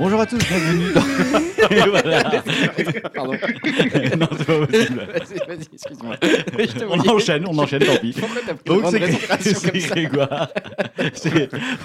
Bonjour 0.00 0.22
à 0.22 0.26
tous, 0.26 0.38
bienvenue 0.38 0.94
dans... 0.94 1.40
Et 1.70 1.80
voilà. 1.88 2.22
Pardon. 3.14 3.32
non, 3.32 4.28
c'est 4.36 4.46
pas 4.46 4.66
possible. 4.66 5.06
Vas-y, 5.12 5.38
vas-y, 5.48 5.66
excuse-moi. 5.72 6.16
Je 6.22 6.64
te 6.78 6.84
On 6.84 7.14
enchaîne, 7.14 7.44
on 7.46 7.58
enchaîne, 7.58 7.82
tant 7.84 7.96
pis. 7.96 8.14
Donc 8.66 8.84
c'est 9.40 9.80
Grégoire. 9.90 10.48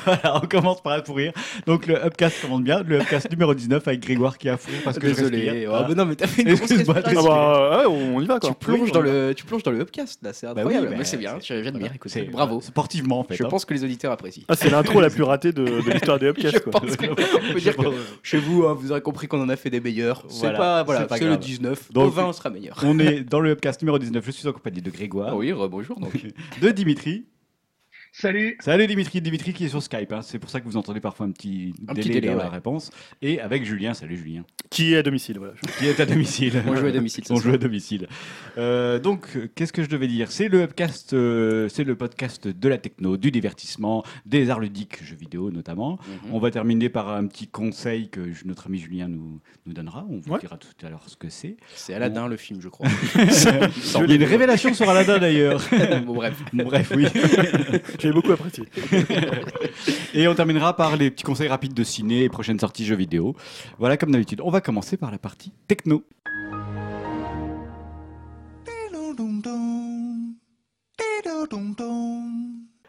Voilà, 0.05 0.41
on 0.43 0.47
commence 0.47 0.81
par 0.81 0.93
un 0.93 1.03
fou 1.03 1.13
rire. 1.13 1.33
Donc 1.65 1.87
le 1.87 2.03
Upcast 2.05 2.41
commence 2.41 2.61
bien, 2.61 2.83
le 2.85 2.99
Upcast 3.01 3.29
numéro 3.31 3.53
19 3.53 3.87
avec 3.87 3.99
Grégoire 4.01 4.37
qui 4.37 4.49
a 4.49 4.57
fou 4.57 4.71
parce 4.83 4.99
que 4.99 5.07
Désolé. 5.07 5.67
non, 5.95 6.05
mais 6.05 6.15
t'as 6.15 6.27
fait 6.27 6.41
une 6.43 6.53
grosse 6.53 6.71
Excuse-moi, 6.71 6.95
Ah 7.05 7.11
bah 7.13 7.79
ouais, 7.79 7.85
on 7.87 8.21
y 8.21 8.25
va 8.25 8.39
quoi. 8.39 8.49
Tu 8.49 8.55
plonges, 8.55 8.79
Oui, 8.81 8.91
dans 8.91 8.99
on 8.99 9.03
le, 9.03 9.33
tu 9.35 9.45
plonges 9.45 9.63
dans 9.63 9.71
le 9.71 9.79
upcast 9.81 10.19
là, 10.23 10.33
c'est 10.33 10.45
Bah 10.47 10.53
oui, 10.55 10.61
incroyable. 10.61 10.87
bah, 10.89 10.95
mais 10.97 11.05
c'est 11.05 11.17
bien, 11.17 11.37
c'est- 11.41 11.63
j'admire. 11.63 11.81
voilà. 11.81 11.95
écoute, 11.95 12.11
C'est- 12.11 12.23
bravo. 12.23 12.61
Sportivement 12.61 13.19
en 13.19 13.23
fait. 13.23 13.35
Je 13.35 13.43
hein. 13.43 13.47
pense 13.49 13.65
que 13.65 13.73
les 13.73 13.83
auditeurs 13.83 14.11
apprécient. 14.11 14.43
Ah, 14.47 14.55
c'est 14.55 14.69
l'intro 14.69 14.99
la 15.01 15.09
plus 15.09 15.23
ratée 15.23 15.51
de, 15.51 15.63
de 15.63 15.91
l'histoire 15.91 16.19
des 16.19 16.27
Upcast 16.27 16.59
quoi. 16.61 16.71
pense 16.73 16.95
qu'on 16.97 17.15
peut 17.15 17.59
dire 17.59 17.75
que 17.75 17.85
chez 18.23 18.37
vous, 18.37 18.65
hein, 18.65 18.75
vous 18.79 18.91
aurez 18.91 19.01
compris 19.01 19.27
qu'on 19.27 19.41
en 19.41 19.49
a 19.49 19.55
fait 19.55 19.64
des 19.69 19.79
meilleurs. 19.79 20.23
C'est 20.29 20.39
Voilà, 20.39 20.57
pas, 20.57 20.83
voilà, 20.83 21.07
c'est 21.09 21.19
le 21.21 21.27
grave. 21.27 21.39
19. 21.39 21.91
Donc- 21.91 22.07
Au 22.07 22.09
20, 22.09 22.25
on 22.27 22.33
sera 22.33 22.49
meilleur. 22.49 22.77
On 22.83 22.97
est 22.99 23.21
dans 23.21 23.39
le 23.39 23.51
Upcast 23.51 23.81
numéro 23.81 23.99
19. 23.99 24.23
Je 24.25 24.31
suis 24.31 24.47
en 24.47 24.53
compagnie 24.53 24.81
de 24.81 24.89
Grégoire, 24.91 25.35
Oui, 25.35 25.51
bonjour 25.53 25.99
donc. 25.99 26.13
de 26.61 26.69
Dimitri. 26.71 27.25
Salut. 28.17 28.55
Salut 28.61 28.87
Dimitri, 28.87 29.19
Dimitri 29.19 29.51
qui 29.51 29.65
est 29.65 29.67
sur 29.67 29.83
Skype. 29.83 30.13
hein. 30.13 30.21
C'est 30.21 30.39
pour 30.39 30.49
ça 30.49 30.61
que 30.61 30.65
vous 30.65 30.77
entendez 30.77 31.01
parfois 31.01 31.25
un 31.25 31.31
petit 31.31 31.73
Un 31.85 31.93
délai, 31.93 32.07
petit 32.07 32.21
délai, 32.21 32.27
dans 32.33 32.37
la 32.37 32.47
réponse. 32.47 32.89
Et 33.21 33.41
avec 33.41 33.65
Julien. 33.65 33.93
Salut 33.93 34.15
Julien. 34.15 34.45
Qui 34.69 34.93
est 34.93 34.97
à 34.99 35.03
domicile, 35.03 35.37
voilà. 35.37 35.53
Qui 35.77 35.87
est 35.87 35.99
à 35.99 36.05
domicile. 36.05 36.63
On 36.65 36.75
joue 36.77 36.85
à 36.85 36.91
domicile. 36.91 37.25
On 37.29 37.35
joue 37.35 37.51
à 37.53 37.57
domicile. 37.57 38.07
Euh, 38.57 38.99
donc, 38.99 39.37
qu'est-ce 39.55 39.73
que 39.73 39.83
je 39.83 39.89
devais 39.89 40.07
dire? 40.07 40.31
C'est 40.31 40.47
le 40.47 40.61
Upcast, 40.63 41.11
euh, 41.13 41.67
c'est 41.67 41.83
le 41.83 41.95
podcast 41.97 42.47
de 42.47 42.69
la 42.69 42.77
techno, 42.77 43.17
du 43.17 43.31
divertissement, 43.31 44.03
des 44.25 44.49
arts 44.49 44.61
ludiques, 44.61 45.03
jeux 45.03 45.17
vidéo 45.17 45.51
notamment. 45.51 45.99
Mhm. 46.25 46.33
On 46.33 46.39
va 46.39 46.51
terminer 46.51 46.87
par 46.87 47.09
un 47.09 47.27
petit 47.27 47.47
conseil 47.47 48.07
que 48.09 48.21
notre 48.45 48.67
ami 48.67 48.79
Julien 48.79 49.09
nous, 49.09 49.41
nous 49.65 49.73
donnera. 49.73 50.05
On 50.09 50.19
vous 50.19 50.31
Ouais. 50.31 50.39
dira 50.39 50.55
tout 50.57 50.69
à 50.85 50.89
l'heure 50.89 51.03
ce 51.07 51.17
que 51.17 51.27
c'est. 51.27 51.57
C'est 51.75 51.93
Aladdin 51.93 52.29
le 52.29 52.37
film, 52.37 52.61
je 52.61 52.69
crois. 52.69 52.87
Il 53.17 54.09
y 54.09 54.13
a 54.13 54.15
une 54.15 54.23
révélation 54.23 54.73
sur 54.73 54.89
Aladdin 54.89 55.19
d'ailleurs. 55.19 55.61
bon, 56.05 56.13
bref. 56.15 56.41
Bref, 56.53 56.93
oui. 56.95 57.07
J'ai 58.05 58.11
beaucoup 58.11 58.33
apprécié. 58.33 58.65
Et 60.13 60.27
on 60.27 60.35
terminera 60.35 60.75
par 60.75 60.95
les 60.95 61.09
petits 61.09 61.23
conseils 61.23 61.47
rapides 61.47 61.73
de 61.73 61.83
ciné 61.83 62.21
et 62.21 62.29
prochaines 62.29 62.59
sorties 62.59 62.85
jeux 62.85 62.95
vidéo. 62.95 63.35
Voilà, 63.79 63.97
comme 63.97 64.11
d'habitude. 64.11 64.41
On 64.43 64.51
va 64.51 64.61
commencer 64.61 64.95
par 64.95 65.09
la 65.09 65.17
partie 65.17 65.51
techno. 65.67 66.03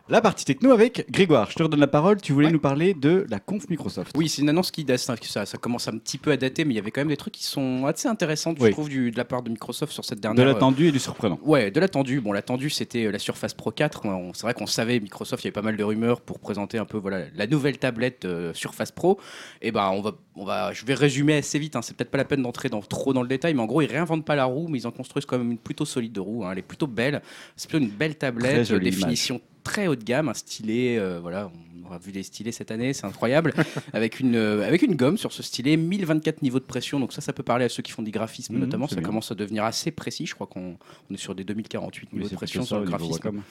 La 0.08 0.20
partie 0.20 0.44
techno 0.44 0.70
avec 0.70 1.10
Grégoire. 1.10 1.50
Je 1.50 1.56
te 1.56 1.64
redonne 1.64 1.80
la 1.80 1.88
parole. 1.88 2.20
Tu 2.20 2.32
voulais 2.32 2.46
Ouais. 2.46 2.52
nous 2.52 2.60
parler 2.60 2.94
de 2.94 3.26
la 3.28 3.40
conf 3.40 3.68
Microsoft. 3.68 4.12
Oui, 4.16 4.28
c'est 4.28 4.40
une 4.40 4.48
annonce 4.48 4.70
qui 4.70 4.84
date, 4.84 5.00
ça, 5.00 5.16
ça 5.46 5.58
commence 5.58 5.88
un 5.88 5.98
petit 5.98 6.16
peu 6.16 6.30
à 6.30 6.36
dater, 6.36 6.64
mais 6.64 6.74
il 6.74 6.76
y 6.76 6.78
avait 6.78 6.92
quand 6.92 7.00
même 7.00 7.08
des 7.08 7.16
trucs 7.16 7.34
qui 7.34 7.42
sont 7.42 7.86
assez 7.86 8.06
intéressants, 8.06 8.54
Oui. 8.60 8.68
je 8.68 8.70
trouve, 8.72 8.88
du- 8.88 9.10
de 9.10 9.16
la 9.16 9.24
part 9.24 9.42
de 9.42 9.50
Microsoft 9.50 9.92
sur 9.92 10.04
cette 10.04 10.18
De 10.18 10.22
dernière. 10.22 10.46
l'attendu 10.46 10.86
et 10.86 10.92
du 10.92 11.00
surprenant. 11.00 11.40
Ouais, 11.42 11.72
de 11.72 11.80
l'attendu. 11.80 12.20
Bon, 12.20 12.30
l'attendu, 12.30 12.70
c'était 12.70 13.06
euh, 13.06 13.10
la 13.10 13.18
Surface 13.18 13.52
Pro 13.52 13.72
4. 13.72 14.06
On- 14.06 14.32
C'est 14.32 14.42
vrai 14.42 14.54
qu'on 14.54 14.66
savait, 14.68 15.00
Microsoft, 15.00 15.42
il 15.42 15.46
y 15.46 15.48
avait 15.48 15.52
pas 15.54 15.62
mal 15.62 15.77
de 15.77 15.82
rumeurs 15.82 16.20
pour 16.20 16.38
présenter 16.38 16.78
un 16.78 16.84
peu 16.84 16.98
voilà, 16.98 17.24
la 17.34 17.48
nouvelle 17.48 17.78
tablette 17.78 18.27
euh, 18.27 18.54
Surface 18.54 18.92
Pro. 18.92 19.18
Et 19.60 19.72
ben, 19.72 19.90
on 19.92 20.02
va, 20.02 20.12
on 20.36 20.44
va, 20.44 20.72
je 20.72 20.84
vais 20.86 20.94
résumer 20.94 21.36
assez 21.38 21.58
vite. 21.58 21.74
hein. 21.74 21.82
C'est 21.82 21.96
peut-être 21.96 22.12
pas 22.12 22.18
la 22.18 22.24
peine 22.24 22.42
d'entrer 22.42 22.68
dans, 22.68 22.80
trop 22.80 23.12
dans 23.12 23.22
le 23.22 23.28
détail, 23.28 23.54
mais 23.54 23.60
en 23.62 23.66
gros, 23.66 23.82
ils 23.82 23.90
réinventent 23.90 24.24
pas 24.24 24.36
la 24.36 24.44
roue, 24.44 24.68
mais 24.68 24.78
ils 24.78 24.86
en 24.86 24.92
construisent 24.92 25.27
quand 25.27 25.36
même 25.38 25.50
une 25.50 25.58
plutôt 25.58 25.84
solide 25.84 26.12
de 26.12 26.20
roue. 26.20 26.44
hein. 26.44 26.50
Elle 26.52 26.58
est 26.58 26.62
plutôt 26.62 26.86
belle. 26.86 27.22
C'est 27.56 27.68
plutôt 27.68 27.82
une 27.84 27.90
belle 27.90 28.14
tablette, 28.14 28.72
définition 28.72 29.40
très 29.67 29.89
haut 29.89 29.97
de 29.97 30.05
gamme, 30.05 30.28
un 30.28 30.34
stylet. 30.34 30.97
euh, 30.98 31.19
voilà, 31.20 31.50
on 31.83 31.86
aura 31.86 31.98
vu 31.98 32.12
les 32.12 32.22
stylets 32.22 32.52
cette 32.52 32.70
année, 32.70 32.92
c'est 32.92 33.05
incroyable. 33.07 33.52
avec 33.92 34.20
une, 34.20 34.36
euh, 34.36 34.67
avec 34.67 34.83
une 34.83 34.95
gomme 34.95 35.18
sur 35.18 35.33
ce 35.33 35.42
stylet, 35.42 35.77
1024 35.77 36.42
niveaux 36.42 36.61
de 36.61 36.64
pression. 36.64 37.01
Donc 37.01 37.13
ça, 37.13 37.20
ça 37.20 37.33
peut 37.33 37.42
parler 37.42 37.64
à 37.64 37.68
ceux 37.68 37.83
qui 37.83 37.90
font 37.92 38.02
des 38.02 38.11
graphismes, 38.13 38.55
Mhm, 38.55 38.61
notamment. 38.61 38.86
Ça 38.86 38.96
bien. 38.96 39.05
commence 39.05 39.33
à 39.33 39.35
devenir 39.35 39.64
assez 39.64 39.90
précis. 39.90 40.24
Je 40.27 40.35
crois 40.35 40.46
qu'on 40.46 40.77
on 41.11 41.14
est 41.14 41.18
sur 41.18 41.35
des 41.35 41.42
2048 41.45 42.08
Oui, 42.13 42.18
niveaux 42.18 42.30
de 42.30 42.35
pression 42.36 42.63
sur 42.64 42.79
le 42.79 42.85
graphisme. 42.86 43.42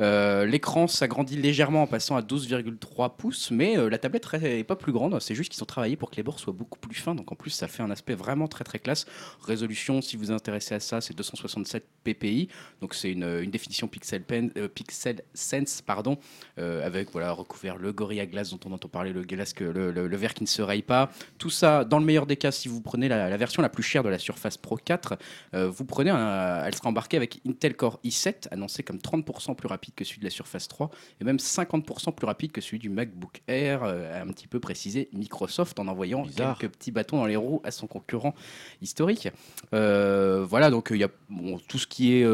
Euh, 0.00 0.44
L'écran 0.46 0.86
s'agrandit 0.86 1.36
légèrement 1.36 1.82
en 1.82 1.86
passant 1.86 2.16
à 2.16 2.22
12,3 2.22 3.16
pouces, 3.16 3.50
mais 3.50 3.76
la 3.88 3.98
tablette 3.98 4.30
n'est 4.34 4.64
pas 4.64 4.76
plus 4.76 4.92
grande. 4.92 5.18
C'est 5.20 5.34
juste 5.34 5.50
qu'ils 5.52 5.62
ont 5.62 5.66
travaillé 5.66 5.96
pour 5.96 6.10
que 6.10 6.16
les 6.16 6.22
bords 6.22 6.38
soient 6.38 6.52
beaucoup 6.52 6.78
plus 6.78 6.94
fins. 6.96 7.14
Donc 7.14 7.32
en 7.32 7.34
plus, 7.36 7.50
ça 7.50 7.68
fait 7.68 7.82
un 7.82 7.90
aspect 7.90 8.14
vraiment 8.14 8.48
très 8.48 8.64
très 8.64 8.78
classe. 8.78 9.06
Résolution, 9.46 10.02
si 10.02 10.16
vous 10.16 10.22
vous 10.26 10.30
intéressez 10.32 10.74
à 10.74 10.80
ça, 10.80 11.00
c'est 11.00 11.16
267 11.16 11.84
ppi. 12.04 12.48
Donc 12.80 12.94
c'est 12.94 13.10
une, 13.10 13.24
une 13.42 13.50
définition 13.50 13.88
pixel, 13.88 14.22
pen, 14.22 14.50
pixel 14.74 15.22
sense, 15.34 15.61
pardon, 15.84 16.18
euh, 16.58 16.84
avec 16.86 17.10
voilà 17.12 17.32
recouvert 17.32 17.76
le 17.76 17.92
Gorilla 17.92 18.26
Glass 18.26 18.50
dont 18.50 18.60
on 18.66 18.72
entend 18.72 18.88
parler, 18.88 19.12
le, 19.12 19.22
glace 19.22 19.52
que- 19.52 19.64
le, 19.64 19.90
le- 19.92 20.08
le 20.08 20.16
verre 20.16 20.34
qui 20.34 20.42
ne 20.42 20.48
se 20.48 20.62
raye 20.62 20.82
pas. 20.82 21.10
Tout 21.38 21.50
ça, 21.50 21.84
dans 21.84 21.98
le 21.98 22.04
meilleur 22.04 22.26
des 22.26 22.36
cas, 22.36 22.50
si 22.50 22.68
vous 22.68 22.80
prenez 22.80 23.08
la, 23.08 23.28
la 23.30 23.36
version 23.36 23.62
la 23.62 23.68
plus 23.68 23.82
chère 23.82 24.02
de 24.02 24.08
la 24.08 24.18
Surface 24.18 24.56
Pro 24.56 24.76
4, 24.76 25.16
euh, 25.54 25.68
vous 25.68 25.84
prenez 25.84 26.10
un- 26.10 26.64
elle 26.64 26.74
sera 26.74 26.88
embarquée 26.88 27.16
avec 27.16 27.40
Intel 27.46 27.76
Core 27.76 28.00
i7, 28.04 28.48
annoncé 28.50 28.82
comme 28.82 28.98
30% 28.98 29.54
plus 29.54 29.68
rapide 29.68 29.94
que 29.94 30.04
celui 30.04 30.18
de 30.20 30.24
la 30.24 30.30
Surface 30.30 30.68
3, 30.68 30.90
et 31.20 31.24
même 31.24 31.38
50% 31.38 32.12
plus 32.12 32.26
rapide 32.26 32.52
que 32.52 32.60
celui 32.60 32.78
du 32.78 32.88
MacBook 32.88 33.42
Air, 33.48 33.82
euh, 33.84 34.22
un 34.22 34.26
petit 34.32 34.46
peu 34.48 34.60
précisé 34.60 35.08
Microsoft 35.12 35.78
en 35.78 35.88
envoyant 35.88 36.22
Bizarre. 36.22 36.58
quelques 36.58 36.72
petits 36.72 36.90
bâtons 36.90 37.16
dans 37.18 37.26
les 37.26 37.36
roues 37.36 37.60
à 37.64 37.70
son 37.70 37.86
concurrent 37.86 38.34
historique. 38.80 39.28
Voilà, 39.72 40.70
donc 40.70 40.88
il 40.90 40.98
y 40.98 41.04
a 41.04 41.08
bon, 41.28 41.58
tout 41.68 41.78
ce 41.78 41.86
qui 41.86 42.14
est 42.14 42.24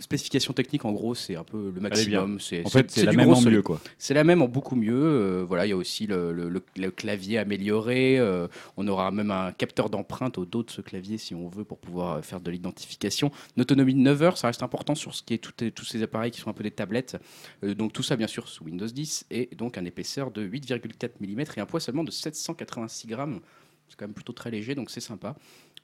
spécification 0.00 0.52
technique, 0.52 0.84
en 0.84 0.92
gros, 0.92 1.14
c'est 1.14 1.36
un 1.36 1.44
peu 1.44 1.70
le 1.74 1.80
maximum. 1.80 2.40
C'est 2.40 2.64
En 2.66 2.68
fait, 2.70 2.90
c'est 2.90 3.00
la 3.06 3.12
même 3.12 3.28
en 3.28 3.40
mieux, 3.50 3.62
quoi. 3.62 3.80
C'est 3.98 4.14
la 4.14 4.24
même 4.24 4.42
en 4.42 4.48
beaucoup 4.48 4.76
mieux. 4.76 4.94
euh, 5.02 5.44
voilà, 5.46 5.66
il 5.66 5.70
y 5.70 5.72
a 5.72 5.76
aussi 5.76 6.06
le, 6.06 6.32
le- 6.32 6.48
le- 6.48 6.62
le 6.76 6.90
clavier 6.90 7.38
amélioré. 7.38 8.18
euh, 8.18 8.48
on 8.76 8.86
aura 8.88 9.10
même 9.10 9.30
un 9.30 9.52
capteur 9.52 9.90
d'empreinte 9.90 10.38
au 10.38 10.44
dos 10.44 10.62
de 10.62 10.70
ce 10.70 10.80
clavier 10.80 11.18
si 11.18 11.34
on 11.34 11.48
veut 11.48 11.64
pour 11.64 11.78
pouvoir 11.78 12.16
euh, 12.18 12.22
faire 12.22 12.40
de 12.40 12.50
l'identification. 12.50 13.30
Une 13.56 13.62
autonomie 13.62 13.94
de 13.94 14.00
9 14.00 14.22
heures, 14.22 14.38
ça 14.38 14.46
reste 14.48 14.62
important 14.62 14.94
sur 14.94 15.14
ce 15.14 15.22
qui 15.22 15.34
est 15.34 15.38
tout- 15.38 15.52
tous 15.70 15.84
ces 15.84 16.02
appareils 16.02 16.30
qui 16.30 16.40
sont 16.40 16.50
un 16.50 16.54
peu 16.54 16.64
des 16.64 16.70
tablettes. 16.70 17.16
Euh, 17.64 17.74
donc 17.74 17.92
tout 17.92 18.02
ça 18.02 18.16
bien 18.16 18.26
sûr 18.26 18.48
sous 18.48 18.64
Windows 18.64 18.86
10 18.86 19.26
et 19.30 19.48
donc 19.56 19.78
un 19.78 19.84
épaisseur 19.84 20.30
de 20.30 20.42
8,4 20.42 21.10
mm 21.20 21.40
et 21.56 21.60
un 21.60 21.66
poids 21.66 21.80
seulement 21.80 22.04
de 22.04 22.10
786 22.10 23.06
grammes. 23.06 23.40
C'est 23.88 23.96
quand 23.96 24.04
même 24.06 24.12
plutôt 24.14 24.34
très 24.34 24.50
léger, 24.50 24.74
donc 24.74 24.90
c'est 24.90 25.00
sympa. 25.00 25.34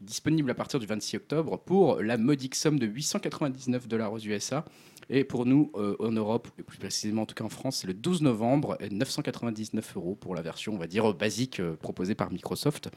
Disponible 0.00 0.50
à 0.50 0.54
partir 0.54 0.80
du 0.80 0.86
26 0.86 1.16
octobre 1.16 1.58
pour 1.58 2.02
la 2.02 2.16
modique 2.16 2.54
somme 2.54 2.78
de 2.78 2.86
899 2.86 3.88
dollars 3.88 4.12
aux 4.12 4.18
USA. 4.18 4.64
Et 5.10 5.24
pour 5.24 5.46
nous, 5.46 5.70
euh, 5.74 5.96
en 5.98 6.10
Europe, 6.10 6.48
et 6.58 6.62
plus 6.62 6.78
précisément 6.78 7.22
en 7.22 7.26
tout 7.26 7.34
cas 7.34 7.44
en 7.44 7.48
France, 7.48 7.78
c'est 7.78 7.86
le 7.86 7.94
12 7.94 8.22
novembre, 8.22 8.76
et 8.80 8.88
999 8.88 9.96
euros 9.96 10.14
pour 10.14 10.34
la 10.34 10.42
version, 10.42 10.74
on 10.74 10.78
va 10.78 10.86
dire, 10.86 11.12
basique 11.14 11.60
euh, 11.60 11.76
proposée 11.76 12.14
par 12.14 12.32
Microsoft. 12.32 12.90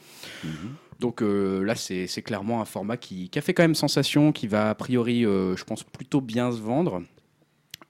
Donc 1.00 1.22
euh, 1.22 1.64
là, 1.64 1.76
c'est 1.76 2.08
clairement 2.24 2.62
un 2.62 2.66
format 2.66 2.98
qui, 2.98 3.30
qui 3.30 3.38
a 3.38 3.42
fait 3.42 3.54
quand 3.54 3.64
même 3.64 3.76
sensation, 3.76 4.32
qui 4.32 4.48
va 4.48 4.70
a 4.70 4.76
priori, 4.76 5.22
je 5.24 5.64
pense, 5.64 5.84
plutôt 5.84 6.22
bien 6.22 6.52
se 6.52 6.60
vendre. 6.60 7.04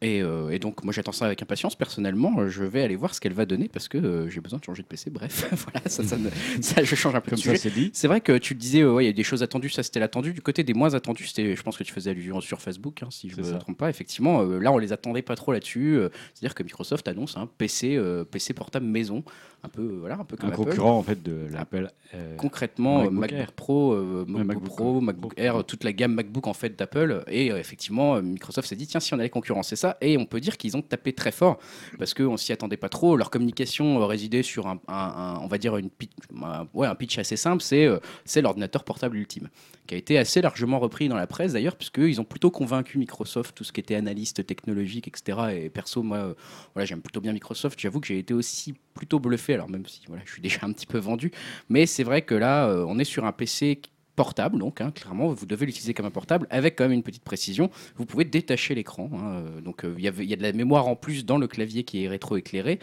Et, 0.04 0.22
euh, 0.22 0.50
et 0.52 0.60
donc, 0.60 0.84
moi, 0.84 0.94
j'attends 0.94 1.12
ça 1.12 1.26
avec 1.26 1.42
impatience. 1.42 1.76
Personnellement, 1.76 2.32
euh, 2.38 2.50
je 2.50 2.64
vais 2.64 2.84
aller 2.84 2.96
voir 2.96 3.16
ce 3.16 3.20
qu'elle 3.20 3.34
va 3.34 3.48
donner 3.48 3.68
parce 3.68 3.88
que 3.88 3.98
euh, 3.98 4.30
j'ai 4.30 4.42
besoin 4.42 4.60
de 4.60 4.64
changer 4.64 4.84
de 4.84 4.88
PC. 4.88 5.10
Bref, 5.10 5.48
voilà, 5.64 5.82
ça, 5.90 6.04
ça, 6.04 6.18
me- 6.18 6.30
ça, 6.62 6.84
je 6.84 6.96
change 6.96 7.16
un 7.16 7.22
peu 7.22 7.32
Comme 7.32 7.40
de 7.40 7.58
sujet. 7.58 7.90
c'est 7.94 8.08
vrai 8.08 8.22
que 8.22 8.38
tu 8.38 8.54
disais, 8.54 8.82
euh, 8.82 8.94
ouais, 8.94 9.06
il 9.06 9.08
y 9.08 9.10
a 9.10 9.14
des 9.14 9.24
choses 9.24 9.42
attendues, 9.42 9.70
ça 9.70 9.82
c'était 9.82 10.00
l'attendu. 10.00 10.34
Du 10.34 10.42
côté 10.42 10.64
des 10.64 10.76
moins 10.76 10.94
attendus, 10.94 11.26
c'était, 11.26 11.56
je 11.56 11.64
pense 11.64 11.78
que 11.78 11.84
tu 11.84 11.92
faisais 11.94 12.12
allusion 12.12 12.40
sur 12.42 12.62
Facebook, 12.62 13.02
hein, 13.02 13.08
si 13.10 13.30
je 13.30 13.38
ne 13.38 13.42
me 13.48 13.52
ça. 13.54 13.58
trompe 13.58 13.78
pas. 13.80 13.90
Effectivement, 13.90 14.44
là 14.44 14.72
on 14.72 14.78
les 14.78 14.94
attendait 14.94 15.24
pas 15.24 15.36
trop 15.36 15.52
là-dessus. 15.52 15.98
C'est-à-dire 16.36 16.54
que 16.54 16.62
Microsoft 16.62 17.08
annonce 17.08 17.36
un 17.36 17.48
PC, 17.58 18.00
PC 18.30 18.54
portable 18.54 18.86
maison, 18.86 19.24
un 19.68 19.70
peu, 19.70 19.82
euh, 19.84 19.98
voilà, 20.00 20.18
un 20.20 20.24
peu 20.26 20.36
comme 20.38 20.50
Un 20.50 20.54
Apple. 20.54 20.64
concurrent, 20.64 20.98
en 20.98 21.04
fait, 21.04 21.22
de 21.22 21.48
l'Apple. 21.52 21.92
euh, 22.14 22.36
Concrètement, 22.38 23.04
MacBook 23.04 23.14
euh, 23.14 23.20
MacBook, 23.20 23.40
Air. 23.40 23.52
Pro, 23.54 23.94
euh, 23.94 24.26
Ouais, 24.28 24.44
MacBook, 24.44 24.64
Pro. 24.66 25.02
MacBook. 25.02 25.34
Air, 25.38 25.64
toute 25.66 25.84
la 25.84 25.94
gamme 25.94 26.14
MacBook 26.14 26.48
en 26.48 26.54
fait 26.54 26.78
d'Apple. 26.78 27.24
Et 27.28 27.52
euh, 27.52 27.58
effectivement, 27.60 28.16
euh, 28.16 28.22
Microsoft 28.22 28.68
s'est 28.68 28.76
dit 28.76 28.88
tiens 28.88 29.00
si 29.00 29.14
on 29.14 29.20
allait 29.20 29.30
concurrencer 29.30 29.76
ça. 29.76 29.98
Et 30.02 30.18
on 30.18 30.26
peut 30.26 30.40
dire 30.40 30.58
qu'ils 30.58 30.76
ont 30.78 30.82
tapé 30.82 31.14
très 31.14 31.32
fort 31.32 31.60
parce 32.00 32.14
qu'on 32.14 32.38
s'y 32.38 32.52
attendait 32.54 32.78
pas 32.78 32.90
trop. 32.90 33.18
Leur 33.18 33.30
communication 33.30 34.02
euh, 34.02 34.06
résidait 34.06 34.44
sur 34.44 34.68
un, 34.68 34.80
un- 34.88 34.94
un- 34.96 35.40
on 35.42 35.48
va 35.48 35.58
dire 35.58 35.78
une 35.78 35.90
pitch, 35.90 36.12
un- 36.42 36.68
ouais, 36.74 36.88
un 36.88 36.96
pitch 36.96 37.18
assez 37.20 37.36
simple. 37.38 37.62
C'est 37.62 37.86
euh, 37.86 38.00
c'est 38.26 38.42
l'ordinateur 38.42 38.84
portable 38.84 39.18
ultime 39.18 39.50
qui 39.86 39.96
a 39.96 39.98
été 39.98 40.18
assez 40.18 40.42
largement 40.42 40.80
repris 40.80 41.08
dans 41.08 41.16
la 41.16 41.28
presse 41.28 41.54
d'ailleurs, 41.54 41.78
puisqu'ils 41.78 42.20
ont 42.20 42.26
plutôt 42.26 42.52
convaincu 42.52 42.98
Microsoft, 42.98 43.56
tout 43.56 43.64
ce 43.64 43.72
qui 43.72 43.80
était 43.80 43.96
analyste 43.96 44.46
technologique, 44.46 45.08
etc. 45.08 45.38
Et 45.56 45.70
perso, 45.70 46.04
moi, 46.04 46.18
euh, 46.18 46.34
voilà, 46.74 46.86
j'aime 46.86 47.02
plutôt 47.02 47.22
bien 47.22 47.32
Microsoft. 47.32 47.80
J'avoue 47.80 48.02
que 48.02 48.08
j'ai 48.08 48.20
été 48.20 48.34
aussi 48.34 48.74
plutôt 48.94 49.20
bluffé, 49.20 49.56
alors 49.58 49.70
même 49.70 49.86
si 49.86 50.02
voilà, 50.08 50.24
je 50.26 50.32
suis 50.32 50.42
déjà 50.42 50.60
un 50.64 50.72
petit 50.72 50.86
peu 50.86 50.98
vendu. 50.98 51.32
Mais 51.70 51.86
c'est 51.86 52.04
vrai 52.04 52.22
que 52.22 52.36
là, 52.36 52.68
euh, 52.68 52.86
on 52.88 53.00
est 53.00 53.04
sur 53.04 53.26
un 53.26 53.32
PC 53.32 53.82
portable, 54.16 54.58
donc 54.58 54.82
hein, 54.82 54.92
clairement, 54.92 55.32
vous 55.32 55.46
devez 55.46 55.68
l'utiliser 55.68 55.94
comme 55.94 56.08
un 56.08 56.12
portable, 56.12 56.48
avec 56.50 56.76
quand 56.76 56.86
même 56.86 56.94
une 56.94 57.04
petite 57.04 57.24
précision. 57.24 57.70
Vous 57.98 58.06
pouvez 58.06 58.26
détacher 58.26 58.74
l'écran. 58.74 59.10
hein, 59.14 59.36
euh, 59.36 59.62
donc 59.62 59.84
euh, 59.86 59.94
il 59.98 60.04
y, 60.04 60.08
a 60.34 60.36
de 60.36 60.42
la 60.42 60.54
mémoire 60.54 60.88
en 60.88 60.96
plus 60.96 61.26
dans 61.26 61.38
le 61.38 61.48
clavier 61.48 61.84
qui 61.84 62.04
est 62.04 62.08
rétroéclairé. 62.08 62.80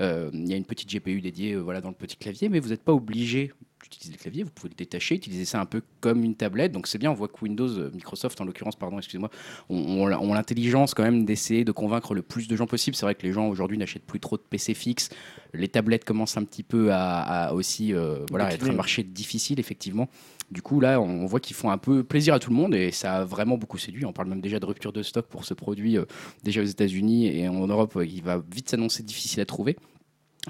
Il 0.00 0.48
y 0.48 0.52
a 0.52 0.56
une 0.56 0.64
petite 0.64 0.90
GPU 0.90 1.20
dédiée 1.20 1.56
voilà, 1.56 1.80
dans 1.80 1.90
le 1.90 1.94
petit 1.94 2.16
clavier, 2.16 2.48
mais 2.48 2.60
vous 2.60 2.70
n'êtes 2.70 2.82
pas 2.82 2.94
obligé 2.94 3.52
utilisez 3.86 4.12
le 4.12 4.18
clavier, 4.18 4.42
vous 4.42 4.50
pouvez 4.50 4.68
le 4.70 4.74
détacher, 4.74 5.14
utiliser 5.14 5.44
ça 5.44 5.60
un 5.60 5.66
peu 5.66 5.82
comme 6.00 6.24
une 6.24 6.34
tablette. 6.34 6.72
Donc 6.72 6.86
c'est 6.86 6.98
bien, 6.98 7.10
on 7.10 7.14
voit 7.14 7.28
que 7.28 7.38
Windows, 7.42 7.68
euh, 7.68 7.90
Microsoft 7.94 8.40
en 8.40 8.44
l'occurrence, 8.44 8.76
pardon, 8.76 8.98
excusez-moi, 8.98 9.30
ont, 9.68 9.76
ont- 9.78 10.12
ont 10.12 10.34
l'intelligence 10.34 10.94
quand 10.94 11.02
même 11.02 11.24
d'essayer 11.24 11.64
de 11.64 11.72
convaincre 11.72 12.14
le 12.14 12.22
plus 12.22 12.48
de 12.48 12.56
gens 12.56 12.66
possible. 12.66 12.96
C'est 12.96 13.06
vrai 13.06 13.14
que 13.14 13.22
les 13.26 13.32
gens 13.32 13.48
aujourd'hui 13.48 13.78
n'achètent 13.78 14.04
plus 14.06 14.20
trop 14.20 14.36
de 14.36 14.42
PC 14.42 14.74
fixes. 14.74 15.10
Les 15.54 15.68
tablettes 15.68 16.04
commencent 16.04 16.36
un 16.36 16.44
petit 16.44 16.62
peu 16.62 16.92
à, 16.92 17.20
à 17.48 17.52
aussi 17.54 17.94
euh, 17.94 18.24
voilà, 18.30 18.46
être 18.54 18.62
un 18.70 18.76
marché 18.76 19.02
difficile, 19.02 19.58
effectivement. 19.60 20.08
Du 20.50 20.62
coup, 20.62 20.80
là, 20.80 20.98
on 21.00 21.26
voit 21.26 21.40
qu'ils 21.40 21.56
font 21.56 21.70
un 21.70 21.76
peu 21.76 22.02
plaisir 22.02 22.32
à 22.32 22.38
tout 22.38 22.48
le 22.50 22.56
monde 22.56 22.74
et 22.74 22.90
ça 22.90 23.16
a 23.16 23.24
vraiment 23.24 23.58
beaucoup 23.58 23.76
séduit. 23.76 24.06
On 24.06 24.14
parle 24.14 24.28
même 24.28 24.40
déjà 24.40 24.58
de 24.58 24.64
rupture 24.64 24.92
de 24.94 25.02
stock 25.02 25.26
pour 25.26 25.44
ce 25.44 25.52
produit 25.52 25.98
euh, 25.98 26.04
déjà 26.42 26.62
aux 26.62 26.64
États-Unis 26.64 27.26
et 27.26 27.48
en 27.48 27.66
Europe, 27.66 27.98
il 28.02 28.22
va 28.22 28.42
vite 28.54 28.70
s'annoncer 28.70 29.02
difficile 29.02 29.40
à 29.42 29.44
trouver. 29.46 29.76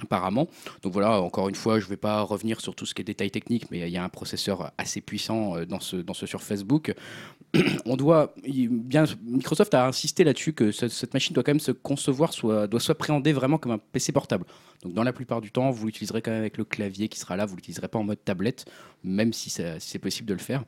Apparemment. 0.02 0.48
Donc 0.82 0.92
voilà, 0.92 1.20
encore 1.20 1.48
une 1.48 1.54
fois, 1.54 1.78
je 1.80 1.84
ne 1.84 1.90
vais 1.90 1.96
pas 1.96 2.22
revenir 2.22 2.60
sur 2.60 2.74
tout 2.74 2.86
ce 2.86 2.94
qui 2.94 3.02
est 3.02 3.04
détails 3.04 3.30
techniques, 3.30 3.70
mais 3.70 3.80
il 3.80 3.88
y 3.88 3.96
a 3.96 4.04
un 4.04 4.08
processeur 4.08 4.72
assez 4.78 5.00
puissant 5.00 5.56
euh, 5.56 5.66
dans 5.66 5.80
ce, 5.80 5.96
dans 5.96 6.14
ce 6.14 6.26
sur 6.26 6.42
Facebook. 6.42 6.94
On 7.86 7.96
doit 7.96 8.34
bien, 8.44 9.04
Microsoft 9.24 9.72
a 9.74 9.86
insisté 9.86 10.24
là-dessus 10.24 10.52
que 10.52 10.70
ce- 10.70 10.88
cette 10.88 11.14
machine 11.14 11.34
doit 11.34 11.42
quand 11.42 11.52
même 11.52 11.60
se 11.60 11.72
concevoir, 11.72 12.32
doit 12.68 12.80
s'appréhender 12.80 13.32
vraiment 13.32 13.58
comme 13.58 13.72
un 13.72 13.78
PC 13.78 14.12
portable. 14.12 14.44
Donc 14.82 14.92
dans 14.94 15.02
la 15.02 15.12
plupart 15.12 15.40
du 15.40 15.50
temps, 15.50 15.70
vous 15.70 15.86
l'utiliserez 15.86 16.22
quand 16.22 16.30
même 16.30 16.40
avec 16.40 16.56
le 16.56 16.64
clavier 16.64 17.08
qui 17.08 17.18
sera 17.18 17.36
là, 17.36 17.46
vous 17.46 17.56
l'utiliserez 17.56 17.88
pas 17.88 17.98
en 17.98 18.04
mode 18.04 18.22
tablette, 18.24 18.64
même 19.04 19.32
si, 19.32 19.50
c'est 19.50 19.98
possible 19.98 20.28
de 20.28 20.34
le 20.34 20.40
faire. 20.40 20.64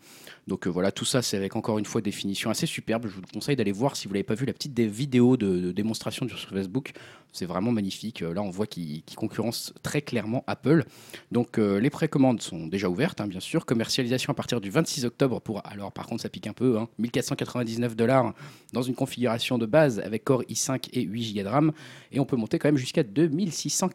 Donc 0.46 0.66
euh, 0.66 0.70
voilà, 0.70 0.90
tout 0.90 1.04
ça, 1.04 1.22
c'est 1.22 1.36
avec 1.36 1.54
encore 1.56 1.78
une 1.78 1.84
fois 1.84 2.00
des 2.00 2.10
finitions 2.10 2.50
assez 2.50 2.66
superbes. 2.66 3.06
Je 3.06 3.14
vous 3.14 3.22
conseille 3.32 3.56
d'aller 3.56 3.72
voir 3.72 3.96
si 3.96 4.08
vous 4.08 4.14
l'avez 4.14 4.24
pas 4.24 4.34
vu 4.34 4.46
la 4.46 4.52
petite 4.52 4.74
dé- 4.74 4.86
vidéo 4.88 5.36
de, 5.36 5.70
démonstration 5.72 6.26
sur 6.28 6.38
Facebook. 6.38 6.92
C'est 7.32 7.46
vraiment 7.46 7.70
magnifique. 7.70 8.22
Euh, 8.22 8.34
Là, 8.34 8.42
on 8.42 8.50
voit 8.50 8.66
qu'il 8.66 9.02
qu'il 9.02 9.16
concurrence 9.16 9.72
très 9.82 10.02
clairement 10.02 10.42
Apple. 10.48 10.84
Donc 11.30 11.58
euh, 11.58 11.78
les 11.78 11.90
précommandes 11.90 12.42
sont 12.42 12.66
déjà 12.66 12.88
ouvertes, 12.88 13.20
hein, 13.20 13.28
bien 13.28 13.38
sûr. 13.38 13.64
Commercialisation 13.66 14.32
à 14.32 14.34
partir 14.34 14.60
du 14.60 14.70
26 14.70 15.04
octobre 15.04 15.40
pour, 15.40 15.64
alors 15.64 15.92
par 15.92 16.06
contre, 16.06 16.22
ça 16.22 16.28
pique 16.28 16.48
un 16.48 16.52
peu, 16.52 16.78
hein, 16.78 16.88
1499 16.98 17.94
dollars 17.94 18.34
dans 18.72 18.82
une 18.82 18.94
configuration 18.94 19.58
de 19.58 19.66
base 19.66 20.00
avec 20.00 20.24
Core 20.24 20.42
i5 20.48 20.88
et 20.92 21.02
8 21.02 21.34
Go 21.34 21.42
de 21.42 21.48
RAM. 21.48 21.72
Et 22.10 22.18
on 22.18 22.24
peut 22.24 22.36
monter 22.36 22.58
quand 22.58 22.68
même 22.68 22.76
jusqu'à 22.76 23.04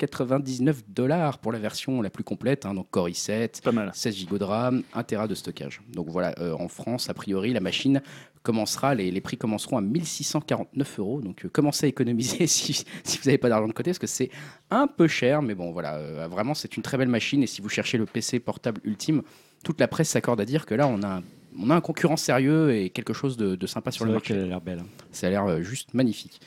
2699 0.08 0.84
dollars 0.90 1.38
pour 1.40 1.52
la 1.52 1.60
version 1.60 2.02
la 2.02 2.10
plus 2.10 2.24
complète, 2.24 2.66
hein, 2.66 2.74
donc 2.74 2.90
Core 2.92 3.10
i7, 3.10 3.50
C'est 3.54 3.64
pas 3.64 3.72
mal. 3.72 3.92
16 3.94 4.26
Go 4.28 4.38
de 4.38 4.44
RAM, 4.44 4.84
1 4.94 5.04
Tera 5.04 5.28
de 5.28 5.36
stockage. 5.36 5.82
Donc 5.94 6.08
voilà, 6.10 6.34
euh, 6.40 6.54
en 6.60 6.68
France, 6.68 7.10
a 7.10 7.14
priori, 7.14 7.54
la 7.54 7.60
machine 7.60 8.02
commencera, 8.44 8.94
les, 8.94 9.10
les 9.10 9.22
prix 9.22 9.38
commenceront 9.38 9.78
à 9.78 9.82
1649 9.82 11.00
euros. 11.00 11.22
Donc 11.22 11.46
euh, 11.46 11.50
commencez 11.50 11.86
à 11.88 11.90
économiser 11.90 12.48
si, 12.48 12.74
si 13.04 13.18
vous 13.18 13.26
n'avez 13.26 13.38
pas 13.38 13.50
d'argent 13.50 13.68
de 13.68 13.74
côté, 13.74 13.92
parce 13.92 14.00
que 14.00 14.08
c'est 14.08 14.30
un 14.70 14.88
peu 14.88 15.08
cher, 15.08 15.42
mais 15.42 15.56
bon 15.56 15.72
voilà, 15.72 15.96
euh, 15.96 16.28
vraiment 16.30 16.54
c'est 16.54 16.78
une 16.78 16.84
très 16.84 16.98
belle 16.98 17.08
machine. 17.10 17.42
Et 17.44 17.48
si 17.48 17.62
vous 17.62 17.70
cherchez 17.70 17.98
le 17.98 18.06
PC 18.06 18.40
portable 18.40 18.82
ultime, 18.84 19.24
toute 19.64 19.80
la 19.80 19.88
presse 19.88 20.10
s'accorde 20.10 20.40
à 20.42 20.46
dire 20.46 20.66
que 20.66 20.76
là 20.76 20.88
on 20.88 21.02
a, 21.02 21.08
un- 21.18 21.24
on 21.60 21.70
a 21.70 21.76
un 21.76 21.82
concurrent 21.82 22.18
sérieux 22.18 22.76
et 22.76 22.90
quelque 22.90 23.14
chose 23.14 23.38
de, 23.38 23.56
de 23.56 23.68
sympa 23.68 23.90
sur 23.90 24.06
le 24.06 24.12
marché. 24.12 24.34
qu'elle 24.34 24.44
a 24.44 24.48
l'air 24.48 24.62
belle. 24.62 24.80
hein. 24.80 24.86
Ça 25.12 25.28
a 25.28 25.30
l'air 25.30 25.64
juste 25.64 25.94
magnifique. 25.94 26.40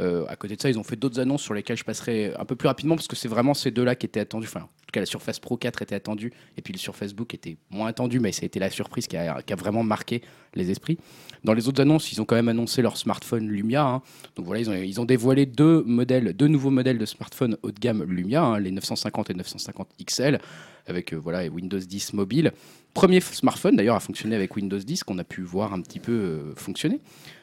Euh, 0.00 0.24
à 0.28 0.36
côté 0.36 0.56
de 0.56 0.60
ça, 0.60 0.68
ils 0.68 0.78
ont 0.78 0.82
fait 0.82 0.96
d'autres 0.96 1.20
annonces 1.20 1.42
sur 1.42 1.54
lesquelles 1.54 1.76
je 1.76 1.84
passerai 1.84 2.34
un 2.36 2.44
peu 2.44 2.56
plus 2.56 2.66
rapidement 2.66 2.96
parce 2.96 3.06
que 3.06 3.16
c'est 3.16 3.28
vraiment 3.28 3.54
ces 3.54 3.70
deux-là 3.70 3.94
qui 3.94 4.06
étaient 4.06 4.20
attendus. 4.20 4.48
Enfin, 4.48 4.62
en 4.62 4.86
tout 4.86 4.92
cas, 4.92 5.00
la 5.00 5.06
Surface 5.06 5.38
Pro 5.38 5.56
4 5.56 5.82
était 5.82 5.94
attendue 5.94 6.32
et 6.56 6.62
puis 6.62 6.72
le 6.72 6.78
Surface 6.78 7.14
Book 7.14 7.32
était 7.34 7.56
moins 7.70 7.88
attendu, 7.88 8.18
mais 8.18 8.32
ça 8.32 8.42
a 8.42 8.46
été 8.46 8.58
la 8.58 8.70
surprise 8.70 9.06
qui 9.06 9.16
a, 9.16 9.42
vraiment 9.56 9.84
marqué 9.84 10.22
les 10.54 10.70
esprits. 10.70 10.98
Dans 11.44 11.54
les 11.54 11.68
autres 11.68 11.80
annonces, 11.80 12.12
ils 12.12 12.20
ont 12.20 12.24
quand 12.24 12.34
même 12.34 12.48
annoncé 12.48 12.82
leur 12.82 12.96
smartphone 12.96 13.48
Lumia. 13.48 13.84
hein. 13.84 14.02
Donc 14.34 14.46
voilà, 14.46 14.60
ils 14.60 15.00
ont, 15.00 15.04
dévoilé 15.04 15.46
deux 15.46 15.82
modèles, 15.84 16.32
deux 16.32 16.48
nouveaux 16.48 16.70
modèles 16.70 16.98
de 16.98 17.06
smartphones 17.06 17.56
haut 17.62 17.70
de 17.70 17.78
gamme 17.78 18.02
Lumia, 18.02 18.42
hein, 18.42 18.58
les 18.58 18.70
950 18.70 19.30
et 19.30 19.34
950 19.34 19.88
XL, 20.04 20.40
avec 20.86 21.12
euh, 21.12 21.16
voilà 21.16 21.46
Windows 21.46 21.78
10 21.78 22.14
mobile. 22.14 22.52
Premier 22.94 23.20
smartphone 23.20 23.76
d'ailleurs 23.76 23.96
à 23.96 24.00
fonctionner 24.00 24.36
avec 24.36 24.56
Windows 24.56 24.78
10 24.78 25.04
qu'on 25.04 25.18
a 25.18 25.24
pu 25.24 25.42
voir 25.42 25.72
un 25.72 25.80
petit 25.82 26.00
peu 26.00 26.12
euh, 26.12 26.54
fonctionner. 26.56 27.00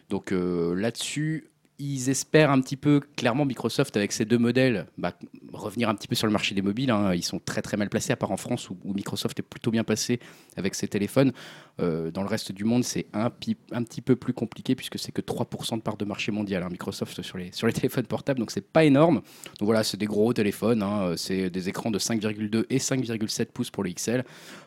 Donc 0.10 0.32
là-dessus, 0.32 1.51
ils 1.82 2.10
espèrent 2.10 2.52
un 2.52 2.62
petit 2.62 2.78
peu, 2.78 3.02
clairement, 3.16 3.46
Microsoft, 3.46 3.98
avec 3.98 4.12
ces 4.12 4.26
deux 4.26 4.38
modèles, 4.38 4.86
bah, 4.98 5.14
revenir 5.52 5.90
un 5.90 5.96
petit 5.96 6.08
peu 6.08 6.16
sur 6.16 6.28
le 6.28 6.34
marché 6.34 6.54
des 6.54 6.62
mobiles. 6.62 6.92
hein. 6.92 7.14
Ils 7.14 7.24
sont 7.24 7.40
très 7.40 7.62
très 7.62 7.76
mal 7.76 7.90
placés, 7.90 8.14
à 8.14 8.16
part 8.16 8.32
en 8.32 8.38
France, 8.38 8.70
où, 8.70 8.78
où 8.84 8.94
Microsoft 8.94 9.40
est 9.40 9.44
plutôt 9.44 9.72
bien 9.72 9.84
passé 9.84 10.20
avec 10.58 10.76
ses 10.76 10.88
téléphones. 10.88 11.34
Euh, 11.82 12.12
dans 12.12 12.22
le 12.22 12.28
reste 12.28 12.52
du 12.52 12.64
monde, 12.64 12.84
c'est 12.84 13.08
un, 13.14 13.30
petit 13.30 14.02
peu 14.02 14.16
plus 14.16 14.34
compliqué, 14.34 14.76
puisque 14.76 15.00
c'est 15.00 15.12
que 15.12 15.22
3% 15.22 15.78
de 15.78 15.82
part 15.82 15.98
de 15.98 16.06
marché 16.06 16.32
mondial, 16.32 16.64
hein, 16.64 16.70
Microsoft, 16.70 17.22
sur 17.22 17.38
les, 17.38 17.52
les 17.64 17.74
téléphones 17.74 18.06
portables. 18.06 18.40
Donc 18.40 18.52
c'est 18.52 18.66
pas 18.66 18.84
énorme. 18.84 19.16
Donc 19.60 19.66
voilà, 19.66 19.84
c'est 19.84 19.98
des 19.98 20.06
gros 20.06 20.34
téléphones. 20.34 20.84
hein. 20.84 21.14
C'est 21.18 21.50
des 21.50 21.70
écrans 21.70 21.92
de 21.92 22.00
5,2 22.00 22.66
et 22.70 22.78
5,7 22.78 23.46
pouces 23.48 23.70
pour 23.70 23.84
le 23.84 23.92
XL. 23.92 24.24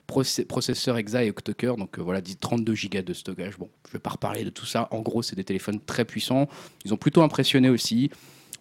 Processeur 0.06 0.98
Exa 0.98 1.24
et 1.24 1.30
octo-cœur, 1.30 1.76
donc 1.76 1.98
euh, 1.98 2.02
voilà, 2.02 2.20
dit 2.20 2.36
32 2.36 2.74
Go 2.74 3.02
de 3.02 3.14
stockage. 3.14 3.56
Bon, 3.58 3.70
je 3.88 3.92
vais 3.92 3.98
pas 3.98 4.10
reparler 4.10 4.44
de 4.44 4.50
tout 4.50 4.66
ça. 4.66 4.88
En 4.90 5.00
gros, 5.00 5.22
c'est 5.22 5.36
des 5.36 5.44
téléphones 5.44 5.80
très 5.80 6.04
puissants. 6.04 6.48
Ils 6.84 6.92
ont 6.92 6.98
plutôt 6.98 7.22
impressionné 7.22 7.70
aussi. 7.70 8.10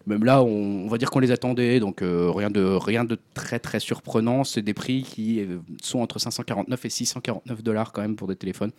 Même 0.06 0.24
là, 0.24 0.42
on, 0.42 0.86
va 0.88 0.98
dire 0.98 1.10
qu'on 1.10 1.20
les 1.20 1.30
attendait, 1.30 1.80
donc 1.80 2.02
euh, 2.02 2.30
rien, 2.30 2.50
de, 2.50 3.18
très 3.32 3.58
très 3.58 3.80
surprenant. 3.80 4.44
C'est 4.44 4.62
des 4.62 4.74
prix 4.74 5.02
qui 5.02 5.40
euh, 5.40 5.58
sont 5.82 6.00
entre 6.00 6.18
549 6.18 6.84
et 6.84 6.90
649 6.90 7.62
dollars 7.62 7.92
quand 7.92 8.02
même 8.02 8.16
pour 8.16 8.28
des 8.28 8.36
téléphones. 8.36 8.72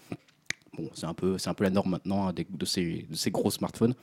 Bon, 0.77 0.89
c'est 0.93 1.05
un 1.05 1.13
peu, 1.13 1.37
un 1.43 1.55
la 1.59 1.69
norme 1.69 1.91
maintenant 1.91 2.27
hein, 2.27 2.33
de 2.33 2.65
ces 2.65 3.31
gros 3.31 3.49
smartphones. 3.49 3.95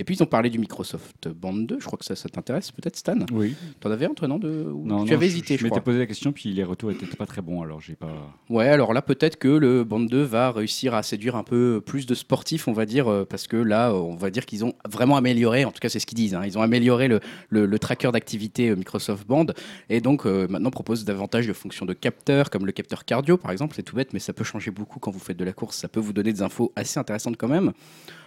Et 0.00 0.04
puis 0.04 0.16
ils 0.16 0.22
ont 0.22 0.26
parlé 0.26 0.48
du 0.50 0.58
Microsoft 0.58 1.28
Band 1.28 1.52
2. 1.52 1.76
Je 1.78 1.84
crois 1.84 1.98
que 1.98 2.06
ça, 2.06 2.16
ça 2.16 2.28
t'intéresse 2.30 2.70
peut-être, 2.72 2.96
Stan. 2.96 3.18
Oui. 3.32 3.54
T'en 3.80 3.90
avais 3.90 4.06
un 4.06 4.14
toi 4.14 4.26
non 4.28 4.38
de... 4.38 4.48
Non, 4.48 5.04
Tu 5.04 5.10
non, 5.10 5.16
avais 5.16 5.26
je- 5.26 5.32
hésité, 5.32 5.54
je, 5.56 5.60
je, 5.60 5.64
m'étais 5.66 5.80
posé 5.82 5.98
la 5.98 6.06
question, 6.06 6.32
puis 6.32 6.52
les 6.54 6.64
retours 6.64 6.90
étaient 6.90 7.04
pas 7.06 7.26
très 7.26 7.42
bons, 7.42 7.60
alors 7.62 7.80
j'ai 7.82 7.96
pas. 7.96 8.08
Ouais, 8.48 8.66
alors 8.68 8.92
là, 8.94 9.02
peut-être 9.02 9.36
que 9.36 9.48
le 9.48 9.84
Band 9.84 10.00
2 10.00 10.22
va 10.22 10.50
réussir 10.52 10.94
à 10.94 11.02
séduire 11.02 11.36
un 11.36 11.42
peu 11.44 11.82
plus 11.84 12.06
de 12.06 12.14
sportifs, 12.14 12.66
on 12.66 12.72
va 12.72 12.86
dire, 12.86 13.08
euh, 13.08 13.26
parce 13.28 13.46
que 13.46 13.58
là, 13.58 13.94
on 13.94 14.14
va 14.16 14.30
dire 14.30 14.46
qu'ils 14.46 14.64
ont 14.64 14.72
vraiment 14.88 15.16
amélioré, 15.18 15.66
en 15.66 15.70
tout 15.70 15.80
cas, 15.80 15.90
c'est 15.90 15.98
ce 16.00 16.06
qu'ils 16.06 16.16
disent, 16.16 16.34
hein, 16.34 16.42
ils 16.46 16.56
ont 16.56 16.62
amélioré 16.62 17.06
le, 17.06 17.20
le- 17.50 17.66
le 17.66 17.78
tracker 17.78 18.10
d'activité 18.10 18.70
euh, 18.70 18.76
Microsoft 18.76 19.26
Band, 19.26 19.46
et 19.90 20.00
donc 20.00 20.24
euh, 20.26 20.48
maintenant 20.48 20.70
proposent 20.70 21.04
davantage 21.04 21.46
de 21.46 21.52
fonctions 21.52 21.84
de 21.84 21.92
capteurs, 21.92 22.48
comme 22.48 22.64
le 22.64 22.72
capteur 22.72 23.04
cardio, 23.04 23.36
par 23.36 23.50
exemple, 23.50 23.74
c'est 23.76 23.82
tout 23.82 23.96
bête, 23.96 24.14
mais 24.14 24.18
ça 24.18 24.32
peut 24.32 24.44
changer 24.44 24.70
beaucoup 24.70 24.98
quand 24.98 25.10
vous 25.10 25.18
faites 25.18 25.36
de 25.36 25.44
la 25.44 25.52
course, 25.52 25.76
ça 25.76 25.88
peut 25.88 26.00
vous 26.00 26.14
donner 26.14 26.32
des 26.32 26.40
infos 26.40 26.72
assez 26.74 26.98
intéressantes 26.98 27.36
quand 27.36 27.48
même. 27.48 27.72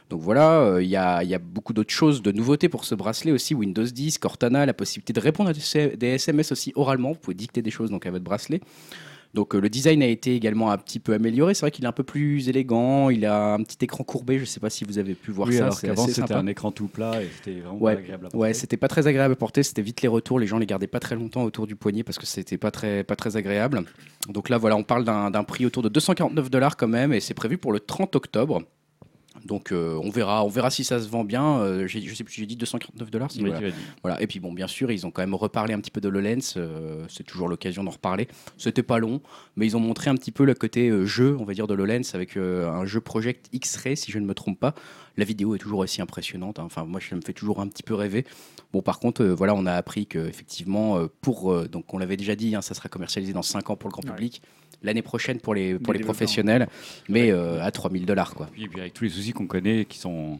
Donc 0.09 0.21
voilà, 0.21 0.59
euh, 0.61 0.83
il 0.83 0.89
y, 0.89 0.95
a, 0.95 1.23
il 1.23 1.29
y 1.29 1.33
a 1.35 1.39
beaucoup 1.39 1.73
d'autres 1.73 1.93
choses, 1.93 2.21
de 2.21 2.31
nouveautés 2.31 2.69
pour 2.69 2.85
ce 2.85 2.93
bracelet 2.93 3.31
aussi, 3.31 3.55
Windows 3.55 3.83
10, 3.83 4.17
Cortana, 4.19 4.65
la 4.65 4.73
possibilité 4.73 5.13
de 5.13 5.19
répondre 5.19 5.49
à 5.49 5.53
des, 5.53 6.07
SMS 6.07 6.51
aussi 6.51 6.71
oralement, 6.75 7.13
vous 7.13 7.19
pouvez 7.19 7.35
dicter 7.35 7.61
des 7.61 7.71
choses 7.71 7.89
donc 7.89 8.05
à 8.05 8.11
votre 8.11 8.23
bracelet. 8.23 8.61
Donc 9.33 9.55
euh, 9.55 9.59
le 9.59 9.67
design 9.67 10.03
a 10.03 10.05
été 10.05 10.35
également 10.35 10.69
un 10.71 10.77
petit 10.77 10.99
peu 10.99 11.13
amélioré. 11.13 11.55
C'est 11.55 11.61
vrai 11.61 11.71
qu'il 11.71 11.85
est 11.85 11.87
un 11.87 11.91
peu 11.91 12.03
plus 12.03 12.49
élégant. 12.49 13.09
Il 13.09 13.25
a 13.25 13.53
un 13.55 13.63
petit 13.63 13.77
écran 13.81 14.03
courbé. 14.03 14.35
Je 14.35 14.41
ne 14.41 14.45
sais 14.45 14.59
pas 14.59 14.69
si 14.69 14.83
vous 14.83 14.99
avez 14.99 15.15
pu 15.15 15.31
voir 15.31 15.47
oui, 15.47 15.55
ça. 15.55 15.63
alors 15.63 15.73
C'est 15.73 15.87
qu'avant 15.87 16.03
assez 16.03 16.13
c'était 16.13 16.33
un 16.35 16.45
écran 16.45 16.71
tout 16.71 16.85
plat 16.87 17.19
et 17.19 17.27
c'était 17.37 17.59
vraiment 17.61 17.79
Ouais, 17.79 17.95
pas 17.95 17.99
agréable 18.01 18.25
à 18.27 18.27
Ouais, 18.27 18.49
porter. 18.49 18.53
c'était 18.53 18.77
pas 18.77 18.87
très 18.87 19.07
agréable 19.07 19.33
à 19.33 19.35
porter. 19.35 19.63
C'était 19.63 19.81
vite 19.81 20.03
les 20.03 20.07
retours. 20.07 20.37
Les 20.39 20.45
gens 20.45 20.59
les 20.59 20.67
gardaient 20.67 20.85
pas 20.85 20.99
très 20.99 21.15
longtemps 21.15 21.43
autour 21.43 21.65
du 21.65 21.75
poignet 21.75 22.03
parce 22.03 22.19
que 22.19 22.27
c'était 22.27 22.59
pas 22.59 22.69
très, 22.69 23.03
pas 23.03 23.15
très 23.15 23.35
agréable. 23.35 23.81
Donc 24.29 24.49
là, 24.49 24.59
voilà, 24.59 24.75
on 24.75 24.83
parle 24.83 25.03
d'un 25.03 25.31
d'un 25.31 25.43
prix 25.43 25.65
autour 25.65 25.81
de 25.81 25.89
249 25.89 26.51
dollars 26.51 26.77
quand 26.77 26.87
même, 26.87 27.11
et 27.11 27.19
c'est 27.19 27.33
prévu 27.33 27.57
pour 27.57 27.73
le 27.73 27.79
30 27.79 28.15
octobre. 28.15 28.61
Donc 29.45 29.71
euh, 29.71 29.99
on 30.03 30.09
verra, 30.09 30.45
on 30.45 30.47
verra 30.47 30.69
si 30.69 30.83
ça 30.83 30.99
se 31.01 31.07
vend 31.09 31.23
bien. 31.23 31.57
Euh, 31.59 31.87
je 31.87 32.13
sais 32.13 32.23
plus, 32.23 32.33
j'ai 32.33 32.45
dit 32.45 32.55
249 32.55 33.11
dollars. 33.11 33.29
Oui, 33.37 33.51
dit. 33.51 33.73
Voilà. 34.01 34.21
Et 34.21 34.27
puis 34.27 34.39
bon, 34.39 34.53
bien 34.53 34.67
sûr, 34.67 34.91
ils 34.91 35.05
ont 35.05 35.11
quand 35.11 35.21
même 35.21 35.35
reparlé 35.35 35.73
un 35.73 35.79
petit 35.79 35.91
peu 35.91 35.99
de 36.01 36.07
HoloLens. 36.07 36.53
euh, 36.57 37.05
c'est 37.09 37.23
toujours 37.23 37.47
l'occasion 37.49 37.83
d'en 37.83 37.91
reparler. 37.91 38.27
C'était 38.57 38.83
pas 38.83 38.99
long, 38.99 39.21
mais 39.55 39.65
ils 39.65 39.75
ont 39.75 39.79
montré 39.81 40.09
un 40.09 40.15
petit 40.15 40.31
peu 40.31 40.45
le 40.45 40.53
côté 40.53 40.91
jeu, 41.05 41.35
on 41.39 41.43
va 41.43 41.53
dire, 41.53 41.67
de 41.67 41.73
l'HoloLens 41.73 42.13
avec 42.15 42.37
un 42.37 42.85
jeu 42.85 43.01
Project 43.01 43.47
X-Ray, 43.53 43.97
si 43.97 44.11
je 44.11 44.19
ne 44.19 44.25
me 44.25 44.33
trompe 44.33 44.59
pas. 44.59 44.73
La 45.17 45.25
vidéo 45.25 45.53
est 45.55 45.59
toujours 45.59 45.79
aussi 45.79 46.01
impressionnante. 46.01 46.57
hein. 46.59 46.63
Enfin, 46.65 46.85
moi, 46.85 46.99
ça 47.07 47.15
me 47.15 47.21
fait 47.21 47.33
toujours 47.33 47.59
un 47.59 47.67
petit 47.67 47.83
peu 47.83 47.93
rêver. 47.93 48.25
Bon, 48.71 48.81
par 48.81 48.99
contre, 48.99 49.23
voilà, 49.25 49.53
on 49.53 49.65
a 49.65 49.73
appris 49.73 50.07
que 50.07 50.19
effectivement, 50.27 50.99
pour 51.21 51.67
donc 51.67 51.93
on 51.93 51.97
l'avait 51.97 52.17
déjà 52.17 52.35
dit, 52.35 52.55
hein, 52.55 52.61
ça 52.61 52.73
sera 52.73 52.89
commercialisé 52.89 53.33
dans 53.33 53.41
5 53.43 53.69
ans 53.69 53.75
pour 53.75 53.89
le 53.89 53.93
grand 53.93 54.03
Ouais. 54.05 54.11
public. 54.15 54.41
L'année 54.83 55.01
prochaine 55.01 55.39
pour 55.39 55.55
les, 55.55 55.79
pour 55.79 55.93
Les 55.93 55.99
professionnels, 55.99 56.67
mais 57.09 57.31
euh, 57.31 57.61
à 57.63 57.71
3000 57.71 58.05
dollars 58.05 58.33
quoi. 58.35 58.47
Puis, 58.51 58.67
puis 58.67 58.81
avec 58.81 58.93
tous 58.93 59.05
les 59.05 59.09
soucis 59.09 59.31
qu'on 59.31 59.47
connaît, 59.47 59.85
qui 59.85 59.97
sont, 59.97 60.39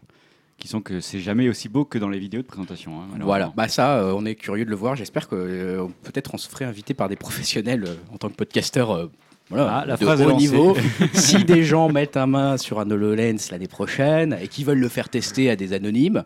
qui 0.58 0.68
sont 0.68 0.82
que 0.82 1.00
c'est 1.00 1.20
jamais 1.20 1.48
aussi 1.50 1.70
beau 1.70 1.86
que 1.86 1.98
dans 1.98 2.10
les 2.10 2.20
vidéos 2.20 2.42
de 2.42 2.48
présentation. 2.48 3.00
hein. 3.02 3.18
Voilà, 3.22 3.54
bah 3.56 3.68
ça, 3.68 3.98
euh, 3.98 4.14
on 4.16 4.26
est 4.26 4.36
curieux 4.36 4.66
de 4.66 4.70
le 4.70 4.76
voir. 4.76 4.96
J'espère 4.96 5.28
que 5.28 5.36
euh, 5.36 5.86
peut-être 6.04 6.34
on 6.34 6.38
se 6.38 6.50
ferait 6.50 6.66
inviter 6.66 6.94
par 6.94 7.10
des 7.10 7.16
professionnels 7.16 7.86
euh, 7.88 7.96
en 8.14 8.18
tant 8.18 8.30
que 8.30 8.36
podcasteur. 8.36 8.92
euh, 8.92 9.08
voilà, 9.50 9.80
Ah, 9.80 9.86
la 9.86 9.98
de 9.98 10.04
phrase 10.06 10.22
haut 10.22 10.30
lancée. 10.30 10.48
niveau. 10.48 10.76
si 11.14 11.44
des 11.44 11.64
gens 11.64 11.90
mettent 11.90 12.18
un 12.18 12.28
main 12.28 12.58
sur 12.58 12.80
un 12.80 12.90
HoloLens 12.90 13.50
l'année 13.52 13.68
prochaine 13.68 14.38
et 14.42 14.48
qui 14.48 14.64
veulent 14.64 14.80
le 14.80 14.88
faire 14.90 15.10
tester 15.10 15.50
à 15.50 15.56
des 15.56 15.74
anonymes, 15.74 16.24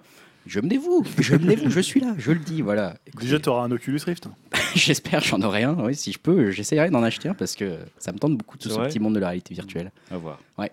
je 0.47 0.59
me 0.59 0.67
dévoue, 0.67 1.03
je 1.19 1.33
me 1.33 1.45
dévoue, 1.45 1.69
je 1.69 1.79
suis 1.79 1.99
là, 1.99 2.15
je 2.17 2.31
le 2.31 2.39
dis, 2.39 2.61
voilà. 2.61 2.95
Écoutez, 3.05 3.25
Déjà, 3.25 3.39
tu 3.39 3.49
auras 3.49 3.63
un 3.63 3.71
Oculus 3.71 3.99
Rift. 4.05 4.27
J'espère, 4.75 5.21
j'en 5.23 5.41
aurai 5.41 5.63
un, 5.63 5.75
oui, 5.83 5.95
si 5.95 6.11
je 6.11 6.19
peux, 6.19 6.51
j'essaierai 6.51 6.89
d'en 6.89 7.03
acheter 7.03 7.29
un 7.29 7.33
parce 7.33 7.55
que 7.55 7.77
ça 7.97 8.11
me 8.11 8.17
tente 8.17 8.37
beaucoup 8.37 8.57
tout 8.57 8.69
ce 8.69 8.73
vrai 8.75 8.87
petit 8.87 8.99
monde 8.99 9.15
de 9.15 9.19
la 9.19 9.27
réalité 9.27 9.53
virtuelle. 9.53 9.91
À 10.11 10.17
voir. 10.17 10.39
Ouais. 10.57 10.71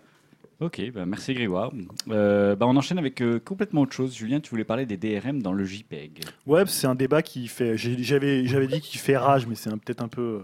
Ok, 0.65 0.81
bah 0.95 1.05
merci 1.05 1.35
Grégoire. 1.35 1.73
Euh, 2.09 2.57
bah 2.57 2.65
on 2.67 2.75
enchaîne 2.77 2.97
avec 2.99 3.21
euh, 3.21 3.39
complètement 3.39 3.83
autre 3.83 3.93
chose. 3.93 4.15
Julien, 4.15 4.41
tu 4.41 4.49
voulais 4.49 4.65
parler 4.65 4.87
des 4.87 4.97
DRM 4.97 5.43
dans 5.43 5.53
le 5.53 5.63
JPEG. 5.65 6.21
Ouais, 6.47 6.63
c'est 6.67 6.87
un 6.87 6.95
débat 6.95 7.21
qui 7.21 7.49
fait. 7.49 7.77
J'avais, 7.77 8.47
j'avais 8.47 8.67
dit 8.67 8.81
qu'il 8.81 8.99
fait 8.99 9.19
rage, 9.19 9.47
mais 9.47 9.57
c'est 9.57 9.69
peut-être 9.71 10.03
un 10.03 10.09
peu, 10.09 10.41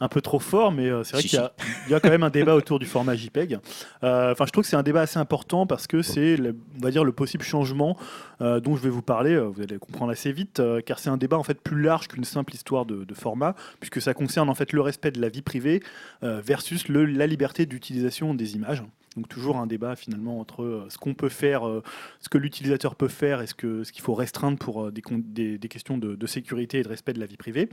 un 0.00 0.08
peu 0.08 0.20
trop 0.22 0.40
fort. 0.40 0.72
Mais 0.72 0.88
euh, 0.88 1.04
c'est 1.04 1.12
vrai 1.12 1.22
qu'il 1.22 1.38
y 1.38 1.42
a, 1.42 1.52
il 1.86 1.92
y 1.92 1.94
a 1.94 2.00
quand 2.00 2.10
même 2.10 2.24
un 2.24 2.30
débat 2.30 2.56
autour 2.56 2.80
du 2.80 2.86
format 2.86 3.14
JPEG. 3.14 3.58
Euh, 4.02 4.32
Enfin, 4.32 4.44
je 4.46 4.50
trouve 4.50 4.64
que 4.64 4.68
c'est 4.70 4.76
un 4.76 4.82
débat 4.82 5.02
assez 5.02 5.18
important 5.20 5.66
parce 5.68 5.86
que 5.86 6.02
c'est, 6.02 6.36
le- 6.36 6.56
on 6.78 6.82
va 6.82 6.90
dire, 6.90 7.04
le 7.04 7.12
possible 7.12 7.44
changement 7.44 7.96
dont 8.40 8.74
je 8.74 8.82
vais 8.82 8.88
vous 8.90 9.02
parler. 9.02 9.38
Vous 9.38 9.60
allez 9.62 9.78
comprendre 9.78 10.10
assez 10.10 10.32
vite, 10.32 10.60
car 10.86 10.98
c'est 10.98 11.10
un 11.10 11.16
débat 11.18 11.36
en 11.38 11.42
fait 11.44 11.60
plus 11.60 11.80
large 11.82 12.08
qu'une 12.08 12.24
simple 12.24 12.54
histoire 12.54 12.86
de, 12.86 13.04
de 13.04 13.14
format, 13.14 13.54
puisque 13.78 14.00
ça 14.00 14.14
concerne 14.14 14.48
en 14.48 14.54
fait 14.54 14.72
le 14.72 14.80
respect 14.80 15.10
de 15.12 15.20
la 15.20 15.28
vie 15.28 15.42
privée 15.42 15.80
versus 16.22 16.88
le- 16.88 17.04
la 17.04 17.26
liberté 17.26 17.66
d'utilisation 17.66 18.34
des 18.34 18.56
images. 18.56 18.82
Donc 19.16 19.28
toujours 19.28 19.56
un 19.56 19.66
débat 19.66 19.96
finalement 19.96 20.38
entre 20.38 20.62
euh, 20.62 20.86
ce 20.88 20.96
qu'on 20.96 21.14
peut 21.14 21.28
faire, 21.28 21.66
euh, 21.66 21.82
ce 22.20 22.28
que 22.28 22.38
l'utilisateur 22.38 22.94
peut 22.94 23.08
faire 23.08 23.42
et 23.42 23.48
ce 23.48 23.54
que- 23.54 23.82
ce 23.82 23.90
qu'il 23.90 24.02
faut 24.02 24.14
restreindre 24.14 24.56
pour 24.56 24.84
euh, 24.86 24.90
des, 24.92 25.02
con- 25.02 25.20
des- 25.24 25.58
des 25.58 25.68
questions 25.68 25.98
de, 25.98 26.14
de 26.14 26.26
sécurité 26.28 26.78
et 26.78 26.82
de 26.84 26.88
respect 26.88 27.12
de 27.12 27.18
la 27.20 27.26
vie 27.26 27.36
privée. 27.36 27.68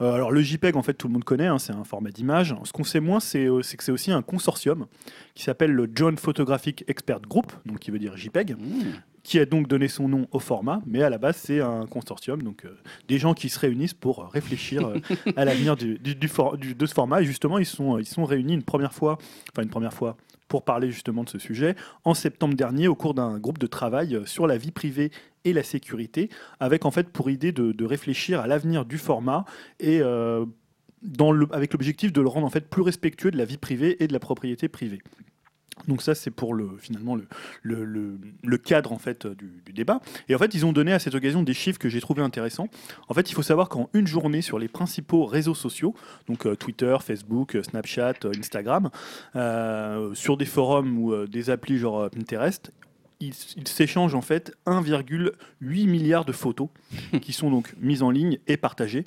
Euh, 0.00 0.12
alors 0.12 0.30
le 0.30 0.40
JPEG, 0.42 0.76
en 0.76 0.82
fait, 0.82 0.94
tout 0.94 1.08
le 1.08 1.12
monde 1.14 1.24
connaît, 1.24 1.48
hein, 1.48 1.58
c'est 1.58 1.72
un 1.72 1.82
format 1.84 2.10
d'image. 2.10 2.54
Ce 2.62 2.72
qu'on 2.72 2.84
sait 2.84 3.00
moins, 3.00 3.18
c'est 3.18 3.46
que 3.46 3.82
c'est 3.84 3.90
aussi 3.92 4.12
un 4.12 4.22
consortium 4.22 4.86
qui 5.34 5.42
s'appelle 5.42 5.72
le 5.72 5.90
Joint 5.92 6.16
Photographic 6.16 6.84
Expert 6.86 7.20
Group, 7.22 7.52
donc 7.66 7.80
qui 7.80 7.90
veut 7.90 7.98
dire 7.98 8.16
JPEG, 8.16 8.52
Mmh. 8.56 8.82
qui 9.24 9.40
a 9.40 9.44
donc 9.44 9.66
donné 9.66 9.88
son 9.88 10.08
nom 10.08 10.28
au 10.30 10.38
format, 10.38 10.80
mais 10.86 11.02
à 11.02 11.10
la 11.10 11.18
base 11.18 11.36
c'est 11.36 11.60
un 11.60 11.84
consortium, 11.86 12.42
donc 12.42 12.64
euh, 12.64 12.76
des 13.08 13.18
gens 13.18 13.34
qui 13.34 13.48
se 13.48 13.58
réunissent 13.58 13.92
pour 13.92 14.30
réfléchir 14.30 14.86
euh, 14.86 14.98
à 15.34 15.44
l'avenir 15.44 15.74
du, 15.74 15.98
du- 15.98 16.14
du 16.14 16.28
for- 16.28 16.56
du- 16.56 16.76
de 16.76 16.86
ce 16.86 16.94
format. 16.94 17.22
Et 17.22 17.24
justement, 17.24 17.58
ils 17.58 17.66
sont, 17.66 17.98
ils 17.98 18.06
sont 18.06 18.24
réunis 18.24 18.54
une 18.54 18.62
première 18.62 18.92
fois, 18.94 19.18
enfin 19.52 19.62
une 19.64 19.68
première 19.68 19.92
fois, 19.92 20.16
pour 20.48 20.64
parler 20.64 20.90
justement 20.90 21.24
de 21.24 21.28
ce 21.28 21.38
sujet, 21.38 21.74
en 22.04 22.14
septembre 22.14 22.54
dernier, 22.54 22.88
au 22.88 22.94
cours 22.94 23.14
d'un 23.14 23.38
groupe 23.38 23.58
de 23.58 23.66
travail 23.66 24.14
euh, 24.14 24.26
sur 24.26 24.46
la 24.46 24.56
vie 24.56 24.70
privée 24.70 25.10
et 25.44 25.52
la 25.52 25.62
sécurité, 25.62 26.30
avec 26.60 26.84
en 26.84 26.90
fait 26.90 27.08
pour 27.08 27.30
idée 27.30 27.52
de, 27.52 27.84
réfléchir 27.84 28.40
à 28.40 28.46
l'avenir 28.46 28.84
du 28.84 28.98
format 28.98 29.44
et 29.78 30.00
euh, 30.00 30.44
avec 31.52 31.72
l'objectif 31.72 32.12
de 32.12 32.20
le 32.20 32.28
rendre 32.28 32.46
en 32.46 32.50
fait 32.50 32.68
plus 32.68 32.82
respectueux 32.82 33.30
de 33.30 33.38
la 33.38 33.44
vie 33.44 33.58
privée 33.58 34.02
et 34.02 34.08
de 34.08 34.12
la 34.12 34.18
propriété 34.18 34.68
privée. 34.68 35.00
Donc 35.88 36.02
ça, 36.02 36.14
c'est 36.14 36.30
pour 36.30 36.54
le, 36.54 36.70
finalement 36.78 37.16
le, 37.62 38.56
cadre 38.58 38.92
en 38.92 38.98
fait 38.98 39.26
du, 39.26 39.72
débat. 39.72 40.00
Et 40.28 40.34
en 40.34 40.38
fait, 40.38 40.54
ils 40.54 40.64
ont 40.64 40.72
donné 40.72 40.92
à 40.92 40.98
cette 40.98 41.14
occasion 41.14 41.42
des 41.42 41.54
chiffres 41.54 41.78
que 41.78 41.88
j'ai 41.88 42.00
trouvé 42.00 42.22
intéressants. 42.22 42.68
En 43.08 43.14
fait, 43.14 43.30
il 43.30 43.34
faut 43.34 43.42
savoir 43.42 43.68
qu'en 43.68 43.88
une 43.92 44.06
journée 44.06 44.42
sur 44.42 44.58
les 44.58 44.68
principaux 44.68 45.26
réseaux 45.26 45.54
sociaux, 45.54 45.94
donc 46.28 46.46
euh, 46.46 46.56
Twitter, 46.56 46.96
Facebook, 47.00 47.56
euh, 47.56 47.62
Snapchat, 47.62 48.14
euh, 48.24 48.32
Instagram, 48.38 48.90
sur 50.14 50.36
des 50.36 50.44
forums 50.44 50.98
ou 50.98 51.26
des 51.26 51.50
applis 51.50 51.78
genre 51.78 52.10
Pinterest, 52.10 52.72
ils 53.20 53.34
s'échangent 53.66 54.14
en 54.14 54.20
fait 54.20 54.52
1,8 54.66 55.32
milliard 55.86 56.24
de 56.24 56.32
photos 56.32 56.68
qui 57.22 57.32
sont 57.32 57.50
donc 57.50 57.74
mises 57.80 58.02
en 58.02 58.10
ligne 58.10 58.38
et 58.46 58.56
partagées. 58.56 59.04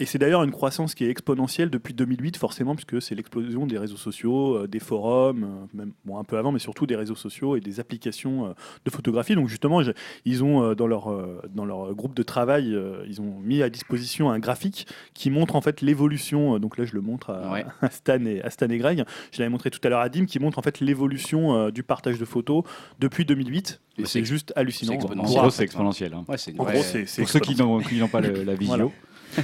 Et 0.00 0.06
c'est 0.06 0.18
d'ailleurs 0.18 0.42
une 0.42 0.50
croissance 0.50 0.96
qui 0.96 1.04
est 1.04 1.08
exponentielle 1.08 1.70
depuis 1.70 1.94
2008, 1.94 2.36
forcément, 2.36 2.74
puisque 2.74 3.00
c'est 3.00 3.14
l'explosion 3.14 3.64
des 3.64 3.78
réseaux 3.78 3.96
sociaux, 3.96 4.56
euh, 4.56 4.66
des 4.66 4.80
forums, 4.80 5.44
euh, 5.44 5.66
même 5.72 5.92
bon, 6.04 6.18
un 6.18 6.24
peu 6.24 6.36
avant, 6.36 6.50
mais 6.50 6.58
surtout 6.58 6.84
des 6.84 6.96
réseaux 6.96 7.14
sociaux 7.14 7.54
et 7.54 7.60
des 7.60 7.78
applications 7.78 8.46
euh, 8.46 8.52
de 8.84 8.90
photographie. 8.90 9.36
Donc 9.36 9.46
justement, 9.48 9.84
je- 9.84 9.92
ils 10.24 10.42
ont 10.42 10.64
euh, 10.64 10.74
dans 10.74 10.88
leur 10.88 11.12
euh, 11.12 11.40
dans 11.54 11.64
leur 11.64 11.94
groupe 11.94 12.14
de 12.14 12.24
travail, 12.24 12.74
euh, 12.74 13.04
ils 13.08 13.20
ont 13.20 13.38
mis 13.40 13.62
à 13.62 13.70
disposition 13.70 14.30
un 14.32 14.40
graphique 14.40 14.88
qui 15.14 15.30
montre 15.30 15.54
en 15.54 15.60
fait 15.60 15.80
l'évolution. 15.80 16.56
euh, 16.56 16.58
donc 16.58 16.76
là, 16.76 16.84
je 16.84 16.94
le 16.94 17.00
montre 17.00 17.30
à, 17.30 17.52
Ouais. 17.52 17.64
à 17.80 17.90
Stan 17.90 18.24
et 18.26 18.42
à 18.42 18.50
Stan 18.50 18.68
et 18.68 18.78
Greg. 18.78 19.04
Je 19.30 19.38
l'avais 19.38 19.48
montré 19.50 19.70
tout 19.70 19.78
à 19.84 19.88
l'heure 19.90 20.00
à 20.00 20.08
Dim, 20.08 20.24
qui 20.26 20.40
montre 20.40 20.58
en 20.58 20.62
fait 20.62 20.80
l'évolution 20.80 21.54
euh, 21.56 21.70
du 21.70 21.84
partage 21.84 22.18
de 22.18 22.24
photos 22.24 22.64
depuis 22.98 23.24
2008. 23.24 23.80
Et 23.98 24.02
Et 24.02 24.06
c'est 24.06 24.24
juste 24.24 24.52
hallucinant. 24.56 24.98
c'est 25.00 25.06
En 25.16 25.22
gros, 25.22 25.50
c'est 25.50 25.62
exponentiel. 25.62 26.14
hein. 26.14 26.24
Ouais, 26.26 26.36
c'est 26.36 26.50
une 26.50 26.60
En 26.60 26.64
gros, 26.64 26.72
Pour 26.82 27.28
ceux 27.28 27.38
qui 27.38 27.54
n'ont 27.54 27.78
qui 27.78 27.94
n'ont 28.00 28.08
pas 28.08 28.20
le- 28.20 28.42
la 28.42 28.56
visio. 28.56 28.74
Voilà. 28.76 28.90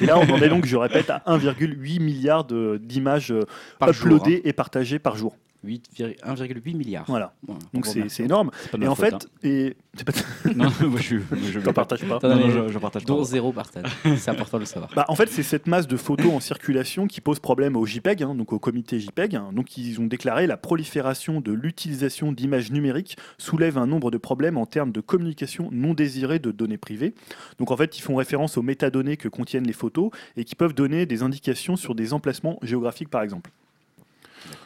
Et 0.00 0.06
là, 0.06 0.18
on 0.18 0.30
en 0.30 0.36
est 0.38 0.48
donc, 0.48 0.66
je 0.66 0.76
répète, 0.76 1.10
à 1.10 1.22
1,8 1.26 2.00
milliard 2.00 2.44
d'images 2.44 3.32
euh, 3.32 3.44
jour, 3.80 3.88
uploadées 3.88 4.36
hein. 4.36 4.48
et 4.48 4.52
partagées 4.52 4.98
par 4.98 5.16
jour. 5.16 5.36
8, 5.62 5.90
1,8 6.24 6.76
milliard. 6.76 7.04
Voilà. 7.06 7.34
Donc 7.74 7.86
c'est 7.86 8.22
énorme. 8.24 8.50
Pas 8.72 8.78
Et 8.78 8.86
en 8.88 8.94
faute, 8.94 9.04
fait, 9.06 9.14
hein. 9.14 9.18
et 9.42 9.76
c'est 9.94 10.04
pas- 10.04 10.52
non, 10.54 10.70
moi 10.88 11.00
je. 11.00 11.16
Je 11.52 11.60
t'en 11.60 11.72
partages 11.72 12.04
pas. 12.08 12.18
Non, 12.22 12.36
non, 12.36 12.50
je, 12.50 12.72
je 12.72 12.78
partage 12.78 13.02
pas. 13.04 13.08
Dont 13.12 13.24
zéro 13.24 13.52
partage. 13.52 13.84
C'est 14.16 14.30
important 14.30 14.56
de 14.58 14.62
le 14.62 14.66
savoir. 14.66 14.90
Bah, 14.94 15.04
en 15.08 15.14
fait, 15.14 15.28
c'est 15.28 15.42
cette 15.42 15.66
masse 15.66 15.86
de 15.86 15.96
photos 15.96 16.32
en 16.32 16.40
circulation 16.40 17.06
qui 17.06 17.20
pose 17.20 17.40
problème 17.40 17.76
au 17.76 17.84
JPEG, 17.86 18.22
hein, 18.22 18.34
donc 18.34 18.52
au 18.52 18.58
comité 18.58 18.98
JPEG. 19.00 19.36
hein. 19.36 19.50
donc, 19.52 19.76
ils 19.76 20.00
ont 20.00 20.06
déclaré 20.06 20.46
la 20.46 20.56
prolifération 20.56 21.40
de 21.40 21.52
l'utilisation 21.52 22.32
d'images 22.32 22.70
numériques 22.70 23.16
soulève 23.38 23.76
un 23.78 23.86
nombre 23.86 24.10
de 24.10 24.18
problèmes 24.18 24.56
en 24.56 24.66
termes 24.66 24.92
de 24.92 25.00
communication 25.00 25.68
non 25.72 25.92
désirée 25.94 26.38
de 26.38 26.50
données 26.52 26.78
privées. 26.78 27.14
Donc, 27.58 27.70
en 27.70 27.76
fait, 27.76 27.98
ils 27.98 28.02
font 28.02 28.16
référence 28.16 28.56
aux 28.56 28.62
métadonnées 28.62 29.16
que 29.16 29.28
contiennent 29.28 29.66
les 29.66 29.72
photos 29.72 30.10
et 30.36 30.44
qui 30.44 30.54
peuvent 30.54 30.74
donner 30.74 31.06
des 31.06 31.22
indications 31.22 31.76
sur 31.76 31.94
des 31.94 32.12
emplacements 32.12 32.58
géographiques, 32.62 33.10
par 33.10 33.22
exemple. 33.22 33.50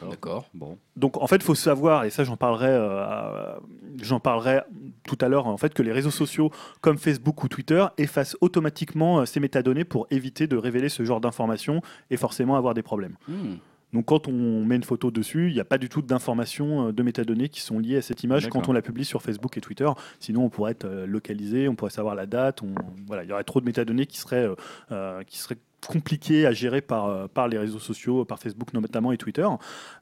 D'accord. 0.09 0.49
Bon. 0.53 0.77
Donc 0.95 1.21
en 1.21 1.27
fait, 1.27 1.37
il 1.37 1.43
faut 1.43 1.55
savoir, 1.55 2.05
et 2.05 2.09
ça 2.09 2.23
j'en 2.23 2.37
parlerai, 2.37 2.69
euh, 2.69 3.55
j'en 4.01 4.19
parlerai 4.19 4.61
tout 5.03 5.17
à 5.21 5.27
l'heure, 5.27 5.47
en 5.47 5.57
fait, 5.57 5.73
que 5.73 5.83
les 5.83 5.91
réseaux 5.91 6.11
sociaux 6.11 6.51
comme 6.81 6.97
Facebook 6.97 7.43
ou 7.43 7.47
Twitter 7.47 7.85
effacent 7.97 8.37
automatiquement 8.41 9.19
euh, 9.19 9.25
ces 9.25 9.39
métadonnées 9.39 9.85
pour 9.85 10.07
éviter 10.11 10.47
de 10.47 10.57
révéler 10.57 10.89
ce 10.89 11.03
genre 11.03 11.21
d'informations 11.21 11.81
et 12.09 12.17
forcément 12.17 12.55
avoir 12.55 12.73
des 12.73 12.83
problèmes. 12.83 13.15
Hmm. 13.27 13.55
Donc 13.93 14.05
quand 14.05 14.27
on 14.27 14.65
met 14.65 14.75
une 14.75 14.83
photo 14.83 15.09
dessus, 15.09 15.49
il 15.49 15.53
n'y 15.53 15.59
a 15.61 15.65
pas 15.65 15.77
du 15.77 15.87
tout 15.87 16.01
d'informations 16.01 16.87
euh, 16.87 16.91
de 16.91 17.03
métadonnées 17.03 17.47
qui 17.47 17.61
sont 17.61 17.79
liées 17.79 17.97
à 17.97 18.01
cette 18.01 18.23
image 18.23 18.49
quand 18.49 18.67
on 18.67 18.73
la 18.73 18.81
publie 18.81 19.05
sur 19.05 19.21
Facebook 19.21 19.57
et 19.57 19.61
Twitter. 19.61 19.87
Sinon, 20.19 20.43
on 20.43 20.49
pourrait 20.49 20.71
être 20.71 20.87
localisé, 21.05 21.69
on 21.69 21.75
pourrait 21.75 21.91
savoir 21.91 22.15
la 22.15 22.25
date. 22.25 22.61
On... 22.61 22.75
Voilà, 23.07 23.23
il 23.23 23.29
y 23.29 23.33
aurait 23.33 23.43
trop 23.43 23.61
de 23.61 23.65
métadonnées 23.65 24.05
qui 24.05 24.17
seraient, 24.17 24.49
euh, 24.91 25.23
qui 25.23 25.37
seraient 25.37 25.57
compliquées 25.87 26.45
à 26.45 26.51
gérer 26.51 26.81
par, 26.81 27.05
euh, 27.07 27.27
par 27.27 27.47
les 27.47 27.57
réseaux 27.57 27.79
sociaux, 27.79 28.25
par 28.25 28.39
Facebook 28.39 28.73
notamment 28.73 29.11
et 29.11 29.17
Twitter. 29.17 29.47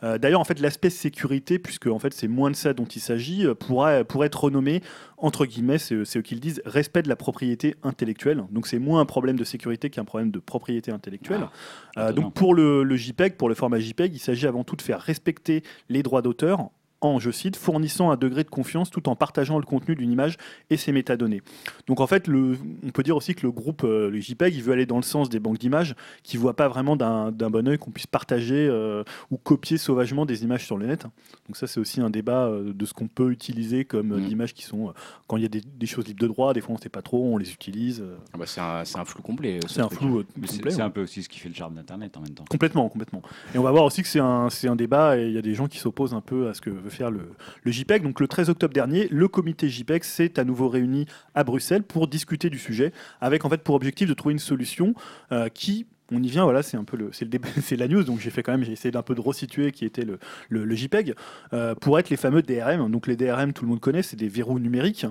Euh, 0.03 0.17
D'ailleurs, 0.17 0.39
en 0.39 0.45
fait, 0.45 0.59
l'aspect 0.59 0.89
sécurité, 0.89 1.59
puisque 1.59 1.87
en 1.87 1.99
fait 1.99 2.13
c'est 2.13 2.27
moins 2.27 2.51
de 2.51 2.55
ça 2.55 2.73
dont 2.73 2.85
il 2.85 3.01
s'agit, 3.01 3.45
euh, 3.45 3.53
pourrait, 3.53 4.03
pourrait 4.03 4.27
être 4.27 4.43
renommé 4.43 4.81
entre 5.23 5.45
guillemets, 5.45 5.77
c'est 5.77 5.95
eux 5.95 6.21
qui 6.21 6.35
le 6.35 6.41
disent, 6.41 6.61
respect 6.65 7.01
de 7.01 7.07
la 7.07 7.15
propriété 7.15 7.75
intellectuelle. 7.81 8.43
Donc 8.51 8.67
c'est 8.67 8.77
moins 8.77 8.99
un 8.99 9.05
problème 9.05 9.37
de 9.37 9.45
sécurité 9.45 9.89
qu'un 9.89 10.03
problème 10.03 10.31
de 10.31 10.39
propriété 10.39 10.91
intellectuelle. 10.91 11.47
Ah, 11.95 12.07
Euh, 12.07 12.11
donc 12.11 12.33
pour 12.33 12.53
le, 12.55 12.83
le 12.83 12.95
JPEG, 12.97 13.37
pour 13.37 13.47
le 13.47 13.55
format 13.55 13.79
JPEG, 13.79 14.13
il 14.15 14.19
s'agit 14.19 14.47
avant 14.47 14.63
tout 14.63 14.75
de 14.75 14.81
faire 14.81 14.99
respecter 14.99 15.63
les 15.89 16.03
droits 16.03 16.21
d'auteur 16.21 16.71
en, 17.05 17.19
je 17.19 17.31
cite, 17.31 17.55
fournissant 17.55 18.11
un 18.11 18.17
degré 18.17 18.43
de 18.43 18.49
confiance 18.49 18.89
tout 18.89 19.09
en 19.09 19.15
partageant 19.15 19.57
le 19.57 19.65
contenu 19.65 19.95
d'une 19.95 20.11
image 20.11 20.37
et 20.69 20.77
ses 20.77 20.91
métadonnées. 20.91 21.41
Donc 21.87 21.99
en 21.99 22.07
fait, 22.07 22.27
le, 22.27 22.57
on 22.85 22.89
peut 22.89 23.03
dire 23.03 23.15
aussi 23.15 23.35
que 23.35 23.45
le 23.45 23.51
groupe, 23.51 23.83
euh, 23.83 24.09
le 24.09 24.19
JPEG, 24.19 24.55
il 24.55 24.63
veut 24.63 24.73
aller 24.73 24.85
dans 24.85 24.97
le 24.97 25.03
sens 25.03 25.29
des 25.29 25.39
banques 25.39 25.57
d'images 25.57 25.95
qui 26.23 26.37
ne 26.37 26.41
voient 26.41 26.55
pas 26.55 26.67
vraiment 26.67 26.95
d'un 26.95 27.31
bon 27.31 27.67
oeil 27.67 27.77
qu'on 27.77 27.91
puisse 27.91 28.07
partager 28.07 28.67
euh, 28.69 29.03
ou 29.31 29.37
copier 29.37 29.77
sauvagement 29.77 30.25
des 30.25 30.43
images 30.43 30.65
sur 30.65 30.77
le 30.77 30.87
net. 30.87 31.03
Donc 31.47 31.57
ça, 31.57 31.67
c'est 31.67 31.79
aussi 31.79 32.01
un 32.01 32.09
débat 32.09 32.45
euh, 32.45 32.73
de 32.73 32.85
ce 32.85 32.93
qu'on 32.93 33.07
peut 33.07 33.31
utiliser 33.31 33.85
comme 33.85 34.13
euh, 34.13 34.23
Mm. 34.23 34.31
images 34.31 34.53
qui 34.53 34.63
sont, 34.63 34.93
quand 35.27 35.37
il 35.37 35.43
y 35.43 35.45
a 35.45 35.49
des, 35.49 35.61
des 35.61 35.85
choses 35.85 36.07
libres 36.07 36.21
de 36.21 36.27
droit, 36.27 36.53
des 36.53 36.61
fois 36.61 36.71
on 36.71 36.77
ne 36.77 36.81
sait 36.81 36.89
pas 36.89 37.01
trop, 37.01 37.33
on 37.33 37.37
les 37.37 37.51
utilise. 37.51 38.03
Ah 38.33 38.37
bah, 38.37 38.45
c'est 38.45 38.61
un, 38.61 39.05
flou 39.05 39.21
complet. 39.21 39.59
ce 39.67 39.75
c'est 39.75 39.81
un 39.81 39.89
flou 39.89 40.23
complet. 40.23 40.47
c'est 40.47 40.63
ouais. 40.63 40.81
un 40.81 40.89
peu 40.89 41.01
aussi 41.01 41.23
ce 41.23 41.29
qui 41.29 41.39
fait 41.39 41.49
le 41.49 41.55
charme 41.55 41.75
d'Internet 41.75 42.15
en 42.17 42.21
même 42.21 42.33
temps. 42.33 42.45
Complètement, 42.49 42.87
complètement. 42.89 43.21
Et 43.53 43.57
on 43.57 43.63
va 43.63 43.71
voir 43.71 43.83
aussi 43.83 44.01
que 44.01 44.07
c'est 44.07 44.19
un, 44.19 44.49
c'est 44.49 44.67
un 44.67 44.75
débat 44.75 45.17
et 45.17 45.27
il 45.27 45.33
y 45.33 45.37
a 45.37 45.41
des 45.41 45.55
gens 45.55 45.67
qui 45.67 45.77
s'opposent 45.79 46.13
un 46.13 46.21
peu 46.21 46.47
à 46.47 46.53
ce 46.53 46.61
que 46.61 46.69
veut 46.69 46.89
faire 46.93 47.11
le, 47.11 47.31
JPEG. 47.65 48.03
Donc 48.03 48.19
le 48.19 48.27
13 48.27 48.49
octobre 48.49 48.73
dernier, 48.73 49.07
le 49.09 49.27
comité 49.27 49.69
JPEG 49.69 50.03
s'est 50.03 50.39
à 50.39 50.43
nouveau 50.43 50.69
réuni 50.69 51.05
à 51.35 51.43
Bruxelles 51.43 51.83
pour 51.83 52.07
discuter 52.07 52.49
du 52.49 52.59
sujet, 52.59 52.91
avec 53.21 53.45
en 53.45 53.49
fait 53.49 53.61
pour 53.61 53.75
objectif 53.75 54.07
de 54.07 54.13
trouver 54.13 54.33
une 54.33 54.39
solution 54.39 54.93
euh, 55.31 55.49
qui 55.49 55.85
on 56.11 56.21
y 56.21 56.27
vient, 56.27 56.43
voilà, 56.43 56.63
c'est 56.63 56.77
un 56.77 56.83
peu 56.83 56.97
le, 56.97 57.09
c'est 57.11 57.25
le 57.25 57.29
débat- 57.29 57.47
c'est 57.61 57.75
la 57.75 57.87
news, 57.87 58.03
donc 58.03 58.19
j'ai 58.19 58.29
fait 58.29 58.43
quand 58.43 58.51
même, 58.51 58.63
j'ai 58.63 58.73
essayé 58.73 58.91
d'un 58.91 59.01
peu 59.01 59.15
de 59.15 59.21
resituer 59.21 59.71
qui 59.71 59.85
était 59.85 60.05
le, 60.05 60.19
le, 60.49 60.75
JPEG, 60.75 61.15
euh, 61.53 61.75
pour 61.75 61.97
être 61.97 62.09
les 62.09 62.17
fameux 62.17 62.41
DRM. 62.41 62.91
Donc 62.91 63.07
les 63.07 63.15
DRM, 63.15 63.53
tout 63.53 63.63
le 63.63 63.69
monde 63.69 63.79
connaît, 63.79 64.03
c'est 64.03 64.17
des 64.17 64.27
verrous 64.27 64.59
numériques. 64.59 65.05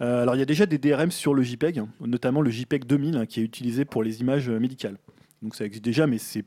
Euh, 0.00 0.22
alors 0.22 0.36
il 0.36 0.38
y 0.38 0.42
a 0.42 0.46
déjà 0.46 0.66
des 0.66 0.78
DRM 0.78 1.10
sur 1.10 1.34
le 1.34 1.42
JPEG, 1.42 1.82
notamment 2.00 2.40
le 2.40 2.50
JPEG 2.50 2.84
2000, 2.84 3.16
hein, 3.16 3.26
qui 3.26 3.40
est 3.40 3.44
utilisé 3.44 3.84
pour 3.84 4.02
les 4.02 4.20
images 4.20 4.48
médicales. 4.48 4.98
Donc 5.42 5.54
ça 5.54 5.64
existe 5.64 5.84
déjà, 5.84 6.06
mais 6.06 6.18
c'est 6.18 6.44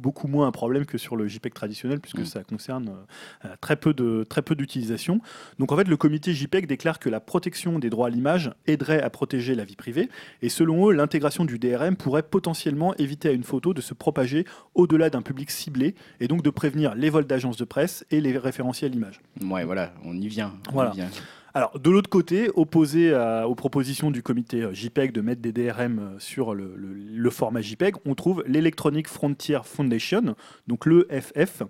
beaucoup 0.00 0.26
moins 0.28 0.46
un 0.46 0.50
problème 0.52 0.86
que 0.86 0.98
sur 0.98 1.14
le 1.16 1.28
JPEG 1.28 1.52
traditionnel 1.54 2.00
puisque 2.00 2.20
Mm. 2.20 2.24
ça 2.24 2.42
concerne 2.44 2.88
euh, 2.88 3.48
euh, 3.48 4.24
très 4.24 4.42
peu 4.42 4.54
d'utilisation. 4.54 5.20
Donc 5.58 5.72
en 5.72 5.76
fait 5.76 5.86
le 5.88 5.96
comité 5.96 6.32
JPEG 6.34 6.66
déclare 6.66 6.98
que 6.98 7.08
la 7.08 7.20
protection 7.20 7.78
des 7.78 7.90
droits 7.90 8.06
à 8.08 8.10
l'image 8.10 8.50
aiderait 8.66 9.02
à 9.02 9.10
protéger 9.10 9.54
la 9.54 9.64
vie 9.64 9.76
privée 9.76 10.08
et 10.42 10.48
selon 10.48 10.88
eux 10.88 10.92
l'intégration 10.92 11.44
du 11.44 11.58
DRM 11.58 11.96
pourrait 11.96 12.22
potentiellement 12.22 12.94
éviter 12.96 13.28
à 13.28 13.32
une 13.32 13.44
photo 13.44 13.74
de 13.74 13.80
se 13.80 13.94
propager 13.94 14.44
au-delà 14.74 15.10
d'un 15.10 15.22
public 15.22 15.50
ciblé 15.50 15.94
et 16.20 16.28
donc 16.28 16.42
de 16.42 16.50
prévenir 16.50 16.94
les 16.94 17.10
vols 17.10 17.26
d'agences 17.26 17.56
de 17.56 17.64
presse 17.64 18.04
et 18.10 18.20
les 18.20 18.36
référentiels 18.38 18.94
images. 18.94 19.20
Ouais, 19.42 19.64
voilà, 19.64 19.92
on 20.04 20.16
y 20.16 20.28
vient. 20.28 20.52
on 20.68 20.70
y 20.70 20.74
Voilà. 20.74 20.90
vient. 20.90 21.08
Alors, 21.52 21.78
de 21.78 21.90
l'autre 21.90 22.10
côté, 22.10 22.48
opposé 22.54 23.14
aux 23.46 23.54
propositions 23.54 24.10
du 24.10 24.22
comité 24.22 24.62
euh, 24.62 24.72
JPEG 24.72 25.12
de 25.12 25.20
mettre 25.20 25.40
des 25.40 25.52
DRM 25.52 25.98
euh, 25.98 26.18
sur 26.18 26.54
le, 26.54 27.30
format 27.30 27.60
JPEG, 27.60 27.94
on 28.06 28.14
trouve 28.14 28.42
l'Electronic 28.46 29.06
Frontier 29.06 29.60
Foundation, 29.64 30.34
donc 30.66 30.84
l'EFF, 30.86 31.62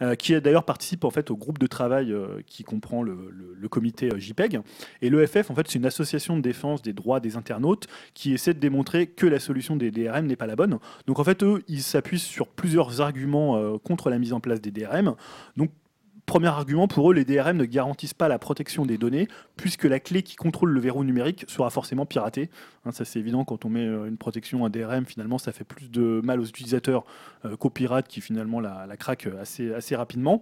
euh, 0.00 0.14
qui 0.14 0.38
d'ailleurs 0.40 0.64
participe 0.64 1.04
en 1.04 1.10
fait 1.10 1.30
au 1.30 1.36
groupe 1.36 1.58
de 1.58 1.66
travail 1.66 2.12
euh, 2.12 2.40
qui 2.46 2.64
comprend 2.64 3.02
le, 3.02 3.14
comité 3.70 4.10
JPEG. 4.14 4.60
Et 5.00 5.08
l'EFF, 5.08 5.50
en 5.50 5.54
fait, 5.54 5.66
c'est 5.68 5.78
une 5.78 5.86
association 5.86 6.36
de 6.36 6.42
défense 6.42 6.82
des 6.82 6.92
droits 6.92 7.20
des 7.20 7.36
internautes 7.36 7.86
qui 8.12 8.34
essaie 8.34 8.52
de 8.52 8.58
démontrer 8.58 9.06
que 9.06 9.26
la 9.26 9.38
solution 9.38 9.76
des 9.76 9.90
DRM 9.90 10.26
n'est 10.26 10.36
pas 10.36 10.46
la 10.46 10.56
bonne. 10.56 10.78
Donc, 11.06 11.18
en 11.18 11.24
fait, 11.24 11.42
eux, 11.42 11.62
ils 11.68 11.82
s'appuient 11.82 12.18
sur 12.18 12.48
plusieurs 12.48 13.00
arguments 13.00 13.78
contre 13.78 14.10
la 14.10 14.18
mise 14.18 14.34
en 14.34 14.40
place 14.40 14.60
des 14.60 14.70
DRM. 14.70 15.14
Donc, 15.56 15.70
Premier 16.32 16.48
argument, 16.48 16.88
pour 16.88 17.10
eux, 17.10 17.14
les 17.14 17.26
DRM 17.26 17.58
ne 17.58 17.66
garantissent 17.66 18.14
pas 18.14 18.26
la 18.26 18.38
protection 18.38 18.86
des 18.86 18.96
données, 18.96 19.28
puisque 19.58 19.84
la 19.84 20.00
clé 20.00 20.22
qui 20.22 20.34
contrôle 20.34 20.70
le 20.70 20.80
verrou 20.80 21.04
numérique 21.04 21.44
sera 21.46 21.68
forcément 21.68 22.06
piratée. 22.06 22.48
Hein, 22.86 22.90
ça, 22.90 23.04
c'est 23.04 23.18
évident, 23.18 23.44
quand 23.44 23.66
on 23.66 23.68
met 23.68 23.84
euh, 23.84 24.06
une 24.06 24.16
protection, 24.16 24.64
un 24.64 24.70
DRM, 24.70 25.04
finalement, 25.04 25.36
ça 25.36 25.52
fait 25.52 25.64
plus 25.64 25.90
de 25.90 26.22
mal 26.24 26.40
aux 26.40 26.46
utilisateurs 26.46 27.04
euh, 27.44 27.54
qu'aux 27.56 27.68
pirates 27.68 28.08
qui, 28.08 28.22
finalement, 28.22 28.60
la, 28.60 28.86
la 28.88 28.96
craquent 28.96 29.28
assez, 29.42 29.74
assez 29.74 29.94
rapidement. 29.94 30.40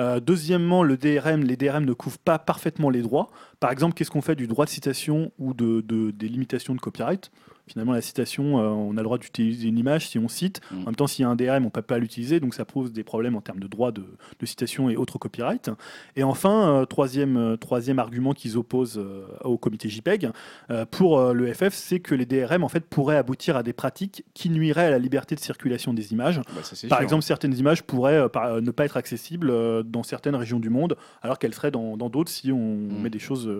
Euh, 0.00 0.20
deuxièmement, 0.20 0.82
le 0.82 0.98
DRM, 0.98 1.44
les 1.44 1.56
DRM 1.56 1.86
ne 1.86 1.94
couvrent 1.94 2.18
pas 2.18 2.38
parfaitement 2.38 2.90
les 2.90 3.00
droits. 3.00 3.30
Par 3.58 3.70
exemple, 3.70 3.94
qu'est-ce 3.94 4.10
qu'on 4.10 4.20
fait 4.20 4.36
du 4.36 4.46
droit 4.46 4.66
de 4.66 4.70
citation 4.70 5.32
ou 5.38 5.54
de, 5.54 5.80
de- 5.80 6.10
des 6.10 6.28
limitations 6.28 6.74
de 6.74 6.80
copyright? 6.80 7.30
Finalement, 7.68 7.92
la 7.92 8.00
citation, 8.00 8.58
euh, 8.60 8.68
on 8.68 8.92
a 8.92 9.00
le 9.00 9.02
droit 9.02 9.18
d'utiliser 9.18 9.68
une 9.68 9.78
image 9.78 10.08
si 10.08 10.18
on 10.18 10.28
cite. 10.28 10.60
Mm. 10.70 10.82
En 10.82 10.84
même 10.86 10.94
temps, 10.94 11.06
s'il 11.08 11.22
y 11.22 11.26
a 11.26 11.28
un 11.28 11.34
DRM, 11.36 11.62
on 11.64 11.66
ne 11.66 11.70
peut 11.70 11.82
pas 11.82 11.98
l'utiliser, 11.98 12.38
donc 12.38 12.54
ça 12.54 12.64
pose 12.64 12.92
des 12.92 13.02
problèmes 13.02 13.34
en 13.34 13.40
termes 13.40 13.58
de 13.58 13.66
droit 13.66 13.90
de, 13.90 14.04
de 14.38 14.46
citation 14.46 14.88
et 14.88 14.96
autres 14.96 15.18
copyright. 15.18 15.70
Et 16.14 16.22
enfin, 16.22 16.68
euh, 16.82 16.84
troisième, 16.84 17.36
euh, 17.36 17.56
troisième 17.56 17.98
argument 17.98 18.34
qu'ils 18.34 18.56
opposent 18.56 19.02
au 19.42 19.58
comité 19.58 19.88
JPEG, 19.88 20.30
pour 20.90 21.20
le 21.32 21.52
FF, 21.52 21.74
c'est 21.74 22.00
que 22.00 22.14
les 22.14 22.26
DRM 22.26 22.62
en 22.64 22.68
fait, 22.68 22.84
pourraient 22.86 23.16
aboutir 23.16 23.56
à 23.56 23.62
des 23.62 23.72
pratiques 23.72 24.24
qui 24.34 24.48
nuiraient 24.50 24.86
à 24.86 24.90
la 24.90 24.98
liberté 24.98 25.34
de 25.34 25.40
circulation 25.40 25.92
des 25.94 26.12
images. 26.12 26.38
Bah, 26.54 26.62
ça, 26.62 26.76
Par 26.88 26.98
sûr. 26.98 27.02
exemple, 27.04 27.22
certaines 27.24 27.54
images 27.56 27.82
pourraient 27.82 28.28
par- 28.28 28.60
ne 28.62 28.70
pas 28.70 28.84
être 28.84 28.96
accessibles 28.96 29.52
dans 29.84 30.02
certaines 30.02 30.34
régions 30.36 30.60
du 30.60 30.70
monde, 30.70 30.96
alors 31.22 31.38
qu'elles 31.38 31.54
seraient 31.54 31.70
dans 31.70 31.96
d'autres 31.96 32.30
si 32.30 32.52
on 32.52 32.76
Mm. 32.76 33.02
met 33.02 33.10
des 33.10 33.18
choses, 33.18 33.50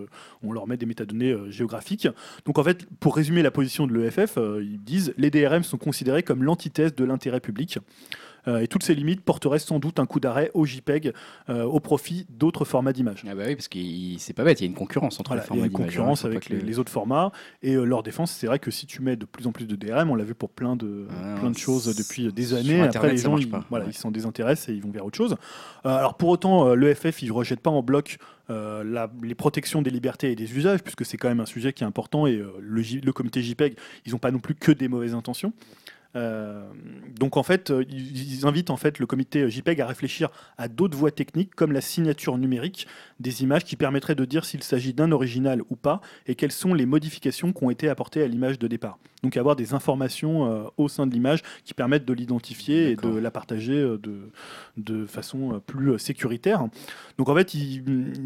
on 0.43 0.53
leur 0.53 0.67
met 0.67 0.77
des 0.77 0.87
métadonnées 0.87 1.37
géographiques. 1.49 2.09
Donc 2.45 2.59
en 2.59 2.63
fait, 2.65 2.87
pour 3.01 3.17
résumer 3.17 3.43
la 3.43 3.51
position 3.51 3.87
de 3.87 3.96
l'EFF, 3.97 4.39
euh, 4.39 4.63
ils 4.63 4.83
disent 4.83 5.15
les 5.17 5.31
DRM 5.31 5.63
sont 5.63 5.79
considérés 5.79 6.23
comme 6.23 6.43
l'antithèse 6.43 6.95
de 6.95 7.05
l'intérêt 7.05 7.41
public. 7.41 7.79
Euh, 8.49 8.61
et 8.61 8.69
toutes 8.69 8.83
ces 8.85 8.95
limites 8.95 9.23
porteraient 9.23 9.59
sans 9.59 9.79
doute 9.79 9.99
un 9.99 10.07
coup 10.07 10.21
d'arrêt 10.21 10.51
au 10.55 10.65
JPEG 10.65 11.13
euh, 11.51 11.65
au 11.65 11.81
profit 11.81 12.27
d'autres 12.31 12.65
formats 12.65 12.93
d'images. 12.93 13.25
Ah 13.29 13.35
bah 13.35 13.43
oui, 13.47 13.57
parce 13.57 13.69
que 13.69 13.79
c'est 14.19 14.33
pas 14.35 14.45
bête, 14.45 14.61
il 14.61 14.65
y 14.65 14.67
a 14.67 14.69
une 14.69 14.75
concurrence 14.77 15.19
entre 15.21 15.31
Voilà, 15.31 15.43
les 15.43 15.47
il 15.47 15.47
y 15.47 15.49
formats 15.49 15.63
a 15.65 15.67
une 15.67 15.75
hein, 15.75 15.85
concurrence 15.87 16.25
avec 16.25 16.49
les, 16.49 16.59
le- 16.59 16.65
les 16.65 16.79
autres 16.79 16.93
formats 16.93 17.33
et 17.63 17.75
euh, 17.75 17.85
leur 17.85 18.03
défense, 18.03 18.31
c'est 18.31 18.47
vrai 18.47 18.59
que 18.59 18.71
si 18.71 18.87
tu 18.87 19.03
mets 19.03 19.17
de 19.17 19.25
plus 19.25 19.47
en 19.47 19.53
plus 19.53 19.67
de 19.67 19.75
DRM, 19.77 20.11
on 20.11 20.15
l'a 20.15 20.25
vu 20.25 20.35
pour 20.35 20.51
plein 20.51 20.77
de, 20.77 21.07
Ah, 21.11 21.35
plein 21.41 21.51
de 21.51 21.57
choses 21.59 21.95
depuis 21.97 22.33
des 22.33 22.55
années. 22.55 22.83
Après, 22.83 23.11
les 23.11 23.17
gens, 23.17 23.37
ils, 23.39 23.49
voilà, 23.71 23.85
ouais. 23.87 23.91
ils 23.91 23.97
s'en 23.97 24.11
désintéressent 24.11 24.69
et 24.69 24.75
ils 24.75 24.83
vont 24.83 24.91
vers 24.91 25.05
autre 25.05 25.17
chose. 25.17 25.37
Alors 25.85 26.15
pour 26.17 26.29
autant, 26.29 26.75
l'EFF, 26.75 27.23
il 27.23 27.29
ne 27.29 27.33
rejette 27.33 27.61
pas 27.61 27.71
en 27.71 27.83
bloc 27.83 28.19
euh, 28.49 28.85
la- 28.85 29.11
les 29.25 29.35
protections 29.35 29.83
des 29.83 29.91
libertés 29.91 30.31
et 30.31 30.37
des 30.37 30.57
usages, 30.57 30.81
puisque 30.83 31.05
c'est 31.05 31.17
quand 31.17 31.29
même 31.29 31.41
un 31.41 31.47
sujet 31.47 31.73
qui 31.73 31.83
est 31.83 31.87
important 31.87 32.27
et 32.29 32.37
euh, 32.37 32.53
le, 32.61 32.81
le 33.05 33.13
comité 33.13 33.43
JPEG, 33.43 33.77
ils 34.07 34.13
n'ont 34.13 34.19
pas 34.19 34.31
non 34.31 34.39
plus 34.39 34.55
que 34.55 34.71
des 34.71 34.87
mauvaises 34.87 35.15
intentions. 35.15 35.53
Euh, 36.17 36.65
donc 37.19 37.37
en 37.37 37.43
fait, 37.43 37.71
euh, 37.71 37.85
ils 37.89 38.47
invitent 38.47 38.71
en 38.71 38.77
fait 38.77 38.99
le 38.99 39.07
comité 39.07 39.49
JPEG 39.51 39.81
à 39.81 39.87
réfléchir 39.87 40.31
à 40.57 40.67
d'autres 40.69 40.97
voies 40.97 41.11
techniques 41.11 41.55
comme 41.55 41.73
la 41.73 41.81
signature 41.81 42.39
numérique 42.39 42.87
des 43.21 43.43
images 43.43 43.65
qui 43.65 43.77
permettraient 43.77 44.15
de 44.15 44.25
dire 44.25 44.45
s'il 44.45 44.63
s'agit 44.63 44.95
d'un 44.95 45.13
original 45.13 45.63
ou 45.71 45.77
pas 45.77 46.01
et 46.27 46.35
quelles 46.35 46.53
sont 46.53 46.75
les 46.75 46.87
modifications 46.87 47.53
qui 47.53 47.63
ont 47.65 47.71
été 47.71 47.89
apportées 47.89 48.23
à 48.23 48.27
l'image 48.29 48.59
de 48.59 48.67
départ. 48.67 48.99
Donc 49.23 49.37
avoir 49.37 49.57
des 49.57 49.75
informations 49.75 50.51
euh, 50.51 50.65
au 50.77 50.89
sein 50.89 51.07
de 51.07 51.13
l'image 51.13 51.43
qui 51.65 51.75
permettent 51.75 52.05
de 52.05 52.13
l'identifier 52.13 52.91
et 52.91 52.97
de 52.97 53.09
la 53.09 53.31
partager 53.31 53.75
euh, 53.75 53.99
de, 53.99 54.31
de 54.77 55.07
façon 55.07 55.55
euh, 55.55 55.59
plus 55.59 55.93
euh, 55.93 55.99
sécuritaire. 55.99 56.65
Donc 57.19 57.29
en 57.29 57.35
fait, 57.35 57.55
ils- 57.55 57.83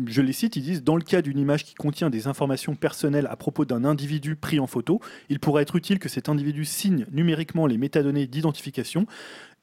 je 0.07 0.21
les 0.21 0.33
cite, 0.33 0.57
ils 0.57 0.63
disent 0.63 0.85
dans 0.85 0.97
le 0.97 1.03
cas 1.03 1.23
d'une 1.23 1.39
image 1.39 1.65
qui 1.65 1.75
contient 1.75 2.11
des 2.11 2.27
informations 2.27 2.75
personnelles 2.75 3.27
à 3.31 3.37
propos 3.37 3.65
d'un 3.65 3.85
individu 3.85 4.37
pris 4.37 4.61
en 4.61 4.67
photo, 4.67 5.01
il 5.29 5.39
pourrait 5.41 5.63
être 5.63 5.77
utile 5.77 5.99
que 5.99 6.09
cet 6.09 6.29
individu 6.29 6.65
signe 6.65 7.07
numériquement 7.13 7.67
les 7.67 7.79
métadonnées 7.81 8.29
d'identification 8.29 9.07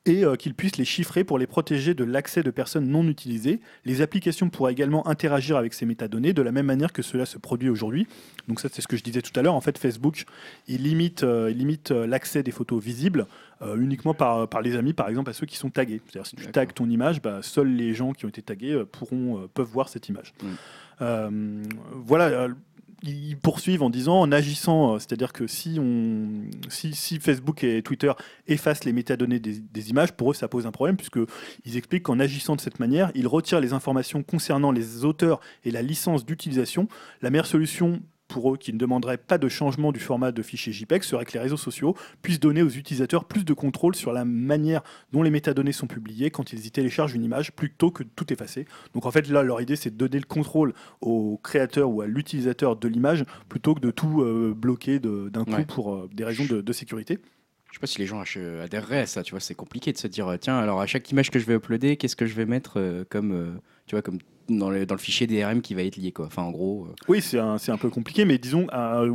et 0.08 0.24
euh, 0.24 0.36
qu'il 0.36 0.54
puisse 0.54 0.78
les 0.78 0.86
chiffrer 0.86 1.24
pour 1.24 1.38
les 1.38 1.48
protéger 1.48 1.94
de 1.94 2.04
l'accès 2.04 2.42
de 2.42 2.50
personnes 2.50 2.88
non 2.88 3.08
utilisées. 3.08 3.60
Les 3.86 4.02
applications 4.02 4.50
pourraient 4.50 4.72
également 4.72 5.06
interagir 5.08 5.58
avec 5.58 5.74
ces 5.74 5.86
métadonnées 5.86 6.34
de 6.34 6.42
la 6.42 6.52
même 6.52 6.66
manière 6.66 6.94
que 6.94 7.02
cela 7.02 7.26
se 7.26 7.38
produit 7.38 7.70
aujourd'hui. 7.70 8.08
Donc 8.48 8.60
ça, 8.60 8.70
c'est 8.72 8.82
ce 8.82 8.88
que 8.88 8.96
je 8.96 9.04
disais 9.04 9.22
tout 9.22 9.38
à 9.38 9.44
l'heure. 9.44 9.56
En 9.56 9.62
fait, 9.62 9.78
Facebook, 9.78 10.24
il 10.68 10.84
limite, 10.84 11.24
euh, 11.24 11.52
il 11.52 11.58
limite 11.58 11.92
euh, 11.92 12.08
l'accès 12.08 12.42
des 12.42 12.52
photos 12.52 12.82
visibles 12.84 13.28
uniquement 13.76 14.14
par, 14.14 14.48
par 14.48 14.62
les 14.62 14.76
amis, 14.76 14.94
par 14.94 15.10
exemple, 15.10 15.32
à 15.32 15.34
ceux 15.34 15.48
qui 15.48 15.58
sont 15.58 15.72
tagués. 15.72 16.00
C'est-à-dire 16.06 16.28
si 16.28 16.36
tu 16.36 16.46
tagues 16.52 16.76
ton 16.76 16.88
image, 16.92 17.24
bah, 17.24 17.40
seuls 17.42 17.74
les 17.74 17.96
gens 17.96 18.14
qui 18.14 18.26
ont 18.26 18.30
été 18.30 18.44
tagués 18.44 18.84
pourront, 18.92 19.50
peuvent 19.52 19.68
voir 19.68 19.90
cette 19.90 20.10
image. 20.10 20.36
Mm. 20.44 20.48
Euh, 21.02 21.64
voilà. 21.94 22.50
Ils 23.04 23.38
poursuivent 23.38 23.84
en 23.84 23.90
disant, 23.90 24.20
en 24.20 24.32
agissant, 24.32 24.96
euh, 24.96 25.00
c'est-à-dire 25.00 25.34
que 25.34 25.48
si, 25.48 25.78
on, 25.80 26.28
si, 26.70 26.94
si 26.96 27.20
Facebook 27.20 27.64
et 27.64 27.82
Twitter 27.82 28.12
effacent 28.48 28.86
les 28.86 28.94
métadonnées 28.94 29.40
des, 29.40 29.60
des 29.60 29.90
images, 29.90 30.14
pour 30.14 30.32
eux, 30.32 30.34
ça 30.34 30.48
pose 30.48 30.66
un 30.66 30.72
problème, 30.72 30.98
puisqu'ils 30.98 31.78
expliquent 31.78 32.04
qu'en 32.04 32.20
agissant 32.20 32.56
de 32.56 32.62
cette 32.62 32.80
manière, 32.80 33.12
ils 33.16 33.28
retirent 33.28 33.60
les 33.60 33.74
informations 33.74 34.24
concernant 34.24 34.72
les 34.72 35.06
auteurs 35.06 35.40
et 35.64 35.72
la 35.72 35.82
licence 35.82 36.26
d'utilisation. 36.26 36.88
La 37.22 37.30
meilleure 37.30 37.46
solution 37.46 38.02
pour 38.28 38.54
eux 38.54 38.58
qui 38.58 38.74
ne 38.74 38.78
demanderaient 38.78 39.18
pas 39.18 39.38
de 39.38 39.48
changement 39.48 39.92
du 39.92 40.00
format 40.00 40.32
de 40.32 40.42
fichier 40.42 40.74
JPEG 40.74 41.04
serait 41.04 41.26
que 41.26 41.34
les 41.34 41.40
réseaux 41.40 41.58
sociaux 41.58 41.96
puissent 42.22 42.40
donner 42.40 42.62
aux 42.62 42.70
utilisateurs 42.70 43.26
plus 43.26 43.46
de 43.46 43.54
contrôle 43.54 43.96
sur 43.96 44.12
la 44.14 44.26
manière 44.26 44.82
dont 45.14 45.24
les 45.24 45.30
métadonnées 45.30 45.72
sont 45.72 45.88
publiées 45.88 46.30
quand 46.32 46.52
ils 46.54 46.66
y 46.66 46.72
téléchargent 46.72 47.14
une 47.16 47.24
image 47.24 47.52
plutôt 47.54 47.92
que 47.92 48.04
de 48.04 48.10
tout 48.16 48.32
effacer. 48.32 48.66
Donc 48.94 49.06
en 49.06 49.12
fait 49.12 49.28
là 49.30 49.44
leur 49.44 49.62
idée 49.62 49.76
c'est 49.76 49.92
de 49.92 49.98
donner 49.98 50.20
le 50.20 50.26
contrôle 50.26 50.74
au 51.02 51.40
créateur 51.44 51.90
ou 51.90 52.02
à 52.02 52.08
l'utilisateur 52.08 52.76
de 52.76 52.88
l'image 52.88 53.24
plutôt 53.50 53.74
que 53.76 53.80
de 53.82 53.92
tout 53.92 54.22
euh, 54.22 54.54
bloquer 54.56 55.00
d'un 55.00 55.44
coup 55.46 55.52
Ouais. 55.52 55.66
pour 55.66 55.94
euh, 55.96 56.10
des 56.14 56.24
raisons 56.26 56.46
de, 56.46 56.62
de 56.62 56.74
sécurité. 56.74 57.20
Je 57.70 57.76
sais 57.76 57.80
pas 57.80 57.88
si 57.88 58.00
les 58.00 58.06
gens 58.06 58.22
adhéreraient 58.62 59.02
à 59.02 59.06
ça, 59.06 59.24
tu 59.24 59.32
vois, 59.32 59.40
c'est 59.40 59.54
compliqué 59.56 59.92
de 59.92 59.98
se 59.98 60.08
dire, 60.08 60.36
tiens, 60.40 60.58
alors 60.58 60.80
à 60.82 60.88
chaque 60.88 61.10
image 61.12 61.30
que 61.32 61.38
je 61.40 61.46
vais 61.46 61.56
uploader, 61.56 61.98
qu'est-ce 61.98 62.16
que 62.16 62.26
je 62.26 62.34
vais 62.34 62.46
mettre 62.46 62.80
euh, 62.80 63.04
comme, 63.10 63.32
euh, 63.34 63.52
tu 63.88 63.96
vois, 63.96 64.02
comme 64.02 64.20
dans 64.50 64.70
le, 64.70 64.86
dans 64.86 64.96
le 64.96 65.00
fichier 65.02 65.28
DRM 65.28 65.62
qui 65.62 65.74
va 65.74 65.84
être 65.84 65.98
lié, 65.98 66.12
quoi. 66.12 66.26
Enfin, 66.28 66.44
en 66.44 66.52
gros, 66.52 66.86
euh, 66.90 66.94
Oui 67.08 67.22
c'est 67.22 67.40
un, 67.40 67.58
un 67.68 67.78
peu 67.78 67.90
compliqué 67.90 68.26
mais 68.26 68.38
disons 68.38 68.68
euh, 68.74 69.12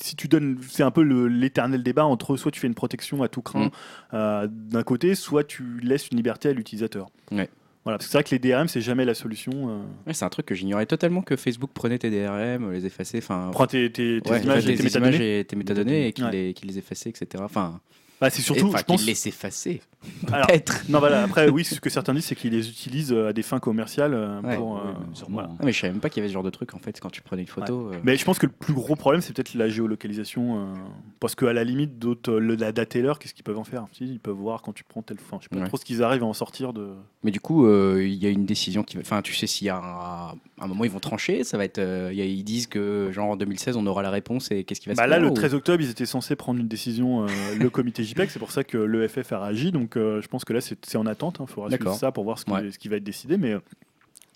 si 0.00 0.16
tu 0.16 0.28
donnes, 0.28 0.58
c'est 0.68 0.82
un 0.82 0.90
peu 0.90 1.02
l'éternel 1.02 1.82
débat 1.82 2.04
entre 2.06 2.36
soit 2.36 2.50
tu 2.50 2.60
fais 2.60 2.66
une 2.66 2.74
protection 2.74 3.22
à 3.22 3.28
tout 3.28 3.42
craint 3.42 3.66
Mm. 3.66 3.70
euh, 4.14 4.48
d'un 4.50 4.82
côté, 4.82 5.14
soit 5.14 5.44
tu 5.44 5.62
laisses 5.82 6.08
une 6.08 6.16
liberté 6.16 6.48
à 6.48 6.52
l'utilisateur. 6.52 7.08
Ouais. 7.32 7.48
Voilà, 7.84 7.96
parce 7.96 8.06
que 8.06 8.12
c'est 8.12 8.18
vrai 8.18 8.24
que 8.24 8.30
les 8.34 8.38
DRM 8.38 8.68
c'est 8.68 8.80
jamais 8.82 9.04
la 9.06 9.14
solution. 9.14 9.52
euh. 9.70 9.82
ouais, 10.06 10.12
c'est 10.14 10.24
un 10.24 10.28
truc 10.28 10.46
que 10.46 10.54
j'ignorais 10.54 10.84
totalement 10.86 11.22
que 11.22 11.34
Facebook 11.36 11.70
prenait 11.72 11.98
tes 11.98 12.10
DRM, 12.10 12.70
les 12.72 12.84
effaçait, 12.86 13.18
enfin. 13.18 13.48
Prends 13.52 13.66
tes, 13.66 13.90
tes- 13.90 14.20
tes 14.20 14.30
ouais, 14.30 14.42
images 14.42 14.64
tes 14.66 14.72
et 14.72 14.76
tes 14.76 14.82
images 14.82 14.94
métadonnées. 14.94 15.38
et 15.40 15.44
tes 15.46 15.56
métadonnées 15.56 16.06
et 16.08 16.12
qu'il 16.12 16.28
les, 16.68 16.78
effaçait, 16.78 17.08
etc. 17.10 17.42
Enfin, 17.44 17.80
Bah, 18.20 18.28
c'est 18.30 18.42
surtout, 18.42 18.66
enfin, 18.68 18.78
je 18.78 18.84
pense. 18.84 19.26
effaçait. 19.26 19.80
Alors, 20.32 20.46
Peut-être. 20.46 20.84
non, 20.88 20.98
voilà, 20.98 21.22
après, 21.24 21.48
oui, 21.48 21.64
ce 21.64 21.78
que 21.80 21.88
certains 21.90 22.12
disent, 22.14 22.24
c'est 22.26 22.34
qu'ils 22.34 22.52
les 22.52 22.68
utilisent 22.68 23.12
euh, 23.12 23.28
à 23.28 23.32
des 23.32 23.42
fins 23.42 23.58
commerciales. 23.60 24.12
euh, 24.14 24.40
Ouais. 24.42 24.56
pour, 24.56 24.78
euh, 24.78 24.82
Oui, 25.12 25.22
voilà. 25.28 25.50
Ah, 25.58 25.62
mais 25.64 25.72
je 25.72 25.80
savais 25.80 25.92
même 25.92 26.00
pas 26.00 26.08
qu'il 26.10 26.18
y 26.18 26.22
avait 26.22 26.28
ce 26.28 26.34
genre 26.34 26.42
de 26.42 26.50
truc 26.50 26.74
en 26.74 26.78
fait 26.78 26.98
quand 27.00 27.10
tu 27.10 27.20
prenais 27.22 27.42
une 27.42 27.48
photo. 27.48 27.90
euh. 27.92 27.98
Mais 28.04 28.16
je 28.16 28.24
pense 28.24 28.38
que 28.38 28.46
le 28.46 28.52
plus 28.52 28.72
gros 28.74 28.96
problème, 28.96 29.20
c'est 29.22 29.34
peut-être 29.34 29.54
la 29.54 29.68
géolocalisation. 29.68 30.58
euh, 30.60 30.74
parce 31.18 31.34
qu'à 31.34 31.52
la 31.52 31.64
limite, 31.64 31.98
d'autres, 31.98 32.32
euh, 32.32 32.38
le- 32.40 32.54
la 32.56 32.72
dataler, 32.72 33.12
qu'est-ce 33.20 33.34
qu'ils 33.34 33.44
peuvent 33.44 33.58
en 33.58 33.64
faire? 33.64 33.86
Ils 34.00 34.20
peuvent 34.20 34.34
voir 34.34 34.62
quand 34.62 34.72
tu 34.72 34.84
prends 34.84 35.02
tel. 35.02 35.16
Enfin, 35.20 35.38
je 35.40 35.44
sais 35.44 35.48
pas 35.50 35.56
Ouais. 35.62 35.68
trop 35.68 35.76
ce 35.76 35.84
qu'ils 35.84 36.02
arrivent 36.02 36.22
à 36.22 36.26
en 36.26 36.32
sortir 36.34 36.72
de. 36.72 36.90
Mais 37.22 37.30
du 37.30 37.40
coup, 37.40 37.66
euh, 37.66 38.02
il 38.06 38.14
y 38.14 38.26
a 38.26 38.30
une 38.30 38.46
décision 38.46 38.82
qui 38.82 38.96
va. 38.96 39.02
Enfin, 39.02 39.20
tu 39.22 39.34
sais 39.34 39.46
s'il 39.46 39.66
y 39.66 39.70
a 39.70 39.76
un, 39.76 40.34
un 40.64 40.66
moment 40.68 40.84
ils 40.84 40.90
vont 40.90 41.00
trancher, 41.00 41.42
ça 41.44 41.56
va 41.56 41.64
être. 41.64 41.78
euh, 41.78 42.12
ils 42.12 42.44
disent 42.44 42.66
que 42.66 43.10
genre 43.12 43.30
en 43.30 43.36
2016 43.36 43.76
on 43.76 43.86
aura 43.86 44.02
la 44.02 44.10
réponse 44.10 44.50
et 44.50 44.64
qu'est-ce 44.64 44.80
qui 44.80 44.88
va 44.88 44.94
Bah 44.94 45.04
se 45.04 45.08
là, 45.08 45.16
faire 45.16 45.24
le 45.24 45.30
ou- 45.30 45.34
13 45.34 45.54
octobre, 45.54 45.82
ils 45.82 45.90
étaient 45.90 46.06
censés 46.06 46.36
prendre 46.36 46.60
une 46.60 46.68
décision, 46.68 47.24
euh, 47.24 47.28
le 47.58 47.70
comité 47.70 48.04
JPEG, 48.04 48.28
c'est 48.30 48.38
pour 48.38 48.50
ça 48.52 48.64
que 48.64 48.78
l'EFF 48.78 49.32
a 49.32 49.40
réagi. 49.44 49.72
Donc 49.72 49.96
euh, 49.96 50.20
je 50.20 50.28
pense 50.28 50.44
que 50.44 50.52
là, 50.52 50.60
c'est 50.60 50.96
en 50.96 51.06
attente. 51.06 51.38
Il 51.40 51.46
faudra 51.46 51.70
suivre 51.70 51.94
ça 51.94 52.12
pour 52.12 52.24
voir 52.24 52.38
ce 52.38 52.44
qui, 52.44 52.52
ce 52.72 52.78
qui 52.78 52.88
va 52.88 52.96
être 52.96 53.04
décidé. 53.04 53.36
Mais 53.36 53.54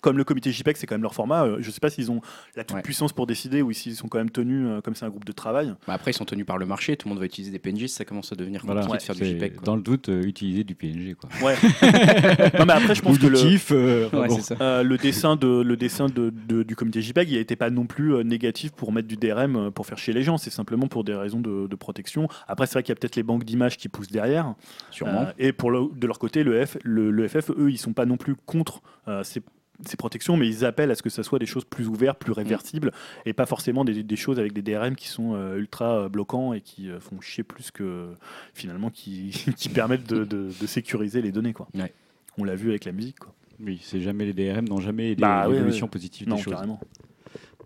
comme 0.05 0.17
le 0.17 0.23
comité 0.23 0.51
JPEG, 0.51 0.77
c'est 0.77 0.85
quand 0.87 0.93
même 0.95 1.01
leur 1.01 1.15
format, 1.15 1.43
euh, 1.45 1.57
je 1.59 1.71
sais 1.71 1.79
pas 1.79 1.89
s'ils 1.89 2.11
ont 2.11 2.21
la 2.55 2.63
toute 2.63 2.75
Ouais. 2.77 2.81
puissance 2.83 3.11
pour 3.11 3.25
décider 3.25 3.61
ou 3.63 3.71
s'ils 3.73 3.95
sont 3.95 4.07
quand 4.07 4.19
même 4.19 4.29
tenus, 4.29 4.67
euh, 4.67 4.81
comme 4.81 4.93
c'est 4.95 5.03
un 5.05 5.09
groupe 5.09 5.25
de 5.25 5.31
travail. 5.31 5.73
Bah, 5.87 5.93
après, 5.95 6.11
ils 6.11 6.13
sont 6.13 6.25
tenus 6.25 6.45
par 6.45 6.57
le 6.59 6.65
marché, 6.67 6.95
tout 6.95 7.07
le 7.07 7.13
monde 7.13 7.19
va 7.19 7.25
utiliser 7.25 7.51
des 7.51 7.57
PNG, 7.59 7.87
ça 7.87 8.05
commence 8.05 8.31
à 8.31 8.35
devenir 8.35 8.61
Voilà, 8.63 8.81
compliqué 8.81 8.99
de 8.99 9.03
faire 9.03 9.15
du 9.15 9.25
JPEG. 9.25 9.55
quoi. 9.55 9.63
dans 9.65 9.75
le 9.75 9.81
doute, 9.81 10.09
euh, 10.09 10.21
utiliser 10.23 10.63
du 10.63 10.75
PNG. 10.75 11.15
Quoi. 11.15 11.29
Ouais. 11.43 11.55
non, 12.59 12.65
mais 12.65 12.73
après, 12.73 12.93
je 12.95 13.01
pense 13.01 13.17
Ou 13.17 13.19
que 13.21 13.27
le. 13.27 13.39
Euh, 13.71 14.09
Ouais, 14.13 14.27
bon. 14.27 14.39
Euh, 14.61 14.83
le 14.83 14.97
dessin, 14.97 15.35
de, 15.35 15.61
le 15.61 15.75
dessin 15.77 16.05
de, 16.07 16.31
de- 16.47 16.63
du 16.63 16.75
comité 16.75 17.01
JPEG, 17.01 17.29
il 17.31 17.37
n'était 17.37 17.55
pas 17.55 17.69
non 17.69 17.85
plus 17.87 18.13
euh, 18.13 18.23
négatif 18.23 18.71
pour 18.71 18.91
mettre 18.91 19.07
du 19.07 19.17
DRM 19.17 19.55
euh, 19.55 19.71
pour 19.71 19.85
faire 19.85 19.97
chier 19.97 20.13
les 20.13 20.21
gens. 20.23 20.37
C'est 20.37 20.49
simplement 20.51 20.87
pour 20.87 21.03
des 21.03 21.15
raisons 21.15 21.39
de, 21.39 21.67
de 21.67 21.75
protection. 21.75 22.27
Après, 22.47 22.67
c'est 22.67 22.73
vrai 22.73 22.83
qu'il 22.83 22.91
y 22.91 22.97
a 22.97 22.99
peut-être 22.99 23.15
les 23.15 23.23
banques 23.23 23.43
d'images 23.43 23.77
qui 23.77 23.89
poussent 23.89 24.11
derrière. 24.11 24.53
Sûrement. 24.91 25.21
Euh, 25.23 25.31
et 25.39 25.51
pour 25.53 25.71
le- 25.71 25.89
de 25.95 26.05
leur 26.07 26.19
côté, 26.19 26.43
le, 26.43 26.63
F, 26.65 26.77
le, 26.83 27.09
le 27.11 27.27
FF, 27.27 27.49
eux, 27.57 27.71
ils 27.71 27.77
sont 27.77 27.93
pas 27.93 28.05
non 28.05 28.17
plus 28.17 28.35
contre. 28.35 28.81
euh, 29.07 29.21
c'est 29.23 29.43
ces 29.85 29.97
protections, 29.97 30.37
mais 30.37 30.47
ils 30.47 30.63
appellent 30.65 30.91
à 30.91 30.95
ce 30.95 31.01
que 31.03 31.09
ça 31.09 31.23
soit 31.23 31.39
des 31.39 31.45
choses 31.45 31.65
plus 31.65 31.87
ouvertes, 31.87 32.19
plus 32.19 32.31
réversibles, 32.31 32.91
et 33.25 33.33
pas 33.33 33.45
forcément 33.45 33.83
des, 33.85 34.03
des 34.03 34.15
choses 34.15 34.39
avec 34.39 34.53
des 34.53 34.61
DRM 34.61 34.95
qui 34.95 35.07
sont 35.07 35.33
euh, 35.35 35.57
ultra 35.57 35.99
euh, 36.01 36.09
bloquants 36.09 36.53
et 36.53 36.61
qui 36.61 36.89
euh, 36.89 36.99
font 36.99 37.19
chier 37.21 37.43
plus 37.43 37.71
que 37.71 38.09
finalement 38.53 38.89
qui, 38.89 39.29
qui 39.57 39.69
permettent 39.69 40.07
de, 40.07 40.23
de- 40.25 40.49
de 40.59 40.67
sécuriser 40.67 41.21
les 41.21 41.31
données. 41.31 41.53
Quoi. 41.53 41.67
Ouais. 41.75 41.93
On 42.37 42.43
l'a 42.43 42.55
vu 42.55 42.69
avec 42.69 42.85
la 42.85 42.91
musique. 42.91 43.19
Quoi. 43.19 43.33
Oui, 43.59 43.79
c'est 43.81 44.01
jamais 44.01 44.25
les 44.25 44.33
DRM 44.33 44.67
n'ont 44.67 44.79
jamais 44.81 45.11
aidé 45.11 45.21
Bah, 45.21 45.45
oui, 45.47 45.55
l'évolution 45.55 45.85
oui. 45.85 45.91
positive 45.91 46.27
Non, 46.27 46.35
des 46.35 46.41
choses. 46.41 46.53
carrément. 46.53 46.79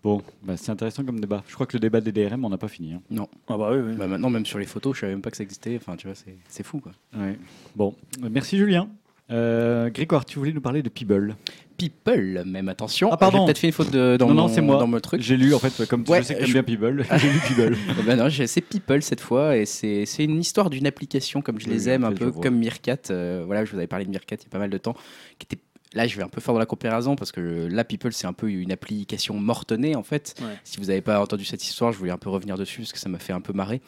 Bon, 0.02 0.22
bah, 0.42 0.56
c'est 0.56 0.70
intéressant 0.70 1.04
comme 1.04 1.20
débat. 1.20 1.42
Je 1.46 1.52
crois 1.54 1.66
que 1.66 1.76
le 1.76 1.80
débat 1.80 2.00
des 2.00 2.10
DRM, 2.12 2.42
on 2.44 2.48
n'a 2.48 2.56
pas 2.56 2.68
fini. 2.68 2.94
hein. 2.94 3.02
Ah 3.48 3.58
bah 3.58 3.70
oui, 3.72 3.80
oui. 3.84 3.96
Bah, 3.96 4.06
maintenant, 4.06 4.30
même 4.30 4.46
sur 4.46 4.58
les 4.58 4.64
photos, 4.64 4.94
je 4.96 5.00
savais 5.02 5.12
même 5.12 5.20
pas 5.20 5.30
que 5.30 5.36
ça 5.36 5.42
existait. 5.42 5.76
Enfin, 5.76 5.94
tu 5.96 6.06
vois, 6.06 6.16
c'est 6.48 6.62
fou 6.62 6.80
quoi. 6.80 6.92
Ouais. 7.14 7.38
Bon, 7.76 7.94
merci 8.30 8.56
Julien. 8.56 8.88
Euh, 9.30 9.90
Grégoire, 9.90 10.24
tu 10.24 10.38
voulais 10.38 10.52
nous 10.52 10.60
parler 10.60 10.82
de 10.82 10.88
Peeble. 10.88 11.36
People, 11.76 12.42
même 12.44 12.68
attention. 12.68 13.08
Ah, 13.12 13.16
pardon. 13.16 13.38
J'ai 13.38 13.44
peut-être 13.46 13.58
fait 13.58 13.66
une 13.68 13.72
faute 13.72 13.90
de, 13.90 14.16
dans, 14.18 14.26
Non, 14.28 14.34
non, 14.34 14.42
mon, 14.42 14.48
c'est 14.48 14.60
moi. 14.60 14.76
dans 14.78 14.86
mon 14.86 15.00
truc. 15.00 15.22
J'ai 15.22 15.36
lu 15.38 15.54
en 15.54 15.58
fait, 15.58 15.86
comme 15.88 16.04
Ouais, 16.08 16.18
je 16.20 16.26
sais 16.26 16.34
que 16.36 16.44
je- 16.44 16.52
bien 16.52 16.62
Peeble, 16.62 17.06
j'ai 17.16 17.30
lu 17.30 17.38
Peeble. 17.48 17.76
Eh 18.00 18.02
ben 18.02 18.16
non, 18.16 18.28
c'est 18.30 18.60
People 18.60 19.00
cette 19.02 19.20
fois 19.20 19.56
et 19.56 19.64
c'est 19.64 20.04
une 20.18 20.40
histoire 20.40 20.68
d'une 20.68 20.86
application 20.86 21.40
comme 21.40 21.58
je 21.58 21.66
Oui, 21.66 21.72
les 21.72 21.88
aime, 21.88 22.04
un 22.04 22.10
fait, 22.10 22.16
peu 22.16 22.32
comme 22.32 22.58
Meerkat. 22.58 22.96
euh, 23.10 23.44
voilà, 23.46 23.64
je 23.64 23.70
vous 23.70 23.78
avais 23.78 23.86
parlé 23.86 24.04
de 24.04 24.10
Meerkat 24.10 24.36
il 24.40 24.42
y 24.44 24.46
a 24.46 24.50
pas 24.50 24.58
mal 24.58 24.68
de 24.70 24.78
temps, 24.78 24.94
qui 25.38 25.46
était 25.50 25.62
Là, 25.92 26.06
je 26.06 26.16
vais 26.16 26.22
un 26.22 26.28
peu 26.28 26.40
fort 26.40 26.54
dans 26.54 26.60
la 26.60 26.66
comparaison 26.66 27.16
parce 27.16 27.32
que 27.32 27.40
là, 27.40 27.82
People, 27.82 28.12
c'est 28.12 28.28
un 28.28 28.32
peu 28.32 28.48
une 28.48 28.70
application 28.70 29.34
mortonnée 29.34 29.96
en 29.96 30.04
fait. 30.04 30.36
Ouais. 30.40 30.46
Si 30.62 30.78
vous 30.78 30.86
n'avez 30.86 31.00
pas 31.00 31.20
entendu 31.20 31.44
cette 31.44 31.64
histoire, 31.64 31.90
je 31.90 31.98
voulais 31.98 32.12
un 32.12 32.18
peu 32.18 32.30
revenir 32.30 32.56
dessus 32.56 32.82
parce 32.82 32.92
que 32.92 32.98
ça 33.00 33.08
m'a 33.08 33.18
fait 33.18 33.32
un 33.32 33.40
peu 33.40 33.52
marrer. 33.52 33.80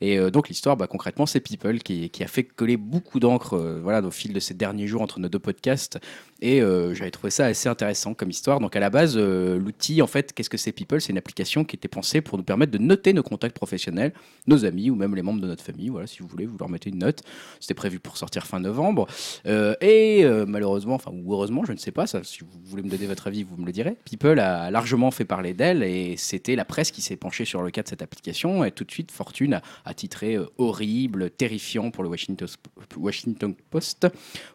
Et 0.00 0.20
euh, 0.20 0.30
donc, 0.30 0.48
l'histoire, 0.48 0.76
bah, 0.76 0.86
concrètement, 0.86 1.26
c'est 1.26 1.40
People 1.40 1.80
qui, 1.80 2.10
qui 2.10 2.22
a 2.22 2.28
fait 2.28 2.44
coller 2.44 2.76
beaucoup 2.76 3.18
d'encre 3.18 3.54
euh, 3.54 3.80
voilà, 3.82 4.06
au 4.06 4.12
fil 4.12 4.32
de 4.32 4.38
ces 4.38 4.54
derniers 4.54 4.86
jours 4.86 5.02
entre 5.02 5.18
nos 5.18 5.28
deux 5.28 5.40
podcasts. 5.40 5.98
Et 6.40 6.62
euh, 6.62 6.94
j'avais 6.94 7.10
trouvé 7.10 7.30
ça 7.32 7.46
assez 7.46 7.68
intéressant 7.68 8.14
comme 8.14 8.30
histoire. 8.30 8.60
Donc, 8.60 8.76
à 8.76 8.80
la 8.80 8.90
base, 8.90 9.18
l'outil, 9.18 10.00
en 10.00 10.06
fait, 10.06 10.32
qu'est-ce 10.32 10.50
que 10.50 10.58
c'est 10.58 10.70
People? 10.70 11.00
C'est 11.00 11.10
une 11.10 11.18
application 11.18 11.64
qui 11.64 11.74
était 11.74 11.88
pensée 11.88 12.20
pour 12.20 12.38
nous 12.38 12.44
permettre 12.44 12.70
de 12.70 12.78
noter 12.78 13.12
nos 13.12 13.24
contacts 13.24 13.56
professionnels, 13.56 14.12
nos 14.46 14.64
amis 14.64 14.90
ou 14.90 14.94
même 14.94 15.16
les 15.16 15.22
membres 15.22 15.40
de 15.40 15.48
notre 15.48 15.64
famille. 15.64 15.88
Voilà, 15.88 16.06
si 16.06 16.20
vous 16.20 16.28
voulez, 16.28 16.46
vous 16.46 16.56
leur 16.56 16.68
mettez 16.68 16.90
une 16.90 16.98
note. 16.98 17.24
C'était 17.58 17.74
prévu 17.74 17.98
pour 17.98 18.16
sortir 18.16 18.46
fin 18.46 18.60
novembre. 18.60 19.08
Et 19.44 20.24
malheureusement, 20.46 20.94
enfin, 20.94 21.10
ou 21.12 21.34
heureusement, 21.34 21.47
je 21.64 21.72
ne 21.72 21.76
sais 21.76 21.90
pas, 21.90 22.06
ça, 22.06 22.22
si 22.24 22.40
vous 22.40 22.48
voulez 22.64 22.82
me 22.82 22.88
donner 22.88 23.06
votre 23.06 23.26
avis, 23.26 23.42
vous 23.42 23.56
me 23.56 23.66
le 23.66 23.72
direz. 23.72 23.96
People 24.04 24.38
a 24.38 24.70
largement 24.70 25.10
fait 25.10 25.24
parler 25.24 25.54
d'elle 25.54 25.82
et 25.82 26.16
c'était 26.16 26.56
la 26.56 26.64
presse 26.64 26.90
qui 26.90 27.02
s'est 27.02 27.16
penchée 27.16 27.44
sur 27.44 27.62
le 27.62 27.70
cas 27.70 27.82
de 27.82 27.88
cette 27.88 28.02
application. 28.02 28.64
Et 28.64 28.70
tout 28.70 28.84
de 28.84 28.90
suite, 28.90 29.10
Fortune 29.10 29.60
a, 29.84 29.94
titré 29.94 30.36
euh, 30.36 30.46
horrible, 30.58 31.30
terrifiant 31.30 31.90
pour 31.90 32.02
le 32.02 32.08
Washington, 32.08 33.54
Post, 33.70 34.06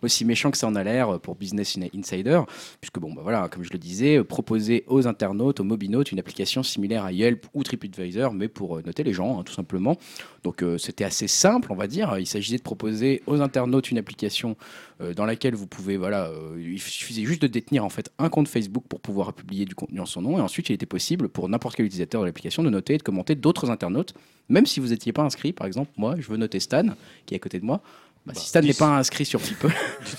aussi 0.01 0.25
méchant 0.25 0.51
que 0.51 0.57
ça 0.57 0.67
en 0.67 0.75
a 0.75 0.83
l'air 0.83 1.19
pour 1.19 1.35
Business 1.35 1.77
Insider, 1.95 2.41
puisque, 2.79 2.99
bon, 2.99 3.13
bah 3.13 3.21
voilà, 3.23 3.47
comme 3.49 3.63
je 3.63 3.71
le 3.71 3.79
disais, 3.79 4.17
euh, 4.17 4.23
proposer 4.23 4.83
aux 4.87 5.07
internautes, 5.07 5.59
aux 5.59 5.63
mobinautes, 5.63 6.11
une 6.11 6.19
application 6.19 6.63
similaire 6.63 7.05
à 7.05 7.11
Yelp 7.11 7.45
ou 7.53 7.63
TripAdvisor, 7.63 8.33
mais 8.33 8.47
pour 8.47 8.77
euh, 8.77 8.81
noter 8.85 9.03
les 9.03 9.13
gens, 9.13 9.39
hein, 9.39 9.43
tout 9.43 9.53
simplement. 9.53 9.97
Donc 10.43 10.61
euh, 10.61 10.77
c'était 10.77 11.05
assez 11.05 11.27
simple, 11.27 11.71
on 11.71 11.75
va 11.75 11.87
dire. 11.87 12.17
Il 12.19 12.27
s'agissait 12.27 12.57
de 12.57 12.63
proposer 12.63 13.23
aux 13.25 13.41
internautes 13.41 13.91
une 13.91 13.97
application 13.97 14.55
euh, 15.01 15.13
dans 15.13 15.25
laquelle 15.25 15.55
vous 15.55 15.67
pouvez, 15.67 15.97
voilà, 15.97 16.27
euh, 16.27 16.55
il 16.59 16.79
suffisait 16.91 17.25
juste 17.25 17.41
de 17.41 17.47
détenir 17.47 17.85
en 17.85 17.89
fait 17.89 18.11
un 18.19 18.29
compte 18.29 18.47
Facebook 18.47 18.83
pour 18.87 18.99
pouvoir 18.99 19.33
publier 19.33 19.65
du 19.65 19.75
contenu 19.75 19.99
en 19.99 20.05
son 20.05 20.21
nom. 20.21 20.37
Et 20.37 20.41
ensuite, 20.41 20.69
il 20.69 20.73
était 20.73 20.85
possible 20.85 21.29
pour 21.29 21.49
n'importe 21.49 21.75
quel 21.75 21.85
utilisateur 21.85 22.21
de 22.21 22.25
l'application 22.25 22.63
de 22.63 22.69
noter 22.69 22.95
et 22.95 22.97
de 22.97 23.03
commenter 23.03 23.35
d'autres 23.35 23.69
internautes, 23.69 24.13
même 24.49 24.65
si 24.65 24.79
vous 24.79 24.87
n'étiez 24.87 25.13
pas 25.13 25.23
inscrit. 25.23 25.53
Par 25.53 25.67
exemple, 25.67 25.91
moi, 25.97 26.15
je 26.19 26.27
veux 26.27 26.37
noter 26.37 26.59
Stan, 26.59 26.85
qui 27.25 27.33
est 27.33 27.37
à 27.37 27.39
côté 27.39 27.59
de 27.59 27.65
moi. 27.65 27.81
Bah, 28.25 28.31
si 28.35 28.47
Stan 28.47 28.61
n'est 28.61 28.73
pas 28.73 28.97
inscrit 28.97 29.25
sur 29.25 29.41
People, 29.41 29.71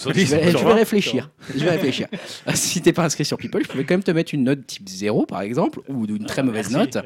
je 0.05 0.11
vais, 0.11 0.27
je 0.27 0.59
vais 0.59 0.73
réfléchir. 0.73 1.31
Je 1.55 1.65
vais 1.65 1.71
réfléchir. 1.71 2.07
Ah, 2.47 2.55
si 2.55 2.83
t'es 2.83 2.93
pas 2.93 3.05
inscrit 3.05 3.25
sur 3.25 3.39
People, 3.39 3.63
je 3.63 3.69
pouvais 3.69 3.85
quand 3.85 3.95
même 3.95 4.03
te 4.03 4.11
mettre 4.11 4.35
une 4.35 4.45
note 4.45 4.67
type 4.67 4.87
0 4.87 5.25
par 5.25 5.41
exemple, 5.41 5.81
ou 5.89 6.05
une 6.05 6.27
très 6.27 6.43
mauvaise 6.43 6.71
note 6.71 6.99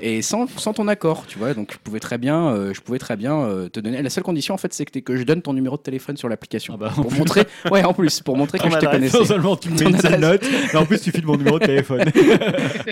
et 0.00 0.22
sans, 0.22 0.46
sans 0.58 0.72
ton 0.72 0.88
accord, 0.88 1.26
tu 1.26 1.38
vois. 1.38 1.52
Donc 1.52 1.72
je 1.72 1.78
pouvais 1.78 2.00
très 2.00 2.16
bien, 2.16 2.48
euh, 2.48 2.72
je 2.72 2.80
pouvais 2.80 2.98
très 2.98 3.18
bien 3.18 3.38
euh, 3.38 3.68
te 3.68 3.80
donner. 3.80 4.00
La 4.00 4.08
seule 4.08 4.24
condition 4.24 4.54
en 4.54 4.56
fait, 4.56 4.72
c'est 4.72 4.86
que, 4.86 5.16
je 5.16 5.22
donne 5.24 5.42
ton 5.42 5.52
numéro 5.52 5.76
de 5.76 5.82
téléphone 5.82 6.16
sur 6.16 6.28
l'application 6.28 6.74
Ah 6.76 6.84
bah, 6.84 6.92
pour 6.94 7.12
montrer, 7.12 7.44
ouais, 7.70 7.84
en 7.84 7.92
plus 7.92 8.20
pour 8.20 8.36
montrer 8.36 8.58
que 8.58 8.70
je 8.70 8.78
te 8.78 8.86
connaissais. 8.86 9.18
Non 9.18 9.24
seulement 9.26 9.56
tu 9.56 9.68
me 9.68 9.78
mets 9.78 9.90
une 9.90 10.00
seule 10.00 10.20
note, 10.20 10.42
mais 10.72 10.78
en 10.78 10.86
plus 10.86 11.00
tu 11.02 11.10
files 11.10 11.26
mon 11.26 11.36
numéro 11.36 11.58
de 11.58 11.66
téléphone. 11.66 12.04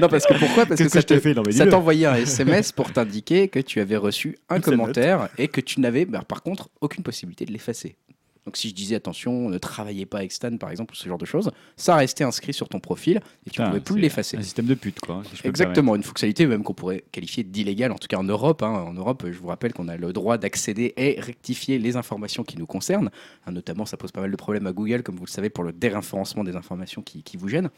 Non 0.01 0.09
parce 0.09 0.27
que 0.27 0.35
pourquoi 0.35 0.67
Parce 0.67 0.81
que, 0.81 0.89
ça 0.89 1.03
que 1.03 1.19
fait 1.19 1.33
Non 1.33 1.43
ça 1.51 1.67
t'envoyait 1.67 2.07
un 2.07 2.17
SMS 2.17 2.73
pour 2.73 2.93
t'indiquer 2.93 3.49
que 3.49 3.59
tu 3.59 3.81
avais 3.81 3.97
reçu 3.97 4.37
un 4.51 4.61
commentaire 4.61 5.29
et 5.39 5.49
que 5.49 5.61
tu 5.61 5.81
n'avais 5.81 6.05
bah, 6.05 6.23
par 6.27 6.43
contre 6.43 6.69
aucune 6.81 7.03
possibilité 7.03 7.38
de 7.47 7.53
l'effacer. 7.53 7.97
Donc 8.47 8.57
si 8.57 8.71
je 8.71 8.75
disais 8.75 8.95
attention, 8.95 9.51
ne 9.51 9.59
travaillez 9.59 10.07
pas 10.07 10.19
avec 10.19 10.33
Stan 10.33 10.57
par 10.57 10.71
exemple, 10.71 10.95
ou 10.95 10.97
ce 10.97 11.07
genre 11.07 11.19
de 11.19 11.27
choses, 11.27 11.51
ça 11.77 11.97
restait 11.97 12.25
inscrit 12.25 12.55
sur 12.55 12.67
ton 12.71 12.81
profil 12.81 13.17
et 13.17 13.51
tu 13.51 13.51
Putain, 13.51 13.69
pouvais 13.69 13.81
plus 13.81 14.01
l'effacer. 14.01 14.39
Un 14.39 14.43
système 14.43 14.65
de 14.65 14.73
pute 14.75 15.01
quoi. 15.01 15.23
si 15.29 15.37
je 15.37 15.43
peux 15.43 15.49
me 15.49 15.51
Exactement, 15.51 15.95
une 15.95 16.03
fonctionnalité 16.03 16.47
même 16.47 16.63
qu'on 16.63 16.73
pourrait 16.73 17.05
qualifier 17.13 17.45
d'illégale, 17.45 17.93
en 17.93 17.97
tout 17.99 18.09
cas 18.09 18.17
en 18.17 18.25
Europe. 18.25 18.63
hein. 18.63 18.71
En 18.89 18.95
Europe, 18.95 19.25
je 19.31 19.39
vous 19.39 19.49
rappelle 19.49 19.75
qu'on 19.75 19.89
a 19.89 19.99
le 19.99 20.15
droit 20.15 20.39
d'accéder 20.39 20.95
et 20.97 21.21
rectifier 21.21 21.79
les 21.79 21.97
informations 21.97 22.43
qui 22.43 22.57
nous 22.57 22.65
concernent. 22.67 23.11
Hein, 23.47 23.53
notamment, 23.53 23.85
ça 23.85 23.99
pose 23.99 24.13
pas 24.13 24.23
mal 24.23 24.31
de 24.31 24.37
problèmes 24.37 24.67
à 24.67 24.73
Google, 24.73 25.03
comme 25.03 25.17
vous 25.17 25.27
le 25.27 25.31
savez, 25.31 25.51
pour 25.51 25.63
le 25.65 25.73
déréférencement 25.75 26.43
des 26.43 26.57
informations 26.57 27.03
qui, 27.03 27.23
qui 27.23 27.37
vous 27.37 27.49
gênent. 27.49 27.69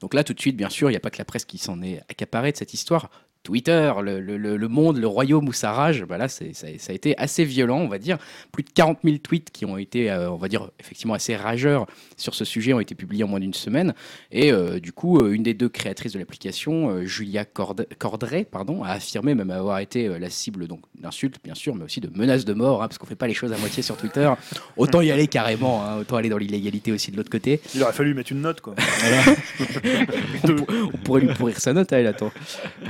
Donc 0.00 0.14
là, 0.14 0.22
tout 0.22 0.32
de 0.34 0.40
suite, 0.40 0.56
bien 0.56 0.68
sûr, 0.70 0.90
il 0.90 0.92
n'y 0.92 0.96
a 0.96 1.00
pas 1.00 1.10
que 1.10 1.18
la 1.18 1.24
presse 1.24 1.44
qui 1.44 1.58
s'en 1.58 1.82
est 1.82 1.98
accaparée 2.08 2.52
de 2.52 2.56
cette 2.56 2.72
histoire. 2.74 3.10
Twitter, 3.42 3.92
le, 4.02 4.20
le- 4.20 4.36
le- 4.36 4.56
le 4.56 4.68
monde, 4.68 4.98
le 4.98 5.06
royaume 5.06 5.48
où 5.48 5.52
ça 5.52 5.72
rage, 5.72 6.04
bah 6.04 6.16
là, 6.18 6.28
ça, 6.28 6.44
ça 6.52 6.66
a 6.68 6.92
été 6.94 7.16
assez 7.18 7.44
violent, 7.44 7.78
on 7.78 7.88
va 7.88 7.98
dire. 7.98 8.18
Plus 8.52 8.62
de 8.62 8.70
40 8.70 8.98
000 9.02 9.16
tweets 9.18 9.50
qui 9.50 9.64
ont 9.64 9.76
été, 9.78 10.10
euh, 10.10 10.30
on 10.30 10.36
va 10.36 10.48
dire, 10.48 10.70
effectivement 10.78 11.14
assez 11.14 11.34
rageurs 11.34 11.86
sur 12.16 12.34
ce 12.34 12.44
sujet 12.44 12.72
ont 12.72 12.80
été 12.80 12.94
publiés 12.94 13.24
en 13.24 13.28
moins 13.28 13.40
d'une 13.40 13.54
semaine. 13.54 13.94
Et 14.30 14.52
euh, 14.52 14.78
du 14.78 14.92
coup, 14.92 15.18
euh, 15.18 15.32
une 15.32 15.42
des 15.42 15.54
deux 15.54 15.68
créatrices 15.68 16.12
de 16.12 16.18
l'application, 16.20 16.90
euh, 16.90 17.04
Julia 17.04 17.44
Cord- 17.44 17.74
Cordray, 17.98 18.44
pardon, 18.44 18.84
a 18.84 18.90
affirmé 18.90 19.34
même 19.34 19.50
avoir 19.50 19.78
été 19.80 20.08
la 20.18 20.30
cible 20.30 20.68
donc 20.68 20.80
d'insultes, 21.00 21.36
bien 21.42 21.54
sûr, 21.54 21.74
mais 21.74 21.84
aussi 21.84 22.00
de 22.00 22.08
menaces 22.16 22.44
de 22.44 22.52
mort, 22.54 22.82
hein, 22.82 22.88
parce 22.88 22.98
qu'on 22.98 23.06
fait 23.06 23.16
pas 23.16 23.26
les 23.26 23.34
choses 23.34 23.52
à 23.52 23.58
moitié 23.58 23.82
sur 23.82 23.96
Twitter. 23.96 24.30
Autant 24.76 25.00
y 25.00 25.10
aller 25.10 25.26
carrément, 25.26 25.84
hein, 25.84 25.98
autant 25.98 26.16
aller 26.16 26.28
dans 26.28 26.38
l'illégalité 26.38 26.92
aussi 26.92 27.10
de 27.10 27.16
l'autre 27.16 27.30
côté. 27.30 27.60
Il 27.74 27.82
aurait 27.82 27.92
fallu 27.92 28.14
mettre 28.14 28.30
une 28.32 28.40
note, 28.42 28.60
quoi. 28.60 28.74
On 30.44 30.48
pourrait 31.04 31.22
lui 31.22 31.34
pourrir 31.34 31.58
sa 31.58 31.72
note 31.72 31.92
elle, 31.92 32.06
attends. 32.06 32.32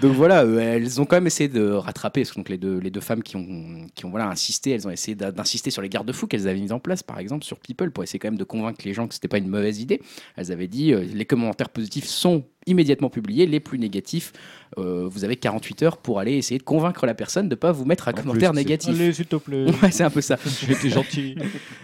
Donc 0.01 0.13
voilà, 0.13 0.43
euh, 0.45 0.59
elles 0.59 1.01
ont 1.01 1.05
quand 1.05 1.17
même 1.17 1.27
essayé 1.27 1.49
de 1.49 1.71
rattraper, 1.71 2.25
donc 2.37 2.49
les 2.49 2.59
deux, 2.59 2.79
les 2.79 2.91
deux 2.91 3.01
femmes 3.01 3.23
qui 3.23 3.37
ont, 3.37 3.87
qui 3.95 4.05
ont 4.05 4.11
voilà, 4.11 4.29
insisté, 4.29 4.71
elles 4.71 4.87
ont 4.87 4.91
essayé 4.91 5.15
d'insister 5.15 5.71
sur 5.71 5.83
les 5.83 5.89
garde-fous 5.89 6.27
qu'elles 6.27 6.49
avaient 6.49 6.61
mis 6.61 6.73
en 6.73 6.81
place, 6.81 7.03
par 7.03 7.19
exemple, 7.19 7.45
sur 7.45 7.59
People, 7.59 7.91
pour 7.91 8.05
essayer 8.05 8.19
quand 8.19 8.29
même 8.29 8.39
de 8.39 8.45
convaincre 8.45 8.81
les 8.85 8.95
gens 8.95 9.09
que 9.09 9.15
c'était 9.15 9.29
pas 9.29 9.39
une 9.39 9.49
mauvaise 9.49 9.81
idée. 9.81 10.01
Elles 10.37 10.53
avaient 10.53 10.69
dit, 10.69 10.93
euh, 10.93 11.01
les 11.03 11.25
commentaires 11.25 11.69
positifs 11.69 12.07
sont 12.07 12.45
immédiatement 12.67 13.11
publiés, 13.11 13.47
les 13.47 13.61
plus 13.61 13.79
négatifs, 13.79 14.33
euh, 14.79 15.07
vous 15.09 15.25
avez 15.25 15.37
48 15.37 15.83
heures 15.83 15.97
pour 15.99 16.19
aller 16.21 16.33
essayer 16.35 16.59
de 16.59 16.63
convaincre 16.63 17.05
la 17.07 17.15
personne 17.15 17.49
de 17.49 17.55
pas 17.55 17.73
vous 17.73 17.85
mettre 17.85 18.09
un 18.09 18.13
En 18.13 18.15
commentaire 18.15 18.51
c'est- 18.51 18.57
négatif. 18.57 18.89
Allez 18.99 19.13
s'il 19.13 19.27
te 19.27 19.37
plaît. 19.37 19.67
Ouais, 19.83 19.91
c'est 19.91 20.05
un 20.05 20.11
peu 20.11 20.21
ça. 20.21 20.39
J'ai 20.67 20.73
été 20.73 20.89
gentil. 20.91 21.35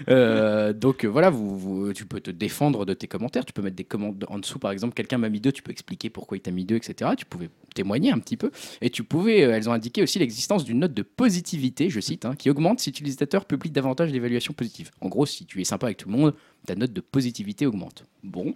Euh, 0.09 0.73
donc 0.73 1.05
euh, 1.05 1.09
voilà, 1.09 1.31
vous, 1.31 1.59
vous- 1.59 1.93
tu 1.93 2.07
peux 2.07 2.21
te 2.21 2.31
défendre 2.31 2.87
de 2.87 2.95
tes 2.95 3.07
commentaires. 3.09 3.45
Tu 3.45 3.53
peux 3.53 3.63
mettre 3.63 3.77
des 3.77 3.85
commentaires 3.85 4.31
en 4.31 4.39
dessous, 4.39 4.59
par 4.59 4.71
exemple, 4.71 4.95
quelqu'un 4.95 5.19
m'a 5.19 5.29
mis 5.29 5.41
deux, 5.41 5.53
tu 5.53 5.63
peux 5.63 5.71
expliquer 5.73 6.09
pourquoi 6.11 6.37
il 6.37 6.41
t'a 6.41 6.51
mis 6.51 6.65
deux, 6.65 6.77
etc. 6.77 7.11
Tu 7.17 7.25
pouvais 7.27 7.51
témoigner 7.75 8.11
un 8.11 8.19
petit 8.19 8.37
peu. 8.37 8.51
Et 8.81 8.91
tu 8.91 9.05
pouvais, 9.05 9.45
euh, 9.45 9.55
elles 9.57 9.69
ont 9.69 9.73
indiqué 9.73 10.03
aussi 10.03 10.19
l'existence 10.19 10.65
d'une 10.65 10.79
note 10.79 10.95
de 10.95 11.03
positivité, 11.03 11.91
je 11.91 12.01
cite, 12.01 12.25
hein, 12.25 12.35
qui 12.37 12.49
augmente 12.51 12.81
si 12.81 12.91
l'utilisateur 12.91 13.45
publie 13.45 13.71
davantage 13.71 14.13
d'évaluations 14.13 14.55
positives. 14.55 14.91
En 15.01 15.09
gros, 15.09 15.27
si 15.27 15.45
tu 15.45 15.61
es 15.61 15.65
sympa 15.65 15.87
avec 15.87 15.99
tout 15.99 16.09
le 16.09 16.17
monde, 16.17 16.35
ta 16.67 16.75
note 16.75 16.93
de 16.93 17.01
positivité 17.01 17.67
augmente. 17.67 18.05
Bon. 18.25 18.55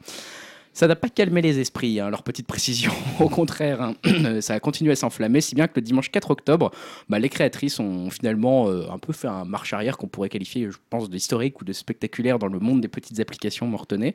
Ça 0.75 0.89
n'a 0.89 0.97
pas 0.97 1.11
calmé 1.11 1.43
les 1.43 1.59
esprits, 1.59 2.01
hein, 2.01 2.09
leur 2.09 2.23
petite 2.23 2.47
précision. 2.47 2.93
Au 3.21 3.29
contraire, 3.29 3.83
hein, 3.83 3.95
ça 4.41 4.55
a 4.55 4.61
continué 4.61 4.93
à 4.93 4.97
s'enflammer, 4.97 5.43
si 5.43 5.55
bien 5.55 5.67
que 5.67 5.75
le 5.77 5.83
dimanche 5.83 6.11
4 6.11 6.31
octobre, 6.31 6.71
bah, 7.11 7.19
les 7.19 7.29
créatrices 7.29 7.79
ont 7.79 8.09
finalement 8.09 8.69
euh, 8.69 8.89
un 8.91 8.99
peu 8.99 9.13
fait 9.13 9.29
un 9.29 9.45
marche 9.45 9.75
arrière 9.75 9.99
qu'on 9.99 10.09
pourrait 10.09 10.31
qualifier, 10.31 10.71
je 10.71 10.79
pense, 10.89 11.11
d'historique 11.11 11.61
ou 11.61 11.65
de 11.67 11.75
spectaculaire 11.75 12.39
dans 12.39 12.47
le 12.47 12.59
monde 12.59 12.81
des 12.81 12.89
petites 12.89 13.21
applications 13.21 13.67
mortonnées, 13.67 14.15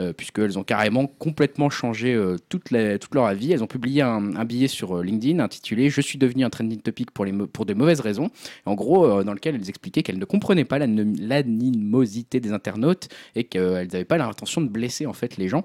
euh, 0.00 0.12
puisqu'elles 0.12 0.58
ont 0.58 0.64
carrément 0.64 1.06
complètement 1.06 1.70
changé 1.70 2.14
euh, 2.14 2.36
toute, 2.48 2.72
leur 2.72 3.26
avis. 3.26 3.52
Elles 3.52 3.62
ont 3.62 3.68
publié 3.68 4.02
un, 4.02 4.44
billet 4.44 4.68
sur 4.68 4.98
euh, 4.98 5.04
LinkedIn 5.04 5.38
intitulé 5.38 5.88
Je 5.88 6.00
suis 6.00 6.18
devenu 6.18 6.44
un 6.44 6.50
trending 6.50 6.80
topic 6.80 7.12
pour, 7.12 7.24
les, 7.24 7.32
de 7.32 7.74
mauvaises 7.74 8.00
raisons, 8.00 8.30
en 8.66 8.74
gros, 8.74 9.22
dans 9.22 9.34
lequel 9.34 9.54
elles 9.54 9.68
expliquaient 9.68 10.02
qu'elles 10.02 10.18
ne 10.18 10.24
comprenaient 10.24 10.64
pas 10.64 10.80
l'anim- 10.80 11.14
l'animosité 11.20 12.40
des 12.40 12.52
internautes 12.52 13.08
et 13.36 13.44
qu'elles 13.44 13.88
n'avaient 13.92 14.04
pas 14.04 14.18
l'intention 14.18 14.60
de 14.60 14.68
blesser 14.68 15.06
en 15.06 15.12
fait 15.12 15.36
les 15.36 15.48
gens. 15.48 15.64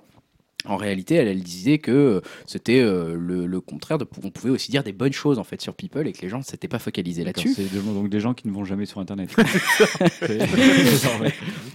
En 0.68 0.76
réalité, 0.78 1.16
elle, 1.16 1.28
elle 1.28 1.42
disait 1.44 1.78
que 1.78 1.92
euh, 1.92 2.22
c'était 2.46 2.80
euh, 2.82 3.16
le, 3.18 3.46
le 3.48 3.62
contraire. 3.62 3.98
De, 3.98 4.06
on 4.24 4.30
pouvait 4.30 4.50
aussi 4.52 4.72
dire 4.72 4.84
des 4.84 4.92
bonnes 4.94 5.14
choses 5.14 5.40
en 5.40 5.44
fait 5.44 5.62
sur 5.62 5.74
People 5.76 6.08
et 6.08 6.12
que 6.14 6.22
les 6.22 6.30
gens 6.30 6.40
ne 6.40 6.44
s'étaient 6.44 6.68
pas 6.68 6.80
focalisés 6.80 7.24
là-dessus. 7.24 7.54
C'est 7.56 7.74
donc 7.74 8.10
des 8.10 8.20
gens 8.20 8.34
qui 8.34 8.48
ne 8.48 8.54
vont 8.54 8.66
jamais 8.66 8.86
sur 8.86 9.00
Internet. 9.00 9.30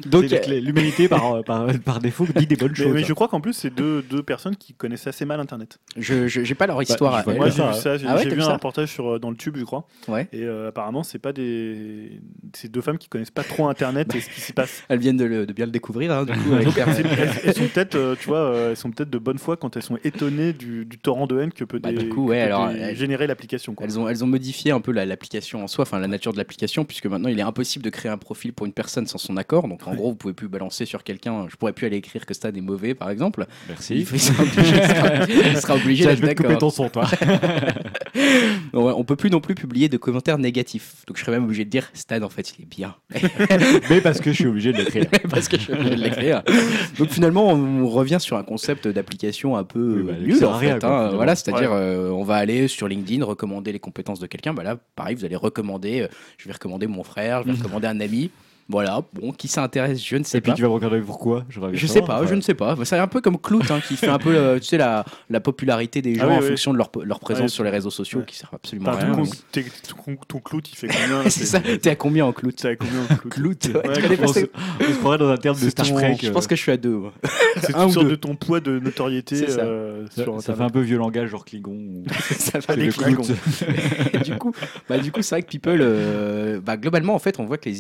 Donc, 0.07 0.27
que 0.29 0.51
l'humanité 0.51 1.09
par, 1.09 1.43
par, 1.45 1.67
par 1.85 2.01
défaut 2.01 2.27
dit 2.37 2.47
des 2.47 2.57
bonnes 2.57 2.71
Mais, 2.71 2.85
choses. 2.85 2.93
mais 2.93 3.05
je 3.05 3.13
crois 3.13 3.29
qu'en 3.29 3.41
plus, 3.41 3.53
c'est 3.53 3.71
deux, 3.75 4.03
deux 4.03 4.23
personnes 4.23 4.57
qui 4.57 4.75
connaissent 4.75 5.07
assez 5.07 5.25
mal 5.25 5.41
Internet. 5.41 5.79
je 5.97 6.27
j'ai 6.27 6.55
pas 6.55 6.67
leur 6.67 6.83
histoire 6.83 7.15
à 7.15 7.23
vois 7.23 7.33
elles. 7.35 7.39
Moi, 7.39 7.49
j'ai 7.51 7.63
vu 7.63 7.75
ça, 7.75 7.97
j'ai 7.97 8.07
Ah 8.09 8.17
ouais, 8.17 8.29
vu 8.29 8.41
un 8.41 8.45
ça 8.45 8.53
reportage 8.55 8.91
sur, 8.93 9.15
euh, 9.15 9.19
dans 9.19 9.31
le 9.31 9.37
tube, 9.37 9.57
je 9.57 9.65
crois. 9.65 9.87
Ouais. 10.09 10.29
Et 10.33 10.43
euh, 10.45 10.69
apparemment, 10.69 11.03
c'est 11.03 11.19
pas 11.19 11.33
des. 11.33 12.21
C'est 12.55 12.71
deux 12.71 12.81
femmes 12.81 12.99
qui 12.99 13.09
connaissent 13.09 13.31
pas 13.31 13.45
trop 13.45 13.69
Internet 13.69 14.15
et 14.15 14.21
ce 14.21 14.29
qui 14.29 14.41
s'y 14.41 14.53
passe. 14.53 14.83
Elles 14.89 14.99
viennent 14.99 15.17
de, 15.17 15.25
le- 15.25 15.47
de 15.47 15.53
bien 15.53 15.67
le 15.67 15.73
découvrir. 15.73 16.13
hein, 16.13 16.25
du 16.25 16.33
coup, 16.33 16.53
avec 16.53 16.67
Donc, 16.67 16.75
Père- 16.75 16.89
elles, 17.45 17.55
sont 17.55 17.67
peut-être, 17.69 17.95
euh, 17.95 18.15
tu 18.19 18.27
vois, 18.29 18.39
euh, 18.39 18.75
sont 18.83 18.91
peut-être 18.91 19.11
de 19.11 19.19
bonne 19.19 19.39
foi 19.39 19.57
quand 19.57 19.77
elles 19.77 19.83
sont 19.83 19.99
étonnées 20.05 20.53
du, 20.53 20.85
du 20.85 20.99
torrent 20.99 21.27
de 21.27 21.41
haine 21.41 21.53
que 21.53 21.65
peut, 21.65 21.79
Bah, 21.79 21.93
que 21.93 22.03
peut 22.03 22.33
alors, 22.33 22.71
elles- 22.71 22.97
générer 22.97 23.27
l'application. 23.27 23.75
Elles 23.81 23.99
ont, 23.99 24.09
elles 24.09 24.23
ont 24.23 24.27
modifié 24.27 24.71
un 24.73 24.81
peu 24.81 24.93
la- 24.93 25.07
l'application 25.07 25.63
en 25.65 25.67
soi, 25.67 25.83
enfin 25.83 25.99
la 25.99 26.09
nature 26.09 26.33
de 26.33 26.39
l'application, 26.39 26.85
puisque 26.85 27.07
maintenant 27.07 27.29
il 27.29 27.39
est 27.39 27.43
impossible 27.43 27.85
de 27.85 27.91
créer 27.91 28.11
un 28.13 28.19
profil 28.19 28.53
pour 28.53 28.67
une 28.67 28.73
personne 28.73 29.07
sans 29.07 29.19
son 29.19 29.37
accord. 29.37 29.69
Donc 29.69 29.87
en 29.87 29.95
gros, 29.95 30.11
vous 30.11 30.17
pouvez 30.17 30.35
plus 30.35 30.49
balancer 30.49 30.85
sur 30.85 31.03
quelqu'un. 31.05 31.47
Je 31.49 31.57
pourrais 31.57 31.73
plus 31.73 31.87
aller 31.87 31.97
écrire 31.97 32.27
que 32.27 32.35
Stan 32.35 32.49
est 32.51 32.61
mauvais, 32.61 32.95
par 32.95 33.11
exemple. 33.11 33.47
Merci. 33.69 33.95
Il, 33.97 34.07
faut- 34.07 34.17
il 34.17 34.21
sera 34.21 34.43
obligé, 34.43 34.77
il 34.77 34.83
sera- 34.89 35.49
il 35.53 35.57
sera 35.59 35.75
obligé 35.77 36.03
Tiens, 36.05 36.11
d'être 36.15 36.21
je 36.21 36.27
vais 36.27 36.35
te 36.35 36.43
couper 36.43 36.49
d'accord. 36.55 36.61
ton 36.61 36.71
son, 36.71 36.89
toi. 36.89 37.09
Non, 38.75 38.85
ouais, 38.87 38.93
on 38.97 39.05
peut 39.05 39.17
plus 39.17 39.31
non 39.31 39.41
plus 39.41 39.55
publier 39.55 39.89
de 39.89 39.97
commentaires 39.97 40.39
négatifs. 40.39 41.05
Donc 41.07 41.17
je 41.19 41.23
serais 41.25 41.33
même 41.33 41.45
obligé 41.45 41.65
de 41.65 41.71
dire 41.71 41.91
Stan 41.95 42.23
en 42.23 42.29
fait 42.29 42.55
il 42.59 42.63
est 42.63 42.67
bien 42.67 42.95
Mais 43.91 44.01
parce 44.01 44.21
que 44.21 44.31
je 44.31 44.37
suis 44.37 44.47
obligé 44.47 44.73
de 44.73 44.79
l'écrire. 44.79 45.07
parce 45.31 45.49
que 45.49 45.57
je 45.59 45.63
suis 45.63 45.73
obligé 45.73 45.97
de 45.97 46.01
l'écrire. 46.03 46.43
Donc 46.99 47.11
finalement 47.11 47.49
on 47.49 47.87
revient 47.89 48.19
sur 48.21 48.37
un 48.37 48.43
concept 48.43 48.72
d'application 48.75 49.57
un 49.57 49.65
peu 49.65 49.97
Oui, 49.99 50.03
bah, 50.03 50.19
nul 50.19 50.45
en 50.45 50.59
fait, 50.59 50.85
hein. 50.85 51.11
Voilà, 51.15 51.35
c'est-à-dire 51.35 51.73
euh, 51.73 52.11
on 52.11 52.25
va 52.25 52.37
aller 52.37 52.69
sur 52.69 52.89
LinkedIn 52.89 53.25
recommander 53.25 53.73
les 53.73 53.79
compétences 53.81 54.21
de 54.21 54.27
quelqu'un. 54.27 54.55
Bah 54.55 54.63
là 54.63 54.77
pareil 54.97 55.15
vous 55.15 55.25
allez 55.25 55.37
recommander. 55.37 56.03
euh, 56.03 56.09
je 56.39 56.47
vais 56.49 56.53
recommander 56.53 56.87
mon 56.87 57.03
frère, 57.05 57.43
je 57.43 57.53
vais 57.53 57.59
recommander 57.59 57.87
un 57.87 58.01
ami. 58.01 58.31
Voilà, 58.73 59.03
bon, 59.13 59.33
qui 59.33 59.47
ça 59.49 59.63
intéresse, 59.63 60.03
je 60.05 60.17
ne 60.17 60.25
sais 60.25 60.39
Et 60.39 60.41
puis 60.41 60.51
pas. 60.51 60.57
tu 60.57 60.63
vas 60.63 60.69
me 60.69 60.73
regarder 60.75 60.99
pourquoi 61.01 61.45
Je, 61.51 61.61
Je 61.73 61.87
sais 61.87 62.03
pas, 62.03 62.25
je 62.27 62.35
ne 62.35 62.41
sais 62.41 62.55
pas. 62.55 62.75
C'est 62.85 62.97
un 62.99 63.07
peu 63.07 63.21
comme 63.21 63.39
Clout 63.39 63.61
hein, 63.71 63.81
qui 63.87 63.97
fait 63.97 64.09
un 64.09 64.19
peu, 64.19 64.35
euh, 64.35 64.59
tu 64.59 64.65
sais, 64.65 64.79
la, 64.79 65.05
la 65.31 65.41
popularité 65.41 66.01
des 66.03 66.15
gens 66.15 66.23
Ah 66.25 66.29
oui, 66.31 66.35
en 66.37 66.41
oui. 66.41 66.49
fonction 66.49 66.73
de 66.73 66.79
leur, 66.79 66.91
leur 67.05 67.21
présence 67.21 67.43
Ouais, 67.43 67.49
sur 67.49 67.65
les 67.65 67.71
réseaux 67.71 67.91
sociaux 67.91 68.21
ouais. 68.21 68.25
qui 68.25 68.35
sert 68.37 68.51
absolument 68.53 68.89
à 68.89 68.97
rien. 68.97 69.13
ton, 69.15 69.25
t'es- 69.53 69.65
ton, 70.05 70.17
ton 70.27 70.39
clout, 70.41 70.63
il 70.73 70.77
fait 70.77 70.89
combien 70.89 71.23
C'est 71.31 71.45
ça, 71.45 71.61
t'es 71.61 71.91
à 71.91 71.97
combien 71.97 72.25
en 72.25 72.33
Clout? 72.33 72.53
T'es 72.53 72.69
à 72.69 72.77
combien 72.77 73.03
en 73.03 73.15
clout? 73.15 73.29
Clout, 73.31 73.67
ouais, 73.67 73.89
Ouais, 73.89 74.19
on, 74.23 74.27
se, 74.33 74.41
on 74.81 74.85
se 74.93 74.99
croirait 74.99 75.19
dans 75.19 75.29
un 75.29 75.37
terme 75.37 75.57
de 75.57 75.61
C'est 75.61 75.71
Star 75.71 75.87
Trek. 75.93 76.17
Je 76.23 76.31
pense 76.31 76.47
que 76.47 76.57
je 76.57 76.61
suis 76.63 76.73
à 76.73 76.77
deux. 76.79 76.99
C'est 77.63 77.75
un 77.75 77.85
une 77.87 77.93
sorte 77.93 78.09
de 78.09 78.15
ton 78.15 78.35
poids 78.37 78.61
de 78.61 78.79
notoriété 78.79 79.37
C'est 79.37 79.51
ça. 79.51 79.61
euh, 79.61 80.07
ça, 80.11 80.23
sur 80.23 80.41
ça 80.41 80.55
fait 80.55 80.63
un 80.63 80.71
peu 80.71 80.81
vieux 80.81 80.97
langage, 80.97 81.29
genre 81.29 81.45
Klingon. 81.45 82.05
Ça 82.39 82.53
Ah, 82.59 82.61
C'est 82.69 82.77
des 82.77 82.89
Klingons. 82.89 83.23
Clout. 83.23 83.37
Et 84.15 84.19
du 84.19 84.37
coup, 84.37 84.53
bah, 84.89 84.99
du 84.99 85.13
coup, 85.13 85.21
c'est 85.23 85.35
vrai 85.35 85.43
que 85.43 85.49
People, 85.51 85.81
euh, 85.83 86.61
bah, 86.61 86.77
globalement, 86.79 87.15
en 87.15 87.19
fait, 87.19 87.39
on 87.39 87.45
voit 87.45 87.59
que 87.59 87.69
les, 87.69 87.75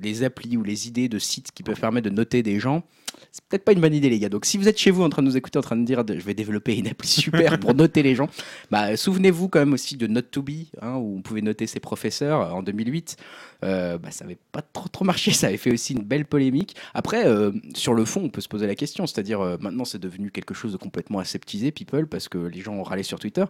les, 0.00 0.24
applis 0.24 0.56
ou 0.56 0.62
les 0.62 0.88
idées 0.88 1.08
de 1.08 1.18
sites 1.18 1.52
qui 1.52 1.62
peuvent 1.62 1.80
permettre 1.80 2.08
de 2.08 2.14
noter 2.14 2.42
des 2.42 2.58
gens, 2.58 2.82
c'est 3.30 3.44
peut-être 3.44 3.64
pas 3.64 3.72
une 3.72 3.80
bonne 3.80 3.94
idée, 3.94 4.10
les 4.10 4.18
gars. 4.18 4.28
Donc, 4.28 4.44
si 4.44 4.58
vous 4.58 4.68
êtes 4.68 4.78
chez 4.78 4.90
vous 4.90 5.02
en 5.02 5.08
train 5.08 5.22
de 5.22 5.28
nous 5.28 5.36
écouter, 5.36 5.58
en 5.58 5.62
train 5.62 5.76
de 5.76 5.84
dire, 5.84 6.04
je 6.06 6.24
vais 6.24 6.34
développer 6.34 6.76
une 6.76 6.88
appli 6.88 7.08
super 7.08 7.58
pour 7.60 7.74
noter 7.74 8.02
les 8.02 8.14
gens, 8.14 8.28
bah, 8.70 8.96
souvenez-vous 8.96 9.48
quand 9.48 9.60
même 9.60 9.72
aussi 9.72 9.96
de 9.96 10.06
Not2Be, 10.06 10.68
hein, 10.80 10.96
où 10.96 11.16
on 11.18 11.22
pouvait 11.22 11.42
noter 11.42 11.66
ses 11.66 11.80
professeurs 11.80 12.40
euh, 12.40 12.50
en 12.50 12.62
2008. 12.62 13.16
Euh, 13.64 13.96
bah, 13.96 14.10
ça 14.10 14.24
n'avait 14.24 14.38
pas 14.50 14.62
trop, 14.62 14.88
trop 14.88 15.04
marché, 15.04 15.30
ça 15.32 15.48
avait 15.48 15.56
fait 15.56 15.72
aussi 15.72 15.92
une 15.92 16.02
belle 16.02 16.24
polémique. 16.24 16.74
Après, 16.94 17.26
euh, 17.26 17.52
sur 17.74 17.94
le 17.94 18.04
fond, 18.04 18.22
on 18.24 18.28
peut 18.28 18.40
se 18.40 18.48
poser 18.48 18.66
la 18.66 18.74
question, 18.74 19.06
c'est-à-dire 19.06 19.40
euh, 19.40 19.56
maintenant 19.60 19.84
c'est 19.84 20.00
devenu 20.00 20.30
quelque 20.30 20.54
chose 20.54 20.72
de 20.72 20.76
complètement 20.78 21.20
aseptisé, 21.20 21.70
People, 21.70 22.06
parce 22.06 22.28
que 22.28 22.38
les 22.38 22.60
gens 22.60 22.74
ont 22.74 22.82
râlé 22.82 23.02
sur 23.02 23.18
Twitter. 23.18 23.44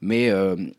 Mais 0.00 0.26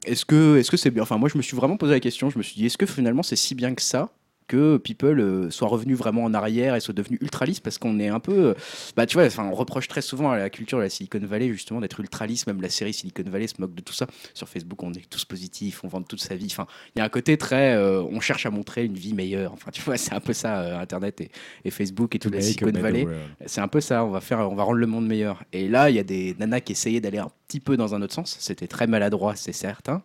est-ce 0.06 0.24
que 0.24 0.58
est-ce 0.58 0.72
que 0.72 0.78
c'est 0.78 0.92
bien? 0.92 1.04
Enfin, 1.04 1.18
moi, 1.18 1.28
je 1.28 1.38
me 1.38 1.44
suis 1.44 1.58
vraiment 1.58 1.76
posé 1.76 1.92
la 1.92 2.00
question. 2.00 2.30
Je 2.30 2.38
me 2.38 2.44
suis 2.44 2.56
dit, 2.56 2.66
est-ce 2.66 2.78
que 2.78 2.86
finalement 2.86 3.22
c'est 3.22 3.36
si 3.36 3.54
bien 3.54 3.76
que 3.76 3.82
ça? 3.82 4.14
Que 4.50 4.78
People 4.78 5.20
euh, 5.20 5.50
soit 5.52 5.68
revenu 5.68 5.94
vraiment 5.94 6.24
en 6.24 6.34
arrière 6.34 6.76
et 6.76 6.80
soit 6.80 6.94
devenu 6.94 7.18
ultraliste 7.22 7.64
parce 7.64 7.78
qu'on 7.78 8.00
est 8.00 8.10
un 8.10 8.20
peu, 8.20 8.48
euh, 8.48 8.54
bah 8.98 9.06
tu 9.06 9.14
vois, 9.14 9.26
enfin 9.26 9.46
on 9.46 9.54
reproche 9.54 9.88
très 9.88 10.02
souvent 10.02 10.32
à 10.32 10.38
la 10.38 10.50
culture 10.50 10.80
de 10.80 10.84
la 10.84 10.90
Silicon 10.90 11.22
Valley 11.22 11.54
justement 11.54 11.80
d'être 11.80 12.00
ultraliste. 12.00 12.48
Même 12.48 12.62
la 12.62 12.70
série 12.70 12.92
Silicon 12.92 13.24
Valley 13.28 13.48
se 13.48 13.54
moque 13.60 13.76
de 13.76 13.82
tout 13.82 13.94
ça. 13.94 14.08
Sur 14.34 14.50
Facebook, 14.50 14.82
on 14.84 14.92
est 14.94 15.08
tous 15.10 15.24
positifs, 15.24 15.84
on 15.84 15.88
vend 15.88 16.02
toute 16.02 16.22
sa 16.22 16.36
vie. 16.36 16.48
Enfin, 16.50 16.66
il 16.96 17.00
y 17.00 17.02
a 17.02 17.06
un 17.06 17.10
côté 17.10 17.38
très, 17.38 17.76
euh, 17.76 18.02
on 18.02 18.20
cherche 18.20 18.46
à 18.46 18.50
montrer 18.50 18.86
une 18.86 18.96
vie 18.96 19.14
meilleure. 19.14 19.54
Enfin, 19.54 19.70
tu 19.72 19.82
vois, 19.84 19.98
c'est 19.98 20.14
un 20.14 20.20
peu 20.20 20.34
ça 20.34 20.62
euh, 20.62 20.80
Internet 20.80 21.22
et, 21.22 21.30
et 21.64 21.70
Facebook 21.72 22.16
et 22.16 22.20
toute 22.20 22.34
la 22.34 22.42
Silicon 22.42 22.72
Valley. 22.72 23.08
C'est 23.46 23.62
un 23.62 23.68
peu 23.68 23.82
ça, 23.82 24.04
on 24.04 24.10
va 24.10 24.20
faire, 24.20 24.40
on 24.40 24.56
va 24.56 24.64
rendre 24.64 24.80
le 24.80 24.88
monde 24.88 25.08
meilleur. 25.08 25.44
Et 25.54 25.68
là, 25.68 25.90
il 25.90 25.96
y 25.96 26.00
a 26.00 26.04
des 26.04 26.36
nanas 26.40 26.62
qui 26.62 26.72
essayaient 26.72 27.02
d'aller 27.02 27.20
un 27.20 27.30
petit 27.48 27.60
peu 27.60 27.78
dans 27.78 27.94
un 27.94 28.02
autre 28.02 28.14
sens. 28.16 28.36
C'était 28.40 28.68
très 28.68 28.88
maladroit, 28.88 29.36
c'est 29.36 29.54
certain. 29.54 30.02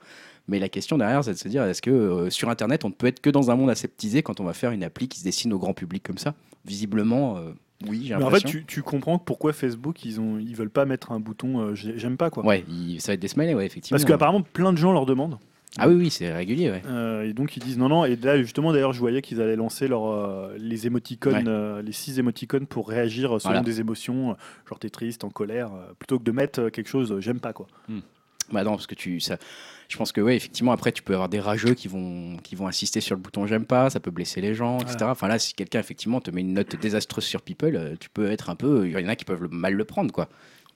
Mais 0.48 0.58
la 0.58 0.68
question 0.68 0.98
derrière, 0.98 1.24
c'est 1.24 1.32
de 1.32 1.38
se 1.38 1.48
dire, 1.48 1.62
est-ce 1.64 1.80
que 1.80 1.90
euh, 1.90 2.30
sur 2.30 2.50
Internet, 2.50 2.84
on 2.84 2.88
ne 2.88 2.92
peut 2.94 3.06
être 3.06 3.20
que 3.20 3.30
dans 3.30 3.50
un 3.50 3.56
monde 3.56 3.70
aseptisé 3.70 4.22
quand 4.22 4.40
on 4.40 4.44
va 4.44 4.52
faire 4.52 4.72
une 4.72 4.84
appli 4.84 5.08
qui 5.08 5.18
se 5.18 5.24
dessine 5.24 5.52
au 5.52 5.58
grand 5.58 5.72
public 5.74 6.02
comme 6.02 6.18
ça? 6.18 6.34
Visiblement, 6.66 7.38
euh, 7.38 7.52
oui, 7.88 8.04
j'ai 8.06 8.16
Mais 8.16 8.24
en 8.24 8.30
fait, 8.30 8.40
tu, 8.44 8.64
tu 8.66 8.82
comprends 8.82 9.18
pourquoi 9.18 9.52
Facebook, 9.52 10.04
ils, 10.04 10.20
ont, 10.20 10.38
ils 10.38 10.54
veulent 10.54 10.70
pas 10.70 10.84
mettre 10.84 11.12
un 11.12 11.20
bouton 11.20 11.60
euh, 11.60 11.74
j'ai- 11.74 11.98
j'aime 11.98 12.16
pas, 12.16 12.30
quoi. 12.30 12.44
Ouais, 12.44 12.64
il- 12.68 13.00
ça 13.00 13.12
va 13.12 13.14
être 13.14 13.20
des 13.20 13.28
smileys, 13.28 13.54
ouais, 13.54 13.64
effectivement. 13.66 13.96
Parce 13.96 14.04
qu'apparemment, 14.04 14.42
plein 14.42 14.72
de 14.72 14.78
gens 14.78 14.92
leur 14.92 15.06
demandent. 15.06 15.38
Ah 15.76 15.88
oui, 15.88 15.94
oui, 15.94 16.10
c'est 16.10 16.32
régulier, 16.32 16.70
ouais. 16.70 16.82
Euh, 16.86 17.24
et 17.28 17.32
donc 17.32 17.56
ils 17.56 17.60
disent 17.62 17.78
non, 17.78 17.88
non. 17.88 18.04
Et 18.04 18.14
là, 18.14 18.36
justement, 18.40 18.72
d'ailleurs, 18.72 18.92
je 18.92 19.00
voyais 19.00 19.22
qu'ils 19.22 19.40
allaient 19.40 19.56
lancer 19.56 19.88
leur, 19.88 20.06
euh, 20.06 20.54
les 20.56 20.86
émoticônes, 20.86 21.34
Ouais. 21.34 21.42
euh, 21.48 21.82
les 21.82 21.90
six 21.90 22.18
émoticônes 22.20 22.66
pour 22.66 22.88
réagir 22.88 23.30
selon 23.40 23.54
Voilà. 23.54 23.60
des 23.62 23.80
émotions, 23.80 24.30
euh, 24.30 24.34
genre 24.68 24.78
t'es 24.78 24.88
triste, 24.90 25.24
en 25.24 25.30
colère, 25.30 25.72
euh, 25.74 25.92
plutôt 25.98 26.18
que 26.20 26.24
de 26.24 26.30
mettre 26.30 26.60
euh, 26.60 26.70
quelque 26.70 26.88
chose, 26.88 27.10
euh, 27.10 27.20
j'aime 27.20 27.40
pas 27.40 27.52
quoi. 27.52 27.66
Bah 28.52 28.62
non, 28.64 28.72
parce 28.72 28.86
que 28.86 28.94
tu, 28.94 29.20
ça, 29.20 29.38
je 29.88 29.96
pense 29.96 30.12
que 30.12 30.20
ouais, 30.20 30.36
effectivement, 30.36 30.72
après, 30.72 30.92
tu 30.92 31.02
peux 31.02 31.14
avoir 31.14 31.28
des 31.28 31.40
rageux 31.40 31.74
qui 31.74 31.88
vont, 31.88 32.36
qui 32.42 32.54
vont 32.56 32.66
insister 32.66 33.00
sur 33.00 33.14
le 33.16 33.20
bouton 33.22 33.46
j'aime 33.46 33.64
pas, 33.64 33.90
ça 33.90 34.00
peut 34.00 34.10
blesser 34.10 34.40
les 34.40 34.54
gens, 34.54 34.78
etc. 34.80 34.96
Voilà. 34.98 35.12
Enfin 35.12 35.28
là, 35.28 35.38
si 35.38 35.54
quelqu'un 35.54 35.80
effectivement 35.80 36.20
te 36.20 36.30
met 36.30 36.42
une 36.42 36.52
note 36.54 36.76
désastreuse 36.76 37.24
sur 37.24 37.42
People, 37.42 37.76
euh, 37.76 37.94
tu 37.98 38.10
peux 38.10 38.30
être 38.30 38.50
un 38.50 38.56
peu, 38.56 38.86
il 38.86 38.92
y 38.92 39.04
en 39.04 39.08
a 39.08 39.16
qui 39.16 39.24
peuvent 39.24 39.42
le- 39.42 39.48
mal 39.48 39.74
le 39.74 39.84
prendre, 39.84 40.12
quoi. 40.12 40.28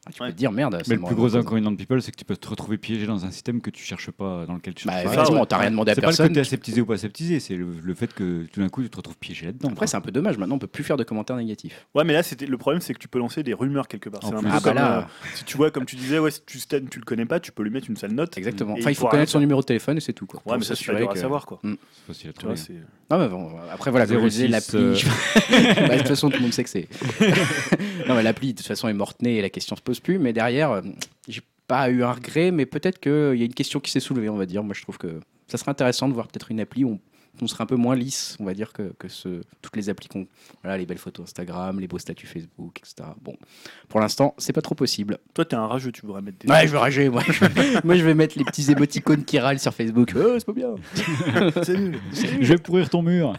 Ah, 0.06 0.10
Tu 0.12 0.22
Ouais. 0.22 0.28
peux 0.28 0.32
te 0.32 0.38
dire 0.38 0.52
merde. 0.52 0.80
Mais 0.88 0.94
le 0.96 1.02
plus 1.02 1.14
gros 1.14 1.36
inconvénient 1.36 1.70
de 1.70 1.76
People, 1.76 2.00
c'est 2.00 2.10
que 2.12 2.16
tu 2.16 2.24
peux 2.24 2.36
te 2.36 2.48
retrouver 2.48 2.78
piégé 2.78 3.06
dans 3.06 3.24
un 3.26 3.30
système 3.30 3.60
que 3.60 3.68
tu 3.70 3.84
cherches 3.84 4.10
pas, 4.10 4.46
dans 4.46 4.54
lequel 4.54 4.74
tu 4.74 4.86
Bah, 4.86 4.92
cherches 4.94 5.04
pas. 5.06 5.12
effectivement, 5.14 5.44
t'as 5.46 5.58
rien 5.58 5.70
demandé 5.70 5.90
à 5.90 5.94
C'est 5.94 6.00
pas 6.00 6.06
le 6.06 6.10
personne. 6.12 6.28
côté 6.28 6.40
aseptisé 6.40 6.80
ou 6.80 6.86
pas 6.86 6.94
aseptisé, 6.94 7.40
c'est 7.40 7.56
le, 7.56 7.66
le 7.82 7.94
fait 7.94 8.12
que 8.14 8.44
tout 8.52 8.60
d'un 8.60 8.68
coup 8.68 8.82
tu 8.82 8.88
te 8.90 8.96
retrouves 8.96 9.18
piégé 9.18 9.46
là-dedans. 9.46 9.68
Après, 9.70 9.86
c'est 9.86 9.96
un 9.96 10.00
peu 10.00 10.10
dommage. 10.12 10.38
Maintenant, 10.38 10.54
on 10.56 10.58
peut 10.58 10.66
plus 10.66 10.84
faire 10.84 10.96
de 10.96 11.04
commentaires 11.04 11.36
négatifs. 11.36 11.86
Ouais, 11.94 12.04
mais 12.04 12.12
là, 12.12 12.22
c'était 12.22 12.46
le 12.46 12.56
problème, 12.56 12.80
c'est 12.80 12.94
que 12.94 12.98
tu 12.98 13.08
peux 13.08 13.18
lancer 13.18 13.42
des 13.42 13.54
rumeurs 13.54 13.88
quelque 13.88 14.08
part. 14.08 14.20
C'est 14.22 14.34
un 14.34 14.40
Ah 14.50 14.60
bah 14.60 14.72
là. 14.74 14.98
euh, 14.98 15.02
si 15.34 15.44
tu 15.44 15.56
vois, 15.56 15.70
comme 15.70 15.84
tu 15.84 15.96
disais, 15.96 16.18
ouais, 16.18 16.30
si 16.30 16.40
tu 16.46 16.58
Stan, 16.58 16.78
tu 16.90 16.98
le 16.98 17.04
connais 17.04 17.26
pas, 17.26 17.40
tu 17.40 17.52
peux 17.52 17.62
lui 17.62 17.70
mettre 17.70 17.90
une 17.90 17.96
sale 17.96 18.12
note. 18.12 18.36
Exactement. 18.38 18.74
Enfin, 18.78 18.90
il 18.90 18.96
faut 18.96 19.08
connaître 19.08 19.32
son 19.32 19.40
numéro 19.40 19.60
de 19.60 19.66
téléphone 19.66 19.96
et 19.98 20.00
c'est 20.00 20.12
tout, 20.12 20.26
quoi. 20.26 20.40
Ouais, 20.46 20.56
mais 20.58 20.64
ça, 20.64 20.74
c'est 20.74 20.86
pas 20.86 20.92
s'assurer 20.92 21.00
dur 21.02 21.10
à 21.10 21.16
savoir 21.16 21.44
quoi. 21.46 21.60
C'est 22.12 22.34
facile 22.40 22.84
à 23.10 23.14
après, 23.72 23.90
voilà, 23.90 24.06
06, 24.06 24.14
corriger 24.14 24.48
l'appli. 24.48 24.76
euh, 24.76 24.94
Bah, 25.88 25.94
de 25.94 25.98
toute 25.98 26.08
façon, 26.08 26.28
tout 26.28 26.36
le 26.36 26.42
monde 26.42 26.52
sait 26.52 26.62
que 26.64 26.68
c'est. 26.70 26.88
non, 28.08 28.14
mais 28.14 28.22
l'appli, 28.22 28.52
de 28.52 28.58
toute 28.58 28.66
façon, 28.66 28.88
est 28.88 28.92
morte-née 28.92 29.36
et 29.36 29.42
la 29.42 29.48
question 29.50 29.76
se 29.76 29.80
plus. 30.02 30.18
Mais 30.18 30.32
derrière, 30.32 30.72
euh, 30.72 30.82
j'ai 31.28 31.42
pas 31.66 31.90
eu 31.90 32.02
un 32.02 32.12
regret, 32.12 32.50
mais 32.50 32.66
peut-être 32.66 32.98
qu'il 33.00 33.38
y 33.38 33.42
a 33.42 33.44
une 33.44 33.54
question 33.54 33.80
qui 33.80 33.90
s'est 33.90 34.00
soulevée, 34.00 34.28
on 34.28 34.36
va 34.36 34.46
dire. 34.46 34.62
Moi, 34.62 34.74
je 34.74 34.82
trouve 34.82 34.98
que 34.98 35.20
ça 35.46 35.58
serait 35.58 35.70
intéressant 35.70 36.08
de 36.08 36.14
voir 36.14 36.28
peut-être 36.28 36.50
une 36.50 36.60
appli 36.60 36.84
où 36.84 36.90
on, 36.90 37.00
on 37.42 37.46
serait 37.46 37.62
un 37.62 37.66
peu 37.66 37.76
moins 37.76 37.96
lisse, 37.96 38.36
on 38.40 38.44
va 38.44 38.54
dire, 38.54 38.72
que, 38.72 38.92
que 38.98 39.08
ce, 39.08 39.42
toutes 39.62 39.76
les 39.76 39.88
applis 39.88 40.08
qu'on. 40.08 40.26
Voilà, 40.62 40.78
les 40.78 40.86
belles 40.86 40.98
photos 40.98 41.24
Instagram, 41.24 41.80
les 41.80 41.88
beaux 41.88 41.98
statuts 41.98 42.26
Facebook, 42.26 42.78
etc. 42.78 43.10
Bon, 43.22 43.36
pour 43.88 44.00
l'instant, 44.00 44.34
c'est 44.38 44.52
pas 44.52 44.62
trop 44.62 44.74
possible. 44.74 45.18
Toi, 45.34 45.44
t'es 45.44 45.56
un 45.56 45.66
rageux, 45.66 45.92
tu 45.92 46.02
voudrais 46.02 46.22
mettre 46.22 46.38
des. 46.38 46.50
Ouais, 46.50 46.66
je 46.66 46.72
vais 46.72 46.78
rager, 46.78 47.08
moi. 47.08 47.22
moi, 47.84 47.96
je 47.96 48.04
vais 48.04 48.14
mettre 48.14 48.38
les 48.38 48.44
petits 48.44 48.70
émoticônes 48.70 49.24
qui 49.24 49.38
râlent 49.38 49.60
sur 49.60 49.74
Facebook. 49.74 50.12
Oh, 50.16 50.34
c'est 50.38 50.46
pas 50.46 50.52
bien. 50.52 50.74
c'est 51.62 51.78
nul. 51.78 51.98
Je 52.12 52.46
vais 52.46 52.58
pourrir 52.58 52.90
ton 52.90 53.02
mur. 53.02 53.34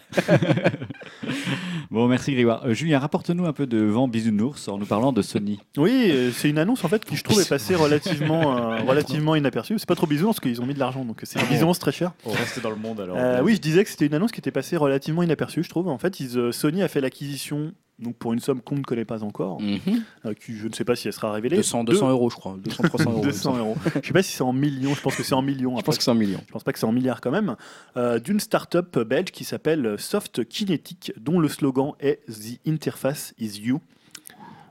bon, 1.92 2.08
merci 2.08 2.34
Grégoire. 2.34 2.66
Euh, 2.66 2.74
Julien, 2.74 3.00
rapporte-nous 3.00 3.46
un 3.46 3.54
peu 3.54 3.68
de 3.68 3.80
vent 3.80 4.08
bisounours 4.08 4.68
en 4.68 4.78
nous 4.78 4.86
parlant 4.86 5.12
de 5.12 5.22
Sony. 5.22 5.60
Oui, 5.78 6.10
euh, 6.12 6.32
c'est 6.32 6.50
une 6.50 6.58
annonce 6.58 6.84
en 6.84 6.88
fait 6.88 7.04
qui 7.04 7.16
je 7.16 7.24
trouve 7.24 7.40
est 7.40 7.50
passée 7.50 7.76
relativement, 7.76 8.58
euh, 8.58 8.82
relativement 8.84 9.36
inaperçue. 9.36 9.78
C'est 9.78 9.88
pas 9.88 9.96
trop 9.96 10.08
bisou 10.08 10.26
parce 10.26 10.40
qu'ils 10.40 10.62
ont 10.62 10.66
mis 10.66 10.74
de 10.74 10.80
l'argent, 10.80 11.06
donc 11.06 11.22
c'est 11.24 11.40
une 11.40 11.48
bisounours 11.48 11.80
très 11.80 11.92
cher. 11.92 12.12
On 12.26 12.32
reste 12.32 12.62
dans 12.62 12.70
le 12.70 12.76
monde 12.76 13.02
alors. 13.02 13.18
Euh, 13.18 13.42
oui, 13.44 13.56
je 13.56 13.62
disais 13.62 13.84
que 13.84 13.89
c'était 13.90 14.06
une 14.06 14.14
annonce 14.14 14.32
qui 14.32 14.40
était 14.40 14.52
passée 14.52 14.78
relativement 14.78 15.24
inaperçue, 15.24 15.64
je 15.64 15.70
trouve. 15.70 15.88
En 15.88 15.98
fait, 15.98 16.20
ils, 16.20 16.38
euh, 16.38 16.52
Sony 16.52 16.82
a 16.82 16.88
fait 16.88 17.02
l'acquisition. 17.02 17.74
Donc 18.00 18.16
pour 18.16 18.32
une 18.32 18.40
somme 18.40 18.62
qu'on 18.62 18.76
ne 18.78 18.82
connaît 18.82 19.04
pas 19.04 19.24
encore, 19.26 19.60
Mhm. 19.62 20.02
euh, 20.26 20.34
qui 20.34 20.56
je 20.56 20.70
ne 20.70 20.74
sais 20.74 20.86
pas 20.86 20.96
si 20.96 21.08
elle 21.10 21.14
sera 21.14 21.34
révélée. 21.34 21.58
200, 21.58 21.84
de- 21.84 21.92
200 21.92 22.10
euros, 22.10 22.30
je 22.30 22.36
crois. 22.38 22.56
200, 22.58 22.84
300 22.84 23.12
euros. 23.12 23.22
200 23.24 23.58
euros. 23.58 23.76
Je 24.02 24.08
sais 24.08 24.14
pas 24.14 24.24
si 24.24 24.32
c'est 24.32 24.42
en 24.42 24.54
millions, 24.54 24.94
je 24.94 25.02
pense 25.02 25.18
que 25.18 25.24
c'est 25.24 25.34
en 25.34 25.42
millions. 25.42 25.78
Je 25.78 25.82
pense 25.84 25.98
que 25.98 26.04
c'est 26.06 26.10
un 26.12 26.14
million. 26.14 26.40
Je 26.48 26.52
pense 26.54 26.64
pas 26.64 26.72
que 26.72 26.80
c'est 26.80 26.86
en 26.86 26.94
milliards 26.94 27.20
quand 27.20 27.32
même, 27.32 27.58
euh, 27.98 28.18
d'une 28.20 28.40
start-up 28.40 28.98
belge 29.00 29.32
qui 29.32 29.44
s'appelle 29.44 29.96
Soft 30.00 30.46
Kinetic, 30.48 31.12
dont 31.20 31.42
le 31.42 31.50
slogan 31.50 31.92
est 32.00 32.22
The 32.28 32.66
Interface 32.66 33.34
is 33.38 33.60
You. 33.60 33.82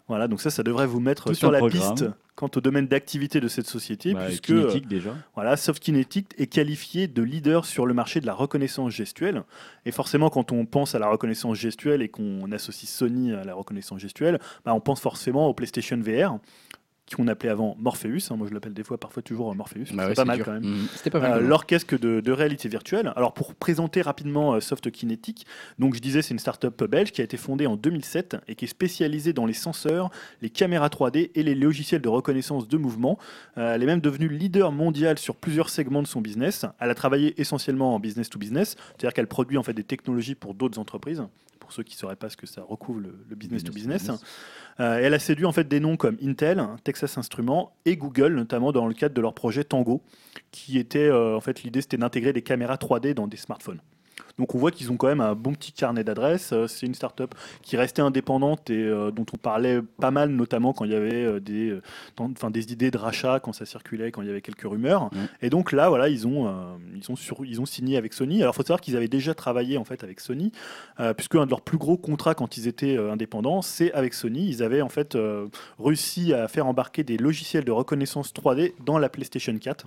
Voilà, 0.08 0.26
donc 0.26 0.40
ça, 0.40 0.48
ça 0.48 0.62
devrait 0.62 0.86
vous 0.86 1.00
mettre 1.00 1.24
Tout 1.28 1.34
sur 1.34 1.50
la 1.50 1.58
programme. 1.58 1.94
piste 1.96 2.06
quant 2.38 2.48
au 2.54 2.60
domaine 2.60 2.86
d'activité 2.86 3.40
de 3.40 3.48
cette 3.48 3.66
société, 3.66 4.14
Bah, 4.14 4.26
puisque 4.26 4.50
euh, 4.50 4.68
Kinetic, 4.68 4.86
déjà. 4.86 5.12
voilà, 5.34 5.56
SoftKinetic 5.56 6.34
est 6.38 6.46
qualifié 6.46 7.08
de 7.08 7.20
leader 7.20 7.64
sur 7.64 7.84
le 7.84 7.94
marché 7.94 8.20
de 8.20 8.26
la 8.26 8.32
reconnaissance 8.32 8.92
gestuelle. 8.92 9.42
Et 9.86 9.90
forcément, 9.90 10.30
quand 10.30 10.52
on 10.52 10.64
pense 10.64 10.94
à 10.94 11.00
la 11.00 11.08
reconnaissance 11.08 11.56
gestuelle 11.58 12.00
et 12.00 12.08
qu'on 12.08 12.52
associe 12.52 12.88
Sony 12.88 13.32
à 13.32 13.42
la 13.42 13.54
reconnaissance 13.54 13.98
gestuelle, 14.00 14.38
bah, 14.64 14.72
on 14.72 14.78
pense 14.80 15.00
forcément 15.00 15.48
au 15.48 15.52
PlayStation 15.54 15.98
VR, 16.00 16.38
qu'on 17.14 17.28
appelait 17.28 17.48
avant 17.50 17.76
Morpheus. 17.78 18.30
hein. 18.30 18.36
moi, 18.36 18.46
je 18.48 18.54
l'appelle 18.54 18.74
des 18.74 18.84
fois, 18.84 18.98
parfois 18.98 19.22
toujours 19.22 19.50
euh, 19.50 19.54
Morpheus. 19.54 19.84
Bah 19.92 20.02
c'est 20.04 20.08
ouais, 20.08 20.14
pas 20.14 20.24
mal 20.24 20.36
dur. 20.36 20.44
quand 20.46 20.52
même. 20.52 20.86
C'était 20.94 21.10
pas 21.10 21.18
Euh, 21.18 21.28
mal. 21.40 21.46
L'orchestre 21.46 21.96
de, 21.96 22.20
de 22.20 22.32
réalité 22.32 22.68
virtuelle. 22.68 23.12
Alors 23.16 23.34
pour 23.34 23.54
présenter 23.54 24.02
rapidement 24.02 24.54
euh, 24.54 24.60
Soft 24.60 24.90
Kinetic, 24.90 25.46
donc 25.78 25.94
je 25.94 26.00
disais 26.00 26.22
c'est 26.22 26.34
une 26.34 26.38
start-up 26.38 26.82
belge 26.84 27.12
qui 27.12 27.20
a 27.20 27.24
été 27.24 27.36
fondée 27.36 27.66
en 27.66 27.76
2007 27.76 28.36
et 28.48 28.54
qui 28.54 28.64
est 28.64 28.68
spécialisée 28.68 29.32
dans 29.32 29.46
les 29.46 29.52
senseurs, 29.52 30.10
les 30.42 30.50
caméras 30.50 30.88
3D 30.88 31.30
et 31.34 31.42
les 31.42 31.54
logiciels 31.54 32.00
de 32.02 32.08
reconnaissance 32.08 32.68
de 32.68 32.76
mouvement. 32.76 33.18
Euh, 33.56 33.74
elle 33.74 33.82
est 33.82 33.86
même 33.86 34.00
devenue 34.00 34.28
leader 34.28 34.72
mondial 34.72 35.18
sur 35.18 35.36
plusieurs 35.36 35.70
segments 35.70 36.02
de 36.02 36.06
son 36.08 36.20
business. 36.20 36.64
Elle 36.80 36.90
a 36.90 36.94
travaillé 36.94 37.40
essentiellement 37.40 37.94
en 37.94 38.00
business 38.00 38.28
to 38.30 38.38
business, 38.38 38.76
c'est-à-dire 38.90 39.12
qu'elle 39.14 39.26
produit 39.28 39.56
en 39.58 39.62
fait 39.62 39.72
des 39.74 39.84
technologies 39.84 40.34
pour 40.34 40.54
d'autres 40.54 40.78
entreprises. 40.78 41.22
Pour 41.68 41.74
ceux 41.74 41.82
qui 41.82 41.96
ne 41.96 41.98
sauraient 41.98 42.16
pas 42.16 42.30
ce 42.30 42.36
que 42.38 42.46
ça 42.46 42.62
recouvre 42.62 43.00
le, 43.00 43.14
le 43.28 43.36
business, 43.36 43.62
to 43.62 43.74
business. 43.74 44.10
Euh, 44.80 45.00
elle 45.02 45.12
a 45.12 45.18
séduit 45.18 45.44
en 45.44 45.52
fait 45.52 45.68
des 45.68 45.80
noms 45.80 45.98
comme 45.98 46.16
Intel, 46.22 46.66
Texas 46.82 47.18
Instruments 47.18 47.76
et 47.84 47.98
Google, 47.98 48.32
notamment 48.36 48.72
dans 48.72 48.86
le 48.86 48.94
cadre 48.94 49.14
de 49.14 49.20
leur 49.20 49.34
projet 49.34 49.64
Tango, 49.64 50.02
qui 50.50 50.78
était 50.78 51.10
euh, 51.10 51.36
en 51.36 51.42
fait 51.42 51.62
l'idée 51.64 51.82
c'était 51.82 51.98
d'intégrer 51.98 52.32
des 52.32 52.40
caméras 52.40 52.76
3D 52.76 53.12
dans 53.12 53.26
des 53.26 53.36
smartphones. 53.36 53.82
Donc 54.38 54.54
on 54.54 54.58
voit 54.58 54.70
qu'ils 54.70 54.90
ont 54.92 54.96
quand 54.96 55.08
même 55.08 55.20
un 55.20 55.34
bon 55.34 55.52
petit 55.52 55.72
carnet 55.72 56.04
d'adresses. 56.04 56.52
Euh, 56.52 56.66
C'est 56.68 56.86
une 56.86 56.94
start-up 56.94 57.34
qui 57.62 57.76
restait 57.76 58.02
indépendante 58.02 58.70
et 58.70 58.76
euh, 58.84 59.10
dont 59.10 59.26
on 59.32 59.36
parlait 59.36 59.80
pas 60.00 60.10
mal, 60.10 60.30
notamment 60.30 60.72
quand 60.72 60.84
il 60.84 60.92
y 60.92 60.94
avait 60.94 61.24
euh, 61.24 61.40
des, 61.40 61.78
dans- 62.16 62.30
enfin, 62.30 62.50
des 62.50 62.72
idées 62.72 62.90
de 62.90 62.98
rachat, 62.98 63.40
quand 63.40 63.52
ça 63.52 63.66
circulait, 63.66 64.10
quand 64.12 64.22
il 64.22 64.28
y 64.28 64.30
avait 64.30 64.40
quelques 64.40 64.62
rumeurs. 64.62 65.06
Mm. 65.06 65.18
Et 65.42 65.50
donc 65.50 65.72
là, 65.72 65.88
voilà, 65.88 66.08
ils 66.08 66.26
ont, 66.26 66.52
ils 66.94 67.10
ont, 67.10 67.16
sur- 67.16 67.44
ils 67.44 67.60
ont 67.60 67.66
signé 67.66 67.96
avec 67.96 68.12
Sony. 68.12 68.42
Alors 68.42 68.54
il 68.54 68.56
faut 68.56 68.62
savoir 68.62 68.80
qu'ils 68.80 68.96
avaient 68.96 69.08
déjà 69.08 69.34
travaillé 69.34 69.76
en 69.78 69.84
fait 69.84 70.04
avec 70.04 70.20
Sony, 70.20 70.52
puisque 71.16 71.34
un 71.34 71.44
de 71.46 71.50
leurs 71.50 71.62
plus 71.62 71.78
gros 71.78 71.96
contrats 71.96 72.34
quand 72.34 72.56
ils 72.56 72.68
étaient 72.68 72.96
indépendants, 72.96 73.62
c'est 73.62 73.92
avec 73.92 74.14
Sony. 74.14 74.48
Ils 74.48 74.62
avaient 74.62 74.82
en 74.82 74.88
fait 74.88 75.16
réussi 75.78 76.32
à 76.34 76.48
faire 76.48 76.66
embarquer 76.66 77.04
des 77.04 77.16
logiciels 77.16 77.64
de 77.64 77.72
reconnaissance 77.72 78.32
3D 78.32 78.72
dans 78.84 78.98
la 78.98 79.08
PlayStation 79.08 79.56
4. 79.58 79.86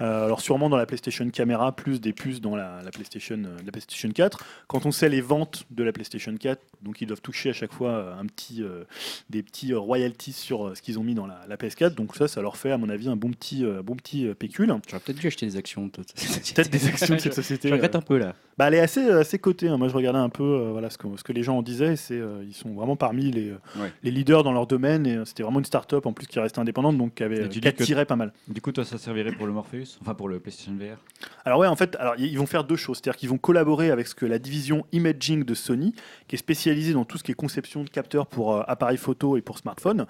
Euh, 0.00 0.24
alors 0.26 0.40
sûrement 0.40 0.68
dans 0.68 0.76
la 0.76 0.86
PlayStation 0.86 1.28
Camera, 1.30 1.70
plus 1.74 2.00
des 2.00 2.12
puces 2.12 2.40
dans 2.40 2.56
la, 2.56 2.80
la 2.82 2.90
PlayStation, 2.90 3.36
euh, 3.44 3.56
la 3.64 3.70
PlayStation 3.72 4.10
4. 4.10 4.44
Quand 4.66 4.86
on 4.86 4.90
sait 4.90 5.08
les 5.08 5.20
ventes 5.20 5.64
de 5.70 5.84
la 5.84 5.92
PlayStation 5.92 6.34
4, 6.36 6.60
donc 6.82 7.00
ils 7.00 7.06
doivent 7.06 7.20
toucher 7.20 7.50
à 7.50 7.52
chaque 7.52 7.72
fois 7.72 7.90
euh, 7.90 8.18
un 8.20 8.26
petit, 8.26 8.62
euh, 8.62 8.84
des 9.30 9.42
petits 9.42 9.72
euh, 9.72 9.78
royalties 9.78 10.32
sur 10.32 10.66
euh, 10.68 10.74
ce 10.74 10.82
qu'ils 10.82 10.98
ont 10.98 11.04
mis 11.04 11.14
dans 11.14 11.26
la, 11.26 11.40
la 11.48 11.56
PS4. 11.56 11.94
Donc 11.94 12.16
ça, 12.16 12.26
ça 12.28 12.42
leur 12.42 12.56
fait 12.56 12.72
à 12.72 12.78
mon 12.78 12.88
avis 12.88 13.08
un 13.08 13.16
bon 13.16 13.30
petit, 13.30 13.64
euh, 13.64 13.82
bon 13.82 13.94
petit 13.94 14.26
euh, 14.26 14.34
pécule. 14.34 14.74
J'aurais 14.88 15.00
peut-être 15.00 15.18
dû 15.18 15.26
acheter 15.28 15.46
des 15.46 15.56
actions. 15.56 15.86
de 15.86 15.92
cette 16.14 16.18
société. 16.18 16.54
Peut-être 16.54 16.70
des 16.70 16.86
actions 16.88 17.14
de 17.14 17.20
cette 17.20 17.32
Je 17.36 17.36
société. 17.36 17.70
regrette 17.70 17.94
euh, 17.94 17.98
un 17.98 18.02
peu 18.02 18.18
là. 18.18 18.34
bah, 18.58 18.66
elle 18.68 18.74
est 18.74 18.80
assez, 18.80 19.08
assez 19.10 19.38
cotée. 19.38 19.68
hein. 19.68 19.76
Moi, 19.78 19.88
je 19.88 19.94
regardais 19.94 20.18
un 20.18 20.28
peu 20.28 20.42
euh, 20.42 20.70
voilà, 20.72 20.90
ce, 20.90 20.98
que, 20.98 21.06
ce 21.16 21.22
que 21.22 21.32
les 21.32 21.42
gens 21.42 21.58
en 21.58 21.62
disaient. 21.62 21.96
C'est, 21.96 22.14
euh, 22.18 22.42
ils 22.46 22.54
sont 22.54 22.74
vraiment 22.74 22.96
parmi 22.96 23.30
les, 23.30 23.50
euh, 23.50 23.58
Ouais. 23.80 23.92
les 24.02 24.10
leaders 24.10 24.42
dans 24.42 24.52
leur 24.52 24.66
domaine. 24.66 25.06
Et 25.06 25.16
euh, 25.16 25.24
c'était 25.24 25.42
vraiment 25.44 25.60
une 25.60 25.64
start-up 25.64 26.04
en 26.06 26.12
plus 26.12 26.26
qui 26.26 26.38
restait 26.40 26.58
indépendante, 26.58 26.98
donc 26.98 27.14
qui, 27.14 27.22
avait, 27.22 27.48
qui 27.48 27.66
attirait 27.66 28.04
pas 28.06 28.16
mal. 28.16 28.32
Du 28.48 28.60
coup, 28.60 28.72
toi, 28.72 28.84
ça 28.84 28.98
servirait 28.98 29.32
pour 29.32 29.46
le 29.46 29.52
Morpheus 29.52 29.83
Enfin, 30.00 30.14
pour 30.14 30.28
le 30.28 30.40
PlayStation 30.40 30.72
VR 30.74 30.98
Alors 31.44 31.58
ouais, 31.60 31.66
en 31.66 31.76
fait, 31.76 31.96
alors 31.96 32.14
ils 32.18 32.38
vont 32.38 32.46
faire 32.46 32.64
deux 32.64 32.76
choses, 32.76 32.98
c'est-à-dire 32.98 33.18
qu'ils 33.18 33.28
vont 33.28 33.38
collaborer 33.38 33.90
avec 33.90 34.06
ce 34.06 34.14
que 34.14 34.26
la 34.26 34.38
division 34.38 34.84
imaging 34.92 35.44
de 35.44 35.54
Sony, 35.54 35.94
qui 36.28 36.36
est 36.36 36.38
spécialisée 36.38 36.92
dans 36.92 37.04
tout 37.04 37.18
ce 37.18 37.22
qui 37.22 37.32
est 37.32 37.34
conception 37.34 37.84
de 37.84 37.90
capteurs 37.90 38.26
pour 38.26 38.54
euh, 38.54 38.62
appareils 38.66 38.96
photo 38.96 39.36
et 39.36 39.42
pour 39.42 39.58
smartphones, 39.58 40.06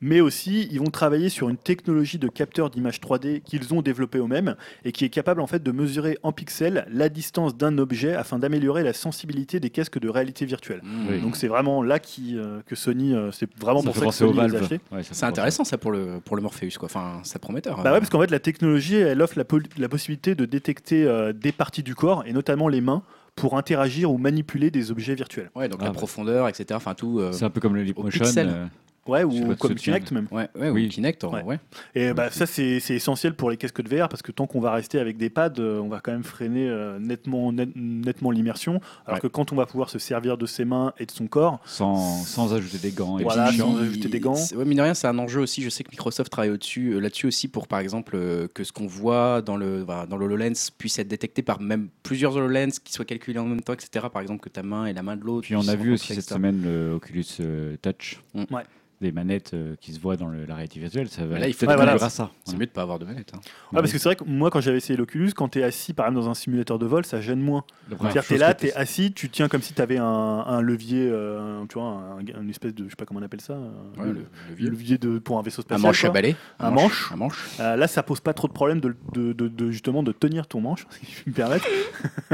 mais 0.00 0.20
aussi 0.20 0.68
ils 0.70 0.78
vont 0.78 0.90
travailler 0.90 1.28
sur 1.28 1.48
une 1.48 1.56
technologie 1.56 2.18
de 2.18 2.28
capteur 2.28 2.70
d'image 2.70 3.00
3D 3.00 3.40
qu'ils 3.42 3.72
ont 3.74 3.82
développée 3.82 4.18
eux-mêmes 4.18 4.56
et 4.84 4.92
qui 4.92 5.04
est 5.04 5.10
capable 5.10 5.40
en 5.40 5.46
fait 5.46 5.62
de 5.62 5.72
mesurer 5.72 6.18
en 6.22 6.32
pixels 6.32 6.86
la 6.90 7.08
distance 7.08 7.56
d'un 7.56 7.78
objet 7.78 8.14
afin 8.14 8.38
d'améliorer 8.38 8.82
la 8.82 8.92
sensibilité 8.92 9.60
des 9.60 9.70
casques 9.70 9.98
de 9.98 10.08
réalité 10.08 10.44
virtuelle. 10.46 10.82
Oui. 11.10 11.20
Donc 11.20 11.36
c'est 11.36 11.48
vraiment 11.48 11.82
là 11.82 11.98
qui, 11.98 12.36
euh, 12.36 12.60
que 12.66 12.74
Sony, 12.74 13.14
euh, 13.14 13.30
c'est 13.32 13.48
vraiment 13.58 13.80
Ça 13.80 13.86
pour 13.86 13.96
ça 13.96 14.06
que 14.06 14.10
Sony 14.12 14.48
les 14.48 14.56
a 14.56 14.58
achetés. 14.60 14.80
Ouais, 14.92 15.02
C'est 15.02 15.26
intéressant 15.26 15.64
ça 15.64 15.78
pour 15.78 15.92
le, 15.92 16.20
pour 16.24 16.36
le 16.36 16.42
Morpheus 16.42 16.76
quoi. 16.78 16.86
Enfin, 16.86 17.20
c'est 17.22 17.38
prometteur. 17.38 17.82
Bah 17.82 17.92
ouais, 17.92 17.98
parce 17.98 18.10
qu'en 18.10 18.20
fait, 18.20 18.30
la 18.30 18.40
technologie, 18.40 18.96
elle 18.96 19.15
offre 19.22 19.38
la, 19.38 19.88
possibilité 19.88 20.34
de 20.34 20.44
détecter 20.44 21.04
euh, 21.06 21.32
des 21.32 21.52
parties 21.52 21.82
du 21.82 21.94
corps, 21.94 22.24
et 22.26 22.32
notamment 22.32 22.68
les 22.68 22.80
mains, 22.80 23.02
pour 23.34 23.56
interagir 23.58 24.10
ou 24.10 24.16
manipuler 24.18 24.70
des 24.70 24.90
objets 24.90 25.14
virtuels. 25.14 25.50
Ouais, 25.54 25.68
donc 25.68 25.80
Ah, 25.82 25.86
la 25.86 25.90
bah. 25.90 25.96
profondeur, 25.96 26.48
etc. 26.48 26.66
Enfin 26.74 26.94
tout. 26.94 27.18
euh, 27.20 27.32
C'est 27.32 27.44
un 27.44 27.50
peu 27.50 27.60
comme 27.60 27.74
le 27.74 27.82
Leapmotion. 27.82 28.24
pixel. 28.24 28.48
euh, 28.48 28.66
Ouais, 29.06 29.24
ou 29.24 29.54
comme. 29.56 29.74
Kinect 29.74 30.10
même. 30.12 30.26
Ouais, 30.30 30.48
ouais, 30.58 30.70
Oui. 30.70 30.86
ou 30.86 30.88
Kinect, 30.88 31.22
Ouais. 31.24 31.42
ouais. 31.42 31.58
Et 31.94 32.12
bah, 32.12 32.30
ça, 32.30 32.46
c'est 32.46 32.80
c'est 32.80 32.94
essentiel 32.94 33.34
pour 33.34 33.50
les 33.50 33.56
casques 33.56 33.80
de 33.82 33.88
VR, 33.94 34.08
parce 34.08 34.22
que 34.22 34.32
tant 34.32 34.46
qu'on 34.46 34.60
va 34.60 34.72
rester 34.72 34.98
avec 34.98 35.16
des 35.16 35.30
pads, 35.30 35.52
euh, 35.58 35.80
on 35.80 35.88
va 35.88 36.00
quand 36.00 36.12
même 36.12 36.24
freiner 36.24 36.68
euh, 36.68 36.98
nettement, 36.98 37.52
net- 37.52 37.70
nettement 37.76 38.30
l'immersion, 38.30 38.80
alors 39.06 39.16
Ouais. 39.16 39.20
que 39.20 39.26
quand 39.26 39.52
on 39.52 39.56
va 39.56 39.66
pouvoir 39.66 39.90
se 39.90 39.98
servir 39.98 40.36
de 40.38 40.46
ses 40.46 40.64
mains 40.64 40.92
et 40.98 41.06
de 41.06 41.10
son 41.10 41.26
corps, 41.26 41.60
sans, 41.64 41.96
sans 42.24 42.54
ajouter 42.54 42.78
des 42.78 42.90
gants. 42.92 43.18
et 43.18 43.22
Voilà, 43.22 43.48
puis- 43.48 43.58
sans 43.58 43.78
ajouter 43.80 44.08
des 44.08 44.20
gants. 44.20 44.34
Ouais, 44.56 44.64
mine 44.64 44.78
de 44.78 44.82
rien, 44.82 44.94
c'est 44.94 45.06
un 45.06 45.18
enjeu 45.18 45.40
aussi. 45.40 45.62
Je 45.62 45.68
sais 45.68 45.84
que 45.84 45.90
Microsoft 45.90 46.30
travaille 46.30 46.50
au-dessus, 46.50 46.92
euh, 46.94 46.98
là-dessus 47.00 47.26
aussi 47.26 47.48
pour, 47.48 47.68
par 47.68 47.78
exemple, 47.80 48.12
euh, 48.16 48.48
que 48.52 48.64
ce 48.64 48.72
qu'on 48.72 48.86
voit 48.86 49.42
dans 49.42 49.56
le 49.56 49.82
voilà, 49.82 50.06
dans 50.06 50.16
le 50.16 50.24
HoloLens 50.26 50.70
puisse 50.76 50.98
être 50.98 51.08
détecté 51.08 51.42
par 51.42 51.60
même 51.60 51.88
plusieurs 52.02 52.36
HoloLens 52.36 52.70
qui 52.84 52.92
soient 52.92 53.04
calculés 53.04 53.38
en 53.38 53.44
même 53.46 53.60
temps, 53.60 53.72
etc. 53.74 54.06
Par 54.12 54.22
exemple, 54.22 54.40
que 54.40 54.48
ta 54.48 54.62
main 54.62 54.86
et 54.86 54.92
la 54.92 55.02
main 55.02 55.16
de 55.16 55.22
l'autre. 55.24 55.46
Puis 55.46 55.56
on 55.56 55.68
a 55.68 55.76
vu 55.76 55.92
aussi 55.92 56.14
cette 56.14 56.28
semaine 56.28 56.62
le 56.62 56.92
Oculus 56.94 57.24
euh, 57.40 57.76
Touch. 57.82 58.20
Mm. 58.34 58.44
Ouais. 58.54 58.62
Des 59.02 59.12
manettes 59.12 59.52
euh, 59.52 59.74
qui 59.78 59.92
se 59.92 60.00
voient 60.00 60.16
dans 60.16 60.26
le- 60.28 60.46
la 60.46 60.54
réalité 60.54 60.80
virtuelle. 60.80 61.08
Ça 61.08 61.26
va 61.26 61.38
Là, 61.38 61.48
il 61.48 61.52
faut 61.54 61.66
Ouais, 61.66 61.76
voilà. 61.76 61.98
ça. 62.08 62.30
C'est 62.44 62.52
Ouais. 62.52 62.60
mieux 62.60 62.64
de 62.66 62.70
pas 62.70 62.80
avoir 62.80 62.98
de 62.98 63.04
manette. 63.04 63.30
hein. 63.34 63.40
Ouais, 63.72 63.80
parce 63.80 63.92
que 63.92 63.98
c'est 63.98 64.08
vrai 64.08 64.16
que 64.16 64.24
moi, 64.24 64.48
quand 64.50 64.62
j'avais 64.62 64.78
essayé 64.78 64.96
l'Oculus, 64.96 65.32
quand 65.36 65.48
tu 65.50 65.58
es 65.58 65.62
assis, 65.62 65.92
par 65.92 66.06
exemple, 66.06 66.24
dans 66.24 66.30
un 66.30 66.34
simulateur 66.34 66.78
de 66.78 66.86
vol, 66.86 67.04
ça 67.04 67.20
gêne 67.20 67.40
moins. 67.40 67.64
C'est-à-dire 67.90 68.22
que 68.22 68.28
tu 68.28 68.34
es 68.34 68.38
là, 68.38 68.54
tu 68.54 68.66
es 68.68 68.72
assis, 68.74 69.12
tu 69.12 69.28
tiens 69.28 69.48
comme 69.48 69.60
si 69.60 69.74
tu 69.74 69.82
avais 69.82 69.98
un, 69.98 70.04
un 70.06 70.62
levier, 70.62 71.08
euh, 71.12 71.60
un- 71.62 71.66
tu 71.66 71.74
vois, 71.78 71.88
un, 71.88 72.20
une 72.40 72.48
espèce 72.48 72.74
de, 72.74 72.84
je 72.84 72.88
sais 72.90 72.96
pas 72.96 73.04
comment 73.04 73.20
on 73.20 73.22
appelle 73.22 73.42
ça, 73.42 73.52
un- 73.54 74.02
Ouais, 74.02 74.12
le, 74.14 74.26
levier 74.70 74.96
de, 74.96 75.18
pour 75.18 75.38
un 75.38 75.42
vaisseau 75.42 75.60
Un 75.60 75.64
spatial. 75.64 75.86
manche 75.88 76.04
à 76.06 76.08
balai. 76.10 76.34
Un 76.58 76.70
manche. 76.70 77.12
Un 77.12 77.16
manche. 77.16 77.44
Euh, 77.60 77.76
là, 77.76 77.88
ça 77.88 78.02
pose 78.02 78.20
pas 78.20 78.32
trop 78.32 78.48
de 78.48 78.54
problème 78.54 78.80
de, 78.80 78.96
de- 79.12 79.34
de- 79.34 79.48
de- 79.48 79.70
justement 79.70 80.02
de 80.02 80.12
tenir 80.12 80.46
ton 80.46 80.62
manche, 80.62 80.86
si 81.02 81.04
je 81.04 81.22
puis 81.22 81.30
me 81.32 81.34
permettre. 81.34 81.66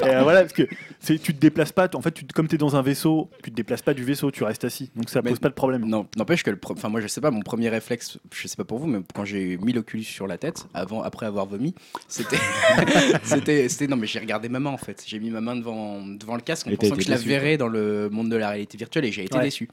Et, 0.00 0.04
euh, 0.06 0.22
voilà, 0.22 0.40
parce 0.40 0.52
que 0.52 0.62
tu 1.04 1.18
te 1.18 1.32
déplaces 1.40 1.72
pas. 1.72 1.88
En 1.94 2.00
fait, 2.02 2.12
tu, 2.12 2.24
comme 2.34 2.48
tu 2.48 2.56
es 2.56 2.58
dans 2.58 2.76
un 2.76 2.82
vaisseau, 2.82 3.30
tu 3.44 3.50
te 3.50 3.56
déplaces 3.56 3.82
pas 3.82 3.94
du 3.94 4.02
vaisseau, 4.04 4.30
tu 4.30 4.44
restes 4.44 4.64
assis. 4.64 4.90
Donc 4.96 5.08
ça 5.08 5.22
Mais- 5.22 5.30
pose 5.30 5.38
pas 5.38 5.48
de 5.48 5.54
problème. 5.54 5.83
N'empêche 5.84 6.42
que 6.42 6.50
le, 6.50 6.58
enfin 6.70 6.88
moi 6.88 7.00
je 7.00 7.06
sais 7.06 7.20
pas, 7.20 7.30
mon 7.30 7.40
premier 7.42 7.68
réflexe, 7.68 8.18
je 8.32 8.48
sais 8.48 8.56
pas 8.56 8.64
pour 8.64 8.78
vous, 8.78 8.86
mais 8.86 8.98
quand 9.14 9.24
j'ai 9.24 9.56
mis 9.58 9.72
l'Oculus 9.72 10.04
sur 10.04 10.26
la 10.26 10.38
tête, 10.38 10.66
avant, 10.74 11.02
après 11.02 11.26
avoir 11.26 11.46
vomi, 11.46 11.74
c'était, 12.08 12.36
c'était, 13.22 13.68
c'était, 13.68 13.86
non 13.86 13.96
mais 13.96 14.06
j'ai 14.06 14.18
regardé 14.18 14.48
ma 14.48 14.60
main 14.60 14.70
en 14.70 14.76
fait, 14.78 15.02
j'ai 15.06 15.18
mis 15.18 15.30
ma 15.30 15.40
main 15.40 15.56
devant, 15.56 16.00
devant 16.06 16.34
le 16.36 16.40
casque 16.42 16.66
en 16.66 16.70
Et 16.70 16.76
pensant 16.76 16.96
que 16.96 17.02
je 17.02 17.10
la 17.10 17.16
verrais 17.16 17.56
dans 17.56 17.68
le 17.68 18.08
monde 18.10 18.28
de 18.30 18.36
la 18.36 18.50
réalité 18.50 18.76
virtuelle 18.78 19.04
et 19.04 19.12
j'ai 19.12 19.24
été 19.24 19.36
Ouais. 19.36 19.44
déçu. 19.44 19.68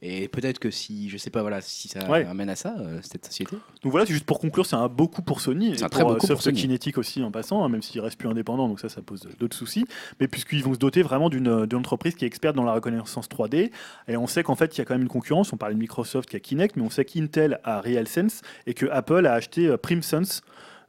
Et 0.00 0.28
peut-être 0.28 0.60
que 0.60 0.70
si, 0.70 1.08
je 1.10 1.16
sais 1.16 1.30
pas, 1.30 1.42
voilà, 1.42 1.60
si 1.60 1.88
ça 1.88 2.08
Ouais. 2.08 2.24
amène 2.24 2.48
à 2.48 2.54
ça, 2.54 2.76
euh, 2.78 3.00
cette 3.02 3.26
société. 3.26 3.56
Donc 3.82 3.90
voilà, 3.90 4.06
c'est 4.06 4.12
juste 4.12 4.26
pour 4.26 4.38
conclure, 4.38 4.64
c'est 4.64 4.76
un 4.76 4.86
beau 4.88 5.08
coup 5.08 5.22
pour 5.22 5.40
Sony. 5.40 5.74
C'est 5.76 5.82
un 5.84 5.88
très 5.88 6.02
pour, 6.02 6.12
euh, 6.12 6.16
coup 6.18 6.26
pour 6.28 6.40
Sony. 6.40 6.56
Kinetic 6.60 6.98
aussi 6.98 7.20
en 7.22 7.32
passant, 7.32 7.64
hein, 7.64 7.68
même 7.68 7.82
s'il 7.82 8.00
reste 8.00 8.16
plus 8.16 8.28
indépendant, 8.28 8.68
donc 8.68 8.78
ça, 8.78 8.88
ça 8.88 9.02
pose 9.02 9.26
d'autres 9.40 9.56
soucis. 9.56 9.86
Mais 10.20 10.28
puisqu'ils 10.28 10.62
vont 10.62 10.72
se 10.74 10.78
doter 10.78 11.02
vraiment 11.02 11.28
d'une 11.30 11.66
d'une 11.66 11.78
entreprise 11.78 12.14
qui 12.14 12.24
est 12.24 12.28
experte 12.28 12.54
dans 12.54 12.64
la 12.64 12.72
reconnaissance 12.74 13.28
3D. 13.28 13.72
Et 14.06 14.16
on 14.16 14.28
sait 14.28 14.44
qu'en 14.44 14.54
fait, 14.54 14.76
il 14.76 14.78
y 14.78 14.82
a 14.82 14.84
quand 14.84 14.94
même 14.94 15.02
une 15.02 15.08
concurrence. 15.08 15.52
On 15.52 15.56
parlait 15.56 15.74
de 15.74 15.80
Microsoft 15.80 16.28
qui 16.30 16.36
a 16.36 16.40
Kinect, 16.40 16.76
mais 16.76 16.82
on 16.82 16.90
sait 16.90 17.04
qu'Intel 17.04 17.58
a 17.64 17.80
RealSense 17.80 18.42
et 18.68 18.74
que 18.74 18.86
Apple 18.86 19.26
a 19.26 19.32
acheté 19.32 19.66
euh, 19.66 19.76
PrimSense. 19.76 20.42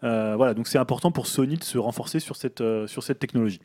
Euh, 0.04 0.36
voilà, 0.38 0.54
donc 0.54 0.67
c'est 0.67 0.78
important 0.78 1.12
pour 1.12 1.28
Sony 1.28 1.58
de 1.58 1.63
se 1.63 1.78
renforcer 1.78 2.19
sur 2.22 2.36
cette, 2.38 2.62
euh, 2.62 2.88
sur 2.88 3.04
cette 3.04 3.19
technologie. 3.19 3.60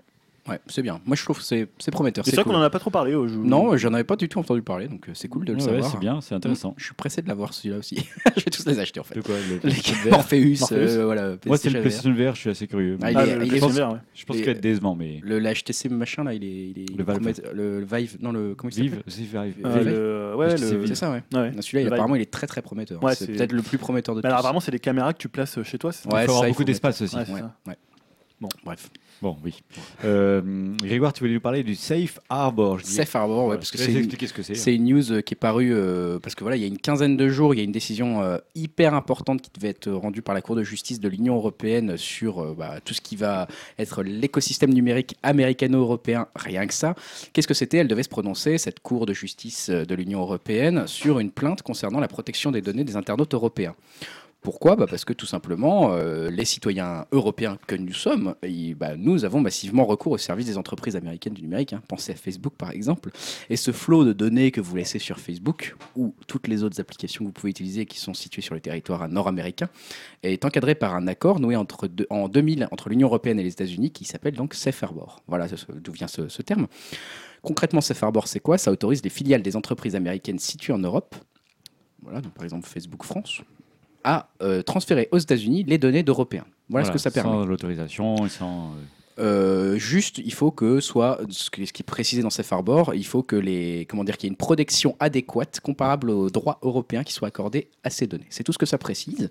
Ouais, 0.46 0.60
c'est 0.66 0.82
bien. 0.82 1.00
Moi 1.06 1.16
je 1.16 1.24
trouve 1.24 1.38
que 1.38 1.42
c'est, 1.42 1.68
c'est 1.78 1.90
prometteur. 1.90 2.22
C'est 2.24 2.32
C'est 2.32 2.36
ça 2.36 2.42
cool. 2.44 2.52
qu'on 2.52 2.58
en 2.58 2.62
a 2.62 2.68
pas 2.68 2.78
trop 2.78 2.90
parlé. 2.90 3.12
euh, 3.12 3.26
je- 3.28 3.34
Non, 3.38 3.76
j'en 3.78 3.94
avais 3.94 4.04
pas 4.04 4.16
du 4.16 4.28
tout 4.28 4.38
entendu 4.38 4.60
parler, 4.60 4.88
donc 4.88 5.08
euh, 5.08 5.12
c'est 5.14 5.26
cool 5.28 5.46
de 5.46 5.52
le 5.54 5.58
Ouais, 5.58 5.64
ouais, 5.64 5.72
savoir. 5.72 5.90
c'est 5.92 5.98
bien, 5.98 6.20
c'est 6.20 6.34
intéressant. 6.34 6.72
Mm, 6.72 6.74
Je 6.76 6.84
suis 6.84 6.94
pressé 6.94 7.22
de 7.22 7.28
l'avoir 7.28 7.54
celui-là 7.54 7.78
aussi. 7.78 7.96
je 8.36 8.44
vais 8.44 8.50
tous 8.50 8.66
les 8.66 8.78
acheter 8.78 9.00
en 9.00 9.04
fait. 9.04 9.14
De 9.14 9.20
quoi 9.22 9.34
le 9.36 9.66
Les 9.70 9.74
Morpheus, 10.10 10.60
Morpheus. 10.60 10.74
euh, 10.98 11.04
voilà. 11.06 11.36
Moi, 11.46 11.56
c'est 11.56 11.70
le. 11.70 11.80
PlayStation 11.80 12.12
VR, 12.12 12.34
je 12.34 12.40
suis 12.40 12.50
assez 12.50 12.66
curieux. 12.66 12.98
Ah, 13.00 13.10
il 13.10 13.16
Ah, 13.16 13.26
est- 13.26 13.36
le 13.38 13.46
il 13.46 13.54
est- 13.54 13.58
pense- 13.58 13.72
VR, 13.72 13.92
ouais. 13.94 13.98
Je 14.14 14.24
pense 14.26 14.36
qu'il 14.36 14.44
va 14.44 14.52
être 14.52 14.60
décevant, 14.60 14.94
mais. 14.94 15.20
Le 15.22 15.38
l'HTC 15.38 15.88
machin 15.88 16.24
là, 16.24 16.34
il 16.34 16.44
est, 16.44 16.46
il 16.70 16.78
est, 16.78 16.86
il 16.90 16.96
Le 16.98 17.04
Valve. 17.04 17.32
le, 17.54 17.78
Vive, 17.90 18.18
non 18.20 18.32
le 18.32 18.54
comment 18.54 18.68
il 18.70 18.74
s'appelle 18.74 19.02
Vive, 19.06 19.30
Vive, 19.30 19.54
Vive. 19.54 19.54
Euh, 19.66 20.34
ouais, 20.34 20.48
HTC. 20.56 20.86
C'est 20.88 20.94
ça, 20.94 21.10
ouais. 21.10 21.22
ouais. 21.32 21.52
Non, 21.52 21.62
Celui-là, 21.62 21.86
apparemment, 21.94 22.16
il 22.16 22.20
est 22.22 22.30
très 22.30 22.46
très 22.46 22.60
prometteur. 22.60 23.02
Ouais, 23.02 23.14
c'est 23.14 23.28
peut-être 23.28 23.52
le 23.52 23.62
plus 23.62 23.78
prometteur 23.78 24.14
de 24.14 24.20
Mais 24.20 24.26
alors, 24.26 24.38
tous. 24.38 24.40
apparemment, 24.42 24.60
c'est 24.60 24.72
des 24.72 24.78
caméras 24.78 25.14
que 25.14 25.18
tu 25.18 25.30
places 25.30 25.62
chez 25.62 25.78
toi. 25.78 25.90
c'est 25.90 26.02
ça 26.02 26.08
Il 26.10 26.14
Ouais, 26.14 26.24
faut 26.26 26.32
avoir 26.32 26.42
ça, 26.44 26.48
beaucoup 26.50 26.64
d'espace 26.64 27.00
aussi. 27.00 27.16
Ouais, 27.16 27.22
Ouais, 27.32 27.40
ouais. 27.68 27.76
Bref. 28.64 28.90
Bon, 29.22 29.36
oui. 29.44 29.62
Euh, 30.04 30.42
Grégoire, 30.82 31.12
tu 31.12 31.20
voulais 31.20 31.34
nous 31.34 31.40
parler 31.40 31.62
du 31.62 31.74
Safe 31.74 32.18
Harbor. 32.28 32.78
je. 32.78 32.84
Safe 32.84 33.14
Harbor, 33.14 33.46
ouais, 33.46 33.56
parce 33.56 33.70
que 33.70 33.78
te 33.78 33.82
c'est 33.82 33.92
une, 33.92 34.54
ce 34.54 34.70
une 34.70 34.84
news 34.84 35.12
euh, 35.12 35.20
qui 35.20 35.34
est 35.34 35.36
parue 35.36 35.72
euh, 35.72 36.18
parce 36.18 36.34
que 36.34 36.44
voilà, 36.44 36.56
il 36.56 36.62
y 36.62 36.64
a 36.64 36.68
une 36.68 36.78
quinzaine 36.78 37.16
de 37.16 37.28
jours, 37.28 37.54
il 37.54 37.58
y 37.58 37.60
a 37.60 37.64
une 37.64 37.72
décision 37.72 38.22
euh, 38.22 38.38
hyper 38.54 38.94
importante 38.94 39.40
qui 39.40 39.50
devait 39.54 39.68
être 39.68 39.90
rendue 39.90 40.22
par 40.22 40.34
la 40.34 40.42
Cour 40.42 40.56
de 40.56 40.62
justice 40.62 41.00
de 41.00 41.08
l'Union 41.08 41.36
européenne 41.36 41.96
sur 41.96 42.54
bah, 42.54 42.80
tout 42.84 42.94
ce 42.94 43.00
qui 43.00 43.16
va 43.16 43.48
être 43.78 44.02
l'écosystème 44.02 44.74
numérique 44.74 45.16
américano-européen, 45.22 46.26
rien 46.36 46.66
que 46.66 46.74
ça. 46.74 46.94
Qu'est-ce 47.32 47.48
que 47.48 47.54
c'était? 47.54 47.78
Elle 47.78 47.88
devait 47.88 48.02
se 48.02 48.08
prononcer, 48.08 48.58
cette 48.58 48.80
Cour 48.80 49.06
de 49.06 49.14
justice 49.14 49.70
de 49.70 49.94
l'Union 49.94 50.20
européenne, 50.20 50.86
sur 50.86 51.18
une 51.18 51.30
plainte 51.30 51.62
concernant 51.62 52.00
la 52.00 52.08
protection 52.08 52.50
des 52.50 52.60
données 52.60 52.84
des 52.84 52.96
internautes 52.96 53.34
européens. 53.34 53.74
Pourquoi 54.44 54.76
bah 54.76 54.86
Parce 54.86 55.06
que 55.06 55.14
tout 55.14 55.24
simplement, 55.24 55.94
euh, 55.94 56.28
les 56.28 56.44
citoyens 56.44 57.06
européens 57.12 57.56
que 57.66 57.74
nous 57.74 57.94
sommes, 57.94 58.34
bah, 58.76 58.94
nous 58.94 59.24
avons 59.24 59.40
massivement 59.40 59.86
recours 59.86 60.12
au 60.12 60.18
service 60.18 60.44
des 60.44 60.58
entreprises 60.58 60.96
américaines 60.96 61.32
du 61.32 61.40
numérique. 61.40 61.72
hein. 61.72 61.82
Pensez 61.88 62.12
à 62.12 62.14
Facebook 62.14 62.52
par 62.58 62.70
exemple. 62.70 63.10
Et 63.48 63.56
ce 63.56 63.72
flot 63.72 64.04
de 64.04 64.12
données 64.12 64.50
que 64.50 64.60
vous 64.60 64.76
laissez 64.76 64.98
sur 64.98 65.18
Facebook 65.18 65.74
ou 65.96 66.14
toutes 66.26 66.46
les 66.46 66.62
autres 66.62 66.78
applications 66.78 67.24
que 67.24 67.28
vous 67.28 67.32
pouvez 67.32 67.48
utiliser 67.48 67.86
qui 67.86 67.98
sont 67.98 68.12
situées 68.12 68.42
sur 68.42 68.54
le 68.54 68.60
territoire 68.60 69.08
nord-américain 69.08 69.70
est 70.22 70.44
encadré 70.44 70.74
par 70.74 70.94
un 70.94 71.06
accord 71.06 71.40
noué 71.40 71.56
en 71.56 72.28
2000 72.28 72.68
entre 72.70 72.90
l'Union 72.90 73.08
européenne 73.08 73.40
et 73.40 73.44
les 73.44 73.52
États-Unis 73.52 73.92
qui 73.92 74.04
s'appelle 74.04 74.34
donc 74.34 74.52
Safe 74.52 74.82
Harbor. 74.82 75.22
Voilà 75.26 75.46
d'où 75.74 75.92
vient 75.92 76.06
ce, 76.06 76.28
ce 76.28 76.42
terme. 76.42 76.66
Concrètement, 77.40 77.80
Safe 77.80 78.02
Harbor, 78.02 78.28
c'est 78.28 78.40
quoi? 78.40 78.58
Ça 78.58 78.70
autorise 78.70 79.02
les 79.02 79.10
filiales 79.10 79.42
des 79.42 79.56
entreprises 79.56 79.96
américaines 79.96 80.38
situées 80.38 80.74
en 80.74 80.78
Europe, 80.78 81.14
voilà, 82.02 82.20
donc 82.20 82.34
par 82.34 82.44
exemple 82.44 82.66
Facebook 82.66 83.04
France, 83.04 83.40
à 84.04 84.28
euh, 84.42 84.62
transférer 84.62 85.08
aux 85.10 85.18
États-Unis 85.18 85.64
les 85.64 85.78
données 85.78 86.02
d'Européens. 86.02 86.44
Voilà, 86.68 86.86
ce 86.86 86.92
que 86.92 86.98
ça 86.98 87.10
permet. 87.10 87.30
Sans 87.30 87.44
l'autorisation 87.44 88.26
et 88.26 88.28
sans. 88.28 88.72
Euh, 89.18 89.76
juste, 89.76 90.18
il 90.18 90.32
faut 90.32 90.50
que 90.50 90.80
soit 90.80 91.20
ce 91.30 91.50
qui 91.50 91.62
est 91.62 91.82
précisé 91.86 92.22
dans 92.22 92.30
Safe 92.30 92.52
Harbor, 92.52 92.94
il 92.94 93.06
faut 93.06 93.22
que 93.22 93.36
les 93.36 93.86
comment 93.88 94.02
dire 94.02 94.16
qu'il 94.16 94.26
y 94.26 94.30
ait 94.30 94.32
une 94.32 94.36
protection 94.36 94.96
adéquate 94.98 95.60
comparable 95.60 96.10
aux 96.10 96.30
droits 96.30 96.58
européens 96.62 97.04
qui 97.04 97.12
soit 97.12 97.28
accordés 97.28 97.68
à 97.84 97.90
ces 97.90 98.06
données. 98.06 98.26
C'est 98.30 98.42
tout 98.42 98.52
ce 98.52 98.58
que 98.58 98.66
ça 98.66 98.78
précise. 98.78 99.30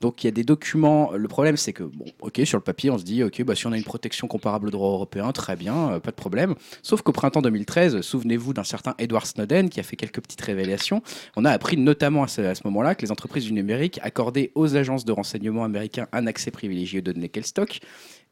Donc 0.00 0.22
il 0.22 0.26
y 0.26 0.28
a 0.28 0.32
des 0.32 0.44
documents. 0.44 1.12
Le 1.12 1.26
problème 1.26 1.56
c'est 1.56 1.72
que 1.72 1.82
bon, 1.82 2.06
ok, 2.20 2.40
sur 2.44 2.58
le 2.58 2.62
papier 2.62 2.90
on 2.90 2.98
se 2.98 3.04
dit 3.04 3.24
ok, 3.24 3.42
bah 3.42 3.56
si 3.56 3.66
on 3.66 3.72
a 3.72 3.76
une 3.76 3.84
protection 3.84 4.28
comparable 4.28 4.68
aux 4.68 4.70
droits 4.70 4.90
européens, 4.90 5.32
très 5.32 5.56
bien, 5.56 5.90
euh, 5.90 6.00
pas 6.00 6.12
de 6.12 6.16
problème. 6.16 6.54
Sauf 6.82 7.02
qu'au 7.02 7.12
printemps 7.12 7.42
2013, 7.42 8.02
souvenez-vous 8.02 8.52
d'un 8.52 8.64
certain 8.64 8.94
Edward 8.98 9.26
Snowden 9.26 9.70
qui 9.70 9.80
a 9.80 9.82
fait 9.82 9.96
quelques 9.96 10.20
petites 10.20 10.40
révélations. 10.40 11.02
On 11.34 11.44
a 11.44 11.50
appris 11.50 11.76
notamment 11.76 12.22
à 12.22 12.28
ce, 12.28 12.54
ce 12.54 12.60
moment-là 12.64 12.94
que 12.94 13.02
les 13.02 13.10
entreprises 13.10 13.44
du 13.44 13.52
numérique 13.52 13.98
accordaient 14.02 14.52
aux 14.54 14.76
agences 14.76 15.04
de 15.04 15.12
renseignement 15.12 15.64
américains 15.64 16.06
un 16.12 16.28
accès 16.28 16.52
privilégié 16.52 17.00
aux 17.00 17.02
données 17.02 17.28
qu'elles 17.28 17.46
stockent. 17.46 17.80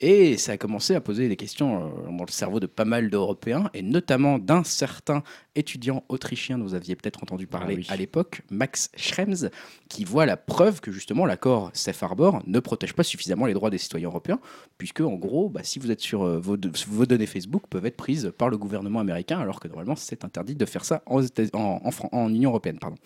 Et 0.01 0.37
ça 0.37 0.53
a 0.53 0.57
commencé 0.57 0.95
à 0.95 1.01
poser 1.01 1.29
des 1.29 1.37
questions 1.37 1.87
euh, 1.87 2.11
dans 2.11 2.25
le 2.25 2.31
cerveau 2.31 2.61
de 2.61 2.67
pas 2.67 2.85
mal 2.85 3.11
d'Européens, 3.11 3.71
et 3.75 3.83
notamment 3.83 4.39
d'un 4.39 4.65
certain 4.65 5.23
étudiant 5.57 6.05
autrichien 6.09 6.59
dont 6.59 6.65
vous 6.65 6.75
aviez 6.75 6.97
peut-être 6.97 7.23
entendu 7.23 7.47
parler 7.47 7.75
Ah 7.77 7.81
oui. 7.81 7.87
à 7.89 7.97
l'époque, 7.97 8.43
Max 8.51 8.91
Schrems, 8.97 9.51
qui 9.89 10.05
voit 10.05 10.27
la 10.27 10.37
preuve 10.37 10.81
que 10.81 10.91
justement 10.93 11.27
l'accord 11.27 11.71
Safe 11.75 12.03
Harbor 12.03 12.43
ne 12.47 12.59
protège 12.61 12.93
pas 12.93 13.03
suffisamment 13.05 13.47
les 13.47 13.55
droits 13.55 13.71
des 13.71 13.79
citoyens 13.79 14.09
européens, 14.09 14.41
puisque 14.79 15.01
en 15.01 15.15
gros, 15.15 15.49
bah, 15.49 15.61
si 15.63 15.79
vous 15.79 15.91
êtes 15.91 16.01
sur 16.01 16.23
euh, 16.25 16.39
vos, 16.39 16.57
vos 16.89 17.07
données 17.07 17.27
Facebook, 17.27 17.65
peuvent 17.71 17.87
être 17.87 17.97
prises 17.97 18.33
par 18.37 18.49
le 18.49 18.57
gouvernement 18.59 19.01
américain, 19.01 19.39
alors 19.39 19.61
que 19.61 19.69
normalement 19.69 19.97
c'est 19.97 20.25
interdit 20.25 20.55
de 20.55 20.65
faire 20.65 20.85
ça 20.85 21.03
en, 21.07 21.23
États- 21.23 21.45
en, 21.57 21.81
en 21.85 21.91
Fran- 21.91 22.09
en 22.13 22.29
Union 22.29 22.51
européenne. 22.51 22.79
Pardon. 22.81 22.97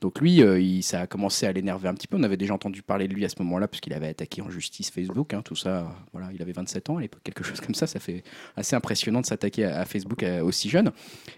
Donc 0.00 0.20
lui, 0.20 0.42
euh, 0.42 0.58
il- 0.60 0.82
ça 0.82 1.02
a 1.02 1.06
commencé 1.06 1.46
à 1.46 1.52
l'énerver 1.52 1.88
un 1.88 1.94
petit 1.94 2.08
peu. 2.08 2.16
On 2.16 2.22
avait 2.24 2.36
déjà 2.36 2.54
entendu 2.54 2.82
parler 2.82 3.06
de 3.06 3.14
lui 3.14 3.24
à 3.24 3.28
ce 3.28 3.36
moment-là, 3.40 3.68
puisqu'il 3.68 3.92
avait 3.92 4.08
attaqué 4.08 4.42
en 4.42 4.50
justice 4.50 4.90
Facebook. 4.90 5.32
hein, 5.34 5.42
tout 5.44 5.54
ça, 5.54 5.68
euh, 5.80 5.84
voilà, 6.12 6.28
il 6.34 6.42
avait 6.42 6.52
27 6.52 6.90
ans 6.90 6.96
à 6.96 7.00
l'époque, 7.00 7.20
quelque 7.22 7.44
chose 7.44 7.60
comme 7.60 7.74
ça. 7.74 7.86
Ça 7.86 8.00
fait 8.00 8.24
assez 8.56 8.74
impressionnant 8.74 9.20
de 9.20 9.26
s'attaquer 9.26 9.64
à, 9.64 9.80
à 9.80 9.84
Facebook 9.84 10.22
euh, 10.24 10.42
aussi 10.42 10.68
jeune. 10.68 10.90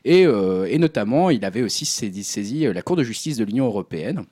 Et, 0.05 0.25
euh, 0.27 0.44
et 0.69 0.79
notamment, 0.79 1.31
il 1.31 1.45
avait 1.45 1.63
aussi 1.63 1.85
saisi, 1.85 2.67
euh, 2.67 2.73
la 2.73 2.83
Cour 2.83 2.97
de 2.97 3.05
justice 3.05 3.37
de 3.37 3.45
l'Union 3.45 3.67
européenne. 3.67 4.25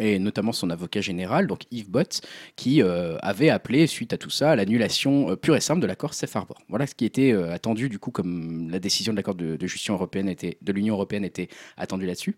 Et 0.00 0.18
notamment 0.18 0.52
son 0.52 0.70
avocat 0.70 1.00
général, 1.00 1.46
donc 1.46 1.60
Yves 1.70 1.90
Bott, 1.90 2.22
qui 2.56 2.82
euh, 2.82 3.18
avait 3.18 3.50
appelé, 3.50 3.86
suite 3.86 4.12
à 4.12 4.18
tout 4.18 4.30
ça, 4.30 4.52
à 4.52 4.56
l'annulation 4.56 5.30
euh, 5.30 5.36
pure 5.36 5.54
et 5.54 5.60
simple 5.60 5.80
de 5.80 5.86
l'accord 5.86 6.14
Safe 6.14 6.34
Harbor. 6.34 6.58
Voilà 6.68 6.86
ce 6.86 6.94
qui 6.94 7.04
était 7.04 7.32
euh, 7.32 7.52
attendu, 7.52 7.88
du 7.88 7.98
coup, 7.98 8.10
comme 8.10 8.70
la 8.70 8.78
décision 8.78 9.12
de 9.12 9.18
l'accord 9.18 9.34
de, 9.34 9.56
de 9.56 9.66
justice 9.66 9.90
européenne 9.90 10.34
de 10.34 10.72
l'Union 10.72 10.94
européenne 10.94 11.24
était 11.24 11.48
attendue 11.76 12.06
là-dessus. 12.06 12.36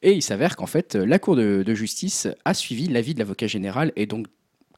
Et 0.00 0.12
il 0.12 0.22
s'avère 0.22 0.56
qu'en 0.56 0.66
fait, 0.66 0.96
la 0.96 1.18
Cour 1.18 1.36
de, 1.36 1.62
de 1.62 1.74
justice 1.74 2.26
a 2.44 2.54
suivi 2.54 2.88
l'avis 2.88 3.14
de 3.14 3.20
l'avocat 3.20 3.46
général 3.46 3.92
et 3.94 4.06
donc, 4.06 4.26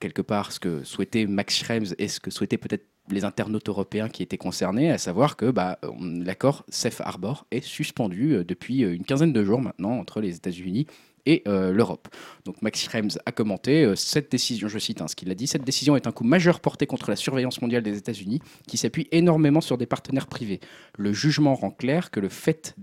quelque 0.01 0.20
part, 0.20 0.53
ce 0.53 0.61
que 0.61 0.85
souhaitait 0.85 1.26
Max 1.26 1.57
Schrems 1.57 1.95
et 1.99 2.09
ce 2.09 2.20
que 2.20 2.30
souhaitaient 2.30 2.59
peut-être 2.59 2.85
les 3.11 3.24
internautes 3.24 3.68
européens 3.68 4.09
qui 4.09 4.22
étaient 4.22 4.38
concernés, 4.38 4.90
à 4.90 4.98
savoir 4.98 5.36
que 5.36 5.50
bah, 5.50 5.78
l'accord 6.00 6.64
Safe 6.68 7.00
Harbor 7.00 7.46
est 7.50 7.64
suspendu 7.64 8.32
euh, 8.32 8.44
depuis 8.44 8.84
euh, 8.84 8.94
une 8.94 9.05
quinzaine 9.05 9.32
de 9.32 9.44
jours 9.44 9.61
maintenant 9.61 9.98
entre 9.98 10.20
les 10.20 10.36
États-Unis 10.36 10.86
et 11.26 11.42
euh, 11.48 11.72
l'Europe. 11.72 12.09
Donc 12.44 12.61
Max 12.61 12.82
Schrems 12.82 13.18
a 13.24 13.32
commenté 13.32 13.90
cette 13.96 14.30
décision, 14.30 14.68
je 14.68 14.78
cite 14.78 15.00
hein, 15.00 15.09
ce 15.09 15.16
qu'il 15.16 15.30
a 15.30 15.34
dit, 15.34 15.46
cette 15.46 15.64
décision 15.64 15.96
est 15.96 16.07
un 16.07 16.12
coup 16.12 16.24
majeur 16.24 16.61
porté 16.61 16.86
contre 16.86 17.09
la 17.09 17.16
surveillance 17.16 17.62
mondiale 17.62 17.82
des 17.82 17.96
États-Unis 17.96 18.40
qui 18.66 18.76
s'appuie 18.76 19.09
énormément 19.11 19.62
sur 19.62 19.78
des 19.78 19.86
partenaires 19.86 20.26
privés. 20.26 20.61
Le 20.98 21.14
jugement 21.14 21.55
rend 21.55 21.70
clair 21.70 22.11
que 22.11 22.20
le 22.20 22.28
fait 22.28 22.76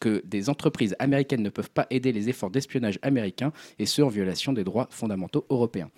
que 0.00 0.22
des 0.24 0.50
entreprises 0.50 0.96
américaines 0.98 1.44
ne 1.44 1.50
peuvent 1.50 1.70
pas 1.70 1.86
aider 1.90 2.10
les 2.10 2.28
efforts 2.28 2.50
d'espionnage 2.50 2.98
américains 3.02 3.52
et 3.78 3.86
ce 3.86 4.02
en 4.02 4.08
violation 4.08 4.52
des 4.52 4.64
droits 4.64 4.88
fondamentaux 4.90 5.46
européens. 5.48 5.90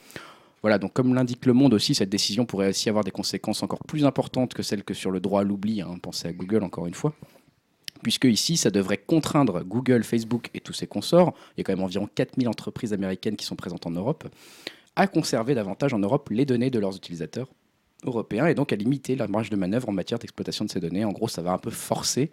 Voilà, 0.63 0.79
donc 0.79 0.93
comme 0.93 1.15
l'indique 1.15 1.45
Le 1.47 1.53
Monde 1.53 1.75
aussi, 1.75 1.95
cette 1.95 2.09
décision 2.09 2.47
pourrait 2.47 2.69
aussi 2.69 2.89
avoir 2.89 3.03
des 3.05 3.11
conséquences 3.11 3.63
encore 3.63 3.83
plus 3.85 4.05
importantes 4.05 4.55
que 4.55 4.63
celles 4.63 4.85
que 4.85 4.95
sur 4.95 5.11
le 5.11 5.19
droit 5.19 5.41
à 5.41 5.45
l'oubli. 5.45 5.81
hein. 5.81 5.99
Pensez 6.01 6.29
à 6.29 6.33
Google 6.33 6.63
encore 6.63 6.87
une 6.87 6.95
fois. 6.95 7.15
Puisque 8.03 8.25
ici, 8.25 8.57
ça 8.57 8.71
devrait 8.71 8.99
contraindre 8.99 9.65
Google, 9.65 10.03
Facebook 10.05 10.51
et 10.55 10.61
tous 10.61 10.73
ses 10.73 10.87
consorts, 10.87 11.35
il 11.57 11.59
y 11.59 11.61
a 11.61 11.65
quand 11.65 11.73
même 11.73 11.85
environ 11.85 12.09
4000 12.13 12.49
entreprises 12.49 12.93
américaines 12.93 13.37
qui 13.37 13.45
sont 13.45 13.57
présentes 13.57 13.87
en 13.87 13.91
Europe, 13.91 14.29
à 14.97 15.07
conserver 15.07 15.55
davantage 15.55 15.95
en 15.95 15.99
Europe 15.99 16.29
les 16.31 16.45
données 16.45 16.71
de 16.71 16.79
leurs 16.79 16.97
utilisateurs 16.97 17.49
européens 18.05 18.47
et 18.47 18.55
donc 18.55 18.73
à 18.73 18.77
limiter 18.77 19.15
la 19.15 19.29
marge 19.29 19.51
de 19.51 19.57
manœuvre 19.57 19.89
en 19.89 19.93
matière 19.93 20.19
d'exploitation 20.19 20.65
de 20.65 20.71
ces 20.71 20.81
données. 20.81 21.05
En 21.05 21.13
gros, 21.13 21.29
ça 21.29 21.43
va 21.43 21.53
un 21.53 21.59
peu 21.59 21.71
forcer 21.71 22.33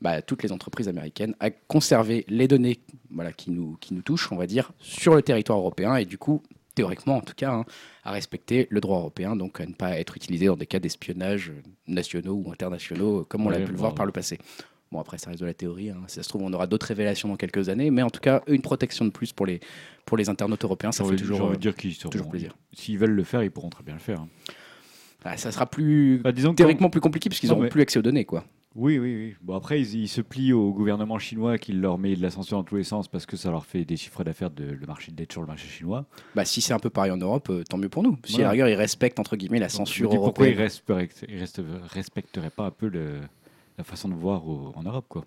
bah, 0.00 0.22
toutes 0.22 0.42
les 0.42 0.52
entreprises 0.52 0.88
américaines 0.88 1.34
à 1.40 1.50
conserver 1.50 2.24
les 2.28 2.48
données 2.48 2.78
voilà, 3.10 3.32
qui, 3.32 3.50
nous, 3.50 3.76
qui 3.80 3.94
nous 3.94 4.02
touchent, 4.02 4.30
on 4.32 4.36
va 4.36 4.46
dire, 4.46 4.72
sur 4.78 5.14
le 5.14 5.22
territoire 5.22 5.58
européen 5.58 5.96
et 5.96 6.04
du 6.04 6.18
coup, 6.18 6.42
théoriquement 6.74 7.16
en 7.16 7.20
tout 7.20 7.34
cas, 7.36 7.52
hein, 7.52 7.64
à 8.04 8.12
respecter 8.12 8.66
le 8.70 8.80
droit 8.80 8.98
européen, 8.98 9.36
donc 9.36 9.60
à 9.60 9.66
ne 9.66 9.72
pas 9.74 9.98
être 9.98 10.16
utilisé 10.16 10.46
dans 10.46 10.56
des 10.56 10.66
cas 10.66 10.78
d'espionnage 10.80 11.50
euh, 11.50 11.62
nationaux 11.86 12.42
ou 12.46 12.50
internationaux, 12.52 13.24
comme 13.28 13.46
on 13.46 13.50
l'a 13.50 13.60
pu 13.60 13.72
le 13.72 13.76
voir 13.78 13.94
par 13.94 14.06
le 14.06 14.12
passé. 14.12 14.38
Bon, 14.92 14.98
après, 14.98 15.18
ça 15.18 15.30
reste 15.30 15.40
de 15.40 15.46
la 15.46 15.54
théorie. 15.54 15.90
hein. 15.90 15.98
Si 16.08 16.16
ça 16.16 16.24
se 16.24 16.28
trouve, 16.28 16.42
on 16.42 16.52
aura 16.52 16.66
d'autres 16.66 16.86
révélations 16.86 17.28
dans 17.28 17.36
quelques 17.36 17.68
années. 17.68 17.92
Mais 17.92 18.02
en 18.02 18.10
tout 18.10 18.18
cas, 18.18 18.42
une 18.48 18.60
protection 18.60 19.04
de 19.04 19.10
plus 19.10 19.32
pour 19.32 19.46
les, 19.46 19.60
pour 20.04 20.16
les 20.16 20.28
internautes 20.28 20.64
européens, 20.64 20.90
ça 20.90 21.04
fait 21.04 21.14
toujours, 21.14 21.50
euh, 21.50 21.54
dire 21.54 21.76
qu'ils 21.76 21.94
seront- 21.94 22.10
toujours 22.10 22.28
plaisir. 22.28 22.56
S'ils 22.72 22.98
veulent 22.98 23.12
le 23.12 23.22
faire, 23.22 23.44
ils 23.44 23.52
pourront 23.52 23.70
très 23.70 23.84
bien 23.84 23.94
le 23.94 24.00
faire. 24.00 24.18
hein. 24.20 24.28
ah, 25.24 25.36
ça 25.36 25.52
sera 25.52 25.66
plus 25.66 26.18
Bah, 26.24 26.32
que- 26.32 26.50
théoriquement 26.54 26.90
plus 26.90 27.00
compliqué 27.00 27.28
parce 27.28 27.38
qu'ils 27.38 27.50
n'auront 27.50 27.62
mais- 27.62 27.68
plus 27.68 27.82
accès 27.82 28.00
aux 28.00 28.02
données. 28.02 28.24
quoi. 28.24 28.44
Oui, 28.76 28.98
oui, 29.00 29.16
oui. 29.16 29.34
Bon, 29.42 29.54
après, 29.56 29.80
ils, 29.80 29.94
ils 30.02 30.08
se 30.08 30.20
plient 30.20 30.52
au 30.52 30.72
gouvernement 30.72 31.18
chinois 31.18 31.58
qui 31.58 31.72
leur 31.72 31.98
met 31.98 32.14
de 32.14 32.22
la 32.22 32.30
censure 32.30 32.56
dans 32.58 32.62
tous 32.64 32.76
les 32.76 32.84
sens 32.84 33.08
parce 33.08 33.26
que 33.26 33.36
ça 33.36 33.50
leur 33.50 33.66
fait 33.66 33.84
des 33.84 33.96
chiffres 33.96 34.22
d'affaires 34.22 34.50
de 34.50 34.64
le 34.64 34.86
marché 34.86 35.10
d'être 35.10 35.32
sur 35.32 35.40
le 35.40 35.48
marché 35.48 35.66
chinois. 35.68 36.06
Bah, 36.36 36.44
si 36.44 36.60
c'est 36.60 36.72
un 36.72 36.78
peu 36.78 36.88
pareil 36.90 37.10
en 37.10 37.16
Europe, 37.16 37.48
euh, 37.50 37.64
tant 37.68 37.78
mieux 37.78 37.88
pour 37.88 38.04
nous. 38.04 38.16
Si 38.24 38.34
à 38.34 38.36
Voilà. 38.36 38.44
la 38.44 38.50
rigueur, 38.52 38.68
ils 38.68 38.74
respectent 38.74 39.18
entre 39.18 39.36
guillemets 39.36 39.58
la 39.58 39.66
Donc, 39.66 39.72
censure 39.76 40.08
dis 40.10 40.16
pourquoi 40.16 40.46
ils, 40.46 40.54
européenne. 40.56 41.08
respecteraient, 41.92 42.50
pas 42.50 42.66
un 42.66 42.70
peu 42.70 42.86
le- 42.88 43.20
la 43.76 43.82
façon 43.84 44.08
de 44.08 44.14
voir 44.14 44.46
au- 44.48 44.72
en 44.76 44.82
Europe, 44.84 45.06
quoi. 45.08 45.24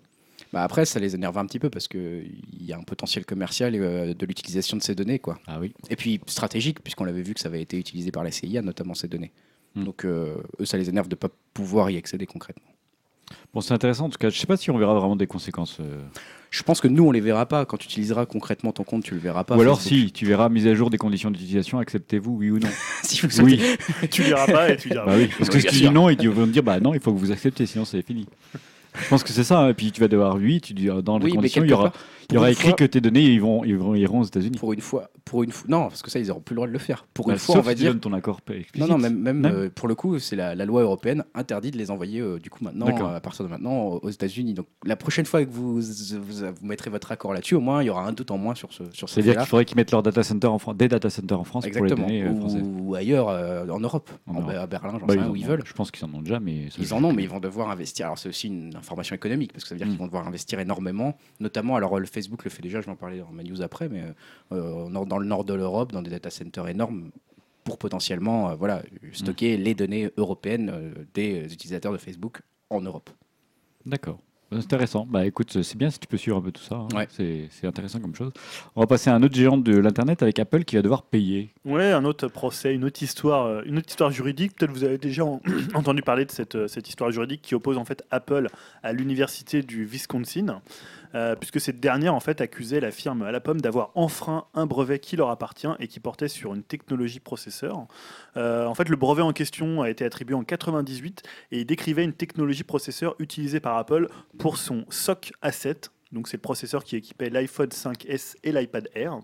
Bah, 0.52 0.62
après, 0.62 0.84
ça 0.86 0.98
les 0.98 1.14
énerve 1.14 1.36
un 1.36 1.44
petit 1.46 1.58
peu 1.58 1.68
parce 1.68 1.86
qu'il 1.86 2.40
y 2.60 2.72
a 2.72 2.78
un 2.78 2.82
potentiel 2.82 3.26
commercial 3.26 3.74
euh, 3.74 4.14
de 4.14 4.26
l'utilisation 4.26 4.76
de 4.78 4.82
ces 4.82 4.94
données. 4.94 5.18
quoi. 5.18 5.38
Ah 5.46 5.58
oui. 5.60 5.74
Et 5.90 5.96
puis 5.96 6.18
stratégique, 6.26 6.82
puisqu'on 6.82 7.04
l'avait 7.04 7.22
vu 7.22 7.34
que 7.34 7.40
ça 7.40 7.48
avait 7.48 7.60
été 7.62 7.78
utilisé 7.78 8.10
par 8.10 8.24
la 8.24 8.30
CIA, 8.30 8.62
notamment 8.62 8.94
ces 8.94 9.08
données. 9.08 9.32
Hmm. 9.74 9.84
Donc 9.84 10.04
euh, 10.04 10.36
eux, 10.60 10.64
ça 10.64 10.78
les 10.78 10.88
énerve 10.88 11.08
de 11.08 11.14
ne 11.14 11.18
pas 11.18 11.28
pouvoir 11.52 11.90
y 11.90 11.96
accéder 11.98 12.26
concrètement. 12.26 12.70
Bon, 13.52 13.60
c'est 13.60 13.72
intéressant. 13.74 14.06
En 14.06 14.08
tout 14.10 14.18
cas, 14.18 14.30
je 14.30 14.38
sais 14.38 14.46
pas 14.46 14.56
si 14.56 14.70
on 14.70 14.78
verra 14.78 14.94
vraiment 14.94 15.16
des 15.16 15.26
conséquences. 15.26 15.78
euh. 15.80 16.02
Je 16.50 16.62
pense 16.62 16.80
que 16.80 16.86
nous, 16.86 17.04
on 17.04 17.10
les 17.10 17.20
verra 17.20 17.46
pas. 17.46 17.64
Quand 17.64 17.76
tu 17.76 17.86
utiliseras 17.86 18.26
concrètement 18.26 18.70
ton 18.72 18.84
compte, 18.84 19.02
tu 19.02 19.14
le 19.14 19.20
verras 19.20 19.42
pas. 19.42 19.56
Ou 19.56 19.60
alors, 19.60 19.80
Facebook. 19.80 20.06
si 20.06 20.12
tu 20.12 20.24
verras 20.26 20.48
mise 20.48 20.66
à 20.68 20.74
jour 20.74 20.88
des 20.88 20.98
conditions 20.98 21.30
d'utilisation, 21.32 21.78
acceptez-vous, 21.80 22.32
oui 22.36 22.50
ou 22.50 22.58
non 22.60 22.68
si 23.02 23.20
vous 23.26 23.40
Oui. 23.42 23.60
tu 24.10 24.22
liras 24.22 24.46
pas 24.46 24.70
et 24.70 24.76
tu 24.76 24.88
diras. 24.88 25.04
Bah 25.06 25.14
oui, 25.16 25.28
parce 25.36 25.50
que 25.50 25.58
si 25.58 25.62
bien 25.66 25.72
tu 25.72 25.78
dis 25.80 25.90
non, 25.90 26.10
ils 26.10 26.28
vont 26.30 26.46
te 26.46 26.50
dire 26.50 26.62
bah 26.62 26.78
non, 26.78 26.94
il 26.94 27.00
faut 27.00 27.12
que 27.12 27.18
vous 27.18 27.32
acceptiez, 27.32 27.66
sinon 27.66 27.84
c'est 27.84 28.02
fini. 28.02 28.26
Je 29.02 29.08
pense 29.08 29.24
que 29.24 29.30
c'est 29.30 29.42
ça. 29.42 29.58
hein. 29.62 29.70
Et 29.70 29.74
puis 29.74 29.90
tu 29.90 30.00
vas 30.00 30.06
devoir 30.06 30.36
oui, 30.36 30.60
tu 30.60 30.72
dis 30.74 30.88
euh, 30.88 31.02
dans 31.02 31.18
les 31.18 31.24
Oui, 31.24 31.30
mais 31.32 31.36
conditions, 31.38 31.62
il 31.62 31.66
y 31.66 31.68
quelque 31.70 31.80
aura, 31.80 31.90
part- 31.90 32.00
Il 32.30 32.34
y 32.34 32.38
aura 32.38 32.50
écrit 32.50 32.68
fois- 32.68 32.76
que 32.76 32.84
tes 32.84 33.00
données 33.00 33.22
ils 33.22 33.40
vont, 33.40 33.64
ils 33.64 33.76
vont, 33.76 33.94
iront 33.94 34.20
aux 34.20 34.24
États-Unis. 34.24 34.58
Pour 34.58 34.72
une 34.72 34.80
fois, 34.80 35.10
pour 35.24 35.42
une 35.42 35.50
fois, 35.52 35.66
non, 35.68 35.88
parce 35.88 36.02
que 36.02 36.10
ça, 36.10 36.18
ils 36.18 36.30
auront 36.30 36.40
plus 36.40 36.54
le 36.54 36.56
droit 36.56 36.66
de 36.68 36.72
le 36.72 36.78
faire. 36.78 37.06
Pour 37.14 37.26
Bah, 37.26 37.32
une 37.34 37.38
fois, 37.38 37.56
on 37.58 37.60
va 37.60 37.74
dire. 37.74 37.90
donnes 37.92 38.00
ton 38.00 38.12
accord 38.12 38.40
explicite. 38.50 38.76
Non, 38.76 38.86
non, 38.86 38.98
même, 38.98 39.18
même 39.18 39.40
Même 39.40 39.52
euh, 39.54 39.70
pour 39.74 39.88
le 39.88 39.94
coup, 39.94 40.18
c'est 40.18 40.36
la, 40.36 40.54
la 40.54 40.64
loi 40.64 40.82
européenne 40.82 41.24
interdit 41.34 41.70
de 41.70 41.78
les 41.78 41.90
envoyer 41.90 42.20
euh, 42.20 42.38
du 42.38 42.50
coup 42.50 42.62
maintenant, 42.64 42.86
à 43.06 43.20
partir 43.20 43.44
de 43.44 43.50
maintenant, 43.50 43.98
aux 44.02 44.10
États-Unis. 44.10 44.54
Donc 44.54 44.66
la 44.84 44.96
prochaine 44.96 45.24
fois 45.26 45.44
que 45.44 45.50
vous, 45.50 45.80
vous, 45.80 46.20
vous 46.20 46.66
mettrez 46.66 46.90
votre 46.90 47.10
accord 47.12 47.32
là-dessus, 47.34 47.54
au 47.54 47.60
moins 47.60 47.82
il 47.82 47.86
y 47.86 47.90
aura 47.90 48.06
un 48.06 48.12
doute 48.12 48.30
en 48.30 48.38
moins 48.38 48.54
sur 48.54 48.72
ce 48.72 48.84
sur 48.92 49.08
ce 49.08 49.14
C'est-à-dire 49.14 49.40
qu'il 49.40 49.48
faudrait 49.48 49.64
qu'ils 49.64 49.76
mettent 49.76 49.90
leur 49.92 50.02
data 50.02 50.22
center 50.22 50.46
en 50.48 50.58
France, 50.58 50.76
des 50.76 50.88
data 50.88 51.10
centers 51.10 51.38
en 51.40 51.44
France 51.44 51.66
Exactement. 51.66 52.02
pour 52.02 52.08
les 52.08 52.20
données 52.22 52.30
euh, 52.30 52.40
françaises. 52.40 52.62
ou 52.64 52.94
ailleurs 52.94 53.28
euh, 53.28 53.66
en 53.68 53.80
Europe, 53.80 54.10
En 54.26 54.36
en, 54.36 54.40
Europe. 54.40 54.50
à 54.56 54.66
Berlin, 54.66 54.98
j'en 55.00 55.06
Bah, 55.06 55.14
sais 55.14 55.20
en 55.20 55.30
où 55.30 55.36
ils 55.36 55.46
veulent. 55.46 55.62
Je 55.64 55.72
pense 55.72 55.90
qu'ils 55.90 56.04
en 56.04 56.12
ont 56.14 56.22
déjà, 56.22 56.40
mais 56.40 56.68
Ils 56.78 56.94
en 56.94 57.02
ont, 57.04 57.12
mais 57.12 57.22
ils 57.22 57.28
vont 57.28 57.40
devoir 57.40 57.70
investir. 57.70 58.06
Alors 58.06 58.18
c'est 58.18 58.28
aussi 58.28 58.46
une 58.48 58.74
information 58.76 59.14
économique 59.16 59.52
parce 59.52 59.64
que 59.64 59.68
ça 59.70 59.74
veut 59.74 59.78
dire 59.78 59.86
Mm. 59.86 59.90
qu'ils 59.90 59.98
vont 59.98 60.06
devoir 60.06 60.26
investir 60.26 60.60
énormément, 60.60 61.16
notamment. 61.40 61.76
Alors 61.76 61.98
le 61.98 62.06
Facebook 62.14 62.44
le 62.44 62.50
fait 62.50 62.62
déjà, 62.62 62.80
je 62.80 62.86
vais 62.86 62.92
en 62.92 62.96
parler 62.96 63.18
dans 63.18 63.30
ma 63.32 63.42
news 63.42 63.60
après, 63.62 63.88
mais 63.88 64.02
euh, 64.52 64.88
dans 64.88 65.18
le 65.18 65.26
nord 65.26 65.44
de 65.44 65.52
l'Europe, 65.54 65.92
dans 65.92 66.02
des 66.02 66.10
data 66.10 66.30
centers 66.30 66.68
énormes 66.68 67.10
pour 67.64 67.78
potentiellement 67.78 68.50
euh, 68.50 68.54
voilà 68.54 68.82
stocker 69.12 69.56
les 69.56 69.74
données 69.74 70.10
européennes 70.16 70.70
euh, 70.72 70.92
des 71.14 71.52
utilisateurs 71.52 71.92
de 71.92 71.98
Facebook 71.98 72.40
en 72.70 72.80
Europe. 72.80 73.10
D'accord. 73.86 74.18
C'est 74.52 74.58
intéressant. 74.58 75.04
Bah 75.04 75.26
écoute, 75.26 75.62
c'est 75.62 75.76
bien 75.76 75.90
si 75.90 75.98
tu 75.98 76.06
peux 76.06 76.16
suivre 76.18 76.36
un 76.36 76.40
peu 76.40 76.52
tout 76.52 76.62
ça. 76.62 76.76
hein. 76.76 76.88
Ouais. 76.94 77.08
C'est 77.10 77.48
c'est 77.50 77.66
intéressant 77.66 77.98
comme 77.98 78.14
chose. 78.14 78.30
On 78.76 78.82
va 78.82 78.86
passer 78.86 79.10
à 79.10 79.14
un 79.14 79.22
autre 79.22 79.34
géant 79.34 79.56
de 79.58 79.76
l'internet 79.76 80.22
avec 80.22 80.38
Apple 80.38 80.62
qui 80.64 80.76
va 80.76 80.82
devoir 80.82 81.02
payer. 81.02 81.50
Ouais, 81.64 81.90
un 81.90 82.04
autre 82.04 82.28
procès, 82.28 82.72
une 82.72 82.84
autre 82.84 83.02
histoire, 83.02 83.64
une 83.64 83.78
autre 83.78 83.88
histoire 83.88 84.12
juridique. 84.12 84.54
Peut-être 84.54 84.70
vous 84.70 84.84
avez 84.84 84.98
déjà 84.98 85.24
en- 85.24 85.40
entendu 85.74 86.02
parler 86.02 86.24
de 86.24 86.30
cette, 86.30 86.68
cette 86.68 86.88
histoire 86.88 87.10
juridique 87.10 87.42
qui 87.42 87.56
oppose 87.56 87.78
en 87.78 87.84
fait 87.84 88.04
Apple 88.12 88.46
à 88.84 88.92
l'université 88.92 89.62
du 89.62 89.84
Wisconsin, 89.84 90.60
euh, 91.14 91.36
puisque 91.36 91.60
cette 91.60 91.80
dernière 91.80 92.14
en 92.14 92.20
fait 92.20 92.40
accusait 92.40 92.80
la 92.80 92.90
firme 92.90 93.22
à 93.22 93.30
la 93.30 93.40
pomme 93.40 93.60
d'avoir 93.60 93.90
enfreint 93.94 94.46
un 94.54 94.66
brevet 94.66 94.98
qui 94.98 95.16
leur 95.16 95.30
appartient 95.30 95.68
et 95.78 95.86
qui 95.86 96.00
portait 96.00 96.28
sur 96.28 96.54
une 96.54 96.62
technologie 96.62 97.20
processeur. 97.20 97.86
Euh, 98.36 98.66
en 98.66 98.74
fait, 98.74 98.88
le 98.88 98.96
brevet 98.96 99.22
en 99.22 99.32
question 99.32 99.82
a 99.82 99.90
été 99.90 100.04
attribué 100.04 100.34
en 100.34 100.44
98 100.44 101.22
et 101.52 101.60
il 101.60 101.66
décrivait 101.66 102.04
une 102.04 102.12
technologie 102.12 102.64
processeur 102.64 103.14
utilisée 103.18 103.60
par 103.60 103.76
Apple 103.76 104.08
pour 104.38 104.56
son 104.56 104.84
SOC 104.90 105.32
A7. 105.42 105.90
Donc 106.12 106.28
c'est 106.28 106.36
le 106.36 106.42
processeur 106.42 106.84
qui 106.84 106.96
équipait 106.96 107.30
l'iPhone 107.30 107.68
5S 107.68 108.36
et 108.42 108.52
l'iPad 108.52 108.88
Air. 108.94 109.20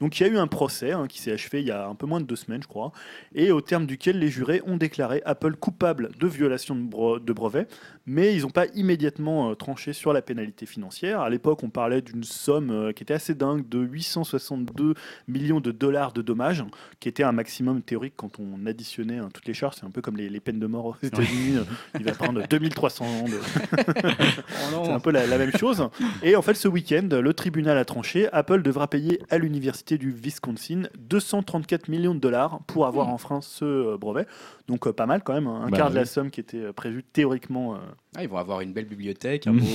Donc 0.00 0.18
il 0.18 0.26
y 0.26 0.30
a 0.30 0.32
eu 0.32 0.38
un 0.38 0.46
procès 0.46 0.92
hein, 0.92 1.06
qui 1.08 1.20
s'est 1.20 1.32
achevé 1.32 1.60
il 1.60 1.66
y 1.66 1.70
a 1.70 1.88
un 1.88 1.94
peu 1.94 2.06
moins 2.06 2.20
de 2.20 2.26
deux 2.26 2.36
semaines, 2.36 2.62
je 2.62 2.68
crois, 2.68 2.92
et 3.34 3.50
au 3.50 3.60
terme 3.60 3.86
duquel 3.86 4.18
les 4.18 4.28
jurés 4.28 4.62
ont 4.66 4.76
déclaré 4.76 5.22
Apple 5.24 5.56
coupable 5.56 6.10
de 6.18 6.26
violation 6.26 6.74
de, 6.76 6.82
bre- 6.82 7.22
de 7.24 7.32
brevet, 7.32 7.66
mais 8.06 8.34
ils 8.34 8.42
n'ont 8.42 8.50
pas 8.50 8.66
immédiatement 8.74 9.50
euh, 9.50 9.54
tranché 9.54 9.92
sur 9.92 10.12
la 10.12 10.22
pénalité 10.22 10.66
financière. 10.66 11.20
À 11.20 11.30
l'époque, 11.30 11.62
on 11.62 11.70
parlait 11.70 12.00
d'une 12.00 12.24
somme 12.24 12.70
euh, 12.70 12.92
qui 12.92 13.02
était 13.02 13.14
assez 13.14 13.34
dingue 13.34 13.68
de 13.68 13.78
862 13.80 14.94
millions 15.26 15.60
de 15.60 15.72
dollars 15.72 16.12
de 16.12 16.22
dommages, 16.22 16.64
qui 17.00 17.08
était 17.08 17.22
un 17.24 17.32
maximum 17.32 17.82
théorique 17.82 18.14
quand 18.16 18.38
on 18.38 18.66
additionnait 18.66 19.18
hein, 19.18 19.28
toutes 19.34 19.46
les 19.46 19.54
charges. 19.54 19.76
C'est 19.80 19.86
un 19.86 19.90
peu 19.90 20.00
comme 20.00 20.16
les, 20.16 20.28
les 20.28 20.40
peines 20.40 20.58
de 20.60 20.66
mort 20.66 20.86
aux 20.86 20.96
États-Unis. 21.02 21.56
euh, 21.56 21.64
il 21.98 22.04
va 22.04 22.12
prendre 22.12 22.46
2300 22.48 23.04
ans 23.04 23.24
de, 23.24 23.38
c'est 24.84 24.90
un 24.92 25.00
peu 25.00 25.10
la, 25.10 25.26
la 25.26 25.38
même 25.38 25.52
chose. 25.56 25.88
Et 26.22 26.36
en 26.36 26.42
fait, 26.42 26.54
ce 26.54 26.68
week-end, 26.68 27.08
le 27.10 27.34
tribunal 27.34 27.76
a 27.78 27.84
tranché. 27.84 28.28
Apple 28.32 28.62
devra 28.62 28.88
payer 28.88 29.20
à 29.30 29.38
l'université 29.38 29.87
du 29.96 30.10
Wisconsin 30.12 30.88
234 30.98 31.88
millions 31.88 32.14
de 32.14 32.20
dollars 32.20 32.60
pour 32.66 32.86
avoir 32.86 33.08
enfreint 33.08 33.40
ce 33.40 33.64
euh, 33.64 33.96
brevet. 33.96 34.26
Donc 34.66 34.86
euh, 34.86 34.92
pas 34.92 35.06
mal 35.06 35.22
quand 35.22 35.32
même, 35.32 35.46
hein. 35.46 35.62
un 35.64 35.70
Bah 35.70 35.76
quart 35.78 35.90
de 35.90 35.94
la 35.94 36.04
somme 36.04 36.30
qui 36.30 36.40
était 36.40 36.58
euh, 36.58 36.72
prévue 36.72 37.02
théoriquement. 37.02 37.78
Ah, 38.16 38.22
ils 38.22 38.28
vont 38.28 38.38
avoir 38.38 38.62
une 38.62 38.72
belle 38.72 38.86
bibliothèque, 38.86 39.46
un 39.46 39.52
Mm. 39.52 39.60
beau. 39.60 39.66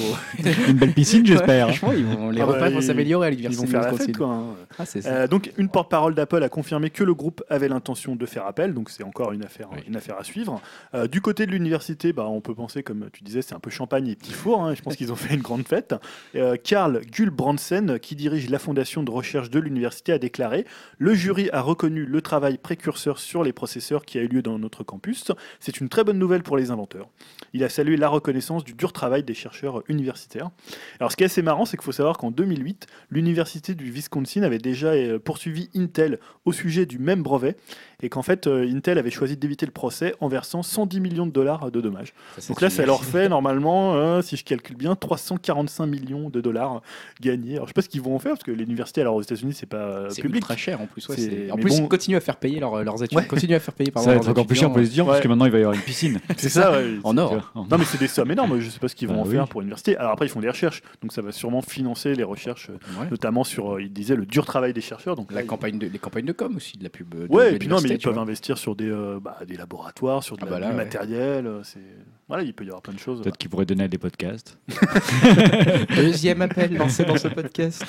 Une 0.67 0.73
belle 0.73 0.93
piscine, 0.93 1.23
j'espère. 1.25 1.67
Franchement, 1.67 1.91
ils 1.93 2.03
vont, 2.03 2.29
les 2.31 2.41
Ah 2.41 2.45
repas 2.45 2.67
vont 2.69 2.79
ils- 2.79 2.84
s'améliorer 2.84 3.27
à 3.27 3.29
Ils 3.29 3.36
l'université 3.36 3.65
vont 3.65 3.67
de 3.67 3.84
faire 3.84 3.91
la 3.91 3.97
fête 3.97 4.17
quoi. 4.17 4.27
hein. 4.27 4.55
Ah, 4.79 4.86
c'est 4.86 5.01
ça. 5.03 5.09
Euh, 5.13 5.27
donc 5.27 5.51
une 5.57 5.69
porte-parole 5.69 6.15
d'Apple 6.15 6.41
a 6.41 6.49
confirmé 6.49 6.89
que 6.89 7.03
le 7.03 7.13
groupe 7.13 7.43
avait 7.49 7.67
l'intention 7.69 8.15
de 8.15 8.25
faire 8.25 8.47
appel, 8.47 8.73
donc 8.73 8.89
c'est 8.89 9.03
encore 9.03 9.34
une 9.34 9.43
affaire, 9.45 9.69
Oui. 9.71 9.81
une 9.88 9.95
affaire 9.95 10.17
à 10.17 10.23
suivre. 10.23 10.59
Euh, 10.95 11.07
du 11.07 11.21
côté 11.21 11.45
de 11.45 11.51
l'université, 11.51 12.11
bah, 12.11 12.25
on 12.27 12.41
peut 12.41 12.55
penser, 12.55 12.81
comme 12.81 13.07
tu 13.13 13.23
disais, 13.23 13.43
c'est 13.43 13.53
un 13.53 13.59
peu 13.59 13.69
champagne 13.69 14.07
et 14.07 14.15
petit 14.15 14.34
four, 14.34 14.63
hein, 14.63 14.73
je 14.73 14.81
pense 14.81 14.95
qu'ils 14.97 15.11
ont 15.11 15.15
fait 15.15 15.36
une 15.36 15.41
grande 15.43 15.67
fête. 15.67 15.93
Euh, 16.36 16.57
Karl 16.61 17.01
Gulbrandsen, 17.11 17.99
qui 17.99 18.15
dirige 18.15 18.49
la 18.49 18.57
fondation 18.59 19.03
de 19.03 19.11
recherche 19.11 19.51
de 19.51 19.59
l'université, 19.59 20.11
a 20.11 20.17
déclaré 20.17 20.65
«Le 20.97 21.13
jury 21.13 21.49
a 21.53 21.61
reconnu 21.61 22.03
le 22.05 22.21
travail 22.21 22.57
précurseur 22.57 23.19
sur 23.19 23.43
les 23.43 23.53
processeurs 23.53 24.03
qui 24.05 24.17
a 24.17 24.21
eu 24.23 24.27
lieu 24.27 24.41
dans 24.41 24.57
notre 24.57 24.84
campus. 24.84 25.31
C'est 25.59 25.79
une 25.79 25.88
très 25.88 26.03
bonne 26.03 26.17
nouvelle 26.17 26.41
pour 26.43 26.57
les 26.57 26.71
inventeurs.» 26.71 27.07
Il 27.53 27.63
a 27.63 27.69
salué 27.69 27.95
la 27.95 28.07
reconnaissance 28.24 28.63
du 28.63 28.74
dur 28.74 28.93
travail 28.93 29.24
des 29.24 29.34
chercheurs 29.34 29.84
universitaires. 29.89 30.49
Alors 31.01 31.11
ce 31.11 31.17
qui 31.17 31.24
est 31.24 31.26
assez 31.26 31.41
marrant, 31.41 31.65
c'est 31.65 31.76
qu'il 31.76 31.84
faut 31.84 31.91
savoir 31.91 32.17
qu'en 32.17 32.32
2008, 32.32 32.88
l'université 33.09 33.76
du 33.76 33.91
Wisconsin 33.91 34.43
avait 34.43 34.57
déjà 34.59 34.88
euh, 34.88 35.19
poursuivi 35.19 35.69
Intel 35.76 36.19
au 36.45 36.53
sujet 36.53 36.86
du 36.86 36.99
même 36.99 37.21
brevet 37.21 37.57
et 38.01 38.09
qu'en 38.09 38.21
fait 38.21 38.47
euh, 38.47 38.65
Intel 38.74 38.97
avait 38.97 39.11
choisi 39.11 39.36
d'éviter 39.38 39.65
le 39.65 39.71
procès 39.74 40.15
en 40.21 40.28
versant 40.30 40.63
110 40.63 40.99
millions 41.01 41.26
de 41.28 41.32
dollars 41.32 41.69
de 41.69 41.82
dommages. 41.82 42.13
Ça, 42.36 42.41
c'est 42.41 42.47
Donc 42.49 42.61
là, 42.61 42.69
ça 42.69 42.86
leur 42.86 43.03
fait 43.03 43.28
normalement, 43.30 43.95
euh, 43.95 44.21
si 44.21 44.38
je 44.38 44.43
calcule 44.45 44.76
bien, 44.78 44.95
345 44.95 45.86
millions 45.86 46.30
de 46.30 46.39
dollars 46.41 46.82
gagnés. 47.21 47.55
Alors 47.55 47.65
je 47.67 47.69
sais 47.69 47.74
pas 47.74 47.82
ce 47.82 47.89
qu'ils 47.89 48.01
vont 48.01 48.15
en 48.15 48.19
faire 48.19 48.34
parce 48.34 48.43
que 48.43 48.51
l'université 48.51 49.01
alors 49.01 49.15
aux 49.15 49.21
États-Unis 49.21 49.53
c'est 49.53 49.65
pas 49.65 49.78
euh, 49.78 50.09
C'est 50.09 50.21
public. 50.21 50.38
ultra 50.41 50.55
cher 50.55 50.80
en 50.82 50.88
plus. 50.88 51.07
ouais, 51.09 51.15
C'est- 51.17 51.30
c'est- 51.30 51.51
En 51.51 51.55
mais 51.57 51.61
plus, 51.63 51.78
bon- 51.78 51.84
ils 51.84 51.89
continuent 51.89 52.17
à 52.17 52.21
faire 52.21 52.38
payer 52.38 52.59
leurs- 52.61 52.84
leurs 52.84 53.03
études. 53.03 53.17
Ouais. 53.17 53.26
Continuent 53.28 53.55
à 53.55 53.59
faire 53.59 53.74
payer 53.74 53.91
pardon, 53.91 54.07
Ça 54.09 54.15
va 54.15 54.21
être 54.21 54.30
encore 54.30 54.47
plus 54.47 54.55
cher 54.55 54.69
pour 54.69 54.80
les 54.80 54.86
étudiants 54.86 55.05
parce 55.05 55.17
Ouais. 55.17 55.24
que 55.24 55.28
maintenant 55.28 55.45
il 55.45 55.51
va 55.51 55.57
y 55.57 55.61
avoir 55.61 55.76
une 55.76 55.82
piscine. 55.82 56.19
C'est 56.38 56.49
ça. 56.49 56.71
ouais. 56.71 56.95
En 57.03 57.17
or. 57.17 57.51
Non 57.55 57.78
mais 57.78 57.86
c'est 57.86 57.97
des 57.99 58.07
sommes 58.14 58.32
énormes. 58.32 58.59
Je 58.59 58.70
sais 58.70 58.80
pas 58.80 58.88
ce 58.88 58.95
qu'ils 58.95 59.07
vont 59.07 59.16
Bah 59.16 59.22
en 59.22 59.26
oui. 59.26 59.32
faire 59.36 59.47
pour 59.47 59.61
l'université. 59.61 59.97
Alors 59.97 60.11
après 60.14 60.26
ils 60.26 60.30
font 60.30 60.39
des 60.39 60.49
recherches, 60.49 60.82
donc 61.01 61.11
ça 61.14 61.22
va 61.22 61.32
sûrement 61.32 61.61
financer 61.61 62.14
les 62.16 62.24
recherches, 62.24 62.70
euh, 62.70 63.01
Ouais. 63.01 63.07
notamment 63.09 63.43
sur, 63.43 63.76
euh, 63.76 63.82
ils 63.82 63.91
disaient 63.91 64.16
le 64.16 64.26
dur 64.26 64.45
travail 64.45 64.74
des 64.74 64.82
chercheurs. 64.82 65.16
Donc 65.16 65.32
La 65.32 65.43
campagne 65.43 65.78
de, 65.80 65.88
les 65.88 65.99
campagnes 65.99 66.26
de 66.26 66.32
com 66.34 66.55
aussi, 66.55 66.78
de 66.78 66.84
la 66.84 66.89
pub. 66.89 67.09
de 67.16 67.28
Ouais, 67.34 67.55
et 67.55 67.59
puis 67.59 67.68
non, 67.68 67.78
mais 67.82 67.89
ils 67.89 67.99
peuvent 67.99 68.18
investir 68.18 68.57
sur 68.57 68.76
des, 68.76 68.89
euh, 68.89 69.20
bah, 69.22 69.38
des 69.47 69.57
laboratoires, 69.57 70.24
sur 70.24 70.38
de 70.38 70.43
Ah 70.45 70.49
bah 70.59 70.59
du 70.70 70.76
matériel. 70.76 71.49
C'est 71.64 71.80
voilà, 72.28 72.43
il 72.43 72.53
peut 72.53 72.64
y 72.64 72.68
avoir 72.68 72.82
plein 72.82 72.93
de 72.93 72.99
choses. 72.99 73.22
Peut-être 73.22 73.38
qu'ils 73.38 73.49
pourraient 73.49 73.66
donner 73.66 73.84
à 73.84 73.88
des 73.88 73.97
podcasts. 73.97 74.57
Deuxième 75.95 76.41
appel 76.41 76.76
lancé 76.76 77.03
dans 77.05 77.18
ce 77.18 77.28
podcast. 77.28 77.84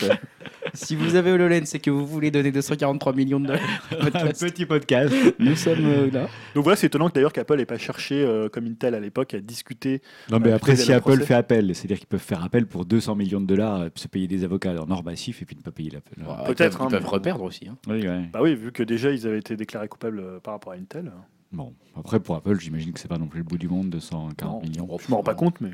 Si 0.75 0.97
vous 0.97 1.15
avez 1.15 1.31
HoloLens 1.33 1.65
et 1.75 1.79
que 1.79 1.91
vous 1.91 2.07
voulez 2.07 2.31
donner 2.31 2.53
243 2.53 3.13
millions 3.15 3.41
de 3.41 3.47
dollars 3.47 3.63
Un 3.93 4.11
petit 4.33 4.67
podcast. 4.67 5.15
nous 5.39 5.57
sommes 5.57 5.85
euh, 5.87 6.11
là. 6.11 6.29
Donc 6.55 6.65
voilà, 6.65 6.77
c'est 6.77 6.87
étonnant 6.89 7.09
que 7.09 7.15
d'ailleurs 7.15 7.33
qu'Apple 7.33 7.57
n'ait 7.57 7.65
pas 7.67 7.79
cherché, 7.79 8.23
euh, 8.25 8.49
comme 8.49 8.67
Intel 8.67 8.95
à 8.95 9.01
l'époque, 9.01 9.35
à 9.35 9.41
discuter. 9.41 10.03
Non, 10.31 10.39
mais 10.41 10.49
Ouais, 10.49 10.53
après, 10.53 10.77
si 10.77 10.89
le 10.91 10.95
Apple 10.97 11.11
procès. 11.13 11.25
fait 11.27 11.35
appel, 11.35 11.75
c'est-à-dire 11.75 11.99
qu'ils 11.99 12.07
peuvent 12.07 12.21
faire 12.21 12.45
appel 12.45 12.67
pour 12.67 12.85
200 12.85 13.15
millions 13.17 13.41
de 13.41 13.47
dollars, 13.47 13.81
euh, 13.83 13.89
se 13.95 14.09
payer 14.09 14.29
des 14.29 14.45
avocats 14.45 14.75
en 14.83 14.91
or 14.91 15.03
massif 15.05 15.41
et 15.43 15.45
puis 15.45 15.57
ne 15.57 15.63
pas 15.63 15.71
payer 15.73 15.91
l'appel. 15.91 16.25
Ouais, 16.25 16.45
Peut-être, 16.47 16.75
Ils 16.75 16.79
peuvent, 16.79 16.83
hein, 16.87 16.91
peuvent 16.91 17.03
mais- 17.03 17.09
reperdre 17.09 17.45
aussi. 17.45 17.69
hein. 17.69 17.77
Oui, 17.89 18.07
ouais. 18.07 18.29
Bah 18.33 18.41
oui, 18.43 18.55
vu 18.55 18.73
que 18.73 18.83
déjà 18.83 19.11
ils 19.11 19.27
avaient 19.27 19.39
été 19.39 19.57
déclarés 19.57 19.89
coupables 19.89 20.19
euh, 20.21 20.41
par 20.41 20.55
rapport 20.55 20.73
à 20.73 20.77
Intel. 20.77 21.07
euh, 21.07 21.11
Bon, 21.53 21.73
après, 21.97 22.19
pour 22.19 22.35
Apple, 22.35 22.59
j'imagine 22.59 22.93
que 22.93 22.99
c'est 22.99 23.07
pas 23.07 23.17
non 23.19 23.29
plus 23.29 23.39
le 23.39 23.45
bout 23.45 23.59
du 23.59 23.69
monde, 23.69 23.89
240 23.91 24.41
non, 24.43 24.61
millions. 24.69 24.89
Je 24.99 25.09
m'en 25.09 25.19
rends 25.19 25.23
pas 25.23 25.35
compte, 25.35 25.61
mais. 25.61 25.71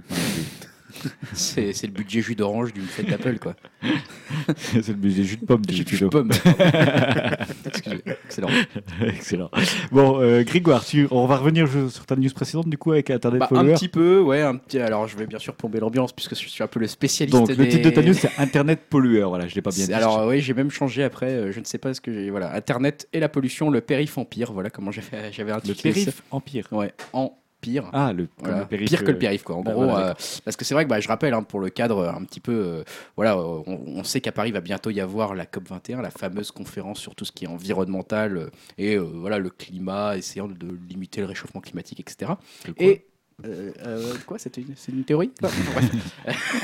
C'est 1.32 1.72
c'est 1.72 1.86
le 1.86 1.92
budget 1.92 2.20
jus 2.22 2.34
d'orange 2.34 2.72
d'une 2.72 2.84
fête 2.84 3.08
d'Apple, 3.08 3.38
quoi. 3.38 3.54
c'est 4.56 4.88
le 4.88 4.94
budget 4.94 5.24
jus 5.24 5.36
de 5.36 5.44
pomme 5.46 5.64
du 5.64 5.74
Jus 5.74 5.84
de 6.04 6.08
pomme. 6.08 6.30
Excusez. 7.66 8.02
Excellent. 8.26 8.48
Excellent. 9.06 9.50
Bon, 9.92 10.20
euh, 10.20 10.42
Grégoire, 10.42 10.84
tu- 10.84 11.06
on 11.10 11.26
va 11.26 11.36
revenir 11.36 11.68
sur 11.90 12.06
ta 12.06 12.16
news 12.16 12.30
précédente 12.34 12.68
du 12.68 12.78
coup 12.78 12.92
avec 12.92 13.10
Internet 13.10 13.40
Bah, 13.40 13.46
un 13.50 13.56
Follower. 13.56 13.74
petit 13.74 13.88
peu, 13.88 14.20
ouais. 14.20 14.42
Un 14.42 14.56
petit... 14.56 14.78
Alors, 14.78 15.06
je 15.08 15.16
vais 15.16 15.26
bien 15.26 15.38
sûr 15.38 15.54
plomber 15.54 15.80
l'ambiance 15.80 16.12
puisque 16.12 16.34
je 16.34 16.48
suis 16.48 16.62
un 16.62 16.66
peu 16.66 16.80
le 16.80 16.86
spécialiste. 16.86 17.36
Donc, 17.38 17.48
le 17.56 17.68
titre 17.68 17.84
de 17.84 17.90
ta 17.94 18.02
news, 18.02 18.14
c'est 18.14 18.30
Internet 18.38 18.80
Pollueur. 18.88 19.28
Voilà, 19.30 19.46
je 19.48 19.54
l'ai 19.54 19.62
pas 19.62 19.70
bien 19.70 19.86
dit. 19.86 19.92
Alors 19.94 20.26
oui, 20.26 20.40
j'ai 20.40 20.54
même 20.54 20.70
changé 20.70 21.02
après. 21.04 21.30
euh, 21.30 21.52
je 21.52 21.60
ne 21.60 21.64
sais 21.64 21.78
pas 21.78 21.94
ce 21.94 22.00
que 22.00 22.12
j'ai. 22.12 22.30
Voilà, 22.30 22.54
Internet 22.54 23.08
et 23.12 23.20
la 23.20 23.28
pollution, 23.28 23.70
le 23.70 23.80
périph 23.80 24.18
empire. 24.18 24.52
Voilà 24.52 24.70
comment 24.70 24.90
j'ai 24.90 25.02
fait- 25.02 25.32
j'avais 25.32 25.50
le 25.50 25.56
intitulé 25.56 25.92
ça. 25.94 26.00
périph 26.00 26.22
Empire. 26.30 26.66
Ouais, 26.72 26.92
empire. 27.60 27.90
Ah, 27.92 28.12
le, 28.12 28.26
comme 28.26 28.48
Voilà, 28.48 28.60
le 28.60 28.66
périph, 28.66 28.88
pire 28.88 29.00
que 29.00 29.10
le 29.10 29.16
euh, 29.16 29.18
périph 29.18 29.42
quoi 29.42 29.56
en 29.56 29.62
bah, 29.62 29.72
gros 29.72 29.84
voilà, 29.84 30.10
euh, 30.10 30.14
parce 30.44 30.56
que 30.56 30.64
c'est 30.64 30.74
vrai 30.74 30.84
que 30.84 30.90
bah, 30.90 31.00
je 31.00 31.08
rappelle 31.08 31.34
hein, 31.34 31.42
pour 31.42 31.60
le 31.60 31.68
cadre 31.68 31.98
euh, 31.98 32.12
un 32.12 32.24
petit 32.24 32.40
peu 32.40 32.84
voilà 33.16 33.38
on, 33.38 33.64
on 33.66 34.04
sait 34.04 34.20
qu'à 34.20 34.32
Paris 34.32 34.50
va 34.50 34.60
bientôt 34.60 34.90
y 34.90 35.00
avoir 35.00 35.34
la 35.34 35.46
COP 35.46 35.68
21 35.68 36.02
la 36.02 36.10
fameuse 36.10 36.50
conférence 36.50 36.98
sur 36.98 37.14
tout 37.14 37.24
ce 37.24 37.32
qui 37.32 37.44
est 37.44 37.48
environnemental 37.48 38.50
et 38.78 38.96
voilà 38.96 39.38
le 39.38 39.50
climat 39.50 40.16
essayant 40.16 40.48
de 40.48 40.78
limiter 40.88 41.20
le 41.20 41.26
réchauffement 41.26 41.60
climatique 41.60 42.00
etc 42.00 42.32
et 42.78 43.06
euh, 43.44 43.72
euh, 43.86 44.14
quoi 44.26 44.38
c'est 44.38 44.56
une, 44.58 44.74
une 44.88 45.04
théorie? 45.04 45.30
Non, 45.42 45.48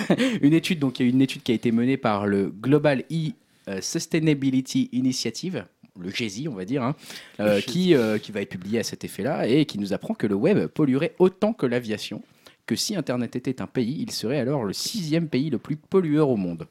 une 0.43 0.53
étude 0.53 0.79
donc 0.79 1.01
il 1.01 1.07
y 1.07 1.09
a 1.09 1.13
une 1.13 1.23
étude 1.23 1.43
qui 1.43 1.53
a 1.53 1.55
été 1.55 1.73
menée 1.73 1.97
par 1.97 2.27
le 2.27 2.51
Global 2.51 3.05
E 3.11 3.33
Sustainability 3.81 4.89
Initiative 4.93 5.65
le 5.99 6.11
GESI, 6.11 6.49
on 6.49 6.55
va 6.55 6.65
dire, 6.65 6.83
hein, 6.83 6.95
euh, 7.41 7.61
qui, 7.61 7.95
euh, 7.95 8.19
qui 8.19 8.33
va 8.33 8.41
être 8.43 8.51
publié 8.51 8.79
à 8.79 8.83
cet 8.83 9.05
effet-là 9.05 9.47
et 9.47 9.65
qui 9.67 9.79
nous 9.79 9.93
apprend 9.93 10.15
que 10.15 10.27
le 10.27 10.35
web 10.35 10.67
polluerait 10.67 11.15
autant 11.19 11.53
que 11.53 11.67
l'aviation, 11.67 12.23
que 12.67 12.77
si 12.77 12.97
Internet 12.97 13.37
était 13.37 13.63
un 13.63 13.67
pays, 13.67 13.99
il 14.01 14.11
serait 14.11 14.41
alors 14.41 14.65
le 14.65 14.73
sixième 14.73 15.29
pays 15.29 15.51
le 15.51 15.59
plus 15.59 15.77
pollueur 15.77 16.29
au 16.29 16.37
monde. 16.37 16.67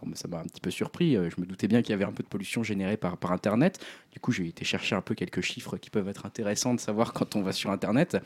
Alors, 0.00 0.16
ça 0.16 0.28
m'a 0.28 0.38
un 0.38 0.44
petit 0.44 0.60
peu 0.60 0.70
surpris. 0.70 1.16
euh, 1.16 1.28
Je 1.34 1.40
me 1.40 1.46
doutais 1.46 1.66
bien 1.66 1.82
qu'il 1.82 1.90
y 1.90 1.94
avait 1.94 2.04
un 2.04 2.12
peu 2.12 2.22
de 2.22 2.28
pollution 2.28 2.62
générée 2.62 2.96
par, 2.96 3.16
par 3.16 3.32
Internet. 3.32 3.80
Du 4.18 4.20
coup, 4.20 4.32
j'ai 4.32 4.48
été 4.48 4.64
chercher 4.64 4.96
un 4.96 5.00
peu 5.00 5.14
quelques 5.14 5.42
chiffres 5.42 5.76
qui 5.76 5.90
peuvent 5.90 6.08
être 6.08 6.26
intéressants 6.26 6.74
de 6.74 6.80
savoir 6.80 7.12
quand 7.12 7.36
on 7.36 7.42
va 7.42 7.52
sur 7.52 7.70
Internet. 7.70 8.16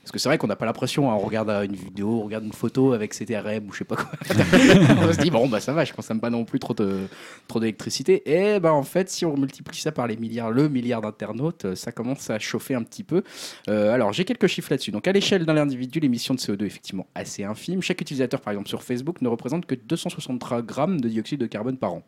Parce 0.00 0.10
que 0.10 0.18
c'est 0.18 0.30
vrai 0.30 0.38
qu'on 0.38 0.46
n'a 0.46 0.56
pas 0.56 0.64
l'impression, 0.64 1.10
hein, 1.10 1.14
on 1.14 1.26
regarde 1.26 1.50
une 1.50 1.76
vidéo, 1.76 2.20
on 2.20 2.24
regarde 2.24 2.46
une 2.46 2.54
photo 2.54 2.94
avec 2.94 3.12
CTRM 3.12 3.68
ou 3.68 3.72
je 3.74 3.80
sais 3.80 3.84
pas 3.84 3.96
quoi. 3.96 4.10
on 4.30 5.12
se 5.12 5.20
dit, 5.20 5.30
bon, 5.30 5.50
bah 5.50 5.60
ça 5.60 5.74
va, 5.74 5.84
je 5.84 5.92
consomme 5.92 6.20
pas 6.20 6.30
non 6.30 6.46
plus 6.46 6.58
trop 6.58 6.72
de 6.72 7.00
trop 7.48 7.60
d'électricité. 7.60 8.22
Et 8.24 8.60
ben 8.60 8.70
en 8.70 8.82
fait, 8.82 9.10
si 9.10 9.26
on 9.26 9.36
multiplie 9.36 9.76
ça 9.76 9.92
par 9.92 10.06
les 10.06 10.16
milliards, 10.16 10.50
le 10.50 10.70
milliard 10.70 11.02
d'internautes, 11.02 11.74
ça 11.74 11.92
commence 11.92 12.30
à 12.30 12.38
chauffer 12.38 12.74
un 12.74 12.82
petit 12.82 13.04
peu. 13.04 13.22
Euh, 13.68 13.92
alors, 13.92 14.14
j'ai 14.14 14.24
quelques 14.24 14.46
chiffres 14.46 14.70
là-dessus. 14.70 14.90
Donc, 14.90 15.06
à 15.06 15.12
l'échelle 15.12 15.44
d'un 15.44 15.58
individu, 15.58 16.00
l'émission 16.00 16.32
de 16.32 16.40
CO2 16.40 16.62
est 16.62 16.66
effectivement 16.66 17.06
assez 17.14 17.44
infime. 17.44 17.82
Chaque 17.82 18.00
utilisateur, 18.00 18.40
par 18.40 18.52
exemple, 18.54 18.70
sur 18.70 18.82
Facebook, 18.82 19.20
ne 19.20 19.28
représente 19.28 19.66
que 19.66 19.74
263 19.74 20.62
grammes 20.62 20.98
de 20.98 21.10
dioxyde 21.10 21.40
de 21.40 21.46
carbone 21.46 21.76
par 21.76 21.92
an. 21.92 22.02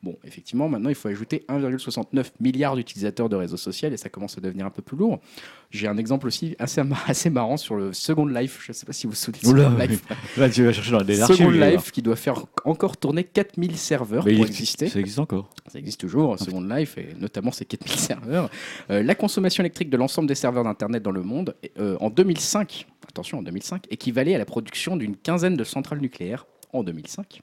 Bon, 0.00 0.16
effectivement, 0.22 0.68
maintenant, 0.68 0.90
il 0.90 0.94
faut 0.94 1.08
ajouter 1.08 1.44
1,69 1.48 2.26
milliard 2.38 2.76
d'utilisateurs 2.76 3.28
de 3.28 3.34
réseaux 3.34 3.56
sociaux 3.56 3.90
et 3.90 3.96
ça 3.96 4.08
commence 4.08 4.38
à 4.38 4.40
devenir 4.40 4.64
un 4.64 4.70
peu 4.70 4.80
plus 4.80 4.96
lourd. 4.96 5.18
J'ai 5.72 5.88
un 5.88 5.96
exemple 5.96 6.28
aussi 6.28 6.54
assez, 6.60 6.80
assez 7.08 7.30
marrant 7.30 7.56
sur 7.56 7.74
le 7.74 7.92
Second 7.92 8.26
Life. 8.26 8.60
Je 8.64 8.70
ne 8.70 8.74
sais 8.74 8.86
pas 8.86 8.92
si 8.92 9.08
vous 9.08 9.10
vous 9.10 9.16
souvenez 9.16 9.42
de 9.42 9.48
Oula, 9.48 9.64
Second 9.64 9.76
Life. 9.76 10.04
Là, 10.36 10.50
tu 10.50 10.64
vas 10.64 10.72
chercher 10.72 10.92
dans 10.92 11.02
les. 11.02 11.16
Second 11.16 11.50
Life 11.50 11.90
qui 11.90 12.02
doit 12.02 12.14
faire 12.14 12.44
encore 12.64 12.96
tourner 12.96 13.24
4000 13.24 13.76
serveurs. 13.76 14.24
Mais 14.24 14.36
pour 14.36 14.44
il- 14.44 14.50
exister. 14.50 14.88
Ça 14.88 15.00
existe 15.00 15.18
encore. 15.18 15.50
Ça 15.66 15.80
existe 15.80 16.00
toujours, 16.00 16.38
Second 16.38 16.60
Life, 16.62 16.96
et 16.96 17.14
notamment 17.18 17.50
ces 17.50 17.64
4000 17.64 17.98
serveurs. 17.98 18.50
Euh, 18.90 19.02
la 19.02 19.16
consommation 19.16 19.62
électrique 19.64 19.90
de 19.90 19.96
l'ensemble 19.96 20.28
des 20.28 20.36
serveurs 20.36 20.62
d'Internet 20.62 21.02
dans 21.02 21.10
le 21.10 21.22
monde, 21.22 21.56
euh, 21.80 21.96
en 22.00 22.08
2005, 22.10 22.86
attention, 23.08 23.38
en 23.38 23.42
2005, 23.42 23.86
équivalait 23.90 24.36
à 24.36 24.38
la 24.38 24.44
production 24.44 24.96
d'une 24.96 25.16
quinzaine 25.16 25.56
de 25.56 25.64
centrales 25.64 26.00
nucléaires 26.00 26.46
en 26.72 26.84
2005. 26.84 27.42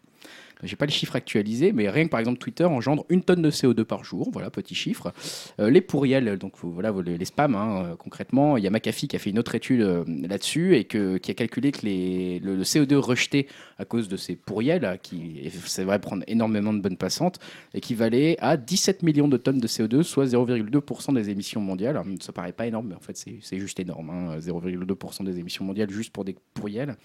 J'ai 0.64 0.76
pas 0.76 0.86
les 0.86 0.92
chiffres 0.92 1.16
actualisés, 1.16 1.72
mais 1.72 1.90
rien 1.90 2.06
que 2.06 2.10
par 2.10 2.20
exemple 2.20 2.40
Twitter 2.40 2.66
engendre 2.66 3.06
une 3.10 3.24
tonne 3.24 3.42
de 3.42 3.52
CO2 3.52 3.84
par 3.84 4.04
jour, 4.04 4.30
voilà 4.32 4.50
petit 4.50 4.76
chiffre. 4.76 5.14
Euh, 5.60 5.70
les 5.70 5.82
pourriels, 5.82 6.38
donc 6.38 6.54
voilà 6.64 6.94
les, 7.06 7.18
les 7.18 7.26
spams 7.26 7.56
hein, 7.56 7.86
euh, 7.86 7.96
concrètement, 7.96 8.58
il 8.58 8.64
y 8.64 8.68
a 8.68 8.70
McAfee 8.70 9.08
qui 9.08 9.16
a 9.16 9.20
fait 9.20 9.30
une 9.30 9.40
autre 9.40 9.56
étude 9.56 9.82
euh, 9.82 10.04
là-dessus 10.08 10.76
et 10.76 10.86
que, 10.86 11.18
qui 11.18 11.32
a 11.32 11.34
calculé 11.34 11.72
que 11.72 11.86
les, 11.86 12.40
le, 12.40 12.56
le 12.56 12.64
CO2 12.64 12.96
rejeté 12.96 13.48
à 13.78 13.86
cause 13.86 14.08
de 14.08 14.18
ces 14.18 14.36
pourriels, 14.36 15.00
qui 15.04 15.50
c'est 15.66 15.84
vrai 15.84 16.00
prendre 16.00 16.24
énormément 16.28 16.74
de 16.74 16.80
bonnes 16.80 16.98
passantes, 16.98 17.40
équivalait 17.74 18.38
à 18.40 18.58
17 18.58 19.04
millions 19.04 19.28
de 19.28 19.38
tonnes 19.38 19.60
de 19.60 19.68
CO2, 19.68 20.04
soit 20.04 20.26
0,2% 20.26 21.14
des 21.14 21.30
émissions 21.30 21.62
mondiales. 21.62 21.98
Alors, 21.98 22.06
ça 22.22 22.32
paraît 22.32 22.54
pas 22.54 22.68
énorme, 22.68 22.88
mais 22.90 22.96
en 22.96 23.00
fait, 23.00 23.18
c'est 23.42 23.60
juste 23.60 23.80
énorme. 23.80 24.10
hein, 24.10 24.38
0,2% 24.40 25.24
des 25.24 25.40
émissions 25.40 25.66
mondiales 25.66 25.90
juste 25.90 26.12
pour 26.12 26.26
des 26.26 26.36
pourriels. 26.54 26.96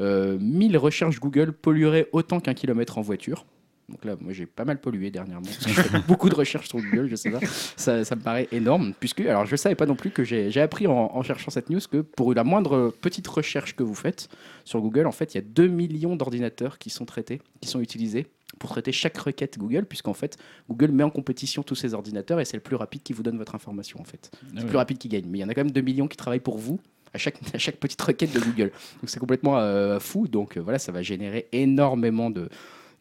Euh, 0.00 0.38
1000 0.40 0.76
recherches 0.78 1.20
Google 1.20 1.52
pollueraient 1.52 2.08
autant 2.12 2.40
qu'un 2.40 2.54
kilomètre 2.54 2.91
en 2.98 3.02
voiture. 3.02 3.46
Donc 3.88 4.04
là, 4.04 4.16
moi 4.20 4.32
j'ai 4.32 4.46
pas 4.46 4.64
mal 4.64 4.80
pollué 4.80 5.10
dernièrement 5.10 5.44
parce 5.44 5.58
que 5.58 5.70
je 5.70 5.82
fais 5.82 5.98
beaucoup 6.06 6.28
de 6.28 6.34
recherches 6.34 6.68
sur 6.68 6.78
Google, 6.78 7.08
je 7.08 7.16
sais 7.16 7.30
pas. 7.30 7.40
Ça, 7.76 8.04
ça 8.04 8.16
me 8.16 8.22
paraît 8.22 8.48
énorme. 8.52 8.94
Puisque, 8.98 9.20
alors 9.20 9.44
je 9.44 9.56
savais 9.56 9.74
pas 9.74 9.86
non 9.86 9.96
plus 9.96 10.10
que 10.10 10.24
j'ai 10.24 10.60
appris 10.60 10.86
en, 10.86 11.10
en 11.14 11.22
cherchant 11.22 11.50
cette 11.50 11.68
news 11.68 11.80
que 11.90 11.98
pour 11.98 12.32
la 12.32 12.44
moindre 12.44 12.94
petite 13.00 13.26
recherche 13.28 13.76
que 13.76 13.82
vous 13.82 13.94
faites 13.94 14.28
sur 14.64 14.80
Google, 14.80 15.06
en 15.06 15.12
fait, 15.12 15.34
il 15.34 15.38
y 15.38 15.40
a 15.40 15.44
2 15.44 15.66
millions 15.66 16.16
d'ordinateurs 16.16 16.78
qui 16.78 16.90
sont 16.90 17.04
traités, 17.04 17.40
qui 17.60 17.68
sont 17.68 17.80
utilisés 17.80 18.28
pour 18.58 18.70
traiter 18.70 18.92
chaque 18.92 19.16
requête 19.18 19.58
Google, 19.58 19.84
puisqu'en 19.86 20.14
fait, 20.14 20.36
Google 20.68 20.92
met 20.92 21.02
en 21.02 21.10
compétition 21.10 21.62
tous 21.62 21.74
ces 21.74 21.94
ordinateurs 21.94 22.40
et 22.40 22.44
c'est 22.44 22.56
le 22.56 22.62
plus 22.62 22.76
rapide 22.76 23.02
qui 23.02 23.12
vous 23.12 23.22
donne 23.22 23.38
votre 23.38 23.54
information 23.54 24.00
en 24.00 24.04
fait. 24.04 24.30
C'est 24.54 24.60
le 24.60 24.66
plus 24.66 24.76
rapide 24.76 24.98
qui 24.98 25.08
gagne. 25.08 25.24
Mais 25.28 25.38
il 25.38 25.40
y 25.40 25.44
en 25.44 25.48
a 25.48 25.54
quand 25.54 25.64
même 25.64 25.72
2 25.72 25.80
millions 25.80 26.08
qui 26.08 26.16
travaillent 26.16 26.40
pour 26.40 26.58
vous 26.58 26.78
à 27.12 27.18
chaque, 27.18 27.38
à 27.54 27.58
chaque 27.58 27.76
petite 27.76 28.00
requête 28.00 28.32
de 28.32 28.40
Google. 28.40 28.70
Donc 29.00 29.08
c'est 29.08 29.20
complètement 29.20 29.58
euh, 29.58 29.98
fou. 29.98 30.28
Donc 30.28 30.56
euh, 30.56 30.60
voilà, 30.60 30.78
ça 30.78 30.92
va 30.92 31.02
générer 31.02 31.48
énormément 31.52 32.30
de, 32.30 32.48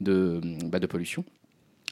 de, 0.02 0.42
bah, 0.66 0.80
de 0.80 0.88
pollution. 0.88 1.24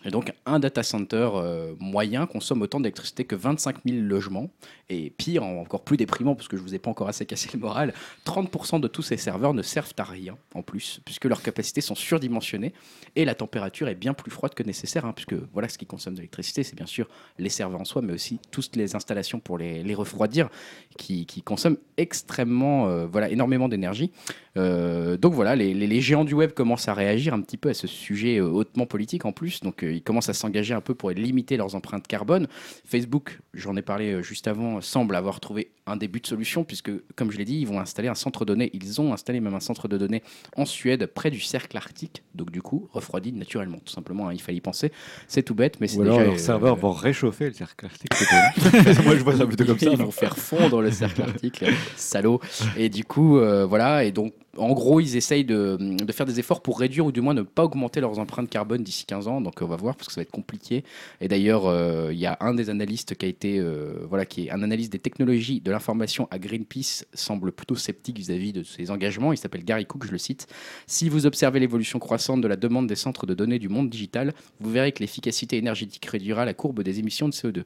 Et 0.06 0.12
donc, 0.12 0.32
un 0.46 0.60
data 0.60 0.82
center 0.82 1.30
euh, 1.34 1.74
moyen 1.80 2.26
consomme 2.26 2.62
autant 2.62 2.80
d'électricité 2.80 3.26
que 3.26 3.36
25 3.36 3.78
000 3.86 4.02
logements. 4.02 4.50
Et 4.90 5.12
pire, 5.12 5.44
encore 5.44 5.84
plus 5.84 5.98
déprimant, 5.98 6.36
parce 6.36 6.48
que 6.48 6.58
je 6.58 6.62
vous 6.62 6.74
ai 6.74 6.80
pas 6.80 6.90
encore 6.90 7.10
assez 7.10 7.26
cassé 7.26 7.50
le 7.54 7.60
moral, 7.60 7.94
30% 8.26 8.80
de 8.80 8.88
tous 8.88 9.04
ces 9.04 9.18
serveurs 9.18 9.54
ne 9.54 9.62
servent 9.62 9.94
à 9.98 10.04
rien 10.04 10.36
en 10.56 10.64
plus, 10.64 11.00
puisque 11.06 11.26
leurs 11.26 11.44
capacités 11.44 11.82
sont 11.82 11.94
surdimensionnées 11.94 12.74
et 13.16 13.24
la 13.24 13.36
température 13.36 13.88
est 13.88 13.96
bien 13.96 14.16
plus 14.16 14.32
froide 14.32 14.56
que 14.56 14.64
nécessaire, 14.64 15.06
hein, 15.06 15.14
puisque 15.14 15.36
voilà 15.54 15.70
ce 15.70 15.78
qui 15.78 15.86
consomme 15.86 16.14
de 16.16 16.20
l'électricité, 16.20 16.64
c'est 16.64 16.76
bien 16.76 16.88
sûr 16.88 17.08
les 17.38 17.50
serveurs 17.50 17.82
en 17.82 17.86
soi, 17.86 18.02
mais 18.02 18.14
aussi 18.14 18.40
toutes 18.50 18.76
les 18.76 18.96
installations 18.96 19.40
pour 19.40 19.58
les, 19.60 19.94
refroidir, 19.94 20.50
qui, 20.98 21.26
consomment 21.44 21.78
extrêmement, 21.98 22.88
euh, 22.88 23.06
voilà, 23.06 23.30
énormément 23.30 23.68
d'énergie. 23.70 24.12
Euh, 24.58 25.18
donc 25.18 25.34
voilà, 25.34 25.56
les, 25.56 25.74
les- 25.74 26.02
géants 26.02 26.26
du 26.26 26.34
web 26.34 26.52
commencent 26.54 26.88
à 26.88 26.94
réagir 26.94 27.34
un 27.34 27.42
petit 27.42 27.58
peu 27.58 27.70
à 27.70 27.74
ce 27.74 27.86
sujet 27.86 28.40
hautement 28.40 28.86
politique 28.86 29.26
en 29.26 29.34
plus. 29.34 29.60
Donc 29.62 29.84
euh, 29.90 29.94
ils 29.94 30.02
commencent 30.02 30.30
à 30.30 30.34
s'engager 30.34 30.74
un 30.74 30.82
peu 30.82 30.96
pour 30.96 31.10
limiter 31.12 31.58
leurs 31.58 31.76
empreintes 31.76 32.08
carbone. 32.08 32.48
Facebook, 32.86 33.40
j'en 33.54 33.76
ai 33.76 33.82
parlé 33.82 34.14
euh, 34.14 34.22
juste 34.22 34.48
avant, 34.48 34.82
semble 34.82 35.16
avoir 35.16 35.40
trouvé 35.40 35.72
un 35.86 35.98
début 35.98 36.20
de 36.20 36.28
solution 36.28 36.64
puisque, 36.64 36.92
comme 37.16 37.32
je 37.32 37.38
l'ai 37.38 37.46
dit, 37.46 37.60
ils 37.60 37.68
vont 37.68 37.80
installer 37.80 38.08
un 38.08 38.16
centre 38.16 38.46
de 38.46 38.54
données. 38.54 38.70
Ils 38.74 39.02
ont 39.02 39.14
installé 39.14 39.40
même 39.40 39.56
un 39.56 39.60
centre 39.60 39.88
de 39.88 39.98
données 39.98 40.24
en 40.56 40.66
Suède, 40.66 41.08
près 41.08 41.32
du 41.32 41.40
cercle 41.40 41.76
arctique. 41.78 42.24
Donc 42.36 42.52
du 42.52 42.62
coup, 42.62 42.88
refroidi 42.92 43.34
naturellement, 43.34 43.80
tout 43.84 43.94
simplement. 43.94 44.30
hein, 44.30 44.34
il 44.34 44.42
fallait 44.42 44.58
y 44.58 44.62
penser. 44.62 44.92
C'est 45.28 45.44
tout 45.44 45.56
bête, 45.56 45.80
mais 45.80 45.88
c'est 45.88 46.00
déjà. 46.00 46.24
leurs 46.24 46.34
euh, 46.34 46.38
serveurs 46.38 46.76
vont 46.76 46.92
réchauffer 46.92 47.48
le 47.48 47.54
cercle 47.54 47.86
arctique. 47.86 48.12
Moi, 49.04 49.16
je 49.16 49.24
vois 49.24 49.36
ça 49.36 49.46
plutôt 49.46 49.66
comme 49.66 49.80
ça. 49.80 49.90
Ils 49.92 49.98
vont 49.98 50.12
faire 50.12 50.38
fondre 50.38 50.82
le 50.82 50.92
cercle 50.92 51.22
arctique, 51.22 51.64
salaud. 51.96 52.40
Et 52.78 52.90
du 52.90 53.04
coup, 53.04 53.38
euh, 53.38 53.66
voilà. 53.66 54.04
Et 54.04 54.12
donc, 54.12 54.34
en 54.58 54.74
gros, 54.74 55.00
ils 55.00 55.16
essayent 55.16 55.46
de, 55.46 55.78
faire 56.12 56.26
des 56.26 56.40
efforts 56.40 56.62
pour 56.62 56.80
réduire 56.80 57.06
ou 57.06 57.12
du 57.12 57.22
moins 57.22 57.34
ne 57.34 57.44
pas 57.44 57.64
augmenter 57.64 58.02
leurs 58.02 58.20
empreintes 58.20 58.50
carbone 58.50 58.84
d'ici 58.84 59.06
15 59.06 59.28
ans. 59.28 59.42
Donc, 59.42 59.62
on 59.62 59.68
va 59.68 59.76
voir 59.76 59.96
parce 59.96 60.08
que 60.08 60.14
ça 60.14 60.22
va 60.22 60.24
être 60.24 60.32
compliqué. 60.32 60.84
Et 61.22 61.28
d'ailleurs, 61.28 61.68
euh, 61.68 62.10
il 62.12 62.20
y 62.20 62.26
a 62.26 62.38
un 62.42 62.54
des 62.54 62.70
analystes 62.70 63.16
qui 63.16 63.26
a 63.26 63.30
été, 63.30 63.60
euh, 63.60 64.06
voilà, 64.08 64.26
qui 64.26 64.48
est 64.48 64.52
un 64.52 64.64
analyste 64.64 64.92
des 64.92 65.00
technologies 65.00 65.62
de 65.62 65.72
l'information 65.72 66.28
à 66.32 66.40
Greenpeace, 66.40 67.06
semble 67.14 67.52
plutôt 67.52 67.76
sceptique 67.76 68.18
vis-à-vis 68.18 68.54
de 68.54 68.64
ses 68.64 68.92
engagements. 68.92 69.34
Il 69.34 69.38
s'appelle 69.38 69.64
Gary 69.64 69.86
Cook, 69.86 70.06
je 70.06 70.12
le 70.12 70.18
cite. 70.18 70.48
Si 70.88 71.10
vous 71.10 71.26
observez 71.26 71.60
l'évolution 71.60 72.00
croissante 72.00 72.42
de 72.42 72.48
la 72.48 72.56
demande 72.56 72.88
des 72.88 72.96
centres 72.96 73.26
de 73.26 73.34
données 73.34 73.60
du 73.60 73.70
monde 73.70 73.90
digital, 73.90 74.34
vous 74.60 74.72
verrez 74.72 74.92
que 74.92 75.00
l'efficacité 75.00 75.58
énergétique 75.58 76.06
réduira 76.06 76.46
la 76.46 76.54
courbe 76.54 76.82
des 76.82 77.00
émissions 77.00 77.30
de 77.30 77.34
CO2 77.34 77.64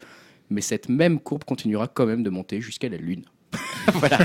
mais 0.50 0.62
cette 0.62 0.90
même 0.90 1.20
courbe 1.20 1.46
continuera 1.46 1.88
quand 1.88 2.06
même 2.06 2.22
de 2.22 2.30
monter 2.30 2.62
jusqu'à 2.62 2.90
la 2.90 2.98
Lune. 2.98 3.24
voilà, 3.94 4.18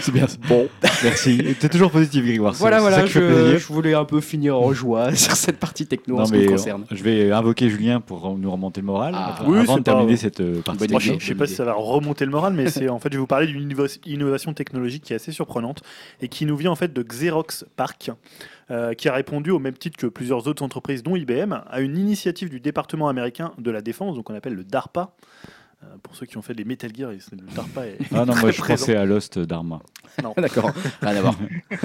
C'est 0.00 0.12
bien. 0.12 0.26
Bon, 0.48 0.68
merci. 1.02 1.42
T'es 1.60 1.68
toujours 1.68 1.90
positif, 1.90 2.24
Grégoire. 2.24 2.54
voilà, 2.54 2.78
ça 2.78 2.82
voilà 2.82 3.06
fait 3.06 3.58
je, 3.58 3.66
voulais 3.66 3.94
un 3.94 4.04
peu 4.04 4.20
finir 4.20 4.56
en 4.58 4.72
joie 4.72 5.14
sur 5.14 5.32
cette 5.36 5.58
partie 5.58 5.86
techno 5.86 6.18
en 6.18 6.24
ce 6.26 6.32
qui 6.32 6.38
me 6.38 6.48
concerne. 6.48 6.84
je 6.90 7.02
vais 7.02 7.30
invoquer 7.30 7.68
Julien 7.68 8.00
pour 8.00 8.36
nous 8.38 8.50
remonter 8.50 8.80
le 8.80 8.86
moral 8.86 9.12
Ah. 9.16 9.36
avant 9.40 9.50
Oui, 9.50 9.58
avant 9.58 9.76
de 9.78 9.82
terminer 9.82 10.12
pas- 10.12 10.16
cette 10.20 10.40
euh, 10.40 10.60
partie. 10.62 10.88
Moi, 10.88 11.00
je 11.00 11.12
ne 11.12 11.20
sais 11.20 11.34
pas 11.34 11.46
si 11.46 11.54
ça 11.54 11.64
va 11.64 11.74
remonter 11.74 12.24
le 12.24 12.30
moral, 12.30 12.54
mais 12.54 12.70
c'est 12.70 12.88
en 12.88 12.98
fait, 12.98 13.10
je 13.10 13.16
vais 13.16 13.20
vous 13.20 13.26
parler 13.26 13.46
d'une 13.46 13.70
innovation 14.06 14.54
technologique 14.54 15.02
qui 15.04 15.12
est 15.12 15.16
assez 15.16 15.32
surprenante 15.32 15.82
et 16.22 16.28
qui 16.28 16.46
nous 16.46 16.56
vient 16.56 16.70
en 16.70 16.76
fait 16.76 16.92
de 16.92 17.02
Xerox 17.02 17.64
Park, 17.76 18.10
euh, 18.70 18.94
qui 18.94 19.08
a 19.08 19.12
répondu 19.12 19.50
au 19.50 19.58
même 19.58 19.74
titre 19.74 19.96
que 19.98 20.06
plusieurs 20.06 20.48
autres 20.48 20.62
entreprises, 20.64 21.02
dont 21.02 21.16
IBM, 21.16 21.52
à 21.70 21.80
une 21.80 21.96
initiative 21.98 22.48
du 22.48 22.60
département 22.60 23.08
américain 23.08 23.52
de 23.58 23.70
la 23.70 23.80
défense, 23.82 24.16
donc 24.16 24.30
on 24.30 24.34
appelle 24.34 24.54
le 24.54 24.64
DARPA. 24.64 25.10
Euh, 25.82 25.86
pour 26.02 26.16
ceux 26.16 26.24
qui 26.26 26.38
ont 26.38 26.42
fait 26.42 26.54
des 26.54 26.64
Metal 26.64 26.90
Gear, 26.94 27.10
le 27.10 27.54
DARPA 27.54 27.86
est 27.86 27.98
Ah 28.12 28.24
non, 28.24 28.34
moi 28.40 28.50
je 28.50 28.58
présent. 28.60 28.80
pensais 28.86 28.96
à 28.96 29.04
Lost 29.04 29.38
d'Arma. 29.38 29.80
D'accord, 30.38 30.72
rien 31.02 31.16
à 31.16 31.20
voir. 31.20 31.34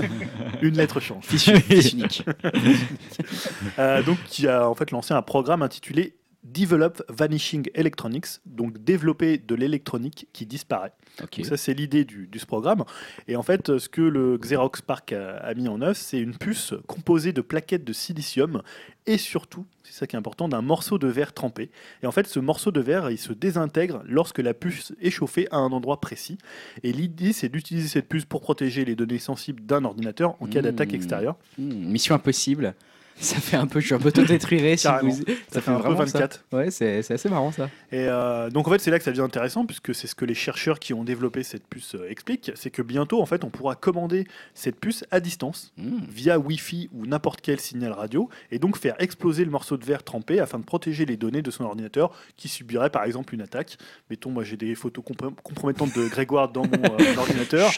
une 0.61 0.75
lettre 0.77 0.99
change. 1.01 1.25
Fiche, 1.25 1.51
fiche 1.59 1.93
unique. 1.93 2.23
Euh, 3.77 4.01
donc 4.03 4.17
qui 4.25 4.47
a 4.47 4.69
en 4.69 4.75
fait 4.75 4.91
lancé 4.91 5.13
un 5.13 5.21
programme 5.21 5.61
intitulé 5.61 6.15
Develop 6.43 7.03
Vanishing 7.09 7.69
Electronics, 7.75 8.25
donc 8.45 8.77
développer 8.83 9.37
de 9.37 9.55
l'électronique 9.55 10.27
qui 10.33 10.45
disparaît. 10.45 10.91
Donc 11.19 11.45
ça, 11.45 11.57
c'est 11.57 11.73
l'idée 11.73 12.03
du, 12.03 12.27
du 12.27 12.39
ce 12.39 12.45
programme. 12.45 12.83
Et 13.27 13.35
en 13.35 13.43
fait, 13.43 13.77
ce 13.77 13.87
que 13.89 14.01
le 14.01 14.37
Xerox 14.37 14.81
Park 14.81 15.13
a, 15.13 15.37
a 15.37 15.53
mis 15.53 15.67
en 15.67 15.81
œuvre, 15.81 15.95
c'est 15.95 16.19
une 16.19 16.35
puce 16.35 16.73
composée 16.87 17.31
de 17.33 17.41
plaquettes 17.41 17.83
de 17.83 17.93
silicium 17.93 18.63
et 19.07 19.17
surtout, 19.17 19.65
c'est 19.83 19.93
ça 19.93 20.07
qui 20.07 20.15
est 20.15 20.19
important, 20.19 20.47
d'un 20.47 20.61
morceau 20.61 20.97
de 20.97 21.07
verre 21.07 21.33
trempé. 21.33 21.69
Et 22.03 22.07
en 22.07 22.11
fait, 22.11 22.27
ce 22.27 22.39
morceau 22.39 22.71
de 22.71 22.79
verre, 22.81 23.09
il 23.11 23.17
se 23.17 23.33
désintègre 23.33 24.01
lorsque 24.05 24.39
la 24.39 24.53
puce 24.53 24.93
est 25.01 25.09
chauffée 25.09 25.47
à 25.51 25.57
un 25.57 25.71
endroit 25.71 25.99
précis. 25.99 26.37
Et 26.83 26.91
l'idée, 26.93 27.33
c'est 27.33 27.49
d'utiliser 27.49 27.87
cette 27.87 28.07
puce 28.07 28.25
pour 28.25 28.41
protéger 28.41 28.85
les 28.85 28.95
données 28.95 29.19
sensibles 29.19 29.63
d'un 29.65 29.83
ordinateur 29.85 30.35
en 30.41 30.47
cas 30.47 30.59
Mmh. 30.59 30.63
d'attaque 30.63 30.93
extérieure. 30.93 31.35
Hmm, 31.57 31.69
mission 31.91 32.13
impossible. 32.15 32.75
Ça 33.31 33.35
fait 33.39 33.55
un 33.57 33.67
peu, 33.67 33.79
je 33.79 33.85
suis 33.85 33.95
un 33.95 33.99
peu 33.99 34.11
tout 34.11 34.23
détruiré. 34.25 34.77
si 34.77 34.87
vous- 35.01 35.11
Ça 35.51 35.61
fait 35.61 35.69
un 35.71 35.75
peu 35.75 35.81
vraiment 35.83 35.95
24. 35.97 36.43
Ça. 36.51 36.57
Ouais, 36.57 36.71
c'est 36.71 37.11
assez 37.11 37.29
marrant 37.29 37.51
ça. 37.51 37.65
Et 37.91 38.07
euh, 38.07 38.49
donc 38.49 38.67
en 38.67 38.71
fait 38.71 38.79
c'est 38.79 38.89
là 38.91 38.97
que 38.97 39.03
ça 39.05 39.11
devient 39.11 39.21
intéressant 39.21 39.65
puisque 39.65 39.93
c'est 39.93 40.07
ce 40.07 40.15
que 40.15 40.25
les 40.25 40.33
chercheurs 40.33 40.79
qui 40.79 40.93
ont 40.93 41.03
développé 41.03 41.43
cette 41.43 41.67
puce 41.67 41.95
euh, 41.95 42.09
expliquent, 42.09 42.51
c'est 42.55 42.71
que 42.71 42.81
bientôt 42.81 43.21
en 43.21 43.25
fait 43.25 43.43
on 43.43 43.49
pourra 43.49 43.75
commander 43.75 44.25
cette 44.55 44.79
puce 44.79 45.03
à 45.11 45.19
distance 45.19 45.71
Hmm. 45.77 45.99
via 46.09 46.39
Wi-Fi 46.39 46.89
ou 46.93 47.05
n'importe 47.05 47.41
quel 47.41 47.59
signal 47.59 47.91
radio 47.93 48.29
et 48.51 48.59
donc 48.59 48.77
faire 48.77 48.95
exploser 48.99 49.45
le 49.45 49.51
morceau 49.51 49.77
de 49.77 49.85
verre 49.85 50.03
trempé 50.03 50.39
afin 50.39 50.57
de 50.59 50.63
protéger 50.65 51.05
les 51.05 51.17
données 51.17 51.41
de 51.41 51.51
son 51.51 51.63
ordinateur 51.63 52.11
qui 52.37 52.47
subirait 52.47 52.89
par 52.89 53.03
exemple 53.03 53.33
une 53.35 53.41
attaque. 53.41 53.77
Mettons 54.09 54.31
moi 54.31 54.43
j'ai 54.43 54.57
des 54.57 54.73
photos 54.75 55.03
comprom- 55.05 55.35
compromettantes 55.43 55.95
de 55.95 56.07
Grégoire 56.07 56.49
dans 56.49 56.63
mon 56.63 56.71
euh, 56.99 57.15
ordinateur. 57.17 57.71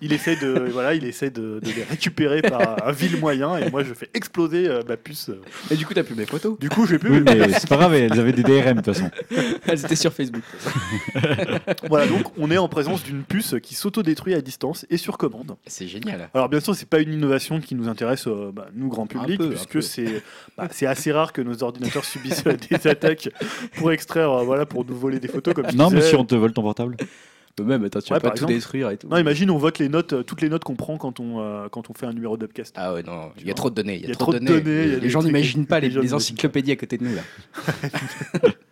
Il 0.00 0.12
essaie 0.12 0.36
de 0.36 0.68
voilà 0.72 0.94
il 0.94 1.04
essaie 1.04 1.30
de, 1.30 1.60
de 1.62 1.70
les 1.72 1.82
récupérer 1.82 2.40
par 2.42 2.86
un 2.86 2.92
vil 2.92 3.18
moyen 3.18 3.56
et 3.58 3.70
moi 3.70 3.82
je 3.84 3.94
fais 3.94 4.08
exploser 4.14 4.68
ma 4.86 4.96
puce. 4.96 5.28
euh. 5.30 5.40
Et 5.70 5.76
du 5.76 5.86
coup, 5.86 5.94
t'as 5.94 6.02
plus 6.02 6.14
mes 6.14 6.26
photos. 6.26 6.58
Du 6.58 6.68
coup, 6.68 6.86
j'ai 6.86 6.98
plus. 6.98 7.10
Oui, 7.10 7.20
mais 7.24 7.52
c'est 7.52 7.68
pas 7.68 7.76
grave, 7.76 7.94
elles 7.94 8.18
avaient 8.18 8.32
des 8.32 8.42
DRM 8.42 8.78
de 8.78 8.82
toute 8.82 8.94
façon. 8.94 9.10
Elles 9.66 9.84
étaient 9.84 9.96
sur 9.96 10.12
Facebook. 10.12 10.42
Voilà, 11.88 12.06
donc 12.06 12.26
on 12.38 12.50
est 12.50 12.58
en 12.58 12.68
présence 12.68 13.02
d'une 13.02 13.22
puce 13.22 13.54
qui 13.62 13.74
s'autodétruit 13.74 14.34
à 14.34 14.40
distance 14.40 14.86
et 14.90 14.96
sur 14.96 15.16
commande. 15.18 15.56
C'est 15.66 15.86
génial. 15.86 16.28
Alors 16.34 16.48
bien 16.48 16.60
sûr, 16.60 16.74
c'est 16.74 16.88
pas 16.88 17.00
une 17.00 17.12
innovation 17.12 17.60
qui 17.60 17.74
nous 17.74 17.88
intéresse, 17.88 18.26
euh, 18.26 18.50
bah, 18.52 18.68
nous 18.74 18.88
grand 18.88 19.06
public, 19.06 19.38
peu, 19.38 19.50
puisque 19.50 19.82
c'est 19.82 20.22
bah, 20.56 20.68
c'est 20.70 20.86
assez 20.86 21.12
rare 21.12 21.32
que 21.32 21.40
nos 21.40 21.62
ordinateurs 21.62 22.04
subissent 22.04 22.44
euh, 22.46 22.56
des 22.70 22.86
attaques 22.88 23.28
pour 23.76 23.92
extraire, 23.92 24.30
euh, 24.30 24.44
voilà, 24.44 24.66
pour 24.66 24.84
nous 24.84 24.96
voler 24.96 25.20
des 25.20 25.28
photos 25.28 25.54
comme 25.54 25.66
Non, 25.74 25.90
mais 25.90 26.00
si 26.02 26.14
on 26.16 26.24
te 26.24 26.34
vole 26.34 26.52
ton 26.52 26.62
portable. 26.62 26.96
Même, 27.64 27.84
attends, 27.84 28.00
tu 28.00 28.12
Ouais, 28.12 28.18
vas 28.18 28.30
pas 28.30 28.36
tout 28.36 28.46
détruire 28.46 28.90
et 28.90 28.96
tout. 28.96 29.08
Non, 29.08 29.16
imagine, 29.16 29.50
on 29.50 29.58
vote 29.58 29.78
les 29.78 29.88
notes, 29.88 30.12
euh, 30.12 30.22
toutes 30.22 30.40
les 30.40 30.48
notes 30.48 30.64
qu'on 30.64 30.76
prend 30.76 30.96
quand 30.96 31.20
on 31.20 31.40
euh, 31.40 31.68
quand 31.68 31.90
on 31.90 31.94
fait 31.94 32.06
un 32.06 32.12
numéro 32.12 32.36
d'upcast. 32.36 32.74
Ah 32.76 32.94
ouais, 32.94 33.02
non, 33.02 33.30
il 33.38 33.46
y 33.46 33.50
a 33.50 33.54
trop 33.54 33.70
de 33.70 33.74
données. 33.74 34.00
Il 34.02 34.08
y 34.08 34.12
a, 34.12 34.14
trop 34.14 34.32
de 34.32 34.38
données. 34.38 35.00
les 35.00 35.10
gens 35.10 35.22
n'imaginent 35.22 35.66
pas 35.66 35.80
les, 35.80 36.14
encyclopédies 36.14 36.72
à 36.72 36.76
côté 36.76 36.98
de 36.98 37.04
nous 37.04 37.14
là. 37.14 37.22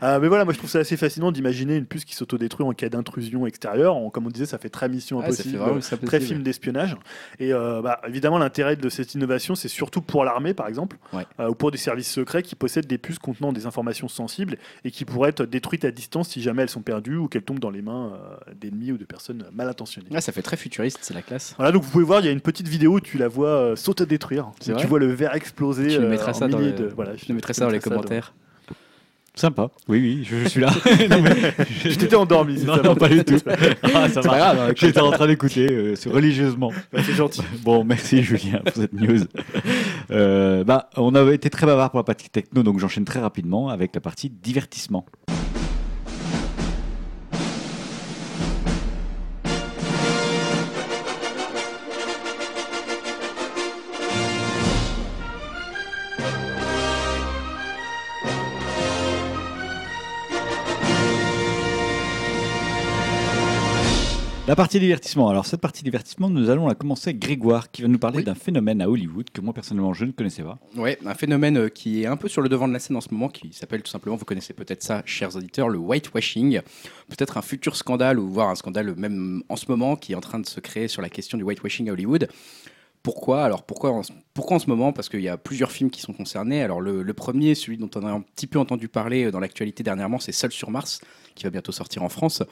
Ah, 0.00 0.18
mais 0.18 0.28
voilà, 0.28 0.44
moi 0.44 0.52
je 0.52 0.58
trouve 0.58 0.70
ça 0.70 0.78
assez 0.80 0.96
fascinant 0.96 1.32
d'imaginer 1.32 1.76
une 1.76 1.86
puce 1.86 2.04
qui 2.04 2.14
s'autodétruit 2.14 2.66
en 2.66 2.72
cas 2.72 2.88
d'intrusion 2.88 3.46
extérieure. 3.46 3.96
En- 3.96 4.10
comme 4.10 4.26
on 4.26 4.30
disait, 4.30 4.46
ça 4.46 4.58
fait 4.58 4.68
très 4.68 4.88
mission 4.88 5.20
ça 5.20 5.26
impossible. 5.26 5.50
fait 5.50 5.56
vraiment 5.56 5.80
ça 5.80 5.96
très 5.96 6.20
film 6.20 6.42
d'espionnage. 6.42 6.96
Et 7.38 7.52
euh, 7.52 7.82
bah, 7.82 8.00
évidemment, 8.06 8.38
l'intérêt 8.38 8.76
de 8.76 8.88
cette 8.88 9.14
innovation, 9.14 9.54
c'est 9.54 9.68
surtout 9.68 10.00
pour 10.02 10.24
l'armée, 10.24 10.54
par 10.54 10.68
exemple, 10.68 10.96
Ouais. 11.12 11.26
euh, 11.40 11.48
ou 11.48 11.54
pour 11.54 11.70
des 11.70 11.78
services 11.78 12.10
secrets 12.10 12.42
qui 12.42 12.54
possèdent 12.54 12.86
des 12.86 12.98
puces 12.98 13.18
contenant 13.18 13.52
des 13.52 13.66
informations 13.66 14.08
sensibles 14.08 14.56
et 14.84 14.90
qui 14.90 15.04
pourraient 15.04 15.30
être 15.30 15.44
détruites 15.44 15.84
à 15.84 15.90
distance 15.90 16.28
si 16.30 16.42
jamais 16.42 16.62
elles 16.62 16.68
sont 16.70 16.82
perdues 16.82 17.16
ou 17.16 17.28
qu'elles 17.28 17.42
tombent 17.42 17.58
dans 17.60 17.70
les 17.70 17.82
mains 17.82 18.12
euh, 18.14 18.52
d'ennemis 18.60 18.92
ou 18.92 18.98
de 18.98 19.04
personnes 19.04 19.44
mal 19.52 19.68
intentionnées. 19.68 20.08
Ah, 20.14 20.20
ça 20.20 20.32
fait 20.32 20.42
très 20.42 20.56
futuriste, 20.56 20.98
c'est 21.02 21.14
la 21.14 21.22
classe. 21.22 21.54
Voilà, 21.56 21.72
donc 21.72 21.82
vous 21.82 21.90
pouvez 21.90 22.04
voir, 22.04 22.20
il 22.20 22.26
y 22.26 22.28
a 22.28 22.32
une 22.32 22.40
petite 22.40 22.68
vidéo 22.68 22.94
où 22.96 23.00
tu 23.00 23.18
la 23.18 23.28
vois 23.28 23.48
euh, 23.48 23.76
s'autodétruire. 23.76 24.50
Tu 24.60 24.72
vois 24.86 24.98
le 24.98 25.06
verre 25.12 25.34
exploser. 25.34 25.88
Tu 25.88 25.98
me 25.98 26.04
euh, 26.06 26.10
mettras 26.10 26.32
ça 26.34 26.48
dans 26.48 26.58
milliers 26.58 26.72
le- 26.72 26.78
de- 26.88 26.92
voilà, 26.94 27.16
Je 27.16 27.24
te 27.24 27.32
mettrai 27.32 27.54
ça 27.54 27.64
dans 27.64 27.70
les 27.70 27.80
commentaires. 27.80 28.34
Sympa. 29.38 29.68
Oui, 29.86 30.00
oui, 30.00 30.24
je, 30.28 30.36
je 30.44 30.48
suis 30.48 30.60
là. 30.62 30.70
non, 31.10 31.20
mais... 31.20 31.54
Je 31.84 31.94
t'étais 31.94 32.16
endormi, 32.16 32.64
Non, 32.64 32.76
ça, 32.76 32.82
non, 32.82 32.94
pas 32.94 33.08
du 33.10 33.22
tout. 33.22 33.36
Ah, 33.94 34.08
ça 34.08 34.22
va. 34.22 34.38
grave. 34.38 34.58
hein, 34.60 34.72
J'étais 34.74 35.00
en 35.00 35.10
train 35.10 35.26
d'écouter 35.26 35.66
euh, 35.70 35.94
religieusement. 36.06 36.72
C'est 36.94 37.12
gentil. 37.12 37.42
Bon, 37.62 37.84
merci 37.84 38.22
Julien 38.22 38.60
pour 38.64 38.74
cette 38.74 38.94
news. 38.94 39.20
Euh, 40.10 40.64
bah, 40.64 40.88
on 40.96 41.14
avait 41.14 41.34
été 41.34 41.50
très 41.50 41.66
bavard 41.66 41.90
pour 41.90 41.98
la 42.00 42.04
partie 42.04 42.30
techno, 42.30 42.62
donc 42.62 42.78
j'enchaîne 42.78 43.04
très 43.04 43.20
rapidement 43.20 43.68
avec 43.68 43.94
la 43.94 44.00
partie 44.00 44.30
divertissement. 44.30 45.04
La 64.46 64.54
partie 64.54 64.78
divertissement. 64.78 65.28
Alors 65.28 65.44
cette 65.44 65.60
partie 65.60 65.82
divertissement, 65.82 66.30
nous 66.30 66.50
allons 66.50 66.68
la 66.68 66.76
commencer 66.76 67.10
avec 67.10 67.18
Grégoire 67.20 67.68
qui 67.72 67.82
va 67.82 67.88
nous 67.88 67.98
parler 67.98 68.18
Oui. 68.18 68.24
d'un 68.24 68.36
phénomène 68.36 68.80
à 68.80 68.88
Hollywood 68.88 69.28
que 69.30 69.40
moi 69.40 69.52
personnellement 69.52 69.92
je 69.92 70.04
ne 70.04 70.12
connaissais 70.12 70.44
pas. 70.44 70.58
Ouais, 70.76 70.98
un 71.04 71.14
phénomène 71.14 71.56
euh, 71.58 71.68
qui 71.68 72.02
est 72.02 72.06
un 72.06 72.16
peu 72.16 72.28
sur 72.28 72.42
le 72.42 72.48
devant 72.48 72.68
de 72.68 72.72
la 72.72 72.78
scène 72.78 72.94
en 72.96 73.00
ce 73.00 73.08
moment, 73.10 73.28
qui 73.28 73.52
s'appelle 73.52 73.82
tout 73.82 73.90
simplement, 73.90 74.14
vous 74.14 74.24
connaissez 74.24 74.52
peut-être 74.54 74.84
ça, 74.84 75.02
chers 75.04 75.34
auditeurs, 75.34 75.68
le 75.68 75.78
whitewashing. 75.78 76.60
Peut-être 77.08 77.38
un 77.38 77.42
futur 77.42 77.74
scandale, 77.74 78.20
ou 78.20 78.28
voire 78.30 78.48
un 78.48 78.54
scandale 78.54 78.94
même 78.94 79.42
en 79.48 79.56
ce 79.56 79.64
moment, 79.68 79.96
qui 79.96 80.12
est 80.12 80.16
en 80.16 80.20
train 80.20 80.38
de 80.38 80.46
se 80.46 80.60
créer 80.60 80.86
sur 80.86 81.02
la 81.02 81.08
question 81.08 81.36
du 81.36 81.42
whitewashing 81.42 81.88
à 81.88 81.92
Hollywood. 81.92 82.28
Pourquoi? 83.02 83.42
Alors 83.44 83.64
pourquoi 83.64 83.90
en, 83.90 84.02
ce- 84.04 84.12
pourquoi 84.32 84.56
en 84.56 84.60
ce 84.60 84.68
moment? 84.70 84.92
Parce 84.92 85.08
qu'il 85.08 85.22
y 85.22 85.28
a 85.28 85.36
plusieurs 85.36 85.72
films 85.72 85.90
qui 85.90 86.00
sont 86.00 86.12
concernés. 86.12 86.62
Alors 86.62 86.80
le, 86.80 87.02
le 87.02 87.14
premier, 87.14 87.56
celui 87.56 87.78
dont 87.78 87.90
on 87.96 88.06
a 88.06 88.10
un 88.12 88.20
petit 88.20 88.46
peu 88.46 88.60
entendu 88.60 88.86
parler 88.88 89.24
euh, 89.24 89.30
dans 89.32 89.40
l'actualité 89.40 89.82
dernièrement, 89.82 90.20
c'est 90.20 90.32
Seul 90.32 90.52
sur 90.52 90.70
Mars, 90.70 91.00
qui 91.34 91.44
va 91.44 91.50
bientôt 91.50 91.72
sortir 91.72 92.04
en 92.04 92.08
France 92.08 92.44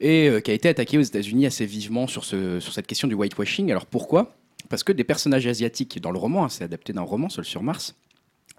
et 0.00 0.28
euh, 0.28 0.40
qui 0.40 0.50
a 0.50 0.54
été 0.54 0.68
attaqué 0.68 0.98
aux 0.98 1.02
États-Unis 1.02 1.46
assez 1.46 1.66
vivement 1.66 2.06
sur, 2.06 2.24
ce, 2.24 2.60
sur 2.60 2.72
cette 2.72 2.86
question 2.86 3.08
du 3.08 3.14
whitewashing. 3.14 3.70
Alors 3.70 3.86
pourquoi? 3.86 4.34
Parce 4.68 4.82
que 4.82 4.92
des 4.92 5.04
personnages 5.04 5.46
asiatiques 5.46 6.00
dans 6.00 6.10
le 6.10 6.18
roman, 6.18 6.44
hein, 6.44 6.48
c'est 6.48 6.64
adapté 6.64 6.92
d'un 6.92 7.02
roman, 7.02 7.28
Seul 7.28 7.44
sur 7.44 7.62
Mars, 7.62 7.94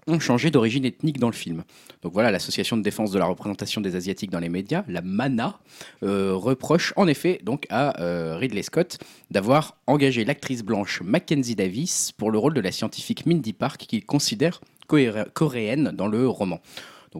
ont 0.08 0.20
changé 0.20 0.50
d'origine 0.50 0.84
ethnique 0.84 1.18
dans 1.18 1.28
le 1.28 1.34
film. 1.34 1.64
Donc 2.02 2.12
voilà, 2.12 2.30
l'association 2.30 2.76
de 2.76 2.82
défense 2.82 3.10
de 3.10 3.18
la 3.18 3.24
représentation 3.24 3.80
des 3.80 3.96
asiatiques 3.96 4.30
dans 4.30 4.38
les 4.38 4.48
médias, 4.48 4.84
la 4.88 5.02
MANA, 5.02 5.58
euh, 6.04 6.32
reproche 6.34 6.92
en 6.96 7.08
effet 7.08 7.40
donc 7.42 7.66
à 7.70 8.00
euh, 8.00 8.36
Ridley 8.36 8.62
Scott 8.62 8.98
d'avoir 9.30 9.78
engagé 9.86 10.24
l'actrice 10.24 10.62
blanche 10.62 11.02
Mackenzie 11.02 11.56
Davis 11.56 12.12
pour 12.12 12.30
le 12.30 12.38
rôle 12.38 12.54
de 12.54 12.60
la 12.60 12.70
scientifique 12.70 13.26
Mindy 13.26 13.52
Park 13.52 13.86
qu'il 13.88 14.04
considère 14.04 14.60
coréenne 14.86 15.90
dans 15.92 16.06
le 16.06 16.28
roman. 16.28 16.60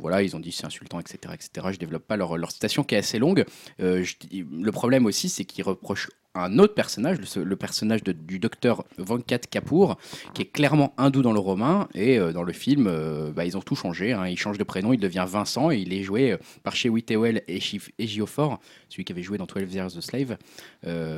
Voilà, 0.00 0.22
ils 0.22 0.36
ont 0.36 0.40
dit 0.40 0.52
c'est 0.52 0.66
insultant, 0.66 1.00
etc., 1.00 1.34
etc. 1.34 1.68
Je 1.72 1.78
développe 1.78 2.06
pas 2.06 2.16
leur, 2.16 2.50
citation 2.50 2.84
qui 2.84 2.94
est 2.94 2.98
assez 2.98 3.18
longue. 3.18 3.44
Euh, 3.80 4.04
le 4.32 4.70
problème 4.72 5.06
aussi, 5.06 5.28
c'est 5.28 5.44
qu'ils 5.44 5.64
reprochent 5.64 6.10
un 6.38 6.58
autre 6.58 6.74
personnage, 6.74 7.18
le, 7.36 7.44
le 7.44 7.56
personnage 7.56 8.02
de- 8.02 8.12
du 8.12 8.38
docteur 8.38 8.84
Venkat 8.98 9.38
Kapoor, 9.38 9.98
qui 10.34 10.42
est 10.42 10.46
clairement 10.46 10.94
hindou 10.98 11.22
dans 11.22 11.32
le 11.32 11.38
romain, 11.40 11.88
et 11.94 12.18
euh, 12.18 12.32
dans 12.32 12.42
le 12.42 12.52
film, 12.52 12.86
euh, 12.86 13.30
bah, 13.32 13.44
ils 13.44 13.56
ont 13.56 13.60
tout 13.62 13.76
changé. 13.76 14.12
hein. 14.12 14.26
Il 14.26 14.38
change 14.38 14.58
de 14.58 14.64
prénom, 14.64 14.92
il 14.92 15.00
devient 15.00 15.24
Vincent, 15.28 15.70
et 15.70 15.78
il 15.78 15.92
est 15.92 16.02
joué 16.02 16.32
euh, 16.32 16.36
par 16.62 16.76
chez 16.76 16.88
Whitewell 16.88 17.42
et 17.48 17.60
Ejiofor, 17.98 18.58
celui 18.88 19.04
qui 19.04 19.12
avait 19.12 19.22
joué 19.22 19.38
dans 19.38 19.46
12 19.46 19.74
Years 19.74 19.96
a 19.96 20.00
Slave. 20.00 20.36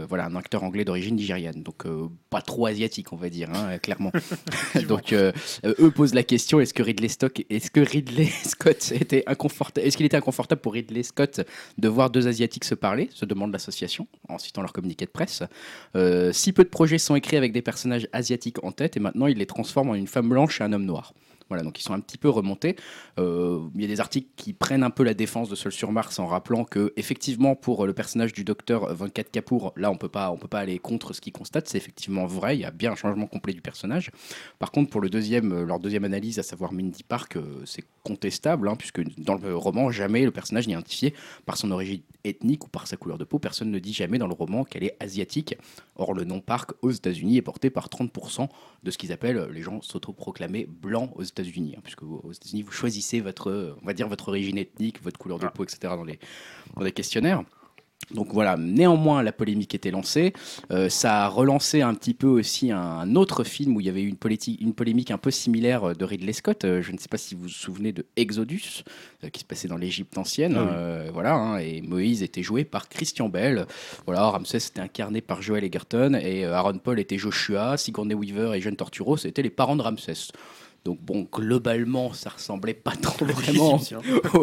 Voilà, 0.09 0.27
un 0.27 0.37
acteur 0.37 0.63
anglais 0.65 0.85
d'origine 0.85 1.17
nigériane, 1.17 1.63
donc 1.63 1.85
pas 2.31 2.41
trop 2.41 2.67
asiatique, 2.67 3.13
on 3.13 3.17
va 3.17 3.29
dire, 3.29 3.49
hein, 3.55 3.79
clairement. 3.79 4.13
donc 4.89 5.13
eux 5.13 5.91
posent 5.91 6.15
la 6.15 6.23
question 6.23 6.61
est-ce 6.61 6.73
que 6.75 6.83
Ridley 6.83 7.09
Stock, 7.09 7.45
est-ce 7.51 7.71
que 7.71 7.81
Ridley 7.81 8.27
Scott 8.45 8.93
était 8.93 9.25
inconfortable, 9.27 9.87
est-ce 9.87 9.97
qu'il 9.97 10.07
était 10.07 10.17
inconfortable 10.17 10.61
pour 10.61 10.73
Ridley 10.75 11.03
Scott 11.03 11.41
de 11.77 11.89
voir 11.89 12.11
deux 12.11 12.27
asiatiques 12.29 12.65
se 12.65 12.75
parler 12.75 13.09
se 13.13 13.25
demande 13.25 13.53
l'association 13.53 14.07
en 14.29 14.39
citant 14.39 14.63
leur 14.63 14.73
communiqué 14.73 15.07
presse. 15.09 15.43
Euh, 15.97 16.33
si 16.33 16.53
peu 16.53 16.65
de 16.65 16.69
projets 16.69 16.99
sont 16.99 17.17
écrits 17.17 17.37
avec 17.37 17.53
des 17.53 17.63
personnages 17.63 18.09
asiatiques 18.13 18.63
en 18.65 18.73
tête, 18.73 18.97
et 18.97 19.01
maintenant 19.01 19.27
ils 19.27 19.39
les 19.39 19.47
transforment 19.47 19.91
en 19.91 19.95
une 19.95 20.07
femme 20.07 20.29
blanche 20.29 20.61
et 20.61 20.65
un 20.65 20.73
homme 20.73 20.85
noir. 20.85 21.15
Voilà, 21.49 21.63
donc 21.63 21.79
ils 21.81 21.83
sont 21.83 21.95
un 21.95 22.01
petit 22.01 22.19
peu 22.19 22.29
remontés. 22.29 22.77
Euh, 23.19 23.61
il 23.75 23.81
y 23.81 23.85
a 23.85 23.89
des 23.89 24.01
articles 24.01 24.29
qui 24.37 24.53
prennent 24.53 24.83
un 24.83 24.91
peu 24.91 25.03
la 25.03 25.15
défense 25.15 25.49
de 25.49 25.55
Seul 25.55 25.73
sur 25.73 25.93
Mars 25.93 26.19
en 26.19 26.27
rappelant 26.27 26.65
que 26.65 26.93
effectivement 26.97 27.55
pour 27.57 27.87
le 27.87 27.93
personnage 27.95 28.33
du 28.33 28.45
docteur 28.45 28.95
Venkat 28.95 29.25
Kapoor, 29.25 29.73
là 29.77 29.91
on 29.91 29.97
peut 29.97 30.09
pas 30.09 30.31
on 30.31 30.37
peut 30.37 30.49
pas 30.49 30.61
aller 30.61 30.79
contre 30.79 31.15
ce 31.15 31.21
qu'il 31.21 31.33
constate, 31.33 31.69
c'est 31.69 31.79
effectivement 31.79 32.27
vrai, 32.27 32.57
il 32.57 32.61
y 32.61 32.65
a 32.65 32.71
bien 32.71 32.93
un 32.93 32.97
changement 32.97 33.27
complet 33.27 33.55
du 33.55 33.63
personnage. 33.63 34.11
Par 34.59 34.71
contre 34.71 34.91
pour 34.91 35.01
le 35.01 35.09
deuxième 35.09 35.53
euh, 35.53 35.65
leur 35.65 35.79
deuxième 35.79 36.05
analyse, 36.05 36.39
à 36.39 36.43
savoir 36.43 36.73
Mindy 36.73 37.03
Park, 37.03 37.37
euh, 37.37 37.63
c'est 37.65 37.85
contestable 38.05 38.69
hein, 38.69 38.77
puisque 38.77 39.03
dans 39.19 39.37
le 39.37 39.57
roman 39.57 39.91
jamais 39.91 40.25
le 40.25 40.31
personnage 40.31 40.67
n'est 40.67 40.75
identifié 40.75 41.15
par 41.47 41.57
son 41.57 41.71
origine 41.71 42.01
ethnique 42.25 42.65
ou 42.65 42.69
par 42.69 42.87
sa 42.87 42.97
couleur 42.97 43.19
de 43.19 43.25
peau. 43.25 43.39
Personne 43.39 43.71
ne 43.71 43.79
dit 43.79 43.93
jamais 43.93 44.19
dans 44.19 44.27
le 44.27 44.35
roman 44.35 44.65
qu'elle 44.65 44.85
est 44.85 44.97
asiatique. 45.01 45.57
Or 45.97 46.15
le 46.15 46.25
nom 46.25 46.41
Park 46.41 46.73
aux 46.83 46.91
États-Unis 46.91 47.37
est 47.37 47.43
porté 47.43 47.71
par 47.71 47.89
30% 47.89 48.49
de 48.83 48.91
ce 48.91 48.99
qu'ils 48.99 49.13
appellent 49.13 49.49
les 49.53 49.63
gens 49.63 49.83
s'autoproclamer 49.83 50.67
blancs 50.67 51.11
aux 51.15 51.23
États-Unis, 51.23 51.38
hein, 51.41 51.81
puisque 51.83 52.03
aux 52.03 52.33
États-Unis 52.33 52.63
vous 52.63 52.73
choisissez 52.73 53.21
votre, 53.21 53.77
on 53.83 53.87
va 53.87 53.93
dire 53.93 54.09
votre 54.09 54.29
origine 54.29 54.59
ethnique, 54.59 55.03
votre 55.03 55.19
couleur 55.19 55.39
de 55.39 55.47
Ah. 55.47 55.51
peau, 55.51 55.65
etc. 55.65 55.79
dans 55.83 56.05
les, 56.05 56.19
dans 56.77 56.83
les 56.83 56.93
questionnaires. 56.93 57.43
Donc 58.15 58.33
voilà, 58.33 58.57
néanmoins 58.57 59.23
la 59.23 59.33
polémique 59.33 59.75
était 59.75 59.91
lancée. 59.91 60.33
Euh, 60.71 60.89
ça 60.89 61.25
a 61.25 61.29
relancé 61.29 61.83
un 61.83 61.93
petit 61.95 62.15
peu 62.15 62.27
aussi 62.27 62.71
un 62.71 63.15
autre 63.17 63.45
film 63.45 63.77
où 63.77 63.81
il 63.81 63.87
y 63.87 63.91
avait 63.91 64.01
eu 64.01 64.09
une, 64.09 64.17
une 64.61 64.73
polémique 64.73 65.11
un 65.11 65.19
peu 65.19 65.31
similaire 65.31 65.95
de 65.95 66.05
Ridley 66.07 66.33
Scott. 66.33 66.65
Euh, 66.65 66.81
je 66.81 66.93
ne 66.93 66.97
sais 66.97 67.09
pas 67.09 67.19
si 67.19 67.35
vous 67.35 67.43
vous 67.43 67.49
souvenez 67.49 67.93
de 67.93 68.07
Exodus, 68.17 68.83
euh, 69.25 69.29
qui 69.29 69.41
se 69.41 69.45
passait 69.45 69.69
dans 69.69 69.77
l'Égypte 69.77 70.17
ancienne. 70.17 70.57
Ah 70.57 71.03
oui. 71.05 71.11
Voilà, 71.13 71.35
hein, 71.35 71.59
et 71.59 71.83
Moïse 71.83 72.23
était 72.23 72.43
joué 72.43 72.65
par 72.65 72.89
Christian 72.89 73.29
Bell. 73.29 73.67
Voilà, 74.07 74.23
Ramsès 74.23 74.57
était 74.59 74.81
incarné 74.81 75.21
par 75.21 75.43
Joel 75.43 75.65
Egerton 75.65 76.15
et 76.15 76.47
Aaron 76.47 76.79
Paul 76.79 76.99
était 77.01 77.19
Joshua, 77.19 77.77
Sigourney 77.77 78.15
Weaver 78.15 78.57
et 78.57 78.61
Jeanne 78.63 78.77
Torturo, 78.77 79.19
c'était 79.19 79.43
les 79.43 79.51
parents 79.51 79.77
de 79.77 79.83
Ramsès. 79.83 80.31
Donc 80.85 80.99
bon, 81.03 81.27
globalement, 81.31 82.13
ça 82.15 82.31
ressemblait 82.31 82.73
pas 82.75 82.93
trop 82.97 83.25
vraiment 83.27 83.77
Égyptien. 83.77 84.01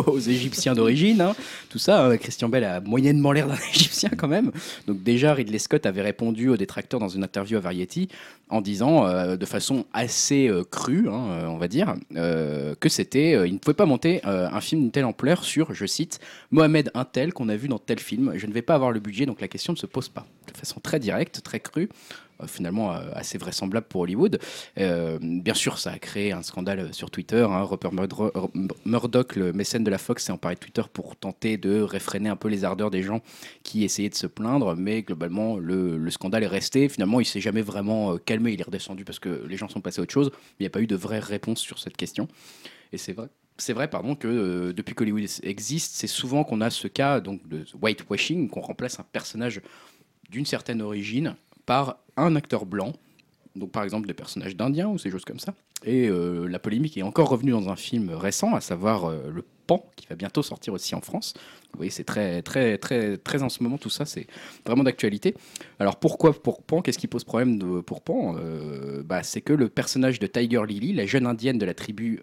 aux 0.08 0.20
Égyptiens 0.20 0.74
d'origine. 0.74 1.22
hein. 1.22 1.36
Tout 1.70 1.80
ça, 1.80 2.06
hein, 2.06 2.18
Christian 2.18 2.50
Bell 2.50 2.64
a 2.64 2.82
moyennement 2.82 3.32
l'air 3.32 3.48
d'un 3.48 3.58
Égyptien 3.74 4.10
quand 4.16 4.28
même. 4.28 4.52
Donc 4.86 5.02
déjà, 5.02 5.34
Ridley 5.34 5.58
Scott 5.60 5.86
avait 5.86 6.02
répondu 6.04 6.50
aux 6.50 6.58
détracteurs 6.58 7.00
dans 7.00 7.10
une 7.10 7.24
interview 7.24 7.58
à 7.58 7.62
Variety 7.62 8.10
en 8.50 8.62
disant 8.62 9.08
euh, 9.08 9.38
de 9.38 9.46
façon 9.46 9.86
assez 9.92 10.48
euh, 10.48 10.64
crue, 10.64 11.08
hein, 11.10 11.28
euh, 11.32 11.46
on 11.48 11.58
va 11.58 11.68
dire, 11.68 11.96
euh, 12.16 12.76
que 12.80 12.90
c'était, 12.90 13.48
il 13.48 13.54
ne 13.54 13.58
pouvait 13.58 13.74
pas 13.74 13.88
monter 13.88 14.22
un 14.24 14.62
film 14.62 14.82
d'une 14.82 14.92
telle 14.92 15.06
ampleur 15.06 15.44
sur, 15.44 15.74
je 15.74 15.86
cite, 15.86 16.20
Mohamed 16.52 16.92
un 16.94 17.06
tel 17.06 17.34
qu'on 17.34 17.50
a 17.50 17.56
vu 17.56 17.68
dans 17.68 17.80
tel 17.80 18.00
film. 18.00 18.34
Je 18.36 18.46
ne 18.46 18.54
vais 18.54 18.62
pas 18.62 18.76
avoir 18.76 18.92
le 18.92 19.00
budget, 19.00 19.26
donc 19.26 19.42
la 19.42 19.48
question 19.48 19.74
ne 19.74 19.78
se 19.78 19.88
pose 19.88 20.10
pas. 20.10 20.26
De 20.52 20.58
façon 20.58 20.80
très 20.80 21.00
directe, 21.00 21.42
très 21.44 21.60
crue. 21.60 21.90
Euh, 22.42 22.48
finalement 22.48 22.94
euh, 22.94 23.10
assez 23.14 23.38
vraisemblable 23.38 23.88
pour 23.88 24.02
Hollywood. 24.02 24.40
Euh, 24.78 25.18
bien 25.22 25.54
sûr, 25.54 25.78
ça 25.78 25.92
a 25.92 26.00
créé 26.00 26.32
un 26.32 26.42
scandale 26.42 26.94
sur 26.94 27.12
Twitter. 27.12 27.46
Hein. 27.50 27.64
Rupert 27.64 27.94
Murdo- 27.94 28.32
Murdoch, 28.86 29.36
le 29.36 29.54
mécène 29.54 29.84
de 29.84 29.92
la 29.92 29.98
Fox, 29.98 30.26
s'est 30.26 30.32
emparé 30.32 30.56
de 30.56 30.60
Twitter 30.60 30.84
pour 30.92 31.16
tenter 31.16 31.58
de 31.58 31.82
réfréner 31.82 32.30
un 32.30 32.36
peu 32.36 32.48
les 32.48 32.64
ardeurs 32.64 32.92
des 32.92 33.04
gens 33.04 33.22
qui 33.64 33.84
essayaient 33.84 34.10
de 34.10 34.16
se 34.16 34.28
plaindre. 34.28 34.76
Mais 34.76 35.02
globalement, 35.02 35.58
le, 35.58 35.98
le 35.98 36.12
scandale 36.12 36.44
est 36.44 36.48
resté. 36.48 36.90
Finalement, 36.90 37.20
il 37.20 37.26
s'est 37.26 37.42
jamais 37.42 37.62
vraiment 37.62 38.18
calmé. 38.18 38.54
Il 38.54 38.60
est 38.60 38.64
redescendu 38.64 39.06
parce 39.06 39.20
que 39.20 39.46
les 39.48 39.58
gens 39.58 39.70
sont 39.70 39.82
passés 39.82 40.00
à 40.00 40.04
autre 40.04 40.14
chose. 40.14 40.32
Il 40.60 40.64
n'y 40.64 40.68
a 40.68 40.70
pas 40.70 40.82
eu 40.82 40.88
de 40.88 40.96
vraie 40.96 41.20
réponse 41.20 41.60
sur 41.60 41.80
cette 41.80 41.98
question. 41.98 42.28
Et 42.92 42.98
c'est 42.98 43.14
vrai. 43.14 43.28
C'est 43.58 43.72
vrai, 43.72 43.90
pardon, 43.90 44.16
que 44.16 44.74
depuis 44.74 44.96
qu'Hollywood 44.96 45.24
existe, 45.44 45.96
c'est 45.96 46.08
souvent 46.08 46.44
qu'on 46.44 46.60
a 46.60 46.70
ce 46.70 46.90
cas 46.90 47.22
donc 47.22 47.48
de 47.48 47.64
whitewashing, 47.82 48.50
qu'on 48.50 48.60
remplace 48.60 49.00
un 49.00 49.06
personnage 49.10 49.62
d'une 50.30 50.46
certaine 50.46 50.82
origine 50.82 51.38
par 51.66 51.98
un 52.18 52.36
acteur 52.36 52.66
blanc, 52.66 52.94
donc 53.56 53.72
par 53.72 53.84
exemple 53.84 54.08
des 54.08 54.14
personnages 54.14 54.56
d'indiens 54.56 54.90
ou 54.90 54.98
ces 54.98 55.10
choses 55.10 55.26
comme 55.26 55.40
ça. 55.40 55.54
Et 55.84 56.08
euh, 56.08 56.48
la 56.48 56.58
polémique 56.60 56.98
est 56.98 57.04
encore 57.04 57.30
revenue 57.30 57.52
dans 57.52 57.70
un 57.70 57.76
film 57.76 58.10
récent, 58.12 58.56
à 58.56 58.62
savoir 58.62 59.06
euh, 59.06 59.30
Le 59.32 59.44
Pan, 59.68 59.86
qui 59.96 60.08
va 60.08 60.16
bientôt 60.16 60.42
sortir 60.42 60.74
aussi 60.74 60.96
en 60.96 61.02
France. 61.02 61.34
Vous 61.74 61.78
voyez, 61.78 61.92
c'est 61.92 62.04
très, 62.04 62.42
très, 62.42 62.78
très, 62.78 63.18
très 63.18 63.44
en 63.44 63.50
ce 63.50 63.62
moment, 63.62 63.78
tout 63.78 63.90
ça, 63.90 64.06
c'est 64.06 64.26
vraiment 64.66 64.84
d'actualité. 64.84 65.36
Alors 65.80 65.98
pourquoi 65.98 66.34
pour 66.34 66.62
Pan? 66.64 66.82
Qu'est-ce 66.82 66.98
qui 67.00 67.08
pose 67.08 67.24
problème 67.24 67.58
de- 67.60 67.82
pour 67.82 68.02
Pan? 68.02 68.36
Euh, 68.40 69.04
bah, 69.04 69.22
C'est 69.24 69.42
que 69.42 69.54
le 69.54 69.68
personnage 69.70 70.20
de 70.20 70.28
Tiger 70.28 70.62
Lily, 70.68 70.94
la 70.94 71.06
jeune 71.06 71.26
indienne 71.28 71.58
de 71.58 71.66
la 71.66 71.74
tribu 71.74 72.22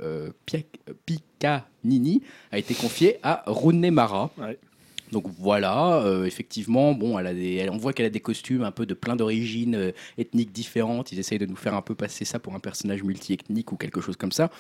Pikanini, 1.07 2.23
a 2.51 2.59
été 2.59 2.75
confié 2.75 3.19
à 3.23 3.43
Rooney 3.47 3.91
Mara. 3.91 4.31
Donc 5.13 5.27
voilà, 5.39 5.99
euh, 5.99 6.25
effectivement, 6.25 6.95
bon, 6.95 7.19
elle 7.19 7.27
a 7.27 7.35
des, 7.35 7.69
on 7.71 7.77
voit 7.77 7.93
qu'elle 7.93 8.07
a 8.07 8.11
des 8.11 8.21
costumes 8.21 8.63
un 8.63 8.71
peu 8.71 8.87
de 8.87 8.95
plein 8.95 9.15
d'origines 9.15 9.75
euh, 9.75 9.93
ethniques 10.17 10.53
différentes. 10.53 11.13
Ils 11.13 11.19
essayent 11.19 11.39
de 11.39 11.45
nous 11.45 11.55
faire 11.55 11.75
un 11.75 11.83
peu 11.83 11.95
passer 11.95 12.25
ça 12.25 12.39
pour 12.39 12.55
un 12.55 12.61
personnage 12.61 13.03
multi-ethnique 13.03 13.71
ou 13.73 13.77
quelque 13.77 14.01
chose 14.01 14.17
comme 14.17 14.33
ça. 14.33 14.51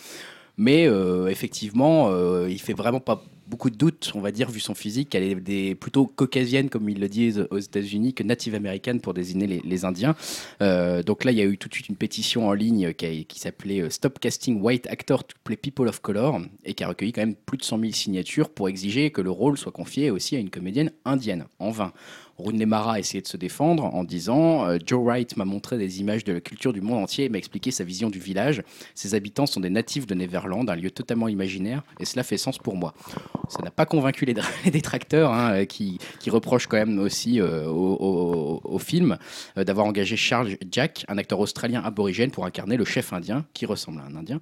Mais 0.59 0.87
euh, 0.87 1.29
effectivement, 1.29 2.11
il 2.47 2.61
fait 2.61 2.75
vraiment 2.75 3.01
pas 3.01 3.25
beaucoup 3.53 3.69
de 3.69 3.77
doutes, 3.77 4.13
on 4.15 4.21
va 4.21 4.33
dire, 4.33 4.51
vu 4.51 4.61
son 4.61 4.75
physique. 4.75 5.15
Elle 5.15 5.25
est 5.25 5.35
des, 5.35 5.75
plutôt 5.75 6.07
caucasienne, 6.07 6.71
comme 6.71 6.89
ils 6.89 6.99
le 6.99 7.09
disent 7.09 7.47
aux 7.51 7.59
États-Unis, 7.59 8.15
que 8.15 8.23
native 8.23 8.55
américaine 8.55 8.99
pour 9.03 9.13
désigner 9.13 9.61
les, 9.63 9.85
Indiens. 9.85 10.15
Euh, 10.63 11.03
donc 11.03 11.25
là, 11.25 11.33
il 11.33 11.39
y 11.39 11.43
a 11.43 11.45
eu 11.45 11.59
tout 11.59 11.69
de 11.69 11.75
suite 11.75 11.91
une 11.91 11.97
pétition 11.97 12.49
en 12.49 12.55
ligne 12.55 12.95
qui, 12.95 13.27
qui 13.27 13.39
s'appelait 13.39 13.83
euh, 13.83 13.91
Stop 13.91 14.21
Casting 14.21 14.63
White 14.63 14.87
Actors 14.87 15.25
to 15.25 15.37
Play 15.45 15.57
People 15.57 15.87
of 15.87 16.01
Color 16.01 16.41
et 16.65 16.73
qui 16.73 16.83
a 16.83 16.89
recueilli 16.89 17.13
quand 17.13 17.21
même 17.21 17.35
plus 17.35 17.59
de 17.59 17.65
100 17.65 17.79
000 17.81 17.93
signatures 17.93 18.49
pour 18.49 18.71
exiger 18.71 19.11
que 19.11 19.21
le 19.21 19.31
rôle 19.31 19.59
soit 19.59 19.73
confié 19.73 20.11
aussi 20.11 20.35
à 20.35 20.39
une 20.39 20.49
comédienne 20.49 20.91
indienne. 21.05 21.45
En 21.59 21.71
vain. 21.71 21.93
Rooney 22.39 22.67
Mara 22.67 22.95
a 22.95 22.99
essayé 22.99 23.21
de 23.21 23.27
se 23.27 23.37
défendre 23.37 23.85
en 23.85 24.05
disant 24.05 24.67
euh, 24.67 24.79
Joe 24.85 25.03
Wright 25.05 25.37
m'a 25.37 25.45
montré 25.45 25.79
des 25.79 26.01
images 26.01 26.25
de 26.25 26.33
la 26.33 26.41
culture 26.41 26.73
du 26.73 26.81
monde 26.81 27.03
entier 27.03 27.27
et 27.27 27.29
m'a 27.29 27.39
expliqué 27.39 27.71
sa 27.71 27.85
vision 27.85 28.11
du 28.11 28.19
village. 28.19 28.63
Ses 28.95 29.15
habitants 29.15 29.47
sont 29.47 29.61
des 29.61 29.71
natifs 29.71 30.07
de 30.07 30.15
Neverland, 30.15 30.69
un 30.69 30.77
lieu 30.77 30.91
totalement 30.91 31.29
imaginaire, 31.29 31.83
et 32.01 32.05
cela 32.05 32.23
fait 32.23 32.37
sens 32.37 32.59
pour 32.59 32.77
moi. 32.77 32.95
Ça 33.49 33.63
n'a 33.63 33.71
pas 33.71 33.87
convaincu 33.87 34.25
les, 34.25 34.35
détracteurs 34.71 35.33
hein, 35.33 35.53
euh, 35.53 35.65
qui, 35.65 35.99
reprochent 36.29 36.67
quand 36.67 36.79
même 36.79 36.99
aussi 36.99 37.41
euh, 37.41 37.67
au, 37.69 38.79
film 38.79 39.19
d'avoir 39.55 39.87
engagé 39.87 40.17
Charles 40.17 40.57
Jack, 40.71 41.05
un 41.09 41.19
acteur 41.19 41.39
australien 41.39 41.83
aborigène, 41.85 42.31
pour 42.31 42.47
incarner 42.47 42.77
le 42.77 42.85
chef 42.85 43.13
indien 43.13 43.45
qui 43.53 43.67
ressemble 43.67 44.01
à 44.01 44.05
un 44.05 44.17
indien 44.17 44.41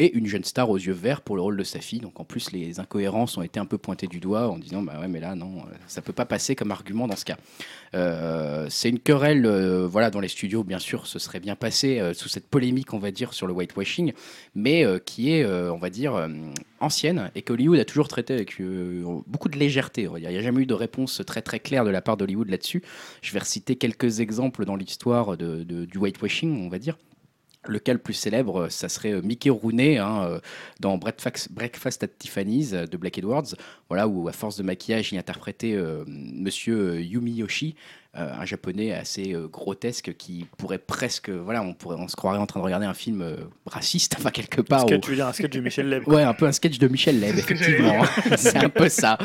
et 0.00 0.16
une 0.16 0.26
jeune 0.26 0.44
star 0.44 0.70
aux 0.70 0.78
yeux 0.78 0.94
verts 0.94 1.20
pour 1.20 1.36
le 1.36 1.42
rôle 1.42 1.58
de 1.58 1.62
sa 1.62 1.78
fille. 1.78 2.00
Donc 2.00 2.18
en 2.20 2.24
plus, 2.24 2.52
les 2.52 2.80
incohérences 2.80 3.36
ont 3.36 3.42
été 3.42 3.60
un 3.60 3.66
peu 3.66 3.76
pointées 3.76 4.06
du 4.06 4.18
doigt 4.18 4.48
en 4.48 4.58
disant 4.58 4.82
bah 4.82 4.98
ouais, 4.98 5.08
mais 5.08 5.20
là 5.20 5.34
non, 5.34 5.58
euh, 5.58 5.74
ça 5.86 6.00
peut 6.00 6.14
pas 6.14 6.24
passer 6.24 6.56
comme 6.56 6.70
argument 6.70 7.06
dans 7.06 7.16
ce 7.16 7.26
cas. 7.26 7.36
Euh, 7.94 8.66
c'est 8.70 8.88
une 8.88 8.98
querelle, 8.98 9.44
euh, 9.44 9.86
voilà, 9.86 10.10
dans 10.10 10.20
les 10.20 10.28
studios, 10.28 10.64
bien 10.64 10.78
sûr, 10.78 11.06
ce 11.06 11.18
serait 11.18 11.40
bien 11.40 11.54
passé 11.54 11.98
euh, 11.98 12.14
sous 12.14 12.28
cette 12.28 12.46
polémique, 12.46 12.94
on 12.94 12.98
va 12.98 13.10
dire, 13.10 13.34
sur 13.34 13.46
le 13.46 13.52
whitewashing, 13.52 14.12
mais 14.54 14.86
qui 15.04 15.32
est, 15.32 15.44
on 15.44 15.76
va 15.76 15.90
dire, 15.90 16.28
ancienne 16.80 17.30
et 17.34 17.42
qu'Hollywood 17.42 17.78
a 17.78 17.84
toujours 17.84 18.08
traité 18.08 18.34
avec 18.34 18.60
beaucoup 19.26 19.48
de 19.48 19.58
légèreté. 19.58 20.08
Il 20.16 20.28
n'y 20.28 20.36
a 20.36 20.42
jamais 20.42 20.62
eu 20.62 20.66
de 20.66 20.74
réponse 20.74 21.22
très 21.26 21.42
très 21.42 21.60
claire 21.60 21.84
de 21.84 21.90
la 21.90 22.00
part 22.00 22.16
d'Hollywood 22.16 22.48
là-dessus. 22.48 22.82
Je 23.22 23.32
vais 23.32 23.38
reciter 23.40 23.76
quelques 23.76 24.20
exemples 24.20 24.64
dans 24.64 24.76
l'histoire 24.76 25.36
du 25.36 25.98
whitewashing, 25.98 26.64
on 26.64 26.68
va 26.68 26.78
dire. 26.78 26.96
Le 27.68 27.78
cas 27.78 27.92
le 27.92 27.98
plus 27.98 28.14
célèbre, 28.14 28.68
ça 28.70 28.88
serait 28.88 29.12
euh, 29.12 29.20
Mickey 29.22 29.50
Rooney 29.50 29.98
hein, 29.98 30.22
euh, 30.24 30.40
dans 30.80 30.96
Breakfast, 30.96 32.02
at 32.02 32.08
Tiffany's 32.18 32.72
euh, 32.72 32.86
de 32.86 32.96
Black 32.96 33.18
Edwards, 33.18 33.48
voilà, 33.90 34.08
où 34.08 34.28
à 34.28 34.32
force 34.32 34.56
de 34.56 34.62
maquillage, 34.62 35.12
il 35.12 35.18
interprétait 35.18 35.74
euh, 35.74 36.02
Monsieur 36.06 36.92
euh, 36.94 37.00
Yumiyoshi, 37.02 37.74
euh, 38.16 38.32
un 38.32 38.46
japonais 38.46 38.92
assez 38.92 39.34
euh, 39.34 39.46
grotesque 39.46 40.14
qui 40.16 40.46
pourrait 40.56 40.78
presque, 40.78 41.28
voilà, 41.28 41.62
on, 41.62 41.74
pourrait, 41.74 41.96
on 42.00 42.08
se 42.08 42.16
croirait 42.16 42.38
en 42.38 42.46
train 42.46 42.60
de 42.60 42.64
regarder 42.64 42.86
un 42.86 42.94
film 42.94 43.20
euh, 43.20 43.36
raciste, 43.66 44.14
enfin 44.18 44.30
quelque 44.30 44.62
Un 44.62 44.64
part. 44.64 44.80
sketch, 44.80 44.96
où- 44.96 45.00
tu 45.02 45.10
veux 45.10 45.16
dire 45.16 45.26
un 45.26 45.32
sketch 45.34 45.52
de 45.52 45.60
Michel 45.60 45.90
Leb. 45.90 46.08
Ouais, 46.08 46.22
un 46.22 46.32
peu 46.32 46.46
un 46.46 46.52
sketch 46.52 46.78
de 46.78 46.88
Michel 46.88 47.20
Leb, 47.20 47.36
effectivement. 47.36 48.02
c'est 48.38 48.56
un 48.56 48.70
peu 48.70 48.88
ça. 48.88 49.18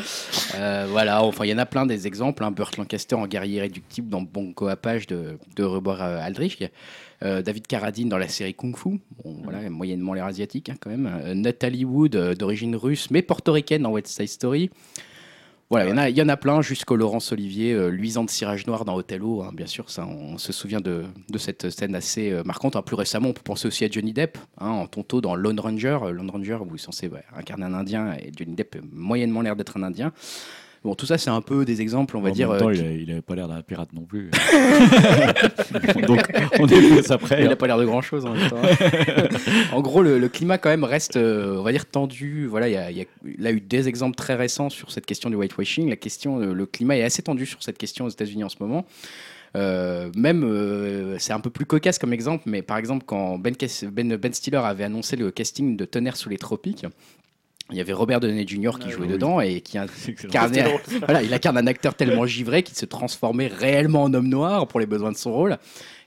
Euh, 0.56 0.86
voilà, 0.90 1.22
enfin, 1.24 1.46
il 1.46 1.50
y 1.50 1.54
en 1.54 1.58
a 1.58 1.66
plein 1.66 1.86
des 1.86 2.06
exemples. 2.06 2.44
Hein. 2.44 2.50
Burt 2.50 2.76
Lancaster 2.76 3.14
en 3.16 3.26
guerrier 3.26 3.56
irréductible 3.56 4.10
dans 4.10 4.20
Bon 4.20 4.52
Coapage 4.52 5.06
de, 5.06 5.38
de 5.56 5.64
Robert 5.64 6.02
euh, 6.02 6.18
Aldrich. 6.20 6.62
Euh, 7.22 7.40
David 7.42 7.66
Carradine 7.66 8.08
dans 8.08 8.18
la 8.18 8.28
série 8.28 8.54
Kung 8.54 8.76
Fu. 8.76 9.00
Bon, 9.24 9.40
voilà, 9.42 9.68
moyennement 9.70 10.12
l'air 10.14 10.26
asiatique, 10.26 10.68
hein, 10.68 10.74
quand 10.78 10.90
même. 10.90 11.06
Euh, 11.24 11.34
Nathalie 11.34 11.84
Wood, 11.84 12.14
euh, 12.14 12.34
d'origine 12.34 12.76
russe, 12.76 13.10
mais 13.10 13.22
portoricaine 13.22 13.82
dans 13.82 13.90
West 13.90 14.08
Side 14.08 14.28
Story. 14.28 14.70
Voilà, 15.68 15.86
il 15.86 15.88
y 15.88 15.92
en 15.94 15.96
a- 15.96 16.08
il 16.10 16.16
y, 16.16 16.22
en 16.22 16.28
a 16.28 16.36
plein, 16.36 16.62
jusqu'au 16.62 16.94
Laurence 16.94 17.32
Olivier, 17.32 17.90
luisant 17.90 18.22
de 18.22 18.30
cirage 18.30 18.68
noir 18.68 18.84
dans 18.84 18.94
Othello, 18.94 19.42
hein, 19.42 19.50
bien 19.52 19.66
sûr, 19.66 19.90
ça, 19.90 20.06
on 20.06 20.38
se 20.38 20.52
souvient 20.52 20.80
de, 20.80 21.02
de 21.28 21.38
cette 21.38 21.70
scène 21.70 21.96
assez 21.96 22.40
marquante. 22.44 22.76
hein. 22.76 22.82
Plus 22.82 22.94
récemment, 22.94 23.30
on 23.30 23.32
peut 23.32 23.42
penser 23.42 23.66
aussi 23.66 23.84
à 23.84 23.88
Johnny 23.90 24.12
Depp, 24.12 24.38
en 24.58 24.86
tonto 24.86 25.20
dans 25.20 25.34
Lone 25.34 25.58
Ranger, 25.58 25.98
Lone 26.12 26.30
Ranger 26.30 26.58
où 26.60 26.68
il 26.70 26.74
est 26.76 26.78
censé 26.78 27.08
ouais, 27.08 27.24
incarner 27.36 27.64
un 27.64 27.74
Indien, 27.74 28.12
et 28.12 28.30
Johnny 28.36 28.54
Depp 28.54 28.76
a 28.76 28.78
moyennement 28.92 29.40
l'air 29.40 29.56
d'être 29.56 29.76
un 29.76 29.82
Indien. 29.82 30.12
Bon, 30.86 30.94
tout 30.94 31.04
ça, 31.04 31.18
c'est 31.18 31.30
un 31.30 31.40
peu 31.40 31.64
des 31.64 31.80
exemples, 31.80 32.16
on 32.16 32.20
va 32.20 32.30
en 32.30 32.32
dire. 32.32 32.48
même 32.48 32.58
temps, 32.60 32.68
euh, 32.68 32.74
il, 32.74 32.78
qui- 32.80 32.86
a- 32.86 32.92
il 32.92 33.10
avait 33.10 33.20
pas 33.22 33.34
l'air 33.34 33.48
d'un 33.48 33.60
pirate 33.60 33.92
non 33.92 34.02
plus. 34.02 34.30
Donc, 36.06 36.20
on 36.60 36.66
est 36.68 37.10
après. 37.10 37.40
Il 37.40 37.46
n'a 37.46 37.52
hein. 37.52 37.56
pas 37.56 37.66
l'air 37.66 37.78
de 37.78 37.84
grand 37.84 38.02
chose 38.02 38.24
en 38.24 38.34
même 38.34 38.48
temps. 38.48 38.56
en 39.72 39.80
gros, 39.80 40.02
le, 40.02 40.18
le 40.18 40.28
climat 40.28 40.58
quand 40.58 40.68
même 40.70 40.84
reste, 40.84 41.16
euh, 41.16 41.56
on 41.58 41.62
va 41.62 41.72
dire, 41.72 41.86
tendu. 41.86 42.46
Voilà, 42.46 42.68
il 42.68 42.72
y 42.72 42.76
a, 42.76 42.90
y 42.92 43.00
a 43.00 43.04
là 43.38 43.50
eu 43.50 43.60
des 43.60 43.88
exemples 43.88 44.14
très 44.14 44.34
récents 44.36 44.70
sur 44.70 44.90
cette 44.92 45.06
question 45.06 45.28
du 45.28 45.36
whitewashing. 45.36 45.88
La 45.90 45.96
question, 45.96 46.40
euh, 46.40 46.52
le 46.54 46.66
climat 46.66 46.96
est 46.96 47.02
assez 47.02 47.22
tendu 47.22 47.46
sur 47.46 47.62
cette 47.62 47.78
question 47.78 48.04
aux 48.04 48.10
États-Unis 48.10 48.44
en 48.44 48.48
ce 48.48 48.56
moment. 48.60 48.86
Euh, 49.56 50.10
même, 50.16 50.44
euh, 50.44 51.16
c'est 51.18 51.32
un 51.32 51.40
peu 51.40 51.50
plus 51.50 51.64
cocasse 51.64 51.98
comme 51.98 52.12
exemple, 52.12 52.44
mais 52.46 52.62
par 52.62 52.76
exemple, 52.76 53.04
quand 53.06 53.38
Ben, 53.38 53.54
ben, 53.90 54.16
ben 54.16 54.32
Stiller 54.32 54.58
avait 54.58 54.84
annoncé 54.84 55.16
le 55.16 55.30
casting 55.30 55.76
de 55.76 55.84
Tonnerre 55.84 56.16
sous 56.16 56.28
les 56.28 56.36
tropiques, 56.38 56.84
il 57.72 57.76
y 57.76 57.80
avait 57.80 57.92
Robert 57.92 58.20
Downey 58.20 58.46
Jr. 58.46 58.78
qui 58.78 58.86
Ah 58.88 58.90
jouait 58.90 59.06
oui. 59.06 59.12
dedans 59.12 59.40
et 59.40 59.60
qui 59.60 59.76
incarnait- 59.78 60.64
voilà, 61.04 61.22
il 61.22 61.34
incarne 61.34 61.58
un 61.58 61.66
acteur 61.66 61.94
tellement 61.94 62.24
givré 62.26 62.62
qu'il 62.62 62.76
se 62.76 62.86
transformait 62.86 63.48
réellement 63.48 64.04
en 64.04 64.14
homme 64.14 64.28
noir 64.28 64.68
pour 64.68 64.78
les 64.80 64.86
besoins 64.86 65.10
de 65.10 65.16
son 65.16 65.32
rôle 65.32 65.58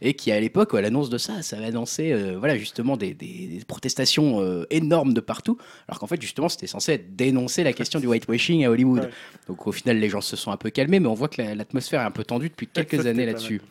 et 0.02 0.14
qui 0.14 0.32
à 0.32 0.40
l'époque 0.40 0.74
à 0.74 0.80
l'annonce 0.80 1.10
de 1.10 1.18
ça 1.18 1.42
ça 1.42 1.58
avait 1.58 1.66
annoncé 1.66 2.14
euh, 2.14 2.38
voilà 2.40 2.56
justement 2.58 2.96
des, 2.96 3.14
des- 3.14 3.48
des 3.48 3.66
protestations 3.68 4.40
euh, 4.42 4.66
énormes 4.70 5.14
de 5.14 5.20
partout 5.20 5.58
alors 5.90 6.00
qu'en 6.00 6.08
fait 6.08 6.22
justement 6.22 6.48
c'était 6.48 6.68
censé 6.68 6.98
dénoncer 6.98 7.66
la 7.66 7.74
question 7.74 8.00
du 8.00 8.08
whitewashing 8.08 8.64
à 8.66 8.70
Hollywood 8.72 9.04
Ouais. 9.04 9.10
donc 9.50 9.68
au 9.68 9.74
final 9.74 9.98
les 10.00 10.08
gens 10.10 10.22
se 10.22 10.38
sont 10.38 10.52
un 10.52 10.58
peu 10.58 10.70
calmés 10.70 11.02
mais 11.02 11.08
on 11.10 11.14
voit 11.14 11.28
que 11.28 11.42
la- 11.42 11.54
l'atmosphère 11.56 12.00
est 12.00 12.06
un 12.06 12.12
peu 12.12 12.24
tendue 12.24 12.48
depuis 12.48 12.68
quelques 12.68 13.06
années 13.06 13.26
là-dessus 13.26 13.62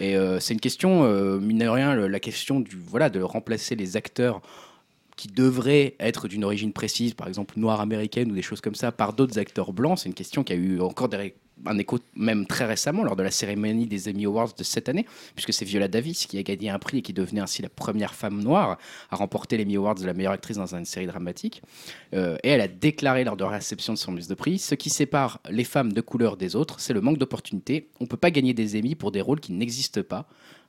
et 0.00 0.16
euh, 0.16 0.40
c'est 0.40 0.54
une 0.54 0.60
question 0.60 1.02
mine 1.38 1.58
de 1.58 1.68
rien 1.68 1.94
le- 1.94 2.08
la 2.08 2.20
question 2.20 2.60
du 2.60 2.76
voilà 2.86 3.10
de 3.10 3.20
remplacer 3.20 3.76
les 3.76 3.98
acteurs 3.98 4.40
qui 5.16 5.28
devraient 5.28 5.94
être 6.00 6.28
d'une 6.28 6.44
origine 6.44 6.72
précise, 6.72 7.14
par 7.14 7.28
exemple 7.28 7.54
noire 7.58 7.80
américaine 7.80 8.32
ou 8.32 8.34
des 8.34 8.42
choses 8.42 8.60
comme 8.60 8.74
ça, 8.74 8.92
par 8.92 9.12
d'autres 9.12 9.38
acteurs 9.38 9.72
blancs. 9.72 9.98
C'est 10.00 10.08
une 10.08 10.14
question 10.14 10.42
qui 10.42 10.52
a 10.52 10.56
eu 10.56 10.80
encore 10.80 11.08
un 11.66 11.78
écho 11.78 11.98
même 12.16 12.46
très 12.46 12.64
récemment 12.64 13.04
lors 13.04 13.16
de 13.16 13.22
la 13.22 13.30
cérémonie 13.30 13.86
des 13.86 14.08
Emmy 14.08 14.26
Awards 14.26 14.54
de 14.56 14.64
cette 14.64 14.88
année, 14.88 15.06
puisque 15.34 15.52
c'est 15.52 15.64
Viola 15.64 15.88
Davis 15.88 16.26
qui 16.26 16.38
a 16.38 16.42
gagné 16.42 16.70
un 16.70 16.78
prix 16.78 16.98
et 16.98 17.02
qui 17.02 17.12
devenait 17.12 17.40
ainsi 17.40 17.62
la 17.62 17.68
première 17.68 18.14
femme 18.14 18.42
noire 18.42 18.78
à 19.10 19.16
remporter 19.16 19.56
l'Emmy 19.56 19.76
Awards 19.76 19.94
de 19.94 20.06
la 20.06 20.14
meilleure 20.14 20.32
actrice 20.32 20.56
dans 20.56 20.74
une 20.74 20.84
série 20.84 21.06
dramatique. 21.06 21.62
Euh, 22.14 22.36
et 22.42 22.48
elle 22.48 22.60
a 22.60 22.68
déclaré 22.68 23.24
lors 23.24 23.36
de 23.36 23.44
la 23.44 23.50
réception 23.50 23.92
de 23.92 23.98
son 23.98 24.12
mise 24.12 24.28
de 24.28 24.34
prix 24.34 24.58
ce 24.58 24.74
qui 24.74 24.90
sépare 24.90 25.40
les 25.48 25.64
femmes 25.64 25.92
de 25.92 26.00
couleur 26.00 26.36
des 26.36 26.56
autres, 26.56 26.80
c'est 26.80 26.92
le 26.92 27.00
manque 27.00 27.18
d'opportunités. 27.18 27.88
On 28.00 28.04
ne 28.04 28.08
peut 28.08 28.16
pas 28.16 28.30
gagner 28.30 28.54
des 28.54 28.78
Emmy 28.78 28.94
pour 28.94 29.12
des 29.12 29.20
rôles 29.20 29.40
qui 29.40 29.52
n'existent 29.52 30.02
pas. 30.02 30.26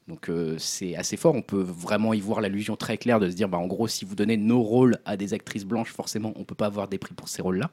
Donc 0.07 0.29
euh, 0.29 0.55
c'est 0.59 0.95
assez 0.95 1.17
fort, 1.17 1.33
on 1.33 1.41
peut 1.41 1.61
vraiment 1.61 2.13
y 2.13 2.19
voir 2.19 2.39
l'allusion 2.39 2.75
très 2.75 2.97
claire 2.97 3.19
de 3.19 3.27
se 3.27 3.35
dire, 3.35 3.49
bah, 3.49 3.57
en 3.57 3.65
gros, 3.65 3.87
si 3.87 4.05
vous 4.05 4.13
donnez 4.13 4.37
nos 4.37 4.61
rôles 4.61 4.99
à 5.03 5.17
des 5.17 5.33
actrices 5.33 5.65
blanches, 5.65 5.91
forcément, 5.91 6.31
on 6.35 6.43
peut 6.43 6.53
pas 6.53 6.67
avoir 6.67 6.87
des 6.87 6.99
prix 6.99 7.15
pour 7.15 7.27
ces 7.27 7.41
rôles-là. 7.41 7.71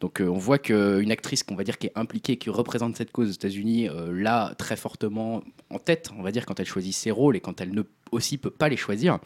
Donc 0.00 0.20
euh, 0.20 0.26
on 0.26 0.38
voit 0.38 0.58
qu'une 0.58 1.12
actrice 1.12 1.44
qu'on 1.44 1.54
va 1.54 1.62
dire 1.62 1.78
qui 1.78 1.86
est 1.86 1.92
impliquée, 1.94 2.38
qui 2.38 2.50
représente 2.50 2.96
cette 2.96 3.12
cause 3.12 3.28
aux 3.28 3.32
États-Unis, 3.32 3.88
euh, 3.88 4.10
là, 4.12 4.52
très 4.58 4.76
fortement 4.76 5.44
en 5.70 5.78
tête, 5.78 6.10
on 6.18 6.22
va 6.22 6.32
dire, 6.32 6.44
quand 6.44 6.58
elle 6.58 6.66
choisit 6.66 6.92
ses 6.92 7.12
rôles 7.12 7.36
et 7.36 7.40
quand 7.40 7.60
elle 7.60 7.72
ne 7.72 7.82
aussi 8.10 8.36
peut 8.36 8.50
pas 8.50 8.68
les 8.68 8.76
choisir. 8.76 9.20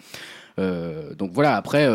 Euh, 0.58 1.14
donc 1.14 1.32
voilà, 1.32 1.56
après... 1.56 1.88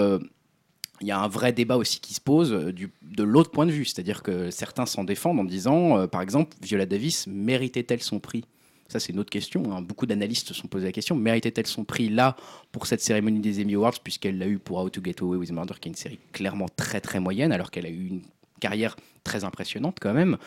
il 1.01 1.07
y 1.07 1.11
a 1.11 1.19
un 1.19 1.29
vrai 1.29 1.53
débat 1.53 1.77
aussi 1.77 2.01
qui 2.01 2.13
se 2.13 2.19
pose 2.19 2.49
de 2.51 3.23
l'autre 3.23 3.51
point 3.51 3.65
de 3.65 3.71
vue, 3.71 3.85
c'est-à-dire 3.85 4.21
que 4.23 4.49
certains 4.49 4.85
s'en 4.85 5.05
défendent 5.05 5.39
en 5.39 5.45
disant, 5.45 6.07
par 6.07 6.21
exemple, 6.21 6.57
Viola 6.61 6.85
Davis 6.85 7.27
méritait-elle 7.27 8.01
son 8.01 8.19
prix? 8.19 8.43
Ça, 8.89 8.99
c'est 8.99 9.13
une 9.13 9.19
autre 9.19 9.29
question. 9.29 9.71
hein. 9.71 9.81
Beaucoup 9.81 10.05
d'analystes 10.05 10.49
se 10.49 10.53
sont 10.53 10.67
posé 10.67 10.85
la 10.85 10.91
question. 10.91 11.15
Méritait-elle 11.15 11.67
son 11.67 11.85
prix 11.85 12.09
là 12.09 12.35
pour 12.71 12.87
cette 12.87 13.01
cérémonie 13.01 13.39
des 13.39 13.61
Emmy 13.61 13.75
Awards, 13.75 13.99
puisqu'elle 14.03 14.37
l'a 14.37 14.47
eu 14.47 14.57
pour 14.57 14.79
How 14.79 14.89
to 14.89 15.01
Get 15.03 15.15
Away 15.21 15.37
with 15.37 15.51
Murder, 15.51 15.75
qui 15.79 15.89
est 15.89 15.91
une 15.91 15.95
série 15.95 16.19
clairement 16.33 16.67
très 16.75 16.99
très 16.99 17.19
moyenne, 17.19 17.51
alors 17.51 17.71
qu'elle 17.71 17.85
a 17.85 17.89
eu 17.89 18.07
une 18.07 18.21
carrière 18.59 18.95
très 19.23 19.43
impressionnante 19.43 19.97
quand 20.01 20.13
même. 20.13 20.37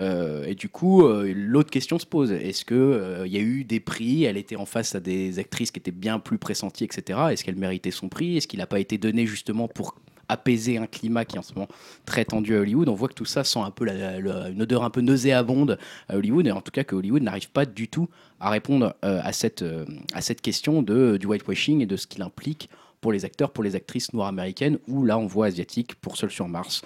Euh, 0.00 0.44
et 0.46 0.54
du 0.54 0.68
coup, 0.68 1.04
euh, 1.04 1.32
l'autre 1.34 1.70
question 1.70 1.98
se 1.98 2.06
pose 2.06 2.30
est-ce 2.32 2.64
que 2.64 2.74
euh, 2.74 3.26
y 3.26 3.36
a 3.36 3.40
eu 3.40 3.64
des 3.64 3.80
prix? 3.80 4.24
Elle 4.24 4.36
était 4.36 4.56
en 4.56 4.66
face 4.66 4.94
à 4.94 5.00
des 5.00 5.38
actrices 5.38 5.70
qui 5.70 5.80
étaient 5.80 5.90
bien 5.90 6.18
plus 6.18 6.38
pressenties, 6.38 6.84
etc. 6.84 7.18
Est-ce 7.30 7.44
qu'elle 7.44 7.56
méritait 7.56 7.90
son 7.90 8.08
prix? 8.08 8.36
Est-ce 8.36 8.46
qu'il 8.46 8.60
n'a 8.60 8.66
pas 8.66 8.80
été 8.80 8.96
donné 8.96 9.26
justement 9.26 9.68
pour 9.68 9.96
apaiser 10.28 10.78
un 10.78 10.86
climat 10.86 11.24
qui 11.24 11.36
est 11.36 11.38
en 11.38 11.42
ce 11.42 11.54
moment 11.54 11.68
très 12.04 12.24
tendu 12.24 12.56
à 12.56 12.60
Hollywood. 12.60 12.88
On 12.88 12.94
voit 12.94 13.08
que 13.08 13.14
tout 13.14 13.24
ça 13.24 13.44
sent 13.44 13.60
un 13.60 13.70
peu 13.70 13.86
une 13.88 14.62
odeur 14.62 14.84
un 14.84 14.90
peu 14.90 15.00
nauséabonde 15.00 15.78
à 16.08 16.16
Hollywood, 16.16 16.46
et 16.46 16.52
en 16.52 16.60
tout 16.60 16.70
cas 16.70 16.84
que 16.84 16.94
Hollywood 16.94 17.22
n'arrive 17.22 17.50
pas 17.50 17.64
du 17.64 17.88
tout 17.88 18.08
à 18.40 18.50
répondre 18.50 18.94
euh, 19.04 19.20
à, 19.22 19.32
cette, 19.32 19.62
euh, 19.62 19.84
à 20.12 20.20
cette 20.20 20.40
question 20.40 20.82
de, 20.82 21.16
du 21.16 21.26
whitewashing 21.26 21.80
et 21.80 21.86
de 21.86 21.96
ce 21.96 22.06
qu'il 22.06 22.22
implique 22.22 22.68
pour 23.00 23.12
les 23.12 23.24
acteurs, 23.24 23.50
pour 23.50 23.64
les 23.64 23.76
actrices 23.76 24.12
noires 24.12 24.28
américaines, 24.28 24.78
ou 24.88 25.04
là 25.04 25.18
on 25.18 25.26
voit 25.26 25.46
asiatiques 25.46 25.94
pour 25.96 26.16
Seul 26.16 26.30
sur 26.30 26.48
Mars. 26.48 26.82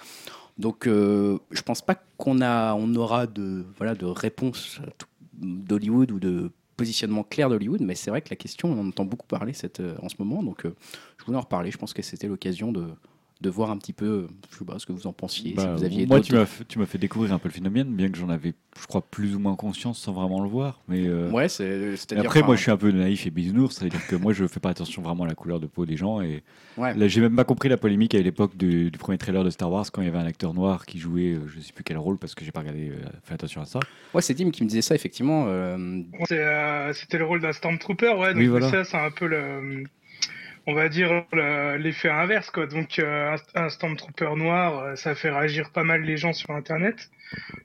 Donc 0.57 0.87
euh, 0.87 1.39
je 1.51 1.61
pense 1.61 1.81
pas 1.81 1.95
qu'on 2.17 2.41
a, 2.41 2.75
on 2.75 2.93
aura 2.95 3.25
de, 3.27 3.65
voilà, 3.77 3.95
de 3.95 4.05
réponse 4.05 4.79
d'Hollywood 5.33 6.11
ou 6.11 6.19
de 6.19 6.51
positionnement 6.77 7.23
clair 7.23 7.49
d'Hollywood, 7.49 7.81
mais 7.81 7.95
c'est 7.95 8.09
vrai 8.09 8.21
que 8.21 8.29
la 8.29 8.35
question, 8.35 8.69
on 8.71 8.79
en 8.79 8.87
entend 8.87 9.05
beaucoup 9.05 9.27
parler 9.27 9.53
cette, 9.53 9.79
euh, 9.79 9.95
en 10.01 10.09
ce 10.09 10.15
moment, 10.19 10.43
donc 10.43 10.65
je 10.65 11.25
voulais 11.25 11.37
en 11.37 11.41
reparler, 11.41 11.71
je 11.71 11.77
pense 11.77 11.93
que 11.93 12.01
c'était 12.01 12.27
l'occasion 12.27 12.71
de, 12.71 12.87
de 13.43 13.49
voir 13.49 13.69
un 13.71 13.77
petit 13.77 13.91
peu, 13.93 14.27
je 14.51 14.57
sais 14.57 14.63
pas 14.65 14.79
ce 14.79 14.85
que 14.85 14.93
vous 14.93 15.05
en 15.05 15.11
pensiez, 15.11 15.53
Bah, 15.53 15.63
si 15.63 15.67
vous 15.79 15.83
aviez 15.83 16.05
moi, 16.05 16.21
tu 16.21 16.33
m'as 16.33 16.45
fait, 16.45 16.63
tu 16.65 16.79
m'as 16.79 16.85
fait 16.85 16.97
découvrir 16.97 17.33
un 17.33 17.39
peu 17.39 17.49
le 17.49 17.53
phénomène, 17.53 17.93
bien 17.93 18.09
que 18.09 18.17
j'en 18.17 18.29
avais, 18.29 18.53
je 18.79 18.87
crois, 18.87 19.01
plus 19.01 19.35
ou 19.35 19.39
moins 19.39 19.55
conscience 19.55 19.99
sans 19.99 20.13
vraiment 20.13 20.41
le 20.41 20.47
voir. 20.49 20.79
Mais 20.87 21.05
euh, 21.07 21.29
Ouais, 21.29 21.49
c'est, 21.49 21.93
après, 22.17 22.41
moi, 22.41 22.55
je 22.55 22.61
suis 22.61 22.71
un 22.71 22.77
peu 22.77 22.89
naïf 22.91 23.27
et 23.27 23.31
bisounours, 23.31 23.75
c'est-à-dire 23.77 24.07
que 24.07 24.15
moi, 24.15 24.31
je 24.31 24.47
fais 24.47 24.61
pas 24.61 24.69
attention 24.69 25.01
vraiment 25.01 25.25
à 25.25 25.27
la 25.27 25.35
couleur 25.35 25.59
de 25.59 25.67
peau 25.67 25.85
des 25.85 25.97
gens. 25.97 26.21
Et 26.21 26.41
ouais. 26.77 26.93
là, 26.95 27.07
j'ai 27.09 27.19
même 27.19 27.35
pas 27.35 27.43
compris 27.43 27.67
la 27.67 27.77
polémique 27.77 28.15
à 28.15 28.21
l'époque 28.21 28.55
du, 28.55 28.89
du 28.89 28.97
premier 28.97 29.17
trailer 29.17 29.43
de 29.43 29.49
Star 29.49 29.69
Wars 29.69 29.85
quand 29.91 30.01
il 30.01 30.05
y 30.05 30.07
avait 30.07 30.17
un 30.19 30.25
acteur 30.25 30.53
noir 30.53 30.85
qui 30.85 30.97
jouait, 30.97 31.33
euh, 31.33 31.47
je 31.47 31.59
sais 31.59 31.73
plus 31.73 31.83
quel 31.83 31.97
rôle, 31.97 32.17
parce 32.17 32.35
que 32.35 32.45
j'ai 32.45 32.51
pas 32.53 32.61
regardé, 32.61 32.89
euh, 32.91 33.03
fait 33.23 33.33
attention 33.33 33.61
à 33.61 33.65
ça. 33.65 33.79
Ouais, 34.13 34.21
c'est 34.21 34.33
Dim 34.33 34.51
qui 34.51 34.63
me 34.63 34.69
disait 34.69 34.81
ça, 34.81 34.95
effectivement. 34.95 35.45
euh, 35.49 36.01
C'est, 36.29 36.39
euh, 36.39 36.93
C'était 36.93 37.17
le 37.17 37.25
rôle 37.25 37.41
d'un 37.41 37.51
Stormtrooper, 37.51 38.13
ouais. 38.17 38.29
Donc 38.33 38.37
Oui, 38.37 38.47
voilà. 38.47 38.69
ça, 38.69 38.83
c'est 38.85 38.97
un 38.97 39.11
peu 39.11 39.27
le, 39.27 39.83
on 40.65 40.73
va 40.73 40.89
dire 40.89 41.25
le- 41.33 41.77
l'effet 41.77 42.09
inverse, 42.09 42.49
quoi. 42.51 42.67
Donc 42.67 42.99
euh, 42.99 43.35
un, 43.55 43.69
Stormtrooper 43.69 44.35
noir, 44.37 44.79
euh, 44.79 44.95
ça 44.95 45.15
fait 45.15 45.29
réagir 45.31 45.71
pas 45.71 45.83
mal 45.83 46.01
les 46.03 46.17
gens 46.17 46.33
sur 46.33 46.51
Internet. 46.51 47.09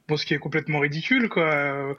Bon, 0.08 0.16
ce 0.16 0.26
qui 0.26 0.34
est 0.34 0.38
complètement 0.38 0.80
ridicule, 0.80 1.28
quoi. 1.28 1.44
Euh, 1.54 1.94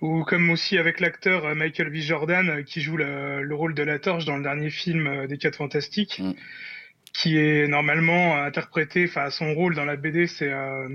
Ou 0.00 0.24
comme 0.24 0.50
aussi 0.50 0.78
avec 0.78 1.00
l'acteur 1.00 1.46
euh, 1.46 1.54
Michael 1.54 1.90
B. 1.90 1.96
Jordan 1.96 2.64
qui 2.64 2.80
joue 2.82 2.96
le, 2.96 3.42
le 3.42 3.54
rôle 3.54 3.74
de 3.74 3.82
la 3.82 3.98
Torche 3.98 4.24
dans 4.26 4.36
le 4.36 4.42
dernier 4.42 4.70
film 4.70 5.26
des 5.28 5.38
Quatre 5.38 5.56
Fantastiques, 5.56 6.20
Mm. 6.20 6.32
qui 7.12 7.38
est 7.38 7.68
normalement 7.68 8.36
interprété, 8.42 9.04
enfin 9.08 9.30
son 9.30 9.54
rôle 9.54 9.74
dans 9.74 9.84
la 9.84 9.96
BD, 9.96 10.26
c'est 10.26 10.50
euh, 10.50 10.88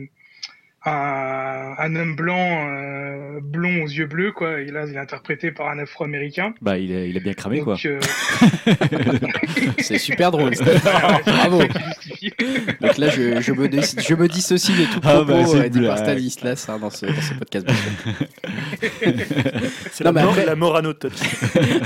un, 0.86 1.76
un 1.78 1.96
homme 1.96 2.16
blanc, 2.16 2.68
euh, 2.70 3.40
blond 3.42 3.84
aux 3.84 3.88
yeux 3.88 4.06
bleus, 4.06 4.32
quoi. 4.32 4.62
Et 4.62 4.66
là, 4.72 4.86
il 4.88 4.96
est 4.96 5.00
interprété 5.00 5.52
par 5.52 5.70
un 5.70 5.80
Afro-américain. 5.80 6.54
Bah, 6.62 6.78
il 6.78 6.96
a, 6.96 7.06
il 7.06 7.18
a 7.18 7.20
bien 7.20 7.34
cramé, 7.34 7.60
quoi. 7.62 7.76
Donc, 7.76 7.86
euh, 7.86 8.00
c'est 9.80 9.98
super 9.98 10.32
drôle. 10.32 10.54
Bravo. 11.26 11.60
Donc 12.82 12.98
là, 12.98 13.10
je, 13.10 13.42
je, 13.42 13.52
me, 13.52 13.70
je 13.70 14.14
me 14.14 14.28
dissocie 14.28 14.78
de 14.78 14.86
tout 14.86 15.00
Ah, 15.04 15.16
propos 15.16 15.26
bah, 15.34 15.46
c'est 15.46 15.58
euh, 15.66 15.70
dit 15.70 15.82
par. 15.86 15.98
Stanislas 15.98 16.70
hein, 16.70 16.80
dans, 16.80 16.90
ce, 16.90 17.06
dans 17.08 17.22
ce 17.22 17.34
podcast. 17.34 17.68
C'est 19.92 20.04
la, 20.04 20.10
après- 20.12 20.46
la 20.46 20.56
Morano 20.56 20.94
Touch. 20.94 21.12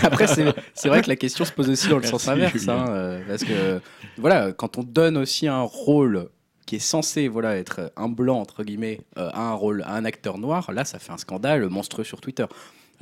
Après, 0.04 0.28
c'est 0.28 0.46
c'est 0.74 0.90
vrai 0.90 1.02
que 1.02 1.10
la 1.10 1.16
question 1.16 1.46
se 1.46 1.52
pose 1.52 1.70
aussi 1.70 1.88
dans 1.90 1.98
le 1.98 2.04
sens 2.04 2.28
Merci, 2.28 2.40
inverse. 2.42 2.60
Julien. 2.60 2.74
hein, 2.78 2.90
euh, 2.92 3.22
parce 3.28 3.44
que, 3.44 3.80
voilà, 4.18 4.52
quand 4.54 4.78
on 4.78 4.84
donne 4.84 5.18
aussi 5.18 5.48
un 5.48 5.62
rôle 5.62 6.28
qui 6.74 6.78
est 6.78 6.80
censé 6.80 7.28
voilà, 7.28 7.56
être 7.56 7.94
un 7.96 8.10
blanc, 8.10 8.40
entre 8.40 8.64
guillemets, 8.64 9.00
euh, 9.20 9.30
un 9.36 9.54
rôle, 9.54 9.84
à 9.84 9.94
un 9.94 10.06
acteur 10.06 10.40
noir, 10.40 10.72
là, 10.72 10.86
ça 10.86 10.98
fait 10.98 11.12
un 11.12 11.20
scandale 11.20 11.70
monstrueux 11.70 12.04
sur 12.04 12.20
Twitter. 12.20 12.46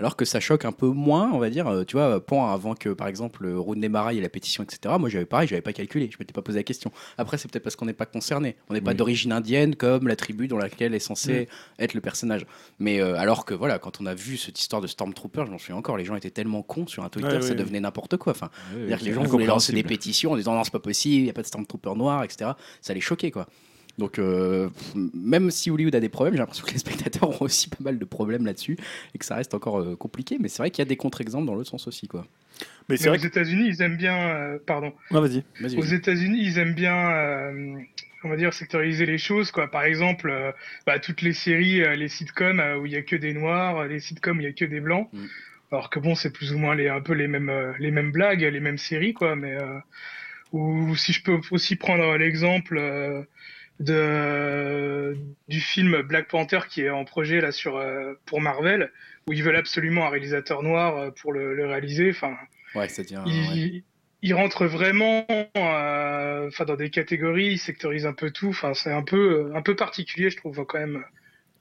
Alors 0.02 0.16
que 0.16 0.26
ça 0.26 0.40
choque 0.40 0.66
un 0.66 0.72
peu 0.72 0.88
moins, 0.88 1.30
on 1.32 1.38
va 1.38 1.52
dire, 1.52 1.68
euh, 1.68 1.84
tu 1.84 1.96
vois, 1.96 2.26
point 2.26 2.52
avant 2.52 2.74
que, 2.74 2.90
par 2.90 3.08
exemple, 3.08 3.48
Rooney 3.48 3.88
Mara 3.88 4.16
et 4.16 4.20
la 4.20 4.30
pétition, 4.30 4.64
etc. 4.64 4.96
Moi, 5.00 5.10
j'avais 5.10 5.26
pareil, 5.26 5.48
j'avais 5.48 5.62
pas 5.62 5.74
calculé, 5.74 6.10
je 6.12 6.18
m'étais 6.20 6.34
pas 6.34 6.42
posé 6.42 6.58
la 6.58 6.64
question. 6.64 6.92
Après, 7.20 7.38
c'est 7.38 7.52
peut-être 7.52 7.62
parce 7.62 7.76
qu'on 7.76 7.86
n'est 7.86 7.94
pas 7.94 8.08
concerné. 8.08 8.56
On 8.68 8.74
n'est 8.74 8.82
pas 8.82 8.96
d'origine 8.96 9.32
indienne 9.32 9.76
comme 9.76 10.08
la 10.08 10.16
tribu 10.16 10.48
dans 10.48 10.58
laquelle 10.58 10.96
est 10.96 11.00
censé 11.00 11.48
être 11.78 11.94
le 11.94 12.02
personnage. 12.02 12.48
Mais 12.80 13.00
euh, 13.00 13.16
alors 13.16 13.46
que, 13.46 13.54
voilà, 13.54 13.78
quand 13.78 14.02
on 14.02 14.08
a 14.08 14.16
vu 14.16 14.38
cette 14.38 14.60
histoire 14.60 14.82
de 14.82 14.88
Stormtrooper, 14.88 15.44
je 15.46 15.52
m'en 15.52 15.60
souviens 15.60 15.76
encore, 15.76 15.98
les 15.98 16.06
gens 16.06 16.16
étaient 16.16 16.32
tellement 16.32 16.64
cons 16.64 16.88
sur 16.88 17.04
un 17.04 17.10
Twitter, 17.10 17.40
ça 17.44 17.54
devenait 17.54 17.80
n'importe 17.80 18.18
quoi. 18.18 18.32
Enfin, 18.32 18.50
que 18.74 19.06
les 19.06 19.14
gens 19.14 19.22
voulaient 19.22 19.46
lancer 19.46 19.72
des 19.72 19.84
pétitions 19.84 20.32
en 20.32 20.36
disant 20.36 20.56
non, 20.56 20.64
c'est 20.64 20.74
pas 20.74 20.80
possible, 20.80 21.16
il 21.18 21.24
n'y 21.26 21.30
a 21.30 21.34
pas 21.34 21.44
de 21.44 21.48
Stormtrooper 21.48 21.94
noir, 21.96 22.24
etc. 22.24 22.54
Ça 22.82 22.96
les 22.96 23.02
choquait, 23.02 23.30
quoi. 23.30 23.46
Donc, 24.02 24.18
euh, 24.18 24.68
même 25.14 25.52
si 25.52 25.70
Hollywood 25.70 25.94
a 25.94 26.00
des 26.00 26.10
problèmes, 26.10 26.34
j'ai 26.34 26.40
l'impression 26.40 26.66
que 26.66 26.72
les 26.72 26.80
spectateurs 26.80 27.30
ont 27.30 27.46
aussi 27.46 27.70
pas 27.70 27.78
mal 27.82 28.00
de 28.00 28.06
problèmes 28.06 28.48
là-dessus 28.48 28.76
et 29.14 29.20
que 29.20 29.26
ça 29.26 29.36
reste 29.36 29.54
encore 29.54 29.80
euh, 29.80 29.96
compliqué. 29.96 30.38
Mais 30.40 30.48
c'est 30.48 30.58
vrai 30.58 30.72
qu'il 30.72 30.82
y 30.82 30.88
a 30.88 30.90
des 30.90 30.98
contre-exemples 30.98 31.46
dans 31.46 31.54
l'autre 31.54 31.70
sens 31.70 31.88
aussi, 31.88 32.08
quoi. 32.08 32.26
Mais 32.90 32.98
c'est 32.98 33.10
aux. 33.10 33.14
États-Unis, 33.14 33.68
ils 33.68 33.82
aiment 33.84 33.98
bien, 33.98 34.18
euh, 34.18 34.58
pardon. 34.66 34.92
Ah, 35.12 35.20
vas-y. 35.20 35.44
Vas-y. 35.60 35.78
Aux 35.78 35.84
États-Unis, 35.84 36.40
ils 36.42 36.58
aiment 36.58 36.74
bien, 36.74 37.12
euh, 37.12 37.78
on 38.24 38.30
va 38.30 38.38
dire, 38.38 38.56
sectoriser 38.56 39.06
les 39.06 39.20
choses, 39.20 39.52
quoi. 39.52 39.70
Par 39.70 39.84
exemple, 39.84 40.32
euh, 40.32 40.52
bah, 40.88 40.98
toutes 40.98 41.22
les 41.22 41.34
séries, 41.34 41.84
euh, 41.84 41.96
les 41.96 42.08
sitcoms 42.08 42.60
euh, 42.60 42.80
où 42.80 42.88
il 42.88 42.94
y 42.94 42.96
a 42.96 43.04
que 43.04 43.16
des 43.16 43.36
noirs, 43.36 43.86
les 43.86 44.00
sitcoms 44.00 44.38
où 44.38 44.42
il 44.42 44.46
y 44.46 44.50
a 44.50 44.54
que 44.54 44.66
des 44.66 44.80
blancs. 44.80 45.10
Mm. 45.14 45.26
Alors 45.72 45.92
que 45.92 46.00
bon, 46.00 46.16
c'est 46.16 46.34
plus 46.34 46.54
ou 46.54 46.58
moins 46.58 46.74
les, 46.74 46.90
un 46.90 47.02
peu 47.02 47.14
les 47.14 47.28
mêmes, 47.28 47.50
euh, 47.50 47.72
les 47.78 47.92
mêmes 47.92 48.12
blagues, 48.12 48.42
les 48.42 48.60
mêmes 48.60 48.80
séries, 48.80 49.14
quoi. 49.14 49.36
Mais 49.36 49.54
euh, 49.54 49.78
ou 50.52 50.96
si 50.96 51.14
je 51.14 51.24
peux 51.24 51.40
aussi 51.52 51.76
prendre 51.76 52.18
l'exemple 52.18 52.78
euh, 52.78 53.24
de 53.82 55.18
du 55.48 55.60
film 55.62 56.02
Black 56.02 56.28
Panther 56.30 56.60
qui 56.70 56.82
est 56.82 56.90
en 56.90 57.06
projet 57.06 57.42
là 57.42 57.52
sur 57.52 57.78
euh, 57.78 58.14
pour 58.26 58.42
Marvel, 58.42 58.92
où 59.28 59.34
ils 59.34 59.44
veulent 59.44 59.56
absolument 59.58 60.06
un 60.06 60.10
réalisateur 60.10 60.64
noir 60.64 60.98
euh, 60.98 61.12
pour 61.12 61.34
le, 61.34 61.54
le 61.56 61.66
réaliser. 61.66 62.10
Enfin, 62.12 62.36
Ouais, 62.76 62.88
devient. 62.88 63.24
il, 63.26 63.34
ouais. 63.34 63.48
il- 63.56 63.84
il 64.24 64.36
rentre 64.36 64.68
vraiment 64.68 65.26
euh, 65.58 66.48
enfin 66.48 66.64
dans 66.66 66.76
des 66.76 66.92
catégories, 66.92 67.48
il 67.54 67.58
sectorise 67.58 68.06
un 68.06 68.14
peu 68.14 68.30
tout. 68.32 68.50
Enfin, 68.50 68.74
c'est 68.76 68.92
un 68.92 69.02
peu 69.04 69.52
un 69.56 69.62
peu 69.64 69.76
particulier, 69.76 70.30
je 70.30 70.38
trouve 70.38 70.64
quand 70.66 70.78
même 70.80 71.04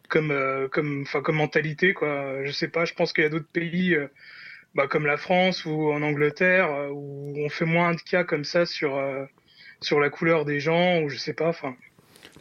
comme 0.09 0.31
euh, 0.31 0.69
comme 0.69 1.03
enfin 1.03 1.23
comme 1.23 1.37
mentalité 1.37 1.95
quoi. 1.95 2.45
Je 2.45 2.51
sais 2.53 2.69
pas, 2.69 2.85
je 2.85 2.95
pense 2.95 3.13
qu'il 3.15 3.25
y 3.25 3.27
a 3.27 3.31
d'autres 3.31 3.49
pays 3.53 3.97
bah, 4.75 4.87
comme 4.89 5.07
la 5.07 5.17
France 5.17 5.65
ou 5.65 5.91
en 5.91 6.03
Angleterre 6.03 6.71
où 6.93 7.35
on 7.39 7.49
fait 7.49 7.65
moins 7.65 7.95
de 7.95 8.01
cas 8.03 8.25
comme 8.25 8.45
ça 8.45 8.67
sur 8.67 9.01
sur 9.81 9.99
la 10.01 10.11
couleur 10.11 10.45
des 10.45 10.61
gens 10.61 11.01
ou 11.03 11.09
je 11.09 11.17
sais 11.17 11.35
pas. 11.35 11.49
Enfin, 11.49 11.75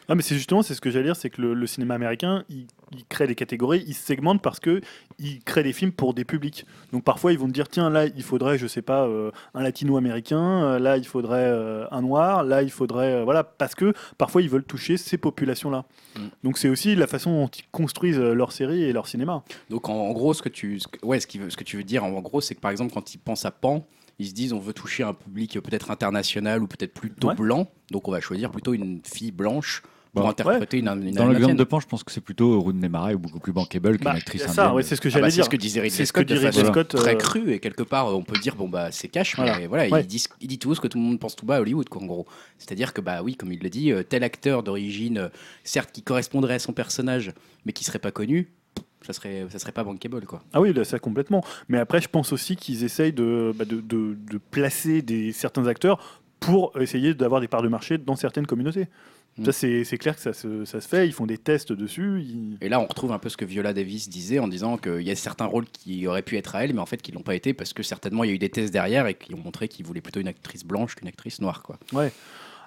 Ah, 0.09 0.15
mais 0.15 0.23
c'est 0.23 0.35
justement, 0.35 0.63
c'est 0.63 0.73
ce 0.73 0.81
que 0.81 0.89
j'allais 0.89 1.05
dire, 1.05 1.15
c'est 1.15 1.29
que 1.29 1.39
le, 1.41 1.53
le 1.53 1.67
cinéma 1.67 1.93
américain, 1.93 2.43
il, 2.49 2.65
il 2.91 3.05
crée 3.05 3.27
des 3.27 3.35
catégories, 3.35 3.83
il 3.87 3.93
se 3.93 4.03
segmente 4.03 4.41
parce 4.41 4.59
que 4.59 4.81
il 5.19 5.43
crée 5.43 5.61
des 5.61 5.71
films 5.71 5.91
pour 5.91 6.13
des 6.15 6.25
publics. 6.25 6.65
Donc 6.91 7.03
parfois, 7.03 7.31
ils 7.31 7.37
vont 7.37 7.45
te 7.47 7.51
dire, 7.51 7.69
tiens, 7.69 7.89
là, 7.91 8.07
il 8.07 8.23
faudrait, 8.23 8.57
je 8.57 8.65
sais 8.65 8.81
pas, 8.81 9.05
euh, 9.05 9.29
un 9.53 9.61
latino-américain, 9.61 10.63
euh, 10.63 10.79
là, 10.79 10.97
il 10.97 11.05
faudrait 11.05 11.45
euh, 11.45 11.85
un 11.91 12.01
noir, 12.01 12.43
là, 12.43 12.63
il 12.63 12.71
faudrait, 12.71 13.13
euh, 13.13 13.23
voilà, 13.23 13.43
parce 13.43 13.75
que 13.75 13.93
parfois, 14.17 14.41
ils 14.41 14.49
veulent 14.49 14.63
toucher 14.63 14.97
ces 14.97 15.17
populations-là. 15.17 15.85
Mm. 16.17 16.21
Donc 16.43 16.57
c'est 16.57 16.69
aussi 16.69 16.95
la 16.95 17.05
façon 17.07 17.31
dont 17.43 17.47
ils 17.47 17.67
construisent 17.71 18.19
leurs 18.19 18.51
séries 18.51 18.81
et 18.83 18.93
leur 18.93 19.07
cinéma. 19.07 19.43
Donc 19.69 19.89
en, 19.89 19.93
en 19.93 20.11
gros, 20.13 20.33
ce 20.33 20.41
que 20.41 20.49
tu, 20.49 20.79
ce 20.79 20.87
que- 20.87 21.05
ouais, 21.05 21.19
ce, 21.19 21.27
qui 21.27 21.39
ce 21.49 21.55
que 21.55 21.63
tu 21.63 21.77
veux 21.77 21.83
dire, 21.83 22.03
en, 22.03 22.09
en 22.13 22.21
gros, 22.21 22.41
c'est 22.41 22.55
que 22.55 22.61
par 22.61 22.71
exemple, 22.71 22.93
quand 22.93 23.13
ils 23.13 23.19
pensent 23.19 23.45
à 23.45 23.51
Pan, 23.51 23.85
ils 24.17 24.27
se 24.27 24.33
disent 24.33 24.53
on 24.53 24.59
veut 24.59 24.73
toucher 24.73 25.03
un 25.03 25.13
public 25.13 25.59
peut-être 25.61 25.91
international 25.91 26.61
ou 26.63 26.67
peut-être 26.67 26.93
plutôt 26.93 27.27
Ouais. 27.29 27.35
blanc, 27.35 27.67
donc 27.91 28.07
on 28.07 28.11
va 28.11 28.19
choisir 28.19 28.49
plutôt 28.51 28.73
une 28.73 29.01
fille 29.05 29.31
blanche 29.31 29.81
pour 30.13 30.23
Bah, 30.23 30.29
interpréter 30.29 30.79
une, 30.79 30.87
une 30.87 31.11
Dans 31.13 31.27
l'exemple 31.27 31.55
de 31.55 31.63
Pan, 31.63 31.79
je 31.79 31.87
pense 31.87 32.03
que 32.03 32.11
c'est 32.11 32.21
plutôt 32.21 32.59
Rooney 32.61 32.89
Mara 32.89 33.11
est 33.13 33.15
beaucoup 33.15 33.39
plus 33.39 33.53
bankable 33.53 33.97
qu'une 33.97 34.05
Bah, 34.05 34.11
actrice 34.13 34.41
il 34.41 34.45
y 34.45 34.47
a 34.47 34.49
indienne. 34.49 34.65
ça, 34.65 34.73
ouais, 34.73 34.83
c'est 34.83 34.95
ce 34.95 35.01
que 35.01 35.07
Ah 35.09 35.11
bah, 35.11 35.19
j'allais 35.19 35.29
c'est 35.31 35.35
dire. 35.35 35.45
ce 35.45 35.49
que 35.49 35.57
disait 35.57 35.79
Ridley 35.81 35.95
C'est 35.97 36.05
ce 36.05 36.13
que 36.13 36.19
Scott 36.21 36.29
de 36.29 36.35
dit 36.37 36.45
Ridley 36.47 36.65
Scott, 36.65 36.95
très 36.95 37.13
euh, 37.15 37.17
crue 37.17 37.51
et 37.53 37.59
quelque 37.59 37.83
part 37.83 38.07
on 38.15 38.23
peut 38.23 38.37
dire 38.39 38.55
bon 38.55 38.67
bah 38.69 38.91
c'est 38.91 39.07
cash 39.07 39.35
Voilà. 39.35 39.57
mais 39.59 39.67
voilà 39.67 39.87
Ouais. 39.89 40.01
il, 40.01 40.07
dit, 40.07 40.23
il 40.41 40.47
dit 40.47 40.57
tout 40.59 40.73
ce 40.73 40.81
que 40.81 40.87
tout 40.87 40.97
le 40.97 41.03
monde 41.03 41.19
pense 41.19 41.35
tout 41.35 41.45
bas 41.45 41.57
à 41.57 41.61
Hollywood 41.61 41.89
quoi 41.89 42.01
en 42.01 42.05
gros 42.05 42.25
c'est-à-dire 42.57 42.93
que 42.93 43.01
bah 43.01 43.21
oui 43.23 43.35
comme 43.35 43.51
il 43.51 43.59
le 43.59 43.69
dit 43.69 43.91
euh, 43.91 44.03
tel 44.03 44.23
acteur 44.23 44.63
d'origine 44.63 45.17
euh, 45.19 45.29
certes 45.63 45.91
qui 45.91 46.01
correspondrait 46.01 46.55
à 46.55 46.59
son 46.59 46.73
personnage 46.73 47.31
mais 47.65 47.71
qui 47.73 47.83
serait 47.83 47.99
pas 47.99 48.11
connu 48.11 48.49
ça 49.05 49.13
serait 49.13 49.45
ça 49.49 49.59
serait 49.59 49.71
pas 49.71 49.83
bankable 49.83 50.25
quoi 50.25 50.41
Ah 50.53 50.59
oui, 50.59 50.73
là, 50.73 50.83
ça 50.83 50.99
complètement. 50.99 51.41
Mais 51.69 51.77
après, 51.79 52.01
je 52.01 52.09
pense 52.09 52.33
aussi 52.33 52.57
qu'ils 52.57 52.83
essayent 52.83 53.13
de, 53.13 53.53
bah, 53.55 53.63
de, 53.63 53.79
de- 53.79 54.17
de 54.29 54.37
placer 54.37 55.01
des, 55.01 55.31
certains 55.31 55.67
acteurs 55.67 56.19
pour 56.41 56.73
essayer 56.81 57.13
d'avoir 57.13 57.39
des 57.39 57.47
parts 57.47 57.61
de 57.61 57.69
marché 57.69 57.97
dans 57.97 58.17
certaines 58.17 58.45
communautés. 58.45 58.87
Mm. 59.37 59.45
Ça, 59.45 59.51
c'est 59.53 59.97
clair 59.97 60.15
que 60.15 60.21
ça 60.21 60.33
se, 60.33 60.65
ça 60.65 60.81
se 60.81 60.87
fait. 60.87 61.07
Ils 61.07 61.13
font 61.13 61.25
des 61.25 61.37
tests 61.37 61.71
dessus. 61.71 62.21
ils- 62.21 62.57
Et 62.61 62.67
là, 62.67 62.79
on 62.81 62.85
retrouve 62.85 63.11
un 63.13 63.19
peu 63.19 63.29
ce 63.29 63.37
que 63.37 63.45
Viola 63.45 63.73
Davis 63.73 64.09
disait 64.09 64.39
en 64.39 64.47
disant 64.49 64.77
qu'il 64.77 65.01
y 65.01 65.11
a 65.11 65.15
certains 65.15 65.45
rôles 65.45 65.65
qui 65.67 66.05
auraient 66.07 66.21
pu 66.23 66.35
être 66.37 66.55
à 66.55 66.63
elle, 66.65 66.73
mais 66.73 66.81
en 66.81 66.85
fait 66.85 67.01
qui 67.01 67.11
l'ont 67.13 67.21
pas 67.21 67.35
été 67.35 67.53
parce 67.53 67.71
que 67.73 67.83
certainement 67.83 68.23
il 68.25 68.27
y 68.27 68.31
a 68.31 68.35
eu 68.35 68.39
des 68.39 68.49
tests 68.49 68.73
derrière 68.73 69.07
et 69.07 69.13
qui 69.13 69.33
ont 69.33 69.37
montré 69.41 69.67
qu'il 69.69 69.85
voulait 69.85 70.01
plutôt 70.01 70.19
une 70.19 70.27
actrice 70.27 70.65
blanche 70.65 70.95
qu'une 70.95 71.07
actrice 71.07 71.39
noire. 71.41 71.63
Quoi. 71.63 71.77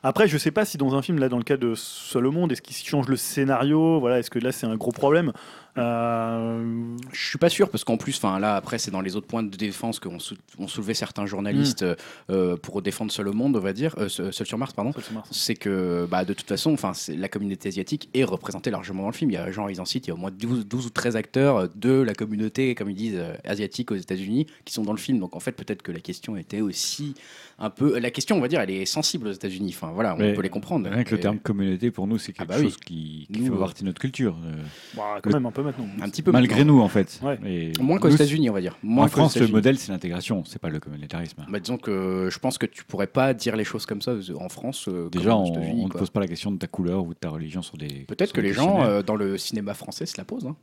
Après, 0.05 0.27
je 0.27 0.37
sais 0.37 0.51
pas 0.51 0.65
si 0.65 0.79
dans 0.79 0.97
un 0.97 1.03
film, 1.03 1.19
là, 1.21 1.29
dans 1.29 1.37
le 1.37 1.45
cas 1.45 1.57
de 1.57 1.75
Seul 1.77 2.27
au 2.27 2.33
monde, 2.33 2.51
est-ce 2.51 2.61
qu'ils 2.63 2.75
changent 2.75 3.09
le 3.09 3.17
scénario 3.17 4.01
Voilà, 4.01 4.19
est-ce 4.19 4.31
que 4.31 4.41
là, 4.41 4.51
c'est 4.51 4.67
un 4.67 4.75
gros 4.77 4.91
problème? 4.91 5.33
Euh, 5.79 6.97
Je 7.13 7.27
suis 7.29 7.39
pas 7.39 7.49
sûr 7.49 7.71
parce 7.71 7.85
qu'en 7.85 7.97
plus, 7.97 8.17
enfin 8.17 8.39
là 8.39 8.57
après 8.57 8.79
c'est 8.79 8.91
dans 8.91 9.01
les 9.01 9.17
autres 9.17 9.27
points 9.27 9.43
de 9.43 9.57
défense 9.57 10.01
qu'ont 10.01 10.19
sou- 10.19 10.37
ont 10.59 10.69
soulevé 10.69 10.95
certains 10.95 11.27
journalistes 11.27 11.85
euh, 12.31 12.57
pour 12.57 12.83
défendre 12.83 13.11
seul 13.11 13.29
au 13.29 13.33
monde, 13.33 13.57
on 13.57 13.61
va 13.61 13.73
dire, 13.73 13.95
euh, 13.99 14.09
seul 14.09 14.33
sur 14.47 14.59
Mars, 14.59 14.73
pardon. 14.73 14.93
c'est 15.31 15.55
que 15.55 16.07
bah, 16.11 16.25
de 16.25 16.35
toute 16.35 16.49
façon, 16.49 16.73
enfin 16.73 16.93
la 17.09 17.29
communauté 17.29 17.69
asiatique 17.69 18.09
est 18.15 18.25
représentée 18.25 18.71
largement 18.71 19.03
dans 19.03 19.09
le 19.11 19.15
film. 19.15 19.31
Il 19.31 19.35
y 19.35 19.39
a 19.39 19.51
genre 19.51 19.71
ils 19.71 19.81
en 19.81 19.85
citent, 19.85 20.07
il 20.07 20.11
y 20.11 20.13
a 20.13 20.15
au 20.15 20.19
moins 20.19 20.31
12, 20.31 20.67
12 20.67 20.87
ou 20.87 20.91
13 20.91 21.17
acteurs 21.17 21.57
euh, 21.57 21.67
de 21.75 21.91
la 21.93 22.15
communauté, 22.15 22.75
comme 22.75 22.91
ils 22.91 22.97
disent, 22.97 23.17
euh, 23.17 23.35
asiatique 23.45 23.91
aux 23.91 23.97
États-Unis 23.97 24.47
qui 24.65 24.73
sont 24.75 24.83
dans 24.83 24.93
le 24.93 24.99
film. 24.99 25.19
Donc 25.19 25.35
en 25.37 25.41
fait 25.41 25.53
peut-être 25.53 25.83
que 25.83 25.93
la 25.93 26.01
question 26.01 26.37
était 26.37 26.61
aussi 26.61 27.15
un 27.59 27.71
peu 27.71 27.99
la 27.99 28.11
question, 28.11 28.37
on 28.37 28.41
va 28.41 28.49
dire, 28.49 28.61
elle 28.61 28.71
est 28.71 28.85
sensible 28.87 29.29
aux 29.29 29.33
États-Unis. 29.33 29.73
Enfin 29.75 29.93
voilà, 29.93 30.15
on 30.15 30.19
Mais 30.19 30.33
peut 30.35 30.43
les 30.43 30.49
comprendre. 30.49 30.89
Rien 30.91 31.05
que 31.05 31.15
le 31.15 31.21
terme 31.21 31.39
communauté, 31.39 31.91
pour 31.91 32.07
nous, 32.07 32.19
c'est 32.19 32.33
quelque 32.33 32.43
Ah 32.51 32.55
bah 32.55 32.57
oui. 32.59 32.65
chose 32.65 32.77
qui, 32.77 33.29
qui 33.33 33.41
Nous, 33.41 33.47
fait 33.47 33.53
euh, 33.53 33.59
partie 33.59 33.83
de 33.83 33.87
notre 33.89 34.01
culture. 34.01 34.37
euh, 34.45 34.55
Bah, 34.97 35.21
quand 35.23 35.33
même 35.33 35.47
un 35.47 35.51
peu 35.53 35.62
maintenant. 35.63 35.87
un 36.01 36.09
petit 36.09 36.23
peu 36.23 36.33
malgré 36.33 36.65
nous, 36.65 36.81
en 36.81 36.89
fait. 36.89 37.21
Ouais. 37.23 37.39
Et 37.47 37.73
Moins 37.81 37.99
qu'aux 37.99 38.09
nous, 38.09 38.15
États-Unis, 38.15 38.51
on 38.51 38.53
va 38.53 38.61
dire. 38.61 38.77
Moins 38.83 39.05
En 39.07 39.09
France, 39.09 39.37
le 39.37 39.47
modèle, 39.49 39.79
c'est 39.79 39.93
l'intégration, 39.93 40.45
c'est 40.45 40.61
pas 40.61 40.69
le 40.69 40.81
communautarisme. 40.81 41.45
Bah, 41.49 41.61
disons 41.61 41.79
que 41.79 42.29
je 42.31 42.39
pense 42.39 42.59
que 42.59 42.67
tu 42.67 42.85
pourrais 42.85 43.07
pas 43.07 43.35
dire 43.35 43.57
les 43.57 43.65
choses 43.65 43.87
comme 43.87 44.03
ça 44.03 44.15
en 44.39 44.49
France. 44.49 44.87
euh, 44.89 45.09
Déjà, 45.11 45.37
on 45.37 45.87
ne 45.87 45.89
pose 45.93 46.11
pas 46.11 46.21
la 46.21 46.29
question 46.29 46.51
de 46.53 46.59
ta 46.59 46.67
couleur 46.67 47.05
ou 47.05 47.15
de 47.15 47.19
ta 47.19 47.31
religion 47.31 47.63
sur 47.63 47.77
des. 47.77 48.05
Peut-être 48.09 48.33
que 48.33 48.41
des 48.41 48.49
les 48.49 48.53
gens 48.55 48.83
euh, 48.85 49.03
dans 49.03 49.17
le 49.17 49.39
cinéma 49.39 49.75
français 49.75 50.07
se 50.07 50.17
la 50.19 50.25
posent. 50.25 50.47
hein. 50.47 50.57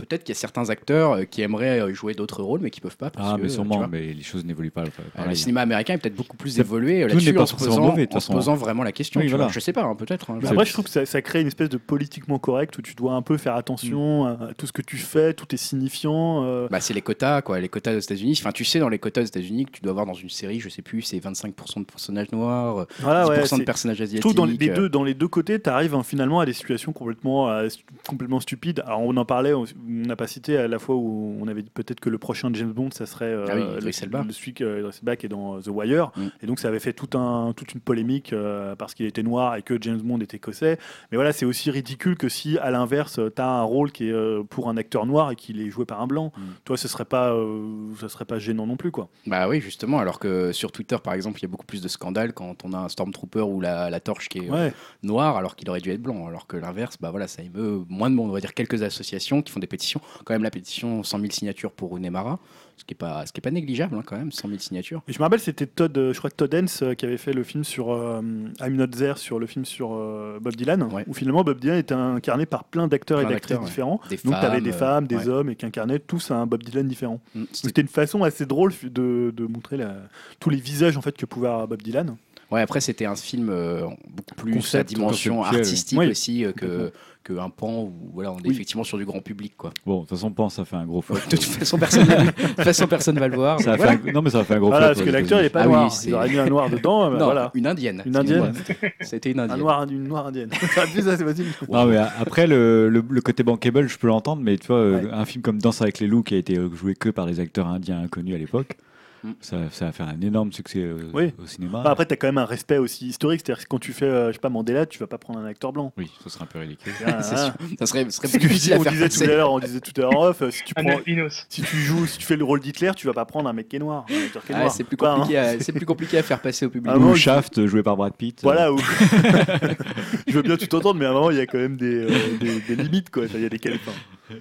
Peut-être 0.00 0.24
qu'il 0.24 0.34
y 0.34 0.36
a 0.36 0.40
certains 0.40 0.68
acteurs 0.70 1.12
euh, 1.12 1.24
qui 1.24 1.42
aimeraient 1.42 1.80
euh, 1.80 1.94
jouer 1.94 2.14
d'autres 2.14 2.42
rôles, 2.42 2.60
mais 2.60 2.70
qui 2.70 2.80
peuvent 2.80 2.96
pas. 2.96 3.10
Parce 3.10 3.28
Ah, 3.32 3.36
que, 3.36 3.42
mais 3.42 3.46
euh, 3.48 3.50
sûrement, 3.50 3.86
mais 3.88 4.12
les 4.12 4.22
choses 4.22 4.44
n'évoluent 4.44 4.70
pas. 4.70 4.84
pareil. 5.14 5.28
le 5.30 5.34
cinéma 5.34 5.60
américain 5.62 5.94
est 5.94 5.98
peut-être 5.98 6.14
beaucoup 6.16 6.36
plus 6.36 6.58
évolué 6.58 7.00
tout 7.02 7.08
n'est 7.08 7.14
là-dessus 7.14 7.34
pas 7.34 7.42
en 7.42 7.46
se 7.46 7.54
posant, 7.56 7.80
mauvais, 7.80 8.06
en 8.08 8.10
se 8.10 8.14
façon. 8.14 8.32
posant 8.32 8.54
vraiment 8.54 8.82
la 8.82 8.92
question. 8.92 9.20
Oui, 9.20 9.28
voilà. 9.28 9.48
Je 9.48 9.60
sais 9.60 9.72
pas, 9.72 9.82
hein, 9.84 9.94
peut-être. 9.94 10.30
hein, 10.30 10.38
après, 10.44 10.64
je 10.64 10.72
trouve 10.72 10.84
que 10.86 10.90
ça, 10.90 11.06
ça 11.06 11.22
crée 11.22 11.40
une 11.40 11.46
espèce 11.46 11.68
de 11.68 11.76
politiquement 11.76 12.38
correct 12.38 12.76
où 12.78 12.82
tu 12.82 12.94
dois 12.94 13.12
un 13.14 13.22
peu 13.22 13.36
faire 13.36 13.54
attention 13.56 14.26
à 14.26 14.50
tout 14.56 14.66
ce 14.66 14.72
que 14.72 14.82
tu 14.82 14.96
fais, 14.96 15.34
tout 15.34 15.52
est 15.54 15.58
signifiant. 15.58 16.44
euh, 16.44 16.68
Bah, 16.70 16.80
c'est 16.80 16.94
les 16.94 17.02
quotas, 17.02 17.42
quoi, 17.42 17.60
les 17.60 17.68
quotas 17.68 17.94
aux 17.96 18.00
États-Unis. 18.00 18.36
Enfin, 18.40 18.52
tu 18.52 18.64
sais, 18.64 18.78
dans 18.78 18.88
les 18.88 18.98
quotas 18.98 19.22
aux 19.22 19.24
États-Unis, 19.26 19.66
que 19.66 19.70
tu 19.72 19.82
dois 19.82 19.90
avoir 19.90 20.06
dans 20.06 20.14
une 20.14 20.28
série, 20.30 20.60
je 20.60 20.68
sais 20.68 20.82
plus, 20.82 21.02
c'est 21.02 21.18
25% 21.18 21.80
de 21.80 21.84
personnages 21.84 22.32
noirs, 22.32 22.86
voilà, 23.00 23.24
10% 23.24 23.52
ouais, 23.54 23.58
de 23.60 23.64
personnages 23.64 24.00
asiatiques. 24.00 24.20
trouve 24.20 24.34
dans 24.34 24.44
les, 24.44 24.56
les 24.56 24.68
deux, 24.70 24.88
dans 24.88 25.04
les 25.04 25.14
deux 25.14 25.28
côtés, 25.28 25.60
tu 25.60 25.68
arrives 25.70 25.96
finalement 26.04 26.40
à 26.40 26.46
des 26.46 26.52
situations 26.52 26.92
complètement, 26.92 27.50
euh, 27.50 27.68
complètement 28.08 28.40
stupides. 28.40 28.82
Alors 28.86 29.00
on 29.02 29.16
en 29.16 29.24
parlait, 29.24 29.52
on 29.90 30.06
n'a 30.06 30.16
pas 30.16 30.26
cité 30.26 30.56
à 30.56 30.68
la 30.68 30.78
fois 30.78 30.94
où 30.96 31.36
on 31.40 31.48
avait 31.48 31.62
dit 31.62 31.70
peut-être 31.70 32.00
que 32.00 32.08
le 32.10 32.18
prochain 32.18 32.50
James 32.52 32.72
Bond, 32.72 32.90
ça 32.92 33.06
serait 33.06 33.26
euh, 33.26 33.46
Ah 33.48 33.54
oui, 33.54 33.62
le, 33.62 33.80
le- 33.86 34.32
celui 34.32 34.54
que 34.54 35.14
qui 35.16 35.26
est 35.26 35.28
dans 35.28 35.56
euh, 35.56 35.60
The 35.60 35.68
Wire. 35.68 36.10
Mm. 36.16 36.26
Et 36.42 36.46
donc 36.46 36.58
ça 36.60 36.68
avait 36.68 36.78
fait 36.80 36.92
tout 36.92 37.18
un, 37.18 37.52
toute 37.56 37.74
une 37.74 37.80
polémique 37.80 38.32
euh, 38.32 38.76
parce 38.76 38.94
qu'il 38.94 39.06
était 39.06 39.22
noir 39.22 39.56
et 39.56 39.62
que 39.62 39.76
James 39.80 40.00
Bond 40.00 40.20
était 40.20 40.36
écossais. 40.36 40.78
Mais 41.10 41.16
voilà, 41.16 41.32
c'est 41.32 41.44
aussi 41.46 41.70
ridicule 41.70 42.16
que 42.16 42.28
si 42.28 42.58
à 42.58 42.70
l'inverse, 42.70 43.18
tu 43.34 43.42
as 43.42 43.48
un 43.48 43.62
rôle 43.62 43.90
qui 43.92 44.08
est 44.08 44.12
euh, 44.12 44.42
pour 44.42 44.68
un 44.68 44.76
acteur 44.76 45.06
noir 45.06 45.30
et 45.32 45.36
qu'il 45.36 45.60
est 45.60 45.70
joué 45.70 45.84
par 45.84 46.00
un 46.00 46.06
blanc. 46.06 46.32
Mm. 46.36 46.40
Toi, 46.64 46.76
ce 46.76 46.86
serait 46.88 47.04
pas, 47.04 47.32
euh, 47.32 47.92
ça 48.00 48.08
serait 48.08 48.24
pas 48.24 48.38
gênant 48.38 48.66
non 48.66 48.76
plus, 48.76 48.90
quoi. 48.90 49.08
Bah 49.26 49.48
oui, 49.48 49.60
justement, 49.60 49.98
alors 49.98 50.18
que 50.18 50.52
sur 50.52 50.70
Twitter, 50.72 50.96
par 51.02 51.14
exemple, 51.14 51.38
il 51.40 51.42
y 51.42 51.46
a 51.46 51.48
beaucoup 51.48 51.66
plus 51.66 51.82
de 51.82 51.88
scandales 51.88 52.32
quand 52.32 52.64
on 52.64 52.72
a 52.72 52.78
un 52.78 52.88
Stormtrooper 52.88 53.40
ou 53.40 53.60
la, 53.60 53.90
la 53.90 54.00
torche 54.00 54.28
qui 54.28 54.38
est 54.38 54.48
euh, 54.50 54.52
Ouais. 54.52 54.72
noir 55.02 55.36
alors 55.36 55.56
qu'il 55.56 55.68
aurait 55.70 55.80
dû 55.80 55.90
être 55.90 56.02
blanc. 56.02 56.26
Alors 56.26 56.46
que 56.46 56.56
l'inverse, 56.56 56.96
bah 57.00 57.10
voilà, 57.10 57.26
ça 57.28 57.42
émeut 57.42 57.82
moins 57.88 58.10
de 58.10 58.14
monde. 58.14 58.30
On 58.30 58.32
va 58.32 58.40
dire 58.40 58.54
quelques 58.54 58.82
associations 58.82 59.42
qui 59.42 59.50
font 59.52 59.60
des 59.60 59.66
pétitions. 59.66 59.79
Quand 60.24 60.34
même, 60.34 60.42
la 60.42 60.50
pétition 60.50 61.02
100 61.02 61.18
000 61.20 61.30
signatures 61.32 61.72
pour 61.72 61.96
Unemara, 61.96 62.38
ce 62.76 62.84
qui 62.84 62.94
est 62.94 62.96
pas, 62.96 63.26
ce 63.26 63.32
qui 63.32 63.40
est 63.40 63.42
pas 63.42 63.50
négligeable 63.50 63.94
hein, 63.96 64.02
quand 64.06 64.16
même, 64.16 64.32
100 64.32 64.48
000 64.48 64.60
signatures. 64.60 65.02
Et 65.08 65.12
je 65.12 65.18
me 65.18 65.22
rappelle, 65.24 65.40
c'était 65.40 65.66
Todd, 65.66 65.96
euh, 65.98 66.12
je 66.14 66.18
crois 66.18 66.30
que 66.30 66.36
Todd 66.36 66.54
Hens 66.54 66.82
euh, 66.82 66.94
qui 66.94 67.04
avait 67.04 67.16
fait 67.18 67.32
le 67.32 67.42
film 67.42 67.62
sur 67.64 67.90
euh, 67.92 68.20
I'm 68.60 68.74
Not 68.76 68.86
There, 68.88 69.18
sur 69.18 69.38
le 69.38 69.46
film 69.46 69.64
sur 69.64 69.90
euh, 69.94 70.38
Bob 70.40 70.56
Dylan, 70.56 70.82
Ouais. 70.84 71.04
où 71.06 71.12
finalement 71.14 71.44
Bob 71.44 71.58
Dylan 71.60 71.76
était 71.78 71.94
incarné 71.94 72.46
par 72.46 72.64
plein 72.64 72.88
d'acteurs 72.88 73.20
et 73.20 73.26
d'actrices 73.26 73.58
ouais. 73.58 73.64
différents. 73.64 74.00
Des 74.08 74.16
Donc 74.16 74.34
tu 74.40 74.46
avais 74.46 74.60
des 74.60 74.72
femmes, 74.72 75.06
des 75.06 75.16
ouais. 75.16 75.28
hommes, 75.28 75.50
et 75.50 75.56
qui 75.56 75.66
incarnaient 75.66 75.98
tous 75.98 76.30
un 76.30 76.46
Bob 76.46 76.62
Dylan 76.62 76.86
différent. 76.88 77.20
Mm, 77.34 77.44
c'était- 77.52 77.80
une 77.82 77.88
façon 77.88 78.22
assez 78.24 78.46
drôle 78.46 78.72
de, 78.82 79.32
de 79.36 79.46
montrer 79.46 79.76
la- 79.76 79.96
tous 80.38 80.50
les 80.50 80.58
visages 80.60 80.96
en 80.96 81.02
fait 81.02 81.16
que 81.16 81.26
pouvait 81.26 81.48
avoir 81.48 81.68
Bob 81.68 81.82
Dylan. 81.82 82.16
Ouais, 82.50 82.62
après, 82.62 82.80
c'était 82.80 83.04
un 83.06 83.14
film 83.14 83.48
euh, 83.48 83.82
beaucoup 84.08 84.34
plus 84.34 84.54
Concept, 84.54 84.90
à 84.90 84.94
dimension 84.94 85.44
artistique 85.44 85.96
Oui, 85.96 86.08
aussi 86.08 86.44
euh, 86.44 86.50
que, 86.52 86.90
complètement. 87.22 87.44
que 87.44 87.46
un 87.46 87.50
pan 87.50 87.82
où 87.84 87.92
voilà, 88.14 88.32
on 88.32 88.38
est 88.38 88.46
Oui. 88.46 88.50
effectivement 88.54 88.84
sur 88.84 88.96
du 88.98 89.04
grand 89.04 89.20
public. 89.20 89.52
Quoi. 89.56 89.70
Bon, 89.86 89.96
de 89.96 90.00
toute 90.00 90.10
façon, 90.10 90.30
pense, 90.30 90.54
ça 90.54 90.64
fait 90.64 90.76
un 90.76 90.86
gros 90.86 91.02
flop. 91.02 91.16
De 91.16 91.36
toute 91.36 91.44
façon, 91.44 91.78
personne 91.78 92.08
ne 92.08 92.14
de 92.26 92.30
toute 92.30 92.62
façon, 92.64 92.86
personne 92.86 93.18
va 93.18 93.28
le 93.28 93.36
voir. 93.36 93.60
Ça 93.60 93.76
voilà. 93.76 93.92
un- 93.92 94.12
Non, 94.12 94.22
mais 94.22 94.30
ça 94.30 94.40
a 94.40 94.44
fait 94.44 94.54
un 94.54 94.58
gros 94.58 94.68
Voilà, 94.70 94.86
flop. 94.88 94.94
parce 94.94 95.06
que 95.06 95.10
l'acteur 95.12 95.40
il 95.40 95.44
est 95.46 95.50
pas 95.50 95.62
Ah 95.62 95.66
oui, 95.68 95.72
noir. 95.74 95.92
c'est- 95.92 96.08
Il 96.08 96.14
aurait 96.14 96.28
mis 96.30 96.38
un 96.38 96.46
noir 96.46 96.70
dedans, 96.70 97.10
Non, 97.10 97.24
voilà. 97.24 97.50
une 97.54 97.66
indienne. 97.66 98.02
Une 98.06 98.16
indienne. 98.16 98.52
C'était 99.00 99.30
une 99.32 99.40
Un 99.40 99.44
indienne. 99.44 99.58
noir, 99.60 99.82
une 99.90 100.08
noire 100.08 100.26
indienne. 100.28 100.50
Non, 101.68 101.86
mais 101.86 101.96
après, 101.96 102.46
le, 102.46 102.88
le, 102.88 103.04
le 103.08 103.20
côté 103.20 103.42
bankable, 103.42 103.88
je 103.88 103.98
peux 103.98 104.06
l'entendre, 104.08 104.42
mais 104.42 104.56
tu 104.58 104.66
vois, 104.68 104.76
euh, 104.76 104.90
Ouais. 105.02 105.08
un 105.12 105.24
film 105.24 105.42
comme 105.42 105.58
Danse 105.58 105.82
avec 105.82 106.00
les 106.00 106.06
loups 106.06 106.22
qui 106.22 106.34
a 106.34 106.38
été 106.38 106.56
joué 106.74 106.94
que 106.94 107.08
par 107.08 107.26
des 107.26 107.40
acteurs 107.40 107.66
indiens 107.68 108.00
inconnus 108.02 108.34
à 108.34 108.38
l'époque, 108.38 108.76
Mm. 109.22 109.30
ça, 109.40 109.56
ça 109.70 109.84
va 109.86 109.92
faire 109.92 110.08
un 110.08 110.20
énorme 110.20 110.52
succès 110.52 110.78
euh, 110.80 111.10
Oui. 111.12 111.32
au 111.42 111.46
cinéma. 111.46 111.82
Bah, 111.82 111.90
après, 111.90 112.06
tu 112.06 112.14
as 112.14 112.16
quand 112.16 112.28
même 112.28 112.38
un 112.38 112.44
respect 112.44 112.78
aussi 112.78 113.06
historique. 113.08 113.42
C'est-à-dire 113.44 113.62
que 113.64 113.68
quand 113.68 113.78
tu 113.78 113.92
fais, 113.92 114.06
euh, 114.06 114.28
je 114.28 114.32
sais 114.34 114.38
pas, 114.38 114.48
Mandela, 114.48 114.86
tu 114.86 114.98
vas 114.98 115.06
pas 115.06 115.18
prendre 115.18 115.38
un 115.40 115.44
acteur 115.44 115.72
blanc. 115.72 115.92
Oui, 115.98 116.10
ce 116.22 116.30
serait 116.30 116.44
un 116.44 116.46
peu 116.46 116.58
ridicule. 116.58 116.92
Ah, 117.06 117.18
ah. 117.20 117.54
Ça 117.78 117.86
serait, 117.86 118.08
serait 118.10 118.28
plus 118.28 118.38
difficile 118.38 118.74
à 118.74 118.78
on 118.78 118.82
faire 118.82 118.92
disait 118.92 119.08
tout 119.08 119.22
à 119.22 119.26
l'heure, 119.26 119.52
on 119.52 119.58
disait 119.58 119.80
tout 119.80 119.92
à 119.96 120.00
l'heure 120.00 120.18
off, 120.18 120.42
euh, 120.42 120.50
si 120.50 120.62
tu 120.64 120.74
prends, 120.74 121.00
si 121.48 121.62
tu 121.62 121.76
joues, 121.76 122.06
si 122.06 122.18
tu 122.18 122.24
fais 122.26 122.36
le 122.36 122.44
rôle 122.44 122.60
d'Hitler, 122.60 122.92
tu 122.96 123.06
vas 123.06 123.12
pas 123.12 123.24
prendre 123.24 123.48
un 123.48 123.52
mec 123.52 123.68
qui 123.68 123.76
est 123.76 123.80
noir. 123.80 124.06
Ah, 124.52 124.68
c'est 124.70 124.84
plus 124.84 124.96
Quoi, 124.96 125.10
hein. 125.12 125.16
compliqué, 125.16 125.38
à, 125.38 125.60
c'est 125.60 125.72
plus 125.72 125.86
compliqué 125.86 126.18
à 126.18 126.22
faire 126.22 126.40
passer 126.40 126.66
au 126.66 126.70
public. 126.70 126.92
Ah 126.94 126.98
Ou 126.98 127.14
Shaft, 127.14 127.66
joué 127.66 127.82
par 127.82 127.96
Brad 127.96 128.14
Pitt. 128.14 128.38
euh, 128.38 128.42
Voilà, 128.42 128.72
où... 128.72 128.78
je 130.26 130.32
veux 130.32 130.42
bien 130.42 130.56
tout 130.56 130.74
entendre, 130.74 130.98
mais 130.98 131.06
à 131.06 131.10
un 131.10 131.12
moment, 131.12 131.30
il 131.30 131.36
y 131.36 131.40
a 131.40 131.46
quand 131.46 131.58
même 131.58 131.76
des, 131.76 132.04
euh, 132.04 132.38
des, 132.40 132.60
des 132.60 132.82
limites. 132.82 133.10
Quoi. 133.10 133.24
Il 133.34 133.40
y 133.40 133.44
a 133.44 133.48
des 133.48 133.58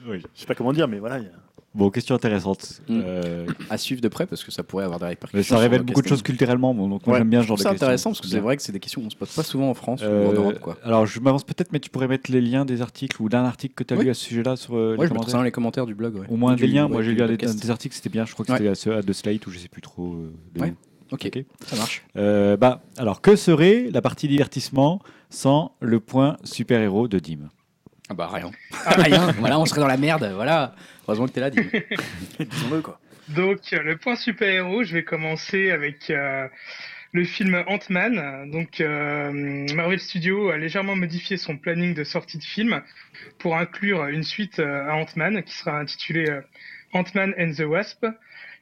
oui. 0.07 0.21
je 0.35 0.39
sais 0.41 0.45
pas 0.45 0.55
comment 0.55 0.73
dire, 0.73 0.87
mais 0.87 0.99
voilà. 0.99 1.19
y 1.19 1.25
a- 1.25 1.29
Bon, 1.75 1.91
question 1.91 2.15
intéressante. 2.15 2.81
Mm. 2.89 3.01
Euh, 3.05 3.45
À 3.69 3.77
suivre 3.77 4.01
de 4.01 4.07
près 4.07 4.25
parce 4.25 4.43
que 4.43 4.51
ça 4.51 4.63
pourrait 4.63 4.85
avoir 4.85 4.99
des 4.99 5.05
répercussions. 5.05 5.37
mais 5.37 5.43
ça 5.43 5.57
révèle 5.57 5.79
le 5.81 5.85
beaucoup 5.85 6.01
de 6.01 6.07
choses 6.07 6.23
culturellement, 6.23 6.73
bon, 6.73 6.87
donc 6.87 7.05
moi 7.05 7.13
Ouais. 7.13 7.19
j'aime 7.19 7.29
bien 7.29 7.43
ce 7.43 7.47
genre 7.47 7.57
Je 7.57 7.63
de 7.63 7.69
questions. 7.69 7.85
intéressant 7.85 8.09
parce 8.09 8.21
que 8.21 8.27
c'est 8.27 8.39
vrai 8.39 8.57
que 8.57 8.63
c'est 8.63 8.71
des 8.71 8.79
questions 8.79 9.01
qu'on 9.03 9.09
se 9.11 9.15
pose 9.15 9.29
pas 9.29 9.43
souvent 9.43 9.69
en 9.69 9.75
France 9.75 10.01
ou 10.01 10.05
Euh, 10.05 10.29
en 10.29 10.33
Europe. 10.33 10.59
Quoi. 10.59 10.77
Alors, 10.83 11.05
je 11.05 11.19
m'avance 11.19 11.43
peut-être, 11.43 11.71
mais 11.71 11.79
tu 11.79 11.91
pourrais 11.91 12.07
mettre 12.07 12.31
les 12.31 12.41
liens 12.41 12.65
des 12.65 12.81
articles 12.81 13.21
ou 13.21 13.29
d'un 13.29 13.43
article 13.43 13.75
que 13.75 13.83
tu 13.83 13.93
as 13.93 13.97
Oui. 13.97 14.05
lu 14.05 14.09
à 14.09 14.13
ce 14.15 14.25
sujet-là 14.25 14.55
sur 14.55 14.75
euh, 14.75 14.77
les 14.77 14.81
Ouais, 14.81 14.95
je 14.95 15.01
mettrai 15.01 15.09
commentaires. 15.09 15.31
ça 15.31 15.37
dans 15.37 15.43
les 15.43 15.51
commentaires 15.51 15.85
du 15.85 15.93
blog. 15.93 16.15
ouais. 16.15 16.25
Au 16.27 16.35
moins 16.37 16.55
Du- 16.55 16.61
des 16.65 16.67
liens. 16.73 16.87
Moi, 16.87 17.03
j'ai 17.03 17.11
lu 17.13 17.21
un 17.21 17.27
des, 17.27 17.69
articles, 17.69 17.95
c'était 17.95 18.09
bien. 18.09 18.25
Je 18.25 18.33
crois 18.33 18.45
que 18.45 18.51
c'était 18.51 18.89
à 18.91 19.01
de 19.03 19.13
Slate 19.13 19.45
ou 19.45 19.51
je 19.51 19.59
sais 19.59 19.67
plus 19.69 19.81
trop. 19.83 20.13
euh, 20.15 20.33
de. 20.55 20.73
Ok, 21.11 21.29
ça 21.65 21.75
marche. 21.75 22.03
Euh, 22.17 22.55
bah, 22.57 22.81
alors, 22.97 23.21
que 23.21 23.35
serait 23.35 23.89
la 23.91 24.01
partie 24.01 24.27
divertissement 24.27 24.99
sans 25.31 25.71
le 25.81 25.99
point 25.99 26.37
super-héros 26.43 27.07
de 27.07 27.19
Dim? 27.19 27.49
Bah 28.13 28.29
rien. 28.31 28.51
rien. 28.85 29.31
Voilà, 29.39 29.59
on 29.59 29.65
serait 29.65 29.81
dans 29.81 29.87
la 29.87 29.97
merde. 29.97 30.31
Voilà. 30.35 30.73
Heureusement 31.07 31.27
que 31.27 31.31
t'es 31.31 31.41
là, 31.41 31.49
Dim. 31.49 31.63
Disons-le, 32.39 32.81
quoi. 32.81 32.99
Donc, 33.29 33.73
euh, 33.73 33.83
le 33.83 33.97
point 33.97 34.15
super-héros, 34.15 34.83
je 34.83 34.93
vais 34.93 35.03
commencer 35.03 35.69
avec 35.69 36.09
euh, 36.09 36.47
le 37.11 37.23
film 37.23 37.63
Ant-Man. 37.67 38.49
Donc, 38.51 38.81
euh, 38.81 39.31
Marvel 39.73 39.99
Studios 39.99 40.49
a 40.49 40.57
légèrement 40.57 40.95
modifié 40.95 41.37
son 41.37 41.57
planning 41.57 41.93
de 41.93 42.03
sortie 42.03 42.37
de 42.37 42.43
film 42.43 42.81
pour 43.37 43.57
inclure 43.57 44.05
une 44.07 44.23
suite 44.23 44.59
euh, 44.59 44.89
à 44.89 44.95
Ant-Man 44.95 45.43
qui 45.43 45.53
sera 45.55 45.79
intitulée 45.79 46.29
euh, 46.29 46.41
Ant-Man 46.93 47.33
and 47.37 47.53
the 47.53 47.67
Wasp, 47.67 48.05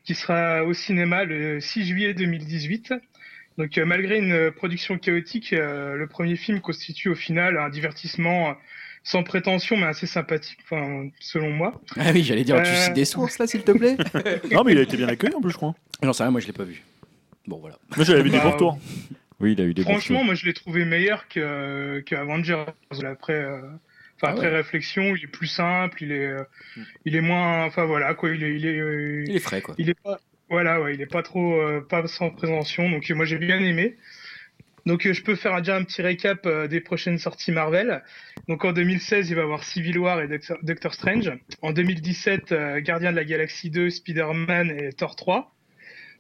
qui 0.04 0.16
sera 0.16 0.64
au 0.64 0.74
cinéma 0.74 1.24
le 1.24 1.60
6 1.60 1.86
juillet 1.86 2.14
2018. 2.14 2.94
Donc, 3.58 3.78
euh, 3.78 3.86
malgré 3.86 4.20
une 4.20 4.52
production 4.52 4.98
chaotique, 4.98 5.54
euh, 5.54 5.96
le 5.96 6.08
premier 6.08 6.36
film 6.36 6.62
constitue 6.62 7.10
au 7.10 7.16
final 7.16 7.58
un 7.58 7.70
divertissement 7.70 8.50
euh, 8.50 8.54
sans 9.10 9.24
prétention, 9.24 9.78
mais 9.78 9.86
assez 9.86 10.06
sympathique, 10.06 10.58
enfin, 10.66 11.08
selon 11.20 11.50
moi. 11.50 11.82
Ah 11.98 12.12
oui, 12.14 12.24
j'allais 12.24 12.44
dire, 12.44 12.62
tu 12.62 12.70
Euh. 12.70 12.76
cites 12.76 12.94
des 12.94 13.06
sources 13.06 13.40
là, 13.40 13.48
s'il 13.48 13.64
te 13.64 13.72
plaît? 13.72 13.96
Non, 14.52 14.64
mais 14.66 14.74
il 14.74 14.78
a 14.78 14.82
été 14.82 14.98
bien 14.98 15.08
accueilli 15.08 15.34
en 15.34 15.40
plus, 15.42 15.52
je 15.52 15.56
crois. 15.56 15.76
J'en 16.04 16.12
sais 16.12 16.24
rien, 16.24 16.32
moi 16.32 16.42
je 16.42 16.48
l'ai 16.48 16.54
pas 16.54 16.66
vu. 16.66 16.84
Bon, 17.48 17.58
voilà. 17.60 17.78
Moi, 17.96 18.04
j'avais 18.04 18.22
vu 18.22 18.30
des 18.30 18.38
Bah, 18.38 18.44
bons 18.44 18.52
retours. 18.52 18.80
Oui, 19.40 19.54
il 19.54 19.62
a 19.62 19.64
eu 19.64 19.74
des 19.74 19.84
Franchement, 19.84 20.24
moi 20.26 20.34
je 20.36 20.46
l'ai 20.46 20.54
trouvé 20.54 20.84
meilleur 20.84 21.28
que, 21.30 22.04
que 22.06 22.16
Avengers. 22.16 22.66
Après, 23.06 23.34
euh, 23.34 23.60
enfin, 23.62 24.24
Ah 24.24 24.28
après 24.32 24.48
ouais. 24.50 24.56
réflexion, 24.58 25.16
il 25.16 25.24
est 25.24 25.28
plus 25.28 25.48
simple, 25.48 26.04
il 26.04 26.12
est, 26.12 26.26
euh, 26.26 26.44
Mm. 26.76 26.82
il 27.06 27.16
est 27.16 27.22
moins, 27.22 27.64
enfin 27.66 27.86
voilà 27.86 28.14
quoi, 28.14 28.30
il 28.32 28.44
est, 28.44 28.56
il 28.56 28.66
est, 28.66 28.78
euh, 28.80 29.24
Il 29.28 29.36
est 29.36 29.40
frais 29.40 29.62
quoi. 29.62 29.74
il 29.78 29.90
est 29.90 30.00
pas, 30.04 30.20
voilà, 30.50 30.82
ouais, 30.82 30.96
il 30.96 31.02
est 31.02 31.06
pas 31.06 31.24
trop, 31.24 31.54
euh, 31.62 31.80
pas 31.88 32.06
sans 32.08 32.30
prétention. 32.32 32.90
Donc 32.90 33.10
moi 33.12 33.24
j'ai 33.26 33.38
bien 33.38 33.60
aimé. 33.60 33.96
Donc 34.88 35.06
euh, 35.06 35.14
je 35.14 35.22
peux 35.22 35.36
faire 35.36 35.58
déjà 35.58 35.76
un 35.76 35.84
petit 35.84 36.02
récap 36.02 36.46
euh, 36.46 36.68
des 36.68 36.80
prochaines 36.80 37.18
sorties 37.18 37.52
Marvel. 37.52 38.04
Donc 38.48 38.64
en 38.64 38.72
2016, 38.72 39.30
il 39.30 39.36
va 39.36 39.42
y 39.42 39.44
avoir 39.44 39.64
Civil 39.64 40.00
War 40.00 40.22
et 40.22 40.30
Doctor, 40.30 40.58
Doctor 40.64 40.94
Strange. 40.94 41.32
En 41.62 41.74
2017, 41.74 42.54
euh, 42.54 42.80
Gardien 42.80 43.12
de 43.12 43.18
la 43.18 43.26
Galaxie 43.26 43.70
2, 43.70 43.90
Spider-Man 43.90 44.72
et 44.72 44.94
Thor 44.94 45.18
3. 45.18 45.54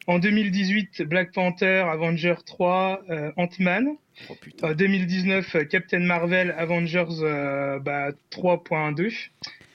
En 0.07 0.19
2018, 0.19 1.03
Black 1.03 1.33
Panther, 1.33 1.85
Avenger 1.89 2.35
3, 2.45 3.03
euh, 3.09 3.31
Ant-Man. 3.37 3.95
Oh. 4.29 4.35
Euh, 4.63 4.73
2019, 4.73 5.55
euh, 5.55 5.63
Captain 5.63 5.99
Marvel, 5.99 6.53
Avengers 6.57 7.21
euh, 7.21 7.79
bah, 7.79 8.11
3.2. 8.31 9.13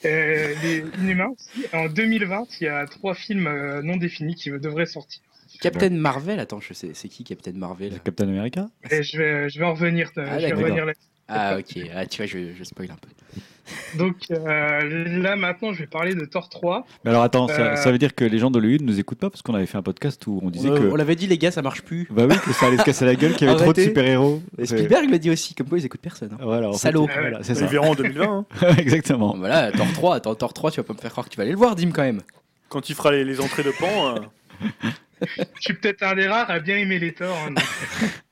Euh, 0.04 0.54
les 0.62 0.84
Inhumains 1.00 1.30
aussi. 1.30 1.66
En 1.72 1.88
2020, 1.88 2.60
il 2.60 2.64
y 2.64 2.68
a 2.68 2.86
trois 2.86 3.14
films 3.14 3.80
non 3.84 3.96
définis 3.96 4.34
qui 4.34 4.50
devraient 4.50 4.86
sortir. 4.86 5.22
Captain 5.62 5.90
Marvel, 5.90 6.38
attends, 6.40 6.60
je 6.60 6.74
sais, 6.74 6.90
c'est 6.94 7.08
qui 7.08 7.24
Captain 7.24 7.52
Marvel 7.54 8.00
Captain 8.04 8.28
America 8.28 8.68
Et 8.90 9.02
je 9.02 9.16
vais, 9.18 9.48
je 9.48 9.58
vais 9.58 9.64
en 9.64 9.72
revenir. 9.74 10.10
Ah, 10.16 10.38
je 10.38 10.46
vais 10.46 10.52
revenir 10.52 10.84
là. 10.84 10.92
Ah, 11.28 11.56
ok. 11.58 11.78
Ah, 11.94 12.04
tu 12.04 12.18
vois, 12.18 12.26
je, 12.26 12.52
je 12.58 12.64
spoil 12.64 12.90
un 12.90 12.96
peu. 12.96 13.08
Donc 13.96 14.16
euh, 14.32 15.18
là 15.22 15.36
maintenant, 15.36 15.72
je 15.72 15.78
vais 15.78 15.86
parler 15.86 16.14
de 16.16 16.24
Thor 16.26 16.48
3. 16.48 16.84
Mais 17.04 17.10
alors 17.10 17.22
attends, 17.22 17.46
ça, 17.46 17.72
Euh. 17.72 17.76
ça 17.76 17.92
veut 17.92 17.96
dire 17.96 18.14
que 18.14 18.24
les 18.24 18.38
gens 18.38 18.50
de 18.50 18.58
l'Hollywood 18.58 18.82
nous 18.82 18.98
écoutent 18.98 19.20
pas 19.20 19.30
parce 19.30 19.40
qu'on 19.40 19.54
avait 19.54 19.66
fait 19.66 19.78
un 19.78 19.82
podcast 19.82 20.26
où 20.26 20.40
on 20.42 20.50
disait 20.50 20.68
que. 20.68 20.90
On 20.90 20.96
l'avait 20.96 21.14
dit, 21.14 21.28
les 21.28 21.38
gars, 21.38 21.52
ça 21.52 21.62
marche 21.62 21.82
plus. 21.82 22.06
Bah 22.10 22.26
oui, 22.28 22.36
que 22.44 22.52
ça 22.52 22.66
allait 22.66 22.76
se 22.76 22.82
casser 22.82 23.04
la 23.04 23.14
gueule, 23.14 23.34
qu'il 23.34 23.46
y 23.46 23.50
avait 23.50 23.58
trop 23.62 23.72
de 23.72 23.80
super-héros. 23.80 24.42
Spielberg 24.64 25.08
le 25.10 25.18
dit 25.20 25.30
aussi, 25.30 25.54
comme 25.54 25.68
quoi 25.68 25.78
ils 25.78 25.86
écoutent 25.86 26.00
personne. 26.02 26.30
hein. 26.32 26.38
Voilà, 26.42 26.68
en 26.68 26.72
fait, 26.72 26.78
Salaud. 26.78 27.06
voilà, 27.06 27.38
c'est 27.42 27.52
Ils 27.52 27.56
ça. 27.60 27.66
verront 27.66 27.92
en 27.92 27.94
2020. 27.94 28.46
hein. 28.62 28.74
Exactement. 28.78 29.36
Voilà, 29.38 29.70
Thor 29.70 29.86
3, 29.94 30.16
attends, 30.16 30.34
Thor 30.34 30.52
3, 30.52 30.70
tu 30.72 30.76
vas 30.78 30.84
pas 30.84 30.92
me 30.94 30.98
faire 30.98 31.12
croire 31.12 31.26
que 31.26 31.30
tu 31.30 31.36
vas 31.36 31.44
aller 31.44 31.52
le 31.52 31.58
voir, 31.58 31.76
Dim, 31.76 31.92
quand 31.92 32.02
même. 32.02 32.20
Quand 32.68 32.88
il 32.90 32.94
fera 32.96 33.12
les, 33.12 33.24
les 33.24 33.40
entrées 33.40 33.62
de 33.62 33.70
pan, 33.70 34.16
euh, 34.16 34.20
Je 35.56 35.60
suis 35.60 35.74
peut-être 35.74 36.02
un 36.02 36.14
des 36.14 36.26
rares 36.26 36.50
à 36.50 36.58
bien 36.60 36.76
aimer 36.76 36.98
les 36.98 37.12
Thor. 37.12 37.36
hein. 37.48 37.54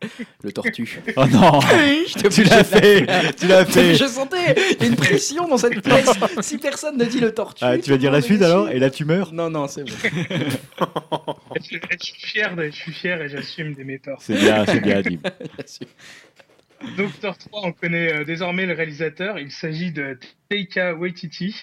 Le 0.42 0.52
tortue. 0.52 1.00
Oh 1.16 1.26
non 1.26 1.60
Tu 2.30 2.42
l'as 2.44 2.64
fait 2.64 3.06
Tu 3.38 3.46
l'as 3.46 3.64
fait 3.64 3.94
Je 3.94 4.06
sentais 4.06 4.54
Il 4.78 4.82
y 4.82 4.84
a 4.84 4.86
une 4.88 4.96
pression 4.96 5.46
dans 5.48 5.58
cette 5.58 5.80
pièce. 5.82 6.10
Si 6.40 6.58
personne 6.58 6.96
ne 6.96 7.04
dit 7.04 7.20
le 7.20 7.32
tortue. 7.32 7.64
Ah, 7.64 7.78
Tu 7.78 7.90
vas 7.90 7.96
dire 7.98 8.10
la 8.10 8.20
suite 8.22 8.42
alors 8.42 8.70
Et 8.70 8.78
là 8.78 8.90
tu 8.90 9.04
meurs 9.04 9.32
Non, 9.32 9.50
non, 9.50 9.68
c'est 9.68 9.84
bon. 9.84 9.94
je, 11.56 11.62
suis- 11.62 11.80
je 11.90 11.96
suis 12.04 12.26
fier, 12.26 12.56
de- 12.56 12.66
je 12.66 12.70
suis 12.76 12.92
fier 12.92 13.20
et 13.22 13.28
j'assume 13.28 13.74
d'aimer 13.74 13.98
Thor. 13.98 14.18
C'est 14.20 14.34
bien, 14.38 14.64
c'est 14.66 14.80
bien, 14.80 15.02
Dim. 15.02 15.18
Donc 16.96 17.18
Thor 17.20 17.36
3, 17.36 17.60
on 17.64 17.72
connaît 17.72 18.12
euh, 18.12 18.24
désormais 18.24 18.64
le 18.66 18.72
réalisateur. 18.72 19.38
Il 19.38 19.50
s'agit 19.50 19.92
de 19.92 20.18
Taika 20.48 20.94
Waititi, 20.94 21.54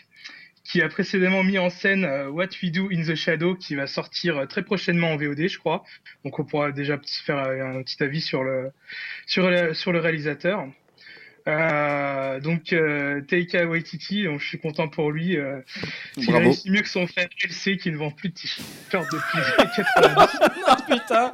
qui 0.68 0.82
a 0.82 0.90
précédemment 0.90 1.44
mis 1.44 1.58
en 1.58 1.70
scène 1.70 2.04
euh, 2.04 2.30
What 2.30 2.50
We 2.62 2.72
Do 2.72 2.90
in 2.92 3.02
the 3.02 3.16
Shadow, 3.16 3.56
qui 3.56 3.76
va 3.76 3.88
sortir 3.88 4.38
euh, 4.38 4.46
très 4.46 4.64
prochainement 4.64 5.12
en 5.12 5.16
VOD, 5.16 5.48
je 5.48 5.58
crois. 5.58 5.86
Donc 6.26 6.40
on 6.40 6.44
pourra 6.44 6.72
déjà 6.72 7.00
faire 7.26 7.38
euh, 7.38 7.80
un 7.80 7.84
petit 7.84 8.04
avis 8.04 8.22
sur 8.22 8.44
le 8.44 8.72
sur 9.26 9.50
le, 9.50 9.74
sur 9.74 9.94
le 9.94 10.00
réalisateur. 10.00 10.68
Euh, 11.48 12.42
donc 12.42 12.74
euh, 12.74 13.22
Taika 13.22 13.66
Waititi, 13.66 14.26
donc 14.26 14.42
je 14.42 14.48
suis 14.48 14.60
content 14.60 14.90
pour 14.90 15.12
lui. 15.12 15.38
Euh, 15.38 15.62
il 16.18 16.26
Bravo. 16.26 16.44
réussit 16.44 16.70
mieux 16.70 16.82
que 16.82 16.90
son 16.90 17.08
frère 17.08 17.30
LC 17.42 17.78
qui 17.78 17.90
ne 17.90 17.98
vend 17.98 18.12
plus 18.12 18.30
de 18.30 18.34
t-shirts 18.34 19.08
depuis 19.10 19.38
les 19.38 19.64
années 19.64 19.72
90. 19.94 20.40
non, 20.68 20.98
putain 20.98 21.32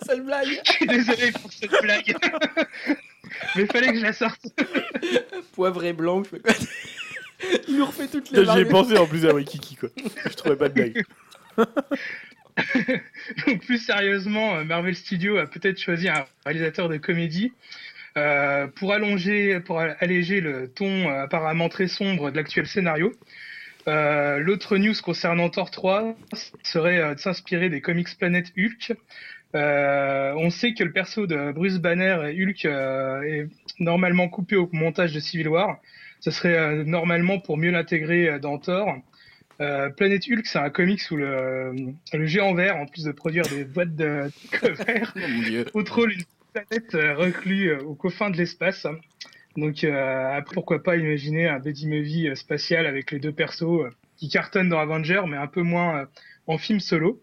Sale 0.06 0.22
blague 0.22 0.48
Je 0.64 0.72
suis 0.72 0.86
désolé 0.86 1.32
pour 1.32 1.52
cette 1.52 1.82
blague. 1.82 2.16
Mais 3.56 3.66
fallait 3.66 3.92
que 3.92 3.98
je 3.98 4.02
la 4.02 4.12
sorte. 4.14 4.46
Poivre 5.54 5.84
et 5.84 5.92
blanc, 5.92 6.22
je 6.24 6.30
Il 7.68 7.76
nous 7.76 7.86
refait 7.86 8.08
toutes 8.08 8.30
les 8.30 8.44
j'y 8.44 8.58
ai 8.58 8.64
pensé 8.64 8.96
en 8.96 9.06
plus 9.06 9.26
à 9.26 9.34
Waikiki 9.34 9.76
quoi. 9.76 9.88
Je 10.30 10.34
trouvais 10.34 10.56
pas 10.56 10.68
de 10.68 10.74
blague. 10.74 11.04
Donc 13.46 13.64
plus 13.64 13.78
sérieusement, 13.78 14.56
euh, 14.56 14.64
Marvel 14.64 14.94
Studios 14.94 15.38
a 15.38 15.46
peut-être 15.46 15.80
choisi 15.80 16.08
un 16.08 16.24
réalisateur 16.44 16.88
de 16.88 16.98
comédie 16.98 17.52
euh, 18.18 18.66
pour 18.66 18.92
allonger, 18.92 19.60
pour 19.60 19.80
alléger 19.80 20.40
le 20.40 20.68
ton 20.68 21.08
euh, 21.08 21.22
apparemment 21.22 21.68
très 21.68 21.88
sombre 21.88 22.30
de 22.30 22.36
l'actuel 22.36 22.66
scénario. 22.66 23.12
Euh, 23.88 24.38
L'autre 24.38 24.76
news 24.76 24.94
concernant 25.02 25.48
Thor 25.48 25.70
3 25.70 26.14
serait 26.62 26.98
euh, 26.98 27.14
de 27.14 27.20
s'inspirer 27.20 27.68
des 27.68 27.80
comics 27.80 28.16
Planet 28.18 28.52
Hulk. 28.56 28.96
Euh, 29.54 30.32
on 30.36 30.50
sait 30.50 30.72
que 30.74 30.84
le 30.84 30.92
perso 30.92 31.26
de 31.26 31.52
Bruce 31.52 31.78
Banner 31.78 32.30
et 32.30 32.42
Hulk 32.42 32.64
euh, 32.64 33.22
est 33.22 33.48
normalement 33.78 34.28
coupé 34.28 34.56
au 34.56 34.68
montage 34.72 35.12
de 35.12 35.20
Civil 35.20 35.48
War. 35.48 35.78
Ce 36.22 36.30
serait 36.30 36.56
euh, 36.56 36.84
normalement 36.84 37.40
pour 37.40 37.58
mieux 37.58 37.72
l'intégrer 37.72 38.28
euh, 38.28 38.38
dans 38.38 38.56
Thor. 38.56 38.94
Euh, 39.60 39.90
Planet 39.90 40.22
Hulk, 40.26 40.46
c'est 40.46 40.58
un 40.58 40.70
comics 40.70 41.02
où 41.10 41.16
le, 41.16 41.74
le 42.12 42.26
géant 42.26 42.54
vert, 42.54 42.76
en 42.76 42.86
plus 42.86 43.04
de 43.04 43.12
produire 43.12 43.44
des 43.48 43.64
boîtes 43.64 43.94
de 43.94 44.30
couverts, 44.58 45.14
Oh 45.16 45.70
contrôle 45.72 46.12
une 46.12 46.22
planète 46.52 46.94
euh, 46.94 47.14
reclue 47.16 47.70
euh, 47.70 47.82
aux 47.82 47.94
confins 47.94 48.30
de 48.30 48.36
l'espace. 48.36 48.86
Donc, 49.56 49.84
euh, 49.84 50.36
après, 50.36 50.54
pourquoi 50.54 50.82
pas 50.82 50.96
imaginer 50.96 51.48
un 51.48 51.58
buddy 51.58 51.88
movie 51.88 52.28
euh, 52.28 52.36
spatial 52.36 52.86
avec 52.86 53.10
les 53.10 53.18
deux 53.18 53.32
persos 53.32 53.62
euh, 53.64 53.90
qui 54.16 54.28
cartonnent 54.28 54.68
dans 54.68 54.78
Avenger, 54.78 55.22
mais 55.28 55.36
un 55.36 55.48
peu 55.48 55.62
moins 55.62 56.02
euh, 56.02 56.06
en 56.46 56.56
film 56.56 56.78
solo. 56.78 57.20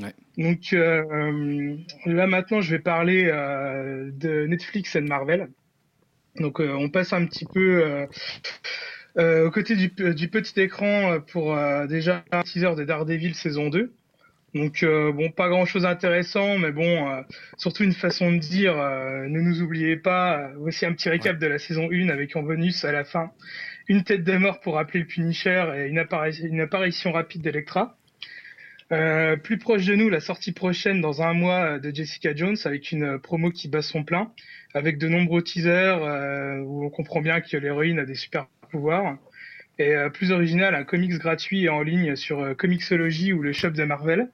Ouais. 0.00 0.12
Donc 0.36 0.72
euh, 0.72 1.04
euh, 1.10 1.76
là 2.04 2.26
maintenant, 2.26 2.60
je 2.60 2.70
vais 2.70 2.82
parler 2.82 3.30
euh, 3.32 4.10
de 4.12 4.46
Netflix 4.46 4.94
et 4.96 5.00
de 5.00 5.06
Marvel. 5.06 5.48
Donc 6.40 6.60
euh, 6.60 6.72
on 6.72 6.88
passe 6.88 7.12
un 7.12 7.24
petit 7.26 7.46
peu 7.52 7.82
euh, 7.84 8.06
euh, 9.18 9.46
aux 9.46 9.50
côtés 9.50 9.76
du, 9.76 9.88
du 10.14 10.28
petit 10.28 10.60
écran 10.60 11.20
pour 11.32 11.56
déjà 11.88 12.24
un 12.32 12.42
teaser 12.42 12.74
de 12.76 12.84
Daredevil 12.84 13.34
saison 13.34 13.68
2. 13.70 13.92
Donc 14.54 14.82
euh, 14.82 15.12
bon, 15.12 15.30
pas 15.30 15.48
grand 15.48 15.66
chose 15.66 15.82
d'intéressant, 15.82 16.56
mais 16.58 16.72
bon, 16.72 17.10
euh, 17.10 17.20
surtout 17.58 17.84
une 17.84 17.92
façon 17.92 18.32
de 18.32 18.38
dire, 18.38 18.78
euh, 18.78 19.26
ne 19.28 19.40
nous 19.40 19.60
oubliez 19.60 19.96
pas. 19.96 20.50
Voici 20.56 20.86
un 20.86 20.92
petit 20.92 21.10
récap 21.10 21.38
de 21.38 21.46
la 21.46 21.58
saison 21.58 21.88
1 21.92 22.08
avec 22.08 22.36
en 22.36 22.42
bonus 22.42 22.84
à 22.84 22.92
la 22.92 23.04
fin 23.04 23.32
une 23.88 24.02
tête 24.02 24.24
de 24.24 24.36
mort 24.36 24.60
pour 24.60 24.74
rappeler 24.74 25.00
le 25.00 25.06
Punisher 25.06 25.64
et 25.76 25.86
une, 25.88 25.98
appari- 25.98 26.44
une 26.46 26.60
apparition 26.60 27.12
rapide 27.12 27.42
d'Electra. 27.42 27.96
Plus 28.88 29.58
proche 29.58 29.84
de 29.84 29.94
nous, 29.94 30.08
la 30.08 30.20
sortie 30.20 30.52
prochaine 30.52 31.00
dans 31.00 31.20
un 31.22 31.34
mois 31.34 31.78
de 31.78 31.94
Jessica 31.94 32.34
Jones 32.34 32.56
avec 32.64 32.92
une 32.92 33.18
promo 33.18 33.50
qui 33.50 33.68
bat 33.68 33.82
son 33.82 34.04
plein, 34.04 34.32
avec 34.76 34.98
de 34.98 35.08
nombreux 35.08 35.42
teasers 35.42 36.02
euh, 36.02 36.58
où 36.58 36.84
on 36.84 36.90
comprend 36.90 37.22
bien 37.22 37.40
que 37.40 37.56
l'héroïne 37.56 37.98
a 37.98 38.04
des 38.04 38.14
super 38.14 38.46
pouvoirs. 38.70 39.16
Et 39.78 39.94
euh, 39.94 40.10
plus 40.10 40.32
original, 40.32 40.74
un 40.74 40.84
comics 40.84 41.14
gratuit 41.14 41.70
en 41.70 41.80
ligne 41.80 42.14
sur 42.14 42.40
euh, 42.40 42.54
Comixology 42.54 43.32
ou 43.32 43.40
le 43.40 43.54
shop 43.54 43.70
de 43.70 43.84
Marvel, 43.84 44.30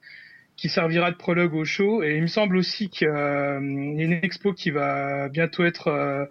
qui 0.57 0.67
servira 0.67 1.11
de 1.11 1.15
prologue 1.15 1.53
au 1.53 1.63
show. 1.63 2.03
Et 2.03 2.17
il 2.17 2.21
me 2.21 2.27
semble 2.27 2.57
aussi 2.57 2.89
qu'il 2.89 3.07
y 3.07 3.09
a 3.09 3.57
une 3.57 4.19
expo 4.21 4.51
qui 4.51 4.69
va 4.69 5.29
bientôt 5.29 5.63
être 5.63 6.29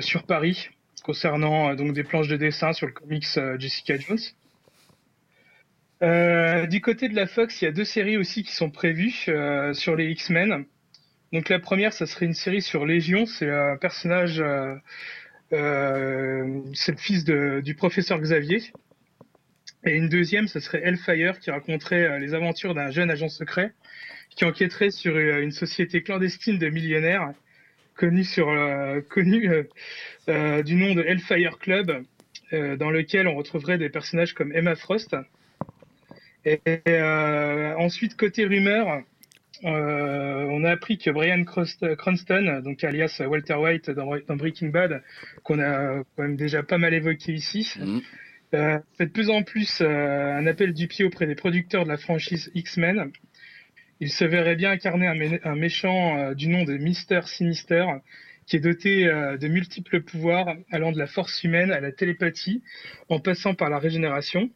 sur 0.00 0.24
Paris 0.24 0.68
concernant 1.04 1.74
donc 1.74 1.94
des 1.94 2.04
planches 2.04 2.28
de 2.28 2.36
dessin 2.36 2.72
sur 2.72 2.86
le 2.86 2.92
comics 2.92 3.26
Jessica 3.58 3.94
Jones. 3.96 4.18
Du 6.68 6.80
côté 6.80 7.08
de 7.08 7.16
la 7.16 7.26
Fox, 7.26 7.62
il 7.62 7.64
y 7.64 7.68
a 7.68 7.72
deux 7.72 7.84
séries 7.84 8.18
aussi 8.18 8.42
qui 8.42 8.52
sont 8.52 8.70
prévues 8.70 9.26
sur 9.72 9.96
les 9.96 10.10
X-Men. 10.10 10.66
Donc 11.32 11.48
la 11.48 11.58
première, 11.58 11.94
ça 11.94 12.06
serait 12.06 12.26
une 12.26 12.34
série 12.34 12.60
sur 12.60 12.84
Légion. 12.84 13.24
C'est 13.24 13.48
un 13.48 13.76
personnage, 13.78 14.40
euh, 14.40 14.74
euh, 15.54 16.60
c'est 16.74 16.92
le 16.92 16.98
fils 16.98 17.24
du 17.24 17.74
professeur 17.74 18.20
Xavier. 18.20 18.62
Et 19.84 19.96
une 19.96 20.10
deuxième, 20.10 20.46
ça 20.46 20.60
serait 20.60 20.82
Hellfire, 20.84 21.40
qui 21.40 21.50
raconterait 21.50 22.04
euh, 22.04 22.18
les 22.18 22.34
aventures 22.34 22.74
d'un 22.74 22.90
jeune 22.90 23.10
agent 23.10 23.30
secret 23.30 23.72
qui 24.36 24.44
enquêterait 24.46 24.90
sur 24.90 25.18
une 25.18 25.50
société 25.50 26.02
clandestine 26.02 26.58
de 26.58 26.68
millionnaires 26.68 27.34
connue 27.94 28.24
connue 29.10 29.50
du 30.26 30.74
nom 30.74 30.94
de 30.94 31.02
Hellfire 31.02 31.58
Club, 31.58 32.02
dans 32.50 32.90
lequel 32.90 33.28
on 33.28 33.34
retrouverait 33.34 33.76
des 33.76 33.90
personnages 33.90 34.32
comme 34.32 34.50
Emma 34.54 34.74
Frost. 34.74 35.14
Et 36.46 36.60
ensuite, 37.76 38.16
côté 38.16 38.46
rumeur, 38.46 39.02
euh, 39.64 40.46
on 40.50 40.64
a 40.64 40.70
appris 40.70 40.98
que 40.98 41.10
Brian 41.10 41.44
Cranston, 41.44 42.60
donc 42.64 42.82
alias 42.84 43.20
Walter 43.26 43.54
White 43.54 43.90
dans, 43.90 44.10
dans 44.26 44.36
Breaking 44.36 44.68
Bad, 44.68 45.02
qu'on 45.44 45.60
a 45.60 46.02
quand 46.16 46.22
même 46.22 46.36
déjà 46.36 46.62
pas 46.62 46.78
mal 46.78 46.94
évoqué 46.94 47.32
ici, 47.32 47.72
Mhm. 47.78 48.00
euh, 48.54 48.78
fait 48.98 49.06
de 49.06 49.12
plus 49.12 49.30
en 49.30 49.42
plus 49.42 49.80
euh, 49.80 50.36
un 50.36 50.46
appel 50.46 50.72
du 50.74 50.88
pied 50.88 51.04
auprès 51.04 51.26
des 51.26 51.34
producteurs 51.34 51.84
de 51.84 51.88
la 51.90 51.96
franchise 51.96 52.50
X-Men. 52.54 53.10
Il 54.00 54.10
se 54.10 54.24
verrait 54.24 54.56
bien 54.56 54.72
incarner 54.72 55.06
un, 55.06 55.14
mé- 55.14 55.40
un 55.44 55.54
méchant 55.56 56.32
du 56.34 56.48
nom 56.48 56.64
de 56.64 56.76
Mister 56.76 57.20
Sinister, 57.24 57.84
qui 58.46 58.56
est 58.56 58.60
doté 58.60 59.04
de 59.04 59.48
multiples 59.48 60.02
pouvoirs 60.02 60.56
allant 60.72 60.90
de 60.90 60.98
la 60.98 61.06
force 61.06 61.44
humaine 61.44 61.70
à 61.70 61.78
la 61.78 61.92
télépathie, 61.92 62.62
en 63.08 63.20
passant 63.20 63.54
par 63.54 63.70
la 63.70 63.78
régénération. 63.78 64.50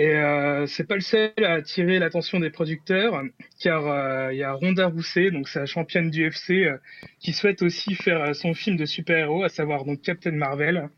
Et 0.00 0.14
euh, 0.14 0.66
c'est 0.66 0.84
pas 0.84 0.94
le 0.94 1.02
seul 1.02 1.30
à 1.44 1.52
attirer 1.52 1.98
l'attention 1.98 2.40
des 2.40 2.48
producteurs, 2.48 3.22
car 3.58 3.86
euh, 3.86 4.32
il 4.32 4.38
y 4.38 4.42
a 4.42 4.54
Ronda 4.54 4.86
Rousset, 4.86 5.30
donc 5.30 5.46
sa 5.46 5.66
championne 5.66 6.08
du 6.08 6.26
UFC, 6.26 6.52
euh, 6.52 6.78
qui 7.18 7.34
souhaite 7.34 7.60
aussi 7.60 7.94
faire 7.96 8.22
euh, 8.22 8.32
son 8.32 8.54
film 8.54 8.78
de 8.78 8.86
super-héros, 8.86 9.44
à 9.44 9.50
savoir 9.50 9.84
donc 9.84 10.00
Captain 10.00 10.30
Marvel. 10.30 10.88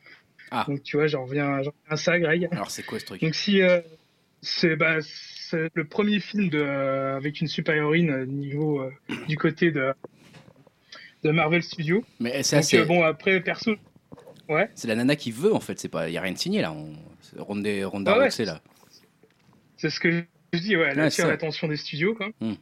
Ah. 0.53 0.65
Donc 0.69 0.85
tu 0.85 0.99
vois, 0.99 1.09
j'en 1.09 1.25
reviens, 1.25 1.63
à 1.89 1.97
ça, 1.97 2.21
Greg. 2.21 2.47
Alors, 2.53 2.71
c'est 2.71 2.85
quoi 2.85 3.01
ce 3.01 3.07
truc? 3.07 3.21
Donc 3.23 3.35
si 3.35 3.61
euh, 3.61 3.81
c'est 4.41 4.77
bah, 4.77 4.99
le 5.53 5.85
premier 5.85 6.21
film 6.21 6.49
de, 6.49 6.61
euh, 6.61 7.17
avec 7.17 7.41
une 7.41 7.49
super-héroïne 7.49 8.11
euh, 8.11 8.25
niveau 8.25 8.83
euh, 8.83 8.93
du 9.27 9.37
côté 9.37 9.73
de, 9.73 9.93
de 11.25 11.31
Marvel 11.33 11.65
Studios. 11.65 12.05
Mais 12.21 12.45
c'est 12.45 12.59
assez- 12.59 12.79
euh, 12.79 12.85
bon 12.85 13.03
après 13.03 13.41
perso, 13.41 13.75
c'est 14.75 14.87
la 14.89 14.95
nana 14.95 15.17
qui 15.17 15.33
veut 15.33 15.55
en 15.55 15.61
fait, 15.61 15.79
c'est 15.81 15.89
pas, 15.89 16.09
y 16.09 16.19
a 16.19 16.21
rien 16.21 16.33
de 16.33 16.39
signé 16.39 16.61
là. 16.63 16.73
On... 16.73 16.93
Ronda, 17.39 17.71
Ronda 17.87 18.13
Ah 18.15 18.19
ouais. 18.19 18.25
Rousey, 18.27 18.45
là. 18.45 18.61
C'est 19.83 19.91
ce 19.91 19.99
que 20.01 20.11
je 20.53 20.59
dis, 20.59 20.77
ouais, 20.77 20.87
elle 20.93 20.99
Ouais, 20.99 21.05
attire 21.07 21.27
l'attention 21.27 21.67
des 21.67 21.77
studios 21.77 22.15
quoi. 22.15 22.29
Hmm. 22.41 22.55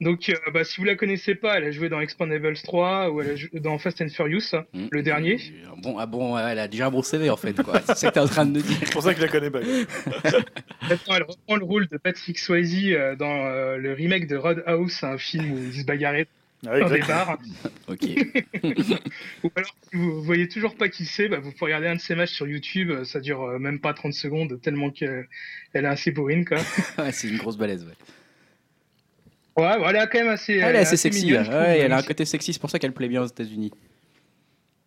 Donc 0.00 0.28
euh, 0.28 0.34
bah, 0.54 0.62
si 0.62 0.76
vous 0.76 0.84
la 0.84 0.94
connaissez 0.94 1.34
pas, 1.34 1.56
elle 1.58 1.64
a 1.64 1.70
joué 1.72 1.88
dans 1.88 1.98
Expandables 2.00 2.54
3 2.62 3.10
ou 3.10 3.20
elle 3.20 3.30
a 3.30 3.34
joué 3.34 3.50
dans 3.58 3.76
Fast 3.78 4.00
and 4.00 4.08
Furious, 4.10 4.54
Hmm. 4.72 4.86
le 4.92 5.02
dernier. 5.02 5.38
Ah 5.66 5.72
Bon, 5.82 5.98
ah 5.98 6.06
bon, 6.06 6.38
elle 6.38 6.60
a 6.60 6.68
déjà 6.68 6.86
un 6.86 6.90
bon 6.92 7.02
CV 7.02 7.28
en 7.30 7.36
fait, 7.36 7.60
quoi. 7.60 7.80
c'est 7.86 7.96
ça 7.96 8.08
que 8.08 8.14
t'es 8.14 8.20
en 8.20 8.26
train 8.28 8.46
de 8.46 8.52
nous 8.52 8.62
dire. 8.62 8.76
C'est 8.84 8.92
pour 8.92 9.02
ça 9.02 9.12
que 9.12 9.20
je 9.20 9.26
la 9.26 9.32
connais 9.32 9.50
pas. 9.50 9.58
Maintenant, 10.88 11.14
elle 11.16 11.24
reprend 11.24 11.56
le 11.56 11.64
rôle 11.64 11.88
de 11.88 11.96
Patrick 11.96 12.38
Swayze 12.38 12.92
euh, 12.92 13.16
dans 13.16 13.46
euh, 13.46 13.76
le 13.76 13.92
remake 13.92 14.28
de 14.28 14.36
Roadhouse, 14.36 15.02
un 15.02 15.18
film 15.18 15.50
où 15.52 15.58
il 15.58 15.80
se 15.80 15.84
bagarrait 15.84 16.28
Ah 16.66 16.72
ouais, 16.72 16.80
dans 16.80 16.88
des 16.88 16.96
exact. 16.96 17.08
bars. 17.26 17.38
Ok. 17.88 18.02
Ou 19.44 19.50
alors, 19.54 19.74
si 19.90 19.96
vous 19.96 20.22
voyez 20.22 20.48
toujours 20.48 20.74
pas 20.74 20.88
qui 20.88 21.04
c'est, 21.06 21.28
bah, 21.28 21.38
vous 21.38 21.52
pouvez 21.52 21.66
regarder 21.72 21.86
un 21.88 21.94
de 21.96 22.00
ses 22.00 22.14
matchs 22.14 22.32
sur 22.32 22.46
YouTube. 22.48 22.90
euh, 22.90 23.04
Ça 23.04 23.20
dure 23.20 23.42
euh, 23.44 23.58
même 23.58 23.78
pas 23.80 23.94
30 23.94 24.12
secondes, 24.12 24.60
tellement 24.60 24.90
qu'elle 24.90 25.28
elle 25.72 25.84
est 25.84 25.88
assez 25.88 26.10
bourrine, 26.10 26.44
quoi. 26.44 26.58
Ouais, 26.98 27.12
c'est 27.12 27.28
une 27.28 27.38
grosse 27.38 27.56
balèze. 27.56 27.84
Ouais. 27.86 29.64
Ouais, 29.64 29.76
elle 29.88 29.96
est 29.96 30.06
quand 30.08 30.18
même 30.18 30.28
assez. 30.28 30.54
Elle 30.54 30.76
est 30.76 30.80
assez 30.80 30.96
sexy. 30.96 31.26
mignonne, 31.26 31.38
ouais. 31.40 31.44
je 31.46 31.50
trouve, 31.50 31.62
Ouais, 31.62 31.78
elle 31.78 31.92
a 31.92 31.96
un 31.98 32.02
côté 32.02 32.24
sexy, 32.24 32.52
c'est 32.52 32.60
pour 32.60 32.70
ça 32.70 32.78
qu'elle 32.78 32.92
plaît 32.92 33.08
bien 33.08 33.22
aux 33.22 33.26
États-Unis. 33.26 33.72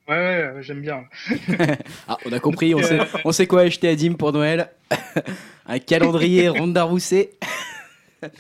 Ouais, 0.08 0.16
ouais, 0.18 0.52
ouais, 0.56 0.64
j'aime 0.64 0.82
bien. 0.82 1.06
Ah, 2.08 2.18
on 2.26 2.32
a 2.34 2.40
compris, 2.40 2.76
on 2.76 2.82
sait, 2.82 3.00
on 3.24 3.32
sait 3.32 3.48
quoi 3.48 3.62
acheter 3.62 3.88
à 3.90 3.96
Dim 3.96 4.14
pour 4.16 4.34
Noël. 4.34 4.70
un 5.66 5.80
calendrier 5.80 6.50
Ronda 6.50 6.84
Rousset. 6.84 7.32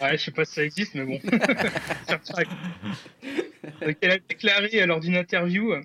Ouais, 0.01 0.17
je 0.17 0.23
sais 0.23 0.31
pas 0.31 0.45
si 0.45 0.53
ça 0.55 0.63
existe, 0.63 0.95
mais 0.95 1.05
bon. 1.05 1.19
Donc, 3.81 3.97
elle 4.01 4.11
a 4.11 4.17
déclaré 4.17 4.69
euh, 4.81 4.85
lors 4.85 4.99
d'une 4.99 5.15
interview, 5.15 5.71
euh, 5.73 5.81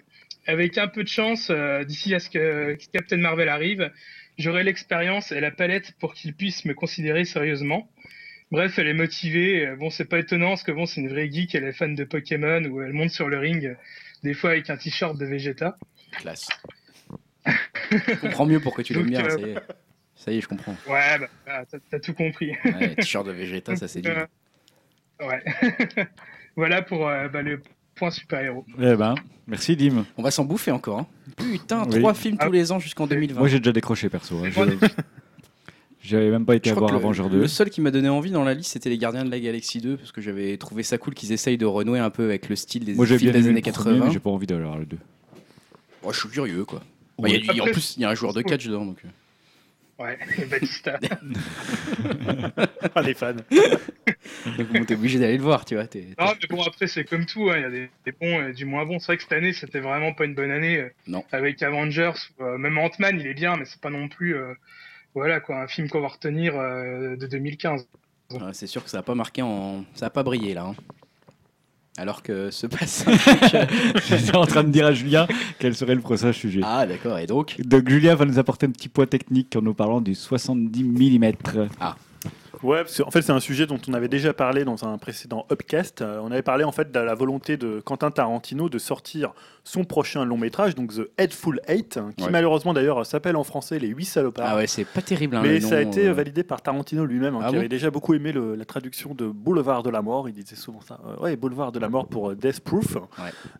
avec 0.46 0.78
un 0.78 0.88
peu 0.88 1.02
de 1.02 1.08
chance, 1.08 1.48
euh, 1.50 1.84
d'ici 1.84 2.14
à 2.14 2.18
ce 2.18 2.30
que 2.30 2.76
Captain 2.92 3.16
Marvel 3.16 3.48
arrive, 3.48 3.90
j'aurai 4.38 4.62
l'expérience 4.64 5.32
et 5.32 5.40
la 5.40 5.50
palette 5.50 5.92
pour 5.98 6.14
qu'il 6.14 6.34
puisse 6.34 6.64
me 6.64 6.74
considérer 6.74 7.24
sérieusement. 7.24 7.90
Bref, 8.52 8.78
elle 8.78 8.86
est 8.86 8.94
motivée. 8.94 9.74
Bon, 9.78 9.90
c'est 9.90 10.04
pas 10.04 10.18
étonnant 10.20 10.50
parce 10.50 10.62
que 10.62 10.70
bon, 10.72 10.86
c'est 10.86 11.00
une 11.00 11.08
vraie 11.08 11.28
geek. 11.30 11.54
Elle 11.56 11.64
est 11.64 11.72
fan 11.72 11.94
de 11.96 12.04
Pokémon 12.04 12.62
où 12.66 12.80
elle 12.80 12.92
monte 12.92 13.10
sur 13.10 13.28
le 13.28 13.38
ring, 13.38 13.76
des 14.22 14.34
fois 14.34 14.50
avec 14.50 14.70
un 14.70 14.76
t-shirt 14.76 15.18
de 15.18 15.26
Vegeta. 15.26 15.76
Classe. 16.12 16.48
Je 17.90 18.14
comprends 18.20 18.46
mieux 18.46 18.60
pourquoi 18.60 18.84
tu 18.84 18.94
l'aimes 18.94 19.10
bien. 19.10 19.24
euh, 19.26 19.58
Ça 20.16 20.32
y, 20.32 20.38
est. 20.38 20.40
je 20.40 20.48
comprends. 20.48 20.76
Ouais, 20.88 21.18
bah, 21.18 21.26
bah, 21.46 21.78
t'as- 21.90 22.00
tout 22.00 22.14
compris. 22.14 22.52
Ouais, 22.64 22.94
T-shirt 22.96 23.26
de 23.26 23.32
Vegeta, 23.32 23.76
ça 23.76 23.86
c'est 23.86 24.00
dit. 24.02 24.08
Euh, 24.08 24.26
ouais. 25.26 25.42
voilà 26.56 26.82
pour 26.82 27.06
euh, 27.08 27.28
bah, 27.28 27.42
le 27.42 27.62
point 27.94 28.10
super-héros. 28.10 28.64
Eh 28.78 28.94
ben, 28.96 29.14
merci 29.46 29.76
Dim. 29.76 30.04
On 30.16 30.22
va 30.22 30.30
s'en 30.30 30.44
bouffer 30.44 30.70
encore. 30.70 31.00
hein. 31.00 31.06
Putain, 31.36 31.84
Oui. 31.88 31.98
trois 32.00 32.14
films 32.14 32.36
Ah. 32.40 32.46
tous 32.46 32.52
les 32.52 32.72
ans 32.72 32.78
jusqu'en 32.78 33.06
2020. 33.06 33.38
Moi 33.38 33.48
j'ai 33.48 33.58
déjà 33.58 33.72
décroché 33.72 34.08
perso. 34.08 34.36
hein. 34.44 34.50
Moi, 34.56 34.66
Je- 34.80 34.86
J'avais 36.02 36.30
même 36.30 36.46
pas 36.46 36.54
été 36.54 36.70
Je 36.70 36.74
à 36.74 36.78
voir 36.78 36.90
que 36.90 36.94
le- 36.96 37.00
Avenger 37.02 37.24
Le 37.24 37.30
2. 37.30 37.46
seul 37.48 37.68
qui 37.68 37.80
m'a 37.80 37.90
donné 37.90 38.08
envie 38.08 38.30
dans 38.30 38.44
la 38.44 38.54
liste, 38.54 38.72
c'était 38.72 38.90
les 38.90 38.98
Gardiens 38.98 39.24
de 39.24 39.30
la 39.30 39.40
Galaxie 39.40 39.80
2, 39.80 39.96
parce 39.96 40.12
que 40.12 40.20
j'avais 40.20 40.56
trouvé 40.56 40.84
ça 40.84 40.98
cool 40.98 41.14
qu'ils 41.14 41.32
essayent 41.32 41.58
de 41.58 41.66
renouer 41.66 41.98
un 41.98 42.10
peu 42.10 42.22
avec 42.24 42.48
le 42.48 42.54
style 42.54 42.84
des 42.84 42.94
Moi 42.94 43.06
films 43.06 43.18
bien 43.18 43.32
des 43.32 43.38
années 43.48 43.60
le 43.64 43.72
premier, 43.72 43.72
80. 43.98 44.04
mais 44.06 44.12
j'ai 44.12 44.20
pas 44.20 44.30
envie 44.30 44.46
d'aller 44.46 44.62
voir 44.62 44.78
le 44.78 44.86
2. 44.86 44.96
Moi, 46.04 46.12
je 46.12 46.20
suis 46.20 46.28
curieux, 46.28 46.64
quoi. 46.64 46.80
Bah, 47.18 47.28
y 47.28 47.34
a 47.36 47.62
en 47.62 47.66
plus, 47.66 47.96
il 47.96 48.02
y 48.02 48.04
a 48.04 48.10
un 48.10 48.14
joueur 48.14 48.32
de 48.34 48.42
catch 48.42 48.66
dedans. 48.66 48.84
Donc... 48.86 48.98
Ouais, 49.98 50.18
et 50.38 50.44
Batista. 50.44 50.98
Ah, 52.94 53.02
les 53.02 53.14
fans. 53.14 53.34
Donc 54.58 54.68
bon, 54.72 54.84
t'es 54.84 54.94
obligé 54.94 55.18
d'aller 55.18 55.36
le 55.36 55.42
voir, 55.42 55.64
tu 55.64 55.74
vois. 55.74 55.86
t'es- 55.86 56.08
Non, 56.18 56.32
mais 56.40 56.46
bon, 56.56 56.62
après, 56.62 56.86
c'est 56.86 57.04
comme 57.04 57.26
tout, 57.26 57.50
hein, 57.50 57.54
il 57.56 57.62
y 57.62 57.64
a 57.64 57.70
des, 57.70 57.90
des 58.04 58.12
bons 58.12 58.48
et 58.48 58.52
du 58.52 58.64
moins 58.64 58.84
bons. 58.86 58.98
C'est 58.98 59.06
vrai 59.06 59.16
que 59.16 59.22
cette 59.22 59.32
année, 59.32 59.52
c'était 59.52 59.80
vraiment 59.80 60.12
pas 60.12 60.24
une 60.24 60.34
bonne 60.34 60.50
année. 60.50 60.78
euh, 60.78 60.88
Non. 61.06 61.24
Avec 61.32 61.62
Avengers, 61.62 62.12
euh, 62.40 62.56
même 62.58 62.78
Ant-Man, 62.78 63.18
il 63.20 63.26
est 63.26 63.34
bien, 63.34 63.56
mais 63.56 63.64
c'est 63.64 63.80
pas 63.80 63.90
non 63.90 64.08
plus, 64.08 64.36
euh, 64.36 64.54
voilà, 65.14 65.40
quoi, 65.40 65.60
un 65.62 65.66
film 65.66 65.88
qu'on 65.88 66.00
va 66.00 66.08
retenir 66.08 66.54
euh, 66.56 67.16
de 67.16 67.26
2015. 67.26 67.86
Ouais, 68.32 68.40
c'est 68.52 68.66
sûr 68.66 68.82
que 68.84 68.90
ça 68.90 68.98
a 68.98 69.02
pas 69.02 69.14
marqué 69.14 69.42
en. 69.42 69.84
Ça 69.94 70.06
a 70.06 70.10
pas 70.10 70.22
brillé 70.22 70.54
là. 70.54 70.64
hein. 70.66 70.74
Alors 71.98 72.22
que 72.22 72.50
ce 72.50 72.66
passage. 72.66 73.16
J'étais 74.08 74.36
en 74.36 74.46
train 74.46 74.64
de 74.64 74.70
dire 74.70 74.86
à 74.86 74.92
Julien 74.92 75.26
quel 75.58 75.74
serait 75.74 75.94
le 75.94 76.02
prochain 76.02 76.32
sujet. 76.32 76.60
ah, 76.62 76.86
d'accord, 76.86 77.18
et 77.18 77.26
donc? 77.26 77.56
Donc 77.64 77.88
Julien 77.88 78.14
va 78.14 78.26
nous 78.26 78.38
apporter 78.38 78.66
un 78.66 78.70
petit 78.70 78.88
point 78.88 79.06
technique 79.06 79.54
en 79.56 79.62
nous 79.62 79.74
parlant 79.74 80.00
du 80.00 80.14
70 80.14 80.84
mm. 80.84 81.32
Ouais, 82.62 82.78
parce 82.78 82.96
que, 82.96 83.02
en 83.02 83.10
fait, 83.10 83.22
c'est 83.22 83.32
un 83.32 83.40
sujet 83.40 83.66
dont 83.66 83.78
on 83.88 83.92
avait 83.94 84.08
déjà 84.08 84.32
parlé 84.32 84.64
dans 84.64 84.84
un 84.84 84.96
précédent 84.98 85.46
Upcast. 85.52 86.02
Euh, 86.02 86.20
on 86.22 86.30
avait 86.32 86.42
parlé 86.42 86.64
en 86.64 86.72
fait 86.72 86.90
de 86.90 86.98
la 86.98 87.14
volonté 87.14 87.56
de 87.56 87.80
Quentin 87.80 88.10
Tarantino 88.10 88.68
de 88.68 88.78
sortir 88.78 89.32
son 89.64 89.84
prochain 89.84 90.24
long 90.24 90.38
métrage, 90.38 90.74
donc 90.74 90.94
The 90.94 91.10
Headful 91.18 91.60
Eight, 91.66 91.96
hein, 91.96 92.10
qui 92.16 92.24
Ouais. 92.24 92.30
malheureusement 92.30 92.72
d'ailleurs 92.72 93.04
s'appelle 93.04 93.36
en 93.36 93.42
français 93.44 93.78
Les 93.80 93.88
Huit 93.88 94.04
Salopards. 94.04 94.46
Ah 94.48 94.56
ouais, 94.56 94.66
c'est 94.68 94.84
pas 94.84 95.02
terrible. 95.02 95.36
hein, 95.36 95.40
Mais 95.42 95.60
ça 95.60 95.76
a 95.78 95.82
nom, 95.84 95.90
été 95.90 96.06
euh. 96.08 96.12
validé 96.12 96.44
par 96.44 96.62
Tarantino 96.62 97.04
lui-même, 97.04 97.34
hein, 97.34 97.40
Ah 97.42 97.46
qui 97.48 97.52
bon 97.54 97.58
avait 97.58 97.68
déjà 97.68 97.90
beaucoup 97.90 98.14
aimé 98.14 98.30
le- 98.32 98.54
la 98.54 98.64
traduction 98.64 99.12
de 99.14 99.26
Boulevard 99.26 99.82
de 99.82 99.90
la 99.90 100.02
Mort. 100.02 100.28
Il 100.28 100.32
disait 100.34 100.54
souvent 100.56 100.80
ça. 100.80 100.98
Euh, 101.06 101.22
ouais, 101.22 101.36
Boulevard 101.36 101.72
de 101.72 101.78
la 101.80 101.88
Mort 101.88 102.06
pour 102.06 102.30
euh, 102.30 102.34
Death 102.36 102.60
Proof. 102.60 102.96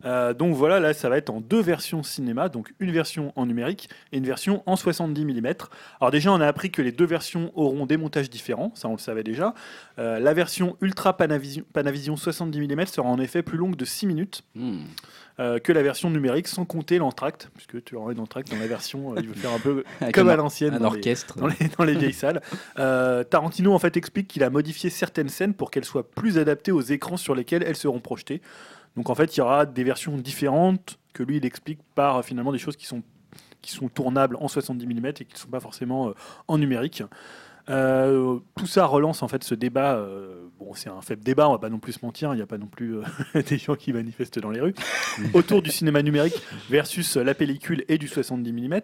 Euh, 0.05 0.33
donc 0.33 0.55
voilà, 0.55 0.79
là, 0.79 0.93
ça 0.93 1.09
va 1.09 1.17
être 1.17 1.29
en 1.29 1.41
deux 1.41 1.61
versions 1.61 2.03
cinéma, 2.03 2.49
donc 2.49 2.73
une 2.79 2.91
version 2.91 3.33
en 3.35 3.45
numérique 3.45 3.89
et 4.11 4.17
une 4.17 4.25
version 4.25 4.63
en 4.65 4.75
70 4.75 5.25
mm. 5.25 5.47
Alors 5.99 6.11
déjà, 6.11 6.31
on 6.31 6.39
a 6.41 6.47
appris 6.47 6.71
que 6.71 6.81
les 6.81 6.91
deux 6.91 7.05
versions 7.05 7.51
auront 7.55 7.85
des 7.85 7.97
montages 7.97 8.29
différents, 8.29 8.71
ça 8.75 8.86
on 8.87 8.93
le 8.93 8.97
savait 8.99 9.23
déjà. 9.23 9.53
Euh, 9.99 10.19
la 10.19 10.33
version 10.33 10.77
Ultra 10.81 11.15
Panavision, 11.17 11.63
Panavision 11.73 12.15
70 12.15 12.59
mm 12.67 12.85
sera 12.87 13.07
en 13.07 13.19
effet 13.19 13.43
plus 13.43 13.57
longue 13.57 13.75
de 13.75 13.85
6 13.85 14.07
minutes 14.07 14.43
Hmm. 14.55 14.79
euh, 15.39 15.59
que 15.59 15.71
la 15.71 15.83
version 15.83 16.09
numérique, 16.09 16.47
sans 16.47 16.65
compter 16.65 16.97
l'entracte, 16.97 17.49
puisque 17.53 17.83
tu 17.83 17.95
auras 17.95 18.11
une 18.13 18.19
entracte 18.19 18.49
dans 18.51 18.57
la 18.59 18.67
version, 18.67 19.13
euh, 19.13 19.19
il 19.19 19.27
veut 19.27 19.33
faire 19.35 19.51
un 19.53 19.59
peu 19.59 19.83
comme 20.13 20.29
à 20.29 20.35
l'ancienne. 20.35 20.73
un 20.75 20.79
dans 20.79 20.89
les- 20.91 20.97
orchestre. 20.97 21.37
dans 21.37 21.47
les, 21.47 21.55
dans 21.77 21.83
les 21.83 21.93
vieilles 21.95 22.13
salles. 22.13 22.41
Euh, 22.79 23.23
Tarantino 23.23 23.73
en 23.73 23.79
fait 23.79 23.97
explique 23.97 24.27
qu'il 24.27 24.43
a 24.43 24.49
modifié 24.49 24.89
certaines 24.89 25.29
scènes 25.29 25.53
pour 25.53 25.69
qu'elles 25.71 25.85
soient 25.85 26.09
plus 26.09 26.37
adaptées 26.37 26.71
aux 26.71 26.81
écrans 26.81 27.17
sur 27.17 27.35
lesquels 27.35 27.63
elles 27.63 27.75
seront 27.75 27.99
projetées. 27.99 28.41
Donc 28.95 29.09
en 29.11 29.15
fait, 29.15 29.35
il 29.35 29.39
y 29.39 29.41
aura 29.41 29.65
des 29.67 29.83
versions 29.83 30.17
différentes 30.17 30.97
que 31.13 31.21
lui 31.23 31.37
il 31.37 31.45
explique 31.45 31.79
par 31.95 32.23
finalement 32.25 32.51
des 32.51 32.57
choses 32.59 32.75
qui 32.75 32.85
sont 32.87 33.03
qui 33.61 33.71
sont 33.71 33.89
tournables 33.89 34.37
en 34.39 34.47
70 34.47 34.85
mm 34.85 35.05
et 35.07 35.13
qui 35.13 35.33
ne 35.33 35.37
sont 35.37 35.49
pas 35.49 35.59
forcément 35.59 36.13
en 36.47 36.57
numérique. 36.57 37.03
Euh, 37.69 38.39
tout 38.57 38.67
ça 38.67 38.85
relance 38.85 39.23
en 39.23 39.27
fait 39.27 39.43
ce 39.43 39.53
débat. 39.55 39.95
euh, 39.97 40.47
bon, 40.59 40.73
c'est 40.73 40.89
un 40.89 41.01
faible 41.01 41.23
débat, 41.23 41.49
on 41.49 41.51
va 41.51 41.59
pas 41.59 41.69
non 41.69 41.79
plus 41.79 41.93
se 41.93 41.99
mentir. 42.05 42.33
Il 42.33 42.37
n'y 42.37 42.41
a 42.41 42.45
pas 42.47 42.57
non 42.57 42.67
plus 42.67 42.97
euh, 42.97 43.03
des 43.49 43.57
gens 43.57 43.75
qui 43.75 43.91
manifestent 43.93 44.39
dans 44.39 44.51
les 44.51 44.61
rues 44.61 44.73
autour 45.33 45.61
du 45.61 45.69
cinéma 45.69 46.01
numérique 46.01 46.41
versus 46.69 47.17
la 47.17 47.33
pellicule 47.33 47.83
et 47.89 47.97
du 47.97 48.07
70 48.07 48.51
mm. 48.53 48.81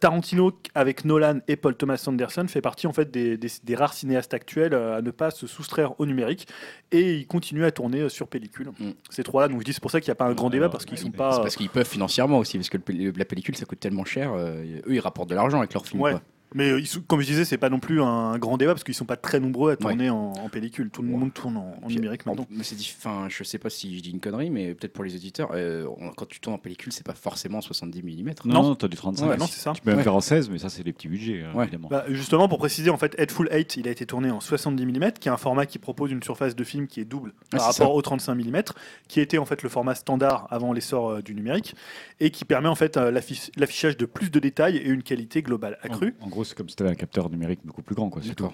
Tarantino, 0.00 0.52
avec 0.74 1.04
Nolan 1.04 1.40
et 1.48 1.56
Paul 1.56 1.76
Thomas 1.76 2.02
Anderson, 2.06 2.46
fait 2.48 2.62
partie 2.62 2.86
en 2.86 2.92
fait 2.94 3.10
des, 3.10 3.36
des- 3.36 3.48
des 3.62 3.74
rares 3.74 3.92
cinéastes 3.92 4.32
actuels 4.32 4.74
à 4.74 5.02
ne 5.02 5.10
pas 5.10 5.30
se 5.30 5.46
soustraire 5.46 5.98
au 6.00 6.06
numérique 6.06 6.48
et 6.92 7.14
il 7.16 7.26
continue 7.26 7.64
à 7.64 7.70
tourner 7.70 8.08
sur 8.08 8.26
pellicule. 8.28 8.68
Mm. 8.78 8.90
Ces 9.10 9.22
trois-là, 9.22 9.48
donc 9.48 9.60
je 9.60 9.64
dis 9.64 9.72
c'est 9.74 9.82
pour 9.82 9.90
ça 9.90 10.00
qu'il 10.00 10.08
n'y 10.08 10.12
a 10.12 10.16
pas 10.16 10.26
un 10.26 10.32
grand 10.34 10.50
débat 10.50 10.68
parce 10.70 10.84
qu'ils 10.86 10.96
sont 10.98 11.10
pas. 11.10 11.40
Parce 11.40 11.56
qu'ils 11.56 11.68
peuvent 11.70 11.86
financièrement 11.88 12.38
aussi, 12.38 12.56
parce 12.58 12.70
que 12.70 12.78
le 12.88 13.12
la 13.16 13.24
pellicule 13.24 13.56
ça 13.56 13.64
coûte 13.66 13.80
tellement 13.80 14.04
cher. 14.04 14.34
eux 14.34 14.82
ils 14.88 15.00
rapportent 15.00 15.28
de 15.30 15.34
l'argent 15.34 15.58
avec 15.58 15.72
leurs 15.74 15.86
films. 15.86 16.00
Ouais. 16.02 16.12
quoi. 16.12 16.22
Mais 16.54 16.70
euh, 16.70 16.80
ils 16.80 16.86
sont- 16.86 17.00
comme 17.06 17.20
je 17.20 17.26
disais, 17.26 17.44
c'est 17.44 17.58
pas 17.58 17.68
non 17.70 17.80
plus 17.80 18.00
un 18.00 18.38
grand 18.38 18.56
débat 18.56 18.72
parce 18.72 18.84
qu'ils 18.84 18.94
sont 18.94 19.04
pas 19.04 19.16
très 19.16 19.40
nombreux 19.40 19.72
à 19.72 19.76
tourner 19.76 20.10
en, 20.10 20.32
en 20.32 20.48
pellicule. 20.48 20.90
Tout 20.90 21.02
le 21.02 21.08
Ouais. 21.12 21.16
monde 21.18 21.34
tourne 21.34 21.56
en, 21.56 21.76
en 21.82 21.86
Puis, 21.86 21.96
numérique 21.96 22.22
en- 22.26 22.30
maintenant. 22.30 22.46
mais 22.50 22.62
c'est 22.62 22.76
diff- 22.76 22.94
enfin, 22.98 23.26
je 23.28 23.42
sais 23.44 23.58
pas 23.58 23.68
si 23.68 23.96
je 23.96 24.02
dis 24.02 24.10
une 24.10 24.20
connerie, 24.20 24.48
mais 24.50 24.72
peut-être 24.74 24.92
pour 24.92 25.04
les 25.04 25.14
auditeurs, 25.14 25.50
euh, 25.54 25.86
on- 25.98 26.10
quand 26.10 26.26
tu 26.26 26.40
tournes 26.40 26.54
en 26.54 26.58
pellicule, 26.58 26.92
c'est 26.92 27.04
pas 27.04 27.14
forcément 27.14 27.60
70 27.60 28.02
mm. 28.02 28.34
Non, 28.44 28.54
Non. 28.54 28.62
non, 28.62 28.74
t'as 28.76 28.88
du 28.88 28.96
35. 28.96 29.28
Ouais, 29.28 29.36
non, 29.36 29.46
c'est 29.46 29.60
ça. 29.60 29.72
Tu 29.74 29.82
peux 29.82 29.90
même 29.90 29.98
Ouais. 29.98 30.04
faire 30.04 30.14
en 30.14 30.20
16, 30.20 30.48
mais 30.50 30.58
ça, 30.58 30.68
c'est 30.68 30.82
des 30.84 30.92
petits 30.92 31.08
budgets, 31.08 31.42
euh, 31.42 31.52
Ouais. 31.52 31.64
évidemment. 31.64 31.88
Bah, 31.88 32.04
justement, 32.08 32.48
pour 32.48 32.58
préciser, 32.58 32.90
en 32.90 32.96
fait, 32.96 33.14
Headful 33.18 33.48
8, 33.52 33.76
il 33.76 33.88
a 33.88 33.90
été 33.90 34.06
tourné 34.06 34.30
en 34.30 34.40
70 34.40 34.86
mm, 34.86 35.12
qui 35.18 35.28
est 35.28 35.32
un 35.32 35.36
format 35.36 35.66
qui 35.66 35.78
propose 35.78 36.10
une 36.12 36.22
surface 36.22 36.54
de 36.56 36.64
film 36.64 36.86
qui 36.86 37.00
est 37.00 37.04
double 37.04 37.32
Ah, 37.52 37.56
par 37.58 37.72
c'est 37.72 37.82
rapport 37.82 37.94
au 37.96 38.02
35 38.02 38.34
mm, 38.36 38.62
qui 39.08 39.20
était 39.20 39.38
en 39.38 39.44
fait 39.46 39.62
le 39.62 39.68
format 39.68 39.94
standard 39.94 40.46
avant 40.50 40.72
l'essor 40.72 41.10
euh, 41.10 41.22
du 41.22 41.34
numérique, 41.34 41.74
et 42.20 42.30
qui 42.30 42.44
permet 42.44 42.68
en 42.68 42.74
fait 42.76 42.96
euh, 42.96 43.10
l'affiche- 43.10 43.50
l'affichage 43.56 43.96
de 43.96 44.06
plus 44.06 44.30
de 44.30 44.38
détails 44.38 44.76
et 44.76 44.86
une 44.88 45.02
qualité 45.02 45.42
globale 45.42 45.78
accrue. 45.82 46.14
En, 46.20 46.26
en 46.26 46.28
gros, 46.36 46.44
c'est 46.44 46.54
comme 46.54 46.68
si 46.68 46.76
tu 46.76 46.82
avais 46.82 46.92
un 46.92 46.96
capteur 46.96 47.30
numérique 47.30 47.60
beaucoup 47.64 47.82
plus 47.82 47.94
grand. 47.94 48.10
Quoi, 48.10 48.22
c'est 48.22 48.34
tout. 48.34 48.52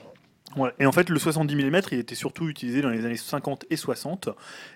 Voilà. 0.57 0.74
Et 0.79 0.87
en 0.87 0.93
fait, 0.93 1.09
le 1.09 1.19
70 1.19 1.55
mm, 1.57 1.81
il 1.93 1.99
était 1.99 2.15
surtout 2.15 2.49
utilisé 2.49 2.83
dans 2.83 2.91
les 2.91 3.05
années 3.07 3.16
50 3.16 3.65
et 3.70 3.77
60, 3.77 4.29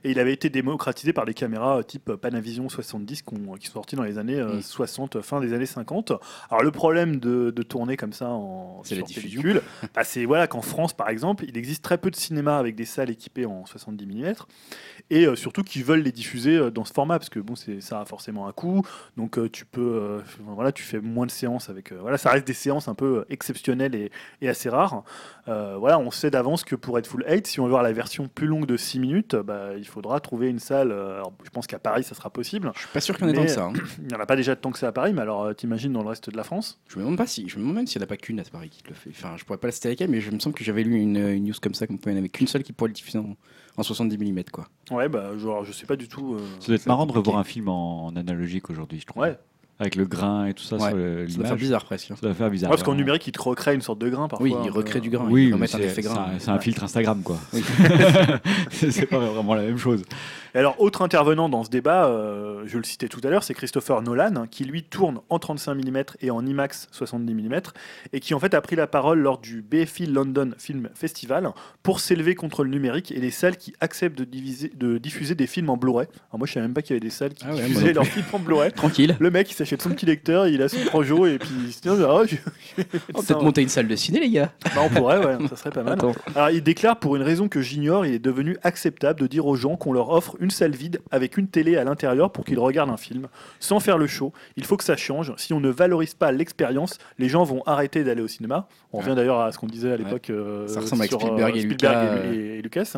et 0.05 0.11
il 0.11 0.19
avait 0.19 0.33
été 0.33 0.49
démocratisé 0.49 1.13
par 1.13 1.27
des 1.27 1.35
caméras 1.35 1.79
euh, 1.79 1.83
type 1.83 2.13
Panavision 2.15 2.69
70 2.69 3.23
qu'on- 3.23 3.55
qui 3.57 3.67
sont 3.67 3.75
sorties 3.75 3.97
dans 3.97 4.03
les 4.03 4.17
années 4.19 4.41
euh, 4.41 4.57
Mm. 4.57 4.63
60, 4.63 5.21
fin 5.21 5.41
des 5.41 5.53
années 5.53 5.67
50. 5.67 6.13
Alors 6.51 6.63
le 6.63 6.71
problème 6.71 7.17
de, 7.21 7.51
de 7.51 7.63
tourner 7.63 7.97
comme 7.97 8.13
ça 8.13 8.29
en 8.31 8.83
sur 8.97 9.05
pellicule, 9.23 9.63
bah, 9.95 10.05
c'est 10.05 10.25
voilà 10.25 10.47
qu'en 10.47 10.63
France, 10.63 10.95
par 10.95 11.09
exemple, 11.11 11.45
il 11.47 11.57
existe 11.59 11.85
très 11.85 11.99
peu 11.99 12.11
de 12.11 12.17
cinémas 12.17 12.59
avec 12.59 12.75
des 12.75 12.85
salles 12.87 13.11
équipées 13.11 13.45
en 13.47 13.67
70 13.67 14.07
mm, 14.07 14.33
et 15.11 15.27
euh, 15.27 15.37
surtout 15.37 15.63
qui 15.63 15.83
veulent 15.83 16.01
les 16.03 16.13
diffuser 16.13 16.57
euh, 16.57 16.71
dans 16.71 16.85
ce 16.85 16.93
format, 16.93 17.19
parce 17.19 17.29
que 17.31 17.39
bon, 17.41 17.55
ça 17.81 18.01
a 18.01 18.05
forcément 18.05 18.47
un 18.49 18.53
coût, 18.53 18.83
donc 19.17 19.39
euh, 19.39 19.49
tu 19.51 19.65
peux, 19.67 19.81
euh, 19.83 20.21
voilà, 20.41 20.73
tu 20.73 20.83
fais 20.83 21.01
moins 21.01 21.27
de 21.27 21.31
séances 21.31 21.69
avec, 21.69 21.93
euh, 21.93 21.99
voilà, 22.01 22.17
ça 22.19 22.31
reste 22.31 22.47
des 22.47 22.55
séances 22.55 22.89
un 22.89 22.95
peu 22.95 23.19
euh, 23.19 23.25
exceptionnelles 23.29 23.95
et, 23.95 24.11
et 24.41 24.49
assez 24.49 24.69
rares. 24.69 25.05
Euh, 25.67 25.77
voilà, 25.77 25.99
on 25.99 26.11
sait 26.11 26.31
d'avance 26.31 26.65
que 26.65 26.75
pour 26.77 26.99
être 26.99 27.07
full 27.07 27.25
8, 27.29 27.47
si 27.47 27.61
on 27.61 27.65
veut 27.65 27.71
voir 27.71 27.83
la 27.83 27.93
version 27.93 28.29
plus 28.29 28.47
longue 28.47 28.67
de 28.67 28.77
6 28.77 28.99
minutes, 28.99 29.35
bah, 29.37 29.71
il 29.77 29.87
faudra 29.87 30.21
trouver 30.21 30.49
une 30.49 30.59
salle. 30.59 30.93
euh, 30.93 31.17
alors, 31.17 31.33
je 31.45 31.51
pense 31.51 31.67
qu'à 31.67 31.79
Paris, 31.79 32.05
ça 32.05 32.15
sera 32.15 32.31
possible. 32.31 32.71
Je 32.75 32.81
suis 32.81 32.89
pas 32.89 33.01
sûr 33.01 33.17
qu'il 33.17 33.27
y 33.27 33.31
en 33.31 33.33
ait 33.33 33.37
tant 33.37 33.43
que 33.45 33.49
ça. 33.51 33.65
hein. 33.65 33.73
Il 34.01 34.07
n'y 34.09 34.15
en 34.15 34.21
a 34.21 34.27
pas 34.27 34.37
déjà 34.37 34.55
tant 34.57 34.71
que 34.71 34.79
ça 34.79 34.89
à 34.89 34.93
Paris, 34.93 35.13
mais 35.13 35.23
alors 35.23 35.43
euh, 35.45 35.53
t'imagines 35.55 35.93
dans 35.93 36.03
le 36.03 36.09
reste 36.09 36.31
de 36.31 36.37
la 36.37 36.45
France? 36.45 36.81
Je 36.89 36.97
me 36.97 37.03
demande 37.03 37.19
pas 37.19 37.27
si, 37.27 37.49
je 37.49 37.57
me 37.57 37.61
demande 37.63 37.77
même 37.77 37.87
s'il 37.87 38.01
n'y 38.01 38.05
en 38.05 38.07
a 38.07 38.09
pas 38.09 38.17
qu'une 38.17 38.41
à 38.41 38.45
Paris 38.45 38.71
qui 38.71 38.83
le 38.89 38.95
fait. 38.95 39.11
Enfin, 39.11 39.35
je 39.37 39.45
pourrais 39.45 39.59
pas 39.59 39.69
la 39.69 39.73
citer 39.73 39.89
laquelle, 39.89 40.11
mais 40.11 40.21
je 40.21 40.31
me 40.31 40.39
semble 40.39 40.55
que 40.55 40.65
j'avais 40.65 40.83
lu 40.85 40.97
une, 41.01 41.17
une 41.17 41.45
news 41.45 41.55
comme 41.61 41.75
ça, 41.75 41.87
comme 41.87 41.99
quoi 41.99 42.13
il 42.13 42.15
n'y 42.15 42.21
en 42.21 42.23
avait 42.23 42.29
qu'une 42.31 42.47
seule 42.47 42.63
qui 42.63 42.73
pourrait 42.73 42.89
le 42.89 42.95
diffuser 42.95 43.19
en, 43.19 43.37
en 43.77 43.83
70 43.83 44.17
mm 44.19 44.45
quoi. 44.53 44.69
Ouais, 44.91 45.09
bah, 45.09 45.37
genre, 45.37 45.65
je 45.65 45.73
sais 45.73 45.87
pas 45.87 45.97
du 45.97 46.09
tout. 46.09 46.35
euh, 46.35 46.39
Ça 46.61 46.67
doit 46.69 46.77
être 46.77 46.87
marrant 46.87 47.07
de 47.07 47.13
revoir 47.13 47.39
un 47.39 47.45
film 47.45 47.69
en, 47.69 48.07
en 48.07 48.17
analogique 48.17 48.71
aujourd'hui, 48.71 49.01
je 49.01 49.07
trouve. 49.07 49.23
Ouais. 49.23 49.37
Avec 49.79 49.95
le 49.97 50.07
grain 50.07 50.47
et 50.47 50.55
tout 50.55 50.63
ça 50.65 50.77
Ouais, 50.77 50.89
sur 50.89 50.97
le- 50.97 51.29
Ça 51.29 51.37
doit 51.37 51.47
faire 51.49 51.57
bizarre 51.57 51.85
presque. 51.85 52.11
hein. 52.11 52.15
Ça 52.19 52.27
doit 52.27 52.35
faire 52.35 52.51
bizarre. 52.51 52.71
Ouais, 52.71 52.77
parce 52.77 52.83
qu'en 52.83 52.95
numérique, 52.95 53.27
il 53.27 53.33
te 53.33 53.43
recrée 53.43 53.75
une 53.75 53.83
sorte 53.83 53.99
de 53.99 54.09
grain 54.09 54.27
parfois. 54.29 54.45
Oui, 54.47 54.55
un 54.55 54.65
il 54.65 54.71
recrée 54.71 55.01
du 55.01 55.11
grain. 55.11 55.27
Oui, 55.29 55.53
c'est 55.67 55.81
effet 55.81 55.95
c'est 55.97 56.03
grain. 56.03 56.15
un, 56.35 56.39
c'est 56.39 56.49
un 56.51 56.55
Ouais. 56.57 56.61
filtre 56.63 56.83
Instagram, 56.85 57.21
quoi. 57.23 57.39
c'est 58.71 59.07
pas 59.07 59.19
vraiment 59.19 59.55
la 59.55 59.63
même 59.63 59.79
chose. 59.79 60.03
Et 60.55 60.59
alors, 60.59 60.81
autre 60.81 61.03
intervenant 61.03 61.49
dans 61.49 61.65
ce 61.65 61.71
débat, 61.71 62.07
euh, 62.07 62.63
je 62.67 62.79
le 62.79 62.85
citais 62.85 63.09
tout 63.09 63.21
à 63.25 63.29
l'heure, 63.31 63.43
c'est 63.45 63.55
Christopher 63.55 64.03
Nolan, 64.03 64.37
hein, 64.37 64.47
qui 64.51 64.65
lui 64.65 64.83
tourne 64.85 65.21
en 65.29 65.39
35 65.39 65.75
mm 65.75 66.03
et 66.23 66.31
en 66.31 66.45
IMAX 66.45 66.89
70 66.93 67.35
mm, 67.35 67.61
et 68.13 68.21
qui 68.21 68.35
en 68.35 68.41
fait 68.41 68.55
a 68.55 68.61
pris 68.61 68.77
la 68.77 68.87
parole 68.87 69.19
lors 69.19 69.39
du 69.39 69.63
BFI 69.63 70.07
London 70.07 70.51
Film 70.59 70.89
Festival 70.95 71.49
pour 71.83 72.01
s'élever 72.01 72.35
contre 72.35 72.65
le 72.65 72.71
numérique 72.71 73.13
et 73.13 73.21
les 73.21 73.31
salles 73.31 73.57
qui 73.57 73.75
acceptent 73.81 74.19
de, 74.19 74.25
diviser- 74.25 74.73
de 74.77 74.99
diffuser 74.99 75.35
des 75.35 75.47
films 75.47 75.71
en 75.71 75.77
Blu-ray. 75.77 76.07
Alors 76.31 76.39
moi, 76.39 76.47
je 76.47 76.53
savais 76.53 76.67
même 76.67 76.75
pas 76.75 76.83
qu'il 76.83 76.95
y 76.95 76.97
avait 76.99 77.05
des 77.07 77.11
salles 77.11 77.35
qui 77.35 77.45
Ah 77.49 77.55
ouais, 77.55 77.63
diffusaient 77.67 77.93
leurs 77.93 78.07
films 78.07 78.25
en 78.33 78.39
Blu-ray. 78.39 78.73
Tranquille. 78.73 79.17
Le 79.19 79.31
mec, 79.31 79.51
il 79.51 79.55
s'achète 79.55 79.83
son 79.83 79.91
petit 79.91 80.07
lecteur, 80.07 80.47
il 80.49 80.63
a 80.63 80.69
son 80.69 80.81
projo, 80.87 81.27
et 81.27 81.39
puis 81.39 81.51
il 81.67 81.73
se 81.73 81.81
dit, 81.81 81.89
ah, 81.89 82.23
je- 82.27 82.37
On 83.15 83.23
peut-être 83.23 83.43
monter 83.43 83.63
une 83.63 83.69
salle 83.69 83.89
de 83.89 83.97
ciné, 83.97 84.21
les 84.21 84.31
gars. 84.31 84.53
Bah, 84.75 84.83
on 84.85 84.89
pourrait, 84.91 85.19
ouais, 85.25 85.37
ça 85.49 85.57
serait 85.57 85.71
pas 85.71 85.83
mal. 85.83 85.95
Attends. 85.95 86.13
Alors, 86.35 86.51
il 86.51 86.63
déclare 86.63 86.99
pour 86.99 87.17
une 87.17 87.23
raison 87.23 87.49
que 87.49 87.61
j'ignore, 87.61 88.07
il 88.07 88.15
est 88.15 88.19
devenu 88.19 88.57
acceptable 88.63 89.21
de 89.21 89.27
dire 89.27 89.47
aux 89.47 89.57
gens 89.57 89.77
qu'on 89.77 89.93
leur 89.93 90.11
offre 90.11 90.36
une 90.41 90.51
salle 90.51 90.75
vide 90.75 91.01
avec 91.11 91.37
une 91.37 91.49
télé 91.49 91.77
à 91.77 91.85
l'intérieur 91.85 92.33
pour 92.33 92.45
qu'ils 92.45 92.59
regardent 92.59 92.91
un 92.91 92.97
film, 92.97 93.29
sans 93.61 93.81
faire 93.81 93.99
le 93.99 94.07
show. 94.07 94.33
Il 94.57 94.65
faut 94.65 94.77
que 94.77 94.85
ça 94.85 94.97
change. 94.97 95.33
Si 95.37 95.53
on 95.53 95.61
ne 95.61 95.69
valorise 95.69 96.15
pas 96.15 96.33
l'expérience, 96.33 96.99
les 97.19 97.29
gens 97.29 97.45
vont 97.45 97.63
arrêter 97.67 98.05
d'aller 98.05 98.23
au 98.23 98.29
cinéma. 98.29 98.69
On 98.93 98.99
revient 98.99 99.15
d'ailleurs 99.15 99.41
à 99.41 99.53
ce 99.53 99.59
qu'on 99.59 99.67
disait 99.67 99.93
à 99.93 99.97
l'époque 99.97 100.31
euh, 100.31 100.67
sur, 100.69 100.87
Spielberg 100.87 101.57
et 101.57 101.61
Spielberg 101.61 101.67
Lucas, 101.67 102.33
et, 102.33 102.59
et 102.59 102.63
Lucas. 102.63 102.97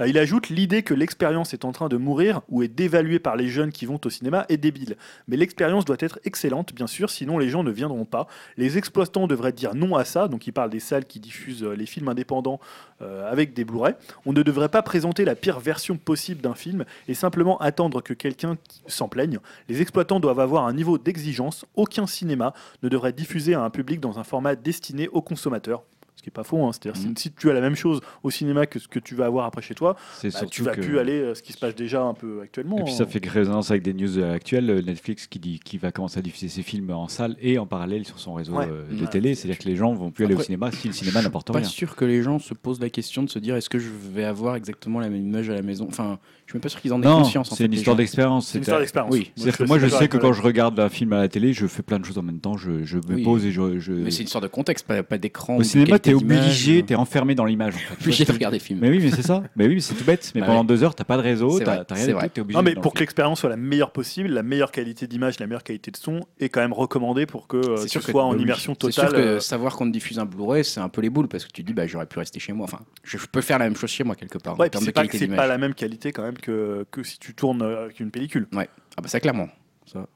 Euh, 0.00 0.06
il 0.06 0.18
ajoute 0.18 0.48
l'idée 0.48 0.82
que 0.82 0.94
l'expérience 0.94 1.54
est 1.54 1.64
en 1.64 1.72
train 1.72 1.88
de 1.88 1.96
mourir 1.96 2.40
ou 2.48 2.62
est 2.62 2.68
dévaluée 2.68 3.18
par 3.18 3.36
les 3.36 3.48
jeunes 3.48 3.72
qui 3.72 3.86
vont 3.86 4.00
au 4.04 4.10
cinéma 4.10 4.46
est 4.48 4.56
débile. 4.56 4.96
Mais 5.26 5.36
l'expérience 5.36 5.84
doit 5.84 5.96
être 6.00 6.20
excellente, 6.24 6.74
bien 6.74 6.86
sûr, 6.86 7.10
sinon 7.10 7.38
les 7.38 7.48
gens 7.48 7.62
ne 7.62 7.70
viendront 7.70 8.04
pas. 8.04 8.26
Les 8.56 8.78
exploitants 8.78 9.26
devraient 9.26 9.52
dire 9.52 9.74
non 9.74 9.96
à 9.96 10.04
ça, 10.04 10.28
donc 10.28 10.46
il 10.46 10.52
parle 10.52 10.70
des 10.70 10.80
salles 10.80 11.04
qui 11.04 11.20
diffusent 11.20 11.64
euh, 11.64 11.74
les 11.74 11.86
films 11.86 12.08
indépendants 12.08 12.60
euh, 13.02 13.30
avec 13.30 13.54
des 13.54 13.64
Blu-ray. 13.64 13.94
On 14.26 14.32
ne 14.32 14.42
devrait 14.42 14.68
pas 14.68 14.82
présenter 14.82 15.24
la 15.24 15.34
pire 15.34 15.60
version 15.60 15.96
possible 15.96 16.40
d'un 16.40 16.47
film 16.54 16.84
et 17.08 17.14
simplement 17.14 17.58
attendre 17.58 18.02
que 18.02 18.14
quelqu'un 18.14 18.56
s'en 18.86 19.08
plaigne. 19.08 19.38
Les 19.68 19.80
exploitants 19.82 20.20
doivent 20.20 20.40
avoir 20.40 20.66
un 20.66 20.72
niveau 20.72 20.98
d'exigence. 20.98 21.64
Aucun 21.76 22.06
cinéma 22.06 22.52
ne 22.82 22.88
devrait 22.88 23.12
diffuser 23.12 23.54
à 23.54 23.62
un 23.62 23.70
public 23.70 24.00
dans 24.00 24.18
un 24.18 24.24
format 24.24 24.54
destiné 24.56 25.08
aux 25.08 25.22
consommateurs. 25.22 25.82
Ce 26.16 26.22
qui 26.24 26.30
n'est 26.30 26.32
pas 26.32 26.42
faux, 26.42 26.64
hein. 26.66 26.72
c'est-à-dire 26.72 27.00
Mhm. 27.00 27.16
si- 27.16 27.30
tu 27.30 27.48
as 27.48 27.52
la 27.52 27.60
même 27.60 27.76
chose 27.76 28.00
au 28.24 28.30
cinéma 28.30 28.66
que 28.66 28.80
ce 28.80 28.88
que 28.88 28.98
tu 28.98 29.14
vas 29.14 29.26
avoir 29.26 29.46
après 29.46 29.62
chez 29.62 29.76
toi, 29.76 29.94
bah, 30.24 30.30
tu 30.50 30.62
vas 30.64 30.74
que- 30.74 30.80
plus 30.80 30.98
aller 30.98 31.12
euh, 31.20 31.32
ce 31.36 31.42
qui 31.44 31.52
se 31.52 31.58
passe 31.58 31.76
déjà 31.76 32.02
un 32.02 32.12
peu 32.12 32.40
actuellement. 32.42 32.76
Et 32.78 32.82
puis 32.82 32.92
ça 32.92 33.06
fait 33.06 33.24
résonance 33.24 33.70
avec 33.70 33.84
des 33.84 33.94
news 33.94 34.18
actuelles. 34.24 34.68
euh, 34.68 34.82
Netflix 34.82 35.28
qui, 35.28 35.38
dit, 35.38 35.60
qui 35.60 35.78
va 35.78 35.92
commencer 35.92 36.18
à 36.18 36.22
diffuser 36.22 36.48
ses 36.48 36.62
films 36.62 36.90
en 36.90 37.06
salle 37.06 37.36
et 37.40 37.56
en 37.60 37.66
parallèle 37.66 38.04
sur 38.04 38.18
son 38.18 38.34
réseau 38.34 38.54
Ouais. 38.54 38.66
euh, 38.68 38.84
de 38.90 39.02
Ouais. 39.04 39.06
télé. 39.08 39.36
C'est-à-dire 39.36 39.58
que 39.60 39.68
les 39.68 39.76
gens 39.76 39.94
vont 39.94 40.10
plus 40.10 40.24
aller 40.24 40.34
au 40.34 40.40
cinéma 40.40 40.72
si 40.72 40.88
le 40.88 40.92
cinéma 40.92 41.22
n'apporte 41.22 41.52
Pas 41.52 41.60
rien. 41.60 41.68
sûr 41.68 41.94
que 41.94 42.04
les 42.04 42.20
gens 42.24 42.40
se 42.40 42.52
posent 42.52 42.80
la 42.80 42.90
question 42.90 43.22
de 43.22 43.30
se 43.30 43.38
dire 43.38 43.54
est-ce 43.54 43.70
que 43.70 43.78
je 43.78 43.90
vais 44.12 44.24
avoir 44.24 44.56
exactement 44.56 44.98
la 44.98 45.08
même 45.10 45.24
image 45.24 45.48
à 45.50 45.54
la 45.54 45.62
maison? 45.62 45.86
Enfin, 45.88 46.18
je 46.37 46.37
suis 46.52 46.56
même 46.56 46.62
pas 46.62 46.68
sûr 46.68 46.80
qu'ils 46.80 46.92
en 46.92 47.02
aient 47.02 47.06
Non, 47.06 47.18
conscience. 47.18 47.52
en 47.52 47.54
c'est 47.54 47.64
fait, 47.64 47.66
une 47.66 47.72
histoire 47.74 47.96
d'expérience. 47.96 48.46
C'est 48.48 48.58
une 48.58 48.64
C'est- 48.64 48.68
histoire 48.70 48.80
d'expérience. 48.80 49.12
oui. 49.12 49.30
C'est-à-dire 49.36 49.58
que 49.58 49.64
moi, 49.64 49.78
je 49.78 49.86
sais 49.88 50.08
que 50.08 50.16
quand 50.16 50.32
je 50.32 50.42
regarde 50.42 50.78
un 50.80 50.88
film 50.88 51.12
à 51.12 51.18
la 51.18 51.28
télé, 51.28 51.52
je 51.52 51.66
fais 51.66 51.82
plein 51.82 51.98
de 51.98 52.04
choses 52.04 52.18
en 52.18 52.22
même 52.22 52.40
temps. 52.40 52.56
Je, 52.56 52.84
je 52.84 52.96
me 52.98 53.14
Oui. 53.16 53.22
pose 53.22 53.44
et 53.44 53.52
je. 53.52 53.78
je- 53.78 53.92
Mais 53.92 54.10
c'est 54.10 54.20
une 54.20 54.24
histoire 54.24 54.42
de 54.42 54.48
contexte, 54.48 54.86
pas, 54.86 55.02
pas 55.02 55.18
d'écran. 55.18 55.56
Au 55.56 55.62
cinéma, 55.62 55.98
t'es 55.98 56.14
obligé, 56.14 56.82
t'es 56.82 56.94
enfermé 56.94 57.34
dans 57.34 57.44
l'image. 57.44 57.74
En 57.74 57.78
fait. 57.78 57.94
Tu 57.98 58.02
obligé 58.04 58.24
de 58.24 58.28
je- 58.28 58.32
regarder 58.34 58.58
des 58.58 58.64
films. 58.64 58.78
Mais 58.80 58.88
oui, 58.90 58.98
mais 59.02 59.10
c'est 59.10 59.22
ça. 59.22 59.42
Mais 59.56 59.66
oui, 59.66 59.74
mais 59.74 59.80
c'est 59.80 59.94
tout 59.94 60.04
bête. 60.04 60.32
Mais 60.34 60.40
Bah 60.40 60.46
pendant 60.46 60.64
deux 60.64 60.82
heures, 60.82 60.94
t'as 60.94 61.04
pas 61.04 61.16
de 61.16 61.22
réseau, 61.22 61.58
C'est 61.58 61.64
t'as 61.64 61.72
rien 61.94 62.04
c'est 62.20 62.28
t'es 62.32 62.40
obligé. 62.40 62.56
Non, 62.56 62.62
mais 62.62 62.74
pour 62.74 62.94
que 62.94 63.00
l'expérience 63.00 63.40
soit 63.40 63.50
la 63.50 63.56
meilleure 63.56 63.92
possible, 63.92 64.28
la 64.30 64.42
meilleure 64.42 64.72
qualité 64.72 65.06
d'image, 65.06 65.38
la 65.40 65.46
meilleure 65.46 65.62
qualité 65.64 65.90
de 65.90 65.96
son 65.96 66.20
est 66.40 66.48
quand 66.48 66.60
même 66.60 66.72
recommandée 66.72 67.26
pour 67.26 67.46
que 67.46 67.56
euh, 67.58 67.76
C'est 67.86 67.98
que- 67.98 68.10
soit 68.10 68.24
en 68.24 68.38
immersion 68.38 68.72
C'est 68.74 68.88
totale. 68.88 69.08
sûr 69.10 69.16
que 69.16 69.20
euh, 69.22 69.40
savoir 69.40 69.76
qu'on 69.76 69.86
te 69.86 69.92
diffuse 69.92 70.18
un 70.18 70.24
Blu-ray, 70.24 70.64
c'est 70.64 70.80
un 70.80 70.88
peu 70.88 71.00
les 71.02 71.10
boules 71.10 71.28
parce 71.28 71.44
que 71.44 71.50
tu 71.52 71.62
dis 71.62 71.72
bah 71.74 71.86
j'aurais 71.86 72.06
pu 72.06 72.18
rester 72.18 72.40
chez 72.40 72.52
moi. 72.52 72.64
Enfin, 72.64 72.80
je, 73.04 73.18
je 73.18 73.26
peux 73.26 73.40
faire 73.42 73.58
la 73.58 73.64
même 73.66 73.76
chose 73.76 73.90
chez 73.90 74.04
moi 74.04 74.14
quelque 74.14 74.38
part. 74.38 74.56
c'est 74.72 75.18
c'est 75.18 75.28
pas 75.28 75.46
la 75.46 75.58
même 75.58 75.74
qualité 75.74 76.12
quand 76.12 76.22
même 76.22 76.34
que, 76.40 76.86
que 76.90 77.02
si 77.02 77.18
tu 77.18 77.34
tournes 77.34 77.62
euh, 77.62 77.84
avec 77.84 78.00
une 78.00 78.10
pellicule. 78.10 78.46
Ah 78.54 79.00
bah 79.02 79.08
ça 79.08 79.20
clairement. 79.20 79.48
Ça. 79.86 80.06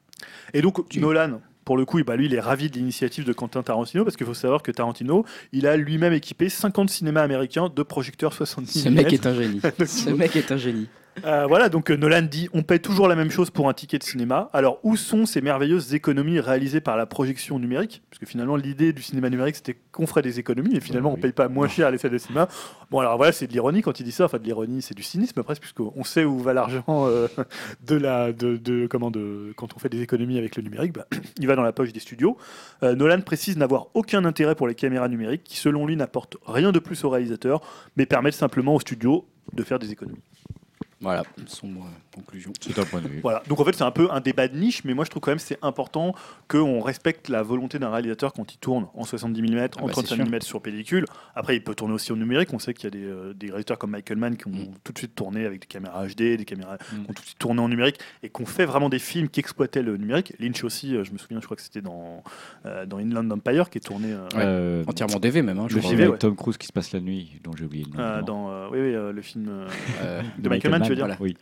Et 0.54 0.62
donc 0.62 0.88
Tu- 0.88 1.00
Nolan, 1.00 1.40
pour 1.64 1.76
le 1.76 1.84
coup, 1.84 2.02
bah, 2.04 2.16
lui, 2.16 2.26
il 2.26 2.34
est 2.34 2.40
ravi 2.40 2.70
de 2.70 2.76
l'initiative 2.76 3.24
de 3.24 3.32
Quentin 3.32 3.62
Tarantino 3.62 4.04
parce 4.04 4.16
qu'il 4.16 4.26
faut 4.26 4.34
savoir 4.34 4.62
que 4.62 4.70
Tarantino, 4.70 5.24
il 5.52 5.66
a 5.66 5.76
lui-même 5.76 6.12
équipé 6.12 6.48
50 6.48 6.90
cinémas 6.90 7.22
américains 7.22 7.70
de 7.74 7.82
projecteurs 7.82 8.32
70 8.32 8.82
Ce 8.82 8.88
mm. 8.88 8.94
mec 8.94 9.12
est 9.12 9.26
un 9.26 9.34
génie. 9.34 9.60
Ce 9.86 10.10
mec 10.10 10.36
est 10.36 10.50
un 10.52 10.56
génie. 10.56 10.88
Euh, 11.24 11.46
voilà, 11.46 11.68
donc 11.68 11.90
euh, 11.90 11.96
Nolan 11.96 12.22
dit 12.22 12.48
on 12.54 12.62
paie 12.62 12.78
toujours 12.78 13.06
la 13.06 13.14
même 13.14 13.30
chose 13.30 13.50
pour 13.50 13.68
un 13.68 13.74
ticket 13.74 13.98
de 13.98 14.02
cinéma. 14.02 14.48
Alors 14.52 14.78
où 14.82 14.96
sont 14.96 15.26
ces 15.26 15.40
merveilleuses 15.42 15.94
économies 15.94 16.40
réalisées 16.40 16.80
par 16.80 16.96
la 16.96 17.04
projection 17.06 17.58
numérique? 17.58 18.02
Parce 18.08 18.18
que 18.18 18.26
finalement 18.26 18.56
l'idée 18.56 18.92
du 18.92 19.02
cinéma 19.02 19.28
numérique 19.28 19.56
c'était 19.56 19.76
qu'on 19.92 20.06
ferait 20.06 20.22
des 20.22 20.38
économies 20.38 20.74
et 20.74 20.80
finalement 20.80 21.10
on 21.10 21.14
oui. 21.16 21.20
paye 21.20 21.32
pas 21.32 21.48
moins 21.48 21.68
cher 21.68 21.90
les 21.90 21.98
salles 21.98 22.12
de 22.12 22.18
cinéma. 22.18 22.48
Bon 22.90 23.00
alors 23.00 23.16
voilà 23.18 23.32
c'est 23.32 23.46
de 23.46 23.52
l'ironie 23.52 23.82
quand 23.82 24.00
il 24.00 24.04
dit 24.04 24.12
ça, 24.12 24.24
enfin 24.24 24.38
de 24.38 24.44
l'ironie 24.44 24.80
c'est 24.80 24.94
du 24.96 25.02
cynisme 25.02 25.42
presque 25.42 25.60
puisqu'on 25.60 26.04
sait 26.04 26.24
où 26.24 26.38
va 26.38 26.54
l'argent 26.54 26.84
euh, 26.88 27.28
de 27.86 27.96
la 27.96 28.32
de, 28.32 28.56
de- 28.56 28.86
comment 28.86 29.10
de 29.10 29.52
quand 29.56 29.76
on 29.76 29.78
fait 29.78 29.90
des 29.90 30.00
économies 30.00 30.38
avec 30.38 30.56
le 30.56 30.62
numérique, 30.62 30.94
bah, 30.94 31.06
il 31.38 31.46
va 31.46 31.56
dans 31.56 31.62
la 31.62 31.72
poche 31.72 31.92
des 31.92 32.00
studios. 32.00 32.36
Nolan 32.82 33.20
précise 33.20 33.56
n'avoir 33.58 33.88
aucun 33.94 34.24
intérêt 34.24 34.54
pour 34.54 34.66
les 34.66 34.74
caméras 34.74 35.08
numériques 35.08 35.44
qui 35.44 35.58
selon 35.58 35.86
lui 35.86 35.96
n'apportent 35.96 36.36
rien 36.46 36.72
de 36.72 36.78
plus 36.78 37.04
au 37.04 37.10
réalisateur 37.10 37.60
mais 37.96 38.06
permettent 38.06 38.34
simplement 38.34 38.74
aux 38.74 38.80
studios 38.80 39.26
de 39.52 39.62
faire 39.62 39.78
des 39.78 39.92
économies. 39.92 40.18
Voilà, 41.02 41.24
sombre 41.48 41.84
conclusion. 42.14 42.52
C'est 42.60 42.78
un 42.78 42.84
point 42.84 43.00
de 43.00 43.08
vue. 43.08 43.20
Voilà. 43.22 43.42
Donc 43.48 43.58
en 43.60 43.64
fait, 43.64 43.74
c'est 43.74 43.82
un 43.84 43.90
peu 43.90 44.08
un 44.10 44.20
débat 44.20 44.48
de 44.48 44.56
niche, 44.56 44.84
mais 44.84 44.94
moi 44.94 45.04
je 45.04 45.10
trouve 45.10 45.20
quand 45.20 45.30
même 45.30 45.38
c'est 45.38 45.58
important 45.62 46.14
qu'on 46.48 46.80
respecte 46.80 47.28
la 47.28 47.42
volonté 47.42 47.78
d'un 47.78 47.90
réalisateur 47.90 48.32
quand 48.32 48.52
il 48.54 48.58
tourne 48.58 48.86
en 48.94 49.04
70 49.04 49.42
mm, 49.42 49.58
Ah 49.58 49.82
en 49.82 49.86
bah, 49.86 49.92
35 49.92 50.16
c'est 50.16 50.24
mm 50.24 50.40
sur 50.42 50.60
pellicule. 50.62 51.04
Après, 51.34 51.56
il 51.56 51.62
peut 51.64 51.74
tourner 51.74 51.94
aussi 51.94 52.12
au 52.12 52.16
numérique. 52.16 52.52
On 52.52 52.58
sait 52.58 52.74
qu'il 52.74 52.84
y 52.84 52.86
a 52.88 52.90
des, 52.90 53.04
euh, 53.04 53.32
des 53.34 53.46
réalisateurs 53.46 53.78
comme 53.78 53.90
Michael 53.90 54.18
Mann 54.18 54.36
qui 54.36 54.46
ont 54.48 54.50
Mm. 54.52 54.74
tout 54.84 54.92
de 54.92 54.98
suite 54.98 55.14
tourné 55.14 55.46
avec 55.46 55.60
des 55.62 55.66
caméras 55.66 56.06
HD, 56.06 56.36
des 56.36 56.44
caméras 56.44 56.74
Mm. 56.76 56.94
qui 57.04 57.10
ont 57.10 57.12
tout 57.14 57.22
de 57.22 57.26
suite 57.26 57.38
tourné 57.38 57.60
en 57.60 57.68
numérique 57.68 57.98
et 58.22 58.28
qu'on 58.28 58.46
fait 58.46 58.64
vraiment 58.66 58.88
des 58.88 58.98
films 58.98 59.28
qui 59.28 59.40
exploitaient 59.40 59.82
le 59.82 59.96
numérique. 59.96 60.34
Lynch 60.38 60.62
aussi, 60.64 60.94
euh, 60.94 61.04
je 61.04 61.12
me 61.12 61.18
souviens, 61.18 61.40
je 61.40 61.44
crois 61.46 61.56
que 61.56 61.62
c'était 61.62 61.80
dans, 61.80 62.22
euh, 62.66 62.84
dans 62.86 62.98
Inland 62.98 63.30
Empire 63.30 63.70
qui 63.70 63.78
est 63.78 63.80
tourné. 63.80 64.12
euh, 64.12 64.28
Ouais. 64.34 64.42
Euh, 64.44 64.84
Entièrement 64.86 65.18
DV 65.18 65.42
même. 65.42 65.58
Hein, 65.58 65.66
je 65.68 65.74
le 65.76 65.80
crois. 65.80 65.92
avec 65.94 66.10
ouais. 66.10 66.18
Tom 66.18 66.36
Cruise 66.36 66.56
qui 66.58 66.66
se 66.66 66.72
passe 66.72 66.92
la 66.92 67.00
nuit, 67.00 67.40
dont 67.42 67.52
j'ai 67.56 67.64
oublié 67.64 67.84
le 67.90 67.96
nom. 67.96 68.02
euh, 68.02 68.22
dans 68.22 68.50
euh, 68.50 68.68
oui, 68.70 68.78
oui, 68.80 68.94
euh, 68.94 69.12
le 69.12 69.22
film 69.22 69.50
de 70.38 70.48
Michael 70.48 70.70
Mann, 70.70 70.82
tu 70.82 70.90
veux 70.90 70.94
dire 70.96 71.06
voilà. 71.06 71.16
Oui. 71.20 71.36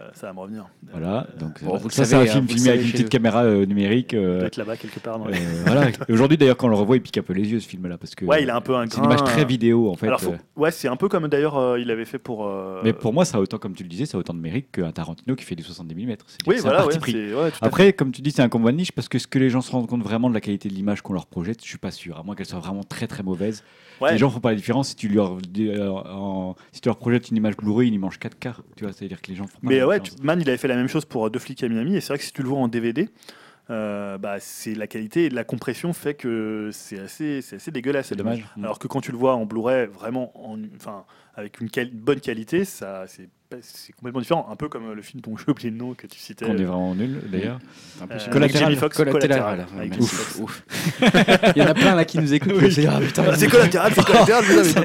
Euh, 0.00 0.08
Ça 0.14 0.28
va 0.28 0.32
me 0.32 0.40
revenir. 0.40 0.66
Voilà. 0.90 1.26
Donc, 1.38 1.62
bon, 1.62 1.76
vous 1.76 1.88
le 1.88 1.92
ça, 1.92 2.04
c'est 2.04 2.14
un 2.14 2.20
hein, 2.20 2.26
film 2.26 2.46
vous 2.46 2.54
filmé 2.54 2.70
avec 2.70 2.84
une 2.84 2.92
petite 2.92 3.08
caméra 3.08 3.44
euh, 3.44 3.66
numérique. 3.66 4.12
il 4.12 4.18
euh, 4.18 4.38
doit 4.38 4.46
être 4.46 4.56
là-bas 4.56 4.76
quelque 4.76 5.00
part. 5.00 5.18
Dans 5.18 5.26
les- 5.26 5.36
euh, 5.36 5.62
voilà. 5.66 5.90
Aujourd'hui, 6.08 6.36
d'ailleurs, 6.36 6.56
quand 6.56 6.66
on 6.66 6.70
le 6.70 6.76
revoit, 6.76 6.96
il 6.96 7.02
pique 7.02 7.18
un 7.18 7.22
peu 7.22 7.32
les 7.32 7.50
yeux, 7.50 7.60
ce 7.60 7.68
film-là. 7.68 7.98
Parce 7.98 8.14
que 8.14 8.24
Ouais, 8.24 8.42
il 8.42 8.50
a 8.50 8.56
un 8.56 8.60
peu 8.60 8.76
un 8.76 8.86
c'est 8.88 8.98
une 8.98 9.04
image 9.04 9.24
très 9.24 9.42
euh, 9.42 9.46
vidéo, 9.46 9.90
en 9.90 9.94
fait. 9.94 10.06
Alors, 10.06 10.20
faut- 10.20 10.34
ouais, 10.56 10.70
c'est 10.70 10.88
un 10.88 10.96
peu 10.96 11.08
comme 11.08 11.28
d'ailleurs 11.28 11.78
il 11.78 11.90
avait 11.90 12.04
fait 12.04 12.18
pour. 12.18 12.50
Mais 12.84 12.92
pour 12.92 13.12
moi, 13.12 13.24
ça 13.24 13.38
a 13.38 13.40
autant, 13.40 13.58
comme 13.58 13.74
tu 13.74 13.82
le 13.82 13.88
disais, 13.88 14.06
ça 14.06 14.16
a 14.16 14.20
autant 14.20 14.34
de 14.34 14.40
mérite 14.40 14.70
qu'un 14.70 14.92
Tarantino 14.92 15.36
qui 15.36 15.44
fait 15.44 15.56
du 15.56 15.62
70 15.62 15.94
mm. 15.94 16.16
Oui, 16.46 16.56
c'est 16.56 16.62
voilà, 16.62 16.82
un 16.82 16.86
parti 16.86 17.14
ouais, 17.14 17.50
à 17.60 17.66
Après, 17.66 17.92
comme 17.92 18.12
tu 18.12 18.22
dis, 18.22 18.30
c'est 18.30 18.42
un 18.42 18.48
combat 18.48 18.72
de 18.72 18.76
niche 18.76 18.92
parce 18.92 19.08
que 19.08 19.18
ce 19.18 19.26
que 19.26 19.38
les 19.38 19.50
gens 19.50 19.60
se 19.60 19.70
rendent 19.70 19.88
compte 19.88 20.02
vraiment 20.02 20.28
de 20.28 20.34
la 20.34 20.40
qualité 20.40 20.68
de 20.68 20.74
l'image 20.74 21.02
qu'on 21.02 21.12
leur 21.12 21.26
projette, 21.26 21.62
je 21.62 21.68
suis 21.68 21.78
pas 21.78 21.90
sûr. 21.90 22.18
À 22.18 22.22
moins 22.22 22.34
qu'elle 22.34 22.46
soit 22.46 22.58
vraiment 22.58 22.84
très 22.84 23.06
très 23.06 23.22
mauvaise. 23.22 23.62
Ouais. 24.00 24.12
Les 24.12 24.18
gens 24.18 24.30
font 24.30 24.40
pas 24.40 24.50
la 24.50 24.56
différence 24.56 24.88
si 24.88 24.96
tu 24.96 25.08
leur, 25.08 25.38
si 26.72 26.80
tu 26.80 26.88
leur 26.88 26.96
projettes 26.96 27.30
une 27.30 27.36
image 27.36 27.56
Blu-ray, 27.56 27.88
ils 27.88 27.94
y 27.94 27.98
mangent 27.98 28.18
4K. 28.18 28.54
Tu 28.76 28.84
vois, 28.84 28.92
c'est-à-dire 28.92 29.20
que 29.20 29.30
les 29.30 29.36
gens 29.36 29.44
font 29.46 29.58
pas 29.58 29.68
Mais 29.68 29.78
la 29.78 29.87
ouais, 29.88 30.00
tu- 30.00 30.12
Man, 30.22 30.40
il 30.40 30.48
avait 30.48 30.58
fait 30.58 30.68
la 30.68 30.76
même 30.76 30.88
chose 30.88 31.04
pour 31.04 31.26
euh, 31.26 31.30
Deux 31.30 31.38
flics 31.38 31.62
à 31.62 31.68
Miami, 31.68 31.96
et 31.96 32.00
c'est 32.00 32.08
vrai 32.08 32.18
que 32.18 32.24
si 32.24 32.32
tu 32.32 32.42
le 32.42 32.48
vois 32.48 32.58
en 32.58 32.68
DVD, 32.68 33.08
euh, 33.70 34.16
bah, 34.18 34.36
c'est 34.40 34.74
la 34.74 34.86
qualité 34.86 35.24
et 35.26 35.30
la 35.30 35.44
compression 35.44 35.92
fait 35.92 36.14
que 36.14 36.70
c'est 36.72 36.98
assez, 36.98 37.42
c'est 37.42 37.56
assez 37.56 37.70
dégueulasse. 37.70 38.06
C'est 38.08 38.16
dommage. 38.16 38.38
image. 38.38 38.64
Alors 38.64 38.78
que 38.78 38.88
quand 38.88 39.00
tu 39.00 39.12
le 39.12 39.18
vois 39.18 39.34
en 39.34 39.44
Blu-ray, 39.44 39.86
vraiment, 39.86 40.32
en, 40.42 40.58
enfin, 40.76 41.04
avec 41.34 41.60
une 41.60 41.68
quali- 41.68 41.90
bonne 41.92 42.20
qualité, 42.20 42.64
ça, 42.64 43.04
c'est, 43.06 43.28
c'est 43.62 43.92
complètement 43.94 44.20
différent. 44.20 44.46
Un 44.50 44.56
peu 44.56 44.68
comme 44.68 44.90
euh, 44.90 44.94
le 44.94 45.02
film 45.02 45.20
dont 45.22 45.36
j'ai 45.36 45.50
oublié 45.50 45.70
le 45.70 45.76
nom 45.76 45.94
que 45.94 46.06
tu 46.06 46.18
citais. 46.18 46.44
Qu'on 46.44 46.52
est 46.56 46.64
vraiment 46.64 46.94
nul, 46.94 47.20
d'ailleurs. 47.30 47.58
Euh, 48.02 48.18
Collatéral. 48.30 48.76
Foxx, 48.76 48.96
Collatéral. 48.96 49.66
Ouf, 49.98 50.38
ouf. 50.40 50.62
Il 51.56 51.62
y 51.62 51.64
en 51.64 51.68
a 51.68 51.74
plein 51.74 51.94
là 51.94 52.04
qui 52.04 52.18
nous 52.18 52.32
écoutent. 52.34 52.52
Oui. 52.60 52.72
C'est 52.72 52.86
ah, 52.86 53.00
Ah, 53.16 53.36
c'est 53.36 53.48
collatéral, 53.48 53.92
c'est 53.94 54.04
collatéral, 54.04 54.44
putain, 54.44 54.84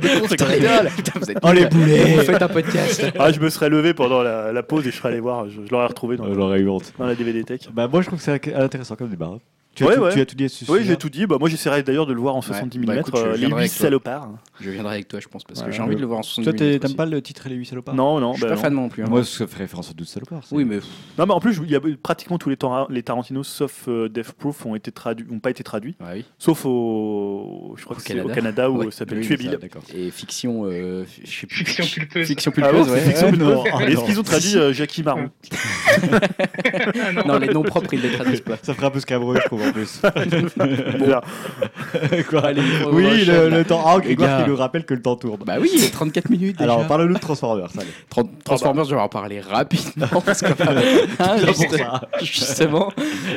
mais 1.20 1.26
c'est 1.26 1.34
collatéral. 1.34 1.40
Oh, 1.44 1.52
les 1.52 1.66
boulets. 1.66 2.16
Vous 2.16 2.22
faites 2.24 2.42
un 2.42 2.48
podcast. 2.48 3.04
Ah, 3.20 3.32
je 3.32 3.40
me 3.40 3.50
serais 3.50 3.70
levé 3.70 3.94
pendant 3.94 4.22
la, 4.24 4.52
la 4.52 4.64
pause 4.64 4.88
et 4.88 4.92
je 4.92 4.96
serais 4.98 5.10
allé 5.10 5.20
voir, 5.20 5.50
je, 5.50 5.62
je 5.66 5.70
l'aurais 5.72 5.88
retrouvé 5.88 6.18
dans, 6.18 6.26
Euh, 6.26 6.34
J'aurais 6.34 6.60
eu 6.62 6.70
honte. 6.70 6.94
dans 6.98 7.06
la 7.06 7.16
DVD 7.16 7.44
Tech. 7.44 7.62
Bah, 7.74 7.88
moi, 7.88 8.02
je 8.02 8.08
trouve 8.08 8.20
que 8.20 8.26
c'est 8.26 8.54
intéressant 8.56 8.96
comme 8.96 9.10
débat. 9.10 9.38
Tu, 9.76 9.84
as 9.84 9.88
Ouais, 9.88 9.96
tout, 9.96 10.02
ouais. 10.04 10.14
tu 10.14 10.22
as 10.22 10.26
tout 10.28 10.36
dit 10.36 10.44
à 10.46 10.50
ce 10.50 10.66
Oui, 10.72 10.80
sujet 10.80 10.92
j'ai 10.92 10.98
tout 10.98 11.10
dit. 11.10 11.26
Bah, 11.26 11.38
moi, 11.40 11.50
j'essaierai 11.50 11.82
d'ailleurs 11.82 12.06
de 12.06 12.14
le 12.14 12.20
voir 12.20 12.36
en 12.36 12.42
70 12.44 12.78
mm. 12.78 12.86
Bah, 12.86 12.96
écoute, 12.98 13.16
je 13.18 13.26
les 13.32 13.38
viendrai 13.38 13.48
8 13.48 13.54
avec 13.66 13.72
toi. 13.72 13.80
salopards. 13.88 14.30
Je 14.62 14.70
viendrai 14.70 14.94
avec 14.94 15.08
toi, 15.08 15.20
je 15.20 15.28
pense, 15.28 15.44
parce 15.44 15.62
que 15.62 15.64
Voilà. 15.66 15.76
j'ai 15.76 15.82
envie 15.82 15.96
de 15.96 16.02
le 16.02 16.06
voir 16.06 16.20
en 16.20 16.22
70 16.22 16.44
Toi, 16.46 16.54
t'es- 16.54 16.64
minutes 16.66 16.82
t'aimes 16.84 16.96
pas 16.96 17.06
le 17.08 17.22
titre 17.24 17.50
les 17.50 17.56
8 17.56 17.66
salopards? 17.66 17.96
Non, 17.96 18.20
non. 18.20 18.34
Je 18.34 18.38
suis 18.38 18.44
bah, 18.44 18.50
pas 18.50 18.56
non. 18.56 18.62
fan 18.62 18.74
non 18.76 18.90
plus. 18.90 19.04
hein. 19.04 19.08
Moi, 19.10 19.24
ça 19.24 19.48
fait 19.48 19.58
référence 19.58 19.90
aux 19.90 19.94
12 19.96 20.08
salopards. 20.08 20.44
Oui, 20.52 20.64
mais 20.64 20.78
Non, 21.18 21.26
mais 21.26 21.34
en 21.34 21.40
plus, 21.40 21.60
il 21.64 21.72
y 21.72 21.76
a 21.76 21.80
pratiquement 22.04 22.38
tous 22.38 22.50
les, 22.50 22.58
Tar- 22.58 22.86
les 22.92 23.02
Tarantino, 23.02 23.42
sauf 23.44 23.86
euh, 23.88 24.10
Death 24.10 24.34
Proof, 24.34 24.64
ont 24.68 24.76
été 24.76 24.92
traduits, 24.92 25.26
ont 25.32 25.40
pas 25.40 25.50
été 25.50 25.64
traduits, 25.64 25.96
Ouais, 26.02 26.08
oui. 26.18 26.26
sauf 26.38 26.66
au, 26.66 27.74
je 27.76 27.84
crois 27.84 27.96
Au 27.96 28.00
que 28.00 28.06
c'est 28.06 28.22
au 28.22 28.30
Canada. 28.30 28.70
Où 28.70 28.78
Ouais. 28.78 28.86
ça 28.92 29.00
s'appelle 29.00 29.20
Oui, 29.20 29.26
Tuer 29.26 29.38
Bill. 29.38 29.58
Et 29.96 30.12
fiction, 30.12 30.66
euh, 30.66 31.04
je 31.24 31.32
sais 31.32 31.48
plus. 31.48 31.66
Fiction 31.66 31.86
pulpeuse. 31.86 32.28
Fiction 32.28 32.52
Ah 32.58 32.62
pulpeuse, 32.62 32.90
ouais. 32.92 33.02
ah, 33.74 33.84
Est-ce 33.90 34.06
qu'ils 34.06 34.20
ont 34.20 34.24
traduit 34.24 34.56
euh, 34.56 34.72
Jackie 34.72 35.02
Marron 35.02 35.32
Ah, 35.52 37.12
non. 37.14 37.34
Non, 37.34 37.40
les 37.40 37.48
noms 37.48 37.64
propres, 37.64 37.94
ils 37.94 38.02
les 38.02 38.12
traduisent 38.12 38.42
pas. 38.42 38.58
Ça 38.62 38.74
ferait 38.76 38.86
un 38.88 38.92
peu 38.92 39.00
scabreux, 39.00 39.38
je 39.40 39.46
trouve, 39.46 39.63
en 39.68 39.72
plus. 39.72 40.02
Quoi 42.30 42.46
Allez, 42.46 42.62
Oui, 42.92 43.26
le, 43.26 43.50
le 43.50 43.64
temps. 43.64 43.84
Ah, 43.86 44.00
Grégoire 44.00 44.38
gars. 44.40 44.44
qui 44.44 44.50
nous 44.50 44.56
rappelle 44.56 44.86
que 44.86 44.94
le 44.94 45.02
temps 45.02 45.16
tourne. 45.16 45.40
Bah 45.46 45.56
oui, 45.60 45.70
il 45.74 45.84
est 45.84 45.90
34 45.92 46.30
minutes 46.30 46.58
déjà. 46.58 46.72
Alors, 46.74 46.88
parle-nous 46.88 47.14
de 47.14 47.20
Transformers. 47.20 47.70
Allez. 47.78 47.88
Tran- 48.10 48.30
Transformers, 48.44 48.86
je 48.86 48.96
vais 48.96 49.02
en 49.02 49.10
parler 49.10 49.40
rapidement 49.42 50.22
parce 50.26 50.42
que 50.42 50.48
hein, 50.48 50.82
Là, 51.20 51.36
pour 51.46 51.56
juste- 51.56 51.78
ça. 51.78 52.02
justement 52.22 52.92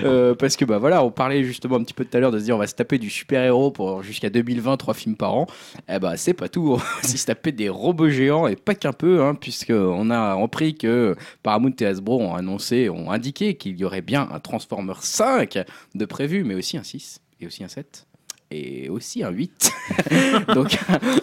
euh, 0.05 0.35
parce 0.35 0.57
que 0.57 0.65
bah 0.65 0.78
voilà, 0.78 1.03
on 1.05 1.11
parlait 1.11 1.44
justement 1.44 1.77
un 1.77 1.82
petit 1.85 1.94
peu 1.94 2.05
tout 2.05 2.16
à 2.16 2.20
l'heure 2.20 2.32
de 2.32 2.39
se 2.39 2.44
dire 2.44 2.57
on 2.57 2.59
va 2.59 2.66
se 2.66 2.74
taper 2.74 2.98
du 2.98 3.11
super-héros 3.11 3.70
pour 3.70 4.03
jusqu'à 4.03 4.31
2020 4.31 4.77
trois 4.77 4.94
films 4.94 5.16
par 5.16 5.35
an. 5.35 5.47
Eh 5.89 5.98
bah 5.98 6.16
c'est 6.16 6.35
pas 6.35 6.48
tout, 6.48 6.73
on 6.73 6.77
va 6.77 6.85
aussi 7.03 7.19
se 7.19 7.27
taper 7.27 7.53
des 7.53 7.69
robots 7.69 8.09
géants 8.09 8.47
et 8.47 8.57
pas 8.57 8.74
qu'un 8.74 8.93
peu 8.93 9.23
hein, 9.23 9.35
puisque 9.35 9.70
on 9.73 10.11
a 10.11 10.40
appris 10.43 10.74
que 10.74 11.16
Paramount 11.43 11.73
et 11.81 11.86
Hasbro 11.86 12.20
ont 12.20 12.35
annoncé, 12.35 12.89
ont 12.89 13.11
indiqué 13.11 13.55
qu'il 13.55 13.77
y 13.78 13.85
aurait 13.85 14.01
bien 14.03 14.28
un 14.32 14.39
Transformers 14.40 15.03
5 15.03 15.59
de 15.94 16.05
prévu 16.17 16.45
mais 16.45 16.55
aussi 16.55 16.79
un 16.79 16.83
6 16.83 17.21
et 17.41 17.47
aussi 17.47 17.63
un 17.63 17.69
7 17.69 18.07
et 18.51 18.89
aussi 18.89 19.23
un 19.23 19.31
8. 19.31 19.73
donc 20.55 20.79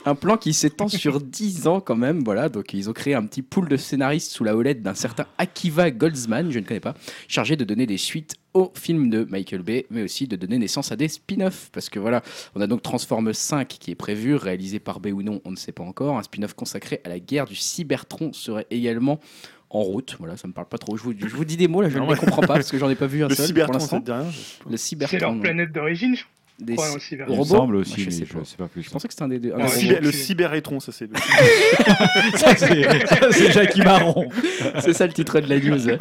un, 0.06 0.14
plan 0.14 0.38
qui 0.38 0.53
s'étend 0.53 0.88
sur 0.88 1.20
10 1.20 1.68
ans 1.68 1.80
quand 1.80 1.95
même. 1.95 2.22
Voilà, 2.24 2.49
donc 2.49 2.74
ils 2.74 2.90
ont 2.90 2.94
créé 2.94 3.14
un 3.14 3.26
petit 3.26 3.41
pool 3.41 3.68
de 3.70 3.78
scénaristes 3.78 4.32
sous 4.32 4.44
la 4.44 4.56
houlette 4.56 4.84
d'un 4.84 4.94
certain 4.94 5.26
Akiva 5.38 5.90
Goldsman, 5.90 6.52
je 6.52 6.60
ne 6.60 6.65
connais 6.65 6.80
pas, 6.80 6.95
chargé 7.28 7.56
de 7.56 7.64
donner 7.64 7.86
des 7.86 7.98
suites 7.98 8.36
aux 8.53 8.72
films 8.76 9.10
de 9.10 9.24
Michael 9.24 9.64
Bay, 9.64 9.86
mais 9.90 10.03
aussi 10.03 10.28
de 10.28 10.36
donner 10.36 10.60
naissance 10.60 10.91
à 10.91 10.95
des 10.95 11.07
spin-offs. 11.07 11.70
Parce 11.72 11.90
que 11.90 11.98
voilà, 11.98 12.22
on 12.56 12.61
a 12.61 12.68
donc 12.68 12.84
Transformers 12.84 13.36
5 13.36 13.68
qui 13.68 13.91
est 13.91 13.95
prévu, 13.95 14.36
réalisé 14.36 14.80
par 14.80 14.99
Bay 14.99 15.11
ou 15.11 15.24
non, 15.24 15.41
on 15.45 15.52
ne 15.52 15.56
sait 15.56 15.72
pas 15.72 15.84
encore. 15.84 16.18
Un 16.18 16.24
spin-off 16.24 16.53
consacré 16.53 17.02
à 17.03 17.10
la 17.10 17.20
guerre 17.20 17.45
du 17.45 17.56
Cybertron 17.56 18.34
serait 18.34 18.68
également 18.70 19.20
en 19.73 19.81
route. 19.81 20.15
Voilà, 20.19 20.37
ça 20.37 20.47
me 20.47 20.53
parle 20.53 20.67
pas 20.67 20.77
trop. 20.77 20.95
Je 20.97 21.03
vous, 21.03 21.13
je 21.17 21.25
vous 21.35 21.45
dis 21.45 21.57
des 21.57 21.67
mots 21.67 21.81
là, 21.81 21.89
je 21.89 21.97
Non, 21.97 22.03
ne 22.05 22.07
les 22.09 22.13
ouais. 22.13 22.19
comprends 22.19 22.41
pas 22.41 22.47
parce 22.55 22.71
que 22.71 22.77
j'en 22.77 22.89
ai 22.89 22.95
pas 22.95 23.07
vu 23.07 23.23
un 23.23 23.27
Le 23.27 23.35
seul 23.35 23.53
pour 23.53 23.73
l'instant. 23.73 24.01
Le 24.69 24.77
C'est 24.77 24.77
Cybertron. 24.77 25.17
leur 25.19 25.33
non. 25.33 25.39
planète 25.41 25.71
d'origine, 25.71 26.15
je 26.15 26.23
Des 26.63 26.75
crois, 26.75 26.89
cy- 26.89 26.95
aussi. 26.95 27.15
Il 27.15 27.17
me 27.19 27.25
Robots 27.31 27.43
semble 27.45 27.73
Moi, 27.73 27.81
aussi, 27.81 28.01
je 28.03 28.09
sais 28.11 28.25
je 28.25 28.33
pas. 28.33 28.45
sais 28.45 28.55
pas 28.57 28.67
plus. 28.67 28.83
Je 28.83 28.89
pensais 28.91 29.07
que 29.07 29.13
c'était 29.13 29.23
un 29.23 29.27
des 29.29 29.39
deux. 29.39 29.49
Ouais, 29.49 29.63
robots. 29.63 29.67
cyber, 29.75 30.01
le 30.01 30.11
c'est- 30.11 30.17
cyberétron, 30.23 30.79
ça 30.79 30.91
c'est. 30.91 31.05
le- 31.05 31.17
Ça, 32.37 32.55
c'est 32.55 32.83
ça, 33.07 33.31
c'est 33.31 33.51
Jackie 33.51 33.81
Marron. 33.81 34.29
C'est 34.79 34.93
ça 34.93 35.07
le 35.07 35.13
titre 35.13 35.39
de 35.39 35.49
la 35.49 35.59
news. 35.59 35.97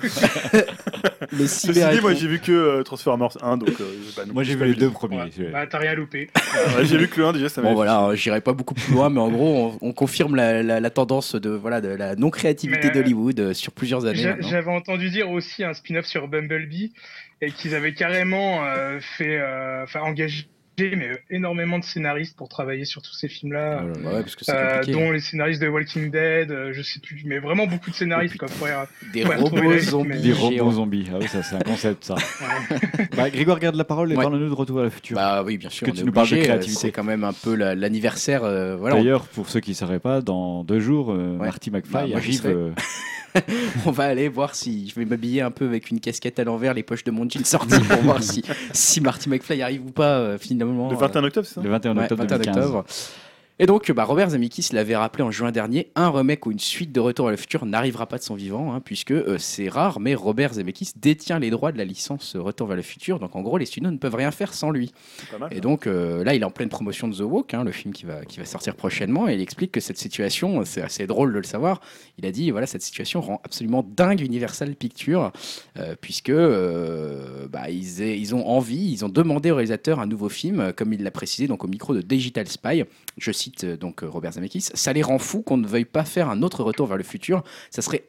Le 1.32 1.46
Ceci 1.46 1.68
dit, 1.68 1.74
cyber. 1.80 2.02
moi 2.02 2.14
j'ai 2.14 2.26
vu 2.28 2.38
que 2.40 2.52
euh, 2.52 2.82
Transformers 2.82 3.36
1, 3.42 3.56
donc 3.56 3.70
euh, 3.80 3.84
pas 4.14 4.24
non 4.26 4.34
Moi, 4.34 4.42
plus 4.42 4.50
j'ai 4.52 4.56
vu 4.56 4.64
les 4.66 4.70
eu 4.72 4.76
deux 4.76 4.90
premiers. 4.90 5.16
Ouais. 5.22 5.50
Bah, 5.52 5.66
t'as 5.66 5.78
rien 5.78 5.94
loupé. 5.94 6.28
Ouais, 6.76 6.84
j'ai 6.84 6.98
vu 6.98 7.08
que 7.08 7.20
le 7.20 7.26
1 7.26 7.32
déjà, 7.32 7.48
ça. 7.48 7.62
Bon 7.62 7.74
voilà, 7.74 8.10
j'irai 8.14 8.40
pas 8.40 8.52
beaucoup 8.52 8.74
plus 8.74 8.92
loin, 8.92 9.08
mais 9.10 9.20
en 9.20 9.30
gros, 9.30 9.78
on, 9.82 9.88
on 9.88 9.92
confirme 9.92 10.36
la, 10.36 10.62
la- 10.62 10.80
la 10.80 10.90
tendance 10.90 11.34
de 11.34 11.50
voilà 11.50 11.80
de 11.80 11.88
la 11.88 12.14
non 12.16 12.30
créativité 12.30 12.88
euh, 12.88 12.90
d'Hollywood 12.90 13.40
euh, 13.40 13.54
sur 13.54 13.72
plusieurs 13.72 14.04
années. 14.04 14.34
J'avais 14.40 14.70
entendu 14.70 15.10
dire 15.10 15.30
aussi 15.30 15.64
un 15.64 15.72
spin-off 15.74 16.06
sur 16.06 16.28
Bumblebee 16.28 16.92
et 17.40 17.50
qu'ils 17.50 17.74
avaient 17.74 17.94
carrément 17.94 18.64
euh, 18.64 18.98
fait, 19.00 19.38
euh, 19.40 19.82
enfin 19.84 20.00
engagé 20.02 20.46
mais 20.78 21.10
énormément 21.30 21.78
de 21.78 21.84
scénaristes 21.84 22.36
pour 22.36 22.48
travailler 22.48 22.84
sur 22.84 23.02
tous 23.02 23.12
ces 23.12 23.28
films-là. 23.28 23.82
Voilà, 23.82 23.92
bah 24.02 24.10
ouais, 24.16 24.20
parce 24.22 24.36
que 24.36 24.44
c'est 24.44 24.52
euh, 24.56 24.80
dont 24.88 25.10
les 25.12 25.20
scénaristes 25.20 25.60
de 25.60 25.68
Walking 25.68 26.10
Dead, 26.10 26.50
euh, 26.50 26.72
je 26.72 26.82
sais 26.82 26.98
plus, 27.00 27.22
mais 27.26 27.38
vraiment 27.38 27.66
beaucoup 27.66 27.90
de 27.90 27.94
scénaristes 27.94 28.36
quoi. 28.38 28.48
pour, 28.48 28.66
euh, 28.66 28.84
Des 29.12 29.24
robots 29.24 29.78
zombies. 29.78 30.08
mais- 30.10 30.18
Des 30.20 30.32
robots 30.32 30.72
zombies. 30.72 31.08
Ah 31.12 31.18
oui, 31.20 31.28
ça, 31.28 31.42
c'est 31.42 31.56
un 31.56 31.60
concept, 31.60 32.04
ça. 32.04 32.14
ouais. 32.70 33.06
Bah, 33.16 33.30
Grégoire, 33.30 33.58
garde 33.60 33.76
la 33.76 33.84
parole 33.84 34.10
et 34.12 34.16
Ouais. 34.16 34.22
parle-nous 34.22 34.48
de 34.48 34.54
Retour 34.54 34.80
à 34.80 34.84
la 34.84 34.90
future. 34.90 35.16
Bah 35.16 35.42
oui, 35.44 35.58
bien 35.58 35.68
sûr. 35.70 35.86
Que 35.86 35.90
on 35.92 35.94
tu 35.94 36.00
est 36.00 36.04
nous 36.04 36.12
parles 36.12 36.28
de 36.30 36.36
euh, 36.36 36.42
créativité. 36.42 36.80
C'est 36.80 36.92
quand 36.92 37.04
même 37.04 37.24
un 37.24 37.32
peu 37.34 37.54
la- 37.54 37.74
l'anniversaire. 37.74 38.42
euh, 38.44 38.76
voilà, 38.76 38.96
on- 38.96 38.98
D'ailleurs, 38.98 39.26
pour 39.26 39.48
ceux 39.48 39.60
qui 39.60 39.70
ne 39.70 39.76
sauraient 39.76 39.98
pas, 40.00 40.20
dans 40.22 40.64
deux 40.64 40.80
jours, 40.80 41.12
euh, 41.12 41.36
Ouais. 41.36 41.46
Marty 41.46 41.70
Bah, 41.70 41.78
McFly 41.78 42.14
arrive. 42.14 42.74
euh, 43.36 43.40
on 43.86 43.90
va 43.90 44.04
aller 44.04 44.28
voir 44.28 44.54
si 44.54 44.88
je 44.88 44.94
vais 44.94 45.04
m'habiller 45.04 45.40
un 45.40 45.50
peu 45.50 45.66
avec 45.66 45.90
une 45.90 46.00
casquette 46.00 46.38
à 46.38 46.44
l'envers, 46.44 46.74
les 46.74 46.82
poches 46.82 47.04
de 47.04 47.10
mon 47.10 47.28
jean 47.28 47.44
sorties 47.44 47.80
pour 47.80 48.00
voir 48.02 48.22
si, 48.22 48.42
si 48.72 49.00
Marty 49.00 49.28
McFly 49.28 49.62
arrive 49.62 49.86
ou 49.86 49.90
pas 49.90 50.18
euh, 50.18 50.38
finalement. 50.38 50.90
Le 50.90 50.96
euh, 50.96 51.00
21 51.00 51.24
octobre, 51.24 51.46
c'est 51.46 51.54
ça? 51.54 51.62
Le 51.62 51.70
21 51.70 51.96
Ouais, 51.96 52.02
octobre 52.02 52.22
21 52.22 52.38
2015. 52.38 52.64
octobre. 52.66 52.84
Et 53.58 53.66
donc, 53.66 53.92
bah, 53.92 54.04
Robert 54.04 54.30
Zemeckis 54.30 54.70
l'avait 54.72 54.96
rappelé 54.96 55.22
en 55.22 55.30
juin 55.30 55.52
dernier, 55.52 55.92
un 55.94 56.10
remake 56.10 56.46
ou 56.46 56.52
une 56.52 56.58
suite 56.58 56.90
de 56.90 57.00
Retour 57.00 57.28
à 57.28 57.30
le 57.30 57.36
futur 57.36 57.64
n'arrivera 57.66 58.06
pas 58.06 58.18
de 58.18 58.22
son 58.22 58.34
vivant, 58.34 58.72
hein, 58.74 58.80
puisque 58.80 59.12
euh, 59.12 59.36
c'est 59.38 59.68
rare, 59.68 60.00
mais 60.00 60.14
Robert 60.14 60.54
Zemeckis 60.54 60.92
détient 60.96 61.38
les 61.38 61.50
droits 61.50 61.70
de 61.70 61.78
la 61.78 61.84
licence 61.84 62.34
Retour 62.34 62.66
vers 62.66 62.76
le 62.76 62.82
futur, 62.82 63.18
donc 63.18 63.36
en 63.36 63.42
gros, 63.42 63.58
les 63.58 63.66
studios 63.66 63.90
ne 63.90 63.98
peuvent 63.98 64.14
rien 64.14 64.30
faire 64.30 64.54
sans 64.54 64.70
lui. 64.70 64.92
Mal. 65.38 65.52
Et 65.52 65.60
donc 65.60 65.86
euh, 65.86 66.24
là, 66.24 66.34
il 66.34 66.42
est 66.42 66.44
en 66.44 66.50
pleine 66.50 66.70
promotion 66.70 67.08
de 67.08 67.14
The 67.14 67.20
Walk, 67.20 67.54
hein, 67.54 67.62
le 67.62 67.72
film 67.72 67.92
qui 67.92 68.04
va, 68.04 68.24
qui 68.24 68.38
va 68.38 68.46
sortir 68.46 68.74
prochainement, 68.74 69.28
et 69.28 69.34
il 69.34 69.40
explique 69.40 69.70
que 69.70 69.80
cette 69.80 69.98
situation, 69.98 70.64
c'est 70.64 70.82
assez 70.82 71.06
drôle 71.06 71.32
de 71.32 71.38
le 71.38 71.44
savoir, 71.44 71.80
il 72.18 72.26
a 72.26 72.32
dit, 72.32 72.50
voilà, 72.50 72.66
cette 72.66 72.82
situation 72.82 73.20
rend 73.20 73.40
absolument 73.44 73.86
dingue 73.96 74.22
Universal 74.22 74.74
Pictures, 74.74 75.30
euh, 75.78 75.94
puisque 76.00 76.30
euh, 76.30 77.46
bah, 77.48 77.70
ils, 77.70 78.02
aient- 78.02 78.18
ils 78.18 78.34
ont 78.34 78.46
envie, 78.48 78.90
ils 78.92 79.04
ont 79.04 79.08
demandé 79.08 79.50
au 79.50 79.56
réalisateur 79.56 80.00
un 80.00 80.06
nouveau 80.06 80.28
film, 80.28 80.60
euh, 80.60 80.72
comme 80.72 80.92
il 80.92 81.02
l'a 81.02 81.10
précisé 81.10 81.46
donc 81.46 81.64
au 81.64 81.68
micro 81.68 81.94
de 81.94 82.00
Digital 82.00 82.48
Spy, 82.48 82.84
je 83.18 83.30
euh, 83.64 83.76
donc 83.76 84.02
euh, 84.02 84.08
Robert 84.08 84.32
Zemeckis, 84.32 84.68
ça 84.74 84.92
les 84.92 85.02
rend 85.02 85.18
fous 85.18 85.42
qu'on 85.42 85.56
ne 85.56 85.66
veuille 85.66 85.84
pas 85.84 86.04
faire 86.04 86.28
un 86.28 86.42
autre 86.42 86.62
retour 86.62 86.86
vers 86.86 86.96
le 86.96 87.02
futur, 87.02 87.42
ça, 87.70 87.82
serait 87.82 88.04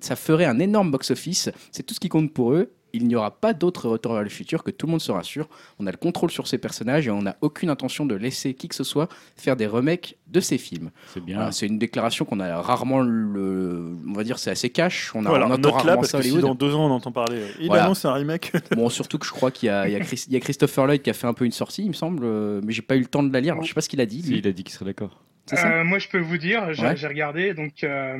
ça 0.00 0.16
ferait 0.16 0.44
un 0.44 0.58
énorme 0.58 0.90
box-office, 0.90 1.50
c'est 1.70 1.82
tout 1.82 1.94
ce 1.94 2.00
qui 2.00 2.08
compte 2.08 2.32
pour 2.32 2.52
eux, 2.52 2.72
il 2.92 3.06
n'y 3.06 3.14
aura 3.16 3.30
pas 3.30 3.52
d'autre 3.54 3.88
retour 3.88 4.12
vers 4.14 4.22
le 4.22 4.28
futur 4.28 4.62
que 4.64 4.70
tout 4.70 4.86
le 4.86 4.90
monde 4.92 5.00
se 5.00 5.12
rassure. 5.12 5.48
On 5.78 5.86
a 5.86 5.90
le 5.90 5.96
contrôle 5.96 6.30
sur 6.30 6.46
ces 6.46 6.58
personnages 6.58 7.06
et 7.06 7.10
on 7.10 7.22
n'a 7.22 7.36
aucune 7.40 7.70
intention 7.70 8.06
de 8.06 8.14
laisser 8.14 8.54
qui 8.54 8.68
que 8.68 8.74
ce 8.74 8.84
soit 8.84 9.08
faire 9.36 9.56
des 9.56 9.66
remakes 9.66 10.16
de 10.28 10.40
ces 10.40 10.58
films. 10.58 10.90
C'est 11.12 11.20
bien. 11.24 11.36
Voilà, 11.36 11.52
c'est 11.52 11.66
une 11.66 11.78
déclaration 11.78 12.24
qu'on 12.24 12.40
a 12.40 12.60
rarement, 12.60 13.00
le, 13.00 13.94
on 14.08 14.12
va 14.12 14.24
dire, 14.24 14.38
c'est 14.38 14.50
assez 14.50 14.70
cash. 14.70 15.12
On, 15.14 15.24
a, 15.26 15.28
Voilà, 15.28 15.46
on 15.46 15.48
là 15.50 15.70
rarement 15.70 15.94
parce 15.96 16.10
ça 16.10 16.18
que 16.18 16.24
si 16.24 16.38
dans 16.38 16.54
deux 16.54 16.74
ans 16.74 16.86
on 16.86 16.90
entend 16.90 17.12
parler, 17.12 17.38
euh, 17.38 17.48
il 17.60 17.66
Voilà. 17.66 17.84
annonce 17.84 18.04
un 18.04 18.12
remake. 18.12 18.52
Bon, 18.76 18.88
surtout 18.88 19.18
que 19.18 19.26
je 19.26 19.30
crois 19.32 19.50
qu'il 19.50 19.66
y 19.66 19.70
a, 19.70 19.86
il 19.88 19.92
y, 19.92 19.96
a 19.96 20.00
Chris- 20.00 20.24
il 20.28 20.32
y 20.32 20.36
a 20.36 20.40
Christopher 20.40 20.86
Lloyd 20.86 21.02
qui 21.02 21.10
a 21.10 21.12
fait 21.14 21.26
un 21.26 21.34
peu 21.34 21.44
une 21.44 21.52
sortie, 21.52 21.82
il 21.82 21.88
me 21.88 21.92
semble, 21.94 22.22
euh, 22.24 22.60
mais 22.64 22.72
j'ai 22.72 22.82
pas 22.82 22.96
eu 22.96 23.00
le 23.00 23.06
temps 23.06 23.22
de 23.22 23.32
la 23.32 23.40
lire. 23.40 23.52
Alors, 23.54 23.64
je 23.64 23.68
sais 23.68 23.74
pas 23.74 23.80
ce 23.82 23.88
qu'il 23.88 24.00
a 24.00 24.06
dit. 24.06 24.22
Si, 24.22 24.36
il 24.36 24.46
a 24.46 24.52
dit 24.52 24.64
qu'il 24.64 24.72
serait 24.72 24.84
d'accord. 24.86 25.22
Euh, 25.52 25.82
moi, 25.84 25.98
je 25.98 26.08
peux 26.08 26.20
vous 26.20 26.38
dire, 26.38 26.72
j'ai 26.72 26.82
Ouais. 26.84 26.94
regardé, 27.08 27.52
donc 27.52 27.82
euh, 27.84 28.16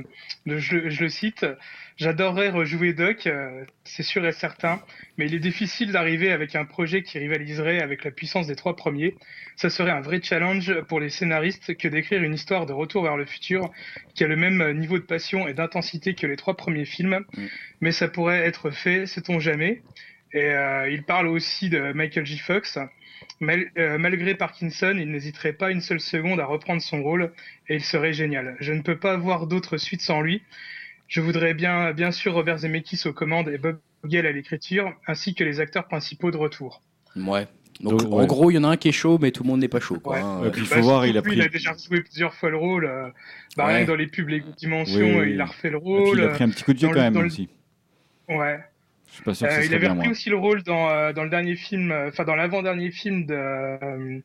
je 0.47 0.77
le 1.03 1.09
cite. 1.09 1.47
J'adorerais 2.03 2.51
rejouer 2.51 2.95
Doc, 2.95 3.29
euh, 3.29 3.65
c'est 3.85 4.03
sûr 4.03 4.27
et 4.27 4.33
certain, 4.33 4.83
mais 5.17 5.27
il 5.27 5.35
est 5.37 5.39
difficile 5.39 5.93
d'arriver 5.93 6.33
avec 6.33 6.57
un 6.57 6.65
projet 6.65 7.05
qui 7.05 7.17
rivaliserait 7.21 7.81
avec 7.81 8.03
la 8.03 8.11
puissance 8.11 8.49
des 8.49 8.57
trois 8.57 8.75
premiers. 8.75 9.15
Ça 9.55 9.71
serait 9.71 9.93
un 9.93 10.01
vrai 10.01 10.21
challenge 10.21 10.81
pour 10.89 10.99
les 10.99 11.11
scénaristes 11.11 11.77
que 11.77 11.87
d'écrire 11.87 12.21
une 12.25 12.35
histoire 12.35 12.67
de 12.67 12.73
retour 12.73 13.05
vers 13.05 13.17
le 13.17 13.25
futur 13.25 13.71
qui 14.17 14.25
a 14.25 14.27
le 14.27 14.35
même 14.35 14.73
niveau 14.77 14.99
de 14.99 15.05
passion 15.05 15.47
et 15.47 15.55
d'intensité 15.55 16.15
que 16.15 16.27
les 16.27 16.35
trois 16.35 16.57
premiers 16.57 16.87
films. 16.87 17.21
Mm. 17.37 17.47
Mais 17.83 17.93
ça 17.93 18.09
pourrait 18.09 18.41
être 18.41 18.73
fait, 18.73 19.07
sait-on 19.07 19.39
jamais. 19.39 19.81
Et 20.33 20.47
euh, 20.47 20.91
il 20.91 21.05
parle 21.05 21.29
aussi 21.29 21.69
de 21.69 21.93
Michael 21.93 22.27
J. 22.27 22.39
Fox. 22.39 22.81
Mal- 23.39 23.71
euh, 23.79 23.97
malgré 23.99 24.35
Parkinson, 24.35 24.97
il 24.99 25.13
n'hésiterait 25.13 25.53
pas 25.53 25.71
une 25.71 25.81
seule 25.81 26.01
seconde 26.01 26.41
à 26.41 26.47
reprendre 26.47 26.83
son 26.83 27.01
rôle 27.01 27.33
et 27.69 27.77
il 27.77 27.85
serait 27.85 28.13
génial. 28.13 28.57
Je 28.59 28.73
ne 28.73 28.83
peux 28.83 28.99
pas 28.99 29.17
voir 29.17 29.47
d'autres 29.47 29.77
suites 29.77 30.01
sans 30.01 30.21
lui. 30.21 30.43
Je 31.13 31.21
voudrais 31.21 31.53
bien, 31.53 31.93
bien 31.93 32.11
sûr 32.11 32.33
Robert 32.33 32.57
Zemeckis 32.61 33.03
aux 33.07 33.13
commandes 33.13 33.51
et 33.51 33.59
Bob 33.59 33.79
Gale 34.07 34.25
à 34.25 34.33
l'écriture, 34.33 34.95
ainsi 35.07 35.35
que 35.35 35.45
les 35.45 35.61
acteurs 35.61 35.87
principaux 35.87 36.31
de 36.31 36.39
retour. 36.39 36.81
Ouais. 37.17 37.47
Donc, 37.83 38.01
Donc, 38.01 38.13
en 38.15 38.17
ouais. 38.21 38.27
gros, 38.27 38.51
il 38.51 38.55
y 38.55 38.59
en 38.59 38.65
a 38.65 38.69
un 38.69 38.77
qui 38.79 38.89
est 38.89 38.93
chaud, 38.93 39.19
mais 39.21 39.31
tout 39.31 39.43
le 39.43 39.49
monde 39.51 39.61
n'est 39.61 39.69
pas 39.69 39.79
chaud. 39.81 40.01
Quoi, 40.01 40.15
Ouais. 40.17 40.23
hein. 40.23 40.45
Et 40.47 40.51
puis 40.51 40.63
il 40.63 40.67
faut 40.67 40.77
Bah, 40.77 40.81
voir, 40.81 41.07
il 41.07 41.19
a 41.19 41.21
pris. 41.23 41.35
il 41.37 41.43
a 41.43 41.49
déjà 41.49 41.75
joué 41.77 42.01
plusieurs 42.01 42.33
fois 42.33 42.49
le 42.49 42.57
rôle. 42.57 42.87
euh, 42.87 43.11
bah, 43.59 43.67
Ouais. 43.67 43.75
rien 43.77 43.85
que 43.85 43.91
dans 43.91 43.97
les 43.97 44.07
pubs 44.07 44.27
Lego 44.27 44.53
Dimension, 44.57 45.01
Oui, 45.01 45.13
oui, 45.13 45.19
euh, 45.19 45.29
il 45.29 45.41
a 45.43 45.45
refait 45.45 45.69
le 45.69 45.77
Et 45.77 45.81
puis 45.81 45.89
rôle. 45.91 46.19
il 46.19 46.25
a 46.25 46.29
pris 46.29 46.45
un 46.45 46.49
petit 46.49 46.65
coup 46.65 46.73
de 46.73 46.79
vieux 46.79 46.89
dans 46.89 46.95
quand 46.95 47.01
le- 47.01 47.11
même 47.11 47.21
le- 47.21 47.27
aussi. 47.27 47.49
Ouais. 48.31 48.59
Je 49.09 49.15
suis 49.17 49.23
pas 49.25 49.35
sûr 49.35 49.49
que 49.49 49.53
Euh, 49.53 49.61
ce 49.61 49.67
il 49.67 49.75
avait 49.75 49.81
bien, 49.81 49.91
repris 49.91 50.07
moi. 50.09 50.13
aussi 50.13 50.31
le 50.31 50.37
rôle 50.37 50.63
dans, 50.63 50.89
euh, 50.89 51.13
dans 51.13 51.25
le 51.25 51.29
dernier 51.31 51.57
film, 51.57 51.93
euh, 51.93 52.09
enfin 52.09 52.25
dans 52.25 52.37
l'avant-dernier 52.37 52.91
film 52.91 53.27
de, 53.27 53.35
euh, 53.35 54.19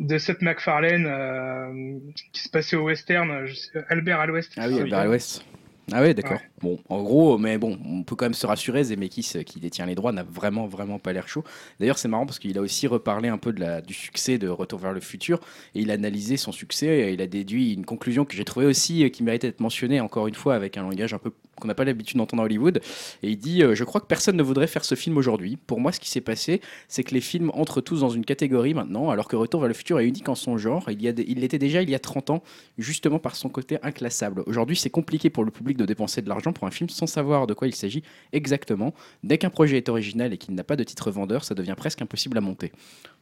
de 0.00 0.16
Seth 0.18 0.40
MacFarlane 0.40 1.04
euh, 1.06 1.98
qui 2.32 2.40
se 2.42 2.48
passait 2.48 2.76
au 2.76 2.84
western, 2.84 3.44
je 3.44 3.52
sais- 3.54 3.84
Albert 3.90 4.20
à 4.20 4.26
l'ouest. 4.26 4.52
Ah 4.56 4.62
oui, 4.68 4.68
Ah 4.68 4.74
oui. 4.76 4.80
Albert 4.84 4.98
à 5.00 5.04
l'Ouest. 5.04 5.44
Ah 5.92 6.00
ouais, 6.00 6.14
d'accord. 6.14 6.38
Ouais. 6.38 6.50
Bon, 6.60 6.80
en 6.88 7.02
gros, 7.04 7.38
mais 7.38 7.58
bon, 7.58 7.78
on 7.84 8.02
peut 8.02 8.16
quand 8.16 8.24
même 8.24 8.34
se 8.34 8.44
rassurer, 8.46 8.82
Zemeckis, 8.82 9.32
euh, 9.36 9.42
qui 9.44 9.60
détient 9.60 9.86
les 9.86 9.94
droits, 9.94 10.10
n'a 10.10 10.24
vraiment, 10.24 10.66
vraiment 10.66 10.98
pas 10.98 11.12
l'air 11.12 11.28
chaud. 11.28 11.44
D'ailleurs, 11.78 11.96
c'est 11.98 12.08
marrant 12.08 12.26
parce 12.26 12.40
qu'il 12.40 12.58
a 12.58 12.60
aussi 12.60 12.88
reparlé 12.88 13.28
un 13.28 13.38
peu 13.38 13.52
de 13.52 13.60
la, 13.60 13.80
du 13.80 13.94
succès 13.94 14.36
de 14.36 14.48
Retour 14.48 14.80
vers 14.80 14.92
le 14.92 15.00
futur 15.00 15.38
et 15.76 15.80
il 15.82 15.90
a 15.92 15.94
analysé 15.94 16.36
son 16.36 16.50
succès 16.50 16.86
et 16.86 17.12
il 17.12 17.22
a 17.22 17.28
déduit 17.28 17.72
une 17.72 17.86
conclusion 17.86 18.24
que 18.24 18.34
j'ai 18.34 18.44
trouvée 18.44 18.66
aussi 18.66 19.04
euh, 19.04 19.10
qui 19.10 19.22
méritait 19.22 19.46
d'être 19.46 19.60
mentionnée, 19.60 20.00
encore 20.00 20.26
une 20.26 20.34
fois, 20.34 20.56
avec 20.56 20.76
un 20.76 20.82
langage 20.82 21.14
un 21.14 21.18
peu 21.18 21.30
qu'on 21.60 21.68
n'a 21.68 21.74
pas 21.74 21.84
l'habitude 21.84 22.16
d'entendre 22.18 22.42
à 22.42 22.46
Hollywood. 22.46 22.80
Et 23.22 23.30
il 23.30 23.36
dit 23.38 23.62
euh, 23.62 23.74
Je 23.74 23.84
crois 23.84 24.00
que 24.00 24.06
personne 24.06 24.36
ne 24.36 24.42
voudrait 24.42 24.66
faire 24.66 24.84
ce 24.84 24.94
film 24.94 25.16
aujourd'hui. 25.16 25.56
Pour 25.66 25.80
moi, 25.80 25.92
ce 25.92 26.00
qui 26.00 26.10
s'est 26.10 26.20
passé, 26.20 26.60
c'est 26.88 27.02
que 27.04 27.14
les 27.14 27.20
films 27.20 27.50
entrent 27.54 27.80
tous 27.80 28.00
dans 28.00 28.10
une 28.10 28.24
catégorie 28.24 28.74
maintenant, 28.74 29.10
alors 29.10 29.28
que 29.28 29.36
Retour 29.36 29.60
vers 29.60 29.68
le 29.68 29.74
futur 29.74 29.98
est 30.00 30.06
unique 30.06 30.28
en 30.28 30.34
son 30.34 30.58
genre. 30.58 30.90
Il, 30.90 31.02
y 31.02 31.08
a 31.08 31.12
des- 31.12 31.24
il 31.28 31.40
l'était 31.40 31.58
déjà 31.58 31.82
il 31.82 31.90
y 31.90 31.94
a 31.94 31.98
30 31.98 32.30
ans, 32.30 32.42
justement 32.78 33.18
par 33.18 33.36
son 33.36 33.48
côté 33.48 33.78
inclassable. 33.82 34.42
Aujourd'hui, 34.46 34.76
c'est 34.76 34.90
compliqué 34.90 35.30
pour 35.30 35.44
le 35.44 35.50
public 35.50 35.76
de 35.76 35.84
dépenser 35.84 36.22
de 36.22 36.28
l'argent 36.28 36.52
pour 36.52 36.66
un 36.66 36.70
film 36.70 36.88
sans 36.90 37.06
savoir 37.06 37.46
de 37.46 37.54
quoi 37.54 37.66
il 37.68 37.74
s'agit 37.74 38.02
exactement. 38.32 38.94
Dès 39.24 39.38
qu'un 39.38 39.50
projet 39.50 39.76
est 39.76 39.88
original 39.88 40.32
et 40.32 40.38
qu'il 40.38 40.54
n'a 40.54 40.64
pas 40.64 40.76
de 40.76 40.84
titre 40.84 41.10
vendeur, 41.10 41.44
ça 41.44 41.54
devient 41.54 41.74
presque 41.76 42.02
impossible 42.02 42.36
à 42.38 42.40
monter. 42.40 42.72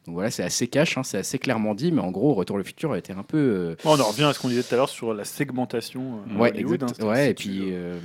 Donc 0.06 0.15
voilà, 0.16 0.31
c'est 0.31 0.43
assez 0.43 0.66
cash, 0.69 0.98
hein, 0.98 1.02
c'est 1.02 1.16
assez 1.19 1.39
clairement 1.39 1.74
dit, 1.74 1.90
mais 1.90 2.01
en 2.02 2.11
gros, 2.11 2.35
Retour 2.35 2.56
vers 2.56 2.59
le 2.59 2.65
futur 2.65 2.93
a 2.93 2.98
été 2.98 3.12
un 3.12 3.23
peu. 3.23 3.39
euh, 3.39 3.77
On 3.86 3.98
en 3.98 4.05
revient 4.09 4.24
à 4.24 4.32
ce 4.35 4.39
qu'on 4.39 4.48
disait 4.48 4.62
tout 4.62 4.74
à 4.74 4.77
l'heure 4.77 4.89
sur 4.90 5.15
la 5.15 5.24
segmentation. 5.24 6.20
euh, 6.31 6.39
ouais, 6.39 6.51
Hollywood, 6.51 6.82
exact- 6.82 7.02
hein. 7.02 7.06
ouais, 7.09 7.31
et 7.31 7.35
puis. 7.35 7.61
euh, 7.73 7.97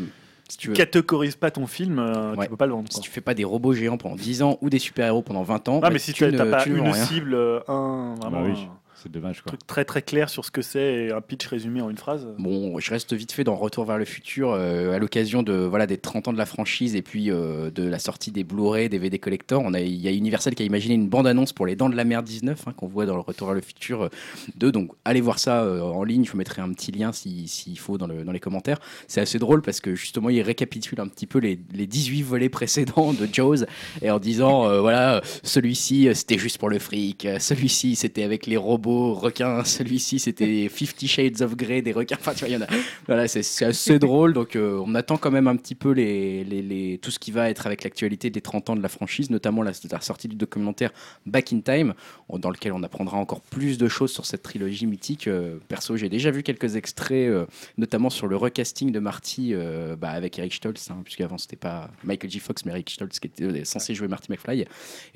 si 0.49 0.57
tu 0.57 0.67
veux, 0.69 0.73
catégorises 0.73 1.35
pas 1.35 1.51
ton 1.51 1.67
film, 1.67 1.99
euh, 1.99 2.35
Ouais. 2.35 2.45
tu 2.45 2.49
peux 2.49 2.57
pas 2.57 2.65
le 2.65 2.73
vendre. 2.73 2.91
si 2.91 2.99
tu 3.01 3.09
fais 3.09 3.21
pas 3.21 3.33
des 3.33 3.43
robots 3.43 3.73
géants 3.73 3.97
pendant 3.97 4.15
10 4.15 4.41
ans 4.43 4.57
ou 4.61 4.69
des 4.69 4.79
super-héros 4.79 5.21
pendant 5.21 5.43
20 5.43 5.69
ans, 5.69 5.77
Ah, 5.77 5.87
bah, 5.87 5.89
mais 5.93 5.99
si 5.99 6.11
tu 6.13 6.23
n'as 6.25 6.31
ne- 6.45 6.51
pas 6.51 6.63
tu 6.63 6.71
ne 6.71 6.77
une 6.77 6.83
rien. 6.89 6.93
cible, 7.05 7.33
euh, 7.35 7.59
un, 7.67 8.15
vraiment, 8.19 8.41
Bah 8.41 8.47
oui. 8.47 8.67
un 8.67 8.78
C'est 9.01 9.11
dommage 9.11 9.41
quoi. 9.41 9.49
truc 9.51 9.65
très 9.67 9.85
très 9.85 10.01
clair 10.01 10.29
sur 10.29 10.43
ce 10.45 10.51
que 10.51 10.61
c'est 10.61 11.05
et 11.05 11.11
un 11.11 11.21
pitch 11.21 11.45
résumé 11.47 11.81
en 11.81 11.89
une 11.89 11.97
phrase. 11.97 12.27
Bon, 12.37 12.79
je 12.79 12.89
reste 12.91 13.13
vite 13.13 13.31
fait 13.31 13.43
dans 13.43 13.55
Retour 13.55 13.85
vers 13.85 13.97
le 13.97 14.05
futur 14.05 14.51
euh, 14.51 14.93
à 14.93 14.99
l'occasion 14.99 15.43
de 15.43 15.53
voilà 15.53 15.87
des 15.87 15.97
30 15.97 16.27
ans 16.29 16.33
de 16.33 16.37
la 16.37 16.45
franchise 16.45 16.95
et 16.95 17.01
puis 17.01 17.31
euh, 17.31 17.71
de 17.71 17.83
la 17.83 17.99
sortie 17.99 18.31
des 18.31 18.43
Blu-ray, 18.43 18.89
des 18.89 18.97
VD 18.97 19.19
collector. 19.19 19.61
On 19.65 19.73
a 19.73 19.79
il 19.79 19.95
y 19.95 20.07
a 20.07 20.11
Universal 20.11 20.55
qui 20.55 20.63
a 20.63 20.65
imaginé 20.65 20.95
une 20.95 21.07
bande 21.07 21.27
annonce 21.27 21.53
pour 21.53 21.65
les 21.65 21.75
Dents 21.75 21.89
de 21.89 21.95
la 21.95 22.03
Mer 22.03 22.23
19 22.23 22.67
hein, 22.67 22.73
qu'on 22.75 22.87
voit 22.87 23.05
dans 23.05 23.15
le 23.15 23.21
Retour 23.21 23.47
vers 23.47 23.55
le 23.55 23.61
futur 23.61 24.03
euh, 24.03 24.09
2. 24.57 24.71
Donc 24.71 24.91
allez 25.05 25.21
voir 25.21 25.39
ça 25.39 25.63
euh, 25.63 25.81
en 25.81 26.03
ligne. 26.03 26.25
Je 26.25 26.31
vous 26.31 26.37
mettrai 26.37 26.61
un 26.61 26.71
petit 26.73 26.91
lien 26.91 27.11
si- 27.11 27.47
s'il 27.47 27.79
faut 27.79 27.97
dans, 27.97 28.07
le- 28.07 28.23
dans 28.23 28.31
les 28.31 28.39
commentaires. 28.39 28.79
C'est 29.07 29.21
assez 29.21 29.39
drôle 29.39 29.61
parce 29.61 29.79
que 29.79 29.95
justement 29.95 30.29
il 30.29 30.41
récapitule 30.41 30.99
un 30.99 31.07
petit 31.07 31.27
peu 31.27 31.39
les, 31.39 31.59
les 31.73 31.87
18 31.87 32.21
volets 32.23 32.49
précédents 32.49 33.13
de 33.13 33.27
Jaws 33.31 33.65
et 34.01 34.11
en 34.11 34.19
disant 34.19 34.67
euh, 34.67 34.81
voilà 34.81 35.15
euh, 35.17 35.21
celui-ci 35.43 36.07
euh, 36.09 36.13
c'était 36.13 36.37
juste 36.37 36.57
pour 36.57 36.69
le 36.69 36.79
fric, 36.79 37.25
euh, 37.25 37.39
celui-ci 37.39 37.95
c'était 37.95 38.23
avec 38.23 38.45
les 38.47 38.57
robots 38.57 38.88
requins, 39.13 39.63
celui-ci 39.65 40.19
c'était 40.19 40.69
Fifty 40.69 41.07
Shades 41.07 41.41
of 41.41 41.55
Grey 41.55 41.81
des 41.81 41.91
requins. 41.91 42.17
Enfin 42.19 42.33
tu 42.33 42.39
vois 42.39 42.49
il 42.49 42.53
y 42.53 42.57
en 42.57 42.61
a 42.61 42.67
voilà, 43.07 43.27
c'est 43.27 43.65
assez 43.65 43.99
drôle. 43.99 44.33
Donc, 44.33 44.55
euh, 44.55 44.81
on 44.85 44.95
attend 44.95 45.17
quand 45.17 45.31
même 45.31 45.47
un 45.47 45.55
petit 45.55 45.75
peu 45.75 45.91
les, 45.91 46.43
les- 46.43 46.61
les- 46.61 46.97
tout 46.97 47.11
ce 47.11 47.19
qui 47.19 47.31
va 47.31 47.49
être 47.49 47.65
avec 47.65 47.83
l'actualité 47.83 48.29
des 48.29 48.41
30 48.41 48.69
ans 48.71 48.75
de 48.75 48.81
la 48.81 48.89
franchise, 48.89 49.29
notamment 49.29 49.61
la, 49.63 49.71
la 49.91 50.01
sortie 50.01 50.27
du 50.27 50.35
documentaire 50.35 50.91
Back 51.25 51.53
in 51.53 51.61
Time, 51.61 51.93
dans 52.31 52.49
lequel 52.49 52.73
on 52.73 52.83
apprendra 52.83 53.17
encore 53.17 53.41
plus 53.41 53.77
de 53.77 53.87
choses 53.87 54.11
sur 54.11 54.25
cette 54.25 54.43
trilogie 54.43 54.85
mythique. 54.85 55.27
Euh, 55.27 55.57
perso, 55.67 55.97
j'ai 55.97 56.09
déjà 56.09 56.31
vu 56.31 56.43
quelques 56.43 56.75
extraits, 56.75 57.29
euh, 57.29 57.45
notamment 57.77 58.09
sur 58.09 58.27
le 58.27 58.35
recasting 58.35 58.91
de 58.91 58.99
Marty 58.99 59.53
bah, 59.99 60.09
avec 60.11 60.37
Eric 60.39 60.53
Stoltz, 60.53 60.89
hein, 60.91 61.01
puisqu'avant 61.03 61.37
c'était 61.37 61.55
pas 61.55 61.89
Michael 62.03 62.29
J. 62.31 62.39
Fox, 62.39 62.65
mais 62.65 62.71
Eric 62.71 62.89
Stoltz 62.89 63.19
qui 63.19 63.27
était 63.27 63.65
censé 63.65 63.93
jouer 63.95 64.07
Marty 64.07 64.31
McFly. 64.31 64.61
Et 64.61 64.67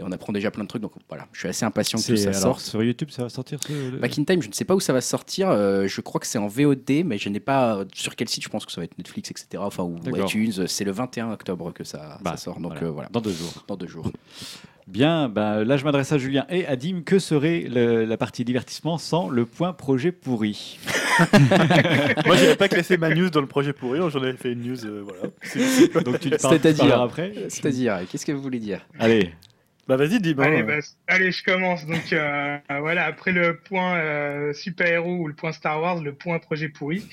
on 0.03 0.11
apprend 0.11 0.33
déjà 0.33 0.51
plein 0.51 0.63
de 0.63 0.69
trucs. 0.69 0.81
Donc 0.81 0.93
voilà, 1.09 1.27
je 1.33 1.39
suis 1.39 1.47
assez 1.49 1.65
impatient 1.65 1.99
que 1.99 2.15
ça 2.15 2.29
alors, 2.29 2.41
sorte. 2.41 2.61
sur 2.61 2.83
YouTube, 2.83 3.09
ça 3.11 3.23
va 3.23 3.29
sortir 3.29 3.59
ce- 3.67 3.91
le- 3.91 3.97
Back 3.97 4.17
in 4.19 4.23
Time, 4.23 4.41
je 4.41 4.47
ne 4.47 4.53
sais 4.53 4.65
pas 4.65 4.75
où 4.75 4.79
ça 4.79 4.93
va 4.93 5.01
sortir. 5.01 5.49
euh, 5.49 5.87
je 5.87 6.01
crois 6.01 6.19
que 6.21 6.27
c'est 6.27 6.37
en 6.37 6.47
VOD, 6.47 7.03
mais 7.05 7.17
je 7.17 7.29
n'ai 7.29 7.39
pas 7.39 7.77
euh, 7.77 7.85
sur 7.93 8.15
quel 8.15 8.29
site. 8.29 8.43
Je 8.43 8.49
pense 8.49 8.65
que 8.65 8.71
ça 8.71 8.81
va 8.81 8.85
être 8.85 8.97
Netflix, 8.97 9.31
etc. 9.31 9.63
Enfin, 9.65 9.83
ou 9.83 9.97
iTunes. 10.15 10.67
C'est 10.67 10.83
le 10.83 10.91
21 10.91 11.31
octobre 11.31 11.71
que 11.73 11.83
ça, 11.83 12.19
Bah, 12.21 12.31
ça 12.31 12.37
sort. 12.37 12.59
Donc 12.59 12.71
voilà. 12.73 12.83
euh, 12.87 12.91
voilà, 12.91 13.09
Dans 13.11 13.21
deux 13.21 13.33
jours. 13.33 13.63
dans 13.67 13.75
deux 13.75 13.87
jours. 13.87 14.09
Bien, 14.85 15.29
bah, 15.29 15.63
là 15.63 15.77
je 15.77 15.85
m'adresse 15.85 16.11
à 16.11 16.17
Julien 16.17 16.45
et 16.49 16.65
à 16.65 16.75
Dim. 16.75 17.03
Que 17.05 17.17
serait 17.17 17.61
le- 17.69 18.03
la 18.03 18.17
partie 18.17 18.43
divertissement 18.43 18.97
sans 18.97 19.29
le 19.29 19.45
point 19.45 19.71
projet 19.71 20.11
pourri? 20.11 20.77
Moi, 22.25 22.35
j'avais 22.35 22.55
pas 22.55 22.67
classé 22.67 22.97
ma 22.97 23.13
news 23.13 23.29
dans 23.29 23.39
le 23.41 23.47
projet 23.47 23.71
pourri, 23.71 23.99
j'en 24.09 24.19
avais 24.21 24.33
fait 24.33 24.51
une 24.51 24.61
news, 24.61 24.85
euh, 24.85 25.01
voilà. 25.05 25.21
C'est- 25.41 26.03
Donc 26.03 26.19
tu 26.19 26.29
te 26.29 26.41
parles- 26.41 26.55
C'est-à-dire 26.59 27.01
après? 27.01 27.33
C'est-à-dire, 27.49 27.99
qu'est-ce 28.11 28.25
que 28.25 28.31
vous 28.33 28.41
voulez 28.41 28.59
dire? 28.59 28.81
Allez, 28.99 29.31
Bah 29.87 29.97
vas-y, 29.97 30.19
dis 30.21 30.33
Allez, 30.39 30.59
hein. 30.59 30.65
bah, 30.65 30.75
allez, 31.07 31.31
je 31.31 31.43
commence. 31.43 31.85
Donc 31.85 32.13
euh, 32.13 32.57
voilà, 32.79 33.05
après 33.05 33.31
le 33.33 33.57
point 33.57 33.97
euh, 33.97 34.53
super-héros 34.53 35.17
ou 35.17 35.27
le 35.27 35.33
point 35.33 35.51
Star 35.51 35.81
Wars, 35.81 36.01
le 36.01 36.13
point 36.13 36.39
projet 36.39 36.69
pourri. 36.69 37.05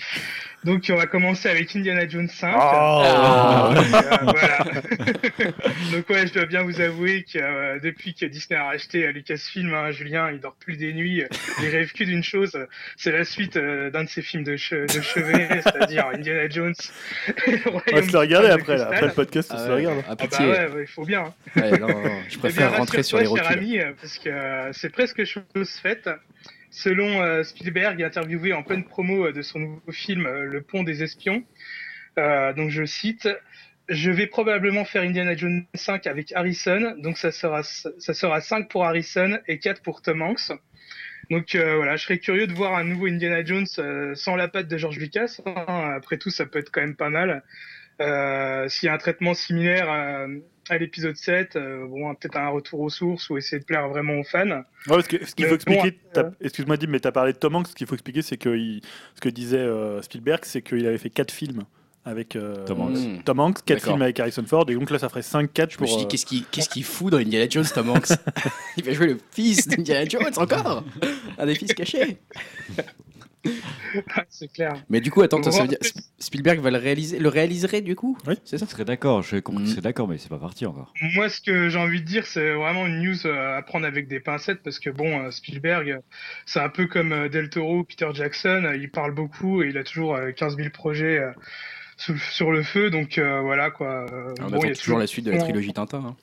Donc 0.63 0.85
on 0.91 0.95
va 0.97 1.07
commencer 1.07 1.49
avec 1.49 1.75
Indiana 1.75 2.07
Jones 2.07 2.29
5. 2.29 2.55
Ah. 2.55 3.73
Donc, 3.75 3.87
euh, 3.87 4.17
voilà. 4.23 4.59
Donc 5.93 6.09
ouais, 6.11 6.27
je 6.27 6.33
dois 6.35 6.47
bien 6.47 6.63
vous 6.63 6.81
avouer 6.81 7.25
que 7.25 7.39
euh, 7.39 7.79
depuis 7.83 8.15
que 8.15 8.27
Disney 8.27 8.59
a 8.61 8.65
racheté 8.65 9.07
euh, 9.07 9.13
Lucasfilm, 9.13 9.73
hein, 9.75 9.91
Julien, 9.91 10.31
il 10.31 10.39
dort 10.41 10.55
plus 10.61 10.77
des 10.77 10.93
nuits. 10.93 11.25
Il 11.63 11.69
rêve 11.71 11.93
que 11.93 12.05
d'une 12.05 12.23
chose, 12.23 12.57
c'est 12.97 13.11
la 13.11 13.25
suite 13.25 13.57
euh, 13.57 13.91
d'un 13.91 14.05
de 14.05 14.09
ses 14.09 14.23
films 14.23 14.45
de, 14.45 14.57
che- 14.57 14.87
de 14.95 15.01
chevet, 15.01 15.49
c'est-à-dire 15.63 16.07
Indiana 16.15 16.49
Jones. 16.49 16.75
On 17.67 17.79
va 17.97 18.03
se 18.03 18.13
le 18.13 18.19
regarder 18.19 18.51
après, 18.51 18.77
là. 18.77 18.85
après 18.87 19.07
le 19.07 19.13
podcast, 19.13 19.51
on 19.55 19.59
se 19.59 19.67
le 19.69 19.75
regarde. 19.75 19.99
à 20.01 20.03
Ah 20.11 20.15
bah 20.17 20.27
ouais, 20.41 20.47
ouais, 20.75 20.83
il 20.83 20.87
faut 20.87 21.05
bien. 21.07 21.23
hein. 21.57 21.61
Ouais, 21.61 21.79
non, 21.79 21.89
non, 21.89 22.03
non, 22.05 22.11
je 22.29 22.35
Eh 22.35 22.39
préfère 22.39 22.60
bien, 22.69 22.79
rentrer 22.79 23.03
sur 23.03 23.19
les 23.19 23.27
ami, 23.41 23.79
euh, 23.79 23.93
parce 24.01 24.19
que 24.19 24.29
euh, 24.29 24.73
c'est 24.73 24.91
presque 24.91 25.25
chose 25.25 25.71
faite. 25.83 26.09
Selon 26.73 27.21
euh, 27.21 27.43
Spielberg, 27.43 28.01
interviewé 28.03 28.53
en 28.53 28.63
pleine 28.63 28.85
promo 28.85 29.27
euh, 29.27 29.33
de 29.33 29.43
son 29.43 29.59
nouveau 29.59 29.93
film 29.93 30.29
Le 30.29 30.63
Pont 30.63 30.85
des 30.85 31.03
Espions, 31.03 31.43
euh, 32.19 32.53
donc 32.53 32.71
je 32.71 32.85
cite. 32.85 33.29
Je 33.89 34.13
vais 34.13 34.29
probablement 34.29 34.85
faire 34.85 35.03
Indiana 35.03 35.35
Jones 35.37 35.65
5 35.75 36.07
avec 36.07 36.33
Harrison, 36.33 36.95
donc 36.99 37.19
ça 37.19 37.33
sera 37.33 37.65
ça 37.65 38.15
sera 38.15 38.41
5 38.41 38.69
pour 38.69 38.85
Harrison 38.85 39.39
et 39.49 39.59
4 39.59 39.83
pour 39.83 40.01
Tom 40.01 40.23
Hanks. 40.23 40.53
Donc 41.29 41.57
euh, 41.57 41.75
voilà, 41.75 41.97
je 41.97 42.05
serais 42.05 42.19
curieux 42.19 42.47
de 42.47 42.53
voir 42.53 42.77
un 42.77 42.85
nouveau 42.85 43.07
Indiana 43.07 43.45
Jones 43.45 43.67
euh, 43.79 44.15
sans 44.15 44.37
la 44.37 44.47
patte 44.47 44.69
de 44.69 44.79
George 44.79 44.99
Lucas. 44.99 45.39
hein. 45.45 45.93
Après 45.97 46.19
tout, 46.19 46.31
ça 46.31 46.47
peut 46.47 46.61
être 46.61 46.71
quand 46.71 46.83
même 46.83 46.95
pas 46.97 47.11
mal. 47.11 47.43
S'il 48.69 48.87
y 48.87 48.89
a 48.89 48.95
un 48.95 48.99
traitement 48.99 49.35
similaire 49.35 50.27
à 50.71 50.79
l'épisode 50.79 51.17
7, 51.17 51.57
euh, 51.57 51.87
bon, 51.87 52.15
peut-être 52.15 52.37
un 52.37 52.49
retour 52.49 52.81
aux 52.81 52.91
sources 52.91 53.29
ou 53.31 53.37
essayer 53.37 53.59
de 53.61 53.65
plaire 53.65 53.89
vraiment 53.89 54.15
aux 54.15 54.25
fans. 54.25 54.47
Ouais, 54.49 54.63
parce 54.87 55.09
que 55.09 55.25
ce 55.25 55.35
qu'il 55.35 55.47
faut 55.47 55.55
expliquer, 55.55 55.99
bon, 56.15 56.21
euh, 56.21 56.31
excuse-moi 56.41 56.77
Dim, 56.77 56.87
mais 56.89 57.01
tu 57.01 57.09
as 57.09 57.13
parlé 57.13 57.33
de 57.33 57.39
Tom 57.39 57.57
Hanks, 57.57 57.69
ce 57.69 57.75
qu'il 57.75 57.87
faut 57.87 57.95
expliquer, 57.95 58.23
c'est 58.23 58.37
que 58.37 58.57
il- 58.57 58.81
ce 59.15 59.21
que 59.21 59.29
disait 59.29 59.59
euh, 59.59 60.01
Spielberg, 60.03 60.41
c'est 60.45 60.63
qu'il 60.63 60.87
avait 60.87 60.99
fait 60.99 61.11
4 61.11 61.31
films 61.31 61.65
avec 62.05 62.35
euh, 62.35 62.65
Tom 62.65 62.81
Hanks. 62.81 62.97
Mmh. 62.97 63.23
Tom 63.25 63.41
Hanks, 63.41 63.57
4 63.65 63.67
D'accord. 63.67 63.93
films 63.93 64.03
avec 64.03 64.19
Harrison 64.21 64.45
Ford, 64.47 64.65
et 64.71 64.75
donc 64.75 64.91
là 64.91 64.99
ça 64.99 65.09
ferait 65.11 65.21
5-4 65.21 65.73
Je 65.73 65.75
me 65.75 65.79
pour. 65.79 65.89
suis 65.89 65.97
dit, 65.99 66.09
qu'est-ce 66.09 66.25
qu'il 66.27 66.45
qu'est-ce 66.47 66.69
qu'il 66.71 66.85
fout 66.85 67.13
dans 67.13 67.19
Indiana 67.19 67.47
Jones, 67.49 67.67
Tom 67.75 67.91
Hanks? 67.91 68.09
Il 68.79 68.85
va 68.85 68.93
jouer 68.95 69.09
le 69.09 69.19
fils 69.33 69.69
d'Indiana 69.69 70.07
Jones 70.09 70.33
encore? 70.37 70.83
Un 71.39 71.47
des 71.47 71.55
fils 71.55 71.75
cachés 71.75 72.17
c'est 74.29 74.53
clair. 74.53 74.75
Mais 74.89 75.01
du 75.01 75.11
coup, 75.11 75.23
attends, 75.23 75.43
ça, 75.43 75.63
veut 75.63 75.69
dire 75.69 75.79
Sp- 75.81 76.01
Spielberg 76.19 76.61
va 76.61 76.71
le 76.71 76.79
réaliser, 76.79 77.19
le 77.19 77.29
réaliserait 77.29 77.81
du 77.81 77.97
coup 77.97 78.17
Oui. 78.27 78.35
C'est 78.45 78.59
ça 78.59 78.67
je 78.67 78.71
serais 78.71 78.85
d'accord, 78.85 79.23
je 79.23 79.37
compris 79.39 79.65
que 79.65 79.69
Mm. 79.69 79.73
serais 79.73 79.81
d'accord, 79.83 80.09
mais 80.09 80.19
c'est 80.19 80.29
pas 80.29 80.39
parti 80.39 80.67
encore. 80.67 80.93
Moi, 81.15 81.29
ce 81.29 81.41
que 81.41 81.69
j'ai 81.69 81.79
envie 81.79 82.01
de 82.01 82.07
dire, 82.07 82.27
c'est 82.27 82.53
vraiment 82.55 82.87
une 82.87 83.03
news 83.03 83.27
euh, 83.27 83.57
à 83.59 83.63
prendre 83.63 83.87
avec 83.87 84.09
des 84.09 84.21
pincettes 84.21 84.63
parce 84.63 84.79
que 84.79 84.91
bon, 84.91 85.21
euh, 85.25 85.31
Spielberg, 85.31 86.01
c'est 86.47 86.61
un 86.61 86.69
peu 86.69 86.87
comme 86.87 87.13
euh, 87.13 87.29
Del 87.29 87.49
Toro, 87.51 87.85
Peter 87.85 88.09
Jackson, 88.13 88.73
il 88.75 88.91
parle 88.91 89.13
beaucoup 89.15 89.63
et 89.63 89.69
il 89.69 89.79
a 89.79 89.85
toujours 89.85 90.15
euh, 90.17 90.31
15 90.33 90.57
000 90.57 90.71
projets 90.71 91.21
sur 92.33 92.51
le 92.51 92.63
feu, 92.63 92.91
donc 92.91 93.19
euh, 93.19 93.41
voilà 93.41 93.71
quoi. 93.71 94.07
On 94.41 94.45
bon, 94.45 94.47
attend 94.57 94.63
il 94.65 94.69
y 94.69 94.73
a 94.73 94.75
toujours 94.75 94.99
la 94.99 95.07
suite 95.07 95.25
de 95.27 95.31
la 95.33 95.39
trilogie 95.39 95.73
Tintin. 95.73 95.99
hein. 96.07 96.17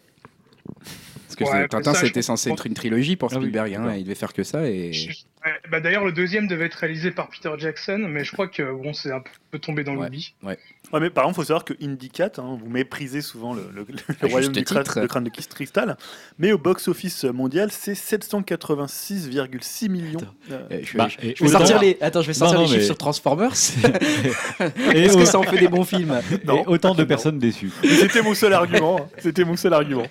Parce 1.28 1.36
que 1.36 1.44
Ouais, 1.44 1.68
Tintin, 1.68 1.94
c'était 1.94 2.22
censé 2.22 2.50
être 2.52 2.66
une 2.68 2.74
trilogie 2.74 3.16
pour 3.16 3.30
Ah 3.32 3.36
oui, 3.38 3.42
Spielberg. 3.44 3.74
hein, 3.76 3.94
il 3.96 4.04
devait 4.04 4.16
faire 4.16 4.34
que 4.34 4.44
ça. 4.44 4.68
Et... 4.70 4.92
Je- 4.94 5.12
ouais, 5.46 5.52
bah, 5.70 5.80
D'ailleurs, 5.80 6.06
le 6.06 6.12
deuxième 6.12 6.48
devait 6.48 6.66
être 6.66 6.76
réalisé 6.76 7.12
par 7.12 7.30
Peter 7.30 7.52
Jackson, 7.58 8.06
mais 8.10 8.24
je 8.24 8.32
crois 8.32 8.48
que 8.48 8.64
bon, 8.82 8.94
c'est 8.94 9.12
un 9.12 9.22
peu 9.52 9.60
tombé 9.60 9.84
dans 9.84 9.96
Ouais. 9.96 10.06
l'oubli. 10.06 10.34
Ouais, 10.44 10.58
mais 11.02 11.10
par 11.10 11.26
exemple, 11.26 11.34
il 11.34 11.36
faut 11.36 11.44
savoir 11.48 11.66
que 11.66 11.74
Indy 11.82 12.10
4, 12.10 12.40
hein, 12.40 12.58
vous 12.62 12.70
méprisez 12.70 13.22
souvent 13.22 13.54
le, 13.54 13.64
le- 13.74 13.86
le 13.90 14.16
À 14.22 14.28
royaume 14.32 14.54
du 14.54 14.64
crâne, 14.64 14.84
le 14.96 15.08
crâne 15.08 15.24
de 15.26 15.30
cristal, 15.30 15.98
mais 16.40 16.54
au 16.54 16.58
box-office 16.58 17.26
mondial, 17.26 17.72
c'est 17.74 17.94
786,6 17.94 19.90
millions. 19.90 20.20
Euh, 20.52 20.60
Euh, 20.72 20.80
je 20.84 20.92
vais, 20.94 20.98
Bah, 20.98 21.08
je- 21.10 21.28
et 21.28 21.36
je 21.36 21.44
vais 21.44 21.50
autant- 21.50 21.60
sortir 21.60 21.80
les. 21.82 21.98
Attends, 22.02 22.22
je 22.22 22.28
vais 22.28 22.34
sortir 22.34 22.58
Non, 22.60 22.66
non, 22.66 22.68
les 22.68 22.74
chiffres 22.74 22.82
mais- 22.82 22.86
sur 22.86 22.98
Transformers. 22.98 23.54
Et, 24.94 25.04
Est-ce 25.04 25.18
que 25.18 25.26
ça 25.26 25.40
en 25.40 25.44
fait 25.44 25.58
des 25.58 25.68
bons 25.68 25.84
films 25.84 26.20
Non. 26.46 26.64
et 26.64 26.68
autant 26.68 26.94
de 26.96 27.02
Non. 27.02 27.08
personnes 27.08 27.40
déçues. 27.40 27.72
C'était 27.84 28.22
mon 28.22 28.34
seul 28.34 28.54
argument. 28.54 29.02
hein. 29.02 29.08
C'était 29.20 29.44
mon 29.44 29.56
seul 29.58 29.74
argument. 29.74 30.06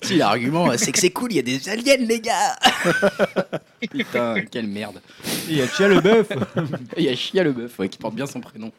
Si 0.00 0.16
l'argument, 0.16 0.70
c'est 0.76 0.92
que 0.92 0.98
c'est 1.00 1.10
cool, 1.10 1.32
il 1.32 1.36
y 1.36 1.38
a 1.40 1.42
des 1.42 1.68
aliens, 1.68 1.96
les 1.98 2.20
gars. 2.20 2.56
Putain, 3.90 4.34
quelle 4.48 4.66
merde. 4.66 5.00
Il 5.48 5.56
y 5.56 5.62
a 5.62 5.66
Chia 5.68 5.88
le 5.88 6.00
bœuf 6.00 6.28
Il 6.96 7.04
y 7.04 7.08
a 7.08 7.14
Chia 7.14 7.42
le 7.44 7.52
bœuf 7.52 7.78
ouais, 7.78 7.88
qui 7.88 7.98
porte 7.98 8.14
bien 8.14 8.26
son 8.26 8.40
prénom 8.40 8.72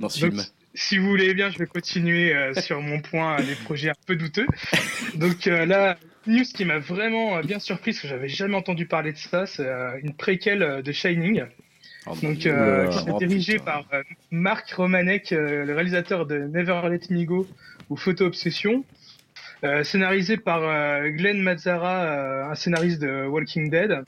dans 0.00 0.08
ce 0.08 0.20
Donc, 0.20 0.32
film. 0.32 0.44
Si 0.74 0.98
vous 0.98 1.06
voulez 1.08 1.32
bien, 1.34 1.50
je 1.50 1.58
vais 1.58 1.66
continuer 1.66 2.34
euh, 2.34 2.52
sur 2.54 2.80
mon 2.82 3.00
point 3.00 3.40
euh, 3.40 3.42
des 3.42 3.54
projets 3.54 3.90
un 3.90 3.94
peu 4.06 4.14
douteux. 4.16 4.46
Donc 5.14 5.46
euh, 5.46 5.64
là, 5.64 5.96
news 6.26 6.44
qui 6.44 6.64
m'a 6.64 6.78
vraiment 6.78 7.36
euh, 7.38 7.42
bien 7.42 7.58
surprise, 7.58 7.96
parce 7.96 8.02
que 8.02 8.08
j'avais 8.08 8.28
jamais 8.28 8.56
entendu 8.56 8.86
parler 8.86 9.12
de 9.12 9.18
ça, 9.18 9.46
c'est 9.46 9.66
euh, 9.66 9.98
une 10.02 10.14
préquelle 10.14 10.62
euh, 10.62 10.82
de 10.82 10.92
Shining. 10.92 11.44
Donc, 12.22 12.42
Oh 12.44 12.48
euh, 12.48 12.84
là 12.84 12.88
qui 12.90 13.04
oh 13.10 13.18
dirigé 13.18 13.54
putain. 13.54 13.64
par 13.64 13.84
euh, 13.92 14.02
Marc 14.30 14.70
Romanek, 14.72 15.32
euh, 15.32 15.64
le 15.64 15.74
réalisateur 15.74 16.26
de 16.26 16.38
Never 16.38 16.80
Let 16.88 17.00
Me 17.10 17.24
Go 17.24 17.48
ou 17.90 17.96
Photo 17.96 18.26
Obsession. 18.26 18.84
Euh, 19.64 19.82
scénarisé 19.82 20.36
par 20.36 20.62
euh, 20.62 21.08
Glenn 21.08 21.40
Mazzara, 21.40 22.04
euh, 22.04 22.50
un 22.50 22.54
scénariste 22.54 23.00
de 23.00 23.26
Walking 23.26 23.70
Dead. 23.70 24.04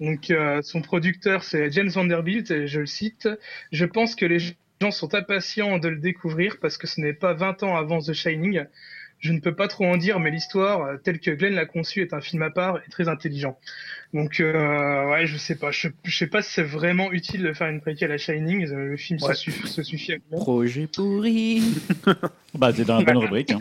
Donc, 0.00 0.30
euh, 0.30 0.60
son 0.62 0.82
producteur, 0.82 1.42
c'est 1.44 1.70
James 1.72 1.88
Vanderbilt, 1.88 2.50
et 2.50 2.66
je 2.66 2.80
le 2.80 2.86
cite. 2.86 3.28
Je 3.72 3.84
pense 3.84 4.14
que 4.14 4.26
les 4.26 4.38
gens 4.80 4.90
sont 4.90 5.14
impatients 5.14 5.78
de 5.78 5.88
le 5.88 5.96
découvrir 5.96 6.58
parce 6.60 6.76
que 6.78 6.86
ce 6.86 7.00
n'est 7.00 7.14
pas 7.14 7.32
20 7.32 7.62
ans 7.62 7.76
avant 7.76 8.00
The 8.00 8.12
Shining. 8.12 8.64
Je 9.18 9.32
ne 9.32 9.40
peux 9.40 9.54
pas 9.54 9.66
trop 9.66 9.86
en 9.86 9.96
dire, 9.96 10.20
mais 10.20 10.30
l'histoire, 10.30 10.82
euh, 10.82 10.96
telle 10.98 11.18
que 11.20 11.30
Glenn 11.30 11.54
l'a 11.54 11.64
conçue, 11.64 12.02
est 12.02 12.12
un 12.12 12.20
film 12.20 12.42
à 12.42 12.50
part 12.50 12.76
et 12.86 12.90
très 12.90 13.08
intelligent. 13.08 13.58
Donc, 14.12 14.40
euh, 14.40 15.08
ouais, 15.10 15.26
je 15.26 15.38
sais 15.38 15.54
pas. 15.56 15.70
Je, 15.70 15.88
je 16.04 16.14
sais 16.16 16.26
pas 16.26 16.42
si 16.42 16.52
c'est 16.52 16.62
vraiment 16.62 17.10
utile 17.10 17.42
de 17.42 17.54
faire 17.54 17.68
une 17.68 17.80
préquelle 17.80 18.12
à 18.12 18.18
Shining. 18.18 18.68
Le 18.68 18.96
film 18.98 19.18
Ouais. 19.22 19.32
se, 19.32 19.40
suffit, 19.40 19.68
se 19.68 19.82
suffit 19.82 20.12
à. 20.12 20.16
Projet 20.30 20.86
pourri. 20.86 21.62
Bah, 22.54 22.72
t'es 22.74 22.84
dans 22.84 22.98
la 22.98 23.04
bonne 23.04 23.16
rubrique. 23.16 23.52
hein. 23.52 23.60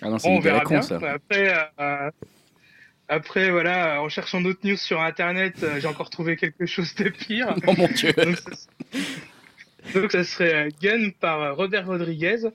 Ah 0.00 0.08
non, 0.08 0.18
c'est 0.18 0.28
Bon, 0.28 0.32
une 0.34 0.38
on 0.38 0.40
verra 0.40 0.60
con 0.62 0.70
bien. 0.74 0.82
ça. 0.82 0.96
Après, 0.96 1.54
euh, 1.80 2.10
après, 3.08 3.50
voilà, 3.50 4.02
en 4.02 4.08
cherchant 4.08 4.40
d'autres 4.40 4.66
news 4.66 4.76
sur 4.76 5.00
Internet, 5.00 5.62
euh, 5.62 5.80
j'ai 5.80 5.88
encore 5.88 6.10
trouvé 6.10 6.36
quelque 6.36 6.66
chose 6.66 6.94
de 6.94 7.08
pire. 7.08 7.54
Oh 7.66 7.74
mon 7.76 7.88
dieu. 7.88 8.12
Donc, 8.16 8.36
ça, 8.36 10.00
donc, 10.00 10.12
ça 10.12 10.24
serait 10.24 10.54
euh, 10.54 10.68
Gun 10.80 11.10
par 11.20 11.42
euh, 11.42 11.52
Robert 11.52 11.86
Rodriguez. 11.86 12.48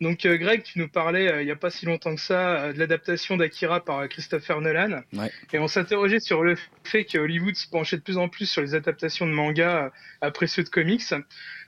Donc, 0.00 0.26
euh, 0.26 0.36
Greg, 0.36 0.62
tu 0.62 0.78
nous 0.78 0.88
parlais 0.88 1.30
euh, 1.30 1.42
il 1.42 1.46
n'y 1.46 1.50
a 1.50 1.56
pas 1.56 1.70
si 1.70 1.86
longtemps 1.86 2.14
que 2.14 2.20
ça 2.20 2.56
euh, 2.56 2.72
de 2.72 2.78
l'adaptation 2.78 3.36
d'Akira 3.36 3.84
par 3.84 4.06
Christopher 4.08 4.60
Nolan. 4.60 5.02
Ouais. 5.14 5.30
Et 5.52 5.58
on 5.58 5.68
s'interrogeait 5.68 6.20
sur 6.20 6.42
le 6.42 6.56
fait 6.84 7.04
que 7.04 7.18
Hollywood 7.18 7.54
se 7.54 7.68
penchait 7.68 7.96
de 7.96 8.02
plus 8.02 8.18
en 8.18 8.28
plus 8.28 8.46
sur 8.46 8.60
les 8.60 8.74
adaptations 8.74 9.26
de 9.26 9.32
mangas 9.32 9.90
après 10.20 10.46
ceux 10.46 10.64
de 10.64 10.68
comics. 10.68 11.14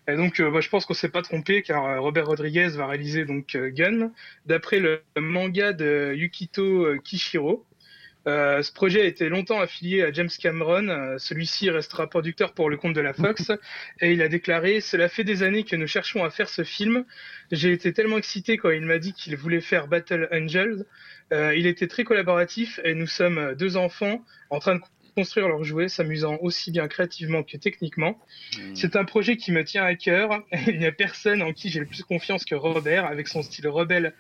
Et 0.09 0.17
donc, 0.17 0.41
bah, 0.41 0.61
je 0.61 0.69
pense 0.69 0.85
qu'on 0.85 0.95
s'est 0.95 1.09
pas 1.09 1.23
trompé 1.23 1.63
car 1.63 2.03
Robert 2.03 2.27
Rodriguez 2.27 2.69
va 2.69 2.87
réaliser 2.87 3.25
donc 3.25 3.57
Gun 3.57 4.11
d'après 4.47 4.79
le 4.79 5.03
manga 5.17 5.73
de 5.73 6.13
Yukito 6.15 6.99
Kishiro. 7.05 7.65
Euh, 8.29 8.63
ce 8.63 8.71
projet 8.73 9.01
a 9.01 9.05
été 9.05 9.31
longtemps 9.31 9.61
affilié 9.61 10.03
à 10.03 10.13
James 10.13 10.29
Cameron. 10.29 10.89
Euh, 10.89 11.17
Celui-ci 11.19 11.71
restera 11.71 12.09
producteur 12.09 12.53
pour 12.53 12.69
le 12.69 12.77
compte 12.77 12.93
de 12.93 13.01
la 13.01 13.15
Fox. 13.15 13.51
et 14.01 14.13
il 14.13 14.21
a 14.21 14.29
déclaré 14.29 14.81
Cela 14.81 15.09
fait 15.09 15.25
des 15.25 15.43
années 15.43 15.65
que 15.65 15.77
nous 15.77 15.87
cherchons 15.87 16.25
à 16.25 16.31
faire 16.31 16.49
ce 16.49 16.63
film. 16.63 17.05
J'ai 17.51 17.73
été 17.73 17.93
tellement 17.95 18.19
excité 18.19 18.59
quand 18.59 18.71
il 18.71 18.83
m'a 18.83 18.99
dit 18.99 19.15
qu'il 19.15 19.35
voulait 19.37 19.63
faire 19.63 19.89
Battle 19.89 20.29
Angels. 20.31 20.85
Euh, 21.33 21.55
il 21.55 21.67
était 21.67 21.87
très 21.87 22.05
collaboratif 22.05 22.81
et 22.85 22.95
nous 22.95 23.07
sommes 23.07 23.55
deux 23.55 23.77
enfants 23.77 24.23
en 24.51 24.59
train 24.59 24.77
de 24.77 24.81
construire 25.19 25.49
leurs 25.49 25.65
jouets, 25.65 25.89
s'amusant 25.89 26.39
aussi 26.43 26.71
bien 26.71 26.87
créativement 26.87 27.43
que 27.43 27.57
techniquement. 27.57 28.17
C'est 28.75 28.95
un 28.95 29.05
projet 29.05 29.37
qui 29.37 29.51
me 29.51 29.65
tient 29.65 29.85
à 29.85 29.97
cœur. 29.97 30.45
Il 30.69 30.79
n'y 30.79 30.87
a 30.87 30.93
personne 30.93 31.43
en 31.43 31.53
qui 31.53 31.71
j'ai 31.71 31.81
le 31.81 31.87
plus 31.87 32.05
confiance 32.05 32.45
que 32.45 32.55
Robert, 32.55 33.05
avec 33.05 33.27
son 33.27 33.43
style 33.43 33.67
rebelle 33.67 34.13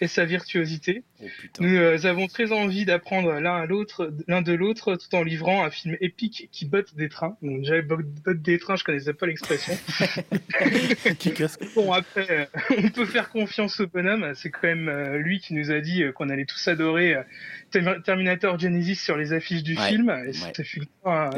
et 0.00 0.06
sa 0.08 0.24
virtuosité. 0.24 1.02
Oh. 1.22 1.26
Nous 1.60 1.76
euh, 1.76 2.06
avons 2.06 2.26
très 2.26 2.52
envie 2.52 2.86
d'apprendre 2.86 3.32
l'un 3.38 3.56
à 3.56 3.66
l'autre, 3.66 4.12
l'un 4.28 4.40
de 4.40 4.54
l'autre, 4.54 4.96
tout 4.96 5.14
en 5.14 5.22
livrant 5.22 5.62
un 5.64 5.70
film 5.70 5.96
épique 6.00 6.48
qui 6.52 6.64
botte 6.64 6.94
des 6.94 7.08
trains. 7.10 7.36
Donc, 7.42 7.60
déjà, 7.60 7.82
botte 7.82 8.40
des 8.42 8.58
trains, 8.58 8.76
je 8.76 8.84
connaissais 8.84 9.12
pas 9.12 9.26
l'expression. 9.26 9.76
Bon, 11.74 11.92
après, 11.92 12.26
euh, 12.30 12.44
on 12.78 12.88
peut 12.88 13.04
faire 13.06 13.28
confiance 13.30 13.80
au 13.80 13.86
bonhomme. 13.86 14.32
C'est 14.34 14.50
quand 14.50 14.64
même 14.68 14.88
euh, 14.88 15.18
lui 15.18 15.40
qui 15.40 15.54
nous 15.54 15.70
a 15.70 15.80
dit 15.80 16.02
euh, 16.02 16.12
qu'on 16.12 16.28
allait 16.30 16.44
tous 16.46 16.68
adorer 16.68 17.14
euh, 17.14 17.22
Term- 17.70 18.02
Terminator 18.02 18.58
Genesis 18.58 18.96
sur 18.96 19.16
les 19.16 19.32
affiches 19.32 19.62
du 19.62 19.76
Ouais, 19.76 19.88
film. 19.88 20.10
Et 20.10 20.28
ouais. 20.30 20.45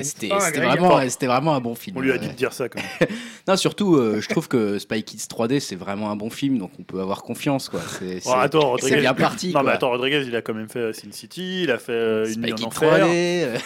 C'était 0.02 0.28
vraiment, 0.28 1.08
c'était 1.08 1.26
vraiment 1.26 1.54
un 1.54 1.60
bon 1.60 1.74
film. 1.74 1.96
On 1.96 2.00
lui 2.00 2.12
a 2.12 2.18
dit 2.18 2.28
de 2.28 2.32
dire 2.34 2.52
ça 2.52 2.68
quand 2.68 2.80
même. 2.80 3.08
Non, 3.48 3.56
surtout, 3.56 3.96
euh, 3.96 4.20
je 4.20 4.28
trouve 4.28 4.46
que 4.46 4.78
Spy 4.78 5.02
Kids 5.02 5.16
3D, 5.26 5.58
c'est 5.60 5.74
vraiment 5.74 6.10
un 6.10 6.16
bon 6.16 6.28
film, 6.28 6.58
donc 6.58 6.70
on 6.78 6.82
peut 6.82 7.00
avoir 7.00 7.22
confiance, 7.22 7.70
quoi. 7.70 7.80
C'est 7.98 8.20
Oh, 8.26 8.32
attends, 8.34 8.70
Rodriguez. 8.72 9.00
bien 9.00 9.14
parti, 9.14 9.52
Non, 9.54 9.62
mais 9.62 9.70
attends, 9.72 9.88
Rodriguez, 9.88 10.22
il 10.26 10.36
a 10.36 10.42
quand 10.42 10.52
même 10.52 10.68
fait 10.68 10.78
euh, 10.80 10.92
Sin 10.92 11.10
City, 11.12 11.62
il 11.62 11.70
a 11.70 11.78
fait 11.78 11.92
euh, 11.92 12.26
Une 12.26 12.32
Spy 12.32 12.40
nuit 12.40 12.52
en 12.52 12.56
Kids 12.56 12.64
enfer. 12.66 13.06
3D. 13.06 13.08
euh, 13.46 13.56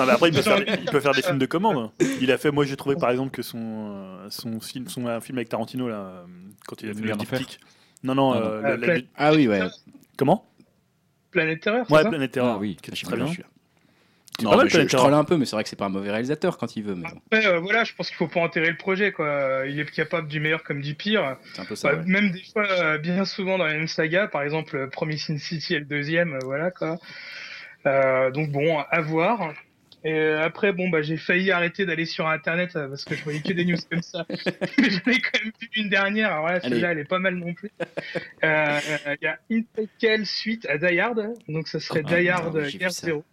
Non, 0.00 0.06
mais 0.06 0.12
après, 0.12 0.28
il 0.30 0.34
peut, 0.34 0.42
faire, 0.42 0.58
il 0.80 0.90
peut 0.90 0.98
faire 1.00 1.12
des 1.14 1.22
films 1.22 1.38
de 1.38 1.46
commande. 1.46 1.90
Il 2.20 2.32
a 2.32 2.38
fait, 2.38 2.50
moi, 2.50 2.64
j'ai 2.64 2.74
trouvé 2.76 2.96
par 2.96 3.10
exemple 3.10 3.30
que 3.30 3.42
son, 3.42 3.58
euh, 3.92 4.26
son 4.30 4.58
film, 4.60 4.88
son 4.88 5.06
un 5.06 5.20
film 5.20 5.38
avec 5.38 5.48
Tarantino, 5.48 5.88
là, 5.88 5.94
euh, 5.94 6.24
quand 6.66 6.82
il 6.82 6.90
a 6.90 6.94
fait 6.94 7.00
le 7.00 7.14
diptyque. 7.14 7.60
Non, 8.02 8.16
non, 8.16 8.32
Ah, 8.32 8.36
euh, 8.38 8.62
la- 8.62 8.68
Euh, 8.70 8.76
la- 8.96 9.00
Ah 9.16 9.32
oui, 9.32 9.46
ouais. 9.46 9.60
comment? 10.16 10.44
Planète 11.30 11.60
Terreur, 11.60 11.88
Ouais, 11.90 12.02
Planète 12.02 12.32
Terror. 12.32 12.54
Ah 12.56 12.58
oui, 12.58 12.76
très 12.82 13.16
bien. 13.16 13.26
C'est 14.38 14.44
Non, 14.44 14.50
pas 14.52 14.56
mal, 14.58 14.70
je, 14.70 14.80
je 14.80 14.96
troll 14.96 15.14
un 15.14 15.24
peu, 15.24 15.36
mais 15.36 15.44
c'est 15.46 15.56
vrai 15.56 15.64
que 15.64 15.68
c'est 15.68 15.74
pas 15.76 15.86
un 15.86 15.90
mauvais 15.90 16.10
réalisateur 16.10 16.58
quand 16.58 16.76
il 16.76 16.84
veut, 16.84 16.94
mais 16.94 17.08
bon, 17.08 17.20
Après, 17.32 17.46
euh, 17.46 17.58
voilà, 17.58 17.82
je 17.84 17.92
pense 17.94 18.08
qu'il 18.08 18.16
faut 18.16 18.28
pas 18.28 18.40
enterrer 18.40 18.70
le 18.70 18.76
projet, 18.76 19.10
quoi. 19.10 19.62
Il 19.66 19.80
est 19.80 19.90
capable 19.90 20.28
du 20.28 20.38
meilleur 20.38 20.62
comme 20.62 20.80
du 20.80 20.94
pire. 20.94 21.36
c'est 21.54 21.62
un 21.62 21.64
peu 21.64 21.74
ça. 21.74 21.92
Bah, 21.92 21.98
ouais. 21.98 22.04
Même 22.06 22.30
des 22.30 22.42
fois, 22.52 22.66
euh, 22.70 22.98
bien 22.98 23.24
souvent 23.24 23.58
dans 23.58 23.64
la 23.66 23.74
même 23.74 23.88
saga, 23.88 24.28
par 24.28 24.42
exemple, 24.42 24.76
le 24.76 24.88
premier 24.90 25.16
Sin 25.16 25.38
City 25.38 25.74
et 25.74 25.80
le 25.80 25.84
deuxième, 25.86 26.34
euh, 26.34 26.38
voilà 26.44 26.70
quoi. 26.70 26.98
Euh, 27.86 28.30
donc 28.30 28.50
bon, 28.50 28.78
à 28.78 29.00
voir. 29.00 29.54
Et 30.04 30.12
euh, 30.12 30.44
après, 30.44 30.72
bon, 30.72 30.88
bah, 30.88 31.02
j'ai 31.02 31.16
failli 31.16 31.50
arrêter 31.50 31.84
d'aller 31.84 32.04
sur 32.06 32.28
Internet 32.28 32.76
euh, 32.76 32.88
parce 32.88 33.04
que 33.04 33.16
je 33.16 33.24
voyais 33.24 33.40
que 33.40 33.52
des 33.52 33.64
news 33.64 33.76
comme 33.90 34.02
ça. 34.02 34.24
Mais 34.28 34.36
j'en 34.90 35.10
ai 35.10 35.20
quand 35.20 35.42
même 35.42 35.52
vu 35.60 35.68
une 35.74 35.88
dernière. 35.88 36.32
Alors 36.32 36.46
là, 36.46 36.60
celle-là, 36.60 36.92
elle 36.92 37.00
est 37.00 37.04
pas 37.04 37.18
mal 37.18 37.34
non 37.34 37.52
plus. 37.54 37.72
Euh, 38.44 38.78
Il 39.20 39.24
y 39.24 39.26
a 39.26 39.38
une 39.50 39.64
préquelle 39.64 40.24
suite 40.24 40.66
à 40.66 40.78
Die 40.78 41.00
Hard, 41.00 41.34
donc 41.48 41.66
ça 41.66 41.80
serait 41.80 42.02
Ah, 42.06 42.20
Die 42.20 42.28
Hard 42.28 42.56
vu 42.56 42.78
Guerre. 42.78 42.92
Zero. 42.92 43.24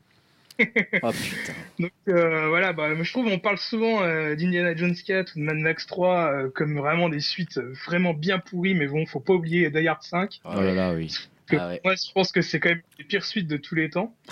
Oh 0.60 1.12
putain. 1.12 1.54
Donc 1.80 1.92
euh, 2.08 2.48
voilà, 2.48 2.74
bah, 2.74 2.90
je 3.02 3.12
trouve 3.12 3.28
on 3.28 3.40
parle 3.40 3.58
souvent 3.58 4.04
euh, 4.04 4.36
d'Indiana 4.36 4.76
Jones 4.76 4.96
4 4.96 5.36
ou 5.36 5.40
de 5.40 5.44
Mad 5.44 5.58
Max 5.58 5.86
3 5.88 6.32
euh, 6.32 6.50
comme 6.50 6.78
vraiment 6.78 7.10
des 7.10 7.20
suites 7.20 7.60
vraiment 7.86 8.14
bien 8.14 8.40
pourries, 8.40 8.74
mais 8.74 8.88
bon, 8.88 9.06
faut 9.06 9.20
pas 9.20 9.34
oublier 9.34 9.70
Die 9.70 9.88
Hard 9.88 10.04
5. 10.04 10.40
Oh 10.46 10.62
là 10.62 10.74
là, 10.74 10.94
oui. 10.94 11.14
Ah 11.52 11.68
ouais. 11.68 11.82
Moi, 11.84 11.96
je 11.96 12.12
pense 12.14 12.32
que 12.32 12.42
c'est 12.42 12.60
quand 12.60 12.70
même 12.70 12.82
les 12.98 13.06
pires 13.06 13.26
suites 13.26 13.48
de 13.48 13.58
tous 13.58 13.76
les 13.76 13.90
temps. 13.90 14.16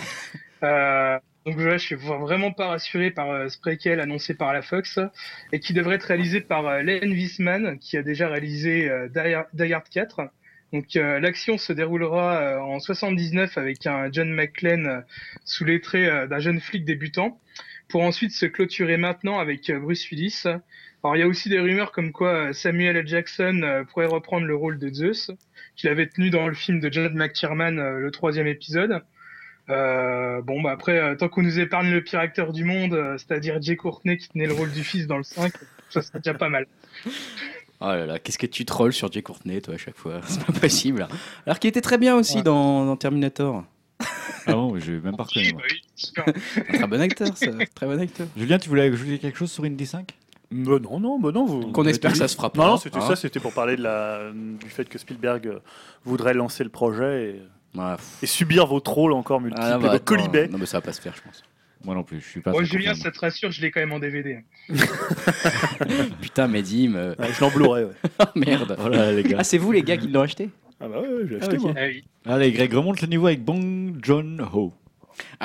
Donc 0.61 1.55
voilà, 1.57 1.75
je 1.75 1.85
suis 1.85 1.95
vraiment 1.95 2.53
pas 2.53 2.67
rassuré 2.67 3.11
par 3.11 3.51
ce 3.51 3.59
préquel 3.59 3.99
annoncé 3.99 4.33
par 4.33 4.53
la 4.53 4.61
Fox 4.61 4.97
et 5.51 5.59
qui 5.59 5.73
devrait 5.73 5.95
être 5.95 6.03
réalisé 6.05 6.39
par 6.39 6.81
Len 6.81 7.11
Wiseman 7.11 7.77
qui 7.79 7.97
a 7.97 8.01
déjà 8.01 8.29
réalisé 8.29 8.89
Die 9.13 9.73
Hard 9.73 9.89
4. 9.89 10.21
Donc 10.73 10.95
euh, 10.95 11.19
l'action 11.19 11.59
se 11.59 11.71
déroulera 11.71 12.41
euh, 12.41 12.59
en 12.59 12.79
79 12.79 13.59
avec 13.59 13.85
un 13.85 14.11
John 14.11 14.33
McClane 14.33 14.87
euh, 14.87 15.01
sous 15.45 15.65
les 15.65 15.79
traits 15.79 16.09
euh, 16.09 16.27
d'un 16.27 16.39
jeune 16.39 16.59
flic 16.59 16.83
débutant 16.83 17.39
pour 17.89 18.01
ensuite 18.01 18.31
se 18.31 18.47
clôturer 18.47 18.97
maintenant 18.97 19.37
avec 19.37 19.69
euh, 19.69 19.79
Bruce 19.79 20.09
Willis. 20.09 20.45
Alors 21.03 21.15
il 21.15 21.19
y 21.19 21.21
a 21.21 21.27
aussi 21.27 21.47
des 21.47 21.59
rumeurs 21.59 21.91
comme 21.91 22.11
quoi 22.11 22.49
euh, 22.49 22.53
Samuel 22.53 22.97
L. 22.97 23.07
Jackson 23.07 23.85
pourrait 23.91 24.07
reprendre 24.07 24.47
le 24.47 24.55
rôle 24.55 24.79
de 24.79 24.91
Zeus 24.91 25.29
qu'il 25.75 25.89
avait 25.91 26.07
tenu 26.07 26.31
dans 26.31 26.47
le 26.47 26.55
film 26.55 26.79
de 26.79 26.91
John 26.91 27.13
McTiernan, 27.13 27.75
le 27.75 28.11
troisième 28.11 28.47
épisode. 28.47 29.03
Bon, 29.67 30.61
bah 30.61 30.71
après, 30.71 31.15
tant 31.17 31.29
qu'on 31.29 31.41
nous 31.41 31.59
épargne 31.59 31.89
le 31.91 32.03
pire 32.03 32.19
acteur 32.19 32.53
du 32.53 32.63
monde, 32.63 33.15
c'est-à-dire 33.17 33.59
Jay 33.61 33.75
Courtney 33.75 34.17
qui 34.17 34.29
tenait 34.29 34.45
le 34.45 34.53
rôle 34.53 34.71
du 34.71 34.83
fils 34.83 35.07
dans 35.07 35.17
le 35.17 35.23
5, 35.23 35.51
ça 35.89 36.03
serait 36.03 36.19
déjà 36.19 36.35
pas 36.35 36.49
mal. 36.49 36.67
Oh 37.83 37.87
là 37.87 38.05
là, 38.05 38.19
qu'est-ce 38.19 38.37
que 38.37 38.45
tu 38.47 38.63
trolls 38.65 38.93
sur 38.93 39.11
Jay 39.11 39.21
Courtney, 39.21 39.61
toi, 39.61 39.73
à 39.73 39.77
chaque 39.77 39.97
fois? 39.97 40.21
C'est 40.27 40.43
pas 40.45 40.53
possible. 40.53 41.07
Alors 41.45 41.59
qu'il 41.59 41.67
était 41.67 41.81
très 41.81 41.97
bien 41.97 42.15
aussi 42.15 42.37
Ouais. 42.37 42.43
dans, 42.43 42.85
dans 42.85 42.95
Terminator. 42.95 43.63
Ah 44.45 44.53
bon, 44.53 44.77
je 44.79 44.93
vais 44.93 44.99
même 44.99 45.15
pas 45.15 45.23
reconnu. 45.23 45.53
Bah 45.53 46.23
très 46.73 46.87
bon 46.87 46.99
acteur, 47.01 47.37
ça. 47.37 47.47
Très 47.75 47.85
bon 47.85 47.99
acteur. 47.99 48.27
Julien, 48.35 48.57
tu 48.57 48.67
voulais 48.69 48.83
ajouter 48.83 49.17
quelque 49.19 49.37
chose 49.37 49.51
sur 49.51 49.63
Indy 49.63 49.85
5 49.85 50.09
Bah 50.51 50.79
non, 50.81 50.99
non, 50.99 51.19
bah 51.19 51.31
non. 51.33 51.45
Vous, 51.45 51.71
Qu'on 51.71 51.83
vous 51.83 51.89
espère 51.89 52.11
que 52.11 52.17
ça 52.17 52.27
se 52.27 52.35
fera 52.35 52.49
pas. 52.51 52.65
Non, 52.65 52.71
non, 52.71 52.77
c'était 52.77 52.97
hein. 52.97 53.07
ça, 53.07 53.15
c'était 53.15 53.39
pour 53.39 53.53
parler 53.53 53.75
de 53.77 53.83
la, 53.83 54.31
du 54.33 54.69
fait 54.69 54.87
que 54.89 54.97
Spielberg 54.97 55.47
euh, 55.47 55.59
voudrait 56.03 56.33
lancer 56.33 56.63
le 56.63 56.69
projet 56.69 57.35
et, 57.35 57.41
Ouais, 57.79 57.95
et 58.21 58.27
subir 58.27 58.67
vos 58.67 58.79
trolls 58.79 59.13
encore 59.13 59.41
multiples, 59.41 59.65
Ah, 59.65 59.77
et 59.79 59.81
bah, 59.81 59.93
vos 59.93 59.99
colibets. 59.99 60.47
Non, 60.47 60.57
mais 60.59 60.65
ça 60.67 60.77
va 60.77 60.81
pas 60.81 60.93
se 60.93 61.01
faire, 61.01 61.13
je 61.15 61.21
pense. 61.23 61.41
Moi 61.83 61.95
non 61.95 62.03
plus, 62.03 62.19
je 62.21 62.25
suis 62.29 62.39
pas. 62.41 62.51
Bon, 62.51 62.57
très 62.59 62.65
Julien, 62.65 62.93
ça 62.93 63.11
te 63.11 63.19
rassure, 63.19 63.51
je 63.51 63.61
l'ai 63.61 63.69
quand 63.71 63.79
même 63.81 63.91
en 63.91 63.99
DVD. 63.99 64.39
Putain, 66.21 66.47
Medim. 66.47 66.95
euh, 66.95 67.15
Ouais, 67.19 67.27
je 67.33 67.41
l'en 67.41 67.49
Blu-ray, 67.51 67.83
ouais. 67.85 67.91
Oh 68.19 68.23
merde. 68.35 68.77
Oh 68.83 68.89
là 68.89 68.97
là, 68.97 69.11
les 69.11 69.23
gars. 69.23 69.37
Ah, 69.39 69.43
c'est 69.43 69.57
vous, 69.57 69.71
les 69.71 69.83
gars, 69.83 69.97
qui 69.97 70.07
l'ont 70.07 70.21
acheté? 70.21 70.49
Ah 70.79 70.87
bah 70.87 70.99
ouais, 71.01 71.07
j'ai 71.29 71.37
Ah, 71.41 71.43
acheté 71.45 71.57
ok. 71.57 71.61
moi. 71.63 71.73
Ah 71.77 71.85
oui. 71.87 72.03
Allez, 72.25 72.51
Greg, 72.51 72.73
remonte 72.73 73.01
le 73.01 73.07
niveau 73.07 73.27
avec 73.27 73.43
Bong 73.43 73.97
John 74.01 74.41
Ho. 74.53 74.73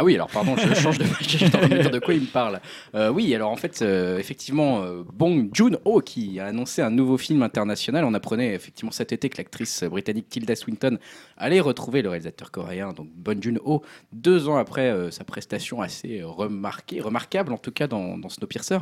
Ah 0.00 0.04
oui, 0.04 0.14
alors 0.14 0.30
pardon, 0.30 0.54
je 0.56 0.74
change 0.74 0.96
de 0.98 1.04
je 1.20 1.44
en 1.44 1.66
dire 1.66 1.90
de 1.90 1.98
quoi 1.98 2.14
il 2.14 2.20
me 2.20 2.26
parle. 2.26 2.60
Euh, 2.94 3.10
oui, 3.10 3.34
alors 3.34 3.50
en 3.50 3.56
fait, 3.56 3.82
euh, 3.82 4.16
effectivement, 4.16 4.84
euh, 4.84 5.02
Bong 5.12 5.48
Joon-ho 5.52 6.00
qui 6.02 6.38
a 6.38 6.46
annoncé 6.46 6.82
un 6.82 6.90
nouveau 6.90 7.18
film 7.18 7.42
international. 7.42 8.04
On 8.04 8.14
apprenait 8.14 8.54
effectivement 8.54 8.92
cet 8.92 9.10
été 9.10 9.28
que 9.28 9.38
l'actrice 9.38 9.82
britannique 9.82 10.28
Tilda 10.28 10.54
Swinton 10.54 10.98
allait 11.36 11.58
retrouver 11.58 12.02
le 12.02 12.10
réalisateur 12.10 12.52
coréen, 12.52 12.92
donc 12.92 13.08
Bong 13.16 13.42
Joon-ho, 13.42 13.82
deux 14.12 14.48
ans 14.48 14.56
après 14.56 15.10
sa 15.10 15.24
prestation 15.24 15.82
assez 15.82 16.22
remarquée, 16.22 17.00
remarquable 17.00 17.52
en 17.52 17.58
tout 17.58 17.72
cas 17.72 17.88
dans, 17.88 18.18
dans 18.18 18.28
Snowpiercer. 18.28 18.78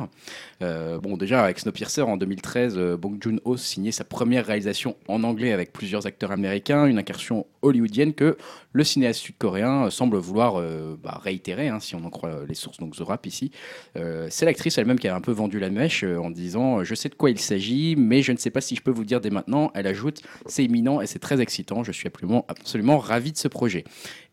Bon, 0.61 1.17
déjà 1.17 1.43
avec 1.45 1.57
Snowpiercer 1.57 2.01
en 2.01 2.17
2013, 2.17 2.77
euh, 2.77 2.95
Bong 2.95 3.17
Joon-ho 3.19 3.57
signait 3.57 3.91
sa 3.91 4.03
première 4.03 4.45
réalisation 4.45 4.95
en 5.07 5.23
anglais 5.23 5.51
avec 5.51 5.73
plusieurs 5.73 6.05
acteurs 6.05 6.31
américains, 6.31 6.85
une 6.85 6.99
incursion 6.99 7.47
hollywoodienne 7.63 8.13
que 8.13 8.37
le 8.73 8.83
cinéaste 8.83 9.21
sud-coréen 9.21 9.89
semble 9.89 10.17
vouloir 10.17 10.61
bah, 11.07 11.21
réitérer, 11.23 11.69
hein, 11.69 11.79
si 11.79 11.95
on 11.95 12.03
en 12.03 12.09
croit 12.09 12.41
les 12.45 12.53
sources, 12.53 12.79
donc 12.79 12.95
The 12.95 12.99
Rap 13.01 13.25
ici. 13.25 13.51
Euh, 13.95 14.27
c'est 14.29 14.45
l'actrice 14.45 14.77
elle-même 14.77 14.99
qui 14.99 15.07
a 15.07 15.15
un 15.15 15.21
peu 15.21 15.31
vendu 15.31 15.57
la 15.59 15.69
mèche 15.69 16.03
euh, 16.03 16.17
en 16.17 16.29
disant 16.29 16.83
Je 16.83 16.95
sais 16.95 17.07
de 17.07 17.15
quoi 17.15 17.29
il 17.29 17.39
s'agit, 17.39 17.95
mais 17.97 18.21
je 18.21 18.33
ne 18.33 18.37
sais 18.37 18.49
pas 18.49 18.59
si 18.59 18.75
je 18.75 18.81
peux 18.81 18.91
vous 18.91 19.05
dire 19.05 19.21
dès 19.21 19.29
maintenant. 19.29 19.71
Elle 19.73 19.87
ajoute 19.87 20.21
C'est 20.47 20.65
imminent 20.65 20.99
et 20.99 21.07
c'est 21.07 21.19
très 21.19 21.39
excitant. 21.39 21.83
Je 21.85 21.93
suis 21.93 22.07
absolument, 22.07 22.45
absolument 22.49 22.97
ravi 22.97 23.31
de 23.31 23.37
ce 23.37 23.47
projet. 23.47 23.85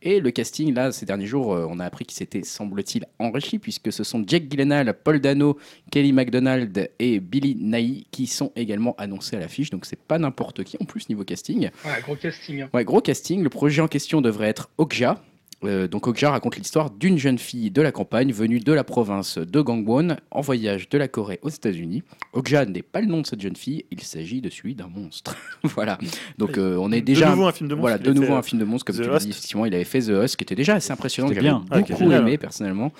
Et 0.03 0.21
le 0.21 0.31
casting, 0.33 0.75
là, 0.75 0.93
ces 0.93 1.07
derniers 1.07 1.27
jours, 1.27 1.49
on 1.49 1.79
a 1.79 1.85
appris 1.87 2.05
qu'il 2.05 2.17
s'était, 2.17 2.43
semble-t-il, 2.43 3.07
enrichi, 3.19 3.59
puisque 3.59 3.91
ce 3.91 4.05
sont 4.05 4.23
Jack 4.27 4.51
Gyllenhaal, 4.51 4.93
Paul 5.03 5.19
Dano, 5.19 5.59
Kelly 5.91 6.13
MacDonald 6.13 6.91
et 6.99 7.21
Billy 7.21 7.55
Nighy 7.55 8.07
qui 8.11 8.27
sont 8.27 8.53
également 8.57 8.95
annoncés 8.99 9.37
à 9.37 9.39
l'affiche. 9.41 9.71
Donc 9.71 9.87
c'est 9.87 9.99
pas 9.99 10.19
n'importe 10.19 10.63
qui 10.65 10.77
en 10.81 10.85
plus 10.85 11.09
niveau 11.09 11.25
casting. 11.25 11.71
Ouais, 11.85 12.01
gros 12.03 12.17
casting. 12.17 12.63
hein. 12.63 12.69
Ouais, 12.75 12.85
gros 12.85 13.01
casting. 13.01 13.43
Le 13.43 13.49
projet 13.49 13.81
en 13.81 13.89
question 13.89 14.21
devrait 14.21 14.49
être 14.49 14.69
Okja. 14.77 15.23
Euh, 15.63 15.89
donc 15.89 16.07
Okja 16.07 16.31
raconte 16.31 16.57
l'histoire 16.57 16.91
d'une 16.91 17.19
jeune 17.19 17.39
fille 17.39 17.71
de 17.71 17.81
la 17.81 17.93
campagne 17.93 18.33
venue 18.33 18.61
de 18.61 18.73
la 18.73 18.85
province 18.85 19.39
de 19.39 19.61
Gangwon 19.61 20.17
en 20.31 20.41
voyage 20.41 20.89
de 20.89 20.99
la 20.99 21.09
Corée 21.09 21.39
aux 21.43 21.49
États-Unis. 21.49 22.03
Okja 22.33 22.67
n'est 22.67 22.83
pas 22.83 23.01
le 23.01 23.07
nom 23.07 23.21
de 23.21 23.27
cette 23.27 23.41
jeune 23.41 23.57
fille, 23.57 23.85
il 23.91 24.03
s'agit 24.03 24.41
de 24.41 24.51
celui 24.51 24.75
d'un 24.75 24.89
monstre. 24.89 25.37
voilà. 25.63 25.99
Donc 26.39 26.59
euh, 26.59 26.77
on 26.79 26.93
est 26.93 27.01
déjà 27.01 27.27
de 27.27 27.31
nouveau 27.31 27.47
un 27.47 27.53
film 27.53 27.69
de 27.69 27.75
monstre. 27.75 27.81
voilà, 27.81 27.97
il 27.97 28.03
de 28.03 28.13
nouveau 28.13 28.35
un 28.35 28.43
film 28.43 28.61
de 28.61 28.67
monstre 28.67 28.87
comme 28.87 28.97
The 28.97 29.03
tu 29.03 29.09
le 29.09 29.15
Host. 29.15 29.25
dis. 29.27 29.31
Effectivement, 29.31 29.67
il 29.67 29.75
avait 29.75 29.85
fait 29.85 30.01
The 30.01 30.11
Host 30.11 30.37
qui 30.37 30.45
était 30.45 30.55
déjà 30.55 30.75
assez 30.75 30.93
impressionnant, 30.93 31.29
que 31.29 31.35
C'était 31.35 31.47
j'avais 31.47 31.59
bien. 31.61 31.67
Ah, 31.71 31.81
beaucoup 31.81 32.11
aimé 32.13 32.37
personnellement. 32.39 32.93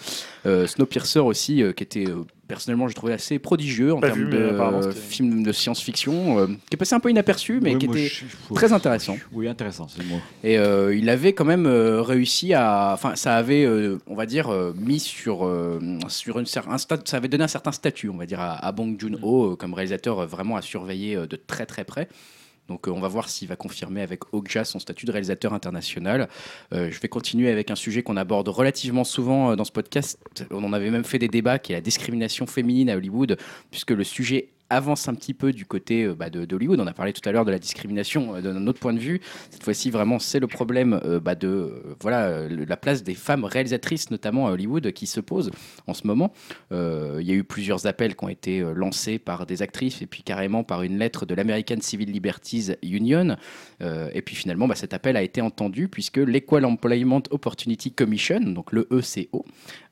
Euh, 0.47 0.67
Snowpiercer 0.67 1.21
aussi 1.21 1.63
euh, 1.63 1.73
qui 1.73 1.83
était 1.83 2.07
euh, 2.09 2.25
personnellement 2.47 2.89
j'ai 2.89 2.95
trouvé 2.95 3.13
assez 3.13 3.39
prodigieux 3.39 3.95
en 3.95 4.01
Pas 4.01 4.09
termes 4.09 4.25
vu, 4.25 4.31
de 4.31 4.91
film 4.93 5.43
de 5.43 5.53
science-fiction 5.53 6.39
euh, 6.39 6.47
qui 6.47 6.75
est 6.75 6.77
passé 6.77 6.95
un 6.95 7.01
peu 7.01 7.11
inaperçu 7.11 7.61
mais 7.63 7.73
Oui, 7.73 7.79
qui 7.79 7.87
moi, 7.87 7.97
était 7.99 8.09
je- 8.09 8.55
très 8.55 8.73
intéressant. 8.73 9.17
Oui, 9.33 9.49
intéressant, 9.49 9.87
c'est 9.89 10.03
le 10.03 10.09
mot. 10.09 10.21
Et 10.43 10.59
euh, 10.59 10.95
il 10.95 11.09
avait 11.09 11.33
quand 11.33 11.45
même 11.45 11.67
euh, 11.67 12.03
réussi 12.03 12.55
à. 12.55 12.91
Enfin, 12.95 13.17
ça 13.17 13.37
avait, 13.37 13.65
euh, 13.65 13.99
on 14.07 14.15
va 14.15 14.27
dire, 14.27 14.49
euh, 14.53 14.73
mis 14.77 15.01
sur, 15.01 15.47
euh, 15.47 15.79
sur 16.09 16.39
une, 16.39 16.45
cer- 16.47 16.69
un 16.69 16.79
stade. 16.79 17.07
Ça 17.09 17.17
avait 17.19 17.29
donné 17.29 17.45
un 17.45 17.49
certain 17.49 17.73
statut, 17.73 18.09
on 18.09 18.17
va 18.17 18.27
dire, 18.27 18.41
à, 18.41 18.65
à 18.65 18.73
Bong 18.73 18.97
Joon-ho 18.99 19.53
euh, 19.53 19.57
comme 19.57 19.75
réalisateur 19.75 20.21
euh, 20.21 20.27
vraiment 20.27 20.57
à 20.57 20.63
surveiller 20.63 21.17
euh, 21.17 21.27
de 21.27 21.37
très 21.37 21.67
très 21.67 21.85
près. 21.85 22.09
Donc 22.69 22.89
euh, 22.89 22.91
on 22.91 23.01
va 23.01 23.09
voir 23.09 23.29
s'il 23.29 23.49
va 23.49 23.57
confirmer 23.57 24.01
avec 24.01 24.33
Okja 24.33 24.65
son 24.65 24.79
statut 24.79 25.07
de 25.07 25.13
réalisateur 25.13 25.53
international. 25.53 26.29
Euh, 26.73 26.91
je 26.91 27.01
vais 27.01 27.09
continuer 27.09 27.51
avec 27.51 27.71
un 27.71 27.75
sujet 27.75 28.03
qu'on 28.03 28.17
aborde 28.17 28.49
relativement 28.49 29.05
souvent 29.05 29.51
euh, 29.51 29.57
dans 29.57 29.65
ce 29.65 29.73
podcast. 29.73 30.19
On 30.51 30.65
en 30.65 30.73
avait 30.73 30.91
même 30.91 31.05
fait 31.05 31.19
des 31.19 31.29
débats, 31.29 31.59
qui 31.59 31.73
est 31.73 31.77
la 31.77 31.81
discrimination 31.81 32.47
féminine 32.47 32.91
à 32.91 32.97
Hollywood, 32.97 33.37
puisque 33.71 33.91
le 33.91 34.05
sujet 34.05 34.49
avance 34.71 35.09
un 35.09 35.15
petit 35.15 35.35
peu 35.35 35.53
du 35.53 35.67
côté 35.67 36.05
euh, 36.05 36.15
bah, 36.15 36.31
d'Hollywood. 36.31 36.81
On 36.81 36.87
a 36.87 36.93
parlé 36.93 37.13
tout 37.13 37.27
à 37.29 37.33
l'heure 37.33 37.45
de 37.45 37.51
la 37.51 37.59
discrimination 37.59 38.37
euh, 38.37 38.41
d'un 38.41 38.67
autre 38.67 38.81
point 38.81 38.93
de 38.93 38.99
vue. 38.99 39.21
Cette 39.51 39.63
fois-ci, 39.63 39.91
vraiment, 39.91 40.19
c'est 40.19 40.41
le 40.41 40.47
problème 40.47 41.01
euh, 41.05 41.21
bah, 41.21 41.35
de 41.35 41.97
voilà, 42.01 42.49
la 42.49 42.77
place 42.77 43.03
des 43.03 43.15
femmes 43.15 43.45
réalisatrices, 43.45 44.11
notamment 44.11 44.49
à 44.49 44.53
Hollywood, 44.53 44.93
qui 44.93 45.07
se 45.07 45.21
pose 45.21 45.51
en 45.87 45.95
ce 45.95 46.07
moment. 46.07 46.33
Il 46.71 47.27
y 47.27 47.31
a 47.31 47.35
eu 47.35 47.45
plusieurs 47.45 47.87
appels 47.87 48.17
qui 48.17 48.25
ont 48.25 48.29
été 48.29 48.61
lancés 48.75 49.19
par 49.19 49.47
des 49.47 49.63
actrices 49.63 50.03
et 50.03 50.07
puis 50.07 50.23
carrément 50.23 50.65
par 50.65 50.83
une 50.83 50.99
lettre 50.99 51.27
de 51.27 51.35
l'American 51.35 51.77
Civil 51.81 52.11
Liberties 52.11 52.73
Union. 52.83 53.37
Et 53.81 54.23
puis 54.23 54.35
finalement, 54.35 54.67
bah, 54.67 54.75
cet 54.75 54.93
appel 54.93 55.17
a 55.17 55.23
été 55.23 55.41
entendu 55.41 55.89
puisque 55.89 56.17
l'Equal 56.19 56.65
Employment 56.65 57.23
Opportunity 57.31 57.93
Commission, 57.93 58.41
donc 58.41 58.73
le 58.73 58.89
ECO, 58.91 59.45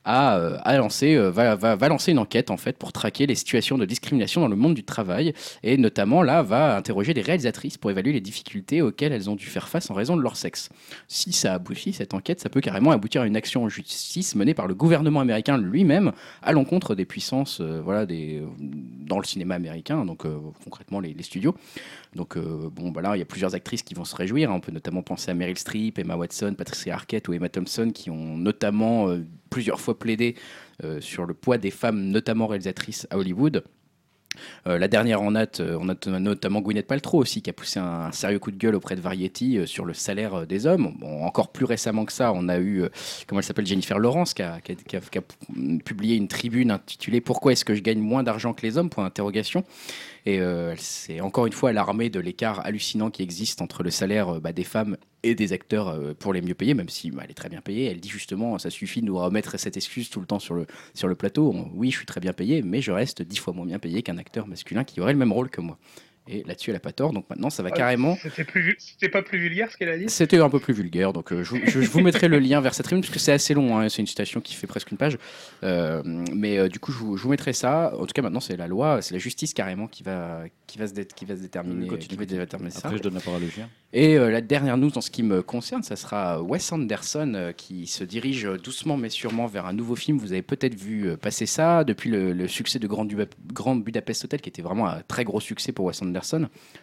euh, 0.05 0.57
a 0.63 0.77
lancé, 0.77 1.15
euh, 1.15 1.29
va, 1.31 1.55
va- 1.55 1.75
va 1.75 1.87
lancer 1.87 2.11
une 2.11 2.19
enquête 2.19 2.51
en 2.51 2.57
fait 2.57 2.77
pour 2.77 2.91
traquer 2.91 3.25
les 3.25 3.35
situations 3.35 3.77
de 3.77 3.85
discrimination 3.85 4.41
dans 4.41 4.47
le 4.47 4.55
monde 4.55 4.73
du 4.73 4.83
travail 4.83 5.33
et 5.63 5.77
notamment 5.77 6.23
là 6.23 6.41
va 6.43 6.75
interroger 6.75 7.13
les 7.13 7.21
réalisatrices 7.21 7.77
pour 7.77 7.89
évaluer 7.91 8.13
les 8.13 8.21
difficultés 8.21 8.81
auxquelles 8.81 9.13
elles 9.13 9.29
ont 9.29 9.35
dû 9.35 9.45
faire 9.45 9.69
face 9.69 9.89
en 9.89 9.93
raison 9.93 10.17
de 10.17 10.21
leur 10.21 10.35
sexe. 10.35 10.69
Si 11.07 11.31
ça 11.31 11.53
aboutit, 11.53 11.93
cette 11.93 12.13
enquête, 12.13 12.39
ça 12.41 12.49
peut 12.49 12.61
carrément 12.61 12.91
aboutir 12.91 13.21
à 13.21 13.27
une 13.27 13.35
action 13.37 13.63
en 13.63 13.69
justice 13.69 14.35
menée 14.35 14.53
par 14.53 14.67
le 14.67 14.75
gouvernement 14.75 15.21
américain 15.21 15.57
lui-même 15.57 16.11
à 16.41 16.51
l'encontre 16.51 16.95
des 16.95 17.05
puissances 17.05 17.59
euh, 17.61 17.81
voilà, 17.83 18.05
des, 18.05 18.43
dans 18.59 19.19
le 19.19 19.25
cinéma 19.25 19.55
américain, 19.55 20.05
donc 20.05 20.25
concrètement 20.63 20.99
les 20.99 21.15
studios. 21.23 21.55
Donc 22.15 22.37
euh, 22.37 22.69
bon, 22.71 22.91
bah 22.91 23.01
il 23.15 23.19
y 23.19 23.21
a 23.21 23.25
plusieurs 23.25 23.55
actrices 23.55 23.83
qui 23.83 23.93
vont 23.93 24.05
se 24.05 24.15
réjouir. 24.15 24.51
hein. 24.51 24.55
On 24.55 24.59
peut 24.59 24.71
notamment 24.71 25.01
penser 25.01 25.31
à 25.31 25.33
Meryl 25.33 25.57
Streep, 25.57 25.99
Emma 25.99 26.15
Watson, 26.15 26.53
Patricia 26.57 26.93
Arquette 26.93 27.27
ou 27.27 27.33
Emma 27.33 27.49
Thompson, 27.49 27.91
qui 27.93 28.09
ont 28.09 28.37
notamment 28.37 29.09
euh, 29.09 29.25
plusieurs 29.49 29.79
fois 29.79 29.97
plaidé 29.97 30.35
euh, 30.83 31.01
sur 31.01 31.25
le 31.25 31.33
poids 31.33 31.57
des 31.57 31.71
femmes, 31.71 31.99
notamment 32.09 32.47
réalisatrices 32.47 33.07
à 33.09 33.17
Hollywood. 33.17 33.63
La 34.65 34.87
dernière 34.87 35.21
en 35.21 35.29
date, 35.29 35.61
on 35.61 35.89
a 35.89 36.19
notamment 36.19 36.59
Gwyneth 36.59 36.87
Paltrow 36.87 37.19
aussi, 37.19 37.43
qui 37.43 37.51
a 37.51 37.53
poussé 37.53 37.79
un, 37.79 38.11
sérieux 38.11 38.39
coup 38.39 38.49
de 38.49 38.57
gueule 38.57 38.73
auprès 38.73 38.95
de 38.95 39.01
Variety 39.01 39.59
sur 39.67 39.85
le 39.85 39.93
salaire 39.93 40.47
des 40.47 40.65
hommes. 40.65 40.95
Encore 41.03 41.51
plus 41.51 41.65
récemment 41.65 42.03
que 42.03 42.11
ça, 42.11 42.33
on 42.33 42.49
a 42.49 42.57
eu, 42.57 42.83
comment 43.27 43.41
elle 43.41 43.45
s'appelle, 43.45 43.67
Jennifer 43.67 43.99
Lawrence, 43.99 44.33
qui 44.33 44.41
a, 44.41 44.59
publié 45.85 46.15
une 46.15 46.27
tribune 46.27 46.71
intitulée 46.71 47.21
Pourquoi 47.21 47.51
est-ce 47.51 47.63
que 47.63 47.75
je 47.75 47.81
gagne 47.81 47.99
moins 47.99 48.23
d'argent 48.23 48.53
que 48.53 48.63
les 48.63 48.79
hommes? 48.79 48.89
Point 48.89 49.03
d'interrogation. 49.03 49.65
Et 50.25 50.39
euh, 50.39 50.71
elle 50.71 50.79
s'est 50.79 51.19
encore 51.19 51.47
une 51.47 51.53
fois 51.53 51.71
alarmée 51.71 52.09
de 52.09 52.19
l'écart 52.19 52.65
hallucinant 52.65 53.11
qui 53.11 53.23
existe 53.23 53.61
entre 53.61 53.83
le 53.83 53.91
salaire 53.91 54.35
euh, 54.35 54.39
bah, 54.39 54.53
des 54.53 54.63
femmes 54.63 54.95
et 55.23 55.35
des 55.35 55.51
acteurs 55.51 55.89
euh, 55.89 56.13
pour 56.13 56.33
les 56.33 56.41
mieux 56.41 56.53
payés, 56.53 56.73
même 56.73 56.87
si 56.87 57.11
bah, 57.11 57.23
elle 57.25 57.31
est 57.31 57.35
très 57.35 57.49
bien 57.49 57.61
payée. 57.61 57.91
Elle 57.91 57.99
dit 57.99 58.09
justement, 58.09 58.57
ça 58.57 58.69
suffit 58.69 59.01
de 59.01 59.05
nous 59.05 59.17
remettre 59.17 59.59
cette 59.59 59.75
excuse 59.75 60.09
tout 60.09 60.21
le 60.21 60.25
temps 60.25 60.39
sur 60.39 60.55
le, 60.55 61.15
plateau. 61.15 61.53
Oui, 61.73 61.91
je 61.91 61.97
suis 61.97 62.05
très 62.05 62.21
bien 62.21 62.33
payé, 62.33 62.61
mais 62.61 62.81
je 62.81 62.91
reste 62.91 63.21
dix 63.21 63.37
fois 63.37 63.53
moins 63.53 63.65
bien 63.65 63.79
payé 63.79 64.01
qu'un 64.01 64.17
acteur 64.17 64.47
masculin 64.47 64.85
qui 64.85 65.01
aurait 65.01 65.13
le 65.13 65.19
même 65.19 65.33
rôle 65.33 65.49
que 65.49 65.61
moi. 65.61 65.77
Et 66.27 66.43
là-dessus, 66.45 66.69
elle 66.69 66.75
a 66.77 66.79
pas 66.79 66.93
tort. 66.93 67.11
Donc 67.11 67.29
maintenant, 67.29 67.49
ça 67.49 67.63
va 67.63 67.69
Ouais, 67.69 67.75
carrément. 67.75 68.15
C'était 68.21 68.45
plus, 68.45 68.61
vu- 68.61 68.75
c'était 68.79 69.09
pas 69.09 69.21
plus 69.23 69.39
vulgaire 69.39 69.69
ce 69.71 69.75
qu'elle 69.77 69.89
a 69.89 69.97
dit? 69.97 70.05
C'était 70.07 70.39
un 70.39 70.49
peu 70.49 70.59
plus 70.59 70.73
vulgaire, 70.73 71.11
donc 71.11 71.33
euh, 71.33 71.43
je, 71.43 71.49
vous- 71.51 71.59
je- 71.65 71.81
je 71.81 71.89
vous 71.89 71.99
mettrai 71.99 72.27
le 72.29 72.39
lien 72.39 72.61
vers 72.61 72.73
cette 72.73 72.85
tribune, 72.85 73.01
parce 73.01 73.11
que 73.13 73.19
c'est 73.19 73.33
assez 73.33 73.53
long, 73.53 73.77
hein, 73.77 73.89
c'est 73.89 74.01
une 74.01 74.07
citation 74.07 74.39
qui 74.39 74.53
fait 74.55 74.67
presque 74.67 74.89
une 74.91 74.97
page. 74.97 75.17
Euh, 75.63 76.01
mais 76.33 76.57
euh, 76.57 76.69
du 76.69 76.79
coup, 76.79 76.91
je 76.93 76.97
vous, 76.97 77.17
je 77.17 77.23
vous 77.23 77.29
mettrai 77.29 77.51
ça. 77.53 77.93
En 77.97 78.05
tout 78.05 78.13
cas, 78.13 78.21
maintenant, 78.21 78.39
c'est 78.39 78.55
la 78.55 78.67
loi, 78.67 79.01
c'est 79.01 79.13
la 79.13 79.19
justice 79.19 79.53
carrément 79.53 79.87
qui 79.87 80.03
va, 80.03 80.43
qui 80.67 80.77
va, 80.77 80.87
se, 80.87 80.93
dé- 80.93 81.05
qui 81.05 81.25
va 81.25 81.35
se 81.35 81.41
déterminer, 81.41 81.87
Continue, 81.87 82.07
qui 82.07 82.15
va 82.15 82.25
déterminer 82.25 82.71
ça. 82.71 82.79
Après, 82.85 82.97
je 82.97 83.03
donne 83.03 83.15
la 83.15 83.19
parole 83.19 83.43
au 83.43 83.49
chien. 83.49 83.69
Et 83.95 84.17
euh, 84.17 84.31
la 84.31 84.41
dernière 84.41 84.75
news 84.77 84.97
en 84.97 85.01
ce 85.01 85.11
qui 85.11 85.21
me 85.21 85.43
concerne, 85.43 85.83
ça 85.83 85.95
sera 85.95 86.41
Wes 86.41 86.71
Anderson 86.71 87.33
euh, 87.35 87.51
qui 87.51 87.85
se 87.85 88.03
dirige 88.03 88.45
doucement 88.63 88.97
mais 88.97 89.09
sûrement 89.09 89.45
vers 89.45 89.67
un 89.67 89.73
nouveau 89.73 89.95
film. 89.95 90.17
Vous 90.17 90.31
avez 90.31 90.41
peut-être 90.41 90.73
vu 90.73 91.09
euh, 91.09 91.15
passer 91.17 91.45
ça 91.45 91.83
depuis 91.83 92.09
le, 92.09 92.33
le 92.33 92.47
succès 92.47 92.79
de 92.79 92.87
Grand 92.87 93.75
Budapest 93.75 94.25
Hotel, 94.25 94.41
qui 94.41 94.49
était 94.49 94.63
vraiment 94.63 94.87
un 94.87 95.01
très 95.07 95.23
gros 95.23 95.39
succès 95.39 95.71
pour 95.73 95.85
Wes 95.85 96.01
Anderson, 96.01 96.12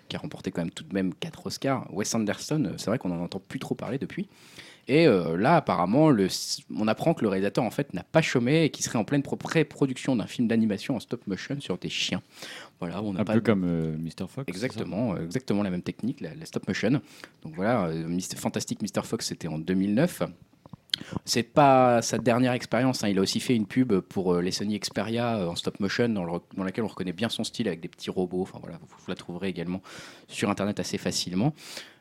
qui 0.08 0.16
a 0.16 0.18
remporté 0.18 0.50
quand 0.50 0.60
même 0.62 0.70
tout 0.70 0.84
de 0.84 0.92
même 0.94 1.14
4 1.14 1.46
Oscars. 1.46 1.86
Wes 1.92 2.14
Anderson, 2.14 2.64
euh, 2.66 2.72
c'est 2.76 2.86
vrai 2.90 2.98
qu'on 2.98 3.08
n'en 3.10 3.20
entend 3.22 3.40
plus 3.40 3.58
trop 3.58 3.74
parler 3.74 3.98
depuis. 3.98 4.28
Et 4.88 5.06
euh, 5.06 5.36
là, 5.36 5.56
apparemment, 5.56 6.10
le, 6.10 6.26
on 6.76 6.88
apprend 6.88 7.14
que 7.14 7.22
le 7.22 7.28
réalisateur 7.28 7.62
en 7.62 7.70
fait 7.70 7.94
n'a 7.94 8.02
pas 8.02 8.22
chômé 8.22 8.64
et 8.64 8.70
qu'il 8.70 8.84
serait 8.84 8.98
en 8.98 9.04
pleine 9.04 9.22
pro- 9.22 9.36
pré-production 9.36 10.16
d'un 10.16 10.26
film 10.26 10.48
d'animation 10.48 10.96
en 10.96 11.00
stop 11.00 11.26
motion 11.28 11.60
sur 11.60 11.78
des 11.78 11.90
chiens. 11.90 12.22
Voilà, 12.80 13.00
on 13.02 13.12
n'a 13.12 13.20
Un 13.20 13.24
pas 13.24 13.34
peu 13.34 13.40
de- 13.40 13.44
comme 13.44 13.64
euh, 13.64 13.96
Mr. 13.98 14.26
Fox. 14.28 14.48
Exactement, 14.48 15.14
euh, 15.14 15.24
exactement 15.24 15.62
la 15.62 15.70
même 15.70 15.82
technique, 15.82 16.20
la, 16.20 16.34
la 16.34 16.44
stop 16.44 16.66
motion. 16.66 16.90
Donc 17.42 17.54
voilà, 17.54 17.88
Mr. 17.92 18.36
Fantastic 18.36 18.82
Mr. 18.82 19.02
Fox, 19.04 19.26
c'était 19.26 19.48
en 19.48 19.58
2009. 19.58 20.22
C'est 21.24 21.42
pas 21.42 22.02
sa 22.02 22.18
dernière 22.18 22.52
expérience. 22.52 23.02
hein. 23.04 23.08
Il 23.08 23.18
a 23.18 23.22
aussi 23.22 23.40
fait 23.40 23.54
une 23.56 23.66
pub 23.66 23.98
pour 24.00 24.34
euh, 24.34 24.42
les 24.42 24.50
Sony 24.50 24.78
Xperia 24.78 25.36
euh, 25.38 25.48
en 25.48 25.56
stop 25.56 25.80
motion, 25.80 26.08
dans, 26.08 26.24
le- 26.24 26.40
dans 26.56 26.64
laquelle 26.64 26.84
on 26.84 26.88
reconnaît 26.88 27.12
bien 27.12 27.28
son 27.28 27.44
style 27.44 27.68
avec 27.68 27.80
des 27.80 27.88
petits 27.88 28.10
robots. 28.10 28.44
Vous 28.52 28.60
la 29.08 29.14
trouverez 29.14 29.48
également 29.48 29.80
sur 30.28 30.50
Internet 30.50 30.78
assez 30.80 30.98
facilement. 30.98 31.54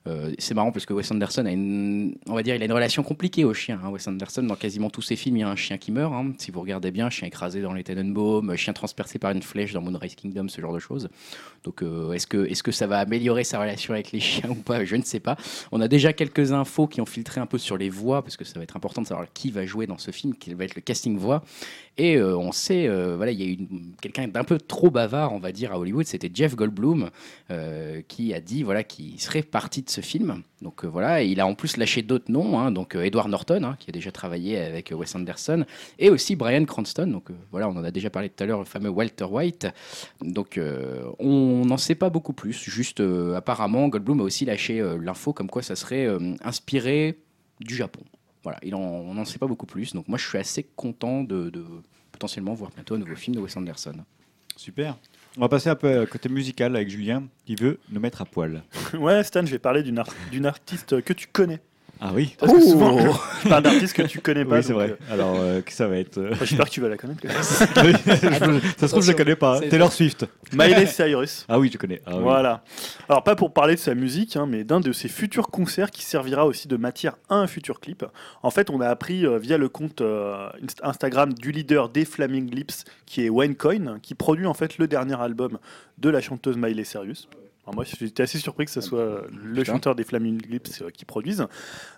Euh, 0.10 0.34
c'est 0.40 0.54
marrant 0.56 0.72
parce 0.72 0.86
que 0.86 0.94
Wes 0.94 1.10
Anderson 1.12 1.46
a 1.46 1.52
une, 1.52 2.16
on 2.28 2.34
va 2.34 2.42
dire, 2.44 2.56
il 2.56 2.62
a 2.62 2.66
une 2.66 2.72
relation 2.74 3.04
compliquée 3.04 3.46
au 3.46 3.54
chien. 3.54 3.80
hein. 3.84 3.90
Wes 3.90 4.08
Anderson, 4.08 4.44
dans 4.44 4.56
quasiment 4.56 4.90
tous 4.90 5.02
ses 5.04 5.16
films, 5.16 5.38
il 5.38 5.40
y 5.42 5.44
a 5.44 5.50
un 5.50 5.56
chien 5.56 5.78
qui 5.78 5.92
meurt. 5.92 6.12
hein. 6.14 6.34
Si 6.38 6.52
vous 6.52 6.62
regardez 6.62 6.92
bien, 6.92 7.10
chien 7.10 7.28
écrasé 7.28 7.62
dans 7.62 7.74
les 7.74 7.84
Tenenbaum, 7.84 8.56
chien 8.56 8.74
transpercé 8.74 9.20
par 9.20 9.32
une 9.32 9.44
flèche 9.44 9.74
dans 9.74 9.82
Moonrise 9.82 10.16
Kingdom, 10.16 10.48
ce 10.48 10.60
genre 10.62 10.74
de 10.74 10.80
choses. 10.80 11.10
Donc, 11.64 11.84
euh, 11.84 12.14
est-ce 12.14 12.26
que, 12.28 12.46
est-ce 12.48 12.64
que 12.64 12.72
ça 12.72 12.88
va 12.88 13.00
améliorer 13.00 13.44
sa 13.44 13.60
relation 13.60 13.94
avec 13.94 14.12
les 14.12 14.20
chiens 14.20 14.50
ou 14.52 14.56
pas? 14.56 14.84
Je 14.84 14.96
ne 14.96 15.04
sais 15.04 15.20
pas. 15.20 15.38
On 15.72 15.80
a 15.82 15.88
déjà 15.88 16.12
quelques 16.14 16.52
infos 16.52 16.88
qui 16.88 17.02
ont 17.02 17.06
filtré 17.06 17.40
un 17.40 17.46
peu 17.46 17.58
sur 17.58 17.78
les 17.78 17.90
voix, 17.90 18.24
parce 18.24 18.38
que 18.38 18.46
ça 18.46 18.58
va 18.58 18.64
être 18.64 18.76
important 18.76 19.02
de 19.02 19.08
savoir 19.08 19.28
qui 19.34 19.52
va 19.52 19.66
jouer 19.66 19.86
dans 19.86 19.98
ce 19.98 20.12
film, 20.12 20.34
quel 20.40 20.56
va 20.56 20.66
être 20.66 20.76
le 20.76 20.82
casting 20.82 21.18
voix. 21.18 21.44
Et 21.98 22.16
euh, 22.16 22.38
on 22.38 22.54
sait, 22.54 22.88
euh, 22.88 23.18
voilà, 23.18 23.34
il 23.34 23.42
y 23.42 23.44
a 23.44 23.48
eu 23.52 23.58
quelqu'un 24.02 24.28
d'un 24.30 24.46
peu 24.46 24.58
trop 24.58 24.90
bavard, 24.90 25.34
on 25.34 25.40
va 25.40 25.52
dire, 25.52 25.74
à 25.74 25.80
Hollywood. 25.80 26.06
C'était 26.06 26.32
Jeff 26.34 26.56
Goldblum 26.56 27.10
euh, 27.52 28.02
qui 28.08 28.34
a 28.34 28.40
dit, 28.40 28.64
voilà, 28.64 28.86
qu'il 28.86 29.20
serait 29.20 29.42
parti 29.44 29.82
de 29.82 29.90
ce 29.90 29.99
film. 30.02 30.44
Donc 30.62 30.84
euh, 30.84 30.88
voilà, 30.88 31.24
il 31.24 31.40
a 31.40 31.48
en 31.48 31.56
plus 31.56 31.78
lâché 31.78 32.02
d'autres 32.02 32.32
noms, 32.32 32.60
hein, 32.60 32.72
donc 32.72 32.96
euh, 32.96 33.04
Edward 33.04 33.30
Norton, 33.30 33.64
hein, 33.64 33.76
qui 33.80 33.90
a 33.90 33.94
déjà 33.94 34.12
travaillé 34.12 34.60
avec 34.60 34.92
euh, 34.92 34.96
Wes 34.96 35.16
Anderson, 35.16 35.66
et 35.98 36.10
aussi 36.10 36.36
Brian 36.36 36.66
Cranston. 36.66 37.08
Donc 37.08 37.30
voilà, 37.52 37.70
on 37.70 37.76
en 37.78 37.84
a 37.84 37.92
déjà 37.92 38.10
parlé 38.10 38.30
tout 38.30 38.44
à 38.44 38.48
l'heure, 38.48 38.60
le 38.60 38.66
fameux 38.66 38.90
Walter 38.90 39.26
White. 39.26 39.68
Donc 40.22 40.60
on 41.20 41.66
n'en 41.66 41.78
sait 41.78 41.96
pas 41.96 42.10
beaucoup 42.10 42.34
plus. 42.34 42.54
Juste 42.54 43.02
apparemment, 43.36 43.88
Goldblum 43.88 44.22
a 44.22 44.24
aussi 44.24 44.46
lâché 44.46 44.82
l'info 45.02 45.34
comme 45.34 45.50
quoi 45.50 45.62
ça 45.62 45.76
serait 45.76 46.08
inspiré 46.44 47.18
du 47.60 47.76
Japon. 47.76 48.02
Voilà, 48.44 48.60
il 48.64 48.76
en, 48.76 48.80
on 48.80 49.14
n'en 49.14 49.26
sait 49.26 49.40
pas 49.40 49.48
beaucoup 49.48 49.66
plus. 49.66 49.94
Donc 49.94 50.08
moi, 50.08 50.18
je 50.18 50.28
suis 50.28 50.38
assez 50.38 50.64
content 50.76 51.24
de, 51.24 51.50
de 51.50 51.66
potentiellement 52.12 52.54
voir 52.54 52.72
bientôt 52.74 52.96
un 52.96 53.00
nouveau 53.00 53.16
film 53.16 53.36
de 53.36 53.42
Wes 53.42 53.56
Anderson. 53.58 53.96
Super. 54.56 54.98
On 55.38 55.42
va 55.42 55.50
passer 55.50 55.70
un 55.70 55.76
peu 55.76 56.06
côté 56.06 56.28
musical 56.28 56.76
avec 56.76 56.90
Julien 56.90 57.24
qui 57.46 57.56
veut 57.56 57.80
nous 57.90 58.00
mettre 58.00 58.22
à 58.22 58.26
poil. 58.26 58.64
Ouais, 58.94 59.24
Stan, 59.24 59.46
je 59.46 59.52
vais 59.52 59.60
parler 59.60 59.84
d'une 59.84 60.46
artiste 60.46 61.02
que 61.02 61.14
tu 61.14 61.28
connais. 61.32 61.60
Ah 62.02 62.12
oui 62.14 62.36
Parce 62.40 62.54
que 62.54 62.62
souvent, 62.62 62.98
je 63.44 63.50
parle 63.50 63.64
d'artistes 63.64 63.94
que 63.94 64.04
tu 64.04 64.22
connais 64.22 64.46
pas. 64.46 64.58
Oui, 64.58 64.64
c'est 64.64 64.72
vrai. 64.74 64.96
Alors, 65.12 65.36
euh, 65.38 65.62
que 65.62 65.72
ça 65.74 65.88
va 65.88 65.98
être. 65.98 66.18
euh, 66.18 66.32
euh, 66.32 66.36
J'espère 66.40 66.66
que 66.66 66.72
tu 66.72 66.80
vas 66.82 66.88
la 66.90 66.96
connaître. 66.98 67.22
ça 68.78 68.88
se 68.88 68.92
trouve, 68.92 69.04
je 69.04 69.12
la 69.12 69.18
connais 69.18 69.36
pas. 69.36 69.60
Taylor 69.60 69.92
Swift. 69.92 70.26
Miley 70.54 70.86
Cyrus. 70.86 71.46
Ah 71.50 71.60
oui, 71.60 71.70
je 71.72 71.78
connais. 71.78 72.02
Ah 72.06 72.12
oui. 72.16 72.24
Voilà. 72.24 72.64
Alors 73.10 73.24
pas 73.24 73.36
pour 73.36 73.54
parler 73.54 73.76
de 73.76 73.80
sa 73.80 73.96
musique, 73.96 74.36
hein, 74.38 74.46
mais 74.48 74.64
d'un 74.64 74.80
de 74.80 74.92
ses 74.94 75.10
futurs 75.10 75.50
concerts 75.50 75.92
qui 75.92 76.04
servira 76.04 76.46
aussi 76.46 76.68
de 76.68 76.78
matière 76.78 77.18
à 77.30 77.36
un 77.36 77.48
futur 77.48 77.80
clip. 77.80 78.06
En 78.44 78.50
fait, 78.52 78.70
on 78.70 78.80
a 78.82 78.88
appris 78.88 79.26
euh, 79.26 79.38
via 79.38 79.58
le 79.58 79.68
compte 79.70 80.02
euh, 80.02 80.48
Inst- 80.64 80.80
Instagram 80.84 81.34
du 81.34 81.52
leader 81.52 81.90
des 81.90 82.06
Flaming 82.06 82.50
Lips, 82.50 82.86
qui 83.06 83.26
est 83.26 83.30
Winecoin, 83.30 84.00
qui 84.02 84.16
produit 84.16 84.46
en 84.46 84.54
fait 84.54 84.78
le 84.78 84.88
dernier 84.88 85.20
album 85.20 85.58
de 85.98 86.10
la 86.10 86.22
chanteuse 86.22 86.56
Miley 86.58 86.86
Cyrus. 86.86 87.28
Alors 87.70 87.76
moi, 87.76 87.86
j'étais 87.86 88.24
assez 88.24 88.40
surpris 88.40 88.66
que 88.66 88.72
ce 88.72 88.82
soit 88.82 89.00
euh, 89.00 89.22
le 89.32 89.62
Putain. 89.62 89.74
chanteur 89.74 89.94
des 89.94 90.04
Flaming 90.04 90.42
Lips 90.50 90.82
euh, 90.82 90.90
qui 90.90 91.06
produise. 91.06 91.46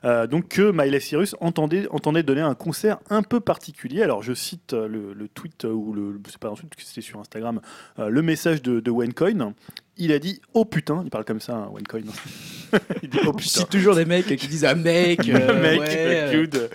Euh, 0.03 0.27
donc 0.27 0.49
que 0.49 0.69
Miley 0.69 0.99
Cyrus 0.99 1.33
entendait, 1.39 1.87
entendait 1.91 2.23
donner 2.23 2.41
un 2.41 2.55
concert 2.55 2.99
un 3.09 3.23
peu 3.23 3.39
particulier. 3.39 4.01
Alors 4.03 4.21
je 4.21 4.33
cite 4.33 4.73
le, 4.73 5.13
le 5.13 5.27
tweet, 5.29 5.63
ou 5.63 5.93
le, 5.93 6.19
c'est 6.27 6.37
pas 6.37 6.49
un 6.49 6.55
tweet, 6.55 6.75
c'était 6.79 6.99
sur 6.99 7.21
Instagram, 7.21 7.61
euh, 7.99 8.09
le 8.09 8.21
message 8.21 8.61
de, 8.61 8.81
de 8.81 8.91
Winecoin. 8.91 9.53
Il 9.97 10.11
a 10.13 10.19
dit 10.19 10.41
«Oh 10.53 10.65
putain!» 10.65 11.01
Il 11.03 11.09
parle 11.09 11.25
comme 11.25 11.41
ça, 11.41 11.53
hein, 11.53 11.69
Winecoin. 11.71 12.01
il 13.03 13.09
dit 13.09 13.19
«Oh 13.25 13.33
putain!» 13.33 13.49
cite 13.49 13.69
toujours 13.69 13.93
des 13.95 14.05
mecs 14.05 14.25
qui 14.25 14.47
disent 14.47 14.65
ah 14.65 14.73
mec, 14.73 15.19
euh, 15.29 15.61
mec, 15.61 15.79
ouais, 15.79 16.33
euh, 16.33 16.67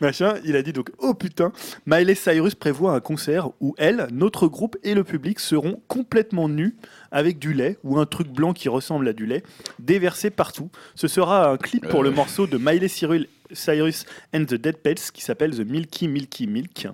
machin. 0.00 0.34
Il 0.44 0.54
a 0.54 0.62
dit 0.62 0.72
donc 0.72 0.90
oh 0.98 1.14
putain, 1.14 1.52
Miley 1.86 2.14
Cyrus 2.14 2.54
prévoit 2.54 2.92
un 2.92 3.00
concert 3.00 3.50
où 3.60 3.74
elle, 3.78 4.08
notre 4.12 4.48
groupe 4.48 4.76
et 4.82 4.94
le 4.94 5.02
public 5.04 5.40
seront 5.40 5.80
complètement 5.88 6.48
nus 6.48 6.76
avec 7.14 7.38
du 7.38 7.54
lait 7.54 7.78
ou 7.84 7.98
un 7.98 8.04
truc 8.06 8.28
blanc 8.28 8.52
qui 8.52 8.68
ressemble 8.68 9.08
à 9.08 9.12
du 9.14 9.24
lait 9.24 9.42
déversé 9.78 10.28
partout. 10.30 10.68
Ce 10.94 11.08
sera 11.08 11.48
un 11.50 11.56
clip 11.56 11.86
pour 11.88 12.00
Euh. 12.00 12.04
le 12.04 12.10
morceau 12.10 12.46
de 12.46 12.58
Miley 12.58 12.88
Cyrus, 12.88 13.26
Cyrus 13.52 14.04
and 14.34 14.44
the 14.44 14.54
Dead 14.54 14.76
Pets 14.78 15.10
qui 15.12 15.22
s'appelle 15.22 15.52
The 15.56 15.60
Milky 15.66 16.08
Milky 16.08 16.46
Milk. 16.46 16.88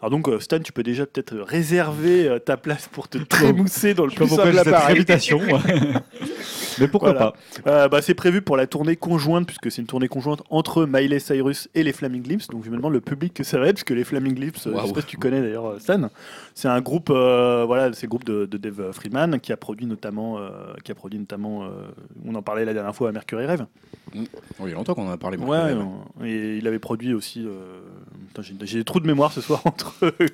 Alors 0.00 0.10
donc 0.10 0.28
euh, 0.28 0.40
Stan, 0.40 0.58
tu 0.60 0.72
peux 0.72 0.82
déjà 0.82 1.06
peut-être 1.06 1.36
réserver 1.36 2.28
euh, 2.28 2.38
ta 2.38 2.56
place 2.56 2.88
pour 2.90 3.08
te 3.08 3.18
trémousser 3.18 3.94
dans 3.94 4.04
le 4.04 4.10
plus 4.12 4.26
pourquoi 4.26 4.44
appareil. 4.46 4.96
invitation. 4.96 5.40
Mais 6.78 6.88
pourquoi 6.88 7.12
Voilà. 7.12 7.32
pas 7.64 7.70
Euh, 7.70 7.88
bah, 7.88 8.02
c'est 8.02 8.14
prévu 8.14 8.42
pour 8.42 8.56
la 8.56 8.66
tournée 8.66 8.96
conjointe, 8.96 9.46
puisque 9.46 9.70
c'est 9.70 9.80
une 9.80 9.86
tournée 9.86 10.08
conjointe 10.08 10.42
entre 10.50 10.86
Miley 10.86 11.18
Cyrus 11.18 11.68
et 11.74 11.82
les 11.82 11.92
Flaming 11.92 12.26
Lips. 12.26 12.48
Donc 12.48 12.64
je 12.64 12.70
me 12.70 12.76
demande 12.76 12.92
le 12.92 13.00
public 13.00 13.34
que 13.34 13.44
ça 13.44 13.58
va 13.58 13.68
être, 13.68 13.76
puisque 13.76 13.90
les 13.90 14.04
Flaming 14.04 14.38
Lips, 14.38 14.66
euh, 14.66 14.74
je 14.80 14.86
sais 14.86 14.92
pas 14.92 15.00
si 15.00 15.06
tu 15.06 15.16
connais 15.16 15.40
d'ailleurs 15.40 15.80
Stan, 15.80 16.08
c'est 16.54 16.68
un 16.68 16.80
groupe, 16.80 17.10
euh, 17.10 17.64
voilà, 17.66 17.92
c'est 17.92 18.06
groupe 18.06 18.24
de, 18.24 18.46
de 18.46 18.56
Dave 18.58 18.92
Freeman 18.92 19.40
qui 19.40 19.52
a 19.52 19.56
produit 19.56 19.86
notamment, 19.86 20.38
euh, 20.38 20.50
qui 20.84 20.92
a 20.92 20.94
produit 20.94 21.18
notamment, 21.18 21.66
on 22.24 22.34
en 22.34 22.42
parlait 22.42 22.64
la 22.64 22.74
dernière 22.74 22.94
fois 22.94 23.08
à 23.08 23.12
Mercury 23.12 23.46
Rêve. 23.46 23.66
Oh, 24.14 24.64
il 24.64 24.68
y 24.68 24.72
a 24.72 24.74
longtemps 24.74 24.94
qu'on 24.94 25.08
en 25.08 25.12
a 25.12 25.16
parlé. 25.16 25.36
moi. 25.36 25.66
Ouais, 26.20 26.28
et 26.28 26.56
il 26.58 26.66
avait 26.66 26.78
produit 26.78 27.14
aussi. 27.14 27.46
J'ai 28.62 28.78
des 28.78 28.84
trous 28.84 29.00
de 29.00 29.06
mémoire 29.06 29.32
ce 29.32 29.40
soir 29.40 29.62
entre 29.64 29.85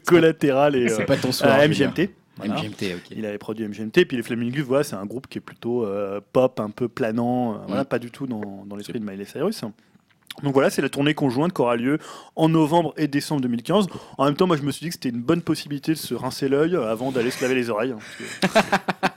Collatéral 0.06 0.76
et 0.76 0.90
euh, 0.90 1.04
pas 1.04 1.16
ton 1.16 1.32
soir. 1.32 1.58
euh, 1.58 1.66
Julien. 1.72 1.88
MGMT. 1.90 2.10
Voilà. 2.36 2.54
MGMT, 2.54 2.82
ok. 2.96 3.10
Il 3.16 3.26
avait 3.26 3.38
produit 3.38 3.66
MGMT, 3.68 4.06
puis 4.06 4.16
les 4.16 4.22
Flaming 4.22 4.50
Lips, 4.50 4.64
voilà, 4.66 4.84
c'est 4.84 4.96
un 4.96 5.04
groupe 5.04 5.26
qui 5.28 5.38
est 5.38 5.42
plutôt 5.42 5.84
euh, 5.84 6.20
pop, 6.32 6.58
un 6.60 6.70
peu 6.70 6.88
planant, 6.88 7.54
euh, 7.54 7.58
voilà, 7.68 7.82
Mm. 7.82 7.86
pas 7.86 7.98
du 7.98 8.10
tout 8.10 8.26
dans, 8.26 8.64
dans 8.66 8.74
l'esprit 8.76 8.98
de 9.00 9.04
Miley 9.04 9.24
Cyrus. 9.26 9.62
Donc 10.42 10.54
voilà, 10.54 10.70
c'est 10.70 10.82
la 10.82 10.88
tournée 10.88 11.14
conjointe 11.14 11.52
qui 11.52 11.60
aura 11.60 11.76
lieu 11.76 11.98
en 12.36 12.48
novembre 12.48 12.94
et 12.96 13.06
décembre 13.06 13.42
2015. 13.42 13.86
En 14.18 14.24
même 14.24 14.34
temps, 14.34 14.46
moi 14.46 14.56
je 14.56 14.62
me 14.62 14.72
suis 14.72 14.84
dit 14.84 14.88
que 14.88 14.94
c'était 14.94 15.10
une 15.10 15.20
bonne 15.22 15.42
possibilité 15.42 15.92
de 15.92 15.98
se 15.98 16.14
rincer 16.14 16.48
l'œil 16.48 16.74
avant 16.74 17.12
d'aller 17.12 17.30
se 17.30 17.42
laver 17.42 17.54
les 17.54 17.68
oreilles. 17.70 17.92
hein, 17.92 17.98
parce 18.40 18.64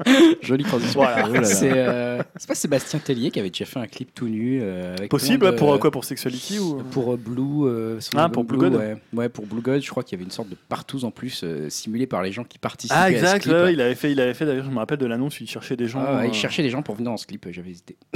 Jolie 0.41 0.63
transition. 0.65 0.99
Voilà. 0.99 1.25
Oh 1.27 1.33
là 1.33 1.39
là. 1.41 1.45
C'est 1.47 1.71
euh, 1.73 2.21
c'est 2.35 2.47
pas 2.47 2.53
Sébastien 2.55 2.99
Tellier 2.99 3.31
qui 3.31 3.39
avait 3.39 3.49
déjà 3.49 3.65
fait 3.65 3.79
un 3.79 3.87
clip 3.87 4.13
tout 4.13 4.27
nu 4.27 4.59
euh, 4.61 4.95
avec 4.97 5.09
Possible 5.09 5.39
plein 5.39 5.51
de- 5.53 5.57
pour 5.57 5.73
euh, 5.73 5.77
quoi 5.79 5.89
Pour 5.89 6.03
Sexuality 6.05 6.59
ou 6.59 6.83
Pour 6.91 7.13
euh, 7.13 7.17
Blue, 7.17 7.65
euh, 7.65 7.99
son 8.01 8.17
Ah, 8.17 8.23
album 8.25 8.33
pour 8.33 8.43
Blue 8.43 8.57
God 8.57 8.75
ouais. 8.75 8.97
ouais, 9.13 9.29
pour 9.29 9.45
Blue 9.47 9.61
God, 9.61 9.81
je 9.81 9.89
crois 9.89 10.03
qu'il 10.03 10.17
y 10.17 10.19
avait 10.19 10.25
une 10.25 10.31
sorte 10.31 10.49
de 10.49 10.57
partouze 10.69 11.05
en 11.05 11.11
plus 11.11 11.41
euh, 11.43 11.69
simulée 11.69 12.07
par 12.07 12.21
les 12.23 12.31
gens 12.33 12.43
qui 12.43 12.59
participaient 12.59 12.93
Ah 12.99 13.03
à 13.05 13.09
ce 13.09 13.13
exact, 13.15 13.39
clip. 13.43 13.53
ouais, 13.53 13.61
ouais, 13.63 13.73
il 13.73 13.81
avait 13.81 13.95
fait, 13.95 14.11
il 14.11 14.19
avait 14.19 14.33
fait 14.33 14.45
d'ailleurs, 14.45 14.65
je 14.65 14.69
me 14.69 14.77
rappelle 14.77 14.97
de 14.99 15.05
l'annonce, 15.05 15.39
il 15.39 15.49
cherchait 15.49 15.77
des 15.77 15.87
gens. 15.87 16.03
Ah, 16.05 16.17
ouais, 16.17 16.23
euh, 16.23 16.27
il 16.27 16.33
cherchait 16.33 16.61
des 16.61 16.69
gens 16.69 16.81
pour 16.83 16.95
venir 16.95 17.09
dans 17.11 17.17
ce 17.17 17.25
clip, 17.25 17.47
j'avais 17.51 17.69
hésité. 17.71 17.95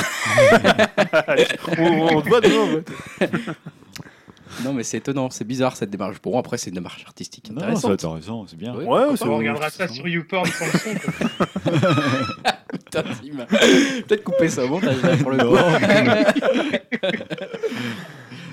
on, 1.77 2.15
on 2.17 2.21
te 2.21 2.27
voit 2.30 2.41
dedans, 2.41 2.65
ouais. 2.73 2.84
Non, 4.66 4.74
mais 4.74 4.82
c'est 4.84 4.98
étonnant, 4.98 5.30
c'est 5.30 5.45
bizarre 5.45 5.78
cette 5.78 5.91
démarche. 5.91 6.18
Pour 6.18 6.32
moi, 6.32 6.40
après, 6.40 6.57
c'est 6.57 6.70
une 6.72 6.76
démarche 6.76 7.03
artistique 7.06 7.52
Non, 7.52 7.57
intéressante. 7.57 7.82
c'est 7.99 8.07
intéressant, 8.07 8.45
c'est 8.48 8.57
bien. 8.57 8.74
Oui. 8.76 8.84
Ouais, 8.84 8.86
pourquoi 8.86 9.16
c'est 9.18 9.24
pas, 9.24 9.26
On 9.26 9.34
bon. 9.34 9.38
regardera 9.38 9.70
ça 9.70 9.88
sur 9.88 10.07
YouPorn 10.07 10.48
sans 10.48 10.66
le 10.66 10.72
son. 10.72 10.95
quoi. 10.99 11.48
Putain, 12.74 13.03
Tim. 13.03 13.45
Peut-être 14.07 14.24
couper 14.24 14.49
ça 14.49 14.66
au 14.66 14.70
montage 14.70 15.02
là, 15.03 15.18
pour 15.18 15.32
le 15.32 15.38
coup. 15.38 15.56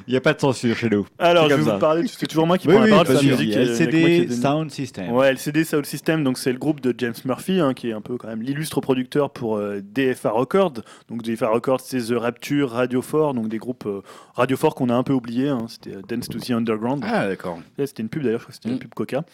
Il 0.08 0.12
n'y 0.12 0.16
a 0.16 0.20
pas 0.20 0.34
de 0.34 0.40
censure 0.40 0.76
chez 0.76 0.88
nous. 0.88 1.06
Alors, 1.18 1.48
je 1.50 1.54
vais 1.54 1.62
vous 1.62 1.78
parler, 1.78 2.06
c'est 2.06 2.26
toujours 2.26 2.46
moi 2.46 2.58
qui 2.58 2.68
Oui, 2.68 2.74
prends 2.74 2.84
oui, 2.84 2.90
la 2.90 3.04
parole, 3.04 3.24
musique 3.24 3.54
LCD. 3.56 4.28
Sound 4.30 4.70
System. 4.70 5.10
Ouais, 5.12 5.30
LCD 5.32 5.64
Sound 5.64 5.84
System, 5.84 6.22
donc 6.22 6.38
c'est 6.38 6.52
le 6.52 6.58
groupe 6.58 6.80
de 6.80 6.94
James 6.98 7.14
Murphy, 7.24 7.58
hein, 7.60 7.74
qui 7.74 7.88
est 7.90 7.92
un 7.92 8.00
peu 8.00 8.16
quand 8.16 8.28
même 8.28 8.42
l'illustre 8.42 8.80
producteur 8.80 9.30
pour 9.30 9.56
euh, 9.56 9.80
DFA 9.82 10.30
Records. 10.30 10.74
Donc 11.08 11.22
DFA 11.22 11.48
Records, 11.48 11.80
c'est 11.80 11.98
The 12.00 12.12
Rapture, 12.16 12.70
Radio 12.70 13.02
4, 13.02 13.34
donc 13.34 13.48
des 13.48 13.58
groupes 13.58 13.86
euh, 13.86 14.02
Radio 14.34 14.56
4 14.56 14.74
qu'on 14.76 14.90
a 14.90 14.94
un 14.94 15.02
peu 15.02 15.12
oublié. 15.12 15.48
hein, 15.48 15.66
c'était 15.68 15.96
euh, 15.96 16.02
Dance 16.08 16.28
to 16.28 16.38
the 16.38 16.50
Underground. 16.50 17.02
Ah, 17.06 17.26
d'accord. 17.26 17.58
C'était 17.78 18.02
une 18.02 18.08
pub 18.08 18.22
d'ailleurs, 18.22 18.40
je 18.40 18.44
crois 18.44 18.50
que 18.52 18.54
c'était 18.56 18.68
une 18.68 18.76
Mm. 18.76 18.78
pub 18.78 18.94
Coca. 18.94 19.24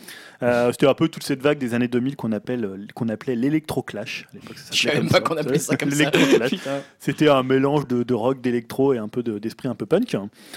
Euh, 0.43 0.73
c'était 0.73 0.87
un 0.89 0.95
peu 0.95 1.09
toute 1.09 1.23
cette 1.25 1.43
vague 1.43 1.59
des 1.59 1.75
années 1.75 1.89
2000 1.89 2.17
qu'on 2.17 2.33
appelle 2.33 2.87
qu'on 2.95 3.09
appelait 3.11 3.37
l'électroclash. 3.37 4.27
Je 4.73 4.77
savais 4.89 5.01
même 5.01 5.09
pas 5.11 5.21
qu'on 5.21 5.37
appelait 5.37 5.59
ça 5.59 5.77
comme 5.77 5.91
ça. 5.91 6.11
C'était 6.99 7.29
un 7.29 7.43
mélange 7.43 7.87
de, 7.89 8.03
de 8.03 8.15
rock, 8.15 8.41
d'électro 8.41 8.93
et 8.95 8.99
un 8.99 9.09
peu 9.09 9.23
de- 9.23 9.39
d'esprit 9.39 9.69
un 9.69 9.75
peu 9.75 9.87
punk. 9.87 10.17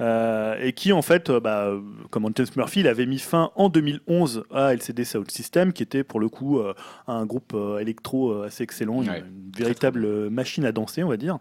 Euh, 0.00 0.56
et 0.60 0.72
qui, 0.72 0.92
en 0.92 1.02
fait, 1.02 1.30
euh, 1.30 1.40
bah, 1.40 1.72
comme 2.10 2.28
James 2.34 2.46
Murphy, 2.56 2.80
il 2.80 2.88
avait 2.88 3.06
mis 3.06 3.18
fin 3.18 3.50
en 3.54 3.68
2011 3.68 4.44
à 4.52 4.72
LCD 4.74 5.04
Sound 5.04 5.30
System, 5.30 5.72
qui 5.72 5.82
était 5.82 6.02
pour 6.04 6.18
le 6.20 6.28
coup 6.28 6.58
euh, 6.58 6.74
un 7.06 7.24
groupe 7.26 7.56
électro 7.80 8.42
assez 8.42 8.62
excellent, 8.64 9.02
une, 9.02 9.10
Ouais. 9.10 9.20
une 9.20 9.52
véritable 9.56 10.30
machine 10.30 10.64
à 10.64 10.72
danser, 10.72 11.04
on 11.04 11.08
va 11.08 11.16
dire, 11.16 11.38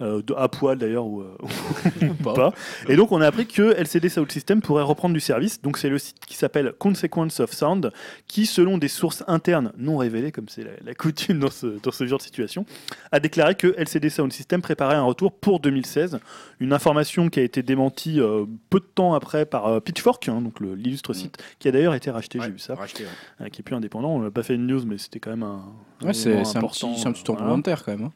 euh, 0.00 0.22
de, 0.22 0.32
à 0.34 0.48
poil 0.48 0.78
d'ailleurs 0.78 1.04
ou, 1.06 1.22
ou 2.02 2.14
Pas. 2.22 2.32
pas. 2.34 2.54
Et 2.88 2.96
donc, 2.96 3.12
on 3.12 3.20
a 3.20 3.26
appris 3.26 3.46
que 3.46 3.74
LCD 3.76 4.08
Sound 4.08 4.30
System 4.32 4.62
pourrait 4.62 4.82
reprendre 4.82 5.12
du 5.12 5.20
service. 5.20 5.60
Donc, 5.60 5.76
c'est 5.76 5.88
le 5.90 5.98
site 5.98 6.24
qui 6.26 6.36
s'appelle 6.36 6.72
Consequence 6.78 7.40
of 7.40 7.52
Sound, 7.52 7.92
qui, 8.26 8.46
selon 8.46 8.78
des 8.78 8.88
sources 8.88 9.24
internes 9.26 9.72
non 9.76 9.98
révélées, 9.98 10.32
comme 10.32 10.48
c'est 10.48 10.64
la, 10.64 10.70
la 10.84 10.94
coutume 10.94 11.40
dans 11.40 11.50
ce, 11.50 11.66
dans 11.82 11.92
ce 11.92 12.06
genre 12.06 12.18
de 12.18 12.22
situation, 12.22 12.64
a 13.12 13.20
déclaré 13.20 13.54
que 13.56 13.74
LCD 13.76 14.08
Sound 14.08 14.32
System 14.32 14.62
préparait 14.62 14.96
un 14.96 15.02
retour 15.02 15.32
pour 15.32 15.60
2016. 15.60 16.18
Une 16.60 16.72
information 16.72 17.28
qui 17.28 17.40
a 17.40 17.42
été 17.42 17.62
démentie 17.62 17.89
euh, 18.20 18.46
peu 18.70 18.80
de 18.80 18.84
temps 18.84 19.14
après 19.14 19.44
par 19.46 19.66
euh, 19.66 19.80
Pitchfork, 19.80 20.28
hein, 20.28 20.40
donc 20.40 20.60
le- 20.60 20.74
l'illustre 20.74 21.12
site, 21.12 21.36
qui 21.58 21.68
a 21.68 21.72
d'ailleurs 21.72 21.94
été 21.94 22.10
racheté, 22.10 22.38
Ouais, 22.38 22.46
j'ai 22.46 22.52
vu 22.52 22.58
ça, 22.58 22.74
racheté, 22.74 23.04
ouais. 23.04 23.10
euh, 23.46 23.48
qui 23.48 23.60
est 23.60 23.64
plus 23.64 23.74
indépendant. 23.76 24.10
On 24.10 24.20
n'a 24.20 24.30
pas 24.30 24.42
fait 24.42 24.54
une 24.54 24.66
news, 24.66 24.82
mais 24.86 24.98
c'était 24.98 25.20
quand 25.20 25.30
même 25.30 25.42
un. 25.42 25.62
Ouais, 26.02 26.12
c'est 26.14 26.34
un 26.34 26.40
important, 26.40 26.92
petit, 26.92 27.00
c'est 27.00 27.08
un 27.08 27.12
petit 27.12 27.22
euh, 27.22 27.24
tournoi 27.24 27.44
voilà. 27.44 27.56
de 27.58 27.62
terre 27.62 27.84
quand 27.84 27.92
même. 27.92 28.04
hein. 28.06 28.12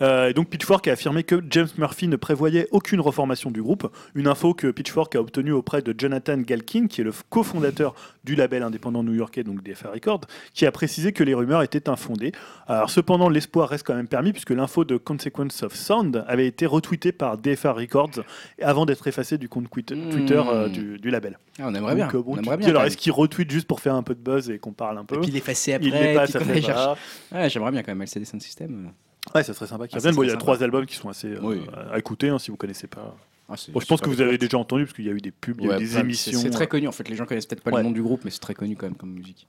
Euh, 0.00 0.28
et 0.28 0.34
donc 0.34 0.48
Pitchfork 0.48 0.86
a 0.88 0.92
affirmé 0.92 1.24
que 1.24 1.42
James 1.50 1.68
Murphy 1.78 2.06
ne 2.06 2.16
prévoyait 2.16 2.68
aucune 2.70 3.00
reformation 3.00 3.50
du 3.50 3.62
groupe, 3.62 3.90
une 4.14 4.28
info 4.28 4.54
que 4.54 4.70
Pitchfork 4.70 5.14
a 5.16 5.20
obtenue 5.20 5.52
auprès 5.52 5.82
de 5.82 5.94
Jonathan 5.96 6.38
Galkin, 6.38 6.86
qui 6.86 7.00
est 7.00 7.04
le 7.04 7.12
cofondateur 7.30 7.94
du 8.24 8.36
label 8.36 8.62
indépendant 8.62 9.02
new-yorkais, 9.02 9.42
donc 9.42 9.62
DFA 9.64 9.90
Records, 9.90 10.22
qui 10.54 10.66
a 10.66 10.70
précisé 10.72 11.12
que 11.12 11.24
les 11.24 11.34
rumeurs 11.34 11.62
étaient 11.62 11.88
infondées. 11.88 12.32
Alors 12.68 12.90
cependant, 12.90 13.28
l'espoir 13.28 13.68
reste 13.68 13.84
quand 13.86 13.94
même 13.94 14.08
permis, 14.08 14.32
puisque 14.32 14.50
l'info 14.50 14.84
de 14.84 14.96
Consequence 14.96 15.62
of 15.64 15.74
Sound 15.74 16.24
avait 16.28 16.46
été 16.46 16.66
retweetée 16.66 17.12
par 17.12 17.38
DFA 17.38 17.72
Records 17.72 18.20
avant 18.60 18.86
d'être 18.86 19.08
effacée 19.08 19.38
du 19.38 19.48
compte 19.48 19.68
Hmm. 19.72 20.10
Twitter 20.10 20.42
euh, 20.46 20.68
du, 20.68 20.98
du 20.98 21.10
label. 21.10 21.38
Ah, 21.58 21.64
on 21.66 21.74
aimerait 21.74 21.94
bien. 21.94 22.06
Donc, 22.06 22.14
euh, 22.14 22.22
bon, 22.22 22.32
on 22.32 22.34
tu 22.36 22.40
aimerait 22.40 22.56
te 22.56 22.60
dis, 22.60 22.66
bien. 22.66 22.74
alors 22.74 22.84
est-ce 22.84 22.96
qu'il 22.96 23.12
retweet 23.12 23.50
juste 23.50 23.66
pour 23.66 23.80
faire 23.80 23.94
un 23.94 24.02
peu 24.02 24.14
de 24.14 24.20
buzz 24.20 24.50
et 24.50 24.58
qu'on 24.58 24.72
parle 24.72 24.98
un 24.98 25.04
peu. 25.04 25.16
Et 25.16 25.20
puis 25.20 25.30
l'effacer 25.30 25.72
après. 25.72 25.88
Il. 25.88 27.36
Ouais, 27.36 27.48
j'aimerais 27.48 27.70
bien 27.70 27.82
quand 27.82 27.92
même 27.92 28.02
LCD 28.02 28.24
Sound 28.24 28.42
System. 28.42 28.92
Ouais, 29.34 29.42
ça 29.44 29.54
serait 29.54 29.66
sympa 29.66 29.86
qu'ils 29.88 29.98
Ah. 30.06 30.12
Bon, 30.12 30.22
il 30.22 30.28
y 30.28 30.32
a 30.32 30.36
trois 30.36 30.54
sympa. 30.54 30.64
albums 30.64 30.86
qui 30.86 30.96
sont 30.96 31.08
assez 31.08 31.28
euh, 31.28 31.38
Oui. 31.42 31.60
à 31.90 31.98
écouter 31.98 32.28
hein, 32.28 32.38
si 32.38 32.50
vous 32.50 32.56
connaissez 32.56 32.86
pas. 32.86 33.16
Ah, 33.48 33.54
Bon, 33.70 33.80
je 33.80 33.86
pense 33.86 34.00
que 34.00 34.08
vous 34.08 34.20
avez 34.20 34.38
déjà 34.38 34.56
entendu 34.58 34.84
parce 34.84 34.94
qu'il 34.94 35.04
y 35.06 35.10
a 35.10 35.12
eu 35.12 35.20
des 35.20 35.30
pubs, 35.30 35.56
il 35.60 35.64
y 35.66 35.68
a 35.68 35.76
Ouais, 35.76 35.82
eu 35.82 35.86
des 35.86 35.94
de- 35.94 36.00
émissions. 36.00 36.38
C'est 36.38 36.50
très 36.50 36.64
euh, 36.64 36.66
connu 36.68 36.88
en 36.88 36.92
fait. 36.92 37.08
Les 37.08 37.16
gens 37.16 37.26
connaissent 37.26 37.46
peut-être 37.46 37.62
pas 37.62 37.70
Ouais. 37.70 37.78
le 37.78 37.84
nom 37.84 37.90
du 37.90 38.02
groupe, 38.02 38.22
mais 38.24 38.30
c'est 38.30 38.40
très 38.40 38.54
connu 38.54 38.76
quand 38.76 38.86
même 38.86 38.94
comme 38.96 39.10
musique. 39.12 39.46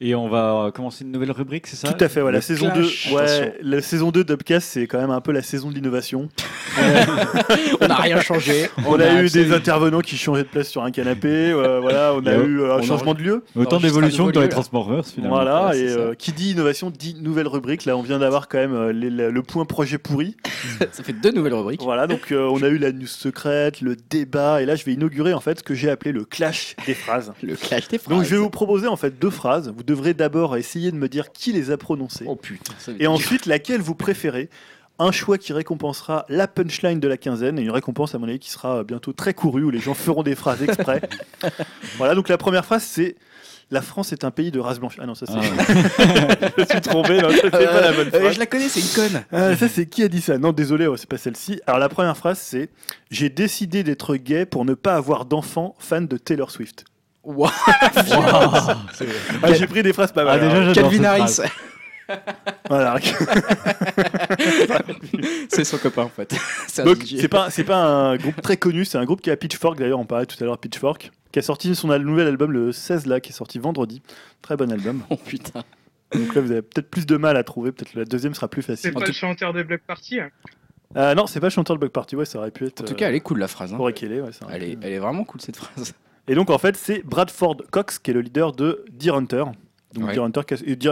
Et 0.00 0.14
on 0.14 0.28
va 0.28 0.70
commencer 0.72 1.02
une 1.02 1.10
nouvelle 1.10 1.32
rubrique, 1.32 1.66
c'est 1.66 1.74
ça 1.74 1.92
Tout 1.92 2.04
à 2.04 2.08
fait, 2.08 2.22
ouais, 2.22 2.30
la 2.30 2.40
saison 2.40 2.70
clash. 2.70 3.08
2. 3.08 3.14
Ouais, 3.16 3.58
la 3.60 3.82
saison 3.82 4.12
2 4.12 4.22
d'Upcast, 4.22 4.68
c'est 4.68 4.86
quand 4.86 5.00
même 5.00 5.10
un 5.10 5.20
peu 5.20 5.32
la 5.32 5.42
saison 5.42 5.70
de 5.70 5.74
l'innovation. 5.74 6.28
on 7.80 7.88
n'a 7.88 7.96
rien 7.96 8.20
changé. 8.20 8.68
On, 8.86 9.00
a, 9.00 9.22
eu 9.22 9.28
des 9.28 9.52
intervenants 9.52 10.00
qui 10.00 10.16
changeaient 10.16 10.44
de 10.44 10.48
place 10.48 10.68
sur 10.68 10.84
un 10.84 10.92
canapé, 10.92 11.50
euh, 11.50 11.80
voilà, 11.80 12.14
on 12.14 12.24
a 12.26 12.32
Et 12.34 12.36
eu 12.36 12.60
euh, 12.60 12.76
un 12.76 12.82
changement 12.82 13.12
de 13.14 13.22
lieu. 13.22 13.44
Autant 13.56 13.80
d'évolution 13.80 14.26
que 14.28 14.32
dans 14.32 14.40
les. 14.40 14.48
Transformers, 14.48 15.04
finalement. 15.04 15.34
Voilà, 15.34 15.68
Ouais, 15.70 15.80
et 15.80 15.88
euh, 15.88 16.14
qui 16.14 16.30
dit 16.30 16.52
innovation 16.52 16.90
dit 16.90 17.16
nouvelle 17.20 17.48
rubrique. 17.48 17.84
Là, 17.84 17.96
on 17.96 18.02
vient 18.02 18.20
d'avoir 18.20 18.46
quand 18.48 18.58
même 18.58 18.74
euh, 18.74 18.92
les- 18.92 19.10
le, 19.10 19.30
le 19.32 19.42
point 19.42 19.64
projet 19.64 19.98
pourri. 19.98 20.36
Ça 20.92 21.02
fait 21.02 21.12
deux 21.12 21.32
nouvelles 21.32 21.54
rubriques. 21.54 21.82
Voilà, 21.82 22.06
donc 22.06 22.30
euh, 22.30 22.48
on 22.48 22.62
a 22.62 22.68
eu 22.68 22.78
la 22.78 22.92
news 22.92 23.06
secrète, 23.08 23.80
le 23.80 23.96
débat, 23.96 24.62
et 24.62 24.66
là, 24.66 24.76
je 24.76 24.84
vais 24.84 24.92
inaugurer 24.92 25.34
en 25.34 25.40
fait 25.40 25.58
ce 25.58 25.62
que 25.64 25.74
j'ai 25.74 25.90
appelé 25.90 26.12
le 26.12 26.24
clash 26.24 26.76
des 26.86 26.94
phrases. 26.94 27.32
Le 27.42 27.56
clash 27.56 27.88
des 27.88 27.98
phrases. 27.98 28.16
Donc 28.16 28.24
je 28.24 28.30
vais 28.30 28.40
vous 28.40 28.50
proposer 28.50 28.86
en 28.86 28.96
fait 28.96 29.18
deux 29.18 29.30
phrases. 29.30 29.72
Vous 29.76 29.82
devrez 29.88 30.14
d'abord 30.14 30.56
essayer 30.56 30.90
de 30.92 30.96
me 30.96 31.08
dire 31.08 31.32
qui 31.32 31.52
les 31.52 31.70
a 31.72 31.76
prononcés. 31.76 32.24
Oh 32.28 32.36
putain. 32.36 32.72
ça 32.78 32.92
Et 33.00 33.06
ensuite, 33.08 33.46
laquelle 33.46 33.80
vous 33.80 33.94
préférez? 33.96 34.48
Un 35.00 35.12
choix 35.12 35.38
qui 35.38 35.52
récompensera 35.52 36.26
la 36.28 36.48
punchline 36.48 36.98
de 36.98 37.06
la 37.06 37.16
quinzaine 37.16 37.56
et 37.58 37.62
une 37.62 37.70
récompense 37.70 38.16
à 38.16 38.18
mon 38.18 38.26
avis 38.26 38.40
qui 38.40 38.50
sera 38.50 38.82
bientôt 38.82 39.12
très 39.12 39.32
courue 39.32 39.62
où 39.62 39.70
les 39.70 39.78
gens 39.78 39.94
feront 39.94 40.24
des 40.24 40.34
phrases 40.34 40.60
exprès. 40.60 41.00
voilà, 41.98 42.16
donc 42.16 42.28
la 42.28 42.36
première 42.36 42.64
phrase 42.64 42.82
c'est 42.82 43.14
la 43.70 43.80
France 43.80 44.12
est 44.12 44.24
un 44.24 44.32
pays 44.32 44.50
de 44.50 44.58
race 44.58 44.80
blanche. 44.80 44.96
Ah 44.98 45.06
non, 45.06 45.14
ça 45.14 45.26
c'est. 45.26 45.34
Ah. 45.34 46.48
je 46.58 46.64
suis 46.64 46.80
trompé, 46.80 47.20
non, 47.22 47.28
c'est 47.30 47.48
pas 47.50 47.80
la 47.80 47.92
bonne 47.92 48.08
Euh, 48.12 48.20
phrase. 48.20 48.34
je 48.34 48.38
la 48.40 48.46
connais, 48.46 48.68
c'est 48.68 48.80
une 48.80 48.88
conne. 49.08 49.22
Ah, 49.30 49.54
ça 49.56 49.68
c'est 49.68 49.86
qui 49.86 50.02
a 50.02 50.08
dit 50.08 50.20
ça? 50.20 50.36
Non, 50.36 50.50
désolé, 50.52 50.88
ouais, 50.88 50.96
c'est 50.96 51.08
pas 51.08 51.18
celle-ci. 51.18 51.60
Alors 51.68 51.78
la 51.78 51.88
première 51.88 52.16
phrase 52.16 52.38
c'est 52.40 52.68
j'ai 53.12 53.28
décidé 53.30 53.84
d'être 53.84 54.16
gay 54.16 54.46
pour 54.46 54.64
ne 54.64 54.74
pas 54.74 54.96
avoir 54.96 55.26
d'enfants 55.26 55.76
fans 55.78 56.00
de 56.00 56.16
Taylor 56.16 56.50
Swift. 56.50 56.86
Wow. 57.36 57.48
Ah, 59.42 59.52
j'ai 59.52 59.66
pris 59.66 59.82
des 59.82 59.92
phrases 59.92 60.12
pas 60.12 60.24
mal. 60.24 60.40
Ah, 60.42 60.48
déjà, 60.48 60.72
j'adore 60.72 60.90
Calvin 60.90 61.04
Harris. 61.04 61.38
Voilà. 62.70 62.96
c'est 65.50 65.64
son 65.64 65.76
copain 65.76 66.04
en 66.04 66.08
fait. 66.08 66.34
C'est 66.66 66.82
c'est 67.18 67.28
pas 67.28 67.50
c'est 67.50 67.64
pas 67.64 67.84
un 67.84 68.16
groupe 68.16 68.40
très 68.40 68.56
connu, 68.56 68.86
c'est 68.86 68.96
un 68.96 69.04
groupe 69.04 69.20
qui 69.20 69.30
a 69.30 69.36
Pitchfork 69.36 69.78
d'ailleurs, 69.78 69.98
on 69.98 70.06
parlait 70.06 70.24
tout 70.24 70.36
à 70.40 70.44
l'heure 70.46 70.56
Pitchfork, 70.58 71.10
qui 71.32 71.38
a 71.38 71.42
sorti 71.42 71.74
son 71.74 71.90
al- 71.90 72.00
nouvel 72.02 72.26
album 72.28 72.50
le 72.52 72.72
16 72.72 73.04
là, 73.06 73.20
qui 73.20 73.30
est 73.30 73.34
sorti 73.34 73.58
vendredi. 73.58 74.00
Très 74.40 74.56
bon 74.56 74.72
album. 74.72 75.02
Oh 75.10 75.16
putain. 75.16 75.62
Donc 76.14 76.34
là 76.34 76.40
vous 76.40 76.50
avez 76.50 76.62
peut-être 76.62 76.88
plus 76.88 77.04
de 77.04 77.16
mal 77.18 77.36
à 77.36 77.44
trouver, 77.44 77.72
peut-être 77.72 77.92
la 77.94 78.06
deuxième 78.06 78.32
sera 78.32 78.48
plus 78.48 78.62
C'est 78.62 78.76
facile. 78.76 78.94
pas 78.94 79.04
le 79.04 79.12
chanteur 79.12 79.52
de 79.52 79.62
Black 79.62 79.82
Party 79.86 80.20
hein 80.20 80.30
Euh, 80.96 81.14
non, 81.14 81.26
c'est 81.26 81.40
pas 81.40 81.48
le 81.48 81.50
chanteur 81.50 81.76
de 81.76 81.80
Bug 81.82 81.90
Party, 81.90 82.16
ouais, 82.16 82.24
ça 82.24 82.38
aurait 82.38 82.50
pu 82.50 82.64
être. 82.64 82.80
En 82.80 82.84
tout 82.84 82.94
cas, 82.94 83.10
elle 83.10 83.16
est 83.16 83.20
cool 83.20 83.38
la 83.38 83.48
phrase. 83.48 83.74
hein. 83.74 83.76
Pour 83.76 83.92
Kelly, 83.92 84.22
ouais, 84.22 84.30
Elle 84.50 84.62
est, 84.62 84.78
elle 84.80 84.92
est 84.94 84.98
vraiment 84.98 85.24
cool 85.24 85.42
cette 85.42 85.56
phrase. 85.56 85.92
Et 86.28 86.34
donc 86.34 86.50
en 86.50 86.58
fait, 86.58 86.76
c'est 86.76 87.02
Bradford 87.04 87.56
Cox 87.70 87.98
qui 87.98 88.10
est 88.10 88.14
le 88.14 88.20
leader 88.20 88.52
de 88.52 88.84
Deer 88.92 89.14
Hunter. 89.14 89.44
Donc 89.94 90.04
Ouais. 90.08 90.18
Hunter, 90.18 90.42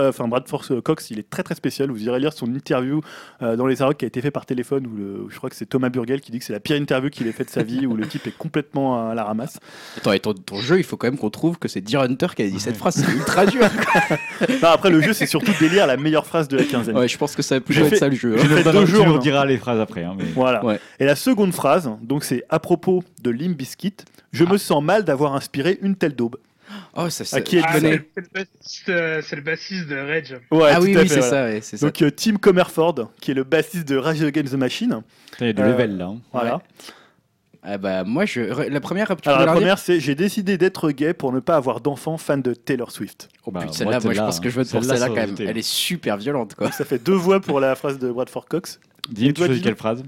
enfin 0.09 0.27
Bradford 0.27 0.65
Cox, 0.83 1.11
il 1.11 1.19
est 1.19 1.29
très 1.29 1.43
très 1.43 1.55
spécial. 1.55 1.91
Vous 1.91 2.03
irez 2.05 2.19
lire 2.19 2.33
son 2.33 2.47
interview 2.55 3.03
euh, 3.43 3.55
dans 3.57 3.67
les 3.67 3.83
Arocs 3.83 3.99
qui 3.99 4.05
a 4.07 4.09
été 4.09 4.23
fait 4.23 4.31
par 4.31 4.47
téléphone, 4.47 4.87
où, 4.87 4.97
le- 4.97 5.23
où 5.25 5.31
je 5.31 5.37
crois 5.37 5.51
que 5.51 5.57
c'est 5.57 5.67
Thomas 5.67 5.91
Burgel 5.91 6.21
qui 6.23 6.33
dit 6.33 6.39
que 6.39 6.45
c'est 6.47 6.55
la 6.55 6.61
pire 6.61 6.77
interview 6.77 7.11
qu'il 7.11 7.27
ait 7.27 7.33
faite 7.33 7.49
de 7.49 7.53
sa 7.53 7.63
vie, 7.63 7.87
où 7.87 7.95
le 7.95 8.07
type 8.07 8.27
est 8.27 8.37
complètement 8.37 9.11
à 9.11 9.15
la 9.15 9.25
ramasse. 9.25 9.59
Attends, 9.99 10.13
et 10.13 10.21
ton, 10.21 10.33
ton 10.33 10.57
jeu, 10.57 10.79
il 10.79 10.85
faut 10.85 10.97
quand 10.97 11.09
même 11.09 11.19
qu'on 11.19 11.29
trouve 11.31 11.59
que 11.59 11.69
c'est 11.69 11.83
Deer 11.83 12.01
Hunter 12.01 12.29
qui 12.35 12.43
a 12.43 12.49
dit 12.49 12.59
cette 12.59 12.77
phrase. 12.79 12.95
C'est 13.05 13.13
ultra 13.13 13.45
dur. 13.47 13.63
Non, 14.63 14.69
après 14.69 14.91
le 14.91 15.01
jeu, 15.01 15.13
c'est 15.13 15.27
surtout 15.27 15.53
délire 15.61 15.87
la 15.87 15.97
meilleure 15.97 16.27
phrase 16.27 16.49
de 16.49 16.57
la 16.57 16.65
quinzaine. 16.65 16.97
Ouais, 16.97 17.09
je 17.09 17.17
pense 17.19 17.35
que 17.35 17.43
ça 17.43 17.57
va 17.57 17.61
plutôt 17.61 17.81
J'ai 17.81 17.87
être 17.87 17.91
fait- 17.91 17.97
ça 17.99 18.09
le 18.09 18.15
jeu. 18.17 18.35
hein. 18.35 18.41
Tu 18.41 18.49
fait 18.49 18.73
deux 18.73 18.87
jours, 18.87 19.07
non. 19.07 19.19
diras 19.19 19.45
les 19.47 19.57
phrases 19.59 19.81
après. 19.81 20.05
hein, 20.05 20.15
mais... 20.17 20.25
Voilà. 20.35 20.65
Ouais. 20.65 20.81
Et 21.01 21.05
la 21.05 21.17
seconde 21.17 21.53
phrase, 21.53 21.91
donc 22.03 22.25
c'est 22.25 22.45
à 22.49 22.59
propos 22.59 23.03
de 23.23 23.31
Limp 23.31 23.57
Bizkit. 23.57 23.95
Je 24.33 24.45
me 24.45 24.59
sens 24.59 24.83
mal 24.83 25.05
d'avoir 25.05 25.35
inspiré 25.35 25.79
une 25.83 25.97
telle 25.97 26.15
daube. 26.15 26.37
Oh, 26.95 27.09
ça, 27.11 27.25
ça 27.25 27.37
À 27.39 27.41
qui 27.41 27.57
est 27.57 27.61
je 27.61 27.65
Ah, 27.69 27.73
connais. 27.75 28.03
c'est 28.15 28.21
le 28.21 28.29
bassiste, 28.35 28.89
euh, 28.89 29.23
c'est 29.23 29.37
le 29.37 29.43
bassiste 29.43 29.87
de 29.89 29.97
Rage. 29.97 30.37
Ouais, 30.51 30.71
Ah 30.73 30.81
oui, 30.81 30.95
oui, 30.97 31.09
c'est 31.09 31.21
voilà. 31.21 31.23
ça. 31.31 31.45
ouais, 31.45 31.61
c'est 31.63 31.77
ça. 31.77 31.87
Donc 31.87 32.01
euh, 32.03 32.11
Tim 32.11 32.37
Comerford, 32.37 33.11
qui 33.21 33.31
est 33.31 33.35
le 33.35 33.45
bassiste 33.45 33.87
de 33.89 33.97
Rage 33.97 34.23
Against 34.23 34.53
the 34.53 34.57
Machine. 34.57 35.03
Il 35.41 35.47
y 35.47 35.51
a 35.51 35.53
du 35.53 35.63
Euh, 35.63 35.67
level 35.73 35.97
là. 35.97 36.05
hein. 36.07 36.19
Voilà. 36.33 36.63
Ah 37.69 37.79
bah, 37.79 38.05
moi, 38.05 38.25
je... 38.27 38.41
la 38.71 38.81
première, 38.81 39.11
Alors 39.25 39.41
la 39.45 39.53
première, 39.53 39.79
c'est 39.79 39.99
j'ai 39.99 40.15
décidé 40.15 40.57
d'être 40.57 40.91
gay 40.93 41.15
pour 41.15 41.33
ne 41.33 41.41
pas 41.41 41.57
avoir 41.57 41.81
d'enfants 41.81 42.17
fans 42.17 42.39
de 42.39 42.55
Taylor 42.55 42.93
Swift. 42.93 43.29
Oh, 43.45 43.51
Bah, 43.51 43.61
putain, 43.63 43.67
moi, 43.85 43.93
celle-là, 43.95 44.01
moi, 44.05 44.15
je 44.15 44.21
pense 44.21 44.39
que 44.41 44.49
je 44.49 44.55
vote 44.55 44.71
pour 44.71 44.85
celle-là, 44.85 45.09
quand 45.09 45.15
même. 45.17 45.31
été. 45.31 45.45
Elle 45.45 45.59
est 45.59 45.67
super 45.67 46.17
violente, 46.17 46.55
quoi. 46.55 46.71
Ça 46.71 46.85
fait 46.85 46.99
deux 47.03 47.15
voix 47.15 47.41
pour 47.41 47.59
la 47.59 47.75
phrase 47.75 47.99
de 47.99 48.11
Bradford 48.13 48.47
Cox. 48.47 48.79
Dino 49.11 49.33
quelle 49.35 49.75
phrase? 49.77 50.05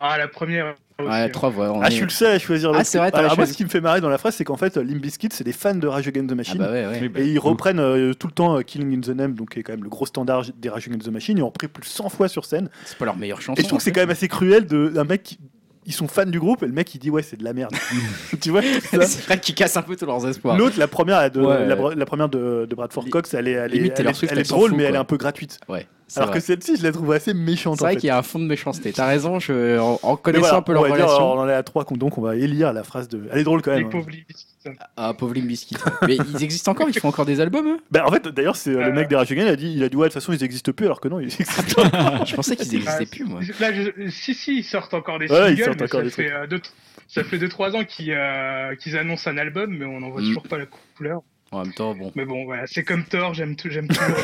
Ah, 0.00 0.16
la 0.16 0.28
première. 0.28 0.74
Ouais, 1.02 1.28
trois 1.28 1.50
voix. 1.50 1.76
Ah, 1.82 1.88
est- 1.88 1.90
je 1.90 1.96
suis 1.96 2.04
le 2.04 2.10
seul 2.10 2.36
à 2.36 2.38
choisir 2.38 2.70
le 2.72 2.78
Ah, 2.78 2.84
c'est 2.84 2.98
vrai, 2.98 3.10
t'as 3.10 3.18
Alors 3.18 3.36
moi, 3.36 3.46
ce 3.46 3.52
qui 3.54 3.64
me 3.64 3.68
fait 3.68 3.80
marrer 3.80 4.00
dans 4.00 4.08
la 4.08 4.16
phrase, 4.18 4.36
c'est 4.36 4.44
qu'en 4.44 4.56
fait, 4.56 4.76
Limp 4.76 5.00
Bizkit, 5.02 5.28
c'est 5.32 5.42
des 5.42 5.52
fans 5.52 5.74
de 5.74 5.86
Rage 5.88 6.06
Against 6.06 6.28
the 6.28 6.32
Ah 6.32 6.34
Machine. 6.36 6.58
bah 6.58 6.70
ouais, 6.70 6.86
ouais. 6.86 6.98
Oui, 7.02 7.08
bah, 7.08 7.20
Et 7.20 7.26
ils 7.28 7.38
reprennent 7.38 7.80
euh, 7.80 8.14
tout 8.14 8.28
le 8.28 8.32
temps 8.32 8.56
euh, 8.56 8.60
Killing 8.62 8.96
in 8.96 9.00
the 9.00 9.08
Name, 9.16 9.34
donc 9.34 9.50
qui 9.54 9.58
est 9.58 9.62
quand 9.64 9.72
même 9.72 9.82
le 9.82 9.88
gros 9.90 10.06
standard 10.06 10.44
des 10.56 10.68
Rage 10.68 10.86
Against 10.86 11.06
the 11.06 11.10
Machine. 11.12 11.36
Ils 11.38 11.42
ont 11.42 11.48
repris 11.48 11.66
plus 11.68 11.80
de 11.82 11.86
100 11.86 12.08
fois 12.10 12.28
sur 12.28 12.44
scène. 12.44 12.68
C'est 12.84 12.96
pas 12.96 13.06
leur 13.06 13.16
meilleure 13.16 13.40
chanson. 13.42 13.58
Et 13.60 13.62
je 13.64 13.68
trouve 13.68 13.78
que 13.78 13.84
c'est 13.84 13.92
quand 13.92 14.02
même 14.02 14.10
assez 14.10 14.28
cruel 14.28 14.66
de- 14.66 14.88
d'un 14.88 15.04
mec 15.04 15.22
qui. 15.24 15.38
Ils 15.86 15.92
sont 15.92 16.08
fans 16.08 16.24
du 16.24 16.40
groupe 16.40 16.62
et 16.62 16.66
le 16.66 16.72
mec 16.72 16.94
il 16.94 16.98
dit 16.98 17.10
ouais 17.10 17.22
c'est 17.22 17.36
de 17.36 17.44
la 17.44 17.52
merde. 17.52 17.72
tu 18.40 18.48
vois 18.50 18.62
C'est 18.62 19.24
vrai 19.26 19.38
qu'ils 19.38 19.54
cassent 19.54 19.76
un 19.76 19.82
peu 19.82 19.96
tous 19.96 20.06
leurs 20.06 20.26
espoirs. 20.26 20.56
L'autre, 20.56 20.78
la 20.78 20.88
première, 20.88 21.30
de, 21.30 21.40
Ouais. 21.42 21.66
la, 21.66 21.74
la 21.94 22.06
première 22.06 22.30
de, 22.30 22.66
de 22.70 22.74
Bradford 22.74 23.04
Cox, 23.10 23.34
elle 23.34 23.48
est, 23.48 23.52
elle 23.52 23.74
est, 23.74 23.92
elle 23.98 24.06
est- 24.06 24.24
elle 24.32 24.42
drôle, 24.44 24.70
fout, 24.70 24.78
mais 24.78 24.84
elle 24.84 24.94
est 24.94 24.98
un 24.98 25.04
peu 25.04 25.18
gratuite. 25.18 25.58
Ouais, 25.68 25.86
Alors 26.16 26.30
vrai. 26.30 26.38
que 26.40 26.44
celle-ci, 26.44 26.76
je 26.76 26.82
la 26.82 26.92
trouve 26.92 27.12
assez 27.12 27.34
méchante. 27.34 27.78
C'est 27.78 27.84
vrai 27.84 27.96
qu'il 27.96 28.06
y 28.08 28.10
a 28.10 28.18
un 28.18 28.22
fond 28.22 28.38
de 28.38 28.44
méchanceté. 28.46 28.92
T'as 28.92 29.06
raison, 29.06 29.38
je... 29.40 29.78
en, 29.78 30.16
connaissant 30.16 30.40
voilà, 30.42 30.56
un 30.58 30.62
peu 30.62 30.72
on 30.72 30.74
leur 30.74 30.84
dire, 30.96 31.04
relation. 31.06 31.32
on 31.32 31.38
en 31.40 31.48
est 31.48 31.54
à 31.54 31.62
trois, 31.62 31.84
donc 31.90 32.18
on 32.18 32.22
va 32.22 32.36
élire 32.36 32.72
la 32.72 32.82
phrase 32.84 33.08
de. 33.08 33.28
Elle 33.32 33.38
est 33.40 33.44
drôle 33.44 33.62
quand 33.62 33.72
Les 33.72 33.78
même. 33.78 33.86
hein. 33.86 33.90
pauvres 33.90 34.10
Libistes. 34.10 34.48
Ah, 34.96 35.12
pauvre 35.12 35.34
Limp 35.34 35.46
Bizkit. 35.46 35.76
Mais 36.06 36.16
ils 36.16 36.42
existent 36.42 36.72
encore, 36.72 36.88
ils 36.88 36.98
font 36.98 37.08
encore 37.08 37.26
des 37.26 37.38
albums, 37.40 37.66
eux? 37.68 37.78
Bah, 37.90 38.04
en 38.06 38.10
fait, 38.10 38.26
d'ailleurs, 38.28 38.56
c'est 38.56 38.70
euh, 38.70 38.78
le 38.78 38.84
Euh. 38.88 38.92
mec 38.92 39.08
des 39.08 39.14
Against, 39.16 39.32
il 39.32 39.48
a 39.48 39.56
dit, 39.56 39.72
il 39.74 39.82
a 39.84 39.88
dit 39.90 39.96
ouais, 39.96 40.08
de 40.08 40.12
toute 40.12 40.22
façon, 40.22 40.32
ils 40.32 40.42
existent 40.42 40.72
plus, 40.72 40.86
alors 40.86 41.00
que 41.00 41.08
non, 41.08 41.20
ils 41.20 41.24
existent. 41.26 41.82
Je 42.24 42.34
pensais 42.34 42.56
qu'ils 42.56 42.70
Ah, 42.86 42.96
existaient 42.98 43.06
plus, 43.16 43.24
moi. 43.26 43.40
Là, 43.60 43.72
je- 43.74 44.08
si, 44.08 44.32
si, 44.34 44.58
ils 44.58 44.64
sortent 44.64 44.94
encore 44.94 45.18
des 45.18 45.30
Ouais, 45.30 45.52
ils 45.52 45.56
singles, 45.58 45.64
sortent 45.64 45.78
mais 45.80 45.84
encore 45.84 46.00
ça, 46.00 46.04
des 46.04 46.10
fait, 46.10 46.32
euh, 46.32 46.46
deux, 46.46 46.60
ça 47.08 47.24
fait 47.24 47.36
2-3 47.36 47.76
ans 47.76 47.84
qu'ils 47.84 48.12
euh, 48.12 48.74
qu'ils 48.76 48.96
annoncent 48.96 49.30
un 49.30 49.36
album, 49.36 49.76
mais 49.76 49.84
on 49.84 50.00
n'en 50.00 50.08
voit 50.10 50.22
Mm. 50.22 50.26
toujours 50.26 50.44
pas 50.44 50.56
la 50.56 50.64
couleur. 50.96 51.20
En 51.54 51.62
même 51.64 51.72
temps, 51.72 51.94
bon, 51.94 52.10
Mais 52.14 52.24
bon, 52.24 52.44
voilà, 52.44 52.66
c'est 52.66 52.82
comme 52.82 53.04
Thor, 53.04 53.32
j'aime 53.34 53.54
tout, 53.56 53.70
j'aime 53.70 53.88
toujours. 53.88 54.16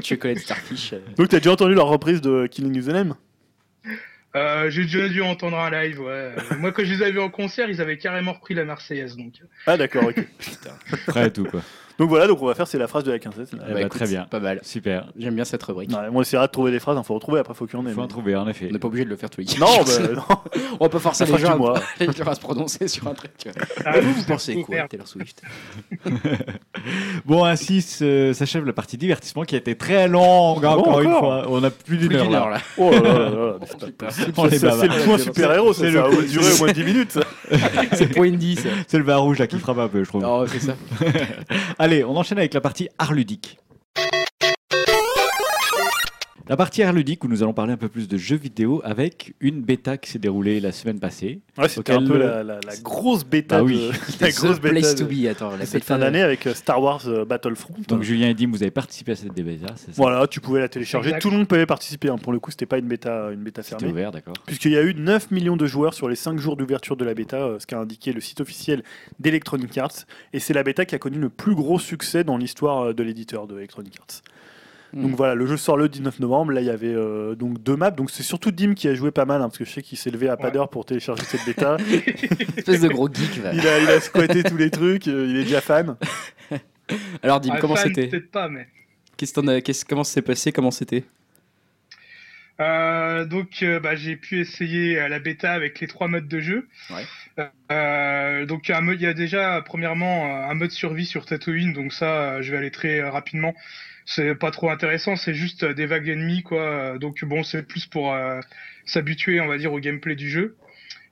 tu 0.02 0.18
connais 0.18 0.36
Starfish. 0.36 0.92
euh, 0.92 0.98
donc, 1.16 1.28
t'as 1.28 1.38
déjà 1.38 1.52
entendu 1.52 1.74
leur 1.74 1.86
reprise 1.86 2.20
de 2.20 2.46
Killing 2.46 2.82
the 2.82 2.88
Name? 2.88 3.14
Euh, 4.36 4.70
J'ai 4.70 4.82
déjà 4.82 5.08
dû 5.08 5.22
entendre 5.22 5.58
un 5.58 5.70
live, 5.70 6.00
ouais. 6.00 6.32
Moi, 6.58 6.72
quand 6.72 6.84
je 6.84 6.92
les 6.94 7.02
avais 7.02 7.12
vus 7.12 7.20
en 7.20 7.30
concert, 7.30 7.68
ils 7.68 7.80
avaient 7.80 7.98
carrément 7.98 8.32
repris 8.32 8.54
la 8.54 8.64
Marseillaise, 8.64 9.16
donc. 9.16 9.34
Ah, 9.66 9.76
d'accord, 9.76 10.04
ok. 10.04 10.24
Prêt 11.06 11.26
et 11.28 11.32
tout 11.32 11.44
quoi. 11.44 11.62
Donc 12.00 12.08
voilà, 12.08 12.26
donc 12.26 12.42
on 12.42 12.46
va 12.46 12.54
faire, 12.54 12.66
c'est 12.66 12.78
la 12.78 12.88
phrase 12.88 13.04
de 13.04 13.12
la 13.12 13.18
quinzaine. 13.20 13.46
Eh 13.52 13.72
bah, 13.72 13.80
écoute, 13.82 13.92
très 13.92 14.06
bien. 14.08 14.24
Pas 14.28 14.40
mal. 14.40 14.58
Super. 14.62 15.06
J'aime 15.18 15.34
bien 15.36 15.44
cette 15.44 15.62
rubrique. 15.62 15.90
Ouais, 15.90 16.08
on 16.12 16.20
essaiera 16.22 16.46
de 16.46 16.50
trouver 16.52 16.72
des 16.72 16.80
phrases, 16.80 16.98
il 16.98 17.04
faut 17.06 17.14
retrouver, 17.14 17.38
après, 17.40 17.54
faut 17.54 17.66
qu'il 17.66 17.78
y 17.78 17.82
en 17.82 17.86
ait. 17.86 17.90
Il 17.90 17.94
faut 17.94 18.00
en 18.00 18.04
mais- 18.04 18.08
trouver 18.08 18.34
en 18.36 18.48
effet. 18.48 18.66
On 18.68 18.72
n'est 18.72 18.78
pas 18.80 18.88
obligé 18.88 19.04
de 19.04 19.10
le 19.10 19.16
faire 19.16 19.30
tous 19.30 19.40
les 19.42 19.46
Non, 19.60 19.66
bah, 19.84 19.92
non. 20.16 20.62
On 20.80 20.84
va 20.84 20.88
pas 20.88 20.98
forcer 20.98 21.24
La 21.26 21.32
les 21.36 21.38
gens, 21.38 21.52
du 21.52 21.58
mois. 21.58 21.78
à, 21.78 21.82
les 22.04 22.12
gens 22.12 22.24
à 22.24 22.34
se 22.34 22.40
prononcer 22.40 22.88
sur 22.88 23.06
un 23.06 23.14
truc. 23.14 23.30
Ah, 23.84 24.00
vous, 24.00 24.12
vous 24.14 24.24
pensez 24.24 24.62
quoi. 24.62 24.88
Taylor 24.88 25.06
Swift? 25.06 25.42
Bon, 27.26 27.44
ainsi 27.44 27.82
se- 27.82 28.32
s'achève 28.32 28.64
la 28.64 28.72
partie 28.72 28.96
divertissement 28.96 29.42
qui 29.44 29.54
a 29.54 29.58
été 29.58 29.76
très 29.76 30.08
longue, 30.08 30.64
hein, 30.64 30.74
Bon, 30.76 30.80
encore, 30.80 31.00
une 31.02 31.08
encore 31.08 31.20
fois. 31.20 31.46
On 31.50 31.62
a 31.62 31.70
plus 31.70 31.98
d'une 31.98 32.08
Plus 32.08 32.16
heure 32.16 32.22
d'une 32.24 32.32
là. 32.32 32.38
heure, 32.40 32.48
là. 32.48 32.58
Oh 32.78 32.90
là 32.90 33.00
là 33.00 33.18
là 33.18 33.28
là, 33.28 33.56
mais 33.60 33.66
c'est 33.68 33.78
pas 33.78 33.86
Putain. 33.86 34.06
possible. 34.06 34.32
On 34.36 34.48
Ça, 34.48 34.48
est 34.48 34.58
ça, 34.58 34.70
c'est 34.70 34.78
bavard. 34.88 34.96
le 34.98 35.04
point 35.04 35.18
super-héros, 35.18 35.72
ça, 35.74 35.80
C'est 35.84 35.92
ça 35.92 36.08
le- 36.08 36.16
va 36.16 36.22
durer 36.22 36.52
au 36.52 36.58
moins 36.58 36.72
10 36.72 36.84
minutes. 36.84 37.12
ça. 37.12 37.20
C'est 37.92 38.06
le 38.08 38.14
point 38.14 38.28
indie, 38.28 38.56
ça. 38.56 38.68
C'est 38.86 38.98
le 38.98 39.04
vin 39.04 39.16
rouge 39.16 39.38
là 39.38 39.46
qui 39.46 39.58
frappe 39.58 39.78
un 39.78 39.88
peu, 39.88 40.02
je 40.04 40.08
trouve. 40.08 40.22
Non, 40.22 40.46
c'est 40.46 40.60
ça. 40.60 40.72
Allez, 41.78 41.89
on 42.04 42.16
enchaîne 42.16 42.38
avec 42.38 42.54
la 42.54 42.60
partie 42.60 42.88
art 42.98 43.12
ludique. 43.12 43.58
La 46.50 46.56
partie 46.56 46.82
art 46.82 46.92
ludique 46.92 47.22
où 47.22 47.28
nous 47.28 47.44
allons 47.44 47.52
parler 47.52 47.72
un 47.72 47.76
peu 47.76 47.88
plus 47.88 48.08
de 48.08 48.16
jeux 48.18 48.34
vidéo 48.36 48.80
avec 48.84 49.34
une 49.38 49.60
bêta 49.62 49.96
qui 49.96 50.10
s'est 50.10 50.18
déroulée 50.18 50.58
la 50.58 50.72
semaine 50.72 50.98
passée. 50.98 51.38
Ouais, 51.56 51.68
c'était 51.68 51.92
un 51.92 52.04
peu 52.04 52.14
le- 52.14 52.26
la, 52.26 52.42
la- 52.42 52.54
la 52.66 52.76
grosse 52.82 53.24
bêta 53.24 53.58
Bah 53.58 53.62
oui. 53.62 53.74
de, 53.78 53.92
la 54.20 54.32
The 54.32 54.34
grosse 54.34 54.60
bêta 54.60 54.74
place 54.80 54.94
de- 54.96 55.04
to 55.04 55.08
be. 55.08 55.26
Attends, 55.30 55.56
la 55.56 55.64
cette 55.64 55.84
fin 55.84 55.96
d'année 55.96 56.22
avec 56.22 56.48
euh, 56.48 56.54
Star 56.54 56.82
Wars 56.82 57.02
euh, 57.06 57.24
Battlefront. 57.24 57.74
Donc 57.86 58.02
Julien 58.02 58.30
et 58.30 58.34
Dim, 58.34 58.50
vous 58.50 58.64
avez 58.64 58.72
participé 58.72 59.12
à 59.12 59.14
cette 59.14 59.32
bêta, 59.32 59.66
c'est 59.76 59.86
ça 59.86 59.92
Voilà, 59.94 60.26
tu 60.26 60.40
pouvais 60.40 60.58
la 60.58 60.68
télécharger. 60.68 61.10
Exact. 61.10 61.22
Tout 61.22 61.30
le 61.30 61.36
monde 61.36 61.46
pouvait 61.46 61.66
participer. 61.66 62.08
hein. 62.08 62.18
Pour 62.18 62.32
le 62.32 62.40
coup, 62.40 62.50
c'était 62.50 62.66
pas 62.66 62.78
une 62.78 62.88
bêta, 62.88 63.30
une 63.32 63.44
bêta 63.44 63.62
C'était 63.62 63.78
fermée. 63.78 63.92
ouvert, 63.92 64.10
d'accord. 64.10 64.34
Puisqu'il 64.44 64.72
y 64.72 64.76
a 64.76 64.82
eu 64.82 64.92
9 64.92 65.30
millions 65.30 65.56
de 65.56 65.66
joueurs 65.66 65.94
sur 65.94 66.08
les 66.08 66.16
5 66.16 66.36
jours 66.40 66.56
d'ouverture 66.56 66.96
de 66.96 67.04
la 67.04 67.14
bêta, 67.14 67.36
euh, 67.36 67.58
ce 67.60 67.66
qu'a 67.68 67.78
indiqué 67.78 68.12
le 68.12 68.20
site 68.20 68.40
officiel 68.40 68.82
d'Electronic 69.20 69.78
Arts. 69.78 70.04
Et 70.32 70.40
c'est 70.40 70.52
la 70.54 70.64
bêta 70.64 70.84
qui 70.84 70.96
a 70.96 70.98
connu 70.98 71.18
le 71.20 71.28
plus 71.28 71.54
gros 71.54 71.78
succès 71.78 72.24
dans 72.24 72.36
l'histoire 72.36 72.92
de 72.92 73.02
l'éditeur 73.04 73.46
de 73.46 73.56
Electronic 73.56 73.94
Arts. 74.00 74.20
Hmm. 74.92 75.02
Donc 75.02 75.14
voilà, 75.16 75.34
le 75.36 75.46
jeu 75.46 75.56
sort 75.56 75.76
le 75.76 75.88
19 75.88 76.18
novembre. 76.20 76.52
Là, 76.52 76.60
il 76.60 76.66
y 76.66 76.70
avait 76.70 76.92
euh, 76.92 77.34
donc 77.36 77.62
deux 77.62 77.76
maps. 77.76 77.90
Donc 77.92 78.10
c'est 78.10 78.22
surtout 78.24 78.50
Dim 78.50 78.74
qui 78.74 78.88
a 78.88 78.94
joué 78.94 79.10
pas 79.10 79.24
mal, 79.24 79.40
hein, 79.40 79.46
parce 79.48 79.58
que 79.58 79.64
je 79.64 79.70
sais 79.70 79.82
qu'il 79.82 79.96
s'est 79.98 80.10
levé 80.10 80.28
à 80.28 80.36
pas 80.36 80.50
d'heure 80.50 80.68
pour 80.68 80.84
télécharger 80.84 81.22
cette 81.24 81.44
bêta. 81.46 81.76
Espèce 82.56 82.80
de 82.80 82.88
gros 82.88 83.08
geek. 83.12 83.38
va. 83.38 83.52
il, 83.52 83.66
a, 83.66 83.78
il 83.78 83.88
a 83.88 84.00
squatté 84.00 84.42
tous 84.42 84.56
les 84.56 84.70
trucs, 84.70 85.06
euh, 85.08 85.26
il 85.28 85.36
est 85.36 85.44
déjà 85.44 85.60
fan. 85.60 85.96
Alors, 87.22 87.40
dis 87.40 87.50
Ah, 87.52 87.58
comment 87.60 87.76
c'était 87.76 88.08
Peut-être 88.08 88.30
pas, 88.32 88.48
mais. 88.48 88.66
Qu'est-ce 89.16 89.32
que 89.34 89.40
t'en 89.40 89.46
as- 89.48 89.60
qu'est-ce- 89.60 89.84
Comment 89.84 90.02
ça 90.02 90.14
s'est 90.14 90.22
passé 90.22 90.50
Comment 90.50 90.70
c'était 90.72 91.04
Euh, 92.60 93.24
donc, 93.24 93.62
euh, 93.62 93.80
bah, 93.80 93.94
j'ai 93.94 94.16
pu 94.16 94.40
essayer 94.40 95.00
euh, 95.00 95.08
la 95.08 95.18
bêta 95.18 95.52
avec 95.52 95.80
les 95.80 95.86
trois 95.86 96.08
modes 96.08 96.28
de 96.28 96.40
jeu. 96.40 96.68
Ouais. 96.90 97.46
Euh, 97.72 98.44
donc, 98.44 98.68
un 98.68 98.80
mode- 98.82 99.00
il 99.00 99.04
y 99.04 99.06
a 99.06 99.14
déjà, 99.14 99.62
premièrement, 99.64 100.26
un 100.48 100.54
mode 100.54 100.70
survie 100.70 101.06
sur 101.06 101.24
Tatooine. 101.24 101.72
Donc, 101.72 101.92
ça, 101.92 102.06
euh, 102.34 102.42
je 102.42 102.50
vais 102.50 102.58
aller 102.58 102.70
très 102.70 103.00
euh, 103.00 103.10
rapidement. 103.10 103.54
C'est 104.06 104.34
pas 104.34 104.50
trop 104.50 104.70
intéressant, 104.70 105.16
c'est 105.16 105.34
juste 105.34 105.62
euh, 105.62 105.74
des 105.74 105.86
vagues 105.86 106.08
ennemies, 106.08 106.42
quoi. 106.42 106.98
Donc, 106.98 107.24
bon, 107.24 107.42
c'est 107.42 107.62
plus 107.62 107.86
pour 107.86 108.12
euh, 108.12 108.40
s'habituer, 108.84 109.40
on 109.40 109.46
va 109.46 109.58
dire, 109.58 109.72
au 109.72 109.80
gameplay 109.80 110.16
du 110.16 110.28
jeu. 110.28 110.56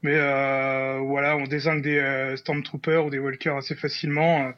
Mais 0.02 0.14
euh, 0.14 0.98
voilà, 0.98 1.36
on 1.36 1.44
désingue 1.44 1.82
des 1.82 1.98
euh, 1.98 2.36
Stormtroopers 2.36 3.04
ou 3.06 3.10
des 3.10 3.18
Walkers 3.18 3.56
assez 3.56 3.74
facilement. 3.74 4.52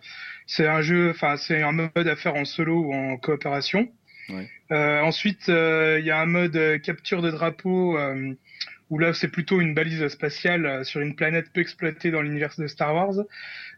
C'est 0.46 0.66
un 0.66 0.82
jeu, 0.82 1.10
enfin, 1.10 1.36
c'est 1.36 1.62
un 1.62 1.72
mode 1.72 1.90
à 1.96 2.16
faire 2.16 2.34
en 2.34 2.44
solo 2.44 2.86
ou 2.86 2.94
en 2.94 3.16
coopération. 3.16 3.88
Ouais. 4.28 4.48
Euh, 4.72 5.00
ensuite, 5.00 5.48
euh, 5.48 5.98
il 5.98 6.06
y 6.06 6.10
a 6.10 6.20
un 6.20 6.26
mode 6.26 6.80
capture 6.82 7.22
de 7.22 7.30
drapeau 7.30 7.98
euh, 7.98 8.34
où 8.90 8.98
là 8.98 9.14
c'est 9.14 9.28
plutôt 9.28 9.60
une 9.60 9.74
balise 9.74 10.06
spatiale 10.08 10.84
sur 10.84 11.00
une 11.00 11.14
planète 11.14 11.52
peu 11.52 11.60
exploitée 11.60 12.10
dans 12.10 12.22
l'univers 12.22 12.52
de 12.58 12.66
Star 12.66 12.94
Wars, 12.94 13.24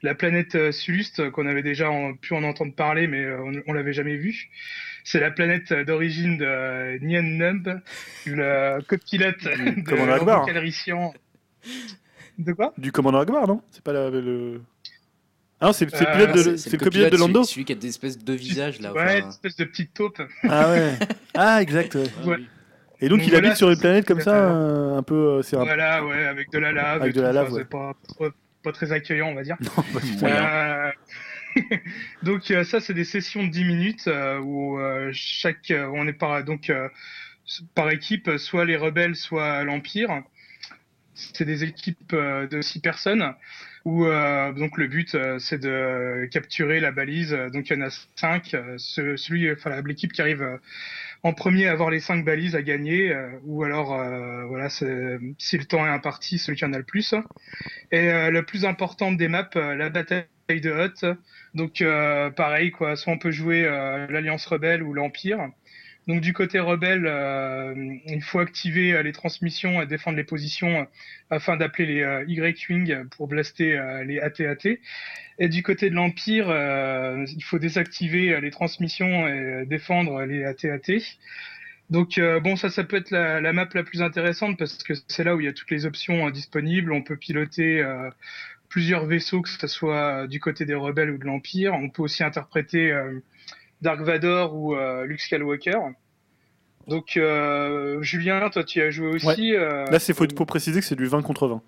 la 0.02 0.14
planète 0.14 0.54
euh, 0.54 0.72
Sulust 0.72 1.30
qu'on 1.30 1.46
avait 1.46 1.62
déjà 1.62 1.90
en- 1.90 2.14
pu 2.14 2.34
en 2.34 2.42
entendre 2.42 2.74
parler 2.74 3.06
mais 3.06 3.24
euh, 3.24 3.38
on, 3.44 3.52
on 3.66 3.72
l'avait 3.72 3.92
jamais 3.92 4.16
vue. 4.16 4.48
C'est 5.04 5.20
la 5.20 5.30
planète 5.32 5.72
d'origine 5.72 6.38
de 6.38 6.98
Nien 7.04 7.22
Numb, 7.22 7.80
le 8.26 8.80
copilote 8.82 9.42
de 9.42 9.82
commandant 9.84 10.12
Akbar. 10.12 10.46
De 12.38 12.52
quoi? 12.52 12.72
Du 12.78 12.92
commandant 12.92 13.18
Akbar, 13.20 13.46
non? 13.46 13.62
C'est 13.70 13.82
pas 13.82 13.92
la- 13.92 14.10
le. 14.10 14.60
Ah 15.60 15.66
non, 15.66 15.72
c'est 15.72 15.84
le 15.84 15.94
Euh, 15.94 16.12
pilote 16.12 16.32
de, 16.34 16.50
le 16.72 16.78
copilote 16.78 17.10
de 17.12 17.16
celui- 17.16 17.18
Lando? 17.32 17.44
Celui 17.44 17.64
qui 17.64 17.72
a 17.72 17.76
des 17.76 17.88
espèces 17.88 18.18
de 18.18 18.32
visages 18.32 18.80
là. 18.80 18.92
Ouais, 18.92 19.02
enfin, 19.02 19.18
une 19.20 19.28
espèce 19.28 19.56
de 19.56 19.64
petite 19.64 19.94
taupe. 19.94 20.20
Ah 20.48 20.70
ouais. 20.70 20.92
Ah, 21.34 21.62
exact. 21.62 21.94
ouais. 21.94 22.04
Ouais. 22.24 22.36
Et 23.00 23.08
donc, 23.08 23.18
Donc 23.18 23.26
il 23.26 23.30
voilà, 23.32 23.48
habite 23.48 23.58
sur 23.58 23.70
une 23.70 23.78
planète 23.78 24.06
comme 24.06 24.20
ça, 24.20 24.34
euh, 24.50 24.96
un 24.96 25.02
peu. 25.02 25.14
euh, 25.14 25.42
C'est 25.42 25.56
un. 25.56 25.64
Voilà, 25.64 26.04
ouais, 26.04 26.24
avec 26.26 26.50
de 26.52 26.58
la 26.58 26.72
lave. 26.72 27.02
Avec 27.02 27.14
de 27.14 27.20
la 27.20 27.32
lave, 27.32 27.46
Enfin, 27.48 27.54
ouais. 27.56 27.60
C'est 27.62 27.68
pas, 27.68 27.94
pas, 28.18 28.34
pas 28.62 28.72
très 28.72 28.92
accueillant, 28.92 29.28
on 29.28 29.34
va 29.34 29.42
dire. 29.42 29.56
Euh, 30.22 30.90
donc 32.22 32.50
euh, 32.50 32.64
ça, 32.64 32.80
c'est 32.80 32.94
des 32.94 33.04
sessions 33.04 33.44
de 33.44 33.50
10 33.50 33.64
minutes 33.64 34.08
euh, 34.08 34.38
où 34.38 34.78
euh, 34.78 35.10
chaque, 35.12 35.70
euh, 35.70 35.90
on 35.92 36.06
est 36.06 36.12
par 36.12 36.44
donc 36.44 36.70
euh, 36.70 36.88
par 37.74 37.90
équipe, 37.90 38.30
soit 38.38 38.64
les 38.64 38.76
rebelles, 38.76 39.16
soit 39.16 39.64
l'empire. 39.64 40.22
C'est 41.14 41.44
des 41.44 41.64
équipes 41.64 42.14
euh, 42.14 42.46
de 42.46 42.62
6 42.62 42.80
personnes 42.80 43.34
où 43.84 44.06
euh, 44.06 44.52
donc 44.52 44.78
le 44.78 44.86
but 44.86 45.14
euh, 45.14 45.38
c'est 45.38 45.58
de 45.58 46.28
capturer 46.30 46.80
la 46.80 46.92
balise. 46.92 47.36
Donc 47.52 47.68
il 47.68 47.76
y 47.76 47.82
en 47.82 47.86
a 47.86 47.90
5. 48.16 48.56
Ce, 48.78 49.16
celui, 49.16 49.50
enfin 49.52 49.80
l'équipe 49.82 50.12
qui 50.12 50.22
arrive 50.22 50.42
euh, 50.42 50.56
en 51.24 51.34
premier 51.34 51.66
avoir 51.68 51.90
les 51.90 52.00
5 52.00 52.24
balises 52.24 52.56
à 52.56 52.62
gagner, 52.62 53.12
euh, 53.12 53.38
ou 53.44 53.62
alors 53.62 53.94
euh, 53.94 54.44
voilà, 54.46 54.68
si 54.70 54.84
le 54.84 55.64
temps 55.64 55.86
est 55.86 55.90
imparti, 55.90 56.38
celui 56.38 56.58
qui 56.58 56.64
en 56.64 56.72
a 56.72 56.78
le 56.78 56.84
plus. 56.84 57.14
Et 57.92 58.10
euh, 58.10 58.30
la 58.30 58.42
plus 58.42 58.64
importante 58.64 59.16
des 59.16 59.28
maps, 59.28 59.48
euh, 59.56 59.74
la 59.76 59.88
bataille 59.90 60.26
de 60.48 60.70
Hoth. 60.70 61.04
Donc 61.54 61.84
pareil, 62.36 62.70
quoi, 62.72 62.96
soit 62.96 63.12
on 63.12 63.18
peut 63.18 63.30
jouer 63.30 63.62
l'Alliance 63.62 64.46
Rebelle 64.46 64.82
ou 64.82 64.92
l'Empire. 64.94 65.48
Donc 66.08 66.20
du 66.20 66.32
côté 66.32 66.58
rebelle, 66.58 67.06
euh, 67.06 67.74
il 68.06 68.22
faut 68.22 68.40
activer 68.40 68.92
euh, 68.92 69.02
les 69.02 69.12
transmissions 69.12 69.80
et 69.80 69.86
défendre 69.86 70.16
les 70.16 70.24
positions 70.24 70.80
euh, 70.80 70.84
afin 71.30 71.56
d'appeler 71.56 71.86
les 72.26 72.34
Y-Wing 72.34 73.04
pour 73.16 73.28
blaster 73.28 73.80
les 74.04 74.18
AT-AT. 74.18 74.78
Et 75.38 75.48
du 75.48 75.62
côté 75.62 75.90
de 75.90 75.94
l'Empire, 75.94 76.48
il 76.48 77.42
faut 77.42 77.58
désactiver 77.58 78.38
les 78.40 78.50
transmissions 78.50 79.26
et 79.26 79.64
défendre 79.64 80.24
les 80.24 80.44
AT-AT. 80.44 80.98
Donc 81.88 82.20
bon, 82.42 82.56
ça, 82.56 82.68
ça 82.68 82.84
peut 82.84 82.96
être 82.96 83.10
la, 83.10 83.40
la 83.40 83.52
map 83.52 83.68
la 83.72 83.82
plus 83.82 84.02
intéressante 84.02 84.58
parce 84.58 84.82
que 84.82 84.92
c'est 85.08 85.24
là 85.24 85.34
où 85.34 85.40
il 85.40 85.44
y 85.44 85.48
a 85.48 85.52
toutes 85.52 85.70
les 85.70 85.86
options 85.86 86.26
euh, 86.26 86.30
disponibles. 86.30 86.92
On 86.92 87.02
peut 87.02 87.16
piloter 87.16 87.82
plusieurs 88.68 89.06
vaisseaux, 89.06 89.40
que 89.40 89.48
ce 89.48 89.66
soit 89.66 90.26
du 90.26 90.38
côté 90.38 90.66
des 90.66 90.74
rebelles 90.74 91.10
ou 91.10 91.18
de 91.18 91.24
l'Empire. 91.24 91.74
On 91.74 91.88
peut 91.88 92.02
aussi 92.02 92.24
interpréter 92.24 92.92
Dark 93.82 94.00
Vador 94.00 94.54
ou 94.54 94.74
euh, 94.74 95.04
Luke 95.04 95.20
Skywalker. 95.20 95.78
Donc 96.88 97.16
euh, 97.16 98.00
Julien, 98.02 98.48
toi 98.50 98.64
tu 98.64 98.78
y 98.78 98.82
as 98.82 98.90
joué 98.90 99.08
aussi. 99.08 99.54
euh, 99.54 99.84
Là, 99.86 99.98
c'est 99.98 100.14
faut, 100.14 100.24
faut 100.36 100.44
préciser 100.46 100.80
que 100.80 100.86
c'est 100.86 100.96
du 100.96 101.06
20 101.06 101.22
contre 101.22 101.46
20. 101.48 101.60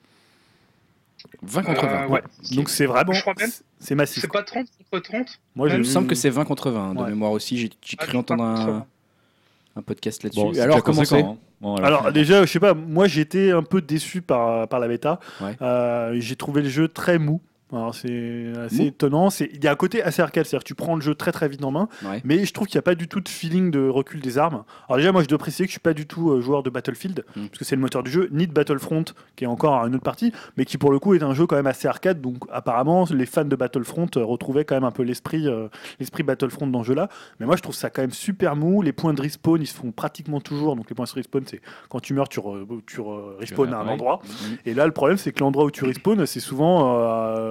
20 1.43 1.63
contre 1.63 1.87
20. 1.87 1.93
euh, 2.05 2.09
ouais. 2.09 2.23
Donc, 2.53 2.69
c'est 2.69 2.87
vraiment. 2.87 3.13
Je 3.13 3.21
crois 3.21 3.35
même- 3.39 3.51
C'est 3.79 3.95
massif. 3.95 4.21
C'est 4.23 4.33
pas 4.33 4.43
30 4.43 4.67
contre 4.91 5.03
30 5.03 5.41
Moi, 5.55 5.69
j'ai 5.69 5.75
Il 5.77 5.79
me 5.81 5.85
semble 5.85 6.07
que 6.07 6.15
c'est 6.15 6.31
20 6.31 6.45
contre 6.45 6.71
20 6.71 6.95
de 6.95 7.01
Ouais. 7.01 7.09
mémoire 7.11 7.33
aussi. 7.33 7.57
J'ai 7.59 7.71
Ah, 7.99 8.07
cru 8.07 8.17
entendre 8.19 8.43
20 8.45 8.55
contre 8.55 8.69
un, 8.69 8.73
20. 8.73 8.87
un 9.77 9.83
podcast 9.83 10.23
là-dessus. 10.23 10.41
Bon, 10.41 10.53
Alors, 10.53 10.67
déjà 10.77 10.81
comment 10.81 11.05
c'est 11.05 11.21
hein. 11.23 11.37
Bon. 11.61 11.77
Alors 11.77 12.13
déjà, 12.13 12.45
je 12.45 12.51
sais 12.51 12.61
pas, 12.61 12.75
moi 12.75 13.07
j'étais 13.07 13.51
un 13.51 13.63
peu 13.63 13.81
déçu 13.81 14.21
par, 14.21 14.69
par 14.69 14.81
la 14.81 14.89
bêta. 14.89 15.19
Ouais. 15.41 15.57
Euh, 15.63 16.15
j'ai 16.19 16.37
trouvé 16.37 16.61
le 16.63 16.69
jeu 16.69 16.89
très 16.89 17.19
mou. 17.19 17.41
Alors 17.73 17.95
c'est 17.95 18.53
assez 18.67 18.77
Mou 18.83 18.89
étonnant. 18.89 19.31
C'est- 19.31 19.51
Il 19.53 19.65
y 19.65 19.67
a 19.67 19.73
un 19.73 19.77
côté 19.77 20.03
assez 20.03 20.23
arcade, 20.23 20.45
c'est-à-dire 20.45 20.63
que 20.63 20.69
tu 20.69 20.75
prends 20.75 20.95
le 20.95 21.01
jeu 21.01 21.15
très 21.15 21.33
très 21.33 21.49
vite 21.49 21.65
en 21.65 21.71
main, 21.73 21.89
Ouais. 22.05 22.21
mais 22.25 22.45
je 22.45 22.53
trouve 22.53 22.67
qu'il 22.69 22.77
n'y 22.77 22.81
a 22.81 22.83
pas 22.83 22.95
du 22.95 23.09
tout 23.09 23.21
de 23.21 23.29
feeling 23.29 23.71
de 23.71 23.89
recul 23.89 24.21
des 24.21 24.39
armes. 24.39 24.65
Alors 24.89 24.99
déjà, 24.99 25.11
moi 25.13 25.23
je 25.23 25.29
dois 25.29 25.39
préciser 25.39 25.65
que 25.65 25.69
je 25.69 25.73
suis 25.73 25.81
pas 25.81 25.95
du 25.95 26.07
tout 26.07 26.31
euh, 26.31 26.41
joueur 26.41 26.63
de 26.63 26.71
Battlefield, 26.71 27.25
Mm. 27.35 27.47
parce 27.47 27.59
que 27.59 27.65
c'est 27.65 27.75
le 27.75 27.81
moteur 27.81 28.03
du 28.03 28.11
jeu, 28.11 28.29
ni 28.31 28.47
de 28.47 28.53
Battlefront, 28.53 29.05
qui 29.35 29.45
est 29.45 29.47
encore 29.49 29.85
une 29.87 29.95
autre 29.95 30.05
partie, 30.05 30.31
mais 30.57 30.65
qui 30.67 30.79
pour 30.79 30.93
le 30.93 30.99
coup 30.99 31.15
est 31.15 31.23
un 31.23 31.35
jeu 31.35 31.47
quand 31.47 31.57
même 31.57 31.67
assez 31.67 31.89
arcade. 31.89 32.21
Donc 32.21 32.37
apparemment, 32.53 33.07
les 33.11 33.27
fans 33.27 33.45
de 33.45 33.57
Battlefront 33.57 34.09
euh, 34.17 34.25
retrouvaient 34.25 34.65
quand 34.65 34.77
même 34.77 34.85
un 34.85 34.93
peu 34.93 35.03
l'esprit 35.03 35.49
euh, 35.49 35.69
l'esprit 35.99 36.23
Battlefront 36.23 36.67
dans 36.67 36.83
ce 36.83 36.89
jeu-là. 36.89 37.09
Mais 37.41 37.47
moi 37.47 37.57
je 37.57 37.63
trouve 37.63 37.75
ça 37.75 37.91
quand 37.91 38.03
même 38.03 38.13
super 38.13 38.55
mou. 38.57 38.83
Les 38.83 38.93
points 38.93 39.15
de 39.15 39.23
respawn, 39.23 39.61
ils 39.61 39.67
se 39.67 39.75
font 39.75 39.91
pratiquement 39.91 40.41
toujours. 40.41 40.77
Donc 40.77 40.89
les 40.91 40.95
points 40.95 41.07
de 41.07 41.11
respawn, 41.13 41.43
c'est 41.47 41.61
quand 41.89 42.01
tu 42.01 42.15
meurs, 42.15 42.29
tu, 42.29 42.39
re- 42.41 42.67
tu 42.87 43.01
re- 43.01 43.37
respawns 43.41 43.73
à 43.73 43.79
un 43.79 43.89
endroit. 43.89 44.21
Mhm. 44.25 44.57
Et 44.67 44.75
là, 44.75 44.87
le 44.87 44.93
problème, 44.93 45.17
c'est 45.17 45.33
que 45.33 45.41
l'endroit 45.41 45.65
où 45.65 45.71
tu 45.71 45.85
respawns, 45.85 46.25
c'est 46.27 46.41
souvent 46.41 46.95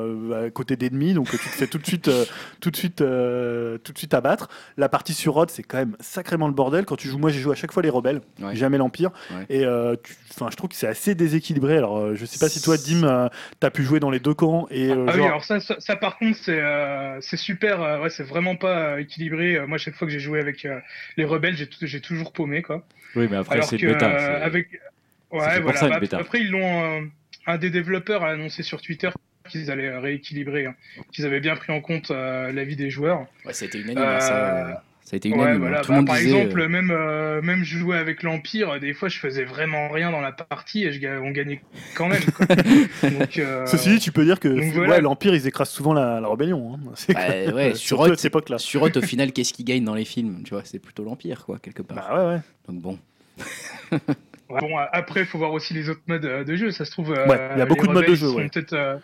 euh, 0.04 0.48
à 0.48 0.50
côté 0.50 0.76
d'ennemis, 0.76 1.14
donc 1.14 1.30
tu 1.30 1.38
te 1.38 1.44
fais 1.44 1.68
tout 1.68 1.78
de 1.78 1.86
suite, 1.86 2.08
euh, 2.08 2.26
tout 2.62 2.72
de 2.72 2.76
suite, 2.76 3.02
euh, 3.02 3.78
tout 3.78 3.94
de 3.94 3.98
suite 3.98 4.14
abattre. 4.14 4.50
La 4.78 4.90
partie 4.90 5.14
sur 5.14 5.34
Rod, 5.34 5.50
c'est 5.50 5.64
quand 5.64 5.78
même 5.78 5.96
sacrément 6.00 6.48
le 6.48 6.54
bordel. 6.54 6.86
Quand 6.86 6.96
tu 6.96 7.08
joues, 7.08 7.18
moi, 7.18 7.30
j'ai 7.32 7.40
joué 7.40 7.54
à 7.54 7.56
chaque 7.56 7.72
fois 7.72 7.84
les 7.84 7.90
rebelles, 7.90 8.22
Ouais. 8.42 8.56
jamais 8.56 8.78
l'empire, 8.78 9.12
Ouais. 9.32 9.46
et 9.50 9.66
euh, 9.66 9.96
enfin, 10.32 10.50
je 10.52 10.56
trouve 10.56 10.70
que 10.70 10.76
c'est 10.76 10.88
assez 10.88 11.16
déséquilibré. 11.16 11.78
Alors, 11.78 11.98
euh, 11.98 12.16
je 12.16 12.26
sais 12.26 12.40
pas 12.40 12.50
si 12.50 12.62
toi, 12.62 12.78
Dim, 12.78 13.04
euh, 13.04 13.28
t'as 13.60 13.70
pu 13.70 13.84
jouer 13.84 14.00
dans 14.00 14.10
les 14.12 14.20
deux 14.20 14.34
camps 14.34 14.68
et 14.70 14.90
euh, 14.92 15.06
Ah 15.08 15.14
oui, 15.16 15.26
alors 15.26 15.44
ça, 15.44 15.60
ça, 15.60 15.76
ça, 15.80 15.96
par 15.96 16.18
contre, 16.18 16.38
c'est 16.38 16.60
euh, 16.62 17.20
c'est 17.22 17.38
super. 17.38 17.82
euh, 17.82 18.02
ouais, 18.02 18.10
c'est 18.10 18.24
vraiment 18.24 18.56
pas 18.56 18.94
euh, 18.94 18.98
équilibré. 18.98 19.56
Euh, 19.58 19.68
moi, 19.68 19.78
chaque 19.78 19.96
fois 19.96 20.08
que 20.08 20.14
j'ai 20.14 20.20
joué 20.20 20.40
avec 20.40 20.66
euh, 20.66 20.80
les 21.18 21.26
rebelles, 21.26 21.56
j'ai 21.82 22.02
toujours 22.02 22.34
paumé, 22.34 22.62
quoi. 22.62 22.86
Oui, 23.16 23.28
mais 23.30 23.38
après, 23.38 23.62
c'est 23.62 23.78
bêta. 23.78 24.08
euh, 24.10 24.44
avec 24.46 24.70
ouais 25.32 25.60
voilà. 25.62 25.78
ça, 25.80 25.90
Bah, 25.90 26.00
après 26.14 26.40
ils 26.40 26.50
l'ont 26.50 27.00
euh, 27.02 27.02
un 27.48 27.58
des 27.58 27.70
développeurs 27.70 28.24
a 28.24 28.30
annoncé 28.30 28.64
sur 28.64 28.82
Twitter 28.82 29.10
qu'ils 29.50 29.70
allaient 29.72 29.90
euh, 29.90 30.00
rééquilibrer, 30.00 30.66
hein, 30.66 30.76
qu'ils 31.12 31.26
avaient 31.26 31.40
bien 31.40 31.56
pris 31.56 31.72
en 31.74 31.82
compte 31.82 32.12
euh, 32.12 32.52
l'avis 32.52 32.76
des 32.76 32.90
joueurs. 32.90 33.26
Ouais, 33.46 33.54
ça 33.54 33.66
a 33.66 33.68
été 33.68 33.80
unanime. 33.80 33.98
ça, 34.20 34.36
Euh, 34.36 34.70
euh, 34.70 34.74
ça 35.04 35.16
a 35.16 35.18
été 35.18 35.30
Ouais, 35.30 35.36
unanime. 35.36 35.58
voilà. 35.60 35.82
Tout 35.82 35.90
Bah, 35.90 35.94
le 35.96 36.00
monde 36.00 36.08
par 36.08 36.16
disait, 36.18 36.38
exemple, 36.40 36.62
euh, 36.62 36.68
même 36.70 36.92
euh, 36.92 37.42
même 37.42 37.64
je 37.64 37.78
jouais 37.78 37.98
avec 37.98 38.24
l'Empire, 38.24 38.80
des 38.80 38.94
fois 38.94 39.10
je 39.10 39.20
faisais 39.20 39.44
vraiment 39.44 39.90
rien 39.90 40.12
dans 40.12 40.22
la 40.22 40.32
partie 40.32 40.86
et 40.86 40.92
je, 40.94 41.06
on 41.22 41.32
gagnait 41.32 41.62
quand 41.96 42.08
même. 42.08 42.24
quoi. 42.24 42.46
Donc, 43.10 43.38
euh, 43.38 43.66
Ceci 43.66 43.90
dit, 43.90 44.00
tu 44.00 44.12
peux 44.12 44.24
dire 44.26 44.40
que 44.40 44.48
voilà. 44.74 45.00
l'Empire, 45.02 45.34
ils 45.34 45.38
écécrasent 45.38 45.70
souvent 45.72 45.94
la, 45.94 46.22
la 46.22 46.28
rébellion. 46.30 46.76
hein. 46.76 46.92
C'est 46.96 47.14
Bah, 47.14 47.22
que- 47.28 47.54
ouais, 47.54 47.76
sur 47.76 48.06
cette 48.06 48.26
époque-là. 48.26 48.58
Sur 48.58 48.84
au 48.84 49.02
final, 49.02 49.32
qu'est-ce 49.34 49.54
qui 49.54 49.64
gagne 49.64 49.84
dans 49.84 49.96
les 49.96 50.06
films 50.06 50.44
Tu 50.46 50.54
vois, 50.54 50.64
c'est 50.64 50.80
plutôt 50.80 51.04
l'Empire, 51.04 51.46
quoi, 51.46 51.60
quelque 51.60 51.82
part. 51.82 51.98
Bah 52.10 52.16
ouais, 52.28 52.34
ouais. 52.36 52.42
Donc 52.70 52.82
bon. 52.82 53.00
Bon, 54.50 54.78
euh, 54.78 54.84
après, 54.92 55.22
il 55.22 55.26
faut 55.26 55.38
voir 55.40 55.52
aussi 55.52 55.74
les 55.74 55.90
autres 55.90 56.02
modes 56.08 56.26
euh, 56.26 56.44
de 56.44 56.56
jeu. 56.56 56.70
Ça 56.72 56.86
se 56.86 56.92
trouve. 56.92 57.12
euh, 57.14 57.28
Ouais, 57.28 57.50
il 57.56 57.60
y 57.60 57.62
a 57.62 57.66
beaucoup 57.66 57.88
de 57.88 57.94
modes 57.94 58.06
de 58.06 58.14
jeu, 58.14 58.28
seront 58.28 58.38
ouais. 58.40 58.50
peut-être, 58.50 58.74
euh, 58.74 58.98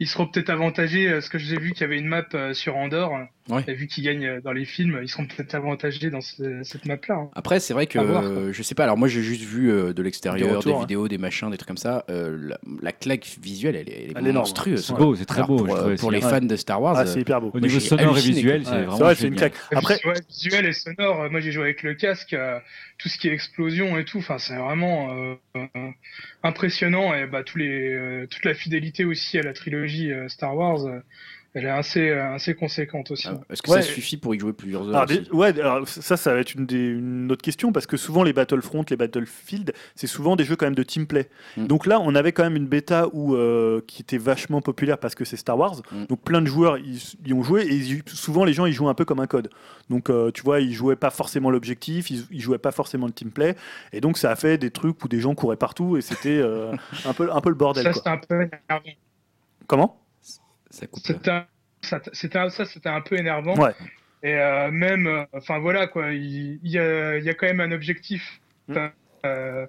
ils 0.00 0.08
seront 0.08 0.26
peut-être 0.26 0.50
avantagés. 0.50 1.08
euh, 1.08 1.20
Ce 1.20 1.30
que 1.30 1.38
j'ai 1.38 1.58
vu 1.58 1.72
qu'il 1.72 1.82
y 1.82 1.84
avait 1.84 1.98
une 1.98 2.08
map 2.08 2.24
euh, 2.34 2.52
sur 2.54 2.76
Andorre. 2.76 3.26
Ouais. 3.48 3.64
Et 3.66 3.74
vu 3.74 3.86
qu'ils 3.88 4.04
gagnent 4.04 4.26
euh, 4.26 4.40
dans 4.40 4.52
les 4.52 4.64
films, 4.64 5.00
ils 5.02 5.08
seront 5.08 5.26
peut-être 5.26 5.54
avantagés 5.56 6.08
dans 6.10 6.20
ce- 6.20 6.62
cette 6.62 6.86
map-là. 6.86 7.14
hein. 7.16 7.30
Après, 7.34 7.58
c'est 7.60 7.74
vrai 7.74 7.86
que 7.86 7.98
euh, 7.98 8.52
je 8.52 8.62
sais 8.62 8.74
pas. 8.76 8.84
Alors 8.84 8.96
moi, 8.96 9.08
j'ai 9.08 9.22
juste 9.22 9.42
vu 9.42 9.70
euh, 9.72 9.92
de 9.92 10.02
l'extérieur, 10.02 10.62
des, 10.62 10.70
hein. 10.72 10.80
vidéos, 10.80 11.08
des 11.08 11.18
machins, 11.18 11.50
des 11.50 11.56
trucs 11.56 11.66
comme 11.68 11.76
ça. 11.76 12.04
Euh, 12.10 12.36
la, 12.40 12.58
la 12.82 12.92
claque 12.92 13.26
visuelle, 13.42 13.76
elle 13.76 13.88
est, 13.88 13.92
elle 13.92 13.98
est 13.98 14.12
Elle 14.16 14.26
est 14.26 14.30
énorme. 14.30 14.36
monstrueuse. 14.46 14.84
C'est 14.84 14.94
beau, 14.94 15.14
c'est 15.16 15.24
très 15.24 15.38
Alors, 15.42 15.48
beau. 15.48 15.64
Pour, 15.64 15.76
je 15.76 16.06
euh, 16.06 16.10
les 16.10 16.20
fans 16.20 16.40
de 16.40 16.56
Star 16.56 16.80
Wars, 16.80 16.94
Ah, 16.96 17.02
euh, 17.02 17.06
c'est 17.06 17.20
hyper 17.20 17.40
beau. 17.40 17.50
Au 17.52 17.60
niveau 17.60 17.80
sonore 17.80 18.16
et 18.16 18.20
visuel, 18.20 18.64
c'est 18.64 18.70
Ouais. 18.70 18.76
vraiment 18.82 18.96
C'est 18.96 19.02
vrai, 19.02 19.14
c'est 19.16 19.26
une 19.28 19.34
génial. 19.34 19.50
claque. 19.50 19.62
Après, 19.78 20.00
Ouais, 20.06 20.14
visuel 20.28 20.66
et 20.66 20.72
sonore. 20.72 21.22
euh, 21.22 21.28
Moi, 21.30 21.40
j'ai 21.40 21.50
joué 21.52 21.64
avec 21.64 21.82
le 21.82 21.94
casque. 21.94 22.34
Tout 23.00 23.08
ce 23.08 23.18
qui 23.18 23.28
est 23.28 23.32
explosion 23.32 23.98
et 23.98 24.04
tout. 24.04 24.18
Enfin, 24.18 24.38
c'est 24.38 24.56
vraiment 24.56 25.10
euh, 25.14 25.66
impressionnant. 26.42 27.14
Et 27.14 27.26
bah, 27.26 27.42
tous 27.42 27.58
les, 27.58 27.94
euh, 27.94 28.26
toute 28.26 28.44
la 28.44 28.54
fidélité 28.54 29.04
aussi 29.04 29.38
à 29.38 29.42
la 29.42 29.52
trilogie 29.54 30.12
euh, 30.12 30.28
Star 30.28 30.54
Wars. 30.54 30.80
Elle 31.52 31.64
est 31.64 31.68
assez, 31.70 32.10
euh, 32.10 32.34
assez 32.34 32.54
conséquente 32.54 33.10
aussi. 33.10 33.26
Ah, 33.28 33.40
Est-ce 33.50 33.60
que 33.62 33.70
Ouais. 33.72 33.82
ça 33.82 33.88
suffit 33.88 34.16
pour 34.16 34.34
y 34.34 34.38
jouer 34.38 34.52
plusieurs 34.52 34.82
heures 34.88 34.94
Alors, 34.96 35.10
aussi 35.10 35.20
des- 35.22 35.30
ouais, 35.30 35.60
alors 35.60 35.88
ça, 35.88 36.16
ça 36.16 36.32
va 36.32 36.38
être 36.40 36.54
une, 36.54 36.64
des- 36.64 36.90
une 36.90 37.30
autre 37.32 37.42
question 37.42 37.72
parce 37.72 37.86
que 37.86 37.96
souvent 37.96 38.22
les 38.22 38.32
Battlefront, 38.32 38.84
les 38.88 38.96
Battlefield, 38.96 39.72
c'est 39.96 40.06
souvent 40.06 40.36
des 40.36 40.44
jeux 40.44 40.54
quand 40.54 40.66
même 40.66 40.76
de 40.76 40.82
team 40.84 41.06
play. 41.08 41.28
Mm. 41.56 41.66
Donc 41.66 41.86
là, 41.86 41.98
on 42.00 42.14
avait 42.14 42.30
quand 42.32 42.44
même 42.44 42.54
une 42.56 42.68
bêta 42.68 43.08
où, 43.12 43.34
euh, 43.34 43.80
qui 43.88 44.02
était 44.02 44.16
vachement 44.18 44.60
populaire 44.62 44.98
parce 44.98 45.14
que 45.16 45.24
c'est 45.24 45.36
Star 45.36 45.58
Wars. 45.58 45.82
Mm. 45.90 46.04
Donc 46.06 46.20
plein 46.22 46.40
de 46.40 46.46
joueurs 46.46 46.78
y, 46.78 47.16
y 47.26 47.32
ont 47.32 47.42
joué 47.42 47.62
et 47.62 47.74
ils- 47.74 48.02
souvent 48.06 48.44
les 48.44 48.52
gens 48.52 48.66
ils 48.66 48.72
jouent 48.72 48.88
un 48.88 48.94
peu 48.94 49.04
comme 49.04 49.18
un 49.20 49.26
code. 49.26 49.50
Donc 49.88 50.08
euh, 50.08 50.30
tu 50.30 50.42
vois, 50.42 50.60
ils 50.60 50.72
jouaient 50.72 50.94
pas 50.94 51.10
forcément 51.10 51.50
l'objectif, 51.50 52.10
ils, 52.12 52.26
ils 52.30 52.40
jouaient 52.40 52.58
pas 52.58 52.70
forcément 52.72 53.06
le 53.06 53.12
team 53.12 53.30
play 53.32 53.56
et 53.92 54.00
donc 54.00 54.18
ça 54.18 54.30
a 54.30 54.36
fait 54.36 54.56
des 54.56 54.70
trucs 54.70 55.04
où 55.04 55.08
des 55.08 55.18
gens 55.18 55.34
couraient 55.34 55.56
partout 55.56 55.96
et 55.96 56.00
c'était 56.00 56.38
euh, 56.38 56.72
un 57.06 57.12
peu 57.12 57.32
un 57.32 57.40
peu 57.40 57.48
le 57.48 57.56
bordel. 57.56 57.82
Ça, 57.82 57.92
c'était 57.92 58.08
un 58.10 58.18
peu 58.18 58.34
énervant. 58.36 58.84
Comment? 59.66 59.99
Ça 60.80 60.86
coupe. 60.86 61.02
C'était 61.04 61.30
un- 61.30 61.46
ça, 61.82 62.00
c'était 62.64 62.88
peu 63.00 63.16
énervant. 63.18 63.56
Ouais. 63.56 63.72
Et 64.22 64.34
euh, 64.34 64.70
même, 64.70 65.06
euh, 65.06 65.24
enfin 65.32 65.58
voilà 65.58 65.86
quoi, 65.86 66.12
il, 66.12 66.58
il 66.62 66.70
y, 66.70 66.78
a, 66.78 67.16
il 67.16 67.24
y 67.24 67.30
a 67.30 67.34
quand 67.34 67.46
même 67.46 67.60
un 67.60 67.72
objectif 67.72 68.40
Mm. 68.68 68.76
euh, 69.24 69.66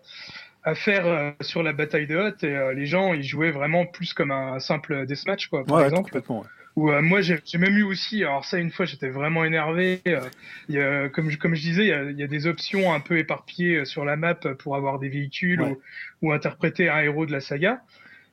à 0.63 0.75
faire 0.75 1.07
euh, 1.07 1.31
sur 1.41 1.63
la 1.63 1.73
bataille 1.73 2.05
de 2.05 2.15
Hoth 2.17 2.43
et 2.43 2.55
les 2.75 2.85
gens 2.85 3.13
ils 3.13 3.23
jouaient 3.23 3.49
vraiment 3.51 3.85
plus 3.88 4.13
comme 4.13 4.29
un 4.31 4.59
simple 4.59 5.05
deathmatch 5.07 5.47
quoi, 5.47 5.63
par 5.65 5.77
Ouais, 5.77 5.85
exemple. 5.85 6.11
complètement. 6.11 6.41
ouais. 6.41 6.47
Ou 6.75 6.91
moi 7.01 7.21
j'ai 7.21 7.39
même 7.57 7.75
eu 7.77 7.83
aussi, 7.83 8.23
alors 8.23 8.45
ça 8.45 8.57
une 8.59 8.71
fois 8.71 8.85
j'étais 8.85 9.09
vraiment 9.09 9.43
énervé. 9.43 10.01
il 10.05 10.75
y 10.75 10.79
a, 10.79 11.09
comme, 11.09 11.29
je, 11.29 11.38
comme 11.38 11.55
je 11.55 11.61
disais, 11.61 11.83
il 11.85 11.88
y, 11.89 11.93
a, 11.93 12.03
il 12.03 12.17
y 12.19 12.23
a 12.23 12.27
des 12.27 12.45
options 12.47 12.93
un 12.93 12.99
peu 12.99 13.17
éparpillées 13.17 13.85
sur 13.85 14.05
la 14.05 14.15
map 14.17 14.35
pour 14.35 14.75
avoir 14.75 14.99
des 14.99 15.09
véhicules 15.09 15.61
Ouais. 15.61 15.77
ou, 16.21 16.27
ou 16.27 16.31
interpréter 16.33 16.89
un 16.89 16.99
héros 16.99 17.25
de 17.25 17.31
la 17.31 17.41
saga. 17.41 17.81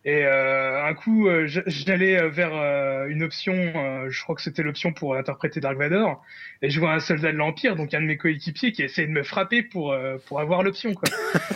Et 0.05 0.25
euh, 0.25 0.85
un 0.87 0.95
coup, 0.95 1.29
euh, 1.29 1.47
j'allais 1.67 2.19
euh, 2.19 2.29
vers 2.29 2.55
euh, 2.55 3.09
une 3.09 3.23
option, 3.25 3.53
euh, 3.55 4.09
je 4.09 4.23
crois 4.23 4.37
que 4.37 4.43
c'était 4.43 4.63
l'option 4.63 4.93
pour 4.93 5.17
interpréter 5.17 5.61
Dark 5.61 5.77
Vador, 5.77 6.23
et 6.63 6.71
je 6.71 6.79
vois 6.79 6.93
un 6.93 7.01
soldat 7.01 7.33
de 7.33 7.37
l'Empire, 7.37 7.75
donc 7.75 7.93
un 7.95 8.01
de 8.01 8.07
mes 8.07 8.17
coéquipiers, 8.17 8.71
qui 8.73 8.83
essaie 8.83 9.07
de 9.07 9.13
me 9.13 9.25
frapper 9.25 9.63
pour 9.63 9.93
euh, 9.93 10.17
pour 10.27 10.41
avoir 10.41 10.63
l'option, 10.63 10.95
quoi. 10.95 11.09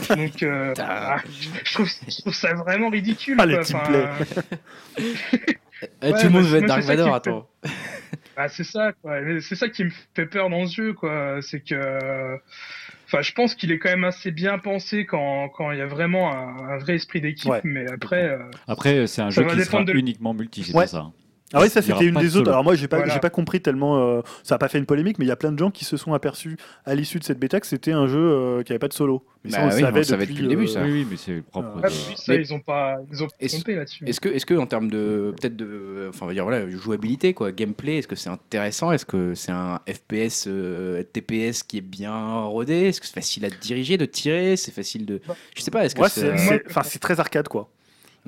donc, 0.17 0.43
euh, 0.43 0.75
ah, 0.81 1.19
je, 1.65 1.73
trouve, 1.73 1.89
je 2.09 2.21
trouve 2.21 2.35
ça 2.35 2.53
vraiment 2.55 2.91
ridicule. 2.91 3.37
Ah, 3.39 3.47
quoi. 3.47 3.65
teamplays. 3.65 4.09
Eh, 6.01 6.13
Ouais, 6.13 6.21
tout 6.21 6.27
le 6.27 6.31
monde 6.31 6.45
bah, 6.45 6.49
veut 6.49 6.59
être 6.59 6.67
Dark 6.67 6.83
Vador, 6.85 7.13
attends. 7.13 7.49
Ah, 8.37 8.49
c'est 8.49 8.65
ça, 8.65 8.93
quoi. 8.93 9.19
C'est 9.41 9.57
ça 9.57 9.69
qui 9.69 9.83
me 9.85 9.91
fait 10.15 10.27
peur 10.27 10.49
dans 10.49 10.65
ce 10.67 10.77
jeu, 10.77 10.93
quoi. 10.93 11.39
C'est 11.43 11.61
que, 11.61 12.39
enfin, 13.13 13.23
je 13.23 13.33
pense 13.33 13.55
qu'il 13.55 13.71
est 13.73 13.79
quand 13.79 13.91
même 13.91 14.05
assez 14.05 14.31
bien 14.31 14.59
pensé 14.59 15.05
quand 15.05 15.49
quand 15.51 15.71
il 15.73 15.79
y 15.79 15.83
a 15.83 15.87
vraiment 15.87 16.33
un, 16.33 16.71
un 16.71 16.79
vrai 16.79 16.95
esprit 16.95 17.21
d'équipe. 17.21 17.51
Ouais. 17.51 17.61
Mais 17.65 17.85
après, 17.91 18.25
euh, 18.31 18.39
Après, 18.67 19.07
c'est 19.07 19.23
un 19.23 19.31
jeu 19.31 19.45
qui 19.45 19.63
sera 19.65 19.85
de- 19.85 19.93
uniquement 19.93 20.33
multi, 20.35 20.65
c'est 20.65 20.75
Ouais. 20.77 20.87
ça. 20.87 21.11
Ah 21.53 21.61
oui, 21.61 21.69
ça 21.69 21.83
c'était 21.83 22.05
une 22.07 22.15
de 22.15 22.21
des 22.21 22.37
autres. 22.37 22.51
Alors 22.51 22.65
moi, 22.65 22.75
j'ai 22.75 22.89
pas, 22.89 22.99
Voilà. 22.99 23.19
pas 23.19 23.31
compris 23.31 23.61
tellement. 23.61 23.99
euh, 23.99 24.21
ça 24.43 24.55
a 24.55 24.59
pas 24.59 24.69
fait 24.69 24.79
une 24.79 24.87
polémique, 24.87 25.19
mais 25.19 25.25
il 25.25 25.29
y 25.29 25.33
a 25.33 25.37
plein 25.37 25.53
de 25.53 25.59
gens 25.59 25.71
qui 25.71 25.85
se 25.85 25.97
sont 25.97 26.15
aperçus 26.15 26.57
à 26.87 26.95
l'issue 26.95 27.19
de 27.19 27.25
cette 27.25 27.39
bêta 27.39 27.61
que 27.61 27.67
c'était 27.67 27.93
un 27.93 28.07
jeu 28.07 28.19
euh, 28.19 28.63
qui 28.63 28.73
avait 28.73 28.79
pas 28.79 28.89
de 28.89 28.93
solo. 28.93 29.25
Mais 29.45 29.51
Bah 29.51 29.57
oui, 29.59 29.83
on 29.85 29.91
le 29.91 30.03
savait 30.05 30.25
depuis 30.27 30.43
le 30.43 30.49
début, 30.49 30.69
ça. 30.69 30.83
Oui, 30.85 30.93
oui, 30.93 31.07
mais 31.11 31.17
c'est 31.17 31.43
propre. 31.43 31.69
Ah, 31.83 31.89
de- 31.89 31.93
oui, 31.93 32.15
ça, 32.17 32.33
Mais- 32.33 32.37
ils 32.41 32.55
ont 32.55 32.61
pas, 32.61 32.97
ils 33.11 33.23
ont 33.25 33.29
trompé 33.49 33.75
là-dessus. 33.75 34.05
Est-ce 34.07 34.21
que, 34.21 34.29
est-ce 34.29 34.47
que 34.47 34.55
en 34.55 34.67
termes 34.67 34.89
de 34.89 35.35
peut-être 35.41 35.57
de, 35.57 36.07
enfin 36.09 36.27
on 36.27 36.29
va 36.29 36.33
dire 36.35 36.45
voilà, 36.45 36.69
jouabilité 36.71 37.35
quoi, 37.35 37.51
gameplay, 37.53 37.99
est-ce 37.99 38.09
que 38.09 38.15
c'est 38.17 38.31
intéressant, 38.31 38.93
est-ce 38.93 39.05
que 39.05 39.35
c'est 39.35 39.51
un 39.53 39.81
FPS 39.89 40.45
euh, 40.47 41.03
TPS 41.03 41.65
qui 41.65 41.79
est 41.79 41.83
bien 41.83 42.41
rodé, 42.45 42.89
est-ce 42.89 43.01
que 43.01 43.07
c'est 43.07 43.15
facile 43.15 43.45
à 43.45 43.51
diriger, 43.51 43.97
de 43.99 44.05
tirer, 44.07 44.57
c'est 44.57 44.73
facile 44.73 45.07
de, 45.07 45.21
je 45.57 45.63
sais 45.63 45.71
pas, 45.73 45.85
est-ce 45.85 45.95
que 45.97 46.03
Ouais, 46.03 46.09
c'est, 46.09 46.37
c'est, 46.37 46.47
c'est- 46.49 46.63
enfin, 46.71 46.83
c'est 46.85 46.99
très 47.01 47.19
arcade 47.19 47.49
quoi. 47.49 47.69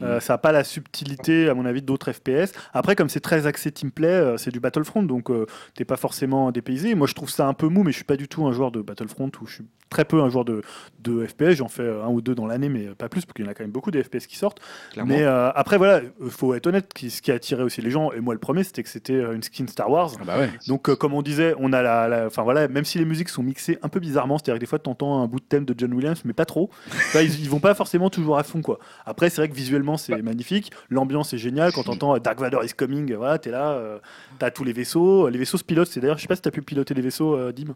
Euh, 0.02 0.20
ça 0.20 0.34
n'a 0.34 0.38
pas 0.38 0.52
la 0.52 0.64
subtilité, 0.64 1.48
à 1.48 1.54
mon 1.54 1.64
avis, 1.64 1.82
d'autres 1.82 2.12
FPS. 2.12 2.52
Après, 2.72 2.96
comme 2.96 3.08
c'est 3.08 3.20
très 3.20 3.46
axé 3.46 3.70
teamplay, 3.70 4.08
euh, 4.08 4.36
c'est 4.36 4.50
du 4.50 4.60
Battlefront, 4.60 5.02
donc 5.02 5.30
euh, 5.30 5.46
t'es 5.74 5.84
pas 5.84 5.96
forcément 5.96 6.50
dépaysé. 6.50 6.94
Moi, 6.94 7.06
je 7.06 7.14
trouve 7.14 7.30
ça 7.30 7.46
un 7.46 7.54
peu 7.54 7.68
mou, 7.68 7.82
mais 7.82 7.92
je 7.92 7.96
suis 7.96 8.04
pas 8.04 8.16
du 8.16 8.28
tout 8.28 8.46
un 8.46 8.52
joueur 8.52 8.70
de 8.70 8.80
Battlefront, 8.82 9.30
ou 9.40 9.46
je 9.46 9.54
suis 9.54 9.64
très 9.90 10.04
peu 10.04 10.22
un 10.22 10.28
joueur 10.28 10.44
de, 10.44 10.62
de 11.00 11.24
FPS. 11.26 11.52
J'en 11.52 11.68
fais 11.68 11.88
un 11.88 12.08
ou 12.08 12.20
deux 12.20 12.34
dans 12.34 12.46
l'année, 12.46 12.68
mais 12.68 12.86
pas 12.96 13.08
plus, 13.08 13.24
parce 13.24 13.34
qu'il 13.34 13.44
y 13.44 13.48
en 13.48 13.50
a 13.50 13.54
quand 13.54 13.62
même 13.62 13.70
beaucoup 13.70 13.90
des 13.90 14.02
FPS 14.02 14.26
qui 14.26 14.36
sortent. 14.36 14.60
clairement. 14.92 15.14
Mais 15.14 15.22
euh, 15.22 15.50
après, 15.52 15.78
voilà, 15.78 16.00
il 16.22 16.30
faut 16.30 16.54
être 16.54 16.66
honnête, 16.66 16.92
ce 16.98 17.22
qui 17.22 17.30
a 17.30 17.34
attiré 17.34 17.62
aussi 17.62 17.80
les 17.80 17.90
gens, 17.90 18.10
et 18.12 18.20
moi 18.20 18.34
le 18.34 18.40
premier, 18.40 18.64
c'était 18.64 18.82
que 18.82 18.88
c'était 18.88 19.14
euh, 19.14 19.34
une 19.34 19.42
skin 19.42 19.66
Star 19.68 19.90
Wars. 19.90 20.10
Ah 20.20 20.24
bah 20.24 20.38
ouais. 20.38 20.50
Donc, 20.66 20.88
euh, 20.88 20.96
comme 20.96 21.14
on 21.14 21.22
disait, 21.22 21.54
on 21.58 21.72
a 21.72 21.82
la, 21.82 22.26
enfin 22.26 22.42
voilà, 22.42 22.66
même 22.68 22.84
si 22.84 22.98
les 22.98 23.04
musiques 23.04 23.28
sont 23.28 23.42
mixées 23.42 23.78
un 23.82 23.88
peu 23.88 24.00
bizarrement, 24.00 24.38
c'est-à-dire 24.38 24.54
que 24.54 24.60
des 24.60 24.66
fois, 24.66 24.78
tu 24.78 24.90
entends 24.90 25.22
un 25.22 25.26
bout 25.26 25.40
de 25.40 25.44
thème 25.44 25.64
de 25.64 25.74
John 25.76 25.92
Williams, 25.92 26.22
mais 26.24 26.32
pas 26.32 26.44
trop. 26.46 26.70
Là, 27.14 27.22
ils, 27.22 27.40
ils 27.40 27.50
vont 27.50 27.60
pas 27.60 27.74
forcément 27.74 28.10
toujours 28.10 28.38
à 28.38 28.42
fond, 28.42 28.62
quoi. 28.62 28.78
Après, 29.06 29.30
c'est 29.30 29.40
vrai 29.40 29.48
que 29.48 29.54
visuellement, 29.54 29.96
c'est 29.96 30.20
magnifique, 30.22 30.72
l'ambiance 30.90 31.32
est 31.32 31.38
géniale. 31.38 31.72
Quand 31.72 31.84
t'entends 31.84 32.16
euh, 32.16 32.18
Dark 32.18 32.38
Vador 32.40 32.64
is 32.64 32.70
coming, 32.70 33.12
euh, 33.12 33.16
voilà, 33.16 33.38
t'es 33.38 33.50
là, 33.50 33.72
euh, 33.72 33.98
t'as 34.38 34.50
tous 34.50 34.64
les 34.64 34.72
vaisseaux, 34.72 35.28
les 35.28 35.38
vaisseaux 35.38 35.58
se 35.58 35.64
pilotent. 35.64 35.88
C'est 35.88 36.00
d'ailleurs, 36.00 36.16
je 36.16 36.22
sais 36.22 36.28
pas 36.28 36.36
si 36.36 36.42
t'as 36.42 36.50
pu 36.50 36.62
piloter 36.62 36.94
les 36.94 37.02
vaisseaux, 37.02 37.36
euh, 37.36 37.52
Dim. 37.52 37.74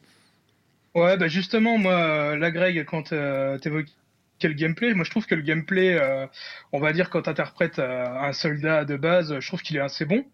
Ouais, 0.94 1.16
bah 1.16 1.28
justement, 1.28 1.78
moi, 1.78 1.93
euh, 1.94 2.36
la 2.36 2.51
Greg, 2.51 2.85
quand 2.85 3.12
euh, 3.12 3.59
t'évoquais 3.59 3.93
le 4.43 4.55
gameplay, 4.55 4.94
moi 4.94 5.05
je 5.05 5.10
trouve 5.10 5.27
que 5.27 5.35
le 5.35 5.43
gameplay, 5.43 5.94
euh, 5.98 6.27
on 6.73 6.81
va 6.81 6.93
dire 6.93 7.10
quand 7.10 7.23
t'interprètes 7.23 7.78
euh, 7.78 8.06
un 8.06 8.32
soldat 8.32 8.85
de 8.85 8.97
base, 8.97 9.39
je 9.40 9.47
trouve 9.47 9.62
qu'il 9.62 9.77
est 9.77 9.81
assez 9.81 10.05
bon. 10.05 10.24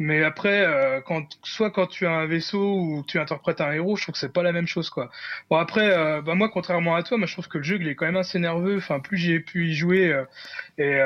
Mais 0.00 0.24
après, 0.24 0.66
euh, 0.66 1.00
quand, 1.02 1.38
soit 1.44 1.70
quand 1.70 1.86
tu 1.86 2.06
as 2.06 2.10
un 2.12 2.26
vaisseau 2.26 2.80
ou 2.80 3.04
tu 3.06 3.20
interprètes 3.20 3.60
un 3.60 3.72
héros, 3.72 3.96
je 3.96 4.02
trouve 4.02 4.14
que 4.14 4.18
c'est 4.18 4.32
pas 4.32 4.42
la 4.42 4.52
même 4.52 4.66
chose, 4.66 4.90
quoi. 4.90 5.10
Bon 5.50 5.56
après, 5.56 5.96
euh, 5.96 6.20
bah 6.22 6.34
moi, 6.34 6.48
contrairement 6.50 6.96
à 6.96 7.02
toi, 7.04 7.16
moi 7.18 7.26
je 7.28 7.32
trouve 7.34 7.48
que 7.48 7.58
le 7.58 7.64
jeu 7.64 7.78
il 7.80 7.88
est 7.88 7.94
quand 7.94 8.06
même 8.06 8.16
assez 8.16 8.38
nerveux. 8.40 8.78
Enfin, 8.78 9.00
plus 9.00 9.18
j'ai 9.18 9.40
pu 9.40 9.68
y 9.68 9.74
jouer 9.74 10.24
et 10.78 11.00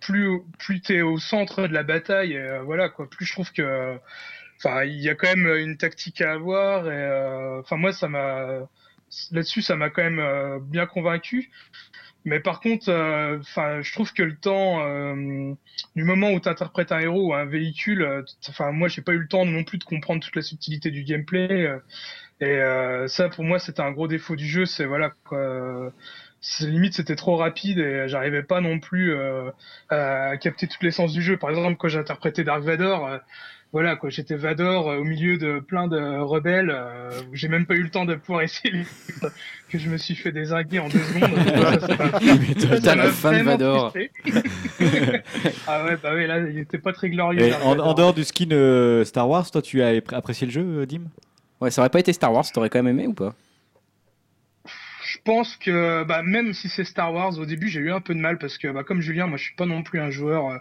plus 0.00 0.40
plus 0.58 0.80
t'es 0.80 1.02
au 1.02 1.18
centre 1.18 1.68
de 1.68 1.72
la 1.74 1.84
bataille, 1.84 2.34
et, 2.34 2.58
voilà 2.64 2.88
quoi. 2.88 3.08
Plus 3.08 3.26
je 3.26 3.32
trouve 3.32 3.52
que, 3.52 3.96
enfin, 4.64 4.84
il 4.84 5.00
y 5.00 5.08
a 5.10 5.14
quand 5.14 5.28
même 5.28 5.46
une 5.56 5.76
tactique 5.76 6.20
à 6.20 6.32
avoir. 6.32 6.86
Et 6.86 6.90
euh, 6.90 7.60
enfin 7.60 7.76
moi, 7.76 7.92
ça 7.92 8.08
m'a 8.08 8.68
là-dessus, 9.30 9.62
ça 9.62 9.76
m'a 9.76 9.90
quand 9.90 10.02
même 10.02 10.18
euh, 10.20 10.58
bien 10.60 10.86
convaincu. 10.86 11.50
Mais 12.24 12.40
par 12.40 12.60
contre, 12.60 12.88
euh, 12.90 13.38
enfin, 13.40 13.80
je 13.82 13.92
trouve 13.92 14.12
que 14.12 14.22
le 14.22 14.36
temps 14.36 14.82
euh, 14.86 15.54
du 15.96 16.04
moment 16.04 16.30
où 16.32 16.40
tu 16.40 16.48
interprètes 16.48 16.92
un 16.92 17.00
héros 17.00 17.28
ou 17.30 17.34
un 17.34 17.46
véhicule, 17.46 18.02
euh, 18.02 18.22
enfin, 18.48 18.72
moi, 18.72 18.88
j'ai 18.88 19.02
pas 19.02 19.12
eu 19.12 19.18
le 19.18 19.28
temps 19.28 19.44
non 19.46 19.64
plus 19.64 19.78
de 19.78 19.84
comprendre 19.84 20.22
toute 20.22 20.36
la 20.36 20.42
subtilité 20.42 20.90
du 20.90 21.04
gameplay. 21.04 21.48
euh, 21.66 21.78
et 22.40 22.46
euh, 22.60 23.08
ça, 23.08 23.28
pour 23.28 23.44
moi, 23.44 23.58
c'était 23.58 23.82
un 23.82 23.92
gros 23.92 24.08
défaut 24.08 24.36
du 24.36 24.46
jeu. 24.46 24.66
C'est 24.66 24.84
voilà, 24.86 25.12
quoi. 25.24 25.38
euh, 25.38 25.90
limite, 26.60 26.94
c'était 26.94 27.16
trop 27.16 27.36
rapide 27.36 27.78
et 27.78 28.08
j'arrivais 28.08 28.42
pas 28.42 28.60
non 28.60 28.80
plus 28.80 29.14
euh, 29.14 29.50
à 29.90 30.36
capter 30.38 30.66
toute 30.68 30.82
l'essence 30.82 31.12
du 31.12 31.22
jeu. 31.22 31.36
Par 31.36 31.50
exemple, 31.50 31.76
quand 31.78 31.88
j'interprétais 31.88 32.44
Dark 32.44 32.62
Vador. 32.62 33.18
Voilà 33.72 33.96
quoi, 33.96 34.10
j'étais 34.10 34.36
Vador 34.36 34.90
euh, 34.90 34.98
au 34.98 35.04
milieu 35.04 35.38
de 35.38 35.58
plein 35.58 35.88
de 35.88 36.18
rebelles. 36.20 36.70
euh, 36.70 37.10
où 37.30 37.34
j'ai 37.34 37.48
même 37.48 37.64
pas 37.64 37.74
eu 37.74 37.82
le 37.82 37.88
temps 37.88 38.04
de 38.04 38.14
pouvoir 38.14 38.42
essayer 38.42 38.84
que 39.70 39.78
je 39.78 39.88
me 39.88 39.96
suis 39.96 40.14
fait 40.14 40.30
désinguer 40.30 40.78
en 40.78 40.88
deux 40.88 40.98
secondes. 40.98 42.80
Ça 42.84 42.94
la 42.94 43.08
fin 43.08 43.38
de 43.38 43.42
Vador. 43.42 43.94
ah 45.66 45.84
ouais, 45.84 45.96
bah 46.02 46.14
ouais, 46.14 46.26
là, 46.26 46.40
il 46.40 46.58
était 46.58 46.78
pas 46.78 46.92
très 46.92 47.08
glorieux. 47.08 47.54
En, 47.62 47.94
dehors 47.94 48.12
du 48.12 48.24
skin 48.24 48.52
euh, 48.52 49.04
Star 49.04 49.28
Wars, 49.28 49.50
toi, 49.50 49.62
tu 49.62 49.82
as 49.82 50.00
apprécié 50.12 50.46
le 50.46 50.52
jeu, 50.52 50.86
Dim? 50.86 51.04
Ouais, 51.62 51.70
ça 51.70 51.80
aurait 51.80 51.90
pas 51.90 52.00
été 52.00 52.12
Star 52.12 52.32
Wars, 52.32 52.44
t'aurais 52.52 52.68
quand 52.68 52.82
même 52.82 52.98
aimé 52.98 53.06
ou 53.06 53.14
pas? 53.14 53.34
Pense 55.24 55.56
que 55.56 56.04
bah, 56.04 56.22
même 56.22 56.52
si 56.52 56.68
c'est 56.68 56.84
Star 56.84 57.12
Wars, 57.14 57.38
au 57.38 57.46
début 57.46 57.68
j'ai 57.68 57.80
eu 57.80 57.92
un 57.92 58.00
peu 58.00 58.14
de 58.14 58.20
mal 58.20 58.38
parce 58.38 58.58
que 58.58 58.68
bah, 58.68 58.84
comme 58.84 59.00
Julien, 59.00 59.26
moi 59.26 59.36
je 59.38 59.44
suis 59.44 59.54
pas 59.54 59.66
non 59.66 59.82
plus 59.82 60.00
un 60.00 60.10
joueur 60.10 60.50
euh, 60.50 60.58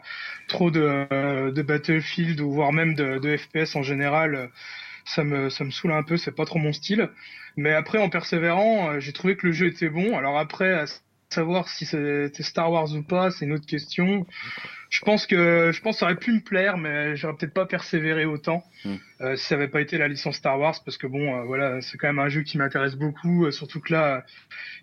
trop 0.48 0.72
de, 0.72 1.08
euh, 1.12 1.52
de 1.52 1.62
Battlefield 1.62 2.40
ou 2.42 2.52
voire 2.52 2.74
même 2.74 2.94
de, 2.96 3.18
de 3.20 3.38
FPS 3.38 3.76
en 3.76 3.84
général. 3.84 4.36
euh, 4.36 4.48
ça 5.06 5.24
me, 5.24 5.50
ça 5.50 5.64
me 5.66 5.72
saoule 5.72 5.94
un 5.94 6.04
peu, 6.04 6.18
c'est 6.18 6.32
pas 6.36 6.46
trop 6.46 6.60
mon 6.60 6.74
style. 6.74 7.10
Mais 7.58 7.74
après 7.74 8.00
en 8.00 8.10
persévérant, 8.10 8.92
euh, 8.92 9.00
j'ai 9.00 9.14
trouvé 9.14 9.36
que 9.38 9.48
le 9.48 9.54
jeu 9.54 9.68
était 9.68 9.90
bon. 9.90 10.18
Alors 10.18 10.38
après, 10.40 10.74
à 10.74 10.86
savoir 11.30 11.70
si 11.70 11.86
c'était 11.86 12.44
Star 12.44 12.72
Wars 12.72 12.94
ou 12.96 13.04
pas, 13.04 13.32
c'est 13.32 13.46
une 13.46 13.54
autre 13.54 13.66
question. 13.68 14.26
Je 14.92 15.00
pense 15.06 15.26
que 15.26 15.72
je 15.74 15.82
pense 15.82 15.96
que 15.96 16.00
ça 16.02 16.06
aurait 16.08 16.18
pu 16.18 16.34
me 16.34 16.42
plaire, 16.42 16.78
mais 16.78 17.16
j'aurais 17.16 17.34
peut-être 17.36 17.54
pas 17.54 17.66
persévéré 17.66 18.26
autant 18.26 18.64
Hmm. 18.84 18.96
euh, 19.22 19.36
si 19.36 19.46
ça 19.46 19.56
avait 19.56 19.68
pas 19.70 19.80
été 19.80 19.98
la 19.98 20.08
licence 20.08 20.36
Star 20.36 20.60
Wars, 20.60 20.76
parce 20.84 20.98
que 20.98 21.08
bon, 21.08 21.38
euh, 21.40 21.44
voilà, 21.44 21.80
c'est 21.82 21.98
quand 21.98 22.08
même 22.08 22.20
un 22.20 22.30
jeu 22.30 22.42
qui 22.42 22.58
m'intéresse 22.58 22.96
beaucoup, 22.96 23.46
euh, 23.46 23.52
surtout 23.52 23.80
que 23.80 23.94
là, 23.94 24.26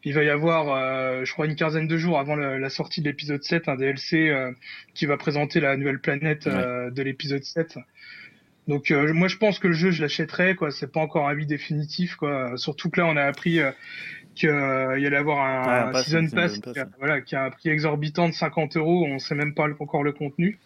il 0.05 0.15
va 0.15 0.23
y 0.23 0.31
avoir, 0.31 0.71
euh, 0.71 1.25
je 1.25 1.33
crois, 1.33 1.47
une 1.47 1.57
quinzaine 1.57 1.89
de 1.89 1.97
jours 1.99 2.19
avant 2.19 2.37
la 2.37 2.71
sortie 2.71 3.03
de 3.03 3.09
l'épisode 3.09 3.43
7, 3.43 3.69
un 3.69 3.75
DLC 3.77 4.31
euh, 4.31 4.53
qui 4.95 5.05
va 5.07 5.17
présenter 5.19 5.61
la 5.61 5.77
nouvelle 5.77 5.99
planète 6.01 6.47
euh, 6.47 6.91
de 6.91 7.03
l'épisode 7.03 7.43
7. 7.45 7.77
Donc 8.69 8.91
euh, 8.91 9.15
moi 9.15 9.29
je 9.29 9.37
pense 9.39 9.59
que 9.59 9.67
le 9.67 9.73
jeu 9.73 9.91
je 9.91 10.03
l'achèterai 10.03 10.55
quoi, 10.55 10.71
c'est 10.71 10.93
pas 10.93 11.01
encore 11.01 11.27
un 11.27 11.31
avis 11.33 11.47
définitif 11.47 12.17
quoi. 12.17 12.53
Surtout 12.57 12.91
que 12.91 13.01
là 13.01 13.07
on 13.07 13.17
a 13.17 13.23
appris 13.23 13.61
euh, 13.61 13.71
qu'il 14.39 15.03
y 15.03 15.07
allait 15.07 15.17
avoir 15.17 15.45
un, 15.45 15.67
Ouais, 15.67 15.79
un 15.85 15.89
un 15.89 15.93
pass, 15.93 16.05
season 16.07 16.27
pass, 16.35 16.51
season 16.53 16.61
pass, 16.63 16.73
qui 16.75 16.79
a- 16.81 16.85
ouais. 16.85 16.89
voilà, 16.99 17.21
qui 17.21 17.37
a 17.37 17.45
un 17.45 17.51
prix 17.51 17.69
exorbitant 17.71 18.29
de 18.29 18.35
50 18.35 18.77
euros, 18.77 19.05
on 19.09 19.19
sait 19.19 19.35
même 19.35 19.55
pas 19.55 19.67
encore 19.81 20.03
le 20.03 20.13
contenu. 20.13 20.59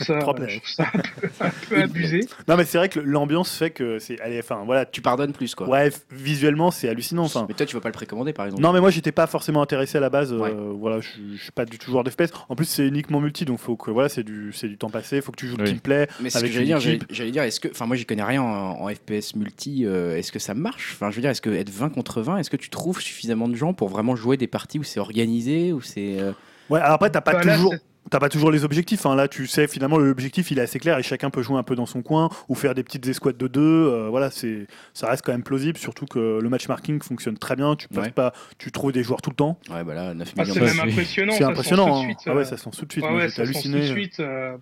Ça, 0.00 0.18
Trop 0.18 0.34
euh, 0.40 0.48
ça 0.64 0.84
un 0.94 0.98
peu, 1.00 1.28
un 1.40 1.50
peu 1.68 1.82
abusé. 1.82 2.20
Non, 2.48 2.56
mais 2.56 2.64
c'est 2.64 2.78
vrai 2.78 2.88
que 2.88 3.00
l'ambiance 3.00 3.54
fait 3.56 3.70
que 3.70 3.98
c'est. 3.98 4.18
Allez, 4.20 4.38
enfin, 4.38 4.62
voilà. 4.64 4.86
Tu 4.86 5.00
pardonnes 5.02 5.32
plus 5.32 5.54
quoi. 5.54 5.68
Ouais, 5.68 5.90
visuellement, 6.10 6.70
c'est 6.70 6.88
hallucinant. 6.88 7.24
Enfin, 7.24 7.44
Mais 7.48 7.54
toi, 7.54 7.66
tu 7.66 7.74
vas 7.74 7.80
pas 7.80 7.88
le 7.90 7.94
précommander 7.94 8.32
par 8.32 8.46
exemple. 8.46 8.62
Non, 8.62 8.72
mais 8.72 8.80
moi 8.80 8.90
j'étais 8.90 9.12
pas 9.12 9.26
forcément 9.26 9.62
intéressé 9.62 9.98
à 9.98 10.00
la 10.00 10.10
base. 10.10 10.32
euh, 10.32 10.38
Ouais. 10.38 10.52
voilà, 10.78 11.00
je, 11.00 11.08
suis 11.36 11.52
pas 11.54 11.64
du 11.64 11.78
tout 11.78 11.90
joueur 11.90 12.04
d'FPS. 12.04 12.30
En 12.48 12.56
plus, 12.56 12.64
c'est 12.66 12.86
uniquement 12.86 13.20
multi, 13.20 13.44
donc 13.44 13.58
faut 13.58 13.76
que 13.76 13.90
voilà, 13.90 14.08
c'est 14.08 14.22
du, 14.24 14.52
c'est 14.52 14.68
du 14.68 14.78
temps 14.78 14.90
passé. 14.90 15.20
Faut 15.20 15.32
que 15.32 15.36
tu 15.36 15.46
joues 15.48 15.56
le 15.56 15.64
Oui. 15.64 15.70
teamplay. 15.72 16.08
Mais 16.20 16.30
c'est 16.30 16.38
ce 16.40 16.44
que 16.44 16.50
j'allais 16.50 16.66
dire, 16.66 16.80
j'allais 17.10 17.30
dire, 17.30 17.42
est-ce 17.42 17.60
que, 17.60 17.68
enfin 17.68 17.86
moi 17.86 17.96
j'y 17.96 18.06
connais 18.06 18.22
rien 18.24 18.42
en, 18.42 18.80
en 18.82 18.88
FPS 18.88 19.34
multi, 19.36 19.84
euh, 19.84 20.16
est-ce 20.16 20.32
que 20.32 20.38
ça 20.38 20.54
marche? 20.54 20.92
Enfin 20.94 21.10
je 21.10 21.16
veux 21.16 21.20
dire, 21.22 21.30
est-ce 21.30 21.42
que 21.42 21.50
être 21.50 21.70
20 21.70 21.90
contre 21.90 22.22
20, 22.22 22.38
est-ce 22.38 22.50
que 22.50 22.56
tu 22.56 22.70
trouves 22.70 23.00
suffisamment 23.00 23.48
de 23.48 23.54
gens 23.54 23.74
pour 23.74 23.88
vraiment 23.88 24.16
jouer 24.16 24.36
des 24.36 24.46
parties 24.46 24.78
où 24.78 24.82
c'est 24.84 25.00
organisé, 25.00 25.72
où 25.72 25.80
c'est 25.80 26.18
euh, 26.20 26.32
Ouais, 26.70 26.80
alors 26.80 26.94
après, 26.94 27.10
t'as 27.10 27.20
pas 27.20 27.40
toujours. 27.40 27.74
T'as 28.10 28.18
pas 28.18 28.28
toujours 28.28 28.50
les 28.52 28.64
objectifs. 28.66 29.06
hein. 29.06 29.16
Là, 29.16 29.28
tu 29.28 29.46
sais, 29.46 29.66
finalement, 29.66 29.96
l'objectif, 29.96 30.50
il 30.50 30.58
est 30.58 30.62
assez 30.62 30.78
clair 30.78 30.98
et 30.98 31.02
chacun 31.02 31.30
peut 31.30 31.40
jouer 31.42 31.56
un 31.56 31.62
peu 31.62 31.74
dans 31.74 31.86
son 31.86 32.02
coin 32.02 32.28
ou 32.50 32.54
faire 32.54 32.74
des 32.74 32.82
petites 32.84 33.06
escouades 33.08 33.38
de 33.38 33.46
deux. 33.48 33.62
euh, 33.62 34.08
voilà, 34.10 34.30
c'est, 34.30 34.66
ça 34.92 35.08
reste 35.08 35.24
quand 35.24 35.32
même 35.32 35.42
plausible, 35.42 35.78
surtout 35.78 36.04
que 36.04 36.38
le 36.38 36.48
matchmarking 36.50 37.00
fonctionne 37.02 37.38
très 37.38 37.56
bien. 37.56 37.76
Tu 37.76 37.88
passes 37.88 38.04
Ouais. 38.04 38.10
pas, 38.10 38.34
tu 38.58 38.70
trouves 38.70 38.92
des 38.92 39.02
joueurs 39.02 39.22
tout 39.22 39.30
le 39.30 39.36
temps. 39.36 39.58
ouais 39.70 39.82
bah 39.84 39.94
là 39.94 40.12
9 40.12 40.34
Ah, 40.36 40.42
millions. 40.42 40.52
c'est 40.54 40.60
même 40.60 40.68
c'est- 40.68 40.80
impressionnant. 40.82 41.32
c'est 41.32 41.38
ça 41.38 41.44
se 41.46 41.50
impressionnant. 41.50 41.86
hein. 41.96 42.00
de 42.00 42.04
suite, 42.04 42.18
Ah 42.26 42.34
ouais, 42.34 42.40
euh, 42.42 42.44
ça 42.44 42.56
se 42.58 42.64
lance 42.66 42.76
tout 42.76 42.84
de 42.84 42.92
suite. 42.92 43.04
ouais, 43.04 43.10
Moi, 43.10 43.20
ouais, 43.22 43.28
ça 43.30 43.42
lance 43.44 43.62
tout 43.62 43.68
de 43.70 43.74
halluciné. 43.74 43.86
suite. 43.94 44.20
euh, 44.20 44.56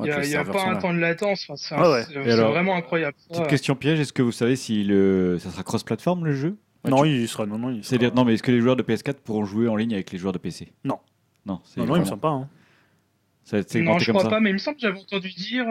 Ouais, 0.00 0.08
Il 0.08 0.14
que 0.14 0.26
n'y 0.26 0.34
a, 0.34 0.44
pas 0.44 0.64
un 0.66 0.72
là. 0.72 0.78
temps 0.78 0.92
de 0.92 0.98
latence. 0.98 1.46
enfin, 1.48 1.54
c'est 1.56 1.74
Ah 1.78 1.88
ouais. 1.90 2.34
vraiment 2.36 2.74
incroyable. 2.76 3.16
Petite 3.28 3.42
Ouais. 3.44 3.48
question 3.48 3.76
piège, 3.76 4.00
est-ce 4.00 4.12
que 4.12 4.22
vous 4.22 4.32
savez 4.32 4.56
si 4.56 4.82
le... 4.84 5.38
ça 5.38 5.50
sera 5.50 5.62
cross-platform 5.62 6.24
le 6.24 6.32
jeu? 6.34 6.56
Ouais, 6.84 6.90
non, 6.90 7.02
tu- 7.02 7.08
il 7.08 7.28
sera. 7.28 7.46
Non, 7.46 7.58
non, 7.58 7.70
il 7.70 7.82
sera- 7.84 7.88
C'est-à-dire, 7.90 8.14
non, 8.14 8.24
mais 8.24 8.34
est-ce 8.34 8.42
que 8.42 8.50
les 8.52 8.60
joueurs 8.60 8.76
de 8.76 8.82
PS4 8.82 9.20
pourront 9.20 9.44
jouer 9.44 9.68
en 9.68 9.76
ligne 9.76 9.94
avec 9.94 10.10
les 10.12 10.18
joueurs 10.18 10.32
de 10.32 10.38
PC 10.38 10.68
Non. 10.84 10.98
Non, 11.46 11.60
c'est 11.64 11.80
Non, 11.80 11.86
non, 11.86 11.96
il 11.96 12.00
me 12.00 12.04
semble 12.04 12.20
pas. 12.20 12.28
hein. 12.30 12.48
Ça 13.44 13.58
Non, 13.78 13.98
je 13.98 14.10
crois 14.10 14.22
ça 14.22 14.30
pas, 14.30 14.40
mais 14.40 14.48
il 14.50 14.54
me 14.54 14.58
semble 14.58 14.76
que 14.76 14.82
j'avais 14.82 14.98
entendu 14.98 15.28
dire. 15.30 15.66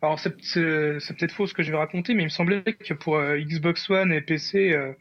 Alors, 0.00 0.18
c'est 0.18 0.34
c'est- 0.40 0.98
c'est 1.00 1.14
peut-être 1.14 1.32
faux 1.32 1.46
ce 1.46 1.52
que 1.52 1.62
je 1.62 1.70
vais 1.70 1.76
raconter, 1.76 2.14
mais 2.14 2.22
il 2.22 2.26
me 2.26 2.30
semblait 2.30 2.62
que 2.62 2.94
pour 2.94 3.16
euh, 3.16 3.36
Xbox 3.38 3.90
One 3.90 4.12
et 4.12 4.22
PC, 4.22 4.72
euh, 4.72 4.92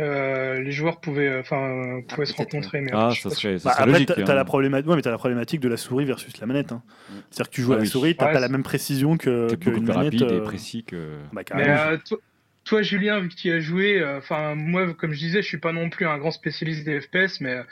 euh, 0.00 0.60
les 0.60 0.72
joueurs 0.72 1.00
pouvaient, 1.00 1.28
euh, 1.28 1.40
enfin, 1.40 1.60
euh, 1.60 2.00
pouvaient 2.08 2.26
se 2.26 2.34
rencontrer. 2.34 2.80
Mais 2.80 2.90
Ah, 2.92 3.10
ça 3.14 3.30
serait, 3.30 3.58
ça 3.60 3.68
Bah, 3.68 3.74
serait 3.74 3.82
après, 3.84 3.92
logique. 3.92 4.08
t'as 4.08 4.22
t'as 4.24 4.32
hein. 4.32 4.34
la 4.34 4.44
problématique, 4.44 4.88
ouais, 4.90 4.96
mais 4.96 5.02
t'as 5.02 5.12
la 5.12 5.18
problématique 5.18 5.60
de 5.60 5.68
la 5.68 5.76
souris 5.76 6.04
versus 6.04 6.36
la 6.40 6.46
manette. 6.48 6.72
hein. 6.72 6.82
Mm. 7.10 7.12
C'est-à-dire 7.30 7.50
que 7.50 7.54
tu 7.54 7.62
joues 7.62 7.72
Ah 7.72 7.74
à 7.74 7.78
la 7.78 7.82
oui. 7.82 7.88
souris, 7.88 8.16
t'as 8.16 8.26
Ouais, 8.26 8.32
pas 8.32 8.40
la 8.40 8.48
même 8.48 8.62
précision 8.64 9.16
que 9.16 9.46
T'es 9.48 9.56
beaucoup 9.56 9.70
qu'une 9.76 9.84
plus 9.84 9.94
manette. 9.94 10.14
rapide 10.20 10.32
et 10.32 10.40
précis 10.42 10.82
que. 10.82 10.96
bah, 11.26 11.28
Mais 11.34 11.44
carrément. 11.44 11.74
euh, 11.92 11.96
toi, 12.04 12.18
toi, 12.64 12.82
Julien, 12.82 13.20
vu 13.20 13.28
que 13.28 13.34
tu 13.34 13.48
y 13.48 13.52
as 13.52 13.60
joué, 13.60 14.00
euh, 14.00 14.18
enfin, 14.18 14.54
moi, 14.54 14.92
comme 14.94 15.12
je 15.12 15.18
disais, 15.18 15.42
je 15.42 15.46
suis 15.48 15.58
pas 15.58 15.72
non 15.72 15.90
plus 15.90 16.06
un 16.06 16.18
grand 16.18 16.30
spécialiste 16.30 16.84
des 16.84 17.00
FPS, 17.00 17.40
mais 17.40 17.50
euh, 17.54 17.62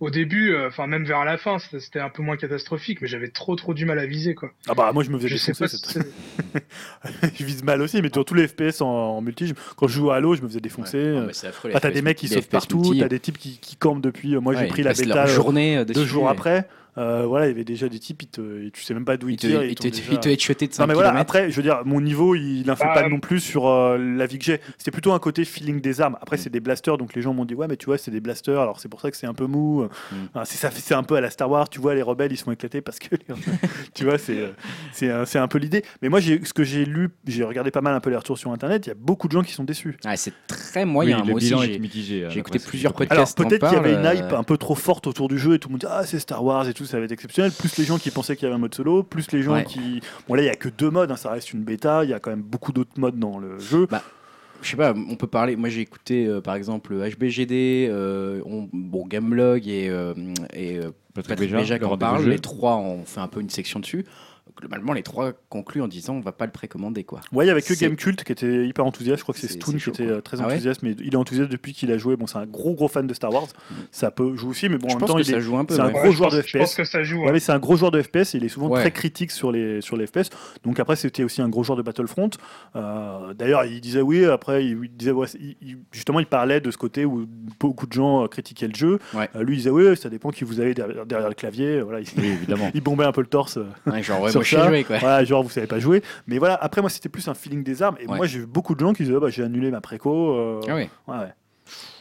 au 0.00 0.10
début, 0.10 0.52
euh, 0.54 0.68
enfin, 0.68 0.86
même 0.86 1.04
vers 1.04 1.24
la 1.24 1.38
fin, 1.38 1.56
c'était 1.58 2.00
un 2.00 2.10
peu 2.10 2.22
moins 2.22 2.36
catastrophique, 2.36 3.00
mais 3.00 3.08
j'avais 3.08 3.28
trop, 3.28 3.56
trop 3.56 3.72
du 3.74 3.84
mal 3.86 3.98
à 3.98 4.06
viser, 4.06 4.34
quoi. 4.34 4.50
Ah 4.68 4.74
bah 4.74 4.90
moi 4.92 5.02
je 5.04 5.10
me 5.10 5.16
faisais 5.18 5.28
Je 5.28 5.36
sais 5.36 5.52
défoncer. 5.52 5.76
pas. 6.02 7.28
si 7.28 7.36
je 7.38 7.44
vise 7.44 7.62
mal 7.64 7.80
aussi, 7.80 8.02
mais 8.02 8.10
dans 8.10 8.24
tous 8.24 8.34
les 8.34 8.46
FPS 8.48 8.80
en, 8.82 8.86
en 8.88 9.20
multi, 9.22 9.46
je- 9.46 9.54
quand 9.76 9.86
je 9.88 9.94
joue 9.94 10.10
à 10.10 10.16
Halo, 10.16 10.34
je 10.34 10.42
me 10.42 10.48
faisais 10.48 10.60
défoncer. 10.60 10.98
Ouais. 10.98 11.14
Ah, 11.16 11.20
euh, 11.20 11.26
mais 11.28 11.32
c'est 11.32 11.46
affreux, 11.46 11.68
les 11.68 11.74
bah, 11.74 11.80
t'as 11.80 11.90
des 11.90 12.02
mecs 12.02 12.18
qui 12.18 12.28
FPS 12.28 12.46
partout, 12.46 12.94
t'as 12.98 13.08
des 13.08 13.20
types 13.20 13.38
qui, 13.38 13.58
qui 13.58 13.76
campent 13.76 14.02
depuis. 14.02 14.34
euh, 14.34 14.40
Moi 14.40 14.54
j'ai 14.54 14.66
pris 14.66 14.82
la 14.82 14.92
bêta 14.92 15.26
journée 15.26 15.78
euh, 15.78 15.84
deux 15.84 16.04
jours 16.04 16.28
et 16.28 16.32
après. 16.32 16.68
Euh, 16.96 17.24
voilà, 17.26 17.46
il 17.46 17.48
y 17.48 17.52
avait 17.52 17.64
déjà 17.64 17.88
des 17.88 17.98
types, 17.98 18.22
ils 18.22 18.28
te, 18.28 18.66
et 18.66 18.70
tu 18.70 18.82
sais 18.82 18.94
même 18.94 19.04
pas 19.04 19.16
d'où 19.16 19.28
ils, 19.28 19.36
tirent. 19.36 19.64
ils 19.64 19.70
ils 19.70 19.74
te, 19.74 19.88
déjà- 19.88 20.02
ils 20.12 20.20
te 20.20 20.28
headshotaient 20.28 20.68
de 20.68 20.72
5 20.74 20.82
Non 20.82 20.86
mais 20.88 20.94
voilà, 20.94 21.08
km. 21.10 21.20
après, 21.22 21.50
je 21.50 21.56
veux 21.56 21.62
dire, 21.62 21.82
mon 21.84 22.00
niveau, 22.00 22.34
il 22.34 22.62
Bah, 22.64 22.76
pas 22.76 23.08
non 23.08 23.18
plus 23.20 23.40
sur 23.40 23.66
euh, 23.66 23.98
la 23.98 24.26
vie 24.26 24.38
que 24.38 24.44
j'ai. 24.44 24.60
C'était 24.78 24.90
plutôt 24.92 25.12
un 25.12 25.18
côté 25.18 25.44
feeling 25.44 25.80
des 25.80 26.00
armes. 26.00 26.14
Mm. 26.14 26.18
Après, 26.22 26.36
c'est 26.36 26.50
des 26.50 26.60
blasters, 26.60 26.96
donc 26.98 27.14
les 27.14 27.22
gens 27.22 27.34
m'ont 27.34 27.44
dit, 27.44 27.54
ouais, 27.54 27.66
mais 27.68 27.76
tu 27.76 27.86
vois, 27.86 27.98
c'est 27.98 28.10
des 28.10 28.20
blasters, 28.20 28.60
alors 28.60 28.78
c'est 28.80 28.88
pour 28.88 29.00
ça 29.00 29.10
que 29.10 29.16
c'est 29.16 29.26
un 29.26 29.34
peu 29.34 29.46
mou. 29.46 29.82
Mm. 29.84 30.16
Enfin, 30.34 30.44
c'est 30.44 30.94
un 30.94 31.02
peu 31.02 31.16
à 31.16 31.20
la 31.20 31.30
Star 31.30 31.50
Wars, 31.50 31.68
tu 31.68 31.80
vois, 31.80 31.94
les 31.94 32.02
rebelles, 32.02 32.32
ils 32.32 32.36
sont 32.36 32.52
éclatés 32.52 32.80
parce 32.80 32.98
que, 32.98 33.16
tu 33.94 34.04
vois, 34.04 34.18
c'est, 34.18 34.38
euh, 34.38 34.48
c'est, 34.92 35.10
un- 35.10 35.24
c'est 35.24 35.38
un 35.38 35.48
peu 35.48 35.58
l'idée. 35.58 35.82
Mais 36.02 36.08
moi, 36.08 36.20
ce 36.20 36.52
que 36.52 36.64
j'ai 36.64 36.84
lu, 36.84 37.10
j'ai 37.26 37.44
regardé 37.44 37.70
pas 37.70 37.80
mal 37.80 37.94
un 37.94 38.00
peu 38.00 38.10
les 38.10 38.16
retours 38.16 38.38
sur 38.38 38.52
Internet, 38.52 38.86
il 38.86 38.90
y 38.90 38.92
a 38.92 38.96
beaucoup 38.96 39.26
de 39.28 39.32
gens 39.32 39.42
qui 39.42 39.52
sont 39.52 39.64
déçus. 39.64 39.96
Ah, 40.04 40.16
c'est 40.16 40.32
très 40.46 40.84
moyen. 40.84 41.18
oui, 41.22 41.26
le 41.26 41.30
moi 41.32 41.64
j'ai 41.64 41.74
est 41.74 41.78
mitigé. 41.78 42.18
j'ai 42.20 42.26
après, 42.26 42.38
écouté 42.40 42.58
plusieurs 42.60 42.92
podcasts. 42.92 43.38
Alors 43.40 43.48
peut-être 43.50 43.66
qu'il 43.68 43.76
y 43.76 43.80
avait 43.80 43.94
une 43.94 44.04
hype 44.24 44.32
un 44.32 44.42
peu 44.44 44.56
trop 44.56 44.74
forte 44.74 45.06
autour 45.06 45.28
du 45.28 45.38
jeu 45.38 45.54
et 45.54 45.58
tout 45.58 45.68
le 45.68 45.72
monde 45.72 45.80
dit 45.80 45.86
ah 45.90 46.04
c'est 46.04 46.18
Star 46.18 46.44
Wars 46.44 46.68
et 46.68 46.74
tout 46.74 46.83
ça 46.86 46.98
va 46.98 47.04
être 47.04 47.12
exceptionnel. 47.12 47.52
Plus 47.52 47.76
les 47.78 47.84
gens 47.84 47.98
qui 47.98 48.10
pensaient 48.10 48.36
qu'il 48.36 48.44
y 48.44 48.46
avait 48.46 48.56
un 48.56 48.58
mode 48.60 48.74
solo, 48.74 49.02
plus 49.02 49.30
les 49.32 49.42
gens 49.42 49.54
Ouais. 49.54 49.64
qui 49.64 50.00
bon 50.28 50.34
là 50.34 50.42
il 50.42 50.46
y 50.46 50.50
a 50.50 50.56
que 50.56 50.68
deux 50.68 50.90
modes, 50.90 51.10
hein, 51.10 51.16
ça 51.16 51.30
reste 51.30 51.52
une 51.52 51.62
bêta, 51.62 52.04
il 52.04 52.10
y 52.10 52.14
a 52.14 52.20
quand 52.20 52.30
même 52.30 52.42
beaucoup 52.42 52.72
d'autres 52.72 52.98
modes 52.98 53.18
dans 53.18 53.38
le 53.38 53.58
jeu. 53.58 53.86
Je 54.62 54.70
sais 54.70 54.76
pas, 54.76 54.94
on 54.96 55.16
peut 55.16 55.26
parler. 55.26 55.56
Moi, 55.56 55.68
j'ai 55.68 55.82
écouté 55.82 56.26
euh, 56.26 56.40
par 56.40 56.54
exemple 56.54 56.94
HBGD, 56.94 57.88
euh, 57.90 58.40
on- 58.46 58.68
bon 58.72 59.06
Gamelog 59.06 59.68
et, 59.68 59.90
euh, 59.90 60.14
et 60.54 60.78
euh, 60.78 60.90
Patrick 61.12 61.28
Patrick 61.28 61.38
Béja, 61.50 61.56
Béja 61.58 61.74
qui 61.76 61.80
le 61.80 61.86
en 61.86 61.90
rendez-vous 61.90 62.10
parle. 62.12 62.24
jeu. 62.24 62.30
Les 62.30 62.38
trois 62.38 62.76
ont 62.76 63.04
fait 63.04 63.20
un 63.20 63.28
peu 63.28 63.40
une 63.40 63.50
section 63.50 63.78
dessus. 63.80 64.06
Globalement, 64.60 64.92
les 64.92 65.02
trois 65.02 65.32
concluent 65.48 65.82
en 65.82 65.88
disant 65.88 66.14
on 66.14 66.20
va 66.20 66.30
pas 66.30 66.46
le 66.46 66.52
précommander 66.52 67.02
quoi. 67.02 67.20
Ouais, 67.32 67.44
il 67.44 67.48
y 67.48 67.50
avait 67.50 67.60
que 67.60 67.74
C'est- 67.74 67.84
Gamecult 67.84 68.22
qui 68.22 68.30
était 68.32 68.66
hyper 68.66 68.86
enthousiaste. 68.86 69.18
Je 69.18 69.22
crois 69.24 69.34
que 69.34 69.40
c'est 69.40 69.48
Stoon 69.48 69.76
qui 69.76 69.88
était 69.90 70.04
quoi. 70.06 70.12
euh, 70.14 70.20
très 70.20 70.40
Ah 70.40 70.46
ouais 70.46 70.52
enthousiaste, 70.52 70.82
mais 70.84 70.92
il 71.00 71.12
est 71.12 71.16
enthousiaste 71.16 71.50
depuis 71.50 71.72
qu'il 71.72 71.90
a 71.90 71.98
joué. 71.98 72.14
Bon, 72.16 72.28
c'est 72.28 72.38
un 72.38 72.46
gros 72.46 72.72
gros 72.74 72.86
fan 72.86 73.06
de 73.06 73.14
Star 73.14 73.32
Wars. 73.32 73.48
Ça 73.90 74.12
peut 74.12 74.36
jouer 74.36 74.50
aussi, 74.50 74.68
mais 74.68 74.78
bon, 74.78 74.88
je 74.88 74.94
en 74.94 74.98
même 75.00 75.08
temps, 75.08 75.14
que 75.16 75.20
il 75.22 75.24
ça 75.26 75.36
est. 75.38 75.40
joue 75.40 75.56
un 75.56 75.64
peu. 75.64 75.74
c'est 75.74 75.80
un 75.80 75.90
gros 75.90 76.02
Ouais, 76.02 76.12
je 76.12 76.16
joueur 76.16 76.30
pense- 76.30 76.38
de 76.38 76.46
Je 76.46 76.58
pense 76.58 76.70
FPS. 76.72 76.76
que 76.76 76.84
ça 76.84 77.02
joue. 77.02 77.22
Ouais, 77.22 77.28
hein. 77.28 77.32
mais 77.32 77.40
c'est 77.40 77.50
un 77.52 77.58
gros 77.58 77.76
joueur 77.76 77.90
de 77.90 78.00
FPS 78.00 78.34
et 78.34 78.38
il 78.38 78.44
est 78.44 78.48
souvent 78.48 78.68
Ouais. 78.68 78.80
très 78.80 78.92
critique 78.92 79.32
sur 79.32 79.50
les, 79.50 79.80
sur 79.80 79.96
les 79.96 80.06
FPS. 80.06 80.30
Donc 80.62 80.78
après, 80.78 80.94
c'était 80.94 81.24
aussi 81.24 81.42
un 81.42 81.48
gros 81.48 81.64
joueur 81.64 81.76
de 81.76 81.82
Battlefront. 81.82 82.30
Euh, 82.76 83.34
D'ailleurs, 83.34 83.64
il 83.64 83.80
disait 83.80 84.00
oui, 84.02 84.24
après, 84.24 84.64
il, 84.64 84.78
disait, 84.96 85.12
il- 85.40 85.78
justement, 85.92 86.20
il 86.20 86.26
parlait 86.26 86.60
de 86.60 86.70
ce 86.70 86.78
côté 86.78 87.04
où 87.04 87.26
beaucoup 87.58 87.86
de 87.86 87.92
gens 87.92 88.24
euh, 88.24 88.28
critiquaient 88.28 88.68
le 88.68 88.74
jeu. 88.74 88.98
Ouais. 89.14 89.28
Euh, 89.34 89.42
lui, 89.42 89.54
il 89.54 89.58
disait 89.58 89.70
oui, 89.70 89.96
ça 89.96 90.08
dépend 90.08 90.30
qui 90.30 90.44
vous 90.44 90.60
avez 90.60 90.74
derrière, 90.74 91.06
derrière 91.06 91.28
le 91.28 91.34
clavier. 91.34 91.80
Voilà, 91.80 92.00
il, 92.00 92.06
Oui, 92.18 92.26
évidemment. 92.28 92.70
il 92.74 92.80
bombait 92.80 93.04
un 93.04 93.12
peu 93.12 93.20
le 93.20 93.26
torse. 93.26 93.58
Ouais, 93.86 94.02
genre, 94.02 94.20
ouais, 94.22 94.30
sur 94.30 94.40
moi, 94.40 94.43
sais 94.50 94.56
ça. 94.56 94.66
jouer 94.68 94.84
quoi. 94.84 94.98
Voilà, 94.98 95.24
genre, 95.24 95.42
vous 95.42 95.50
savez 95.50 95.66
pas 95.66 95.78
jouer. 95.78 96.02
Mais 96.26 96.38
voilà, 96.38 96.54
après, 96.54 96.80
moi, 96.80 96.90
c'était 96.90 97.08
plus 97.08 97.26
un 97.28 97.34
feeling 97.34 97.62
des 97.62 97.82
armes. 97.82 97.96
Et 98.00 98.06
Ouais. 98.06 98.16
moi, 98.16 98.26
j'ai 98.26 98.40
vu 98.40 98.46
beaucoup 98.46 98.74
de 98.74 98.80
gens 98.80 98.92
qui 98.92 99.02
disaient, 99.04 99.14
Ah 99.16 99.20
bah, 99.20 99.28
j'ai 99.30 99.42
annulé 99.42 99.70
ma 99.70 99.80
préco. 99.80 100.32
euh, 100.34 100.60
Ah 100.68 100.74
ouais. 100.74 100.90
ouais, 101.08 101.16
ouais. 101.18 101.32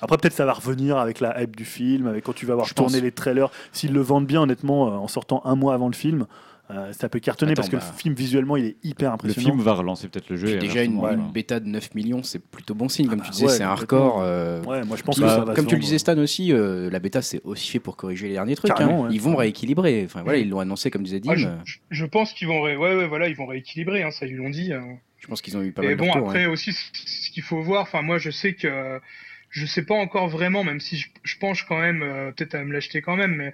Après, 0.01 0.17
peut-être 0.17 0.33
ça 0.33 0.45
va 0.45 0.51
revenir 0.53 0.97
avec 0.97 1.19
la 1.21 1.41
hype 1.41 1.55
du 1.55 1.63
film, 1.65 2.07
avec 2.07 2.25
quand 2.25 2.33
tu 2.33 2.45
vas 2.45 2.55
voir 2.55 2.67
Je 2.67 2.73
tourner 2.73 2.93
pense. 2.93 3.01
les 3.01 3.11
trailers. 3.11 3.49
S'ils 3.71 3.93
le 3.93 4.01
vendent 4.01 4.25
bien, 4.27 4.41
honnêtement, 4.41 4.87
euh, 4.87 4.91
en 4.97 5.07
sortant 5.07 5.41
un 5.45 5.55
mois 5.55 5.73
avant 5.73 5.87
le 5.87 5.93
film, 5.95 6.25
euh, 6.71 6.93
ça 6.93 7.09
peut 7.09 7.19
cartonner 7.19 7.51
Attends, 7.51 7.61
parce 7.61 7.69
que 7.69 7.75
bah. 7.75 7.83
le 7.91 7.97
film, 7.97 8.15
visuellement, 8.15 8.55
il 8.55 8.65
est 8.65 8.75
hyper 8.83 9.09
Le 9.09 9.13
impressionnant. 9.15 9.49
film 9.49 9.61
va 9.61 9.73
relancer 9.73 10.07
peut-être 10.07 10.29
le 10.29 10.37
jeu. 10.37 10.47
Et 10.47 10.57
déjà 10.57 10.81
une, 10.83 11.01
bêta 11.33 11.59
de 11.59 11.67
9 11.67 11.93
millions, 11.93 12.23
c'est 12.23 12.39
plutôt 12.39 12.73
bon 12.73 12.87
signe. 12.89 13.07
Comme 13.07 13.19
Ah 13.21 13.23
tu 13.25 13.29
bah 13.29 13.33
disais, 13.33 13.45
ouais, 13.47 13.51
c'est 13.51 13.63
un 13.63 13.75
record. 13.75 14.21
euh, 14.21 14.61
Ouais, 14.63 14.83
moi, 14.85 14.95
je 14.95 15.03
pense 15.03 15.15
Puis, 15.15 15.23
que 15.23 15.27
bah, 15.27 15.35
ça 15.39 15.43
va 15.45 15.53
comme 15.53 15.65
tu 15.67 15.75
le 15.75 15.81
disais 15.81 15.97
Stan 15.97 16.17
aussi, 16.17 16.53
euh, 16.53 16.89
la 16.89 16.99
bêta 16.99 17.21
c'est 17.21 17.41
aussi 17.43 17.69
fait 17.69 17.79
pour 17.79 17.97
corriger 17.97 18.27
les 18.27 18.33
derniers 18.33 18.55
trucs. 18.55 18.71
Hein. 18.79 19.07
Ils 19.11 19.21
vont 19.21 19.35
rééquilibrer. 19.35 20.03
Enfin 20.05 20.23
voilà, 20.23 20.39
ils 20.39 20.49
l'ont 20.49 20.59
annoncé 20.59 20.89
comme 20.89 21.03
disait 21.03 21.19
Dim. 21.19 21.31
Ah, 21.33 21.35
je, 21.35 21.47
euh, 21.47 21.55
je- 21.91 22.05
pense 22.05 22.31
qu'ils 22.33 22.47
vont, 22.47 22.61
ré- 22.61 22.77
ouais, 22.77 22.95
ouais, 22.95 23.07
voilà, 23.07 23.27
ils 23.27 23.35
vont 23.35 23.45
rééquilibrer, 23.45 24.03
hein, 24.03 24.11
ça 24.11 24.25
ils 24.25 24.35
l'ont 24.35 24.49
dit. 24.49 24.71
hein. 24.73 24.83
Je 25.19 25.27
pense 25.27 25.41
qu'ils 25.41 25.55
ont 25.57 25.61
eu 25.61 25.71
pas 25.71 25.83
Et 25.83 25.87
mal 25.87 25.95
de 25.95 26.01
bon, 26.01 26.11
après 26.13 26.45
ouais. 26.45 26.51
aussi, 26.51 26.73
ce 26.73 26.81
ce 26.93 27.29
qu'il 27.31 27.43
faut 27.43 27.61
voir, 27.61 27.83
enfin 27.83 28.01
moi 28.01 28.17
je 28.17 28.29
sais 28.29 28.53
que 28.53 28.99
je 29.53 29.65
sais 29.65 29.85
pas 29.85 29.95
encore 29.95 30.27
vraiment, 30.27 30.63
même 30.63 30.79
si 30.81 30.97
je, 30.97 31.07
je 31.23 31.37
penche 31.37 31.65
quand 31.67 31.79
même 31.79 32.01
euh, 32.03 32.31
peut-être 32.31 32.55
à 32.55 32.63
me 32.63 32.73
l'acheter 32.73 33.01
quand 33.01 33.15
même, 33.15 33.35
mais 33.35 33.53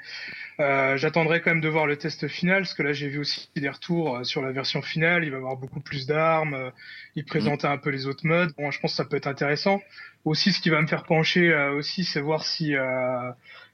euh, 0.60 0.98
j'attendrai 0.98 1.42
quand 1.42 1.52
même 1.52 1.62
de 1.62 1.70
voir 1.70 1.86
le 1.86 1.96
test 1.98 2.28
final, 2.28 2.64
parce 2.64 2.74
que 2.74 2.84
là 2.84 2.94
j'ai 2.94 3.10
vu 3.10 3.20
aussi 3.20 3.50
des 3.56 3.70
retours 3.70 4.18
euh, 4.18 4.24
sur 4.24 4.42
la 4.42 4.52
version 4.52 4.82
finale, 4.82 5.24
il 5.26 5.30
va 5.32 5.36
y 5.38 5.40
avoir 5.40 5.58
beaucoup 5.58 5.82
plus 5.82 6.08
d'armes, 6.08 6.54
euh, 6.56 6.70
il 7.16 7.26
présentait 7.26 7.68
un 7.68 7.78
peu 7.78 7.90
les 7.92 8.08
autres 8.08 8.26
modes, 8.26 8.52
bon 8.58 8.72
je 8.72 8.80
pense 8.80 8.92
que 8.94 8.98
ça 8.98 9.06
peut 9.06 9.18
être 9.18 9.28
intéressant. 9.28 9.82
Aussi 10.26 10.52
ce 10.54 10.60
qui 10.62 10.70
va 10.70 10.82
me 10.82 10.88
faire 10.88 11.04
pencher 11.04 11.52
euh, 11.52 11.74
aussi, 11.74 12.04
c'est 12.06 12.22
voir 12.22 12.44
si... 12.44 12.76
euh, 12.76 13.32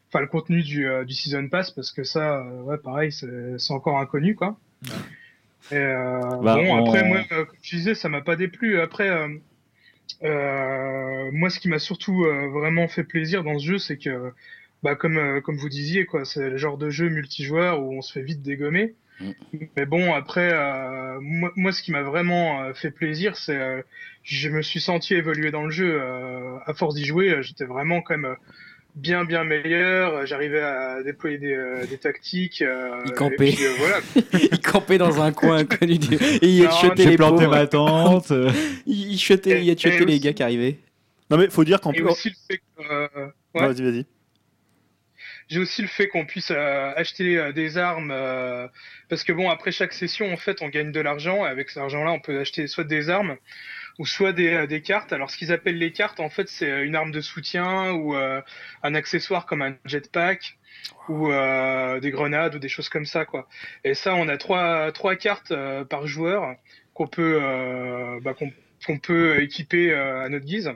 Enfin, 0.10 0.22
le 0.22 0.28
contenu 0.28 0.62
du, 0.62 0.88
euh, 0.88 1.04
du 1.04 1.14
Season 1.14 1.50
Pass, 1.50 1.72
parce 1.72 1.92
que 1.92 2.04
ça, 2.04 2.38
euh, 2.38 2.62
ouais, 2.62 2.78
pareil, 2.78 3.12
c'est 3.12 3.58
c'est 3.58 3.74
encore 3.74 4.00
inconnu, 4.00 4.36
quoi. 4.36 4.56
Et, 5.72 5.76
euh, 5.76 6.20
Bah, 6.42 6.56
bon, 6.56 6.74
on- 6.74 6.86
après, 6.88 7.04
moi, 7.04 7.18
euh, 7.32 7.44
comme 7.46 7.58
je 7.62 7.76
disais, 7.76 7.96
ça 7.96 8.08
m'a 8.08 8.22
pas 8.22 8.36
déplu. 8.36 8.80
Après, 8.80 9.10
euh, 9.10 9.28
moi, 10.22 11.50
ce 11.50 11.60
qui 11.60 11.70
m'a 11.70 11.80
surtout 11.80 12.26
euh, 12.26 12.48
vraiment 12.50 12.88
fait 12.88 13.04
plaisir 13.04 13.44
dans 13.44 13.60
ce 13.60 13.66
jeu, 13.66 13.78
c'est 13.78 13.98
que, 13.98 14.32
bah, 14.84 14.96
comme, 14.96 15.18
euh, 15.18 15.42
comme 15.42 15.58
vous 15.58 15.70
disiez, 15.70 16.06
quoi, 16.06 16.26
c'est 16.26 16.50
le 16.50 16.58
genre 16.58 16.78
de 16.78 16.90
jeu 16.90 17.10
multijoueur 17.10 17.82
où 17.82 17.94
on 17.94 18.02
se 18.02 18.14
fait 18.14 18.22
vite 18.22 18.42
dégommer. 18.42 18.96
Mm. 19.20 19.32
Mais 19.78 19.86
bon, 19.86 20.14
après, 20.14 20.52
euh, 20.54 21.20
moi, 21.22 21.52
moi, 21.56 21.72
ce 21.72 21.82
qui 21.82 21.92
m'a 21.92 22.02
vraiment 22.02 22.64
euh, 22.64 22.74
fait 22.74 22.92
plaisir, 22.92 23.36
c'est 23.36 23.56
euh, 23.56 23.82
je 24.24 24.50
me 24.50 24.62
suis 24.62 24.80
senti 24.80 25.14
évoluer 25.14 25.52
dans 25.52 25.64
le 25.64 25.72
jeu. 25.72 26.00
Euh, 26.02 26.58
à 26.66 26.74
force 26.74 26.96
d'y 26.96 27.06
jouer, 27.06 27.30
euh, 27.30 27.42
j'étais 27.42 27.66
vraiment 27.66 28.02
quand 28.02 28.18
même 28.18 28.26
euh, 28.32 28.36
bien, 28.96 29.26
bien 29.26 29.44
meilleur. 29.44 30.26
J'arrivais 30.26 30.62
à 30.62 31.04
déployer 31.04 31.38
des, 31.38 31.54
euh, 31.54 31.86
des 31.86 31.98
tactiques. 31.98 32.62
Euh, 32.62 33.02
Il 33.06 33.12
campait. 33.14 33.52
puis, 33.54 33.66
euh, 33.66 33.74
voilà. 33.78 33.98
il 34.52 34.60
campait 34.62 34.98
dans 34.98 35.22
un 35.22 35.32
coin 35.32 35.58
inconnu 35.58 35.98
du- 35.98 36.16
et 36.16 36.40
il 36.42 36.68
J'ai 36.98 37.06
les 37.06 37.16
planté 37.18 37.48
ma 37.48 37.68
tente. 37.68 38.32
euh, 38.32 38.50
Il 38.86 38.96
il 39.12 39.14
headshotait, 39.14 39.62
il 39.62 39.70
et 39.70 39.76
les 39.76 40.06
aussi- 40.14 40.20
gars 40.20 40.34
qui 40.34 40.44
arrivaient. 40.44 40.78
Non, 41.30 41.38
mais 41.38 41.50
faut 41.50 41.64
dire 41.64 41.82
qu'en 41.82 41.92
plus. 41.92 42.04
aussi 42.04 42.30
le 42.30 42.36
fait 42.48 42.58
que, 42.58 42.92
euh, 42.94 43.08
ouais. 43.56 43.68
Vas-y, 43.68 43.82
vas-y. 43.82 44.06
J'ai 45.48 45.60
aussi 45.60 45.84
le 45.84 45.88
fait 45.88 46.08
qu'on 46.08 46.26
puisse 46.26 46.50
euh, 46.52 46.92
acheter 46.96 47.38
euh, 47.38 47.52
des 47.52 47.78
armes 47.78 48.10
euh, 48.12 48.68
parce 49.10 49.24
que 49.24 49.32
bon 49.32 49.50
après 49.52 49.72
chaque 49.72 49.94
session 49.94 50.34
en 50.34 50.38
fait 50.38 50.64
on 50.64 50.70
gagne 50.70 50.92
de 50.92 51.00
l'argent 51.00 51.46
et 51.46 51.50
avec 51.50 51.70
cet 51.70 51.84
argent-là 51.84 52.12
on 52.14 52.20
peut 52.20 52.40
acheter 52.40 52.66
soit 52.66 52.84
des 52.84 53.12
armes 53.12 53.36
ou 54.00 54.06
soit 54.06 54.34
des, 54.34 54.54
euh, 54.54 54.68
des 54.68 54.82
cartes. 54.82 55.14
Alors 55.14 55.30
ce 55.32 55.38
qu'ils 55.38 55.52
appellent 55.52 55.78
les 55.78 55.92
cartes 55.92 56.20
en 56.20 56.30
fait 56.30 56.48
c'est 56.48 56.86
une 56.86 56.96
arme 56.96 57.12
de 57.12 57.22
soutien 57.22 57.92
ou 57.94 58.16
euh, 58.16 58.42
un 58.84 58.96
accessoire 58.96 59.46
comme 59.46 59.62
un 59.62 59.76
jetpack 59.86 60.58
ou 61.10 61.32
euh, 61.32 62.00
des 62.00 62.12
grenades 62.12 62.56
ou 62.56 62.60
des 62.60 62.70
choses 62.70 62.90
comme 62.90 63.06
ça 63.06 63.26
quoi. 63.26 63.48
Et 63.84 63.94
ça 63.94 64.16
on 64.16 64.28
a 64.28 64.38
trois 64.38 64.92
trois 64.92 65.16
cartes 65.16 65.52
euh, 65.52 65.86
par 65.86 66.08
joueur 66.08 66.56
qu'on 66.94 67.08
peut 67.08 67.40
euh, 67.42 68.20
bah, 68.22 68.34
qu'on 68.34 68.52
qu'on 68.86 69.00
peut 69.00 69.42
équiper 69.42 69.92
euh, 69.92 70.24
à 70.24 70.30
notre 70.30 70.46
guise. 70.46 70.72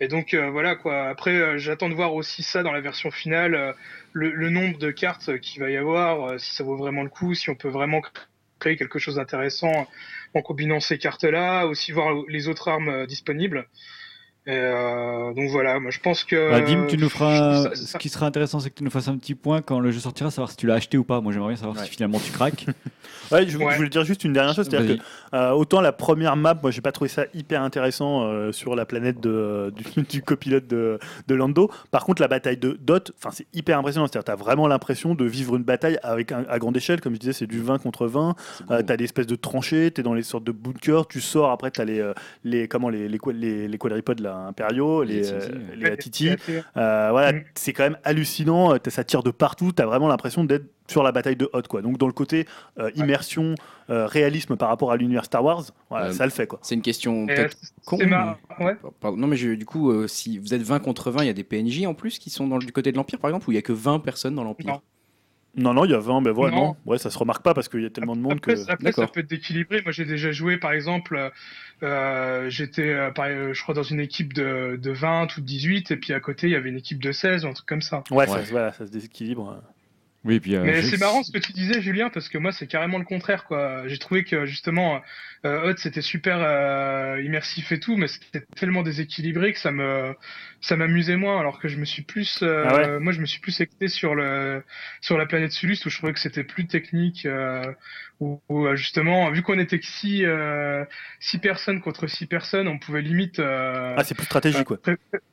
Et 0.00 0.08
donc 0.08 0.32
euh, 0.32 0.50
voilà 0.50 0.76
quoi. 0.76 1.08
Après, 1.08 1.34
euh, 1.34 1.58
j'attends 1.58 1.88
de 1.88 1.94
voir 1.94 2.14
aussi 2.14 2.42
ça 2.42 2.62
dans 2.62 2.72
la 2.72 2.80
version 2.80 3.10
finale, 3.10 3.54
euh, 3.54 3.72
le, 4.12 4.30
le 4.30 4.50
nombre 4.50 4.78
de 4.78 4.90
cartes 4.92 5.38
qu'il 5.40 5.60
va 5.60 5.70
y 5.70 5.76
avoir, 5.76 6.30
euh, 6.30 6.38
si 6.38 6.54
ça 6.54 6.62
vaut 6.64 6.76
vraiment 6.76 7.02
le 7.02 7.08
coup, 7.10 7.34
si 7.34 7.50
on 7.50 7.56
peut 7.56 7.68
vraiment 7.68 8.00
créer 8.58 8.76
quelque 8.76 8.98
chose 8.98 9.16
d'intéressant 9.16 9.88
en 10.34 10.42
combinant 10.42 10.80
ces 10.80 10.98
cartes-là, 10.98 11.66
aussi 11.66 11.92
voir 11.92 12.14
les 12.28 12.48
autres 12.48 12.68
armes 12.68 12.88
euh, 12.88 13.06
disponibles. 13.06 13.66
Et, 14.48 14.52
euh, 14.56 15.34
donc 15.34 15.50
voilà, 15.50 15.78
moi 15.78 15.90
je 15.90 16.00
pense 16.00 16.24
que. 16.24 16.50
Bah, 16.50 16.60
Dim, 16.62 16.86
tu 16.88 16.96
nous 16.96 17.10
feras. 17.10 17.64
ça- 17.64 17.74
Ce 17.74 17.98
qui 17.98 18.08
sera 18.08 18.24
intéressant, 18.26 18.60
c'est 18.60 18.70
que 18.70 18.76
tu 18.76 18.82
nous 18.84 18.90
fasses 18.90 19.08
un 19.08 19.18
petit 19.18 19.34
point 19.34 19.60
quand 19.60 19.78
le 19.78 19.90
jeu 19.90 20.00
sortira, 20.00 20.30
savoir 20.30 20.50
si 20.50 20.56
tu 20.56 20.66
l'as 20.66 20.74
acheté 20.74 20.96
ou 20.96 21.04
pas. 21.04 21.20
Moi, 21.20 21.32
j'aimerais 21.34 21.48
bien 21.48 21.56
savoir 21.58 21.76
Ouais. 21.76 21.84
si 21.84 21.90
finalement 21.90 22.18
tu 22.18 22.32
craques. 22.32 22.64
Ouais, 23.30 23.46
je, 23.46 23.58
Ouais. 23.58 23.72
je 23.72 23.76
voulais 23.76 23.90
dire 23.90 24.04
juste 24.04 24.24
une 24.24 24.32
dernière 24.32 24.54
chose, 24.54 24.66
c'est-à-dire 24.70 24.96
que 24.96 25.02
euh, 25.36 25.50
autant 25.50 25.82
la 25.82 25.92
première 25.92 26.34
map, 26.34 26.54
moi 26.62 26.70
j'ai 26.70 26.80
pas 26.80 26.92
trouvé 26.92 27.08
ça 27.10 27.24
hyper 27.34 27.60
intéressant 27.62 28.22
euh, 28.22 28.52
sur 28.52 28.74
la 28.74 28.86
planète 28.86 29.20
de, 29.20 29.70
du, 29.76 30.02
du 30.08 30.22
copilote 30.22 30.66
de, 30.66 30.98
de 31.26 31.34
Lando. 31.34 31.70
Par 31.90 32.06
contre, 32.06 32.22
la 32.22 32.28
bataille 32.28 32.56
de 32.56 32.78
Dot, 32.80 33.12
enfin 33.18 33.28
c'est 33.30 33.46
hyper 33.52 33.78
impressionnant, 33.78 34.06
c'est-à-dire 34.06 34.24
t'as 34.24 34.34
vraiment 34.42 34.66
l'impression 34.66 35.14
de 35.14 35.26
vivre 35.26 35.56
une 35.56 35.62
bataille 35.62 35.98
avec 36.02 36.32
un- 36.32 36.46
à 36.48 36.58
grande 36.58 36.74
échelle, 36.78 37.02
comme 37.02 37.12
je 37.12 37.18
disais, 37.20 37.34
c'est 37.34 37.46
du 37.46 37.60
20 37.60 37.76
contre 37.76 38.06
20. 38.06 38.34
C'est 38.56 38.64
beau. 38.66 38.72
Euh, 38.72 38.82
t'as 38.82 38.96
des 38.96 39.04
espèces 39.04 39.26
de 39.26 39.36
tranchées, 39.36 39.90
t'es 39.90 40.02
dans 40.02 40.14
les 40.14 40.22
sortes 40.22 40.44
de 40.44 40.52
bunkers, 40.52 41.06
tu 41.06 41.20
sors, 41.20 41.50
après 41.50 41.70
t'as 41.70 41.84
les, 41.84 42.00
euh, 42.00 42.14
les 42.44 42.66
comment 42.66 42.88
les 42.88 43.10
les, 43.10 43.18
les, 43.34 43.68
les 43.68 43.78
quadripodes 43.78 44.20
là, 44.20 44.37
impériaux, 44.46 45.02
les, 45.02 45.20
Les 45.22 45.32
euh, 45.32 45.92
Atiti, 45.92 46.24
les 46.24 46.30
assez- 46.32 46.62
Euh, 46.76 47.08
voilà, 47.10 47.32
Mm. 47.32 47.42
c'est 47.54 47.72
quand 47.72 47.82
même 47.84 47.98
hallucinant. 48.04 48.72
euh, 48.74 48.78
Ça 48.88 49.04
tire 49.04 49.22
de 49.22 49.30
partout. 49.30 49.72
Tu 49.72 49.82
as 49.82 49.86
vraiment 49.86 50.08
l'impression 50.08 50.44
d'être 50.44 50.64
sur 50.88 51.02
la 51.02 51.12
bataille 51.12 51.36
de 51.36 51.50
Hoth. 51.52 51.68
Quoi. 51.68 51.82
Donc, 51.82 51.98
dans 51.98 52.06
le 52.06 52.12
côté 52.12 52.46
euh, 52.78 52.90
immersion, 52.94 53.54
euh, 53.90 54.06
réalisme 54.06 54.56
par 54.56 54.68
rapport 54.70 54.90
à 54.92 54.96
l'univers 54.96 55.24
Star 55.26 55.44
Wars, 55.44 55.64
voilà, 55.90 56.06
Euh, 56.06 56.12
ça 56.12 56.24
le 56.24 56.30
fait. 56.30 56.46
Quoi. 56.46 56.58
C'est 56.62 56.74
une 56.74 56.82
question 56.82 57.26
peut-être 57.26 57.56
euh, 57.56 57.68
con. 57.84 57.96
c'est 57.98 58.06
marrant. 58.06 58.36
Ouais. 58.60 58.76
Pardon. 59.00 59.16
Non, 59.18 59.26
mais 59.26 59.36
je- 59.36 59.54
du 59.54 59.66
coup, 59.66 59.90
euh, 59.90 60.06
si 60.08 60.38
vous 60.38 60.54
êtes 60.54 60.62
20 60.62 60.78
contre 60.78 61.10
20, 61.10 61.22
il 61.24 61.26
y 61.26 61.30
a 61.30 61.34
des 61.34 61.44
PNJ 61.44 61.84
en 61.86 61.94
plus 61.94 62.18
qui 62.18 62.30
sont 62.30 62.46
dans 62.46 62.56
le, 62.58 62.64
du 62.64 62.72
côté 62.72 62.90
de 62.92 62.96
l'Empire, 62.96 63.18
par 63.18 63.28
exemple, 63.30 63.48
ou 63.48 63.52
il 63.52 63.56
y 63.56 63.58
a 63.58 63.62
que 63.62 63.72
20 63.72 63.98
personnes 63.98 64.34
dans 64.34 64.44
l'Empire? 64.44 64.80
Non. 65.56 65.74
Non, 65.74 65.84
il 65.84 65.90
y 65.90 65.94
a 65.94 65.98
20, 65.98 66.20
mais 66.20 66.30
voilà, 66.30 66.54
Non. 66.54 66.62
non. 66.66 66.76
Ouais, 66.86 66.98
ça 66.98 67.10
se 67.10 67.18
remarque 67.18 67.42
pas 67.42 67.54
parce 67.54 67.68
qu'il 67.68 67.82
y 67.82 67.86
a 67.86 67.90
tellement 67.90 68.14
de 68.14 68.20
monde 68.20 68.34
Après, 68.34 68.54
que. 68.54 68.70
après, 68.70 68.92
ça 68.92 69.06
peut 69.08 69.20
être 69.20 69.28
déséquilibré. 69.30 69.82
Moi, 69.82 69.92
j'ai 69.92 70.04
déjà 70.04 70.30
joué, 70.30 70.56
par 70.58 70.72
exemple, 70.72 71.30
euh, 71.82 72.50
j'étais, 72.50 72.88
euh, 72.90 73.10
par- 73.10 73.26
euh, 73.26 73.52
je 73.54 73.62
crois, 73.62 73.74
dans 73.74 73.82
une 73.82 74.00
équipe 74.00 74.32
de, 74.34 74.78
de 74.80 74.90
20 74.90 75.36
ou 75.36 75.40
de 75.40 75.46
18, 75.46 75.90
et 75.90 75.96
puis 75.96 76.12
à 76.12 76.20
côté, 76.20 76.46
il 76.48 76.52
y 76.52 76.56
avait 76.56 76.68
une 76.68 76.76
équipe 76.76 77.02
de 77.02 77.12
16 77.12 77.44
ou 77.44 77.48
un 77.48 77.52
truc 77.52 77.66
comme 77.66 77.82
ça. 77.82 78.04
Ouais, 78.10 78.26
Ça, 78.26 78.34
Ouais. 78.34 78.42
voilà, 78.50 78.72
ça 78.72 78.86
se 78.86 78.90
déséquilibre. 78.92 79.62
Oui, 80.24 80.40
puis. 80.40 80.56
euh, 80.56 80.62
Mais 80.64 80.82
c'est 80.82 80.98
marrant 80.98 81.22
ce 81.22 81.30
que 81.30 81.38
tu 81.38 81.52
disais, 81.52 81.80
Julien, 81.80 82.10
parce 82.10 82.28
que 82.28 82.38
moi, 82.38 82.50
c'est 82.52 82.66
carrément 82.66 82.98
le 82.98 83.04
contraire, 83.04 83.44
quoi. 83.44 83.86
J'ai 83.86 83.98
trouvé 83.98 84.24
que, 84.24 84.46
justement, 84.46 85.00
euh, 85.44 85.70
Hot, 85.70 85.76
c'était 85.76 86.00
super 86.02 86.38
euh, 86.40 87.20
immersif 87.22 87.70
et 87.72 87.80
tout, 87.80 87.96
mais 87.96 88.08
c'était 88.08 88.44
tellement 88.56 88.82
déséquilibré 88.82 89.52
que 89.52 89.58
ça 89.58 89.70
me, 89.70 90.14
ça 90.60 90.76
m'amusait 90.76 91.16
moins, 91.16 91.38
alors 91.38 91.58
que 91.60 91.68
je 91.68 91.76
me 91.76 91.84
suis 91.84 92.02
plus, 92.02 92.40
euh, 92.42 92.64
Ah 92.66 92.76
ouais 92.76 93.00
moi, 93.00 93.12
je 93.12 93.20
me 93.20 93.26
suis 93.26 93.40
plus 93.40 93.60
excité 93.60 93.88
sur 93.88 94.14
le, 94.14 94.62
sur 95.00 95.16
la 95.16 95.26
planète 95.26 95.52
Sulus, 95.52 95.84
où 95.86 95.90
je 95.90 95.96
trouvais 95.98 96.12
que 96.12 96.20
c'était 96.20 96.44
plus 96.44 96.66
technique, 96.66 97.24
euh, 97.26 97.62
où, 98.20 98.40
où, 98.48 98.66
euh, 98.66 98.74
justement, 98.74 99.30
vu 99.30 99.42
qu'on 99.42 99.58
était 99.58 99.78
que 99.78 99.86
six, 99.86 100.24
euh, 100.24 100.84
six 101.20 101.38
personnes 101.38 101.80
contre 101.80 102.08
six 102.08 102.26
personnes, 102.26 102.66
on 102.66 102.78
pouvait 102.78 103.02
limite, 103.02 103.38
euh, 103.38 103.94
Ah, 103.96 104.02
c'est 104.02 104.16
plus 104.16 104.26
stratégique, 104.26 104.64
quoi. 104.64 104.78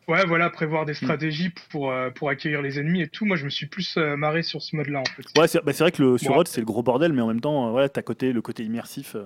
ouais, 0.07 0.25
voilà, 0.27 0.49
prévoir 0.51 0.85
des 0.85 0.93
stratégies 0.93 1.51
pour, 1.71 1.91
euh, 1.91 2.11
pour 2.11 2.29
accueillir 2.29 2.61
les 2.61 2.79
ennemis 2.79 3.01
et 3.01 3.07
tout. 3.07 3.25
Moi, 3.25 3.37
je 3.37 3.45
me 3.45 3.49
suis 3.49 3.65
plus 3.65 3.97
marré 3.97 4.43
sur 4.43 4.61
ce 4.61 4.75
mode-là, 4.75 4.99
en 4.99 5.05
fait. 5.05 5.23
Ouais, 5.39 5.47
c'est 5.47 5.63
bah, 5.65 5.73
c'est 5.73 5.83
vrai 5.83 5.91
que 5.91 6.03
le, 6.03 6.17
sur. 6.17 6.35
Hoth, 6.35 6.47
c'est 6.47 6.61
le 6.61 6.65
gros 6.65 6.83
bordel, 6.83 7.13
mais 7.13 7.21
en 7.21 7.27
même 7.27 7.41
temps, 7.41 7.71
voilà, 7.71 7.89
t'as 7.89 8.01
côté, 8.01 8.33
le 8.33 8.41
côté 8.41 8.63
immersif 8.63 9.15
euh, 9.15 9.23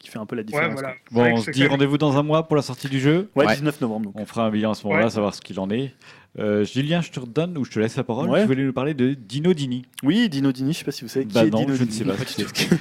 qui 0.00 0.08
fait 0.10 0.18
un 0.18 0.26
peu 0.26 0.34
la 0.34 0.42
différence. 0.42 0.70
Ouais, 0.70 0.80
voilà. 0.80 0.94
C'est 1.06 1.14
Bon, 1.14 1.32
on 1.32 1.36
se 1.42 1.50
dit 1.52 1.66
rendez-vous 1.66 1.98
dans 1.98 2.16
un 2.16 2.22
mois 2.24 2.48
pour 2.48 2.56
la 2.56 2.62
sortie 2.62 2.88
du 2.88 2.98
jeu. 2.98 3.30
Ouais, 3.36 3.46
Ouais. 3.46 3.54
19 3.54 3.80
novembre. 3.82 4.06
Donc. 4.06 4.14
On 4.18 4.24
fera 4.26 4.46
un 4.46 4.50
bilan 4.50 4.72
à 4.72 4.74
ce 4.74 4.84
moment-là, 4.86 5.04
Ouais. 5.04 5.10
savoir 5.10 5.34
ce 5.34 5.40
qu'il 5.40 5.60
en 5.60 5.70
est. 5.70 5.92
Euh, 6.38 6.64
Julien, 6.64 7.00
je 7.02 7.10
te 7.10 7.18
redonne 7.20 7.58
ou 7.58 7.64
je 7.64 7.70
te 7.70 7.78
laisse 7.80 7.96
la 7.96 8.04
parole. 8.04 8.30
Ouais. 8.30 8.40
Tu 8.42 8.46
voulais 8.46 8.62
nous 8.64 8.72
parler 8.72 8.94
de 8.94 9.14
Dino 9.14 9.52
Dini. 9.52 9.84
Oui, 10.02 10.28
Dino 10.28 10.52
Dini, 10.52 10.72
je 10.72 10.78
sais 10.78 10.84
pas 10.84 10.92
si 10.92 11.02
vous 11.02 11.08
savez 11.08 11.26
qui 11.26 11.34
Bah 11.34 11.44
est 11.44 11.50
non, 11.50 11.60
Dino 11.60 11.74
je 11.74 11.84
ne 11.84 11.90
sais 11.90 12.04
pas. 12.04 12.14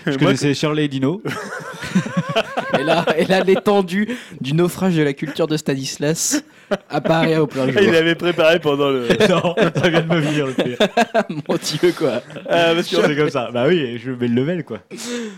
Je 0.05 0.17
connaissais 0.17 0.53
Shirley 0.53 0.85
et 0.85 0.87
Dino. 0.87 1.21
Et 2.79 2.83
là, 2.83 3.05
et 3.17 3.25
là 3.25 3.41
l'étendue 3.43 4.07
du 4.41 4.53
naufrage 4.53 4.95
de 4.95 5.01
la 5.03 5.13
culture 5.13 5.47
de 5.47 5.57
Stanislas 5.57 6.43
apparaît 6.89 7.37
au 7.37 7.47
plein 7.47 7.69
jour. 7.71 7.81
Il 7.81 7.95
avait 7.95 8.15
préparé 8.15 8.59
pendant 8.59 8.89
le. 8.89 9.07
non, 9.29 9.55
ça 9.75 9.89
vient 9.89 10.01
de 10.01 10.07
me 10.13 10.19
venir 10.19 10.47
le 10.47 10.53
pire. 10.53 10.77
Mon 11.29 11.55
Dieu, 11.61 11.91
quoi. 11.97 12.21
Ah, 12.47 12.73
parce 12.75 12.87
que- 12.87 12.95
C'est 13.05 13.15
comme 13.15 13.29
ça. 13.29 13.49
Bah 13.51 13.65
oui, 13.67 13.97
je 13.97 14.11
mets 14.11 14.27
le 14.27 14.35
level 14.35 14.63
quoi. 14.63 14.79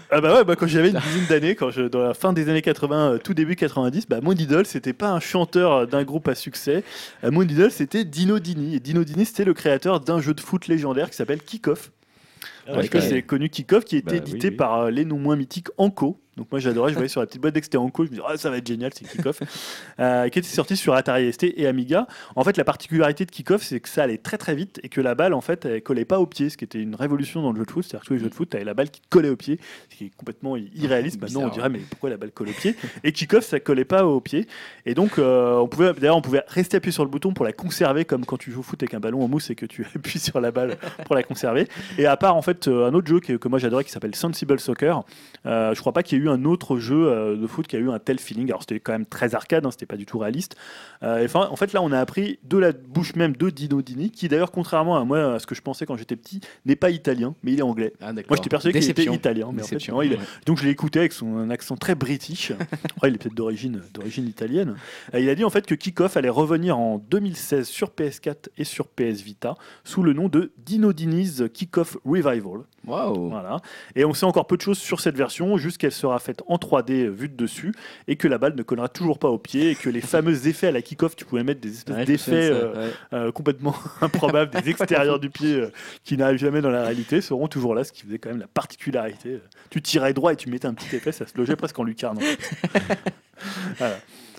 Ah 0.09 0.19
bah 0.21 0.35
ouais, 0.35 0.43
bah 0.43 0.55
quand 0.55 0.67
j'avais 0.67 0.89
une 0.89 0.99
dizaine 0.99 1.25
d'années, 1.29 1.55
quand 1.55 1.71
je, 1.71 1.83
dans 1.83 2.01
la 2.03 2.13
fin 2.13 2.33
des 2.33 2.49
années 2.49 2.61
80, 2.61 3.13
euh, 3.13 3.17
tout 3.17 3.33
début 3.33 3.55
90, 3.55 4.07
bah 4.09 4.19
mon 4.21 4.33
idole 4.33 4.65
c'était 4.65 4.93
pas 4.93 5.09
un 5.11 5.19
chanteur 5.19 5.71
euh, 5.73 5.85
d'un 5.85 6.03
groupe 6.03 6.27
à 6.27 6.35
succès, 6.35 6.83
Euh, 7.23 7.31
mon 7.31 7.43
idole 7.43 7.71
c'était 7.71 8.03
Dino 8.03 8.39
Dini. 8.39 8.75
Et 8.75 8.79
Dino 8.79 9.03
Dini 9.03 9.25
c'était 9.25 9.45
le 9.45 9.53
créateur 9.53 9.99
d'un 10.01 10.19
jeu 10.21 10.33
de 10.33 10.41
foot 10.41 10.67
légendaire 10.67 11.09
qui 11.09 11.15
s'appelle 11.15 11.41
Kickoff. 11.41 11.91
Ah, 12.67 12.73
Parce 12.75 12.89
que 12.89 12.99
c'est 12.99 13.21
connu 13.23 13.49
Kickoff 13.49 13.85
qui 13.85 13.95
a 13.95 13.99
été 13.99 14.11
Bah, 14.11 14.15
édité 14.17 14.47
oui, 14.47 14.51
oui. 14.51 14.57
par 14.57 14.81
euh, 14.81 14.91
les 14.91 15.05
non 15.05 15.17
moins 15.17 15.35
mythiques 15.35 15.67
Anko. 15.77 16.19
Donc 16.37 16.47
moi 16.49 16.61
j'adorais, 16.61 16.91
je 16.91 16.95
voyais 16.95 17.09
sur 17.09 17.19
la 17.19 17.27
petite 17.27 17.41
boîte 17.41 17.53
dès 17.53 17.59
que 17.59 17.65
c'était 17.65 17.77
Anko, 17.77 18.05
je 18.05 18.09
me 18.11 18.15
disais 18.15 18.27
ah, 18.27 18.37
ça 18.37 18.49
va 18.49 18.57
être 18.57 18.67
génial, 18.67 18.91
c'est 18.95 19.05
Kickoff. 19.05 19.41
euh, 19.99 20.29
qui 20.29 20.39
était 20.39 20.47
sorti 20.47 20.77
sur 20.77 20.93
Atari 20.93 21.31
ST 21.33 21.43
et 21.43 21.67
Amiga. 21.67 22.07
En 22.37 22.45
fait 22.45 22.55
la 22.55 22.63
particularité 22.63 23.25
de 23.25 23.31
Kickoff 23.31 23.63
c'est 23.63 23.81
que 23.81 23.89
ça 23.89 24.03
allait 24.03 24.17
très 24.17 24.37
très 24.37 24.55
vite 24.55 24.79
et 24.81 24.87
que 24.87 25.01
la 25.01 25.13
balle 25.13 25.33
en 25.33 25.41
fait 25.41 25.65
elle 25.65 25.83
collait 25.83 26.05
pas 26.05 26.19
au 26.19 26.25
pied, 26.25 26.49
ce 26.49 26.55
qui 26.55 26.63
était 26.63 26.79
une 26.79 26.95
révolution 26.95 27.41
dans 27.41 27.51
le 27.51 27.57
jeu 27.57 27.65
de 27.65 27.71
foot. 27.71 27.83
C'est-à-dire 27.83 28.01
que 28.01 28.07
tous 28.07 28.13
les 28.13 28.19
jeux 28.19 28.29
de 28.29 28.33
foot 28.33 28.49
t'avais 28.49 28.63
la 28.63 28.73
balle 28.73 28.89
qui 28.89 29.01
te 29.01 29.09
collait 29.09 29.29
au 29.29 29.35
pied, 29.35 29.59
ce 29.89 29.97
qui 29.97 30.05
est 30.05 30.15
complètement 30.15 30.55
irréaliste. 30.55 31.19
Maintenant 31.21 31.41
on 31.41 31.43
Bizarre, 31.49 31.67
dirait 31.67 31.69
mais 31.69 31.79
pourquoi 31.89 32.09
la 32.09 32.17
balle 32.17 32.31
colle 32.31 32.49
au 32.49 32.53
pied? 32.53 32.77
Et 33.03 33.11
Kickoff 33.11 33.43
ça 33.43 33.59
collait 33.59 33.83
pas 33.83 34.05
au 34.05 34.21
pied. 34.21 34.47
Et 34.85 34.93
donc 34.93 35.19
euh, 35.19 35.57
on 35.57 35.67
pouvait 35.67 35.91
d'ailleurs 35.93 36.15
on 36.15 36.21
pouvait 36.21 36.43
rester 36.47 36.77
appuyé 36.77 36.93
sur 36.93 37.03
le 37.03 37.09
bouton 37.09 37.33
pour 37.33 37.43
la 37.43 37.51
conserver 37.51 38.05
comme 38.05 38.25
quand 38.25 38.37
tu 38.37 38.51
joues 38.51 38.61
au 38.61 38.63
foot 38.63 38.81
avec 38.81 38.93
un 38.93 39.01
ballon 39.01 39.21
en 39.21 39.27
mousse 39.27 39.49
et 39.49 39.55
que 39.55 39.65
tu 39.65 39.85
appuies 39.95 40.19
sur 40.19 40.39
la 40.39 40.51
balle 40.51 40.77
pour 41.05 41.15
la 41.15 41.23
conserver. 41.23 41.67
Et 41.97 42.05
à 42.05 42.15
part 42.15 42.37
en 42.37 42.41
fait 42.41 42.69
euh, 42.69 42.87
un 42.87 42.93
autre 42.93 43.07
jeu 43.07 43.19
que, 43.19 43.33
que 43.33 43.47
moi 43.49 43.59
j'adorais 43.59 43.83
qui 43.83 43.91
s'appelle 43.91 44.15
Sensible 44.15 44.61
Soccer, 44.61 45.03
euh, 45.45 45.73
je 45.73 45.79
crois 45.79 45.93
pas 45.93 46.03
qu'il 46.03 46.17
y 46.17 46.21
ait 46.21 46.25
eu 46.25 46.29
un 46.29 46.45
autre 46.45 46.77
jeu 46.77 47.07
euh, 47.07 47.35
de 47.35 47.47
foot 47.47 47.67
qui 47.67 47.75
a 47.75 47.79
eu 47.79 47.89
un 47.89 47.99
tel 47.99 48.19
feeling. 48.19 48.47
Alors 48.49 48.61
c'était 48.61 48.79
quand 48.79 48.91
même 48.91 49.05
très 49.05 49.33
arcade, 49.35 49.65
hein, 49.65 49.71
c'était 49.71 49.85
pas 49.85 49.97
du 49.97 50.05
tout 50.05 50.19
réaliste. 50.19 50.55
Euh, 51.03 51.25
et 51.27 51.35
en 51.35 51.55
fait 51.55 51.73
là 51.73 51.81
on 51.81 51.91
a 51.91 51.99
appris 51.99 52.39
de 52.43 52.57
la 52.57 52.71
bouche 52.71 53.15
même 53.15 53.35
de 53.35 53.49
Dino 53.49 53.81
Dini, 53.81 54.11
qui 54.11 54.27
d'ailleurs 54.27 54.51
contrairement 54.51 54.97
à 54.97 55.03
moi 55.03 55.33
à 55.35 55.39
ce 55.39 55.47
que 55.47 55.55
je 55.55 55.61
pensais 55.61 55.85
quand 55.85 55.97
j'étais 55.97 56.15
petit, 56.15 56.41
n'est 56.65 56.75
pas 56.75 56.89
italien, 56.89 57.35
mais 57.43 57.53
il 57.53 57.59
est 57.59 57.63
anglais. 57.63 57.93
Ah. 58.01 58.13
Moi 58.13 58.23
j'étais 58.35 58.49
persuadé 58.49 58.79
qu'il 58.79 58.89
était 58.89 59.05
italien, 59.05 59.49
mais 59.53 59.61
en 59.61 59.65
fait 59.65 59.75
Déception. 59.75 59.95
non, 59.95 60.01
il 60.03 60.13
est- 60.13 60.17
Ouais. 60.17 60.23
donc 60.45 60.57
je 60.57 60.63
l'ai 60.65 60.69
écouté 60.71 60.99
avec 60.99 61.13
son 61.13 61.49
accent 61.49 61.75
très 61.77 61.95
british. 61.95 62.51
Après, 62.95 63.09
il 63.09 63.15
est 63.15 63.17
peut-être 63.17 63.35
d'origine 63.35 63.81
d'origine 63.93 64.27
italienne. 64.27 64.75
Il 65.17 65.27
a 65.29 65.35
dit 65.35 65.43
en 65.43 65.49
fait 65.49 65.65
que 65.65 65.75
Kickoff 65.75 66.17
allait 66.17 66.29
revenir 66.29 66.77
en 66.77 66.97
2016 67.09 67.67
sur 67.67 67.89
PS4 67.89 68.49
et 68.57 68.63
sur 68.63 68.87
PS 68.87 69.21
Vita 69.21 69.55
sous 69.83 70.03
le 70.03 70.13
nom 70.13 70.29
de 70.29 70.51
Dino 70.65 70.93
Dini's 70.93 71.43
Kickoff 71.53 71.97
Revival. 72.05 72.61
Waouh. 72.87 73.29
Voilà. 73.29 73.57
Et 73.95 74.05
on 74.05 74.13
sait 74.13 74.25
encore 74.25 74.47
peu 74.47 74.57
de 74.57 74.61
choses 74.61 74.79
sur 74.79 74.99
cette 75.01 75.15
version, 75.15 75.57
juste 75.57 75.77
qu'elle 75.77 75.91
sera 75.91 76.17
faite 76.19 76.41
en 76.47 76.55
3D 76.57 77.09
vue 77.09 77.29
de 77.29 77.35
dessus 77.35 77.73
et 78.07 78.15
que 78.15 78.27
la 78.27 78.37
balle 78.37 78.55
ne 78.55 78.63
collera 78.63 78.89
toujours 78.89 79.19
pas 79.19 79.29
au 79.29 79.37
pied 79.37 79.69
et 79.71 79.75
que 79.75 79.89
les 79.89 80.01
fameux 80.01 80.47
effets 80.47 80.67
à 80.67 80.71
la 80.71 80.81
Kickoff, 80.81 81.15
tu 81.15 81.25
pouvais 81.25 81.43
mettre 81.43 81.61
des 81.61 81.71
espèces 81.71 81.95
Ouais, 81.95 82.05
d'effets 82.05 82.47
ça, 82.49 82.53
euh, 82.55 82.87
ouais. 82.87 82.93
euh, 83.13 83.31
complètement 83.31 83.75
improbables, 84.01 84.59
des 84.61 84.69
extérieurs 84.69 85.19
du 85.19 85.29
pied 85.29 85.53
euh, 85.55 85.71
qui 86.03 86.17
n'arrivent 86.17 86.39
jamais 86.39 86.61
dans 86.61 86.71
la 86.71 86.83
réalité, 86.83 87.21
seront 87.21 87.47
toujours 87.47 87.75
là, 87.75 87.83
ce 87.83 87.91
qui 87.91 88.01
faisait 88.03 88.17
quand 88.17 88.29
même 88.29 88.39
la 88.39 88.47
particularité. 88.47 89.39
Tu 89.69 89.81
tirais 89.81 90.13
droit 90.13 90.33
et 90.33 90.35
tu 90.35 90.49
mettais 90.49 90.67
un 90.67 90.73
petit 90.73 90.95
effet, 90.95 91.11
ça 91.11 91.27
se 91.27 91.37
logeait 91.37 91.55
presque 91.55 91.77
en 91.77 91.83
lucarne. 91.83 92.17
en 92.17 92.21
fait. 92.21 92.39
Voilà. 93.77 93.95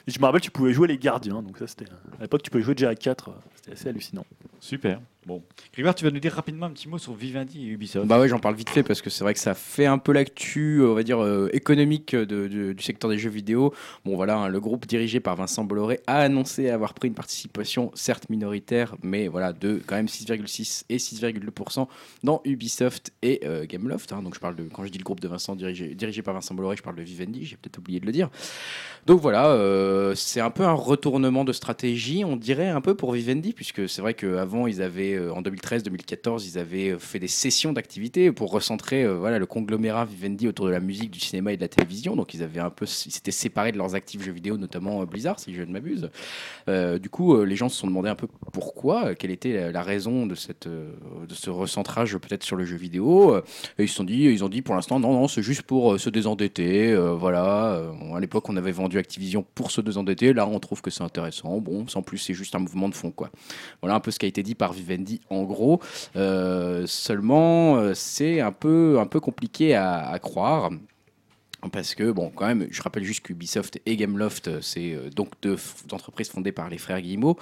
Et 0.06 0.10
je 0.10 0.18
me 0.20 0.24
rappelle, 0.26 0.40
tu 0.40 0.50
pouvais 0.50 0.72
jouer 0.72 0.88
les 0.88 0.98
gardiens, 0.98 1.42
donc 1.42 1.58
ça 1.58 1.66
c'était. 1.66 1.86
À 2.18 2.22
l'époque, 2.22 2.42
tu 2.42 2.50
pouvais 2.50 2.62
jouer 2.64 2.74
déjà 2.74 2.88
à 2.88 2.94
4, 2.94 3.30
c'était 3.56 3.72
assez 3.72 3.88
hallucinant. 3.88 4.24
Super. 4.60 5.00
Bon. 5.24 5.42
Grégoire, 5.72 5.94
tu 5.94 6.04
vas 6.04 6.10
nous 6.10 6.18
dire 6.18 6.32
rapidement 6.32 6.66
un 6.66 6.70
petit 6.70 6.88
mot 6.88 6.98
sur 6.98 7.14
Vivendi 7.14 7.64
et 7.64 7.68
Ubisoft. 7.68 8.08
Bah 8.08 8.18
ouais, 8.18 8.28
j'en 8.28 8.40
parle 8.40 8.56
vite 8.56 8.70
fait 8.70 8.82
parce 8.82 9.00
que 9.00 9.08
c'est 9.08 9.22
vrai 9.22 9.34
que 9.34 9.40
ça 9.40 9.54
fait 9.54 9.86
un 9.86 9.98
peu 9.98 10.12
l'actu, 10.12 10.82
on 10.82 10.94
va 10.94 11.04
dire, 11.04 11.22
euh, 11.22 11.48
économique 11.52 12.16
du 12.16 12.82
secteur 12.82 13.08
des 13.08 13.18
jeux 13.18 13.30
vidéo. 13.30 13.72
Bon 14.04 14.16
voilà, 14.16 14.36
hein, 14.36 14.48
le 14.48 14.58
groupe 14.58 14.84
dirigé 14.86 15.20
par 15.20 15.36
Vincent 15.36 15.62
Bolloré 15.62 16.00
a 16.08 16.18
annoncé 16.18 16.70
avoir 16.70 16.94
pris 16.94 17.06
une 17.06 17.14
participation, 17.14 17.92
certes 17.94 18.30
minoritaire, 18.30 18.96
mais 19.02 19.28
voilà, 19.28 19.52
de 19.52 19.80
quand 19.86 19.94
même 19.94 20.06
6,6 20.06 20.84
et 20.88 20.96
6,2% 20.96 21.86
dans 22.24 22.40
Ubisoft 22.44 23.12
et 23.22 23.40
euh, 23.44 23.64
Gameloft. 23.64 24.12
hein. 24.12 24.22
donc 24.22 24.34
je 24.34 24.40
parle 24.40 24.56
de, 24.56 24.64
quand 24.64 24.84
je 24.84 24.90
dis 24.90 24.98
le 24.98 25.04
groupe 25.04 25.20
de 25.20 25.28
Vincent 25.28 25.54
dirigé, 25.54 25.94
dirigé 25.94 26.22
par 26.22 26.34
Vincent 26.34 26.54
Bolloré, 26.54 26.76
je 26.76 26.82
parle 26.82 26.96
de 26.96 27.02
Vivendi, 27.02 27.44
j'ai 27.44 27.56
peut-être 27.56 27.78
oublié 27.78 28.00
de 28.00 28.06
le 28.06 28.12
dire. 28.12 28.28
Donc 29.06 29.20
voilà, 29.20 29.48
euh, 29.48 30.14
c'est 30.14 30.40
un 30.40 30.50
peu 30.50 30.64
un 30.64 30.72
retournement 30.72 31.44
de 31.44 31.52
stratégie, 31.52 32.24
on 32.24 32.36
dirait 32.36 32.68
un 32.68 32.80
peu 32.80 32.94
pour 32.94 33.12
Vivendi, 33.12 33.52
puisque 33.52 33.88
c'est 33.88 34.00
vrai 34.00 34.14
qu'avant, 34.14 34.66
ils 34.68 34.80
avaient, 34.80 35.11
euh, 35.14 35.32
en 35.32 35.42
2013-2014, 35.42 36.44
ils 36.46 36.58
avaient 36.58 36.90
euh, 36.90 36.98
fait 36.98 37.18
des 37.18 37.28
sessions 37.28 37.72
d'activités 37.72 38.32
pour 38.32 38.50
recentrer 38.50 39.04
euh, 39.04 39.14
voilà, 39.14 39.38
le 39.38 39.46
conglomérat 39.46 40.04
Vivendi 40.04 40.48
autour 40.48 40.66
de 40.66 40.70
la 40.70 40.80
musique, 40.80 41.10
du 41.10 41.20
cinéma 41.20 41.52
et 41.52 41.56
de 41.56 41.62
la 41.62 41.68
télévision. 41.68 42.16
Donc 42.16 42.34
ils 42.34 42.42
avaient 42.42 42.60
un 42.60 42.70
peu, 42.70 42.86
ils 42.86 43.12
s'étaient 43.12 43.30
séparés 43.30 43.72
de 43.72 43.78
leurs 43.78 43.94
actifs 43.94 44.22
jeux 44.22 44.32
vidéo, 44.32 44.56
notamment 44.56 45.04
Blizzard, 45.04 45.38
si 45.38 45.54
je 45.54 45.62
ne 45.62 45.72
m'abuse. 45.72 46.10
Du 47.00 47.10
coup, 47.10 47.42
les 47.44 47.56
gens 47.56 47.68
se 47.68 47.76
sont 47.76 47.86
demandé 47.86 48.08
un 48.08 48.14
peu 48.14 48.26
pourquoi, 48.52 49.14
quelle 49.14 49.30
était 49.30 49.72
la, 49.72 49.82
raison 49.82 50.26
de, 50.26 50.34
cette, 50.34 50.68
de 50.68 51.34
ce 51.34 51.50
recentrage 51.50 52.16
peut-être 52.18 52.42
sur 52.42 52.56
le 52.56 52.64
jeu 52.64 52.76
vidéo. 52.76 53.36
Et 53.78 53.84
ils 53.84 53.88
se 53.88 53.96
sont 53.96 54.04
dit, 54.04 54.24
ils 54.24 54.44
ont 54.44 54.48
dit 54.48 54.62
pour 54.62 54.74
l'instant, 54.74 55.00
non, 55.00 55.12
non, 55.12 55.28
c'est 55.28 55.42
juste 55.42 55.62
pour 55.62 55.98
se 55.98 56.10
désendetter. 56.10 56.94
voilà. 57.18 57.82
À 58.14 58.20
l'époque, 58.20 58.48
on 58.48 58.56
avait 58.56 58.72
vendu 58.72 58.98
Activision 58.98 59.44
pour 59.54 59.70
se 59.70 59.80
désendetter. 59.80 60.32
Là, 60.32 60.46
on 60.46 60.58
trouve 60.60 60.82
que 60.82 60.90
c'est 60.90 61.02
intéressant. 61.02 61.58
Bon, 61.58 61.86
sans 61.88 62.02
plus, 62.02 62.18
c'est 62.18 62.34
juste 62.34 62.54
un 62.54 62.60
mouvement 62.60 62.88
de 62.88 62.94
fond, 62.94 63.10
quoi. 63.10 63.30
Voilà 63.80 63.96
un 63.96 64.00
peu 64.00 64.10
ce 64.10 64.18
qui 64.18 64.26
a 64.26 64.28
été 64.28 64.42
dit 64.42 64.54
par 64.54 64.72
Vivendi 64.72 65.01
en 65.30 65.44
gros. 65.44 65.80
Euh, 66.16 66.86
seulement, 66.86 67.76
euh, 67.76 67.92
c'est 67.94 68.40
un 68.40 68.52
peu, 68.52 68.98
un 68.98 69.06
peu 69.06 69.20
compliqué 69.20 69.74
à, 69.74 70.18
croire. 70.20 70.70
Parce 71.70 71.94
que, 71.94 72.10
bon, 72.10 72.32
quand 72.34 72.46
même, 72.46 72.66
je 72.72 72.82
rappelle 72.82 73.04
juste 73.04 73.20
qu'Ubisoft 73.20 73.80
et 73.86 73.96
Gameloft, 73.96 74.48
euh, 74.48 74.60
c'est 74.60 74.96
donc 75.14 75.28
deux 75.42 75.56
entreprises 75.92 76.28
fondées 76.28 76.50
par 76.50 76.68
les 76.68 76.76
frères 76.76 77.00
Guillemot, 77.00 77.36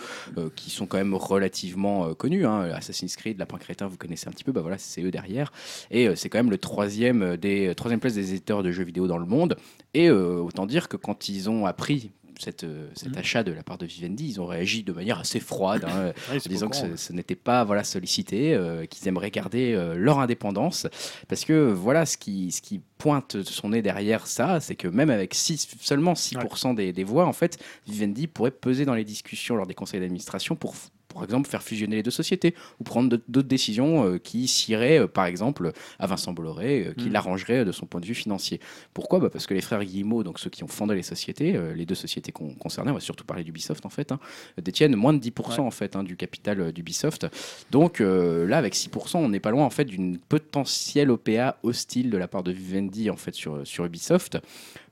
qui 0.57 0.69
sont 0.69 0.85
quand 0.85 0.99
même 0.99 1.15
relativement 1.15 2.13
connus. 2.13 2.45
hein. 2.45 2.71
Assassin's 2.75 3.17
Creed, 3.17 3.39
Lapin 3.39 3.57
Crétin, 3.57 3.87
vous 3.87 3.97
connaissez 3.97 4.29
un 4.29 4.33
petit 4.33 4.45
peu, 4.45 4.53
bah 4.53 4.61
voilà, 4.61 4.77
c'est 4.77 5.03
eux 5.03 5.11
derrière. 5.11 5.53
Et 5.91 6.15
c'est 6.17 6.29
quand 6.29 6.39
même 6.39 6.51
le 6.51 6.59
troisième, 6.59 7.39
des, 7.39 7.75
troisième 7.75 7.99
place 7.99 8.13
des 8.13 8.33
éditeurs 8.33 8.63
de 8.63 8.71
jeux 8.71 8.85
vidéo 8.85 9.07
dans 9.07 9.17
le 9.17 9.25
monde. 9.25 9.57
Et 9.95 10.11
autant 10.11 10.67
dire 10.67 10.91
que 10.91 10.99
quand 10.99 11.31
ils 11.31 11.49
ont 11.49 11.65
appris 11.65 12.11
cette, 12.41 12.65
euh, 12.65 12.89
cet 12.95 13.11
Mhm. 13.13 13.19
achat 13.19 13.43
de 13.45 13.53
la 13.53 13.63
part 13.63 13.79
de 13.79 13.87
Vivendi, 13.87 14.27
ils 14.29 14.41
ont 14.41 14.47
réagi 14.47 14.83
de 14.83 14.93
manière 14.93 15.19
assez 15.21 15.41
froide, 15.41 15.85
hein, 15.87 16.13
Ouais, 16.31 16.37
en 16.37 16.41
c'est 16.41 16.49
disant 16.49 16.69
que 16.69 16.77
ce, 16.77 16.97
ce 16.97 17.13
n'était 17.13 17.35
pas 17.37 17.65
voilà, 17.65 17.85
sollicité, 17.85 18.55
euh, 18.55 18.87
qu'ils 18.87 19.07
aimeraient 19.09 19.31
garder 19.31 19.73
euh, 19.75 19.95
leur 19.95 20.19
indépendance. 20.19 20.87
Parce 21.29 21.45
que 21.45 21.71
voilà, 21.71 22.07
ce 22.07 22.17
qui, 22.17 22.51
ce 22.53 22.61
qui 22.63 22.81
pointe 22.99 23.43
son 23.43 23.71
nez 23.71 23.83
derrière 23.83 24.27
ça, 24.27 24.61
c'est 24.61 24.75
que 24.77 24.89
même 24.89 25.11
avec 25.11 25.35
six- 25.35 25.69
seulement 25.81 26.15
6% 26.15 26.75
des, 26.75 26.93
des 26.93 27.05
voix, 27.05 27.27
en 27.27 27.33
fait, 27.33 27.59
Vivendi 27.87 28.27
pourrait 28.27 28.51
peser 28.51 28.85
dans 28.85 28.95
les 28.95 29.05
discussions 29.05 29.57
lors 29.57 29.67
des 29.67 29.75
conseils 29.75 30.01
d'administration 30.01 30.57
pour, 30.57 30.75
par 31.15 31.25
exemple, 31.25 31.49
faire 31.49 31.63
fusionner 31.63 31.97
les 31.97 32.03
deux 32.03 32.11
sociétés 32.11 32.55
ou 32.81 32.85
prendre 32.85 33.19
d'autres 33.29 33.49
décisions 33.49 34.05
euh, 34.07 34.19
qui 34.19 34.49
scieraient, 34.49 35.01
euh, 35.01 35.07
par 35.07 35.27
exemple, 35.27 35.73
à 35.99 36.07
Vincent 36.07 36.33
Bolloré, 36.33 36.87
euh, 36.89 36.95
qui 36.95 37.09
Mm. 37.09 37.13
l'arrangeraient 37.13 37.65
de 37.65 37.73
son 37.73 37.87
point 37.87 38.01
de 38.01 38.07
vue 38.07 38.15
financier. 38.15 38.61
Pourquoi? 38.95 39.19
Bah 39.21 39.31
Parce 39.31 39.47
que 39.47 39.55
les 39.55 39.61
frères 39.61 39.85
Guillemot, 39.85 40.23
donc 40.23 40.39
ceux 40.39 40.51
qui 40.51 40.65
ont 40.65 40.69
fondé 40.69 40.95
les 40.95 41.03
sociétés, 41.03 41.59
les 41.75 41.87
deux 41.87 41.95
sociétés 41.95 42.33
con- 42.33 42.55
concernées, 42.55 42.91
on 42.91 42.95
va 42.95 43.01
surtout 43.01 43.25
parler 43.25 43.45
d'Ubisoft 43.45 43.85
en 43.87 43.91
fait, 43.91 44.13
hein, 44.13 44.21
détiennent 44.63 44.97
moins 44.97 45.13
de 45.13 45.19
10% 45.19 45.61
en 45.61 45.71
fait 45.71 45.97
hein, 45.97 46.03
du 46.05 46.17
capital 46.17 46.73
d'Ubisoft. 46.73 47.27
Donc 47.71 48.01
euh, 48.01 48.47
là, 48.47 48.59
avec 48.59 48.75
6%, 48.75 49.17
on 49.19 49.29
n'est 49.29 49.41
pas 49.41 49.51
loin 49.51 49.65
en 49.65 49.71
fait 49.71 49.85
d'une 49.85 50.19
potentielle 50.19 51.11
OPA 51.11 51.59
hostile 51.63 52.11
de 52.11 52.17
la 52.19 52.29
part 52.29 52.43
de 52.43 52.53
Vivendi 52.53 53.11
en 53.11 53.17
fait 53.17 53.35
sur, 53.35 53.67
sur 53.67 53.85
Ubisoft. 53.85 54.39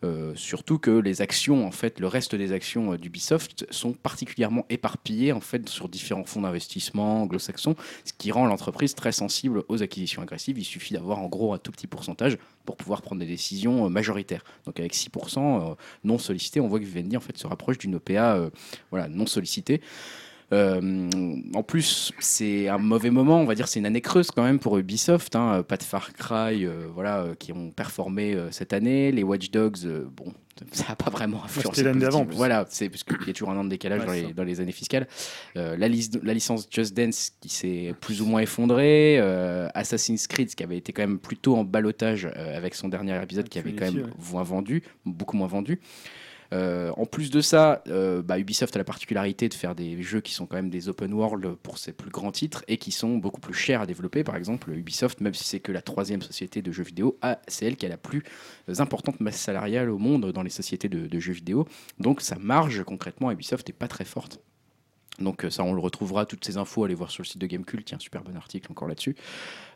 Euh, 0.04 0.32
surtout 0.36 0.78
que 0.78 0.90
les 0.90 1.22
actions, 1.22 1.66
en 1.66 1.72
fait, 1.72 1.98
le 1.98 2.06
reste 2.06 2.36
des 2.36 2.52
actions 2.52 2.92
euh, 2.92 2.98
d'Ubisoft 2.98 3.66
sont 3.70 3.92
particulièrement 3.92 4.64
éparpillées 4.70 5.32
en 5.32 5.40
fait 5.40 5.68
sur 5.68 5.88
différents 5.88 6.24
fonds 6.24 6.42
d'investissement 6.42 7.22
anglo-saxons, 7.22 7.74
ce 8.04 8.12
qui 8.16 8.30
rend 8.30 8.46
l'entreprise 8.46 8.94
très 8.94 9.10
sensible 9.10 9.64
aux 9.68 9.82
acquisitions 9.82 10.22
agressives. 10.22 10.58
Il 10.58 10.64
suffit 10.64 10.94
d'avoir 10.94 11.18
en 11.18 11.26
gros 11.26 11.52
un 11.52 11.58
tout 11.58 11.72
petit 11.72 11.88
pourcentage 11.88 12.38
pour 12.64 12.76
pouvoir 12.76 13.02
prendre 13.02 13.20
des 13.20 13.26
décisions 13.26 13.86
euh, 13.86 13.88
majoritaires. 13.88 14.44
Donc 14.66 14.78
avec 14.78 14.94
6% 14.94 15.38
euh, 15.38 15.74
non 16.04 16.18
sollicités, 16.18 16.60
on 16.60 16.68
voit 16.68 16.78
que 16.78 16.84
Vivendi 16.84 17.16
en 17.16 17.20
fait 17.20 17.36
se 17.36 17.46
rapproche 17.46 17.78
d'une 17.78 17.96
OPA 17.96 18.50
voilà, 18.90 19.08
non 19.08 19.26
sollicitée. 19.26 19.80
Euh, 20.52 21.10
en 21.54 21.62
plus, 21.62 22.12
c'est 22.18 22.68
un 22.68 22.78
mauvais 22.78 23.10
moment, 23.10 23.40
on 23.40 23.44
va 23.44 23.54
dire, 23.54 23.68
c'est 23.68 23.78
une 23.78 23.86
année 23.86 24.00
creuse 24.00 24.30
quand 24.30 24.42
même 24.42 24.58
pour 24.58 24.78
Ubisoft. 24.78 25.36
Hein. 25.36 25.62
Pas 25.62 25.76
de 25.76 25.82
Far 25.82 26.12
Cry, 26.14 26.64
euh, 26.64 26.86
voilà, 26.94 27.18
euh, 27.18 27.34
qui 27.34 27.52
ont 27.52 27.70
performé 27.70 28.34
euh, 28.34 28.50
cette 28.50 28.72
année. 28.72 29.12
Les 29.12 29.22
Watch 29.22 29.50
Dogs, 29.50 29.86
bon, 30.16 30.32
ça 30.72 30.84
n'a 30.88 30.96
pas 30.96 31.10
vraiment 31.10 31.44
influencé. 31.44 31.68
c'était 31.76 31.88
l'année 31.88 32.00
d'avant. 32.00 32.26
Voilà, 32.30 32.66
c'est 32.68 32.88
parce 32.88 33.04
qu'il 33.04 33.16
y 33.26 33.30
a 33.30 33.32
toujours 33.32 33.50
un 33.50 33.56
an 33.56 33.64
de 33.64 33.68
décalage 33.70 34.00
Ouais, 34.00 34.06
dans, 34.06 34.12
les, 34.12 34.22
ça. 34.22 34.32
dans 34.34 34.44
les 34.44 34.60
années 34.60 34.72
fiscales. 34.72 35.06
Euh, 35.56 35.76
la, 35.76 35.88
licence 35.88 36.66
Just 36.70 36.96
Dance 36.96 37.32
qui 37.40 37.48
s'est 37.48 37.94
plus 38.00 38.22
ou 38.22 38.26
moins 38.26 38.40
effondrée. 38.40 39.18
euh, 39.20 39.68
Assassin's 39.74 40.26
Creed 40.26 40.54
qui 40.54 40.62
avait 40.62 40.76
été 40.76 40.92
quand 40.92 41.02
même 41.02 41.18
plutôt 41.18 41.56
en 41.56 41.64
balotage 41.64 42.26
euh, 42.26 42.56
avec 42.56 42.74
son 42.74 42.88
dernier 42.88 43.20
épisode 43.22 43.48
qui 43.48 43.58
avait 43.58 43.72
quand 43.72 43.92
même 43.92 44.10
moins 44.32 44.42
vendu, 44.42 44.82
beaucoup 45.04 45.36
moins 45.36 45.46
vendu. 45.46 45.80
Euh, 46.52 46.92
en 46.96 47.04
plus 47.04 47.30
de 47.30 47.40
ça, 47.40 47.82
euh, 47.88 48.22
bah, 48.22 48.38
Ubisoft 48.38 48.74
a 48.74 48.78
la 48.78 48.84
particularité 48.84 49.48
de 49.48 49.54
faire 49.54 49.74
des 49.74 50.02
jeux 50.02 50.20
qui 50.20 50.32
sont 50.32 50.46
quand 50.46 50.56
même 50.56 50.70
des 50.70 50.88
open 50.88 51.12
world 51.12 51.54
pour 51.56 51.78
ses 51.78 51.92
plus 51.92 52.10
grands 52.10 52.32
titres 52.32 52.64
et 52.68 52.78
qui 52.78 52.90
sont 52.90 53.18
beaucoup 53.18 53.40
plus 53.40 53.54
chers 53.54 53.82
à 53.82 53.86
développer. 53.86 54.24
Par 54.24 54.36
exemple, 54.36 54.70
Ubisoft, 54.70 55.20
même 55.20 55.34
si 55.34 55.44
c'est 55.44 55.60
que 55.60 55.72
la 55.72 55.82
troisième 55.82 56.22
société 56.22 56.62
de 56.62 56.72
jeux 56.72 56.84
vidéo, 56.84 57.18
a- 57.20 57.38
c'est 57.48 57.66
elle 57.66 57.76
qui 57.76 57.86
a 57.86 57.88
la 57.88 57.98
plus 57.98 58.22
importante 58.78 59.20
masse 59.20 59.36
salariale 59.36 59.90
au 59.90 59.98
monde 59.98 60.32
dans 60.32 60.42
les 60.42 60.50
sociétés 60.50 60.88
de, 60.88 61.18
jeux 61.20 61.32
vidéo. 61.32 61.66
Donc 61.98 62.20
sa 62.20 62.36
marge 62.36 62.82
concrètement 62.84 63.28
à 63.28 63.32
Ubisoft 63.32 63.68
n'est 63.68 63.74
pas 63.74 63.88
très 63.88 64.04
forte. 64.04 64.40
Donc 65.18 65.44
euh, 65.44 65.50
ça, 65.50 65.64
on 65.64 65.74
le 65.74 65.80
retrouvera, 65.80 66.26
toutes 66.26 66.44
ces 66.44 66.58
infos, 66.58 66.84
allez 66.84 66.94
voir 66.94 67.10
sur 67.10 67.22
le 67.22 67.26
site 67.26 67.40
de 67.40 67.46
Gamecult, 67.46 67.88
il 67.88 67.90
y 67.90 67.94
a 67.94 67.96
un 67.96 68.00
super 68.00 68.22
bon 68.22 68.36
article 68.36 68.70
encore 68.70 68.88
là-dessus. 68.88 69.16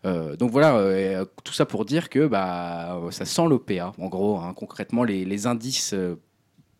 Donc 0.04 0.50
voilà, 0.50 1.24
tout 1.44 1.52
ça 1.52 1.64
pour 1.64 1.84
dire 1.84 2.08
que 2.08 2.26
bah, 2.26 3.00
ça 3.10 3.24
sent 3.24 3.46
l'OPA, 3.48 3.92
en 3.98 4.08
gros, 4.08 4.38
hein. 4.38 4.52
concrètement, 4.54 5.04
les 5.04 5.46
indices 5.46 5.94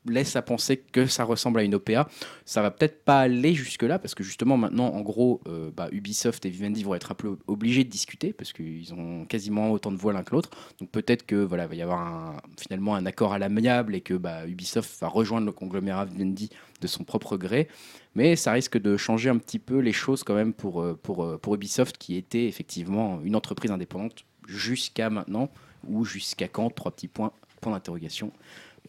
laissent 0.07 0.37
à 0.37 0.43
penser 0.43 0.79
que 0.79 1.07
ça 1.07 1.25
ressemble 1.25 1.61
à 1.61 1.63
une 1.63 1.75
OPA. 1.75 2.09
Ça 2.45 2.63
va 2.63 2.71
peut-être 2.71 3.05
pas 3.05 3.21
aller 3.21 3.55
jusque-là, 3.55 3.99
parce 3.99 4.15
que 4.15 4.25
justement 4.25 4.57
maintenant, 4.57 4.89
en 4.89 5.01
gros, 5.01 5.41
euh, 5.47 5.71
bah, 5.75 5.89
Ubisoft 5.93 6.45
et 6.45 6.51
Vivendi 6.51 6.83
vont 6.83 6.95
être 6.95 7.13
un 7.13 7.15
peu 7.15 7.37
obligés 7.47 7.85
de 7.85 7.89
discuter, 7.89 8.33
parce 8.33 8.53
qu'ils 8.53 8.93
ont 8.95 9.25
quasiment 9.27 9.71
autant 9.71 9.93
de 9.93 9.97
voix 9.97 10.13
l'un 10.13 10.23
que 10.23 10.33
l'autre. 10.33 10.51
Donc 10.79 10.91
peut-être 10.91 11.25
que 11.25 11.37
voilà, 11.37 11.67
va 11.67 11.75
y 11.75 11.83
avoir 11.83 12.43
finalement 12.59 12.95
un 12.95 13.07
accord 13.07 13.33
à 13.33 13.39
l'amiable 13.39 13.95
et 13.95 14.01
que 14.01 14.15
bah, 14.15 14.47
Ubisoft 14.47 15.01
va 15.01 15.09
rejoindre 15.09 15.47
le 15.47 15.53
conglomérat 15.53 16.07
Vivendi 16.07 16.51
de 16.81 16.87
son 16.87 17.05
propre 17.05 17.37
gré. 17.37 17.69
Mais 18.15 18.37
ça 18.37 18.53
risque 18.53 18.79
de 18.79 18.97
changer 18.97 19.31
un 19.31 19.39
petit 19.39 19.59
peu 19.59 19.79
les 19.79 19.93
choses 19.93 20.23
quand 20.25 20.35
même 20.35 20.53
pour, 20.53 20.83
euh, 20.83 20.99
pour, 21.03 21.25
euh, 21.25 21.39
pour 21.39 21.55
Ubisoft, 21.55 21.97
qui 21.97 22.17
était 22.17 22.47
effectivement 22.47 23.21
une 23.23 23.37
entreprise 23.37 23.71
indépendante 23.71 24.25
jusqu'à 24.47 25.09
maintenant, 25.09 25.51
ou 25.89 26.05
jusqu'à 26.05 26.49
quand? 26.49 26.71
Trois 26.71 26.91
petits 26.93 27.09
points, 27.09 27.33
point 27.61 27.73
d'interrogation. 27.73 28.33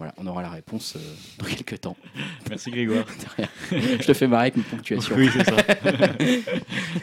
Voilà, 0.03 0.15
on 0.17 0.27
aura 0.27 0.41
la 0.41 0.49
réponse 0.49 0.97
euh, 0.97 0.99
dans 1.39 1.45
quelques 1.45 1.79
temps. 1.79 1.95
Merci 2.49 2.71
Grégoire. 2.71 3.05
Je 3.71 4.05
te 4.05 4.13
fais 4.13 4.27
marrer 4.27 4.47
avec 4.47 4.57
mes 4.57 4.63
ponctuations. 4.63 5.15
Oui, 5.15 5.29
c'est 5.31 5.45
ça. 5.45 5.55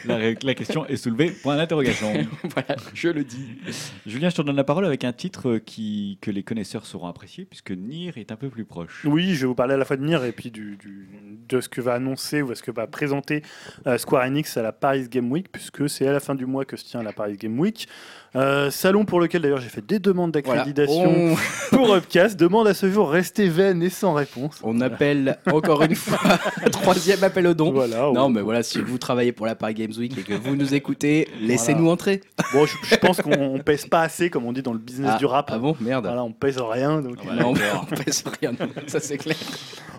la, 0.43 0.55
question 0.55 0.85
est 0.85 0.97
soulevée. 0.97 1.31
Point 1.31 1.57
d'interrogation. 1.57 2.13
voilà, 2.43 2.77
je 2.93 3.09
le 3.09 3.25
dis. 3.25 3.57
Julien, 4.05 4.29
je 4.29 4.37
te 4.37 4.43
donne 4.43 4.57
la 4.57 4.65
parole 4.65 4.85
avec 4.85 5.05
un 5.05 5.15
titre 5.15 5.49
euh, 5.49 5.59
qui, 5.61 6.19
que 6.21 6.31
les 6.31 6.43
connaisseurs 6.43 6.85
sauront 6.85 7.07
apprécier, 7.07 7.47
puisque 7.47 7.71
Nier 7.71 8.13
est 8.17 8.33
un 8.33 8.37
peu 8.37 8.51
plus 8.51 8.67
proche. 8.67 9.07
Oui, 9.07 9.35
je 9.35 9.41
vais 9.41 9.47
vous 9.47 9.55
parler 9.55 9.73
à 9.73 9.79
la 9.79 9.87
fois 9.87 9.97
de 9.97 10.05
Nier 10.05 10.23
et 10.27 10.33
puis 10.33 10.51
du, 10.51 10.77
du- 10.77 11.09
de 11.49 11.63
ce 11.63 11.71
que 11.71 11.81
va 11.81 11.95
annoncer 11.95 12.43
ou 12.43 12.51
de 12.51 12.55
ce 12.55 12.63
que 12.63 12.71
va 12.71 12.87
présenter 12.87 13.43
euh, 13.87 13.97
Square 13.97 14.27
Enix 14.27 14.59
à 14.59 14.63
la 14.63 14.73
Paris 14.73 15.09
Game 15.09 15.33
Week, 15.33 15.51
puisque 15.51 15.89
c'est 15.89 16.07
à 16.07 16.13
la 16.13 16.21
fin 16.21 16.35
du 16.35 16.45
mois 16.45 16.67
que 16.67 16.77
se 16.77 16.85
tient 16.85 17.03
la 17.03 17.15
Paris 17.15 17.39
Game 17.39 17.59
Week. 17.59 17.89
Euh, 18.37 18.71
salon 18.71 19.05
pour 19.05 19.19
lequel 19.21 19.43
d'ailleurs 19.43 19.61
j'ai 19.61 19.69
fait 19.69 19.85
des 19.85 19.99
demandes 19.99 20.31
Voilà. 20.45 20.61
d'accréditation 20.65 21.33
On, 21.33 21.37
pour 21.77 21.93
Upcast. 21.95 22.39
Demande 22.39 22.69
à 22.69 22.75
ce 22.75 22.89
jour 22.89 23.11
restée 23.11 23.49
vaine 23.49 23.83
et 23.83 23.91
sans 23.91 24.13
réponse. 24.15 24.61
on 24.63 24.81
appelle 24.81 25.37
encore 25.53 25.83
une 25.83 25.97
fois, 25.97 26.19
troisième 26.71 27.25
appel 27.25 27.49
au 27.49 27.55
don. 27.55 27.73
Voilà. 27.73 27.97
Non, 28.13 28.27
on- 28.27 28.29
mais 28.29 28.41
voilà, 28.41 28.63
si 28.63 28.81
vous 28.81 28.99
travaillez 28.99 29.33
pour 29.33 29.47
la 29.47 29.57
Paris 29.57 29.75
Games 29.75 29.93
Week 29.99 30.17
et 30.17 30.23
que 30.23 30.35
vous 30.35 30.55
nous 30.55 30.75
écoutez, 30.75 31.29
laissez-nous 31.41 31.89
entrer. 31.91 32.21
Bon, 32.53 32.67
je, 32.67 32.77
je 32.83 32.97
pense 32.97 33.21
qu'on 33.21 33.31
on 33.55 33.59
pèse 33.61 33.87
pas 33.87 34.01
assez, 34.03 34.29
comme 34.31 34.45
on 34.45 34.53
dit 34.53 34.63
dans 34.63 34.73
le 34.73 34.79
business 34.81 35.13
Ah, 35.15 35.19
du 35.19 35.27
rap. 35.27 35.51
ah 35.53 35.59
bon, 35.59 35.77
merde. 35.81 36.05
Voilà, 36.07 36.25
on 36.25 36.33
pèse 36.33 36.59
rien. 36.59 37.01
Donc, 37.01 37.17
d'accord. 37.25 37.55
on 37.93 37.95
pèse 37.95 38.25
rien, 38.41 38.53
ça 38.89 38.99
c'est 38.99 39.19
clair. 39.19 39.37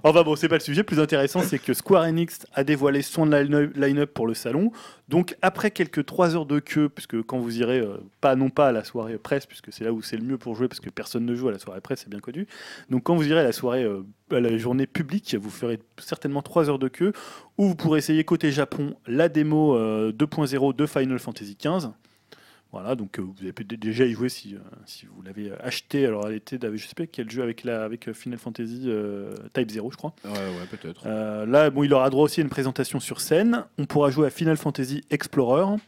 Enfin 0.03 0.23
bon, 0.23 0.35
c'est 0.35 0.49
pas 0.49 0.55
le 0.55 0.61
sujet. 0.61 0.83
Plus 0.83 0.99
intéressant, 0.99 1.41
c'est 1.41 1.59
que 1.59 1.73
Square 1.73 2.03
Enix 2.03 2.39
a 2.55 2.63
dévoilé 2.65 3.01
son 3.03 3.25
line- 3.25 3.71
line-up 3.75 4.11
pour 4.13 4.25
le 4.27 4.33
salon. 4.33 4.71
Donc 5.07 5.35
après 5.41 5.71
quelques 5.71 6.05
3 6.05 6.35
heures 6.35 6.45
de 6.45 6.59
queue, 6.59 6.89
puisque 6.89 7.21
quand 7.23 7.37
vous 7.37 7.59
irez, 7.59 7.79
euh, 7.79 7.97
pas 8.21 8.35
non 8.35 8.49
pas 8.49 8.67
à 8.67 8.71
la 8.71 8.83
soirée 8.83 9.17
presse, 9.17 9.45
puisque 9.45 9.73
c'est 9.73 9.83
là 9.83 9.91
où 9.91 10.01
c'est 10.01 10.17
le 10.17 10.23
mieux 10.23 10.37
pour 10.37 10.55
jouer, 10.55 10.67
parce 10.67 10.79
que 10.79 10.89
personne 10.89 11.25
ne 11.25 11.35
joue 11.35 11.49
à 11.49 11.51
la 11.51 11.59
soirée 11.59 11.81
presse, 11.81 12.01
c'est 12.01 12.09
bien 12.09 12.19
connu. 12.19 12.47
Donc 12.89 13.03
quand 13.03 13.15
vous 13.15 13.27
irez 13.27 13.39
à 13.39 13.43
la 13.43 13.51
soirée, 13.51 13.83
euh, 13.83 14.03
à 14.31 14.39
la 14.39 14.55
journée 14.57 14.87
publique, 14.87 15.35
vous 15.35 15.49
ferez 15.49 15.79
certainement 15.97 16.41
3 16.41 16.69
heures 16.69 16.79
de 16.79 16.87
queue, 16.87 17.11
où 17.57 17.67
vous 17.67 17.75
pourrez 17.75 17.99
essayer 17.99 18.23
côté 18.23 18.51
Japon 18.51 18.95
la 19.07 19.27
démo 19.27 19.75
euh, 19.75 20.11
2.0 20.11 20.75
de 20.75 20.85
Final 20.85 21.19
Fantasy 21.19 21.57
XV. 21.59 21.89
Voilà, 22.71 22.95
donc 22.95 23.19
euh, 23.19 23.21
vous 23.21 23.35
avez 23.41 23.51
peut-être 23.51 23.81
déjà 23.81 24.05
y 24.05 24.13
jouer 24.13 24.29
si, 24.29 24.55
euh, 24.55 24.59
si 24.85 25.05
vous 25.05 25.21
l'avez 25.21 25.51
acheté. 25.59 26.05
Alors, 26.05 26.29
elle 26.29 26.35
était, 26.35 26.57
je 26.61 26.87
sais 26.87 26.95
pas 26.95 27.05
quel 27.05 27.29
jeu 27.29 27.43
avec, 27.43 27.65
la, 27.65 27.83
avec 27.83 28.07
euh, 28.07 28.13
Final 28.13 28.39
Fantasy 28.39 28.83
euh, 28.85 29.35
Type 29.53 29.69
0, 29.69 29.91
je 29.91 29.97
crois. 29.97 30.13
Ouais, 30.23 30.31
ouais, 30.31 30.65
peut-être. 30.69 31.03
Euh, 31.05 31.45
là, 31.45 31.69
bon, 31.69 31.83
il 31.83 31.93
aura 31.93 32.09
droit 32.09 32.23
aussi 32.23 32.39
à 32.39 32.43
une 32.43 32.49
présentation 32.49 33.01
sur 33.01 33.19
scène. 33.19 33.65
On 33.77 33.85
pourra 33.85 34.09
jouer 34.09 34.27
à 34.27 34.29
Final 34.29 34.55
Fantasy 34.55 35.03
Explorer, 35.09 35.81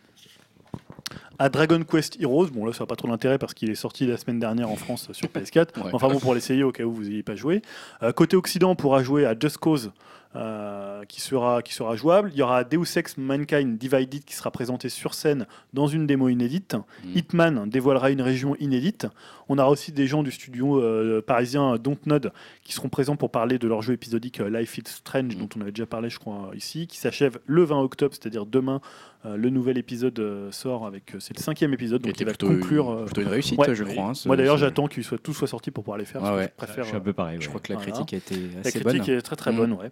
à 1.40 1.50
Dragon 1.50 1.84
Quest 1.84 2.20
Heroes. 2.22 2.48
Bon, 2.54 2.66
là, 2.66 2.74
ça 2.74 2.82
n'a 2.84 2.88
pas 2.88 2.96
trop 2.96 3.08
d'intérêt 3.08 3.38
parce 3.38 3.54
qu'il 3.54 3.70
est 3.70 3.76
sorti 3.76 4.06
la 4.06 4.18
semaine 4.18 4.40
dernière 4.40 4.70
en 4.70 4.76
France 4.76 5.10
sur 5.12 5.28
PS4. 5.34 5.82
Ouais. 5.84 5.90
Enfin 5.94 6.08
bon, 6.10 6.20
pour 6.20 6.34
l'essayer 6.34 6.64
au 6.64 6.72
cas 6.72 6.84
où 6.84 6.94
vous 6.94 7.04
n'ayez 7.04 7.24
pas 7.24 7.36
joué. 7.36 7.62
Euh, 8.02 8.12
côté 8.12 8.36
Occident, 8.36 8.72
on 8.72 8.76
pourra 8.76 9.04
jouer 9.04 9.26
à 9.26 9.36
Just 9.40 9.58
Cause. 9.58 9.92
euh, 10.36 11.04
qui, 11.06 11.22
sera, 11.22 11.62
qui 11.62 11.76
sera 11.76 11.96
jouable. 11.96 12.32
Il 12.34 12.40
y 12.40 12.42
aura 12.42 12.64
Deus 12.64 12.98
Ex 12.98 13.18
Mankind 13.18 13.78
Divided 13.78 14.24
qui 14.26 14.34
sera 14.34 14.50
présenté 14.50 14.90
sur 14.90 15.14
scène 15.14 15.46
dans 15.74 15.86
une 15.86 16.08
démo 16.08 16.28
inédite. 16.28 16.74
Mm. 16.74 17.10
Hitman 17.18 17.70
dévoilera 17.70 18.10
une 18.10 18.22
région 18.24 18.56
inédite. 18.56 19.06
On 19.48 19.60
aura 19.60 19.70
aussi 19.70 19.92
des 19.92 20.08
gens 20.08 20.24
du 20.24 20.32
studio 20.32 20.82
euh, 20.82 21.22
parisien 21.22 21.76
Dontnod 21.78 22.32
qui 22.64 22.74
seront 22.74 22.90
présents 22.90 23.16
pour 23.16 23.30
parler 23.30 23.60
de 23.60 23.68
leur 23.68 23.84
jeu 23.84 23.94
épisodique 23.94 24.40
euh, 24.40 24.50
Life 24.50 24.76
is 24.80 24.84
Strange, 24.88 25.36
Mm. 25.36 25.40
dont 25.40 25.50
on 25.56 25.62
avait 25.62 25.72
déjà 25.72 25.86
parlé, 25.86 26.10
je 26.10 26.18
crois, 26.18 26.50
ici, 26.56 26.88
qui 26.88 26.98
s'achève 26.98 27.38
le 27.46 27.64
20 27.64 27.80
octobre, 27.82 28.16
c'est-à-dire 28.20 28.48
demain. 28.48 28.82
Euh, 29.26 29.38
le 29.38 29.50
nouvel 29.50 29.78
épisode 29.78 30.20
euh, 30.20 30.52
sort 30.52 30.86
avec. 30.86 31.16
euh, 31.16 31.20
c'est 31.20 31.36
le 31.38 31.42
cinquième 31.42 31.74
épisode, 31.74 32.02
Qui 32.02 32.10
donc 32.10 32.20
il 32.20 32.24
était 32.24 32.32
va 32.32 32.56
conclure. 32.56 32.92
une, 32.92 32.98
euh, 33.00 33.06
plutôt 33.06 33.22
une 33.22 33.28
réussite, 33.28 33.58
ouais, 33.60 33.74
je 33.74 33.84
crois. 33.84 34.10
hein, 34.10 34.14
Moi 34.26 34.36
d'ailleurs, 34.36 34.56
ce- 34.58 34.62
j'attends 34.62 34.88
qu'il 34.88 35.04
soit 35.04 35.18
tout 35.18 35.34
soit 35.34 35.48
sorti 35.48 35.72
pour 35.72 35.84
pouvoir 35.84 35.98
les 35.98 36.06
faire. 36.06 36.22
Ouais. 36.24 36.44
je 36.52 36.58
préfère. 36.66 36.84
Je 36.84 36.90
suis 36.90 36.98
un 36.98 37.02
peu 37.02 37.14
pareil. 37.14 37.38
Je 37.40 37.48
crois 37.48 37.62
que 37.62 37.72
la 37.72 37.80
Voilà. 37.80 37.92
critique 37.92 38.14
a 38.14 38.18
été 38.18 38.36
la 38.54 38.60
assez 38.62 38.80
critique 38.82 39.06
bonne. 39.06 39.18
est 39.18 39.22
très 39.22 39.36
très 39.36 39.52
Mm. 39.52 39.56
bonne, 39.56 39.74
ouais. 39.74 39.92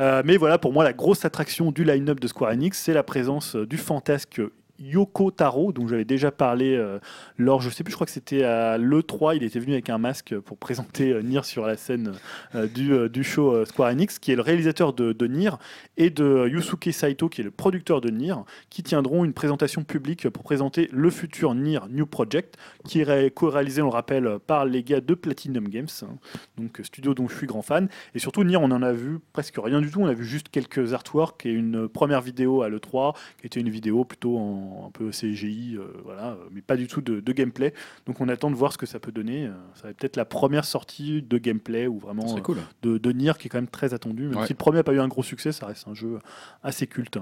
Euh, 0.00 0.22
mais 0.24 0.36
voilà, 0.36 0.58
pour 0.58 0.72
moi, 0.72 0.84
la 0.84 0.92
grosse 0.92 1.24
attraction 1.24 1.72
du 1.72 1.82
line-up 1.84 2.20
de 2.20 2.28
Square 2.28 2.52
Enix, 2.52 2.78
c'est 2.78 2.94
la 2.94 3.02
présence 3.02 3.56
du 3.56 3.76
fantasque 3.78 4.40
Yoko 4.78 5.30
Taro, 5.30 5.72
dont 5.72 5.88
j'avais 5.88 6.04
déjà 6.04 6.30
parlé 6.30 6.76
euh, 6.76 6.98
lors, 7.36 7.60
je 7.60 7.70
sais 7.70 7.84
plus, 7.84 7.90
je 7.90 7.96
crois 7.96 8.06
que 8.06 8.12
c'était 8.12 8.44
à 8.44 8.78
l'E3, 8.78 9.36
il 9.36 9.42
était 9.42 9.58
venu 9.58 9.72
avec 9.72 9.90
un 9.90 9.98
masque 9.98 10.38
pour 10.38 10.56
présenter 10.56 11.12
euh, 11.12 11.22
Nier 11.22 11.42
sur 11.42 11.66
la 11.66 11.76
scène 11.76 12.12
euh, 12.54 12.66
du, 12.66 12.92
euh, 12.92 13.08
du 13.08 13.24
show 13.24 13.64
Square 13.64 13.90
Enix, 13.90 14.18
qui 14.18 14.32
est 14.32 14.36
le 14.36 14.42
réalisateur 14.42 14.92
de, 14.92 15.12
de 15.12 15.26
Nier, 15.26 15.50
et 15.96 16.10
de 16.10 16.48
Yusuke 16.48 16.92
Saito, 16.92 17.28
qui 17.28 17.40
est 17.40 17.44
le 17.44 17.50
producteur 17.50 18.00
de 18.00 18.10
Nier, 18.10 18.34
qui 18.70 18.82
tiendront 18.82 19.24
une 19.24 19.32
présentation 19.32 19.82
publique 19.84 20.28
pour 20.28 20.42
présenter 20.44 20.88
le 20.92 21.10
futur 21.10 21.54
Nier 21.54 21.80
New 21.90 22.06
Project, 22.06 22.56
qui 22.84 23.00
est 23.00 23.04
ré- 23.04 23.30
co-réalisé, 23.30 23.82
on 23.82 23.86
le 23.86 23.92
rappelle, 23.92 24.38
par 24.46 24.64
les 24.64 24.82
gars 24.84 25.00
de 25.00 25.14
Platinum 25.14 25.68
Games, 25.68 25.88
hein, 26.02 26.18
donc 26.56 26.80
studio 26.84 27.14
dont 27.14 27.28
je 27.28 27.36
suis 27.36 27.46
grand 27.46 27.62
fan. 27.62 27.88
Et 28.14 28.18
surtout, 28.18 28.44
Nier, 28.44 28.56
on 28.58 28.64
en 28.70 28.82
a 28.82 28.92
vu 28.92 29.18
presque 29.32 29.56
rien 29.58 29.80
du 29.80 29.90
tout, 29.90 30.00
on 30.00 30.06
a 30.06 30.12
vu 30.14 30.24
juste 30.24 30.48
quelques 30.50 30.92
artworks 30.92 31.46
et 31.46 31.50
une 31.50 31.88
première 31.88 32.20
vidéo 32.20 32.62
à 32.62 32.68
l'E3, 32.68 33.14
qui 33.40 33.46
était 33.46 33.60
une 33.60 33.70
vidéo 33.70 34.04
plutôt 34.04 34.38
en 34.38 34.67
un 34.86 34.90
peu 34.90 35.10
CGI, 35.10 35.76
euh, 35.76 35.86
voilà, 36.04 36.32
euh, 36.32 36.48
mais 36.50 36.60
pas 36.62 36.76
du 36.76 36.86
tout 36.86 37.00
de, 37.00 37.20
de 37.20 37.32
gameplay. 37.32 37.72
Donc 38.06 38.20
on 38.20 38.28
attend 38.28 38.50
de 38.50 38.56
voir 38.56 38.72
ce 38.72 38.78
que 38.78 38.86
ça 38.86 38.98
peut 39.00 39.12
donner. 39.12 39.46
Euh, 39.46 39.52
Ça 39.74 39.84
va 39.84 39.90
être 39.90 39.96
peut-être 39.98 40.16
la 40.16 40.24
première 40.24 40.64
sortie 40.64 41.22
de 41.22 41.38
gameplay 41.38 41.86
ou 41.86 41.98
vraiment 41.98 42.36
euh, 42.36 42.40
cool. 42.40 42.58
de, 42.82 42.98
de 42.98 43.12
Nier 43.12 43.32
qui 43.38 43.46
est 43.46 43.50
quand 43.50 43.58
même 43.58 43.68
très 43.68 43.94
attendu. 43.94 44.28
Même 44.28 44.38
Ouais. 44.38 44.46
si 44.46 44.52
le 44.52 44.58
premier 44.58 44.78
n'a 44.78 44.84
pas 44.84 44.92
eu 44.94 45.00
un 45.00 45.08
gros 45.08 45.22
succès, 45.22 45.52
ça 45.52 45.66
reste 45.66 45.86
un 45.88 45.94
jeu 45.94 46.18
assez 46.62 46.86
culte. 46.86 47.18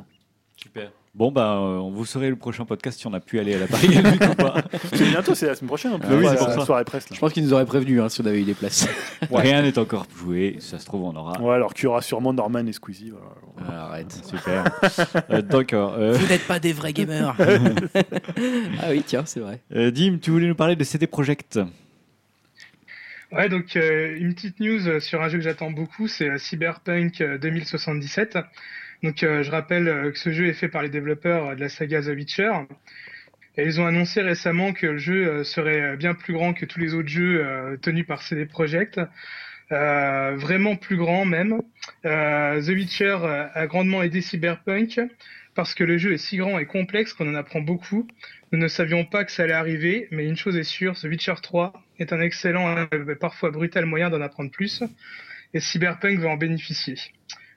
Super. 0.56 0.90
Bon, 1.16 1.32
bah, 1.32 1.54
euh, 1.54 1.78
on 1.78 1.90
vous 1.90 2.04
saurez 2.04 2.28
le 2.28 2.36
prochain 2.36 2.66
podcast 2.66 3.00
si 3.00 3.06
on 3.06 3.14
a 3.14 3.20
pu 3.20 3.38
aller 3.38 3.54
à 3.54 3.58
la 3.60 3.66
Paris 3.66 3.88
Games 3.88 4.04
Week 4.04 4.20
ou 4.22 4.34
pas. 4.34 4.56
C'est 4.92 5.08
bientôt, 5.08 5.34
c'est 5.34 5.46
la 5.46 5.54
semaine 5.54 5.68
prochaine. 5.68 5.92
en 5.94 5.98
plus. 5.98 6.08
Ah 6.10 6.14
oui, 6.14 6.26
c'est 6.28 6.36
pour 6.36 6.48
la 6.48 6.54
ça. 6.56 6.64
soirée 6.66 6.84
presse. 6.84 7.08
là. 7.08 7.14
Je 7.14 7.20
pense 7.20 7.32
qu'ils 7.32 7.42
nous 7.42 7.54
auraient 7.54 7.64
prévenu 7.64 8.02
hein, 8.02 8.10
si 8.10 8.20
on 8.20 8.26
avait 8.26 8.42
eu 8.42 8.44
des 8.44 8.52
places. 8.52 8.86
Rien 9.32 9.62
n'est 9.62 9.78
encore 9.78 10.06
joué. 10.14 10.56
Si 10.58 10.68
ça 10.68 10.78
se 10.78 10.84
trouve, 10.84 11.04
on 11.04 11.16
aura. 11.16 11.40
Ouais, 11.40 11.54
alors 11.54 11.72
qu'il 11.72 11.84
y 11.84 11.86
aura 11.86 12.02
sûrement 12.02 12.34
Norman 12.34 12.66
et 12.66 12.72
Squeezie. 12.74 13.12
voilà. 13.12 13.72
Ah, 13.72 13.86
arrête. 13.86 14.12
Super. 14.26 14.64
Euh, 15.30 15.40
D'accord. 15.40 15.94
Euh, 15.98 16.12
Vous 16.12 16.26
n'êtes 16.26 16.46
pas 16.46 16.58
des 16.58 16.74
vrais 16.74 16.92
gamers. 16.92 17.34
ah 18.82 18.88
oui, 18.90 19.02
tiens, 19.06 19.22
c'est 19.24 19.40
vrai. 19.40 19.60
euh, 19.74 19.90
Dim, 19.90 20.18
tu 20.20 20.30
voulais 20.32 20.48
nous 20.48 20.54
parler 20.54 20.76
de 20.76 20.84
CD 20.84 21.06
Projekt 21.06 21.58
Ouais, 23.32 23.48
donc 23.48 23.74
euh, 23.76 24.14
une 24.20 24.34
petite 24.34 24.60
news 24.60 25.00
sur 25.00 25.22
un 25.22 25.28
jeu 25.30 25.38
que 25.38 25.44
j'attends 25.44 25.70
beaucoup, 25.70 26.06
c'est 26.08 26.38
Cyberpunk 26.38 27.20
euh, 27.22 27.38
2077. 27.38 28.38
Donc 29.02 29.22
euh, 29.22 29.42
je 29.42 29.50
rappelle 29.50 29.88
euh, 29.88 30.10
que 30.10 30.18
ce 30.18 30.30
jeu 30.30 30.46
est 30.46 30.52
fait 30.52 30.68
par 30.68 30.82
les 30.82 30.88
développeurs 30.88 31.50
euh, 31.50 31.54
de 31.54 31.60
la 31.60 31.68
saga 31.68 32.02
The 32.02 32.08
Witcher. 32.08 32.52
Et 33.58 33.64
ils 33.64 33.80
ont 33.80 33.86
annoncé 33.86 34.20
récemment 34.20 34.72
que 34.72 34.86
le 34.86 34.98
jeu 34.98 35.42
serait 35.42 35.96
bien 35.96 36.12
plus 36.14 36.34
grand 36.34 36.52
que 36.52 36.66
tous 36.66 36.78
les 36.78 36.92
autres 36.92 37.08
jeux 37.08 37.78
tenus 37.80 38.06
par 38.06 38.20
CD 38.20 38.44
Projekt. 38.44 39.00
Vraiment 39.70 40.76
plus 40.76 40.98
grand 40.98 41.24
même. 41.24 41.62
The 42.02 42.68
Witcher 42.68 43.16
a 43.54 43.66
grandement 43.66 44.02
aidé 44.02 44.20
Cyberpunk 44.20 45.00
parce 45.54 45.74
que 45.74 45.84
le 45.84 45.96
jeu 45.96 46.12
est 46.12 46.18
si 46.18 46.36
grand 46.36 46.58
et 46.58 46.66
complexe 46.66 47.14
qu'on 47.14 47.30
en 47.30 47.34
apprend 47.34 47.62
beaucoup. 47.62 48.06
Nous 48.52 48.58
ne 48.58 48.68
savions 48.68 49.06
pas 49.06 49.24
que 49.24 49.32
ça 49.32 49.44
allait 49.44 49.54
arriver, 49.54 50.06
mais 50.10 50.26
une 50.26 50.36
chose 50.36 50.58
est 50.58 50.62
sûre, 50.62 50.94
The 50.94 51.04
Witcher 51.04 51.36
3 51.42 51.72
est 51.98 52.12
un 52.12 52.20
excellent, 52.20 52.86
parfois 53.18 53.50
brutal 53.50 53.86
moyen 53.86 54.10
d'en 54.10 54.20
apprendre 54.20 54.50
plus, 54.50 54.82
et 55.54 55.60
Cyberpunk 55.60 56.18
va 56.18 56.28
en 56.28 56.36
bénéficier. 56.36 56.96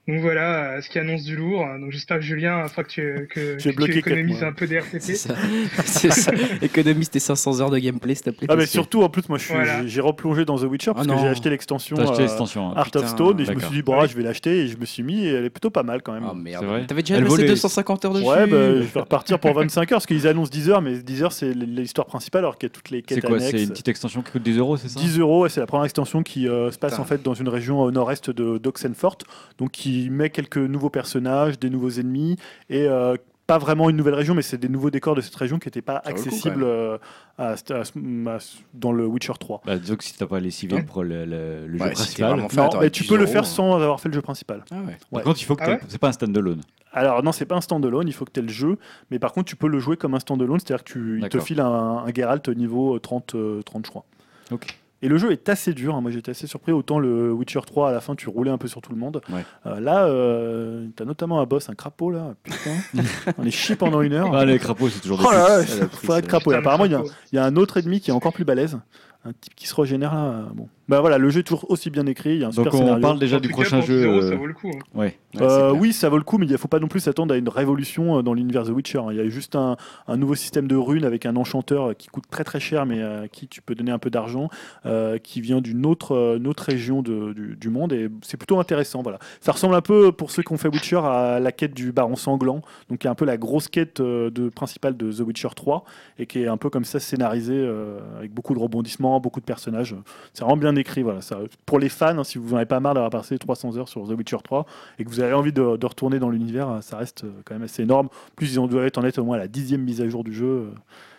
Donc 0.08 0.22
voilà 0.22 0.78
euh, 0.78 0.82
ce 0.82 0.90
qui 0.90 0.98
annonce 0.98 1.24
du 1.24 1.36
lourd. 1.36 1.66
Donc 1.80 1.92
j'espère 1.92 2.18
que 2.18 2.24
Julien, 2.24 2.66
que 2.76 2.82
tu, 2.82 3.28
que, 3.32 3.62
que 3.62 3.76
bloqué 3.76 3.92
tu 3.94 4.00
économises 4.00 4.44
un 4.44 4.54
peu 4.54 4.66
des 4.66 4.80
RTT. 4.80 5.00
C'est 5.02 5.16
ça. 5.16 5.36
C'est 5.86 6.12
ça. 6.12 6.32
Économise 6.64 7.12
tes 7.12 7.20
500 7.20 7.62
heures 7.62 7.70
de 7.70 7.78
gameplay, 7.78 8.16
s'il 8.16 8.24
te 8.26 8.30
plaît. 8.32 8.48
Ah, 8.50 8.56
mais 8.56 8.66
surtout, 8.66 9.04
en 9.04 9.10
plus, 9.10 9.30
moi, 9.30 9.38
Voilà. 9.50 9.86
j'ai 9.86 10.02
replongé 10.02 10.46
dans 10.46 10.58
The 10.58 10.64
Witcher 10.64 10.94
parce 10.96 11.06
Ah 11.08 11.14
que 11.14 11.20
j'ai 11.20 11.28
acheté 11.28 11.50
l'extension 11.52 11.96
euh, 12.00 12.02
hein. 12.02 12.74
Art 12.76 12.86
putain, 12.86 13.00
of 13.02 13.08
Stone 13.08 13.40
et 13.40 13.46
je 13.46 13.52
me 13.52 13.60
suis 13.60 13.70
dit, 13.70 13.82
bon, 13.84 14.00
ah, 14.00 14.08
je 14.08 14.16
vais 14.16 14.24
l'acheter 14.24 14.62
et 14.62 14.68
je 14.68 14.78
me 14.78 14.86
suis 14.86 15.04
mis 15.04 15.26
et 15.26 15.30
elle 15.34 15.46
est 15.46 15.50
plutôt 15.52 15.70
pas 15.70 15.84
mal 15.84 16.02
quand 16.02 16.14
même. 16.14 16.26
Oh 16.28 16.34
merde. 16.34 16.64
C'est 16.64 16.68
vrai 16.68 16.86
T'avais 16.88 17.04
déjà 17.04 17.16
Elle 17.18 17.24
passé 17.26 17.36
volait. 17.36 17.48
250 17.50 18.06
heures 18.06 18.14
dessus. 18.14 18.26
Ouais, 18.26 18.48
bah, 18.48 18.58
je 18.78 18.82
vais 18.82 19.00
repartir 19.00 19.38
pour 19.40 19.54
25 19.54 19.82
heures 19.92 19.98
parce 19.98 20.06
qu'ils 20.08 20.26
annoncent 20.28 20.50
10 20.52 20.70
heures, 20.72 20.82
mais 20.82 20.98
10 20.98 21.24
heures 21.24 21.34
c'est 21.34 21.54
l'histoire 21.54 22.08
principale 22.08 22.40
alors 22.40 22.58
qu'il 22.58 22.68
y 22.68 22.72
a 22.72 22.74
toutes 22.74 22.90
les 22.90 23.04
C'est 23.08 23.16
quêtes 23.16 23.26
quoi 23.26 23.36
annexes. 23.38 23.52
C'est 23.52 23.62
une 23.64 23.70
petite 23.70 23.88
extension 23.90 24.22
qui 24.24 24.32
coûte 24.32 24.44
10 24.44 24.58
euros, 24.58 24.78
c'est 24.78 24.90
ça? 24.90 25.00
10 25.00 25.20
euros, 25.20 25.46
et 25.46 25.50
c'est 25.50 25.60
la 25.60 25.68
première 25.68 25.86
extension 25.86 26.24
qui 26.24 26.48
euh, 26.48 26.72
se 26.72 26.80
passe 26.80 26.98
en 26.98 27.04
fait 27.06 27.22
dans 27.22 27.34
une 27.36 27.50
région 27.50 27.80
au 27.82 27.92
nord-est 27.92 28.30
de 28.32 28.58
d'Oxenford, 28.58 29.18
donc 29.60 29.72
qui 29.72 29.89
met 30.12 30.30
quelques 30.30 30.58
nouveaux 30.58 30.90
personnages, 30.90 31.60
des 31.60 31.70
nouveaux 31.70 31.90
ennemis, 31.92 32.36
et 32.70 32.86
euh, 32.88 33.16
pas 33.48 33.58
vraiment 33.58 33.90
une 33.90 33.96
nouvelle 33.98 34.14
région, 34.14 34.36
mais 34.36 34.44
c'est 34.44 34.60
des 34.60 34.70
nouveaux 34.70 34.92
décors 34.92 35.16
de 35.16 35.22
cette 35.22 35.36
région 35.36 35.58
qui 35.58 35.68
n'étaient 35.68 35.82
pas 35.82 36.02
coup, 36.02 36.10
accessibles 36.10 36.64
euh, 36.64 36.98
à- 37.40 37.54
à- 37.54 37.54
à- 37.74 37.82
à- 37.82 38.38
dans 38.76 38.92
le 38.92 39.08
Witcher 39.08 39.34
3. 39.40 39.62
Bah, 39.66 39.78
disons 39.78 39.96
que 39.96 40.04
si 40.04 40.16
t'as 40.16 40.28
pas 40.28 40.40
les 40.40 40.52
civils 40.52 40.86
pour 40.86 41.04
le, 41.04 41.26
le- 41.26 41.66
le 41.68 41.78
jeu 41.80 41.84
Ouais, 41.84 41.92
principal. 41.92 42.40
Non, 42.56 42.70
mais 42.80 42.92
tu 42.92 43.04
10 43.04 43.10
peux 43.10 43.18
le 43.18 43.26
faire 43.26 43.42
hein. 43.42 43.46
sans 43.46 43.74
avoir 43.82 44.00
fait 44.00 44.10
le 44.10 44.14
jeu 44.14 44.22
principal. 44.22 44.64
Ah 44.72 44.76
ouais. 44.76 44.82
Ouais. 44.88 44.98
Par 45.14 45.24
contre, 45.24 45.42
il 45.42 45.46
faut 45.46 45.56
que 45.56 45.64
Ah 45.66 45.78
c'est 45.88 45.98
pas 45.98 46.10
un 46.10 46.12
standalone. 46.12 46.62
Alors 46.94 47.22
non, 47.24 47.32
c'est 47.32 47.46
pas 47.46 47.56
un 47.56 47.62
standalone, 47.62 48.08
il 48.08 48.14
faut 48.14 48.26
que 48.26 48.32
tu 48.32 48.40
aies 48.40 48.44
le 48.44 48.50
jeu, 48.50 48.78
mais 49.12 49.20
par 49.20 49.32
contre 49.34 49.48
tu 49.50 49.56
peux 49.56 49.68
le 49.68 49.80
jouer 49.80 49.96
comme 49.98 50.14
un 50.16 50.20
standalone, 50.20 50.60
c'est-à-dire 50.60 50.84
que 50.84 50.92
tu 50.92 51.20
il 51.22 51.30
te 51.30 51.40
file 51.40 51.60
un, 51.62 52.04
un 52.06 52.14
Geralt 52.14 52.48
niveau 52.50 52.98
30, 53.00 53.34
euh, 53.36 53.62
30 53.64 53.86
je 53.86 53.90
crois. 53.92 54.06
Ok. 54.52 54.76
Et 55.02 55.08
le 55.08 55.18
jeu 55.18 55.32
est 55.32 55.48
assez 55.48 55.74
dur, 55.74 55.96
hein. 55.96 56.02
moi 56.02 56.12
j'étais 56.12 56.32
assez 56.32 56.46
surpris, 56.46 56.72
autant 56.74 57.00
le 57.00 57.32
Witcher 57.32 57.62
3 57.66 57.90
à 57.90 57.92
la 57.94 58.02
fin 58.02 58.16
tu 58.16 58.28
roulais 58.28 58.52
un 58.52 58.58
peu 58.58 58.68
sur 58.68 58.82
tout 58.82 58.92
le 58.92 58.98
monde. 58.98 59.22
Ouais. 59.32 59.46
Euh, 59.66 59.80
là, 59.80 60.06
euh, 60.08 60.88
t'as 60.96 61.06
notamment 61.06 61.40
un 61.40 61.46
boss, 61.46 61.70
un 61.70 61.76
crapaud 61.76 62.12
là, 62.12 62.34
putain, 62.44 62.72
on 63.38 63.46
est 63.46 63.52
chié 63.52 63.76
pendant 63.78 64.02
une 64.02 64.14
heure. 64.14 64.36
Ah, 64.36 64.44
les 64.46 64.60
crapauds, 64.60 64.90
c'est 64.90 65.00
toujours 65.00 65.20
des 65.20 65.26
Oh 65.28 65.32
là 65.32 65.60
là, 65.60 65.64
faut 65.64 66.14
être 66.16 66.26
ça. 66.26 66.28
crapaud. 66.28 66.52
Et 66.52 66.56
apparemment, 66.56 66.86
il 66.86 66.92
y, 67.32 67.36
y 67.36 67.40
a 67.40 67.46
un 67.46 67.56
autre 67.56 67.78
ennemi 67.78 68.02
qui 68.02 68.10
est 68.10 68.14
encore 68.14 68.34
plus 68.34 68.44
balèze, 68.46 68.78
un 69.24 69.32
type 69.34 69.56
qui 69.56 69.68
se 69.68 69.76
régénère 69.76 70.14
là. 70.14 70.22
euh, 70.26 70.44
Bon. 70.54 70.68
Bah 70.90 71.00
voilà, 71.02 71.18
le 71.18 71.30
jeu 71.30 71.40
est 71.42 71.44
toujours 71.44 71.70
aussi 71.70 71.90
bien 71.90 72.06
écrit, 72.08 72.32
il 72.32 72.40
y 72.40 72.44
a 72.44 72.48
un 72.48 72.50
Donc 72.50 72.66
super 72.66 72.74
on 72.74 72.78
scénario. 72.80 73.02
parle 73.02 73.20
déjà 73.20 73.38
En 73.38 73.40
du 73.40 73.48
prochain 73.50 73.78
pour 73.78 73.86
10 73.88 73.94
jeu. 73.94 74.08
euh, 74.10 74.30
ça 74.30 74.36
vaut 74.36 74.46
le 74.48 74.54
coup. 74.54 74.70
hein. 74.70 74.80
Ouais. 74.96 75.06
Ouais, 75.06 75.14
c'est 75.34 75.42
Euh, 75.44 75.72
oui, 75.72 75.94
ça 75.94 76.10
vaut 76.10 76.18
le 76.18 76.24
coup, 76.24 76.38
mais 76.40 76.48
il 76.48 76.52
ne 76.52 76.58
faut 76.58 76.68
pas 76.68 76.80
non 76.80 76.88
plus 76.88 77.00
s'attendre 77.00 77.32
à 77.34 77.38
une 77.38 77.48
révolution 77.48 78.18
euh, 78.18 78.22
dans 78.24 78.34
l'univers 78.34 78.64
The 78.64 78.70
Witcher. 78.70 79.02
Il 79.12 79.18
y 79.18 79.20
a 79.20 79.30
juste 79.30 79.56
un, 79.56 79.78
un 80.08 80.18
nouveau 80.18 80.34
système 80.34 80.68
de 80.68 80.76
runes 80.76 81.06
avec 81.06 81.28
un 81.28 81.36
enchanteur 81.36 81.90
euh, 81.90 81.94
qui 81.94 82.08
coûte 82.08 82.24
très 82.32 82.44
très 82.44 82.60
cher, 82.60 82.88
mais 82.88 83.02
à 83.04 83.28
qui 83.28 83.48
tu 83.48 83.62
peux 83.62 83.76
donner 83.76 83.92
un 83.92 84.00
peu 84.00 84.10
d'argent, 84.10 84.50
euh, 84.88 85.20
qui 85.20 85.42
vient 85.42 85.62
d'une 85.62 85.86
autre, 85.86 86.36
une 86.38 86.48
autre 86.48 86.64
région 86.64 87.04
de- 87.04 87.34
du, 87.34 87.56
du 87.56 87.70
monde, 87.70 87.94
et 87.94 88.10
c'est 88.24 88.38
plutôt 88.38 88.60
intéressant. 88.60 89.04
Voilà. 89.04 89.20
Ça 89.42 89.52
ressemble 89.52 89.76
un 89.76 89.82
peu, 89.82 90.12
pour 90.12 90.32
ceux 90.32 90.42
qui 90.42 90.52
ont 90.54 90.58
fait 90.58 90.70
Witcher, 90.70 91.02
à 91.04 91.40
la 91.40 91.52
quête 91.52 91.76
du 91.76 91.92
Baron 91.92 92.16
Sanglant, 92.16 92.62
donc 92.90 92.98
qui 92.98 93.06
est 93.06 93.10
un 93.12 93.16
peu 93.16 93.26
la 93.26 93.38
grosse 93.38 93.68
quête 93.68 94.02
de, 94.02 94.50
principale 94.50 94.98
de 94.98 95.12
The 95.12 95.20
Witcher 95.20 95.50
3, 95.56 95.84
et 96.18 96.26
qui 96.26 96.42
est 96.42 96.48
un 96.48 96.58
peu 96.58 96.72
comme 96.72 96.84
ça 96.86 97.00
scénarisée, 97.00 97.54
euh, 97.56 98.00
avec 98.18 98.34
beaucoup 98.34 98.56
de 98.56 98.60
rebondissements, 98.60 99.20
beaucoup 99.20 99.40
de 99.40 99.46
personnages. 99.46 99.96
C'est 100.34 100.44
vraiment 100.44 100.58
bien 100.58 100.76
écrit. 100.80 101.04
Voilà. 101.04 101.22
Ça, 101.22 101.38
pour 101.66 101.78
les 101.80 101.90
fans, 101.90 102.18
hein, 102.18 102.24
si 102.24 102.38
vous 102.38 102.50
n'en 102.52 102.58
avez 102.58 102.66
pas 102.66 102.80
marre 102.80 102.94
d'avoir 102.96 103.12
passé 103.12 103.38
300 103.38 103.78
heures 103.78 103.88
sur 103.90 104.08
The 104.08 104.12
Witcher 104.12 104.38
3, 104.44 104.66
et 104.98 105.04
que 105.06 105.10
vous 105.10 105.20
avez 105.20 105.34
envie 105.34 105.54
de, 105.54 105.78
de 105.78 105.86
retourner 105.86 106.20
dans 106.20 106.30
l'univers, 106.30 106.78
ça 106.82 106.98
reste 106.98 107.24
euh, 107.26 107.32
quand 107.46 107.54
même 107.56 107.64
assez 107.64 107.84
énorme. 107.84 108.10
Plus 108.36 108.54
ils 108.54 108.60
ont 108.60 108.68
dû 108.68 108.78
être 108.80 108.98
en 108.98 109.04
être 109.04 109.20
au 109.20 109.24
moins 109.26 109.36
à 109.36 109.40
la 109.40 109.48
dixième 109.48 109.82
mise 109.82 110.02
à 110.02 110.10
jour 110.10 110.24
du 110.24 110.34
jeu. 110.34 110.46
euh, 110.46 110.70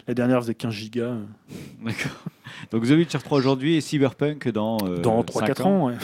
La 0.09 0.15
dernière 0.15 0.41
faisait 0.41 0.55
15 0.55 0.73
gigas. 0.73 1.03
euh, 1.05 1.23
D'accord. 1.85 2.11
Donc 2.73 2.85
The 2.85 2.91
Witcher 2.91 3.19
3 3.19 3.39
aujourd'hui 3.39 3.77
et 3.77 3.81
Cyberpunk 3.81 4.49
dans. 4.49 4.79
euh, 4.85 4.99
dans 4.99 5.25
cinq 5.29 5.51
3-4 5.51 5.63
ans. 5.63 5.87
ouais. 5.87 5.95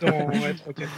Dans- 0.00 0.26
ouais, 0.28 0.54
trois, 0.54 0.72
quatre. 0.72 0.90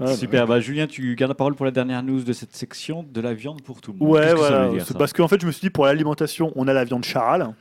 Ouais, 0.00 0.16
Super. 0.16 0.46
Bah, 0.46 0.60
Julien, 0.60 0.86
tu 0.86 1.14
gardes 1.14 1.30
la 1.30 1.34
parole 1.34 1.54
pour 1.54 1.66
la 1.66 1.70
dernière 1.70 2.02
news 2.02 2.22
de 2.22 2.32
cette 2.32 2.56
section 2.56 3.04
de 3.08 3.20
la 3.20 3.34
viande 3.34 3.62
pour 3.62 3.80
tout 3.80 3.92
le 3.92 3.98
monde. 3.98 4.08
Ouais, 4.08 4.30
que 4.30 4.36
voilà. 4.36 4.68
dire, 4.68 4.86
ça 4.86 4.94
parce 4.94 5.12
qu'en 5.12 5.28
fait, 5.28 5.40
je 5.40 5.46
me 5.46 5.52
suis 5.52 5.60
dit, 5.60 5.70
pour 5.70 5.84
l'alimentation, 5.84 6.52
on 6.56 6.66
a 6.68 6.72
la 6.72 6.84
viande 6.84 7.04
charal. 7.04 7.54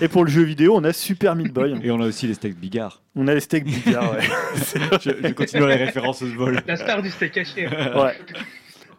et 0.00 0.08
pour 0.08 0.24
le 0.24 0.30
jeu 0.30 0.42
vidéo, 0.42 0.74
on 0.76 0.82
a 0.84 0.92
Super 0.92 1.36
Meat 1.36 1.52
Boy. 1.52 1.78
Et 1.82 1.90
on 1.90 2.00
a 2.00 2.06
aussi 2.06 2.26
les 2.26 2.34
steaks 2.34 2.58
Bigard. 2.58 3.02
on 3.14 3.28
a 3.28 3.34
les 3.34 3.40
steaks 3.40 3.64
Bigard, 3.64 4.12
ouais. 4.12 4.20
je, 5.00 5.10
je 5.28 5.32
continue 5.32 5.66
les 5.68 5.76
références 5.76 6.22
au 6.22 6.26
vol. 6.26 6.60
La 6.66 6.76
star 6.76 7.00
du 7.02 7.10
steak 7.10 7.36
haché. 7.38 7.68
Ouais. 7.68 8.18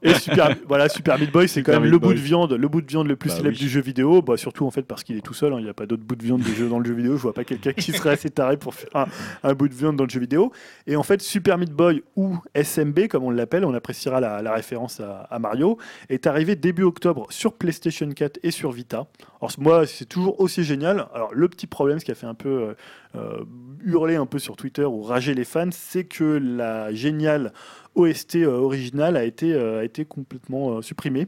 Et 0.06 0.14
Super, 0.16 0.56
voilà, 0.67 0.88
Super 0.90 1.19
Meat 1.19 1.32
Boy, 1.32 1.48
c'est 1.48 1.64
quand 1.64 1.74
même 1.74 1.90
le 1.90 1.98
bout 2.00 2.14
de 2.14 2.19
viande, 2.19 2.53
le 2.53 2.67
bout 2.67 2.82
de 2.82 2.88
viande 2.88 3.08
le 3.08 3.16
plus 3.16 3.30
Bah 3.30 3.35
célèbre 3.38 3.56
oui. 3.56 3.64
du 3.64 3.69
jeu 3.69 3.82
vidéo. 3.82 4.22
Bah, 4.22 4.38
surtout 4.38 4.66
en 4.66 4.72
fait 4.72 4.84
parce 4.84 5.03
qu'il 5.03 5.17
est 5.17 5.22
tout 5.22 5.34
seul. 5.34 5.51
hein. 5.53 5.58
Il 5.59 5.64
n'y 5.64 5.69
a 5.69 5.74
pas 5.74 5.85
d'autre 5.85 6.03
bout 6.03 6.16
de 6.16 6.24
viande 6.24 6.42
de 6.42 6.53
jeu 6.53 6.69
dans 6.69 6.80
le 6.80 6.85
jeu 6.85 6.93
vidéo. 6.93 7.17
Je 7.17 7.22
vois 7.22 7.34
pas 7.34 7.43
quelqu'un 7.43 7.74
qui 7.74 7.92
serait 7.92 8.11
assez 8.11 8.30
taré 8.30 8.58
pour 8.58 8.74
faire 8.75 8.90
un, 8.93 9.06
un 9.43 9.53
bout 9.53 9.67
de 9.67 9.74
viande 9.74 9.95
dans 9.95 10.03
le 10.03 10.09
jeu 10.09 10.19
vidéo. 10.19 10.51
Et 10.88 10.95
en 10.95 11.03
fait, 11.03 11.22
Super 11.22 11.58
Meat 11.58 11.72
Boy 11.72 12.03
ou 12.16 12.38
SMB, 12.56 13.08
comme 13.08 13.24
on 13.24 13.32
l'appelle, 13.32 13.66
on 13.66 13.74
appréciera 13.74 14.19
la, 14.19 14.42
la 14.42 14.53
référence 14.53 15.00
à, 15.00 15.22
à 15.22 15.40
Mario, 15.40 15.77
est 16.09 16.27
arrivé 16.27 16.56
début 16.56 16.84
octobre 16.84 17.27
sur 17.32 17.53
PlayStation 17.53 18.08
4 18.09 18.40
et 18.43 18.51
sur 18.51 18.72
Vita. 18.72 19.08
Alors 19.42 19.51
moi, 19.58 19.85
c'est 19.88 20.06
toujours 20.06 20.40
aussi 20.40 20.64
génial. 20.64 21.08
Alors 21.14 21.30
le 21.34 21.48
petit 21.50 21.67
problème, 21.67 22.00
ce 22.00 22.06
qui 22.06 22.11
a 22.11 22.16
fait 22.16 22.27
un 22.27 22.34
peu 22.35 22.50
euh, 22.50 22.74
euh, 23.16 23.43
hurler 23.84 24.16
un 24.16 24.25
peu 24.25 24.40
sur 24.40 24.56
Twitter 24.56 24.84
ou 24.85 25.01
rager 25.01 25.34
les 25.34 25.43
fans, 25.45 25.69
c'est 25.72 26.03
que 26.03 26.24
la 26.42 26.93
géniale 26.93 27.53
OST 27.95 28.38
euh, 28.38 28.48
originale 28.48 29.17
a 29.17 29.24
été, 29.24 29.53
euh, 29.53 29.80
a 29.80 29.83
été 29.83 30.06
complètement 30.06 30.77
euh, 30.77 30.82
supprimée. 30.82 31.27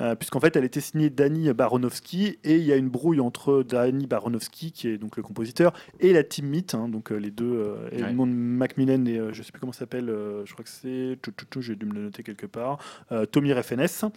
Euh, 0.00 0.14
Puisqu'en 0.14 0.40
fait, 0.40 0.56
elle 0.56 0.64
était 0.64 0.80
signée 0.80 1.10
Danny 1.10 1.52
Baronowski 1.52 2.38
et 2.44 2.56
il 2.56 2.64
y 2.64 2.72
a 2.72 2.76
une 2.76 2.88
brouille 2.88 3.20
entre 3.20 3.62
Danny 3.62 4.06
Baronowski, 4.06 4.72
qui 4.72 4.88
est 4.88 4.98
donc 4.98 5.16
le 5.16 5.22
compositeur, 5.22 5.72
et 6.00 6.12
la 6.12 6.22
Team 6.22 6.46
Meat, 6.46 6.74
hein, 6.74 6.88
donc 6.88 7.10
euh, 7.10 7.16
les 7.16 7.30
deux, 7.30 7.52
euh, 7.52 7.88
Edmond 7.92 8.26
Macmillan 8.26 9.04
et 9.06 9.20
je 9.32 9.42
sais 9.42 9.52
plus 9.52 9.60
comment 9.60 9.72
ça 9.72 9.80
s'appelle, 9.80 10.06
je 10.44 10.52
crois 10.52 10.64
que 10.64 10.70
c'est, 10.70 11.18
j'ai 11.60 11.76
dû 11.76 11.86
me 11.86 11.94
le 11.94 12.02
noter 12.02 12.22
quelque 12.22 12.46
part, 12.46 12.78
Tommy 13.30 13.52
FNS. 13.52 14.08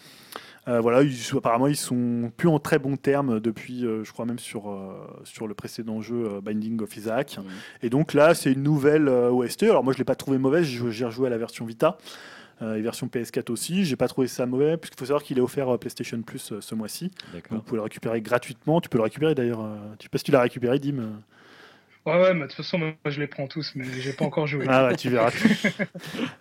Voilà, 0.67 1.01
ils, 1.01 1.17
apparemment 1.35 1.67
ils 1.67 1.75
sont 1.75 2.31
plus 2.35 2.47
en 2.47 2.59
très 2.59 2.79
bons 2.79 2.97
termes 2.97 3.39
depuis, 3.39 3.81
je 3.81 4.11
crois 4.11 4.25
même 4.25 4.39
sur, 4.39 4.77
sur 5.23 5.47
le 5.47 5.53
précédent 5.53 6.01
jeu 6.01 6.39
Binding 6.41 6.81
of 6.81 6.95
Isaac. 6.95 7.39
Et 7.81 7.89
donc 7.89 8.13
là, 8.13 8.33
c'est 8.33 8.51
une 8.51 8.63
nouvelle 8.63 9.09
OST. 9.09 9.63
Alors 9.63 9.83
moi, 9.83 9.93
je 9.93 9.97
l'ai 9.97 10.03
pas 10.03 10.15
trouvé 10.15 10.37
mauvaise. 10.37 10.65
J'ai 10.65 10.91
j'ai 10.91 11.05
rejoué 11.05 11.27
à 11.27 11.29
la 11.29 11.37
version 11.37 11.65
Vita. 11.65 11.97
Euh, 12.61 12.75
et 12.75 12.81
version 12.81 13.07
PS4 13.07 13.51
aussi. 13.51 13.85
J'ai 13.85 13.95
pas 13.95 14.07
trouvé 14.07 14.27
ça 14.27 14.45
mauvais, 14.45 14.77
puisqu'il 14.77 14.99
faut 14.99 15.05
savoir 15.05 15.23
qu'il 15.23 15.37
est 15.37 15.41
offert 15.41 15.69
euh, 15.69 15.77
PlayStation 15.77 16.21
Plus 16.21 16.51
euh, 16.51 16.61
ce 16.61 16.75
mois-ci. 16.75 17.11
Donc, 17.33 17.43
vous 17.49 17.61
pouvez 17.61 17.77
le 17.77 17.83
récupérer 17.83 18.21
gratuitement. 18.21 18.81
Tu 18.81 18.89
peux 18.89 18.97
le 18.97 19.03
récupérer 19.03 19.35
d'ailleurs. 19.35 19.67
je 19.99 20.03
sais 20.03 20.09
pas 20.09 20.17
si 20.17 20.25
tu 20.25 20.31
l'as 20.31 20.41
récupéré, 20.41 20.79
Dim. 20.79 21.21
Ouais, 22.05 22.19
ouais, 22.19 22.33
mais 22.33 22.41
de 22.41 22.47
toute 22.47 22.57
façon, 22.57 22.79
moi, 22.79 22.93
je 23.05 23.19
les 23.19 23.27
prends 23.27 23.47
tous, 23.47 23.73
mais 23.75 23.85
j'ai 23.99 24.13
pas 24.13 24.25
encore 24.25 24.47
joué. 24.47 24.65
Ah 24.67 24.87
ouais, 24.87 24.95
tu 24.95 25.09
verras. 25.09 25.31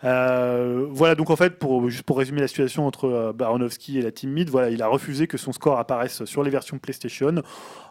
Euh, 0.04 0.86
voilà, 0.90 1.14
donc 1.14 1.28
en 1.28 1.36
fait, 1.36 1.58
pour, 1.58 1.90
juste 1.90 2.04
pour 2.04 2.16
résumer 2.16 2.40
la 2.40 2.48
situation 2.48 2.86
entre 2.86 3.04
euh, 3.04 3.32
Baronowski 3.34 3.98
et 3.98 4.02
la 4.02 4.10
Team 4.10 4.30
Mid, 4.30 4.48
voilà, 4.48 4.70
il 4.70 4.82
a 4.82 4.86
refusé 4.86 5.26
que 5.26 5.36
son 5.36 5.52
score 5.52 5.78
apparaisse 5.78 6.24
sur 6.24 6.42
les 6.42 6.50
versions 6.50 6.78
PlayStation. 6.78 7.42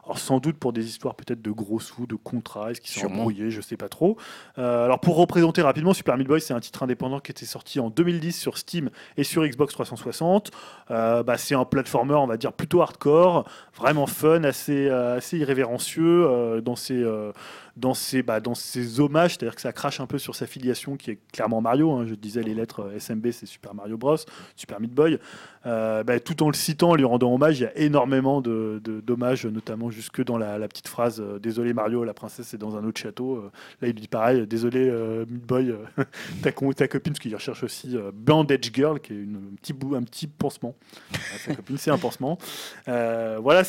Alors, 0.09 0.17
sans 0.17 0.39
doute 0.39 0.57
pour 0.57 0.73
des 0.73 0.87
histoires 0.87 1.13
peut-être 1.13 1.39
de 1.39 1.51
gros 1.51 1.79
sous, 1.79 2.07
de 2.07 2.15
contrats, 2.15 2.71
est-ce 2.71 2.81
qu'ils 2.81 2.99
sont 2.99 3.05
embrouillés, 3.05 3.51
je 3.51 3.61
sais 3.61 3.77
pas 3.77 3.89
trop. 3.89 4.17
Euh, 4.57 4.85
alors 4.85 4.99
pour 4.99 5.17
représenter 5.17 5.61
rapidement, 5.61 5.93
Super 5.93 6.17
Meat 6.17 6.27
Boy, 6.27 6.41
c'est 6.41 6.55
un 6.55 6.59
titre 6.59 6.81
indépendant 6.81 7.19
qui 7.19 7.31
était 7.31 7.45
sorti 7.45 7.79
en 7.79 7.91
2010 7.91 8.31
sur 8.31 8.57
Steam 8.57 8.89
et 9.17 9.23
sur 9.23 9.45
Xbox 9.45 9.71
360. 9.73 10.49
Euh, 10.89 11.21
bah, 11.21 11.37
c'est 11.37 11.53
un 11.53 11.63
platformer, 11.63 12.15
on 12.15 12.25
va 12.25 12.37
dire, 12.37 12.53
plutôt 12.53 12.81
hardcore, 12.81 13.47
vraiment 13.77 14.07
fun, 14.07 14.43
assez, 14.45 14.87
euh, 14.87 15.17
assez 15.17 15.37
irrévérencieux 15.37 16.25
euh, 16.27 16.59
dans 16.61 16.75
ses... 16.75 17.05
dans 17.77 17.93
ses, 17.93 18.23
bah, 18.23 18.39
dans 18.39 18.55
ses 18.55 18.99
hommages, 18.99 19.31
c'est-à-dire 19.31 19.55
que 19.55 19.61
ça 19.61 19.73
crache 19.73 19.99
un 19.99 20.07
peu 20.07 20.17
sur 20.17 20.35
sa 20.35 20.47
filiation 20.47 20.97
qui 20.97 21.11
est 21.11 21.19
clairement 21.31 21.61
Mario. 21.61 21.91
hein. 21.91 22.05
Je 22.05 22.15
disais 22.15 22.41
les 22.41 22.53
lettres 22.53 22.81
euh, 22.81 22.99
SMB, 22.99 23.31
c'est 23.31 23.45
Super 23.45 23.73
Mario 23.73 23.97
Bros, 23.97 24.17
Super 24.55 24.79
Meat 24.79 24.93
Boy. 24.93 25.19
Euh, 25.65 26.03
bah, 26.03 26.19
tout 26.19 26.41
en 26.43 26.47
le 26.47 26.53
citant, 26.53 26.95
lui 26.95 27.03
rendant 27.03 27.33
hommage, 27.33 27.59
il 27.59 27.63
y 27.63 27.65
a 27.65 27.77
énormément 27.77 28.41
de, 28.41 28.81
d'hommages, 28.83 29.45
notamment 29.45 29.89
jusque 29.89 30.23
dans 30.23 30.37
la, 30.37 30.67
petite 30.67 30.87
phrase 30.87 31.21
euh, 31.21 31.39
Désolé 31.39 31.73
Mario, 31.73 32.03
la 32.03 32.13
princesse 32.13 32.53
est 32.53 32.57
dans 32.57 32.77
un 32.77 32.83
autre 32.85 32.99
château. 32.99 33.49
Là, 33.81 33.87
il 33.87 33.93
dit 33.93 34.07
pareil 34.07 34.45
Désolé 34.47 34.91
Meat 35.29 35.45
Boy, 35.45 35.73
ta, 36.41 36.51
copine, 36.51 37.13
parce 37.13 37.19
qu'il 37.19 37.33
recherche 37.33 37.63
aussi 37.63 37.97
Bandage 38.13 38.71
Girl, 38.73 38.99
qui 38.99 39.13
est 39.13 39.17
une, 39.17 39.35
un, 39.35 39.55
petit 39.55 39.73
bout, 39.73 39.95
un 39.95 40.03
petit 40.03 40.27
pansement. 40.27 40.75
Sa 41.45 41.55
copine, 41.55 41.77
c'est 41.77 41.91
un 41.91 41.97
pansement. 41.97 42.37
Voilà, 42.85 43.63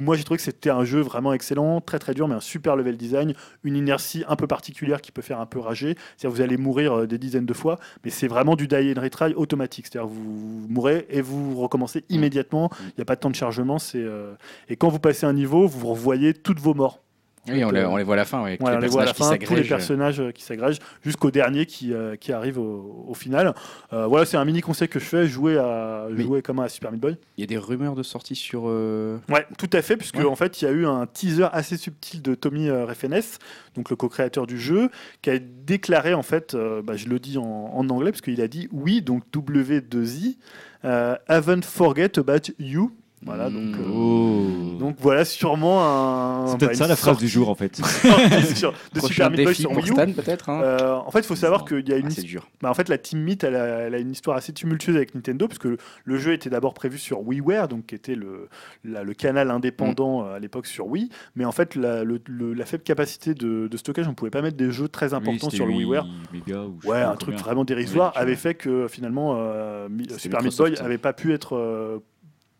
moi 0.00 0.16
j'ai 0.16 0.24
trouvé 0.24 0.38
que 0.38 0.42
c'était 0.42 0.70
un 0.70 0.84
jeu 0.84 1.00
vraiment 1.00 1.32
excellent, 1.32 1.80
très 1.80 1.98
très 1.98 2.14
dur, 2.14 2.28
mais 2.28 2.34
un 2.34 2.40
super 2.40 2.76
level 2.76 2.96
design, 2.96 3.21
une 3.64 3.76
inertie 3.76 4.24
un 4.28 4.36
peu 4.36 4.46
particulière 4.46 5.00
qui 5.00 5.12
peut 5.12 5.22
faire 5.22 5.40
un 5.40 5.46
peu 5.46 5.58
rager. 5.58 5.96
C'est-à-dire 6.16 6.36
vous 6.36 6.42
allez 6.42 6.56
mourir 6.56 6.92
euh, 6.92 7.06
des 7.06 7.18
dizaines 7.18 7.46
de 7.46 7.54
fois, 7.54 7.78
mais 8.04 8.10
c'est 8.10 8.28
vraiment 8.28 8.56
du 8.56 8.68
die 8.68 8.94
and 8.96 9.00
retry 9.00 9.34
automatique. 9.34 9.86
C'est-à-dire 9.86 10.08
vous 10.08 10.66
mourrez 10.68 11.06
et 11.10 11.20
vous 11.20 11.60
recommencez 11.60 12.04
immédiatement. 12.08 12.70
Il 12.80 12.94
n'y 12.98 13.02
a 13.02 13.04
pas 13.04 13.16
de 13.16 13.20
temps 13.20 13.30
de 13.30 13.36
chargement. 13.36 13.78
C'est 13.78 13.98
euh, 13.98 14.34
et 14.68 14.76
quand 14.76 14.88
vous 14.88 15.00
passez 15.00 15.26
un 15.26 15.32
niveau, 15.32 15.66
vous 15.66 15.88
revoyez 15.88 16.34
toutes 16.34 16.60
vos 16.60 16.74
morts. 16.74 17.00
Oui, 17.48 17.64
on, 17.64 17.70
les- 17.72 17.84
on 17.84 17.96
les 17.96 18.04
voit 18.04 18.14
à 18.14 18.18
la 18.18 18.24
fin, 18.24 18.42
ouais, 18.44 18.56
on 18.60 18.78
les 18.78 18.86
voit 18.86 19.02
à 19.02 19.04
la 19.04 19.10
personnages 19.12 19.32
fin, 19.32 19.38
qui 19.38 19.46
tous 19.46 19.54
les 19.54 19.62
s'agrègent. 19.62 19.68
personnages 19.68 20.20
euh, 20.20 20.30
qui 20.30 20.42
s'agrègent, 20.44 20.78
jusqu'au 21.02 21.32
dernier 21.32 21.66
qui, 21.66 21.92
euh, 21.92 22.14
qui 22.14 22.32
arrive 22.32 22.56
au, 22.58 23.04
au 23.08 23.14
final. 23.14 23.52
Euh, 23.92 24.06
voilà, 24.06 24.24
c'est 24.26 24.36
un 24.36 24.44
mini 24.44 24.60
conseil 24.60 24.88
que 24.88 25.00
je 25.00 25.04
fais, 25.04 25.26
jouer 25.26 25.58
à 25.58 26.06
Mais- 26.10 26.22
jouer 26.22 26.40
comment 26.40 26.62
à 26.62 26.68
Super 26.68 26.92
Meat 26.92 27.00
Boy. 27.00 27.16
Il 27.36 27.40
y 27.40 27.44
a 27.44 27.46
des 27.48 27.58
rumeurs 27.58 27.96
de 27.96 28.04
sortie 28.04 28.36
sur. 28.36 28.64
euh, 28.68 29.18
Ouais, 29.28 29.44
tout 29.58 29.68
à 29.72 29.82
fait, 29.82 29.96
puisque 29.96 30.18
Ouais. 30.18 30.24
en 30.24 30.36
fait, 30.36 30.62
il 30.62 30.66
y 30.66 30.68
a 30.68 30.70
eu 30.70 30.86
un 30.86 31.06
teaser 31.06 31.48
assez 31.52 31.76
subtil 31.76 32.22
de 32.22 32.36
Tommy 32.36 32.68
euh, 32.68 32.84
Refenes, 32.84 33.38
donc 33.74 33.90
le 33.90 33.96
co-créateur 33.96 34.46
du 34.46 34.58
jeu, 34.60 34.88
qui 35.20 35.30
a 35.30 35.38
déclaré 35.40 36.14
en 36.14 36.22
fait, 36.22 36.54
euh, 36.54 36.80
bah, 36.80 36.94
je 36.96 37.08
le 37.08 37.18
dis 37.18 37.38
en, 37.38 37.42
en 37.74 37.88
anglais, 37.90 38.12
parce 38.12 38.20
qu'il 38.22 38.40
a 38.40 38.46
dit 38.48 38.68
oui, 38.70 39.02
donc 39.02 39.24
W2I, 39.32 40.36
euh, 40.84 41.16
haven't 41.28 41.62
forget 41.62 42.18
about 42.18 42.52
you. 42.60 42.92
Voilà, 43.24 43.50
donc, 43.50 43.76
euh, 43.76 43.88
Oh. 43.88 44.76
donc 44.80 44.96
voilà, 44.98 45.24
sûrement 45.24 45.82
un. 45.84 46.46
C'est 46.48 46.52
bah, 46.54 46.66
peut-être 46.66 46.76
ça 46.76 46.86
la 46.88 46.96
phrase 46.96 47.18
du 47.18 47.28
jour 47.28 47.48
en 47.48 47.54
fait. 47.54 47.76
sur- 48.56 48.74
de 48.92 49.00
Super 49.00 49.30
Meat 49.30 49.44
Boy 49.44 49.54
sur 49.54 49.70
Wii 49.70 49.90
U. 49.90 49.92
Stan, 49.92 50.12
peut-être 50.12 50.48
hein 50.50 50.60
Euh, 50.62 50.94
en 50.96 51.10
fait, 51.12 51.20
il 51.20 51.26
faut 51.26 51.36
savoir 51.36 51.64
qu'il 51.64 51.88
y 51.88 51.92
a 51.92 51.98
une 51.98 52.06
Ah, 52.06 52.10
C'est 52.10 52.22
dur. 52.22 52.48
bah, 52.60 52.68
en 52.70 52.74
fait, 52.74 52.88
la 52.88 52.98
Team 52.98 53.20
Meat, 53.20 53.44
elle 53.44 53.54
a, 53.54 53.64
elle 53.86 53.94
a 53.94 53.98
une 53.98 54.10
histoire 54.10 54.36
assez 54.36 54.52
tumultueuse 54.52 54.96
avec 54.96 55.14
Nintendo, 55.14 55.46
puisque 55.46 55.66
le, 55.66 55.76
le 56.04 56.18
jeu 56.18 56.32
était 56.32 56.50
d'abord 56.50 56.74
prévu 56.74 56.98
sur 56.98 57.20
WiiWare, 57.26 57.68
donc 57.68 57.86
qui 57.86 57.94
était 57.94 58.16
le, 58.16 58.48
la- 58.84 59.04
le 59.04 59.14
canal 59.14 59.50
indépendant 59.52 60.24
euh, 60.26 60.34
à 60.34 60.38
l'époque 60.40 60.66
sur 60.66 60.88
Wii. 60.88 61.08
Mais 61.36 61.44
en 61.44 61.52
fait, 61.52 61.76
la, 61.76 62.02
le- 62.02 62.20
le- 62.26 62.54
la 62.54 62.64
faible 62.66 62.82
capacité 62.82 63.34
de, 63.34 63.68
de 63.68 63.76
stockage, 63.76 64.06
on 64.08 64.10
ne 64.10 64.14
pouvait 64.16 64.30
pas 64.30 64.42
mettre 64.42 64.56
des 64.56 64.72
jeux 64.72 64.88
très 64.88 65.14
importants 65.14 65.48
Oui, 65.48 65.56
sur 65.56 65.66
le 65.66 65.72
WiiWare. 65.74 66.06
8 66.32 66.46
mégas 66.46 66.62
ou 66.64 66.76
je 66.80 66.86
sais 66.86 66.92
Ouais, 66.92 67.00
un 67.02 67.14
truc 67.14 67.34
combien. 67.36 67.44
vraiment 67.44 67.64
dérisoire 67.64 68.12
Oui, 68.16 68.22
avait 68.22 68.36
fait 68.36 68.54
que 68.54 68.88
finalement 68.88 69.34
euh, 69.38 69.86
C'était 70.00 70.18
Super 70.18 70.42
Meat 70.42 70.56
Boy 70.58 70.74
avait 70.80 70.98
pas 70.98 71.12
pu 71.12 71.32
être 71.32 71.56
euh, 71.56 71.98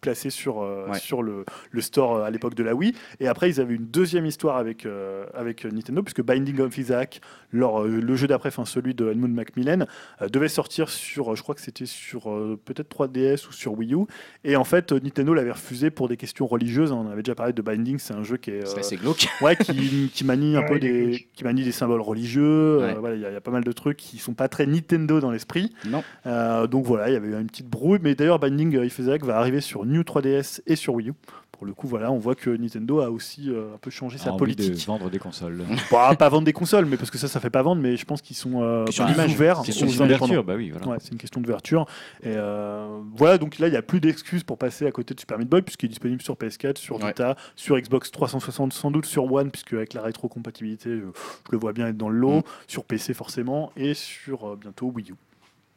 placé 0.02 0.28
sur, 0.28 0.60
euh, 0.60 0.86
Ouais. 0.90 0.98
sur 0.98 1.22
le, 1.22 1.47
le 1.70 1.81
store 1.81 2.16
euh, 2.16 2.24
à 2.24 2.31
l'époque 2.31 2.55
de 2.55 2.62
la 2.62 2.74
Wii. 2.74 2.92
Et 3.20 3.28
après, 3.28 3.48
ils 3.48 3.58
avaient 3.60 3.74
une 3.76 3.86
deuxième 3.86 4.26
histoire 4.26 4.58
avec, 4.58 4.84
euh, 4.84 5.24
avec 5.32 5.64
Nintendo, 5.64 6.02
puisque 6.02 6.22
Binding 6.22 6.60
of 6.60 6.76
Isaac, 6.76 7.20
leur, 7.52 7.82
euh, 7.82 7.89
le 8.00 8.14
jeu 8.16 8.26
d'après, 8.26 8.48
enfin 8.50 8.66
celui 8.66 8.94
de 8.94 9.08
Edmund 9.10 9.32
Macmillan, 9.32 9.86
euh, 10.20 10.28
devait 10.28 10.48
sortir 10.48 10.90
sur, 10.90 11.34
je 11.36 11.42
crois 11.42 11.55
que 11.55 11.60
c'était 11.62 11.86
sur 11.86 12.31
euh, 12.31 12.58
peut-être 12.62 12.89
3DS 12.94 13.48
ou 13.48 13.52
sur 13.52 13.72
Wii 13.78 13.94
U. 13.94 13.98
Et 14.44 14.56
en 14.56 14.64
fait, 14.64 14.92
Nintendo 14.92 15.32
l'avait 15.32 15.52
refusé 15.52 15.90
pour 15.90 16.08
des 16.08 16.16
questions 16.18 16.47
religieuses. 16.47 16.92
On 16.92 17.08
avait 17.08 17.22
déjà 17.22 17.34
parlé 17.36 17.52
de 17.52 17.62
Binding, 17.62 17.98
c'est 17.98 18.12
un 18.14 18.24
jeu 18.24 18.36
qui 18.36 18.50
est... 18.50 18.66
C'est 18.66 18.81
assez 18.81 18.97
glauque. 18.97 19.26
Ouais, 19.40 19.56
qui, 19.56 20.10
qui 20.12 20.24
manie 20.24 20.56
un 20.56 20.60
Ouais, 20.60 20.66
peu 20.68 20.78
des, 20.78 21.28
qui 21.34 21.44
manie 21.44 21.62
des 21.64 21.72
symboles 21.72 22.00
religieux. 22.00 22.42
euh, 22.82 22.94
voilà, 22.98 23.14
il 23.16 23.22
y, 23.22 23.24
a- 23.24 23.31
il 23.31 23.34
y 23.34 23.36
a 23.36 23.40
pas 23.40 23.50
mal 23.52 23.62
de 23.64 23.72
trucs 23.72 23.97
qui 23.97 24.18
sont 24.18 24.34
pas 24.34 24.48
très 24.48 24.66
Nintendo 24.66 25.20
dans 25.20 25.31
l'esprit. 25.31 25.72
Non. 25.86 26.02
Euh, 26.26 26.66
donc 26.66 26.84
voilà, 26.84 27.08
il 27.08 27.12
y 27.12 27.16
avait 27.16 27.31
une 27.32 27.47
petite 27.47 27.68
brouille. 27.68 27.98
Mais 28.02 28.14
d'ailleurs, 28.14 28.39
Binding 28.40 28.76
of 28.78 28.98
Isaac 28.98 29.24
va 29.24 29.39
arriver 29.39 29.60
sur 29.60 29.84
New 29.92 30.02
3DS 30.02 30.60
et 30.66 30.76
sur 30.76 30.94
Wii 30.94 31.10
U. 31.10 31.12
Pour 31.52 31.66
le 31.66 31.74
coup, 31.74 31.86
voilà, 31.86 32.10
on 32.10 32.18
voit 32.18 32.34
que 32.34 32.50
Nintendo 32.50 33.00
a 33.02 33.10
aussi 33.10 33.48
euh, 33.48 33.74
un 33.74 33.78
peu 33.78 33.88
changé 33.90 34.16
A 34.16 34.24
sa 34.24 34.30
envie 34.32 34.38
politique. 34.38 34.72
de 34.72 34.78
vendre 34.84 35.10
des 35.10 35.20
consoles. 35.20 35.62
Bah, 35.92 36.12
pas 36.18 36.28
vendre 36.28 36.44
des 36.44 36.52
consoles, 36.52 36.86
mais 36.86 36.96
parce 36.96 37.08
que 37.12 37.18
ça, 37.18 37.28
ça 37.28 37.38
fait 37.38 37.50
pas 37.50 37.62
vendre. 37.62 37.80
Mais 37.80 37.96
je 37.96 38.04
pense 38.04 38.20
qu'ils 38.20 38.34
sont 38.34 38.62
euh, 38.64 38.84
Question 38.86 39.04
plus 39.04 39.12
d'image. 39.14 39.30
ouverts 39.34 39.62
C'est 39.64 39.70
aux 39.70 39.74
une 39.74 39.86
question 39.86 40.04
indépendants. 40.04 40.26
d'ouverture, 40.26 40.44
bah 40.44 40.54
oui, 40.56 40.70
voilà. 40.70 40.88
Ouais, 40.88 40.96
c'est 41.00 41.12
une 41.12 41.18
question 41.18 41.40
d'ouverture. 41.40 41.86
Et 42.24 42.34
euh, 42.34 42.98
voilà, 43.14 43.38
donc 43.38 43.60
là, 43.60 43.68
il 43.68 43.70
n'y 43.70 43.76
a 43.76 43.82
plus 43.82 44.00
d'excuses 44.00 44.42
pour 44.42 44.58
passer 44.58 44.86
à 44.86 44.90
côté 44.90 45.14
de 45.14 45.20
Super 45.20 45.38
Meat 45.38 45.48
Boy, 45.48 45.62
puisqu'il 45.62 45.86
est 45.86 45.90
disponible 45.90 46.20
sur 46.22 46.34
PS4, 46.34 46.78
sur 46.78 46.96
Ouais. 47.00 47.06
Vita, 47.08 47.36
sur 47.54 47.78
Xbox 47.78 48.10
360, 48.10 48.72
sans 48.72 48.90
doute 48.90 49.06
sur 49.06 49.30
One, 49.32 49.52
puisque 49.52 49.74
avec 49.74 49.94
la 49.94 50.02
rétrocompatibilité, 50.02 50.90
je, 50.90 51.04
je 51.04 51.52
le 51.52 51.58
vois 51.58 51.72
bien 51.72 51.86
être 51.86 51.96
dans 51.96 52.08
le 52.08 52.18
lot, 52.18 52.38
Mm. 52.38 52.42
sur 52.66 52.84
PC 52.84 53.14
forcément, 53.14 53.70
et 53.76 53.94
sur 53.94 54.48
euh, 54.48 54.56
bientôt 54.56 54.86
Wii 54.92 55.10
U. 55.12 55.14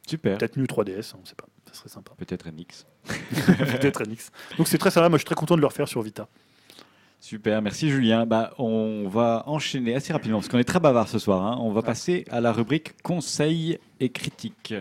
Super. 0.08 0.38
Peut-être 0.40 0.58
New 0.58 0.66
3DS, 0.66 1.14
on 1.16 1.22
ne 1.22 1.26
sait 1.28 1.36
pas, 1.36 1.46
ça 1.68 1.74
serait 1.76 1.90
sympa. 1.90 2.12
Peut-être 2.18 2.48
NX. 2.48 2.86
Peut-être 3.46 4.04
NX. 4.04 4.32
Donc 4.58 4.68
c'est 4.68 4.78
très 4.78 4.92
sympa, 4.92 5.10
moi 5.10 5.18
je 5.18 5.22
suis 5.22 5.26
très 5.26 5.36
content 5.36 5.56
de 5.56 5.62
le 5.62 5.68
refaire 5.68 5.88
sur 5.88 6.02
Vita. 6.02 6.28
Super, 7.20 7.62
merci 7.62 7.90
Julien. 7.90 8.26
Bah, 8.26 8.54
on 8.60 9.08
va 9.08 9.44
enchaîner 9.48 9.96
assez 9.96 10.14
rapidement 10.14 10.40
parce 10.40 10.48
qu'on 10.50 10.60
est 10.60 10.64
très 10.64 10.80
bavard 10.80 11.08
ce 11.08 11.18
soir. 11.18 11.42
hein. 11.44 11.58
On 11.60 11.72
va 11.72 11.82
passer 11.82 12.26
à 12.30 12.40
la 12.42 12.52
rubrique 12.52 13.02
conseils 13.02 13.80
et 14.00 14.10
critiques. 14.10 14.76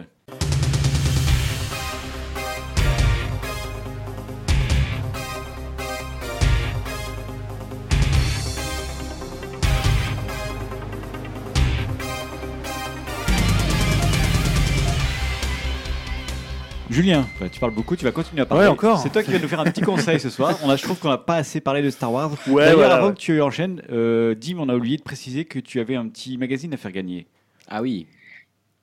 Julien, 16.94 17.26
bah, 17.40 17.48
tu 17.50 17.58
parles 17.58 17.74
beaucoup, 17.74 17.96
tu 17.96 18.04
vas 18.04 18.12
continuer 18.12 18.42
à 18.42 18.46
parler. 18.46 18.66
Ouais, 18.66 18.70
encore. 18.70 19.00
C'est 19.00 19.10
toi 19.10 19.24
qui 19.24 19.32
vas 19.32 19.40
nous 19.40 19.48
faire 19.48 19.58
un 19.58 19.64
petit 19.64 19.80
conseil 19.80 20.20
ce 20.20 20.30
soir. 20.30 20.56
On 20.62 20.70
a, 20.70 20.76
je 20.76 20.84
trouve 20.84 20.96
qu'on 20.96 21.08
n'a 21.08 21.18
pas 21.18 21.34
assez 21.34 21.60
parlé 21.60 21.82
de 21.82 21.90
Star 21.90 22.12
Wars. 22.12 22.30
Ouais, 22.46 22.62
D'ailleurs, 22.62 22.76
voilà, 22.76 22.94
avant 22.94 23.08
ouais. 23.08 23.14
que 23.14 23.18
tu 23.18 23.40
enchaînes, 23.40 23.82
euh, 23.90 24.36
Dim, 24.36 24.58
on 24.60 24.68
a 24.68 24.76
oublié 24.76 24.96
de 24.96 25.02
préciser 25.02 25.44
que 25.44 25.58
tu 25.58 25.80
avais 25.80 25.96
un 25.96 26.06
petit 26.06 26.38
magazine 26.38 26.72
à 26.72 26.76
faire 26.76 26.92
gagner. 26.92 27.26
Ah 27.66 27.82
oui. 27.82 28.06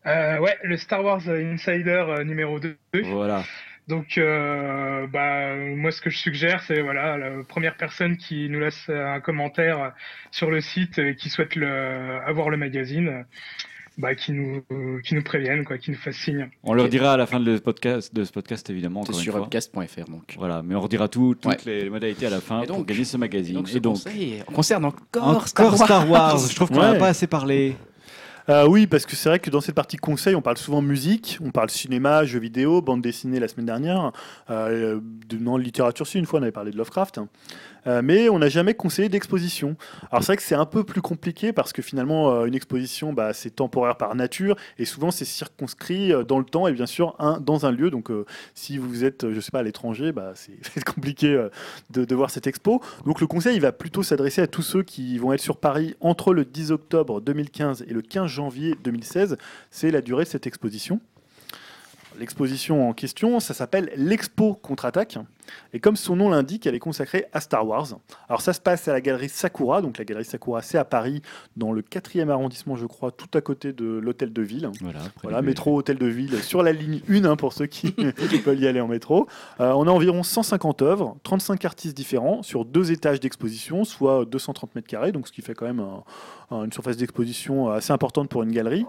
Euh, 0.05 0.39
ouais, 0.39 0.57
le 0.61 0.75
Star 0.75 1.05
Wars 1.05 1.21
Insider 1.29 2.03
euh, 2.09 2.25
numéro 2.25 2.59
2. 2.59 2.75
Voilà. 3.05 3.45
Donc, 3.87 4.17
euh, 4.17 5.07
bah, 5.07 5.55
moi, 5.55 5.91
ce 5.91 6.01
que 6.01 6.09
je 6.09 6.17
suggère, 6.17 6.61
c'est 6.63 6.81
voilà, 6.81 7.17
la 7.17 7.43
première 7.45 7.77
personne 7.77 8.17
qui 8.17 8.49
nous 8.49 8.59
laisse 8.59 8.89
un 8.89 9.21
commentaire 9.21 9.93
sur 10.31 10.51
le 10.51 10.59
site 10.59 10.99
et 10.99 11.15
qui 11.15 11.29
souhaite 11.29 11.55
le, 11.55 12.19
avoir 12.25 12.49
le 12.49 12.57
magazine, 12.57 13.25
bah, 14.01 14.15
qui 14.15 14.31
nous, 14.31 14.61
qui 15.03 15.15
nous 15.15 15.23
prévienne, 15.23 15.63
quoi, 15.63 15.77
qui 15.77 15.91
nous 15.91 15.97
fasse 15.97 16.15
signe. 16.15 16.49
On 16.63 16.73
leur 16.73 16.89
dira 16.89 17.13
à 17.13 17.17
la 17.17 17.25
fin 17.27 17.39
de, 17.39 17.51
le 17.51 17.59
podcast, 17.59 18.13
de 18.13 18.23
ce 18.23 18.31
podcast, 18.31 18.69
évidemment. 18.69 19.03
C'est 19.03 19.09
Encore 19.11 19.21
sur 19.21 19.33
une 19.33 19.37
fois. 19.39 19.45
upcast.fr 19.47 20.09
donc. 20.11 20.35
Voilà, 20.37 20.61
mais 20.63 20.75
on 20.75 20.81
redira 20.81 21.07
tout, 21.07 21.35
toutes 21.35 21.45
Ouais. 21.45 21.57
les 21.83 21.89
modalités 21.89 22.25
à 22.25 22.29
la 22.31 22.41
fin 22.41 22.59
donc- 22.63 22.77
pour 22.77 22.85
gagner 22.85 23.03
ce 23.05 23.17
magazine. 23.17 23.55
Donc, 23.55 23.69
ce 23.69 23.77
Et 23.77 23.79
donc, 23.79 23.93
conseil 23.93 24.43
concerne 24.53 24.85
encore, 24.85 25.27
encore 25.27 25.47
Star 25.47 25.75
Star 25.75 26.09
Wars. 26.09 26.33
Wars. 26.33 26.47
Je 26.49 26.55
trouve 26.55 26.69
qu'on 26.69 26.79
n'a 26.81 26.93
Ouais. 26.93 26.97
pas 26.97 27.07
assez 27.09 27.27
parlé. 27.27 27.75
Euh, 28.49 28.67
oui, 28.67 28.87
parce 28.87 29.05
que 29.05 29.15
c'est 29.15 29.29
vrai 29.29 29.37
que 29.39 29.51
dans 29.51 29.61
cette 29.61 29.75
partie 29.75 29.97
conseil, 29.97 30.33
on 30.33 30.41
parle 30.41 30.57
souvent 30.57 30.81
musique, 30.81 31.37
on 31.45 31.51
parle 31.51 31.69
cinéma, 31.69 32.25
jeux 32.25 32.39
vidéo, 32.39 32.81
bande 32.81 33.01
dessinée 33.01 33.39
la 33.39 33.47
semaine 33.47 33.67
dernière. 33.67 34.11
Euh, 34.49 34.99
de, 35.29 35.37
non, 35.37 35.57
littérature, 35.57 36.07
si, 36.07 36.17
une 36.17 36.25
fois, 36.25 36.39
on 36.39 36.43
avait 36.43 36.51
parlé 36.51 36.71
de 36.71 36.77
Lovecraft. 36.77 37.19
Euh, 37.87 38.01
mais 38.03 38.29
on 38.29 38.39
n'a 38.39 38.49
jamais 38.49 38.73
conseillé 38.73 39.09
d'exposition. 39.09 39.75
Alors 40.11 40.23
c'est 40.23 40.27
vrai 40.27 40.37
que 40.37 40.43
c'est 40.43 40.55
un 40.55 40.65
peu 40.65 40.83
plus 40.83 41.01
compliqué 41.01 41.53
parce 41.53 41.73
que 41.73 41.81
finalement, 41.81 42.31
euh, 42.31 42.45
une 42.45 42.55
exposition, 42.55 43.13
bah, 43.13 43.33
c'est 43.33 43.49
temporaire 43.51 43.97
par 43.97 44.15
nature 44.15 44.55
et 44.77 44.85
souvent 44.85 45.11
c'est 45.11 45.25
circonscrit 45.25 46.13
euh, 46.13 46.23
dans 46.23 46.39
le 46.39 46.45
temps 46.45 46.67
et 46.67 46.73
bien 46.73 46.85
sûr 46.85 47.15
dans 47.41 47.65
un 47.65 47.71
lieu. 47.71 47.89
Donc 47.89 48.11
si 48.55 48.77
vous 48.77 49.03
êtes, 49.03 49.31
je 49.31 49.39
sais 49.39 49.51
pas, 49.51 49.59
à 49.59 49.63
l'étranger, 49.63 50.11
bah, 50.11 50.33
c'est 50.35 50.83
compliqué 50.83 51.47
de, 51.89 52.05
de 52.05 52.15
voir 52.15 52.29
cette 52.29 52.47
expo. 52.47 52.81
Donc 53.05 53.21
le 53.21 53.27
conseil, 53.27 53.55
il 53.55 53.61
va 53.61 53.71
plutôt 53.71 54.03
s'adresser 54.03 54.41
à 54.41 54.47
tous 54.47 54.61
ceux 54.61 54.83
qui 54.83 55.17
vont 55.17 55.33
être 55.33 55.41
sur 55.41 55.57
Paris 55.57 55.95
entre 55.99 56.33
le 56.33 56.45
10 56.45 56.71
octobre 56.71 57.21
2015 57.21 57.85
et 57.87 57.93
le 57.93 58.01
15 58.01 58.27
janvier 58.27 58.75
2016. 58.83 59.37
C'est 59.69 59.91
la 59.91 60.01
durée 60.01 60.23
de 60.23 60.29
cette 60.29 60.47
exposition. 60.47 60.99
L'exposition 62.19 62.89
en 62.89 62.93
question, 62.93 63.39
ça 63.39 63.53
s'appelle 63.53 63.91
l'Expo 63.95 64.53
Contre-Attaque. 64.53 65.17
Et 65.73 65.79
comme 65.79 65.95
son 65.97 66.15
nom 66.15 66.29
l'indique, 66.29 66.65
elle 66.67 66.75
est 66.75 66.79
consacrée 66.79 67.25
à 67.33 67.41
Star 67.41 67.67
Wars. 67.67 67.87
Alors 68.29 68.41
ça 68.41 68.53
se 68.53 68.61
passe 68.61 68.87
à 68.87 68.93
la 68.93 69.01
galerie 69.01 69.27
Sakura. 69.27 69.81
Donc 69.81 69.97
la 69.97 70.05
galerie 70.05 70.23
Sakura, 70.23 70.61
c'est 70.61 70.77
à 70.77 70.85
Paris, 70.85 71.21
dans 71.57 71.71
le 71.73 71.81
4e 71.81 72.29
arrondissement, 72.29 72.75
je 72.75 72.85
crois, 72.85 73.11
tout 73.11 73.27
à 73.33 73.41
côté 73.41 73.73
de 73.73 73.85
l'hôtel 73.85 74.31
de 74.31 74.41
ville. 74.41 74.69
Voilà, 75.23 75.41
métro, 75.41 75.75
hôtel 75.77 75.97
de 75.97 76.05
ville, 76.05 76.41
sur 76.43 76.63
la 76.63 76.71
ligne 76.71 77.01
1 77.09 77.25
hein, 77.25 77.35
pour 77.35 77.53
ceux 77.53 77.65
qui 77.67 77.93
veulent 78.45 78.59
y 78.59 78.67
aller 78.67 78.79
en 78.81 78.87
métro. 78.87 79.27
Euh, 79.59 79.71
on 79.75 79.87
a 79.87 79.91
environ 79.91 80.23
150 80.23 80.81
œuvres, 80.83 81.17
35 81.23 81.65
artistes 81.65 81.97
différents, 81.97 82.43
sur 82.43 82.63
deux 82.63 82.91
étages 82.91 83.19
d'exposition, 83.19 83.83
soit 83.83 84.25
230 84.25 84.75
mètres 84.75 84.87
carrés, 84.87 85.11
donc 85.11 85.27
ce 85.27 85.31
qui 85.33 85.41
fait 85.41 85.53
quand 85.55 85.65
même 85.65 85.79
un- 85.81 86.03
un- 86.55 86.63
une 86.65 86.71
surface 86.71 86.97
d'exposition 86.97 87.69
assez 87.71 87.91
importante 87.91 88.29
pour 88.29 88.43
une 88.43 88.51
galerie. 88.51 88.85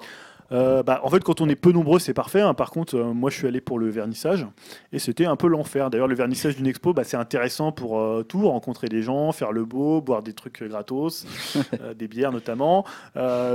Euh, 0.50 0.82
bah, 0.82 1.00
en 1.02 1.10
fait, 1.10 1.22
quand 1.22 1.40
on 1.40 1.48
est 1.48 1.56
peu 1.56 1.72
nombreux, 1.72 1.98
c'est 1.98 2.14
parfait. 2.14 2.40
hein. 2.40 2.54
Par 2.54 2.70
contre, 2.70 2.96
euh, 2.96 3.12
moi, 3.12 3.30
je 3.30 3.36
suis 3.36 3.46
allé 3.46 3.60
pour 3.60 3.78
le 3.78 3.88
vernissage 3.88 4.46
et 4.92 4.98
c'était 4.98 5.24
un 5.24 5.36
peu 5.36 5.46
l'enfer. 5.46 5.90
D'ailleurs, 5.90 6.08
le 6.08 6.14
vernissage 6.14 6.56
d'une 6.56 6.66
expo, 6.66 6.92
bah, 6.92 7.04
c'est 7.04 7.16
intéressant 7.16 7.72
pour 7.72 7.98
euh, 7.98 8.22
tout, 8.22 8.48
rencontrer 8.48 8.88
des 8.88 9.02
gens, 9.02 9.32
faire 9.32 9.52
le 9.52 9.64
beau, 9.64 10.00
boire 10.00 10.22
des 10.22 10.34
trucs 10.34 10.62
gratos, 10.62 11.26
des 11.98 12.08
bières 12.08 12.32
notamment. 12.32 12.84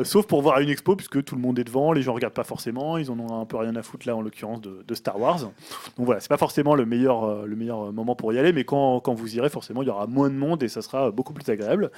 Sauf 0.03 0.25
pour 0.27 0.41
voir 0.41 0.59
une 0.59 0.69
expo, 0.69 0.95
puisque 0.95 1.24
tout 1.24 1.35
le 1.35 1.41
monde 1.41 1.59
est 1.59 1.64
devant, 1.64 1.91
les 1.91 2.01
gens 2.01 2.14
regardent 2.14 2.33
pas 2.33 2.43
forcément, 2.43 2.98
ils 2.98 3.11
en 3.11 3.19
ont 3.19 3.41
un 3.41 3.45
peu 3.45 3.57
rien 3.57 3.75
à 3.75 3.83
foutre 3.83 4.07
là, 4.07 4.16
en 4.16 4.22
l'occurrence 4.22 4.61
de, 4.61 4.83
de 4.88 4.95
Star 4.95 5.19
Wars. 5.19 5.40
Donc 5.40 6.06
voilà, 6.06 6.19
c'est 6.19 6.30
pas 6.30 6.38
forcément 6.38 6.75
le 6.75 6.85
meilleur, 6.85 7.45
le 7.45 7.56
meilleur 7.56 7.91
moment 7.93 8.16
pour 8.16 8.33
y 8.33 8.40
aller, 8.40 8.53
mais 8.53 8.64
quand, 8.64 8.99
quand 8.99 9.14
vous 9.14 9.35
irez, 9.35 9.49
forcément, 9.49 9.82
il 9.82 9.88
y 9.88 9.91
aura 9.91 10.07
moins 10.07 10.30
de 10.30 10.35
monde 10.35 10.64
et 10.64 10.67
ça 10.67 10.82
sera 10.82 11.11
beaucoup 11.11 11.33
plus 11.33 11.49
agréable. 11.51 11.91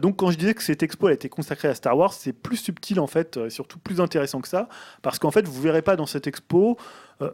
Donc 0.00 0.16
quand 0.16 0.30
je 0.30 0.38
disais 0.38 0.54
que 0.54 0.62
cette 0.62 0.82
expo 0.82 1.08
elle 1.08 1.12
a 1.12 1.14
été 1.14 1.28
consacrée 1.28 1.68
à 1.68 1.74
Star 1.74 1.96
Wars, 1.96 2.12
c'est 2.12 2.32
plus 2.32 2.56
subtil 2.56 3.00
en 3.00 3.06
fait, 3.06 3.48
surtout 3.48 3.78
plus 3.78 4.00
intéressant 4.00 4.13
que 4.40 4.48
ça, 4.48 4.68
parce 5.02 5.18
qu'en 5.18 5.30
fait 5.30 5.46
vous 5.46 5.60
verrez 5.60 5.82
pas 5.82 5.96
dans 5.96 6.06
cette 6.06 6.26
expo 6.26 6.76
euh, 7.22 7.30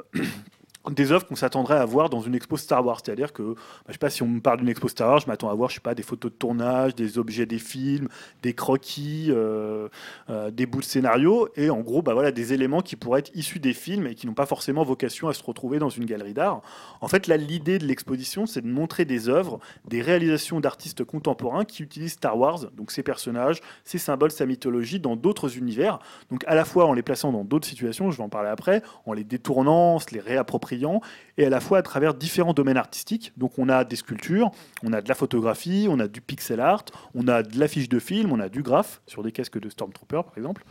des 0.88 1.12
œuvres 1.12 1.26
qu'on 1.26 1.36
s'attendrait 1.36 1.76
à 1.76 1.84
voir 1.84 2.08
dans 2.08 2.20
une 2.20 2.34
expo 2.34 2.56
Star 2.56 2.84
Wars. 2.84 3.00
C'est-à-dire 3.04 3.32
que, 3.32 3.42
bah, 3.42 3.58
je 3.88 3.92
sais 3.92 3.98
pas, 3.98 4.10
si 4.10 4.22
on 4.22 4.28
me 4.28 4.40
parle 4.40 4.58
d'une 4.58 4.68
expo 4.68 4.88
Star 4.88 5.10
Wars, 5.10 5.20
je 5.20 5.26
m'attends 5.26 5.50
à 5.50 5.54
voir, 5.54 5.68
je 5.68 5.74
sais 5.74 5.80
pas, 5.80 5.94
des 5.94 6.02
photos 6.02 6.32
de 6.32 6.36
tournage, 6.36 6.94
des 6.94 7.18
objets 7.18 7.46
des 7.46 7.58
films, 7.58 8.08
des 8.42 8.54
croquis, 8.54 9.26
euh, 9.28 9.88
euh, 10.30 10.50
des 10.50 10.64
bouts 10.66 10.80
de 10.80 10.84
scénario, 10.84 11.48
et 11.56 11.68
en 11.68 11.80
gros, 11.80 12.00
bah, 12.00 12.14
voilà, 12.14 12.32
des 12.32 12.52
éléments 12.54 12.80
qui 12.80 12.96
pourraient 12.96 13.20
être 13.20 13.34
issus 13.34 13.58
des 13.58 13.74
films 13.74 14.06
et 14.06 14.14
qui 14.14 14.26
n'ont 14.26 14.34
pas 14.34 14.46
forcément 14.46 14.82
vocation 14.82 15.28
à 15.28 15.34
se 15.34 15.42
retrouver 15.42 15.78
dans 15.78 15.90
une 15.90 16.06
galerie 16.06 16.34
d'art. 16.34 16.62
En 17.02 17.08
fait, 17.08 17.26
là, 17.26 17.36
l'idée 17.36 17.78
de 17.78 17.86
l'exposition, 17.86 18.46
c'est 18.46 18.62
de 18.62 18.68
montrer 18.68 19.04
des 19.04 19.28
œuvres, 19.28 19.60
des 19.86 20.00
réalisations 20.00 20.60
d'artistes 20.60 21.04
contemporains 21.04 21.64
qui 21.64 21.82
utilisent 21.82 22.12
Star 22.12 22.38
Wars, 22.38 22.70
donc 22.76 22.90
ses 22.90 23.02
personnages, 23.02 23.60
ses 23.84 23.98
symboles, 23.98 24.30
sa 24.30 24.46
mythologie, 24.46 24.98
dans 24.98 25.16
d'autres 25.16 25.58
univers. 25.58 25.98
Donc 26.30 26.44
à 26.46 26.54
la 26.54 26.64
fois 26.64 26.86
en 26.86 26.94
les 26.94 27.02
plaçant 27.02 27.32
dans 27.32 27.44
d'autres 27.44 27.66
situations, 27.66 28.10
je 28.10 28.16
vais 28.16 28.22
en 28.22 28.28
parler 28.28 28.48
après, 28.48 28.82
en 29.06 29.12
les 29.12 29.24
détournant, 29.24 29.98
se 29.98 30.14
les 30.14 30.20
réappropriant, 30.20 30.69
et 30.72 31.44
à 31.44 31.50
la 31.50 31.60
fois 31.60 31.78
à 31.78 31.82
travers 31.82 32.14
différents 32.14 32.52
domaines 32.52 32.76
artistiques. 32.76 33.32
Donc 33.36 33.58
on 33.58 33.68
a 33.68 33.84
des 33.84 33.96
sculptures, 33.96 34.50
on 34.82 34.92
a 34.92 35.00
de 35.00 35.08
la 35.08 35.14
photographie, 35.14 35.86
on 35.88 35.98
a 36.00 36.08
du 36.08 36.20
pixel 36.20 36.60
art, 36.60 36.84
on 37.14 37.28
a 37.28 37.42
de 37.42 37.58
l'affiche 37.58 37.88
de 37.88 37.98
film, 37.98 38.32
on 38.32 38.40
a 38.40 38.48
du 38.48 38.62
graphe 38.62 39.00
sur 39.06 39.22
des 39.22 39.32
casques 39.32 39.58
de 39.58 39.68
Stormtrooper 39.68 40.22
par 40.24 40.36
exemple. 40.36 40.64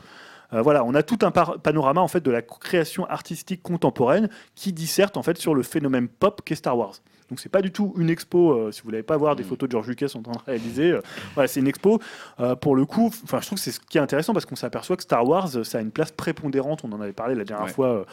Euh, 0.54 0.62
voilà, 0.62 0.84
on 0.84 0.96
a 0.96 1.04
tout 1.04 1.20
un 1.22 1.32
panorama 1.32 2.02
en 2.02 2.08
fait 2.08 2.22
de 2.22 2.32
la 2.32 2.42
création 2.42 3.06
artistique 3.08 3.62
contemporaine 3.62 4.30
qui 4.56 4.74
disserte 4.74 5.16
en 5.18 5.24
fait 5.24 5.38
sur 5.38 5.54
le 5.56 5.64
phénomène 5.64 6.08
pop 6.08 6.42
qu'est 6.44 6.56
Star 6.56 6.78
Wars. 6.78 6.96
Donc 7.30 7.40
c'est 7.40 7.50
pas 7.50 7.62
du 7.62 7.72
tout 7.72 7.94
une 7.98 8.10
expo. 8.10 8.54
euh, 8.54 8.72
si 8.72 8.82
vous 8.82 8.90
n'allez 8.90 9.04
pas 9.04 9.16
voir 9.16 9.36
des 9.36 9.44
Mm. 9.44 9.48
photos 9.48 9.70
de 9.70 9.72
George 9.74 9.88
Lucas 9.88 10.12
en 10.16 10.24
train 10.24 10.32
de 10.34 10.40
réaliser, 10.48 10.92
euh, 10.92 11.02
voilà, 11.36 11.48
c'est 11.48 11.60
une 11.60 11.68
expo 11.68 12.00
euh, 12.40 12.56
pour 12.56 12.76
le 12.76 12.86
coup. 12.86 13.12
Enfin, 13.24 13.40
je 13.40 13.46
trouve 13.46 13.60
que 13.60 13.64
c'est 13.64 13.72
ce 13.72 13.80
qui 13.80 14.00
est 14.00 14.02
intéressant 14.02 14.34
parce 14.34 14.48
qu'on 14.48 14.56
s'aperçoit 14.56 14.98
que 14.98 15.04
Star 15.04 15.28
Wars, 15.28 15.48
ça 15.64 15.78
a 15.78 15.82
une 15.82 15.92
place 15.92 16.12
prépondérante. 16.12 16.84
On 16.84 16.92
en 16.92 17.02
avait 17.02 17.14
parlé 17.14 17.36
la 17.36 17.44
dernière 17.44 17.68
Ouais. 17.68 17.72
fois 17.72 18.06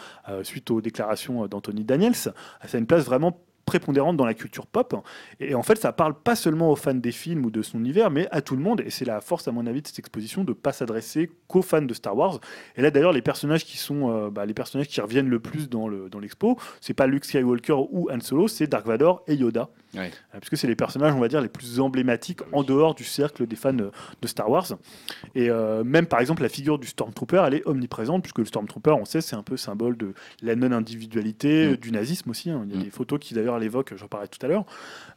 suite 0.42 0.70
aux 0.70 0.82
déclarations 0.82 1.46
d'Anthony 1.46 1.84
Daniels. 1.84 2.14
Ça 2.14 2.32
a 2.70 2.76
une 2.76 2.86
place 2.86 3.04
vraiment 3.06 3.38
prépondérante 3.66 4.16
dans 4.16 4.24
la 4.24 4.32
culture 4.32 4.66
pop. 4.66 4.94
Et 5.40 5.54
en 5.54 5.62
fait, 5.62 5.76
ça 5.76 5.92
parle 5.92 6.14
pas 6.14 6.36
seulement 6.36 6.70
aux 6.70 6.76
fans 6.76 6.94
des 6.94 7.12
films 7.12 7.44
ou 7.44 7.50
de 7.50 7.60
son 7.62 7.78
univers, 7.80 8.10
mais 8.10 8.28
à 8.30 8.40
tout 8.40 8.56
le 8.56 8.62
monde. 8.62 8.80
Et 8.86 8.90
c'est 8.90 9.04
la 9.04 9.20
force, 9.20 9.46
à 9.48 9.52
mon 9.52 9.66
avis, 9.66 9.82
de 9.82 9.86
cette 9.88 9.98
exposition 9.98 10.44
de 10.44 10.52
pas 10.54 10.72
s'adresser 10.72 11.30
qu'aux 11.48 11.62
fans 11.62 11.82
de 11.82 11.92
Star 11.92 12.16
Wars. 12.16 12.40
Et 12.76 12.82
là, 12.82 12.90
d'ailleurs, 12.90 13.12
les 13.12 13.22
personnages 13.22 13.64
qui 13.64 13.76
sont 13.76 14.10
euh, 14.10 14.30
bah, 14.30 14.46
les 14.46 14.54
personnages 14.54 14.86
qui 14.88 15.00
reviennent 15.00 15.28
le 15.28 15.40
plus 15.40 15.68
dans 15.68 15.88
le 15.88 16.08
dans 16.08 16.20
l'expo, 16.20 16.56
c'est 16.80 16.94
pas 16.94 17.06
Luke 17.08 17.24
Skywalker 17.24 17.74
ou 17.90 18.08
Han 18.10 18.20
Solo, 18.20 18.48
c'est 18.48 18.68
Dark 18.68 18.86
Vador 18.86 19.22
et 19.26 19.34
Yoda. 19.34 19.68
Ouais. 19.94 20.10
Euh, 20.34 20.38
Puisque 20.40 20.56
c'est 20.56 20.66
les 20.68 20.76
personnages, 20.76 21.12
on 21.14 21.20
va 21.20 21.28
dire, 21.28 21.40
les 21.40 21.48
plus 21.48 21.80
emblématiques 21.80 22.40
en 22.52 22.62
dehors 22.62 22.94
du 22.94 23.02
cercle 23.04 23.46
des 23.46 23.56
fans 23.56 23.72
de 23.72 23.90
Star 24.26 24.48
Wars. 24.48 24.66
Et 25.34 25.50
euh, 25.50 25.82
même, 25.84 26.06
par 26.06 26.20
exemple, 26.20 26.42
la 26.42 26.48
figure 26.48 26.78
du 26.78 26.86
Stormtrooper, 26.86 27.42
elle 27.46 27.54
est 27.54 27.66
omniprésente, 27.66 28.22
puisque 28.22 28.38
le 28.38 28.44
Stormtrooper, 28.44 28.90
on 28.92 29.04
sait, 29.04 29.20
c'est 29.20 29.34
un 29.36 29.42
peu 29.42 29.56
symbole 29.56 29.96
de 29.96 30.12
la 30.42 30.54
non-individualité, 30.54 31.70
Mm. 31.72 31.76
du 31.76 31.92
nazisme 31.92 32.30
aussi. 32.30 32.50
hein. 32.50 32.62
Il 32.66 32.72
y 32.72 32.76
a 32.76 32.80
Mm. 32.80 32.84
des 32.84 32.90
photos 32.90 33.18
qui, 33.20 33.34
d'ailleurs, 33.34 33.55
l'évoquent, 33.58 33.94
j'en 33.96 34.08
parlais 34.08 34.28
tout 34.28 34.44
à 34.44 34.48
l'heure. 34.48 34.64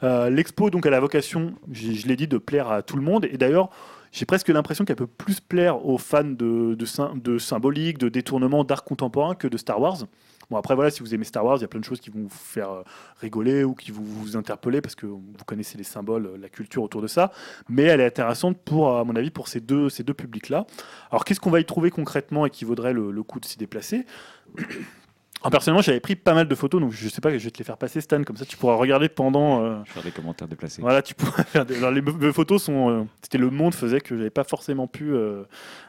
Euh, 0.04 0.30
L'expo, 0.30 0.70
donc, 0.70 0.86
a 0.86 0.90
la 0.90 1.00
vocation, 1.00 1.54
je 1.72 2.08
l'ai 2.08 2.16
dit, 2.16 2.28
de 2.28 2.38
plaire 2.38 2.70
à 2.70 2.82
tout 2.82 2.96
le 2.96 3.02
monde. 3.02 3.26
Et 3.26 3.38
d'ailleurs, 3.38 3.70
j'ai 4.12 4.26
presque 4.26 4.50
l'impression 4.50 4.86
qu'elle 4.86 4.96
peut 4.96 5.08
plus 5.08 5.40
plaire 5.40 5.86
aux 5.86 5.98
fans 5.98 6.24
de, 6.24 6.76
de, 6.76 7.20
de 7.20 7.38
symbolique, 7.38 7.98
de 7.98 8.10
détournement, 8.10 8.64
d'art 8.64 8.84
contemporain 8.84 9.36
que 9.36 9.48
de 9.48 9.58
Star 9.58 9.80
Wars. 9.80 9.98
Bon, 10.50 10.58
après, 10.58 10.74
voilà, 10.74 10.90
si 10.90 11.02
vous 11.02 11.14
aimez 11.14 11.26
Star 11.26 11.46
Wars, 11.46 11.58
il 11.58 11.62
y 11.62 11.66
a 11.66 11.68
plein 11.68 11.80
de 11.80 11.86
choses 11.86 12.00
qui 12.00 12.10
vont 12.10 12.24
vous 12.24 12.30
faire 12.30 12.72
euh, 12.72 12.84
rigoler 13.22 13.64
ou 13.64 13.76
qui 13.76 13.92
vous 13.92 14.36
interpeller 14.36 14.82
parce 14.82 14.96
que 14.96 15.06
vous 15.06 15.22
connaissez 15.46 15.78
les 15.78 15.84
symboles, 15.84 16.26
euh, 16.26 16.38
la 16.38 16.50
culture 16.50 16.82
autour 16.82 17.04
de 17.04 17.08
ça. 17.08 17.32
Mais 17.70 17.84
elle 17.84 18.02
est 18.02 18.08
intéressante 18.08 18.58
pour, 18.58 18.98
à 18.98 19.04
mon 19.04 19.16
avis, 19.16 19.30
pour 19.30 19.48
ces 19.48 19.60
deux, 19.60 19.90
publics-là. 19.90 20.66
Alors, 21.12 21.24
qu'est-ce 21.24 21.40
qu'on 21.40 21.52
va 21.52 21.60
y 21.60 21.66
trouver 21.66 21.92
concrètement 21.92 22.48
et 22.48 22.50
qui 22.50 22.66
vaudrait 22.66 22.94
le 22.94 23.24
coup 23.24 23.40
de 23.40 23.46
s'y 23.46 23.60
déplacer? 23.60 24.06
Personnellement, 25.50 25.82
j'avais 25.82 26.00
pris 26.02 26.16
pas 26.16 26.34
mal 26.34 26.48
de 26.48 26.56
photos, 26.56 26.82
donc 26.82 26.92
je 26.92 27.08
sais 27.08 27.22
pas, 27.22 27.30
je 27.32 27.38
vais 27.38 27.50
te 27.52 27.58
les 27.60 27.64
faire 27.64 27.78
passer, 27.78 28.02
Stan, 28.02 28.24
comme 28.24 28.36
ça 28.36 28.46
tu 28.46 28.58
pourras 28.58 28.76
regarder 28.76 29.08
pendant. 29.08 29.64
euh, 29.64 29.84
Faire 29.86 30.04
des 30.04 30.12
commentaires 30.12 30.48
déplacés. 30.48 30.82
voilà, 30.82 31.02
tu 31.02 31.16
pourrais 31.16 31.44
faire 31.46 31.66
des... 31.66 31.78
Alors, 31.78 31.92
les, 31.92 32.34
photos 32.34 32.64
sont. 32.64 32.90
euh, 32.90 33.04
C'était 33.22 33.38
le 33.38 33.50
monde 33.50 33.74
faisait 33.74 34.02
que 34.02 34.18
j'avais 34.18 34.30
pas 34.30 34.44
forcément 34.44 34.88
pu 34.88 35.14
euh, 35.14 35.44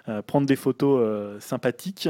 euh, 0.09 0.23
prendre 0.23 0.47
des 0.47 0.57
photos 0.57 1.41
sympathiques. 1.43 2.09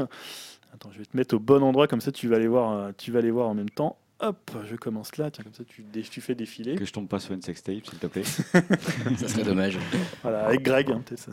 Attends, 0.73 0.89
je 0.93 0.99
vais 0.99 1.05
te 1.05 1.17
mettre 1.17 1.35
au 1.35 1.39
bon 1.39 1.63
endroit 1.63 1.87
comme 1.87 1.99
ça 2.01 2.11
tu 2.11 2.27
vas 2.27 2.37
les 2.39 2.47
voir. 2.47 2.91
tu 2.97 3.11
vas 3.11 3.21
les 3.21 3.31
voir 3.31 3.47
en 3.49 3.53
même 3.55 3.69
temps. 3.69 3.97
Hop, 4.23 4.51
je 4.69 4.75
commence 4.75 5.17
là. 5.17 5.31
Tiens, 5.31 5.43
comme 5.43 5.53
ça 5.53 5.63
tu, 5.67 6.21
fais 6.21 6.35
défiler. 6.35 6.75
Que 6.75 6.85
je 6.85 6.93
tombe 6.93 7.07
pas 7.07 7.19
sur 7.19 7.33
une 7.33 7.41
sextape, 7.41 7.83
s'il 7.83 7.97
te 7.99 8.05
plaît. 8.07 8.23
Ça 9.17 9.27
serait 9.27 9.43
dommage. 9.43 9.79
Voilà, 10.21 10.45
avec 10.45 10.61
Greg. 10.61 10.91
hein, 10.91 11.01
ça. 11.15 11.31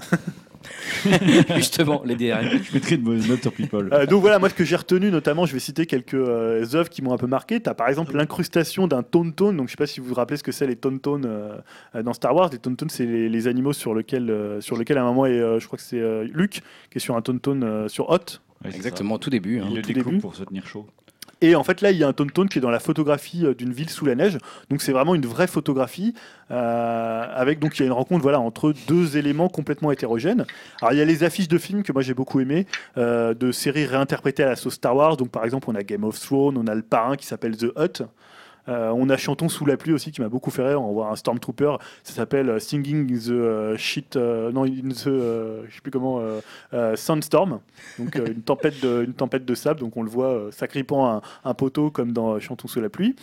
Justement, 1.56 2.02
les 2.04 2.16
DRM. 2.16 2.62
je 2.62 2.72
mettrai 2.74 2.96
de 2.96 3.02
bonnes 3.02 3.26
notes 3.26 3.42
sur 3.42 3.52
People. 3.52 3.90
Euh, 3.92 4.06
donc 4.06 4.22
voilà, 4.22 4.38
moi 4.38 4.48
ce 4.48 4.54
que 4.54 4.64
j'ai 4.64 4.76
retenu, 4.76 5.10
notamment, 5.10 5.44
je 5.46 5.52
vais 5.52 5.58
citer 5.60 5.86
quelques 5.86 6.14
euh, 6.14 6.64
œuvres 6.74 6.88
qui 6.88 7.02
m'ont 7.02 7.12
un 7.12 7.18
peu 7.18 7.26
marqué. 7.26 7.60
Tu 7.60 7.68
as 7.68 7.74
par 7.74 7.88
exemple 7.88 8.16
l'incrustation 8.16 8.88
d'un 8.88 9.02
tauntaun. 9.02 9.52
Donc 9.52 9.68
je 9.68 9.72
sais 9.72 9.76
pas 9.76 9.86
si 9.86 10.00
vous 10.00 10.06
vous 10.06 10.14
rappelez 10.14 10.38
ce 10.38 10.42
que 10.42 10.52
c'est 10.52 10.66
les 10.66 10.76
tauntauns 10.76 11.22
euh, 11.24 11.58
dans 12.02 12.12
Star 12.14 12.34
Wars. 12.34 12.48
Les 12.50 12.58
tauntauns, 12.58 12.88
c'est 12.88 13.06
les, 13.06 13.28
les 13.28 13.46
animaux 13.48 13.72
sur 13.72 13.94
lesquels, 13.94 14.30
euh, 14.30 14.60
sur 14.60 14.76
lesquels 14.78 14.98
à 14.98 15.02
un 15.02 15.06
moment, 15.06 15.26
et, 15.26 15.38
euh, 15.38 15.60
je 15.60 15.66
crois 15.66 15.76
que 15.76 15.84
c'est 15.84 16.00
euh, 16.00 16.26
Luke 16.32 16.62
qui 16.90 16.96
est 16.96 17.00
sur 17.00 17.16
un 17.16 17.22
euh, 17.46 17.88
sur. 17.88 18.08
Ouais, 18.10 18.18
c'est 18.70 18.76
Exactement, 18.76 19.14
au 19.14 19.18
tout 19.18 19.30
début. 19.30 19.58
ça. 19.58 19.64
hein. 19.66 19.68
Il 19.70 19.76
le 19.76 19.82
découpe 19.82 20.04
début. 20.06 20.18
pour 20.18 20.34
se 20.34 20.42
tenir 20.44 20.66
chaud. 20.66 20.86
Et 21.40 21.54
en 21.54 21.62
fait, 21.62 21.80
là, 21.82 21.92
il 21.92 21.98
y 21.98 22.04
a 22.04 22.08
un 22.08 22.12
tauntaun 22.12 22.46
qui 22.46 22.58
est 22.58 22.60
dans 22.60 22.70
la 22.70 22.80
photographie 22.80 23.46
euh, 23.46 23.54
d'une 23.54 23.72
ville 23.72 23.90
sous 23.90 24.04
la 24.04 24.14
neige. 24.14 24.38
Donc, 24.70 24.82
c'est 24.82 24.92
vraiment 24.92 25.14
une 25.14 25.26
vraie 25.26 25.46
photographie. 25.46 26.14
euh, 26.50 27.26
avec, 27.34 27.58
donc, 27.60 27.78
il 27.78 27.80
y 27.80 27.82
a 27.84 27.86
une 27.86 27.92
rencontre 27.92 28.22
voilà, 28.22 28.40
entre 28.40 28.74
deux 28.88 29.16
éléments 29.16 29.48
complètement 29.48 29.92
hétérogènes. 29.92 30.46
Alors, 30.80 30.92
il 30.94 30.98
y 30.98 31.02
a 31.02 31.04
les 31.04 31.22
affiches 31.24 31.48
de 31.48 31.58
films 31.58 31.82
que 31.82 31.92
moi 31.92 32.02
j'ai 32.02 32.14
beaucoup 32.14 32.40
aimé, 32.40 32.66
euh, 32.96 33.34
de 33.34 33.52
séries 33.52 33.86
réinterprétées 33.86 34.42
à 34.42 34.48
la 34.48 34.56
sauce 34.56 34.74
Star 34.74 34.96
Wars. 34.96 35.16
Donc, 35.16 35.30
par 35.30 35.44
exemple, 35.44 35.68
on 35.70 35.74
a 35.74 35.82
Game 35.82 36.04
of 36.04 36.18
Thrones, 36.18 36.56
on 36.58 36.66
a 36.66 36.74
le 36.74 36.82
parrain 36.82 37.16
qui 37.16 37.26
s'appelle 37.26 37.56
The 37.56 37.72
Hut. 37.78 38.04
Euh, 38.68 38.90
on 38.90 39.08
a 39.08 39.16
Chanton 39.16 39.48
sous 39.48 39.64
la 39.64 39.76
pluie 39.76 39.92
aussi 39.92 40.12
qui 40.12 40.20
m'a 40.20 40.28
beaucoup 40.28 40.50
fait 40.50 40.66
rire. 40.66 40.82
On 40.82 40.92
voit 40.92 41.08
un 41.08 41.16
Stormtrooper, 41.16 41.76
ça 42.04 42.14
s'appelle 42.14 42.50
euh, 42.50 42.58
Singing 42.58 43.12
in 43.12 43.18
the 43.18 43.30
euh, 43.30 43.76
Shit, 43.76 44.16
non, 44.16 44.64
in 44.64 44.88
the, 44.90 45.06
euh, 45.06 45.62
je 45.68 45.74
sais 45.74 45.80
plus 45.80 45.90
comment, 45.90 46.20
Sandstorm. 46.94 47.60
Donc 47.98 48.14
une 48.16 48.42
tempête 48.42 48.80
de, 48.80 49.04
une 49.04 49.14
tempête 49.14 49.44
de 49.44 49.54
sable. 49.54 49.80
Donc 49.80 49.96
on 49.96 50.02
le 50.02 50.10
voit 50.10 50.48
s'agrippant 50.52 51.22
un, 51.44 51.54
poteau 51.54 51.90
comme 51.90 52.12
dans 52.12 52.38
Chantons 52.38 52.68
sous 52.68 52.80
la 52.80 52.88
pluie. 52.88 53.16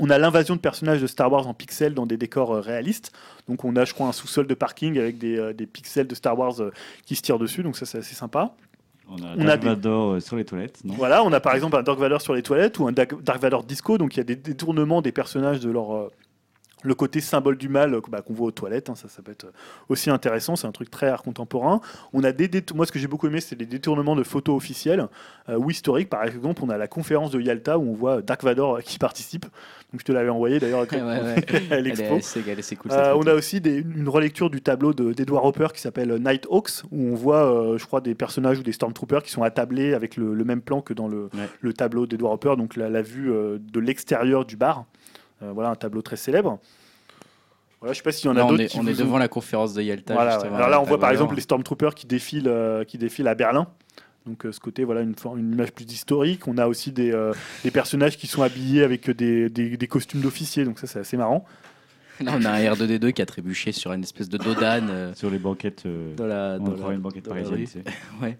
On 0.00 0.10
a 0.10 0.18
l'invasion 0.18 0.54
de 0.54 0.60
personnages 0.60 1.00
de 1.00 1.06
Star 1.06 1.32
Wars 1.32 1.48
en 1.48 1.54
pixels 1.54 1.94
dans 1.94 2.06
des 2.06 2.16
décors 2.16 2.54
réalistes. 2.56 3.12
Donc 3.48 3.64
on 3.64 3.74
a, 3.76 3.84
je 3.84 3.94
crois, 3.94 4.06
un 4.06 4.12
sous-sol 4.12 4.46
de 4.46 4.54
parking 4.54 4.98
avec 4.98 5.18
des, 5.18 5.54
des 5.54 5.66
pixels 5.66 6.06
de 6.06 6.14
Star 6.14 6.38
Wars 6.38 6.54
qui 7.04 7.16
se 7.16 7.22
tirent 7.22 7.38
dessus. 7.38 7.62
Donc 7.62 7.76
ça, 7.76 7.86
c'est 7.86 7.98
assez 7.98 8.14
sympa. 8.14 8.54
On 9.10 9.16
a 9.22 9.34
On 9.36 9.40
a 9.40 9.44
Dark 9.46 9.60
des- 9.60 9.68
Vador 9.68 10.10
euh, 10.12 10.20
sur 10.20 10.36
les 10.36 10.44
toilettes, 10.44 10.80
non? 10.84 10.94
Voilà, 10.94 11.24
on 11.24 11.32
a 11.32 11.40
par 11.40 11.54
exemple 11.54 11.76
un 11.76 11.82
Dark 11.82 11.98
Vador 11.98 12.20
sur 12.20 12.34
les 12.34 12.42
toilettes 12.42 12.78
ou 12.78 12.86
un 12.86 12.92
Dark 12.92 13.22
Dark 13.22 13.40
Vador 13.40 13.64
disco. 13.64 13.96
Donc 13.98 14.14
il 14.14 14.18
y 14.18 14.20
a 14.20 14.24
des 14.24 14.36
détournements 14.36 15.00
des 15.02 15.12
personnages 15.12 15.60
de 15.60 15.70
leur, 15.70 15.94
euh, 15.94 16.10
le 16.82 16.94
côté 16.94 17.20
symbole 17.20 17.56
du 17.58 17.68
mal 17.68 17.94
euh, 17.94 18.00
bah, 18.08 18.22
qu'on 18.22 18.34
voit 18.34 18.46
aux 18.48 18.52
toilettes, 18.52 18.88
hein, 18.90 18.94
ça, 18.94 19.08
ça 19.08 19.22
peut 19.22 19.32
être 19.32 19.46
aussi 19.88 20.10
intéressant, 20.10 20.56
c'est 20.56 20.66
un 20.66 20.72
truc 20.72 20.90
très 20.90 21.08
art 21.08 21.22
contemporain. 21.22 21.80
On 22.12 22.22
a 22.24 22.32
des 22.32 22.48
moi 22.74 22.86
ce 22.86 22.92
que 22.92 22.98
j'ai 22.98 23.08
beaucoup 23.08 23.26
aimé, 23.26 23.40
c'est 23.40 23.58
les 23.58 23.66
détournements 23.66 24.16
de 24.16 24.22
photos 24.22 24.56
officielles 24.56 25.06
euh, 25.48 25.56
ou 25.58 25.70
historiques. 25.70 26.08
Par 26.08 26.24
exemple, 26.24 26.62
on 26.64 26.68
a 26.70 26.78
la 26.78 26.86
conférence 26.88 27.30
de 27.30 27.40
Yalta 27.40 27.78
où 27.78 27.90
on 27.90 27.94
voit 27.94 28.22
Dark 28.22 28.42
Vador 28.44 28.76
euh, 28.76 28.80
qui 28.80 28.98
participe. 28.98 29.44
Donc 29.92 30.00
je 30.00 30.04
te 30.04 30.12
l'avais 30.12 30.28
envoyé 30.28 30.58
d'ailleurs 30.60 30.86
Ouais, 30.92 31.00
ouais, 31.00 31.44
à 31.72 31.76
Elle 31.76 31.84
l'expo. 31.84 32.18
cool. 32.76 32.92
Euh, 32.92 33.14
on 33.16 33.26
a 33.26 33.34
aussi 33.34 33.60
des- 33.60 33.78
une 33.78 34.08
relecture 34.08 34.50
du 34.50 34.60
tableau 34.60 34.92
de- 34.92 35.12
d'Edward 35.12 35.46
Hopper 35.46 35.68
qui 35.74 35.80
s'appelle 35.80 36.12
Night 36.22 36.46
Hawks, 36.50 36.82
où 36.90 37.08
on 37.10 37.14
voit, 37.14 37.44
euh, 37.72 37.78
je 37.78 37.86
crois, 37.86 38.00
des 38.00 38.14
personnages 38.14 38.58
ou 38.58 38.62
des 38.62 38.72
Stormtroopers 38.72 39.22
qui 39.22 39.30
sont 39.30 39.42
attablés 39.42 39.94
avec 39.94 40.16
le, 40.16 40.34
le 40.34 40.44
même 40.44 40.60
plan 40.60 40.80
que 40.80 40.92
dans 40.94 41.08
le, 41.08 41.24
Ouais. 41.34 41.48
le 41.60 41.72
tableau 41.72 42.06
d'Edward 42.06 42.34
Hopper, 42.34 42.56
donc 42.56 42.76
la, 42.76 42.88
la 42.88 43.02
vue 43.02 43.32
euh, 43.32 43.58
de 43.60 43.80
l'extérieur 43.80 44.44
du 44.44 44.56
bar. 44.56 44.84
Euh, 45.42 45.52
voilà, 45.52 45.70
un 45.70 45.74
tableau 45.76 46.02
très 46.02 46.16
célèbre. 46.16 46.58
Voilà, 47.80 47.92
je 47.92 47.98
sais 47.98 48.02
pas 48.02 48.10
s'il 48.12 48.26
y 48.26 48.28
en 48.28 48.36
a 48.36 48.42
on 48.42 48.48
d'autres 48.48 48.62
est, 48.64 48.66
qui 48.66 48.78
on 48.80 48.86
est 48.86 48.92
ont- 48.94 49.04
devant 49.04 49.18
la 49.18 49.28
conférence 49.28 49.72
de 49.74 49.82
Yalta. 49.82 50.14
Voilà, 50.14 50.34
Alors 50.40 50.68
là, 50.68 50.80
on 50.80 50.84
voit 50.84 50.98
par 50.98 51.10
exemple 51.10 51.34
les 51.36 51.40
Stormtroopers 51.40 51.94
qui 51.94 52.06
défilent, 52.06 52.48
euh, 52.48 52.82
qui 52.84 52.98
défilent 52.98 53.28
à 53.28 53.34
Berlin. 53.36 53.68
Donc 54.26 54.44
euh, 54.44 54.52
ce 54.52 54.58
côté, 54.60 54.82
voilà, 54.84 55.00
une, 55.02 55.14
image 55.38 55.70
plus 55.72 55.84
historique. 55.84 56.48
On 56.48 56.58
a 56.58 56.66
aussi 56.66 56.90
des, 56.90 57.12
euh, 57.12 57.32
des 57.62 57.70
personnages 57.70 58.16
qui 58.18 58.26
sont 58.26 58.42
habillés 58.42 58.82
avec 58.82 59.08
des, 59.10 59.48
des- 59.48 59.76
des 59.76 59.86
costumes 59.86 60.20
d'officiers, 60.20 60.64
donc 60.64 60.78
ça 60.80 60.86
c'est 60.88 60.98
assez 60.98 61.16
marrant. 61.16 61.44
Là, 62.20 62.32
on 62.36 62.44
a 62.44 62.50
un 62.50 62.58
R2D2 62.74 63.12
qui 63.12 63.22
a 63.22 63.26
trébuché 63.26 63.70
sur 63.70 63.92
une 63.92 64.02
espèce 64.02 64.28
de 64.28 64.38
dodane 64.38 64.88
euh, 64.90 65.14
Sur 65.14 65.30
les 65.30 65.38
banquettes. 65.38 65.86
euh, 65.86 66.16
dans 66.16 66.26
la. 66.26 66.58
on 66.60 66.64
dans 66.70 66.88
la- 66.88 66.94
une 66.94 67.00
banquette 67.00 67.24
dans 67.26 67.34
la 67.34 67.42
parisienne. 67.42 67.60
rue. 67.60 67.64
tu 67.84 67.90
sais. 67.92 67.96
Ouais. 68.20 68.36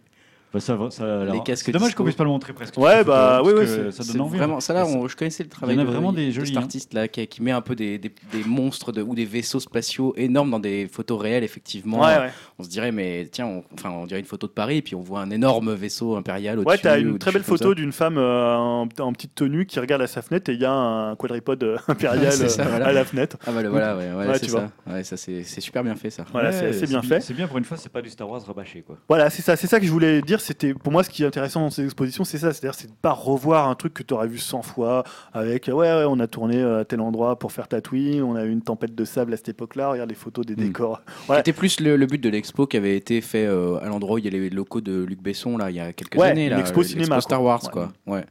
Bah, 0.53 0.61
ça, 0.61 0.77
va- 0.77 0.91
ça 0.91 1.05
a 1.05 1.25
l'air- 1.25 1.35
Les 1.35 1.43
casques 1.43 1.67
C'est 1.67 1.73
dommage 1.73 1.95
qu'on 1.95 2.05
puisse 2.05 2.17
pas 2.17 2.25
le 2.25 2.31
montrer 2.31 2.55
presque. 2.55 2.77
Ouais, 2.79 3.05
bah, 3.05 3.43
oui, 3.45 3.53
oui, 3.55 3.67
ça 3.93 4.03
donne 4.05 4.23
envie. 4.23 4.39
Vraiment, 4.39 4.61
ça 4.61 4.73
là, 4.73 4.87
on- 4.87 5.07
je 5.07 5.15
connaissais 5.15 5.43
le 5.43 5.49
Il 5.49 5.51
travail 5.51 5.77
y 5.77 5.79
en 5.79 5.83
a 5.83 5.85
de, 5.85 5.91
vraiment 5.91 6.13
des 6.13 6.27
de 6.29 6.31
jolis, 6.33 6.49
cet 6.49 6.57
hein. 6.57 6.61
artiste 6.63 6.95
là 6.95 7.07
qui, 7.07 7.27
qui 7.27 7.43
met 7.43 7.51
un 7.51 7.61
peu 7.61 7.75
des, 7.75 7.99
des- 7.99 8.13
des 8.33 8.45
monstres 8.47 8.91
de, 8.93 9.03
ou 9.03 9.15
des 9.15 9.27
vaisseaux 9.27 9.61
spatiaux 9.61 10.15
énormes 10.17 10.51
dans 10.51 10.59
des 10.59 10.89
photos 10.91 11.21
réelles, 11.21 11.45
effectivement. 11.45 12.01
Ouais, 12.01 12.17
ouais. 12.19 12.31
On 12.59 12.63
se 12.63 12.69
dirait, 12.71 12.93
mais 12.93 13.29
tiens, 13.31 13.47
on, 13.47 13.65
enfin, 13.75 13.91
on 13.91 14.07
dirait 14.07 14.21
une 14.21 14.27
photo 14.27 14.47
de 14.47 14.53
Paris, 14.53 14.79
et 14.79 14.83
puis 14.83 14.95
on 14.95 15.03
voit 15.03 15.21
un 15.21 15.31
énorme 15.31 15.75
vaisseau 15.75 16.17
impérial 16.17 16.59
au-dessus. 16.61 16.71
Ouais, 16.71 16.79
t'as 16.79 16.99
une 16.99 17.19
très 17.19 17.31
belle 17.33 17.43
photo 17.45 17.75
d'une 17.75 17.93
femme 17.93 18.17
euh, 18.17 18.55
en, 18.57 18.89
en 19.01 19.13
petite 19.13 19.35
tenue 19.35 19.67
qui 19.67 19.79
regarde 19.81 20.01
à 20.03 20.07
sa 20.07 20.23
fenêtre 20.23 20.51
et 20.51 20.55
il 20.55 20.61
y 20.61 20.65
a 20.65 20.73
un 20.73 21.15
quadripode 21.17 21.63
euh, 21.63 21.77
impérial 21.89 22.33
ça, 22.33 22.63
euh, 22.63 22.65
voilà. 22.71 22.87
à 22.87 22.93
la 22.93 23.05
fenêtre. 23.05 23.37
Ah 23.47 23.53
bah 23.53 23.63
le 23.63 23.69
voilà, 23.69 23.97
ouais, 23.97 24.13
ouais, 24.17 24.27
Ouais, 24.29 24.35
c'est 24.39 24.47
tu 24.47 24.53
ça. 24.53 24.71
Ouais, 24.87 25.05
ça 25.05 25.17
c'est 25.19 25.43
super 25.61 25.85
bien 25.85 25.95
fait 25.95 26.09
ça. 26.09 26.25
Voilà, 26.33 26.53
c'est 26.53 26.87
bien 26.89 27.03
fait. 27.03 27.21
C'est 27.21 27.35
bien 27.35 27.47
pour 27.47 27.59
une 27.59 27.65
fois, 27.65 27.77
c'est 27.77 27.93
pas 27.93 28.01
du 28.01 28.09
Star 28.09 28.29
Wars 28.31 28.41
rabâché 28.47 28.81
quoi. 28.81 28.97
Voilà, 29.09 29.29
c'est 29.29 29.43
ça, 29.43 29.55
c'est 29.57 29.67
ça 29.67 29.79
que 29.79 29.85
je 29.87 29.91
voulais 29.91 30.23
dire. 30.23 30.38
C'était 30.41 30.75
pour 30.75 30.93
moi 30.93 31.03
ce 31.05 31.11
qui 31.11 31.23
est 31.23 31.27
intéressant 31.27 31.61
dans 31.61 31.71
ces 31.71 31.85
expositions, 31.85 32.25
c'est 32.25 32.39
ça, 32.39 32.53
c'est-à-dire 32.53 32.75
c'est 32.75 32.89
de 32.89 32.93
pas 33.01 33.13
revoir 33.13 33.69
un 33.69 33.75
truc 33.75 33.95
que 33.95 34.03
tu 34.03 34.15
aurais 34.15 34.29
vu 34.29 34.39
100 34.39 34.63
fois 34.63 35.05
avec 35.33 35.69
euh, 35.69 35.73
ouais, 35.73 35.89
ouais, 35.93 36.05
on 36.09 36.19
a 36.21 36.27
tourné 36.27 36.57
euh, 36.63 36.81
à 36.81 36.85
tel 36.85 37.01
endroit 37.01 37.39
pour 37.39 37.53
faire 37.53 37.69
Tatooine, 37.69 38.23
on 38.23 38.35
a 38.37 38.45
eu 38.45 38.51
une 38.51 38.63
tempête 38.63 38.95
de 38.95 39.05
sable 39.05 39.33
à 39.35 39.37
cette 39.37 39.49
époque-là, 39.51 39.91
regarde 39.91 40.09
les 40.09 40.15
photos 40.17 40.45
des 40.47 40.55
Mm. 40.55 40.67
décors. 40.67 41.03
Voilà. 41.27 41.41
C'était 41.41 41.53
plus 41.59 41.81
le, 41.81 41.97
le 41.97 42.07
but 42.07 42.21
de 42.21 42.29
l'expo 42.29 42.67
qui 42.67 42.77
avait 42.77 42.97
été 42.97 43.21
fait 43.21 43.45
euh, 43.47 43.79
à 43.83 43.87
l'endroit 43.89 44.17
où 44.17 44.19
il 44.19 44.25
y 44.25 44.29
a 44.29 44.31
les 44.31 44.51
locaux 44.51 44.81
de 44.81 45.03
Luc 45.05 45.21
Besson 45.23 45.57
là 45.59 45.71
il 45.71 45.77
y 45.77 45.81
a 45.81 45.93
quelques 45.93 46.15
Ouais, 46.17 46.31
années 46.31 46.45
une 46.47 46.51
là, 46.53 46.61
expo 46.61 46.81
euh, 46.81 46.85
cinéma, 46.85 47.17
l'expo 47.17 47.21
Star 47.29 47.43
Wars 47.43 47.61
quoi. 47.61 47.91
quoi. 48.07 48.15
Ouais. 48.15 48.25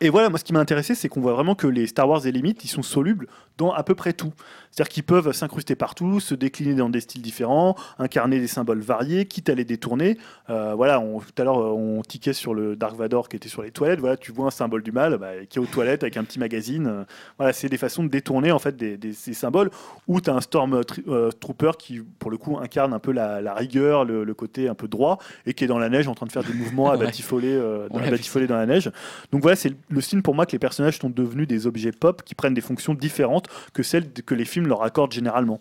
Et 0.00 0.08
voilà, 0.08 0.30
moi 0.30 0.38
ce 0.38 0.44
qui 0.44 0.52
m'a 0.54 0.60
intéressé, 0.60 0.94
c'est 0.94 1.08
qu'on 1.10 1.20
voit 1.20 1.34
vraiment 1.34 1.54
que 1.54 1.66
les 1.66 1.86
Star 1.86 2.08
Wars 2.08 2.24
et 2.26 2.32
les 2.32 2.40
mythes, 2.40 2.64
ils 2.64 2.68
sont 2.68 2.82
solubles 2.82 3.26
dans 3.58 3.72
à 3.72 3.82
peu 3.82 3.94
près 3.94 4.12
tout. 4.14 4.32
C'est-à-dire 4.70 4.88
qu'ils 4.88 5.02
peuvent 5.02 5.32
s'incruster 5.32 5.74
partout, 5.74 6.20
se 6.20 6.34
décliner 6.34 6.74
dans 6.74 6.88
des 6.88 7.00
styles 7.00 7.22
différents, 7.22 7.74
incarner 7.98 8.38
des 8.38 8.46
symboles 8.46 8.80
variés, 8.80 9.26
quitte 9.26 9.48
à 9.48 9.54
les 9.54 9.64
détourner. 9.64 10.16
Euh, 10.48 10.74
voilà, 10.76 11.00
on- 11.00 11.18
tout 11.18 11.26
à 11.38 11.44
l'heure, 11.44 11.58
euh, 11.58 11.70
on 11.72 12.02
tiquait 12.02 12.32
sur 12.32 12.54
le 12.54 12.76
Dark 12.76 12.96
Vador 12.96 13.28
qui 13.28 13.36
était 13.36 13.48
sur 13.48 13.62
les 13.62 13.72
toilettes. 13.72 13.98
Voilà, 14.00 14.16
tu 14.16 14.30
vois 14.32 14.46
un 14.46 14.50
symbole 14.50 14.82
du 14.82 14.92
mal 14.92 15.18
bah, 15.18 15.30
qui 15.48 15.58
est 15.58 15.60
aux 15.62 15.66
toilettes 15.66 16.02
avec 16.04 16.16
un 16.16 16.24
petit 16.24 16.38
magazine. 16.38 16.86
Euh, 16.86 17.04
voilà, 17.36 17.52
c'est 17.52 17.68
des 17.68 17.76
façons 17.78 18.04
de 18.04 18.08
détourner 18.08 18.52
en 18.52 18.58
fait 18.60 18.76
des, 18.76 18.96
des- 18.96 19.12
ces 19.12 19.34
symboles. 19.34 19.70
Ou 20.06 20.20
tu 20.20 20.30
as 20.30 20.34
un 20.34 20.40
Storm 20.40 20.84
tri- 20.84 21.02
euh, 21.08 21.30
Trooper 21.32 21.72
qui, 21.78 22.00
pour 22.18 22.30
le 22.30 22.36
coup, 22.36 22.56
incarne 22.58 22.92
un 22.94 23.00
peu 23.00 23.10
la, 23.12 23.40
la 23.40 23.54
rigueur, 23.54 24.04
le, 24.04 24.22
le 24.24 24.34
côté 24.34 24.68
un 24.68 24.74
peu 24.74 24.86
droit, 24.88 25.18
et 25.46 25.52
qui 25.54 25.64
est 25.64 25.68
dans 25.68 25.78
la 25.80 25.88
neige 25.88 26.06
en 26.06 26.14
train 26.14 26.26
de 26.26 26.32
faire 26.32 26.44
des 26.44 26.54
mouvements 26.54 26.90
à 26.90 26.96
batifoler, 26.96 27.52
euh, 27.54 27.88
à 27.92 27.98
vu. 27.98 28.10
batifoler 28.10 28.46
dans 28.46 28.56
la 28.56 28.66
neige. 28.66 28.90
Donc 29.32 29.42
voilà, 29.42 29.56
c'est 29.56 29.72
le 29.88 30.00
signe 30.00 30.22
pour 30.22 30.34
moi 30.36 30.46
que 30.46 30.52
les 30.52 30.58
personnages 30.60 30.98
sont 30.98 31.10
devenus 31.10 31.48
des 31.48 31.66
objets 31.66 31.92
pop 31.92 32.22
qui 32.24 32.34
prennent 32.36 32.54
des 32.54 32.60
fonctions 32.60 32.94
différentes 32.94 33.48
que 33.74 33.82
celles 33.82 34.12
que 34.12 34.34
les 34.36 34.44
films 34.44 34.59
leur 34.66 34.82
accordent 34.82 35.12
généralement. 35.12 35.60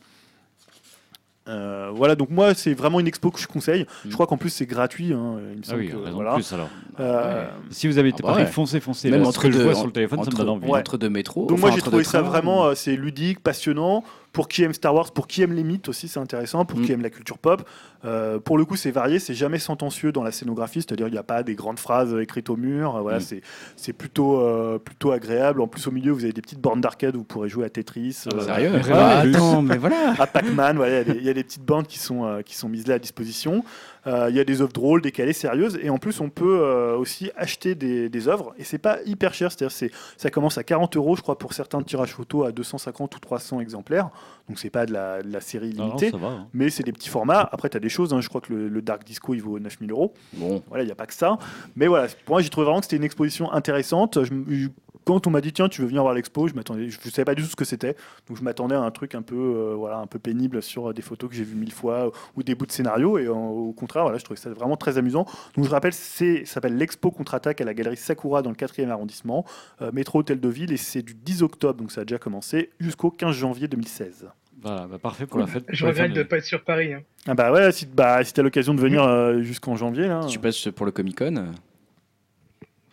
Euh, 1.48 1.90
voilà, 1.92 2.14
donc 2.16 2.30
moi 2.30 2.54
c'est 2.54 2.76
vraiment 2.76 3.00
une 3.00 3.08
expo 3.08 3.32
que 3.32 3.40
je 3.40 3.48
conseille. 3.48 3.88
Je 4.04 4.10
Mm. 4.10 4.14
crois 4.14 4.28
qu'en 4.28 4.38
plus 4.38 4.52
c'est 4.52 4.68
gratuit. 4.68 5.14
hein, 5.14 5.38
il 5.52 5.58
me 5.58 5.64
Ah 5.68 5.76
oui, 5.78 5.88
que, 5.88 5.96
raison 5.96 6.10
de 6.10 6.14
voilà. 6.14 6.34
plus 6.36 6.54
alors. 6.54 6.70
Euh, 7.00 7.48
Si 7.72 7.88
vous 7.88 7.98
avez 7.98 8.10
été 8.10 8.20
Ah 8.20 8.28
bah 8.28 8.30
pareil, 8.34 8.46
ouais. 8.46 8.52
foncez, 8.52 8.80
foncez. 8.80 9.10
Même 9.10 9.22
Là, 9.22 9.26
ce 9.26 9.30
entre 9.30 9.42
que 9.44 9.52
je 9.52 9.58
deux- 9.58 9.64
vois 9.64 9.74
sur 9.74 9.88
le 9.88 9.92
téléphone, 9.92 10.20
ça 10.20 10.26
me 10.26 10.28
entre- 10.28 10.38
donne 10.38 10.50
envie. 10.50 10.68
Ouais. 10.68 10.80
Entre 10.80 10.98
deux 10.98 11.10
métros. 11.10 11.48
Donc 11.48 11.58
moi 11.58 11.72
j'ai 11.72 11.78
entre 11.78 11.88
trouvé 11.88 12.04
ça 12.04 12.20
trains, 12.20 12.30
vraiment 12.30 12.66
euh, 12.68 12.76
c'est 12.76 12.96
ludique, 12.96 13.40
passionnant. 13.40 14.04
Pour 14.32 14.48
qui 14.48 14.62
aime 14.62 14.74
Star 14.74 14.94
Wars, 14.94 15.12
pour 15.12 15.26
qui 15.26 15.42
aime 15.42 15.54
les 15.54 15.64
mythes 15.64 15.90
aussi 15.90 16.08
c'est 16.08 16.20
intéressant, 16.20 16.64
pour 16.66 16.78
Mm. 16.78 16.86
qui 16.86 16.92
aime 16.92 17.02
la 17.02 17.10
culture 17.10 17.40
pop. 17.40 17.68
Euh, 18.06 18.40
pour 18.40 18.58
le 18.58 18.64
coup 18.66 18.76
c'est 18.78 18.92
varié, 18.92 19.20
c'est 19.20 19.34
jamais 19.34 19.60
sentencieux 19.60 20.12
dans 20.14 20.24
la 20.24 20.32
scénographie, 20.32 20.82
c'est-à-dire 20.82 21.08
il 21.08 21.12
n'y 21.12 21.18
a 21.18 21.24
pas 21.24 21.44
des 21.44 21.56
grandes 21.56 21.80
phrases 21.80 22.16
écrites 22.20 22.50
au 22.50 22.56
mur. 22.56 22.96
Euh, 22.96 23.02
Voilà, 23.02 23.18
Mm. 23.18 23.22
c'est 23.22 23.42
c'est 23.76 23.94
plutôt 23.94 24.40
euh, 24.40 24.78
plutôt 24.80 25.12
agréable. 25.12 25.62
En 25.62 25.68
plus 25.68 25.86
au 25.88 25.92
milieu 25.92 26.12
vous 26.14 26.24
avez 26.24 26.32
des 26.34 26.42
petites 26.42 26.62
bornes 26.62 26.80
d'arcade 26.82 27.16
où 27.16 27.20
vous 27.20 27.26
pourrez 27.26 27.50
jouer 27.50 27.66
à 27.66 27.70
Tetris. 27.70 28.24
Ah 28.26 28.36
euh, 28.36 28.42
Sérieux 28.46 28.72
ouais. 28.72 28.92
Attends, 28.92 29.62
mais 29.62 29.78
voilà. 29.78 30.14
à 30.20 30.28
Pac-Man, 30.28 30.78
voilà, 30.78 31.02
il 31.02 31.08
y 31.08 31.12
a 31.12 31.14
des- 31.14 31.20
il 31.20 31.26
y, 31.26 31.30
a 31.30 31.34
des 31.34 31.44
petites 31.44 31.66
bandes 31.66 31.88
qui 31.88 32.00
sont, 32.00 32.26
euh, 32.26 32.42
qui 32.42 32.56
sont 32.56 32.70
mises 32.70 32.88
là 32.88 32.96
à 32.96 33.00
disposition. 33.00 33.64
Euh, 34.08 34.28
Il 34.30 34.36
y 34.36 34.40
a 34.40 34.46
des 34.46 34.62
œuvres 34.62 34.72
drôles, 34.72 35.02
décalées, 35.02 35.34
sérieuses, 35.34 35.78
et 35.84 35.90
en 35.90 35.98
plus 35.98 36.22
on 36.22 36.30
peut 36.30 36.60
euh, 36.62 36.96
aussi 36.96 37.32
acheter 37.36 37.76
des, 37.76 38.08
des 38.08 38.28
œuvres, 38.30 38.54
et 38.58 38.64
c'est 38.64 38.78
pas 38.78 39.00
hyper 39.06 39.34
cher, 39.34 39.52
c'est-à-dire 39.52 39.76
c'est- 39.76 39.92
ça 40.16 40.30
commence 40.30 40.58
à 40.58 40.64
40 40.64 40.96
euros, 40.96 41.18
je 41.18 41.22
crois, 41.22 41.38
pour 41.38 41.52
certains 41.54 41.82
tirages 41.82 42.14
photo 42.14 42.46
à 42.46 42.54
250 42.54 43.18
ou 43.18 43.20
300 43.20 43.60
exemplaires, 43.60 44.10
donc 44.48 44.58
c'est 44.58 44.70
pas 44.70 44.86
de 44.86 44.94
la, 44.94 45.22
de 45.22 45.32
la 45.32 45.42
série 45.42 45.74
Non, 45.76 45.88
non, 45.88 45.96
limitée. 45.98 46.18
va. 46.18 46.28
hein. 46.28 46.48
mais 46.54 46.70
c'est 46.70 46.84
des 46.84 46.94
petits 46.94 47.10
formats. 47.10 47.48
Après, 47.52 47.70
tu 47.70 47.76
as 47.76 47.82
des 47.82 47.89
choses. 47.90 48.14
hein, 48.14 48.22
je 48.22 48.30
crois 48.30 48.42
que 48.42 48.54
le, 48.54 48.68
le 48.70 48.82
Dark 48.82 49.04
Disco, 49.04 49.34
il 49.34 49.42
vaut 49.42 49.60
9000 49.60 49.92
euros. 49.92 50.14
Bon. 50.34 50.62
Voilà, 50.70 50.84
il 50.84 50.88
n'y 50.88 50.92
a 50.92 50.96
pas 50.96 51.06
que 51.08 51.14
ça. 51.14 51.38
Mais 51.76 51.88
voilà, 51.88 52.08
pour 52.26 52.36
moi, 52.36 52.42
j'ai 52.42 52.50
trouvé 52.50 52.66
vraiment 52.66 52.80
que 52.80 52.86
c'était 52.86 52.98
une 52.98 53.04
exposition 53.04 53.52
intéressante. 53.52 54.24
Je 54.24 54.32
m- 54.34 54.46
je- 54.50 54.68
quand 55.06 55.26
on 55.26 55.32
m'a 55.32 55.42
dit, 55.42 55.52
tiens, 55.52 55.70
tu 55.70 55.82
veux 55.82 55.88
venir 55.88 56.04
voir 56.04 56.14
l'expo, 56.14 56.48
je 56.48 56.54
m'attendais, 56.54 56.88
je 56.90 57.00
ne 57.04 57.10
savais 57.10 57.26
pas 57.26 57.34
du 57.34 57.42
tout 57.42 57.50
ce 57.50 57.56
que 57.56 57.66
c'était. 57.66 57.96
Donc, 58.28 58.38
je 58.38 58.44
m'attendais 58.44 58.76
à 58.76 58.82
un 58.82 58.92
truc 58.92 59.16
un 59.16 59.24
peu, 59.24 59.36
euh, 59.36 59.74
voilà, 59.76 59.98
un 59.98 60.06
peu 60.06 60.20
pénible 60.20 60.62
sur 60.62 60.94
des 60.94 61.02
photos 61.02 61.32
que 61.32 61.36
j'ai 61.36 61.44
vues 61.44 61.56
mille 61.56 61.72
fois 61.72 62.08
euh, 62.08 62.12
ou 62.36 62.44
des 62.44 62.54
bouts 62.54 62.68
de 62.68 62.72
scénario. 62.72 63.18
Et 63.18 63.28
en- 63.28 63.48
au 63.50 63.74
contraire, 63.74 64.04
voilà, 64.04 64.20
je 64.20 64.24
trouvais 64.24 64.40
ça 64.40 64.52
vraiment 64.52 64.78
très 64.78 65.00
amusant. 65.00 65.26
Donc, 65.56 65.66
je 65.66 65.70
rappelle, 65.72 65.94
c'est, 65.94 66.46
ça 66.46 66.56
s'appelle 66.56 66.78
l'Expo 66.78 67.10
contre-attaque 67.10 67.60
à 67.60 67.66
la 67.66 67.74
galerie 67.74 67.98
Sakura 67.98 68.44
dans 68.44 68.52
le 68.52 68.56
4e 68.56 68.92
arrondissement, 68.92 69.46
euh, 69.82 69.90
métro 69.94 70.20
Hôtel 70.20 70.40
de 70.40 70.50
Ville. 70.50 70.72
Et 70.72 70.78
c'est 70.78 71.02
du 71.02 71.16
10 71.16 71.42
octobre, 71.42 71.80
donc 71.80 71.92
ça 71.92 72.02
a 72.02 72.06
déjà 72.06 72.20
commencé, 72.20 72.70
jusqu'au 72.80 73.10
15 73.10 73.36
janvier 73.36 73.68
2016. 73.68 74.28
Voilà, 74.62 74.88
bah, 74.88 74.98
parfait 75.02 75.26
pour 75.26 75.40
la 75.40 75.48
fête. 75.48 75.64
Je 75.70 75.80
pour 75.80 75.90
regrette 75.90 76.12
de 76.14 76.20
ne 76.20 76.24
pas 76.24 76.38
être 76.38 76.46
sur 76.46 76.64
Paris. 76.64 76.94
hein. 76.94 77.02
Ah 77.28 77.34
bah 77.34 77.52
ouais, 77.52 77.72
si, 77.72 77.86
bah, 77.86 78.24
si 78.24 78.34
tu 78.34 78.40
as 78.40 78.44
l'occasion 78.44 78.74
de 78.74 78.82
venir 78.82 79.04
euh, 79.04 79.42
jusqu'en 79.42 79.76
janvier, 79.76 80.08
là. 80.08 80.22
Si 80.24 80.30
tu 80.34 80.40
passes 80.40 80.68
pour 80.76 80.86
le 80.86 80.92
Comic 80.92 81.18
Con. 81.18 81.46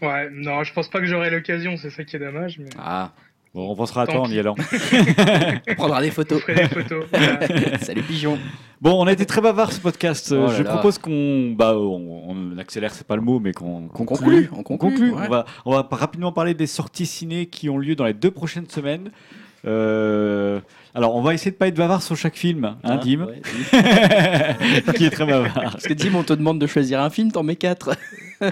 Ouais, 0.03 0.29
non, 0.31 0.63
je 0.63 0.73
pense 0.73 0.89
pas 0.89 1.01
que 1.01 1.07
j'aurai 1.07 1.31
l'occasion, 1.31 1.77
c'est 1.77 1.91
ça 1.91 2.05
qui 2.05 2.17
est 2.17 2.21
dommage. 2.21 2.59
Mais... 2.59 2.69
Ah, 2.79 3.13
Bon, 3.55 3.71
on 3.71 3.75
pensera 3.75 4.03
à 4.03 4.07
toi 4.07 4.21
en 4.21 4.31
y 4.31 4.39
allant. 4.39 4.55
on 5.69 5.75
prendra 5.77 6.03
des 6.03 6.09
Je 6.09 6.13
photos. 6.13 6.43
ferai 6.43 6.57
des 6.57 6.69
photos. 6.69 7.07
voilà. 7.11 7.79
Salut 7.81 8.03
pigeon. 8.03 8.39
Bon, 8.83 9.03
on 9.03 9.07
a 9.07 9.13
été 9.13 9.25
très 9.25 9.41
bavard 9.41 9.73
ce 9.73 9.81
podcast. 9.81 10.31
Oh 10.31 10.43
là 10.49 10.55
je 10.55 10.63
là. 10.63 10.69
propose 10.73 10.99
qu'on, 10.99 11.53
bah, 11.57 11.73
on, 11.75 12.25
on 12.29 12.59
accélère, 12.59 12.93
c'est 12.93 13.07
pas 13.07 13.17
le 13.17 13.23
mot, 13.23 13.41
mais 13.41 13.53
qu'on 13.53 13.89
conclue. 13.89 14.49
conclue, 14.49 14.49
on 14.53 14.59
On 14.59 14.63
conclue, 14.63 14.91
conclue. 14.91 15.11
ouais. 15.13 15.27
On 15.27 15.31
va, 15.31 15.47
on 15.65 15.71
va 15.73 15.89
rapidement 15.91 16.33
parler 16.33 16.53
des 16.53 16.67
sorties 16.67 17.07
ciné 17.07 17.47
qui 17.47 17.71
ont 17.71 17.79
lieu 17.79 17.95
dans 17.97 18.05
les 18.05 18.13
deux 18.13 18.31
prochaines 18.31 18.69
semaines. 18.69 19.11
Euh, 19.67 20.61
alors, 20.97 21.15
on 21.15 21.21
va 21.23 21.35
essayer 21.35 21.51
de 21.53 21.57
pas 21.57 21.69
être 21.69 21.77
bavard 21.77 22.03
sur 22.03 22.17
chaque 22.17 22.37
film, 22.37 22.65
hein, 22.65 22.79
Hein, 22.83 22.97
Dim, 22.97 23.27
ouais. 23.27 23.41
qui 24.97 25.05
est 25.05 25.11
très 25.11 25.27
bavard. 25.27 25.53
Parce 25.73 25.85
que 25.87 25.93
Dim, 25.95 26.15
on 26.15 26.23
te 26.23 26.33
demande 26.33 26.59
de 26.59 26.67
choisir 26.67 27.01
un 27.01 27.11
film, 27.11 27.31
t'en 27.31 27.43
mets 27.43 27.57
4. 27.57 27.91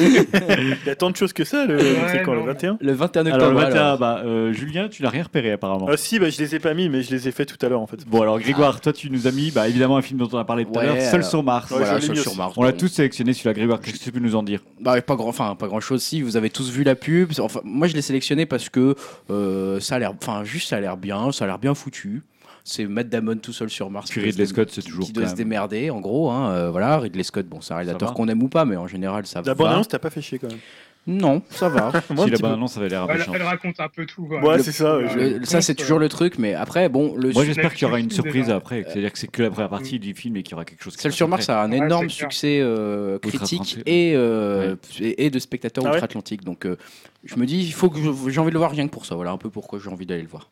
Il 0.00 0.76
y 0.86 0.90
a 0.90 0.94
tant 0.96 1.10
de 1.10 1.16
choses 1.16 1.32
que 1.32 1.44
ça, 1.44 1.64
le, 1.66 1.76
Ouais, 1.78 1.82
c'est 2.12 2.22
quand, 2.22 2.32
le 2.34 2.40
non. 2.40 2.46
21 2.46 2.78
Le 2.80 2.92
21 2.92 3.26
octobre. 3.26 3.36
Alors, 3.44 3.50
le 3.52 3.58
21, 3.58 3.80
alors. 3.80 3.98
bah, 3.98 4.22
euh, 4.24 4.52
Julien, 4.52 4.88
tu 4.88 5.02
n'as 5.02 5.08
rien 5.10 5.22
repéré 5.22 5.52
apparemment. 5.52 5.86
Ah 5.90 5.96
si, 5.96 6.18
bah, 6.18 6.28
je 6.30 6.38
les 6.38 6.54
ai 6.54 6.58
pas 6.58 6.74
mis, 6.74 6.88
mais 6.88 7.02
je 7.02 7.10
les 7.10 7.28
ai 7.28 7.32
fait 7.32 7.46
tout 7.46 7.56
à 7.64 7.68
l'heure 7.68 7.80
en 7.80 7.86
fait. 7.86 8.06
Bon, 8.06 8.22
alors 8.22 8.38
Grégoire, 8.38 8.80
toi, 8.80 8.92
tu 8.92 9.10
nous 9.10 9.26
as 9.26 9.30
mis 9.32 9.50
bah, 9.50 9.68
évidemment 9.68 9.96
un 9.96 10.02
film 10.02 10.18
dont 10.18 10.28
on 10.32 10.38
a 10.38 10.44
parlé 10.44 10.64
tout 10.64 10.78
à 10.78 10.84
l'heure, 10.84 11.00
Seul 11.00 11.16
alors- 11.20 11.30
sur 11.30 11.42
Mars. 11.42 11.70
Ouais, 11.70 11.78
Voilà, 11.78 11.94
je 11.94 12.00
l'ai 12.00 12.06
Seul 12.08 12.16
mis 12.16 12.20
sur 12.22 12.30
aussi. 12.32 12.38
Mars. 12.38 12.54
On 12.56 12.62
l'a 12.62 12.72
tous 12.72 12.88
sélectionné 12.88 13.32
celui-là, 13.32 13.54
Grégoire. 13.54 13.80
Qu'est-ce 13.80 13.98
que 13.98 14.04
tu 14.04 14.12
peux 14.12 14.20
nous 14.20 14.36
en 14.36 14.42
dire? 14.42 14.60
Bah, 14.80 15.00
pas 15.00 15.16
grand, 15.16 15.28
enfin 15.28 15.54
pas 15.58 15.66
grand 15.66 15.80
chose. 15.80 16.02
Si 16.02 16.22
vous 16.22 16.36
avez 16.36 16.50
tous 16.50 16.70
vu 16.70 16.84
la 16.84 16.94
pub, 16.94 17.30
enfin 17.40 17.60
moi 17.64 17.86
je 17.88 17.94
l'ai 17.94 18.02
sélectionné 18.02 18.46
parce 18.46 18.68
que 18.68 18.94
euh, 19.30 19.80
ça 19.80 19.96
a 19.96 19.98
l'air, 19.98 20.12
enfin 20.22 20.44
juste 20.44 20.68
ça 20.68 20.76
a 20.76 20.80
l'air 20.80 20.96
bien, 20.96 21.17
ça 21.32 21.44
a 21.44 21.46
l'air 21.48 21.58
bien 21.58 21.74
foutu. 21.74 22.22
C'est 22.64 22.84
Matt 22.86 23.08
Damon 23.08 23.36
tout 23.36 23.52
seul 23.54 23.70
sur 23.70 23.88
Mars. 23.90 24.10
Puis 24.10 24.20
qui 24.20 24.26
doit 24.26 24.30
Ridley 24.30 24.44
se- 24.46 24.52
Scott, 24.52 24.68
c'est 24.70 24.82
toujours 24.82 25.06
qui 25.06 25.12
doit 25.12 25.26
se 25.28 25.34
démerder 25.34 25.88
en 25.90 26.00
gros. 26.00 26.30
Hein, 26.30 26.50
euh, 26.50 26.70
voilà, 26.70 26.98
Ridley 26.98 27.22
Scott, 27.22 27.46
bon, 27.46 27.60
c'est 27.62 27.72
un 27.72 27.76
réalisateur 27.76 28.12
qu'on 28.12 28.28
aime 28.28 28.42
ou 28.42 28.48
pas, 28.48 28.64
mais 28.66 28.76
en 28.76 28.86
général 28.86 29.26
ça 29.26 29.38
La 29.40 29.52
va. 29.52 29.54
bande-annonce, 29.54 29.88
t'as 29.88 29.98
pas 29.98 30.10
fait 30.10 30.20
chier 30.20 30.38
quand 30.38 30.48
même. 30.48 30.58
Non, 31.06 31.40
ça 31.48 31.70
va. 31.70 31.90
Moi, 32.10 32.24
Si 32.26 32.30
la 32.32 32.36
petit 32.36 32.42
peu. 32.42 32.48
bande-annonce 32.48 32.76
avait 32.76 32.90
l'air 32.90 33.06
Elle, 33.08 33.16
méchante. 33.16 33.34
elle 33.36 33.42
raconte 33.42 33.80
un 33.80 33.88
peu 33.88 34.04
tout. 34.04 34.26
quoi. 34.26 34.40
Ouais, 34.44 34.56
Le- 34.58 34.62
c'est 34.62 34.72
ça, 34.72 34.98
le- 34.98 35.08
je- 35.08 35.18
Le- 35.38 35.44
ça 35.46 35.62
c'est 35.62 35.74
toujours 35.74 35.98
le 35.98 36.10
truc, 36.10 36.36
mais 36.38 36.52
après 36.52 36.90
bon, 36.90 37.14
le 37.16 37.30
Moi 37.32 37.46
j'espère 37.46 37.72
qu'il 37.72 37.86
y 37.86 37.90
aura 37.90 37.98
une 38.00 38.10
surprise 38.10 38.44
déjà. 38.46 38.56
après, 38.56 38.84
c'est-à-dire 38.86 39.12
que 39.12 39.18
c'est 39.18 39.28
que 39.28 39.42
la 39.42 39.48
première 39.50 39.70
partie 39.70 39.98
du 39.98 40.12
film 40.14 40.36
et 40.36 40.42
qu'il 40.42 40.50
y 40.50 40.54
aura 40.54 40.66
quelque 40.66 40.82
chose 40.84 40.94
qui 40.96 41.00
Celle 41.02 41.12
sur 41.12 41.26
Mars 41.28 41.48
a 41.48 41.62
un 41.62 41.70
Ouais, 41.70 41.78
énorme 41.78 42.10
succès 42.10 42.58
euh, 42.60 43.18
critique 43.20 43.78
et, 43.86 44.12
euh, 44.16 44.76
et, 45.00 45.24
et 45.24 45.30
de 45.30 45.38
spectateurs 45.38 45.84
Ah 45.86 45.90
ouais 45.92 45.96
outre-Atlantique. 45.96 46.44
Donc, 46.44 46.66
euh, 46.66 46.76
Je 47.24 47.36
me 47.36 47.46
dis, 47.46 47.58
il 47.64 47.72
faut 47.72 47.88
que 47.88 47.98
j'ai 48.28 48.40
envie 48.40 48.50
de 48.50 48.54
le 48.54 48.58
voir 48.58 48.72
rien 48.72 48.86
que 48.86 48.92
pour 48.92 49.06
ça. 49.06 49.14
Voilà 49.14 49.30
un 49.30 49.38
peu 49.38 49.48
pourquoi 49.48 49.78
j'ai 49.82 49.88
envie 49.88 50.04
d'aller 50.04 50.22
le 50.22 50.28
voir. 50.28 50.50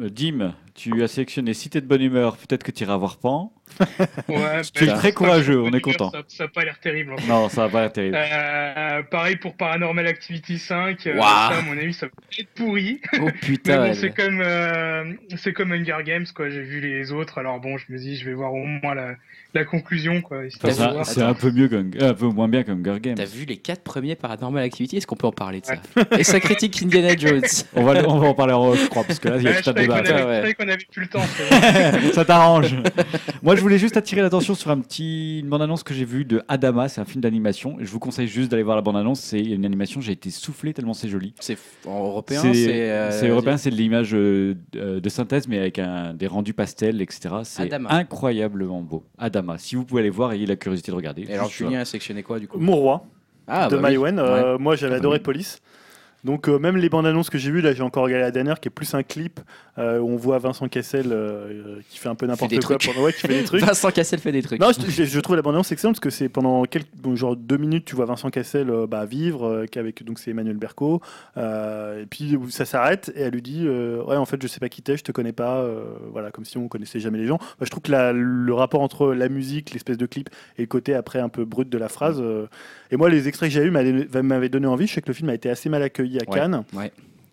Euh, 0.00 0.10
Dim, 0.10 0.54
tu 0.74 1.02
as 1.02 1.08
sélectionné 1.08 1.54
Si 1.54 1.70
t'es 1.70 1.80
de 1.80 1.86
bonne 1.86 2.02
humeur, 2.02 2.36
peut-être 2.36 2.62
que 2.62 2.70
tu 2.70 2.84
iras 2.84 2.96
voir 2.96 3.16
Pan. 3.16 3.52
Ouais, 4.28 4.62
Tu 4.74 4.84
es 4.84 4.86
bah, 4.86 4.92
très 4.94 5.12
courageux, 5.12 5.60
on 5.60 5.72
est 5.72 5.80
content. 5.80 6.10
Ça, 6.10 6.22
ça 6.28 6.44
a 6.44 6.48
pas 6.48 6.64
l'air 6.64 6.78
terrible. 6.80 7.14
en 7.14 7.16
fait. 7.16 7.26
Non, 7.26 7.48
ça 7.48 7.62
va 7.62 7.68
pas 7.68 7.84
être 7.84 7.94
terrible. 7.94 8.16
Euh, 8.16 9.02
pareil 9.02 9.36
pour 9.36 9.54
Paranormal 9.56 10.06
Activity 10.06 10.58
5. 10.58 11.06
euh, 11.06 11.20
ça, 11.20 11.48
à 11.48 11.62
mon 11.62 11.72
avis, 11.76 11.92
ça 11.92 12.06
va 12.06 12.12
être 12.38 12.48
pourri. 12.54 13.00
Oh 13.20 13.28
putain. 13.42 13.88
bon, 13.88 13.94
c'est 13.94 14.10
comme, 14.14 14.40
euh, 14.40 15.12
c'est 15.36 15.52
comme 15.52 15.72
Hunger 15.72 15.98
Games, 16.04 16.26
quoi. 16.34 16.48
J'ai 16.48 16.62
vu 16.62 16.80
les 16.80 17.10
autres, 17.12 17.38
alors 17.38 17.60
bon, 17.60 17.76
je 17.76 17.84
me 17.88 17.98
dis, 17.98 18.16
je 18.16 18.24
vais 18.24 18.34
voir 18.34 18.52
au 18.54 18.64
moins 18.64 18.94
la, 18.94 19.14
la 19.52 19.64
conclusion, 19.64 20.22
quoi. 20.22 20.42
Enfin, 20.62 21.02
c'est 21.04 21.22
un 21.22 21.34
peu 21.34 21.50
mieux 21.50 21.68
un 22.00 22.14
peu 22.14 22.26
moins 22.26 22.48
bien 22.48 22.62
qu'un 22.62 22.74
Hunger 22.74 23.00
Games. 23.00 23.16
T'as 23.16 23.24
vu 23.24 23.44
les 23.46 23.56
quatre 23.56 23.82
premiers 23.82 24.14
Paranormal 24.14 24.62
Activity? 24.62 24.96
Est-ce 24.98 25.06
qu'on 25.06 25.16
peut 25.16 25.26
en 25.26 25.32
parler 25.32 25.60
de 25.60 25.66
ça? 25.66 25.74
Et 26.18 26.24
ça 26.24 26.38
critique 26.40 26.80
Indiana 26.82 27.16
Jones. 27.16 27.42
On 27.74 27.82
va, 27.82 28.08
on 28.08 28.18
va 28.18 28.28
en 28.28 28.34
parler 28.34 28.52
en 28.54 28.68
off, 28.68 28.80
je 28.82 28.88
crois, 28.88 29.04
parce 29.04 29.18
que 29.18 29.28
là, 29.28 29.36
il 29.38 29.42
y 29.42 29.48
a 29.48 29.60
Ouais, 29.92 29.96
savais 29.96 30.02
qu'on 30.02 30.16
débat. 30.18 30.22
avait, 30.22 30.26
ouais. 30.30 30.36
je 30.36 30.40
savais 30.42 30.54
qu'on 30.54 30.68
avait 30.68 30.86
plus 30.90 31.02
le 31.02 31.08
temps. 31.08 32.10
ça 32.12 32.24
t'arrange. 32.24 32.74
Moi, 33.42 33.56
je 33.56 33.60
voulais 33.60 33.78
juste 33.78 33.96
attirer 33.96 34.22
l'attention 34.22 34.54
sur 34.54 34.70
un 34.70 34.78
petit, 34.80 35.40
une 35.40 35.48
bande-annonce 35.48 35.82
que 35.82 35.94
j'ai 35.94 36.04
vue 36.04 36.24
de 36.24 36.42
Adama. 36.48 36.88
C'est 36.88 37.00
un 37.00 37.04
film 37.04 37.20
d'animation. 37.20 37.76
Je 37.80 37.90
vous 37.90 37.98
conseille 37.98 38.28
juste 38.28 38.50
d'aller 38.50 38.62
voir 38.62 38.76
la 38.76 38.82
bande-annonce. 38.82 39.20
C'est 39.20 39.40
une 39.40 39.64
animation. 39.64 40.00
J'ai 40.00 40.12
été 40.12 40.30
soufflé 40.30 40.72
tellement 40.72 40.94
c'est 40.94 41.08
joli. 41.08 41.34
C'est 41.40 41.58
européen, 41.86 42.40
C'est 42.42 42.54
c'est. 42.54 42.90
euh, 42.90 43.10
c'est 43.10 43.28
européen, 43.28 43.56
c'est 43.56 43.70
de 43.70 43.76
l'image 43.76 44.14
euh, 44.14 44.54
euh, 44.76 45.00
de 45.00 45.08
synthèse, 45.08 45.48
mais 45.48 45.58
avec 45.58 45.78
un, 45.78 46.14
des 46.14 46.26
rendus 46.26 46.54
pastels, 46.54 47.00
etc. 47.02 47.34
C'est 47.44 47.62
Adama. 47.64 47.90
incroyablement 47.92 48.80
beau. 48.82 49.04
Adama. 49.18 49.58
Si 49.58 49.76
vous 49.76 49.84
pouvez 49.84 50.00
aller 50.02 50.10
voir, 50.10 50.32
ayez 50.32 50.46
la 50.46 50.56
curiosité 50.56 50.90
de 50.90 50.96
regarder. 50.96 51.24
Et 51.28 51.34
alors 51.34 51.48
Julien 51.50 51.80
a 51.80 51.84
sélectionné 51.84 52.22
quoi 52.22 52.38
du 52.38 52.48
coup? 52.48 52.58
Mon 52.58 52.76
roi 52.76 53.04
Ah, 53.46 53.66
de 53.68 53.70
bah 53.72 53.76
oui. 53.76 53.82
Maïwen. 53.82 54.18
euh, 54.18 54.58
Moi, 54.58 54.76
j'avais 54.76 54.94
Ah, 54.94 54.96
bah 54.96 55.00
adoré 55.00 55.18
oui. 55.18 55.22
Police. 55.22 55.60
Donc 56.26 56.48
euh, 56.48 56.58
même 56.58 56.76
les 56.76 56.88
bandes 56.88 57.06
annonces 57.06 57.30
que 57.30 57.38
j'ai 57.38 57.52
vues, 57.52 57.60
là 57.60 57.72
j'ai 57.72 57.84
encore 57.84 58.02
regardé 58.02 58.24
la 58.24 58.32
dernière 58.32 58.58
qui 58.58 58.66
est 58.66 58.70
plus 58.70 58.94
un 58.94 59.04
clip 59.04 59.38
euh, 59.78 60.00
où 60.00 60.10
on 60.10 60.16
voit 60.16 60.38
Vincent 60.38 60.66
Cassel 60.66 61.06
euh, 61.12 61.78
qui 61.88 61.98
fait 61.98 62.08
un 62.08 62.16
peu 62.16 62.26
n'importe 62.26 62.58
quoi 62.64 62.78
pendant 62.84 63.02
ouais, 63.02 63.12
qui 63.12 63.20
fait 63.20 63.28
des 63.28 63.44
trucs. 63.44 63.62
Vincent 63.64 63.90
Cassel 63.92 64.18
fait 64.18 64.32
des 64.32 64.42
trucs. 64.42 64.60
Non, 64.60 64.70
je, 64.72 65.20
trouve 65.20 65.36
la 65.36 65.42
bande-annonce 65.42 65.70
excellente 65.70 65.94
parce 65.94 66.00
que 66.00 66.10
c'est 66.10 66.28
pendant 66.28 66.64
quelques, 66.64 66.88
bon, 66.96 67.14
genre 67.14 67.36
deux 67.36 67.58
minutes, 67.58 67.84
tu 67.84 67.94
vois 67.94 68.06
Vincent 68.06 68.30
Cassel 68.30 68.72
bah, 68.88 69.04
vivre, 69.04 69.66
qu'avec 69.70 70.02
donc 70.02 70.18
c'est 70.18 70.32
Emmanuel 70.32 70.56
Berco, 70.56 71.00
et 71.36 72.06
puis 72.10 72.36
ça 72.50 72.64
s'arrête 72.64 73.12
et 73.14 73.20
elle 73.20 73.32
lui 73.32 73.42
dit 73.42 73.68
ouais 73.68 74.16
en 74.16 74.26
fait 74.26 74.42
je 74.42 74.48
sais 74.48 74.58
pas 74.58 74.68
qui 74.68 74.82
t'es, 74.82 74.96
je 74.96 75.04
te 75.04 75.12
connais 75.12 75.32
pas, 75.32 75.64
voilà 76.10 76.32
comme 76.32 76.44
si 76.44 76.58
on 76.58 76.66
connaissait 76.66 76.98
jamais 76.98 77.18
les 77.18 77.26
gens. 77.26 77.38
Bah, 77.38 77.66
je 77.66 77.70
trouve 77.70 77.82
que 77.82 77.92
la- 77.92 78.12
le 78.12 78.52
rapport 78.52 78.80
entre 78.80 79.12
la 79.12 79.28
musique, 79.28 79.72
l'espèce 79.72 79.96
de 79.96 80.06
clip 80.06 80.28
et 80.58 80.62
le 80.62 80.66
côté 80.66 80.92
après 80.94 81.20
un 81.20 81.28
peu 81.28 81.44
brut 81.44 81.68
de 81.68 81.78
la 81.78 81.88
phrase, 81.88 82.20
et 82.90 82.96
moi 82.96 83.08
les 83.08 83.28
extraits 83.28 83.50
que 83.50 83.54
j'ai 83.54 83.64
eu 83.64 83.70
m'avaient 83.70 84.48
donné 84.48 84.66
envie. 84.66 84.86
Je 84.86 84.94
sais 84.94 85.02
que 85.02 85.08
le 85.08 85.14
film 85.14 85.28
a 85.28 85.34
été 85.34 85.48
assez 85.50 85.68
mal 85.68 85.82
accueilli 85.82 86.18
à 86.18 86.24
Cannes. 86.24 86.64
ouais. 86.74 86.92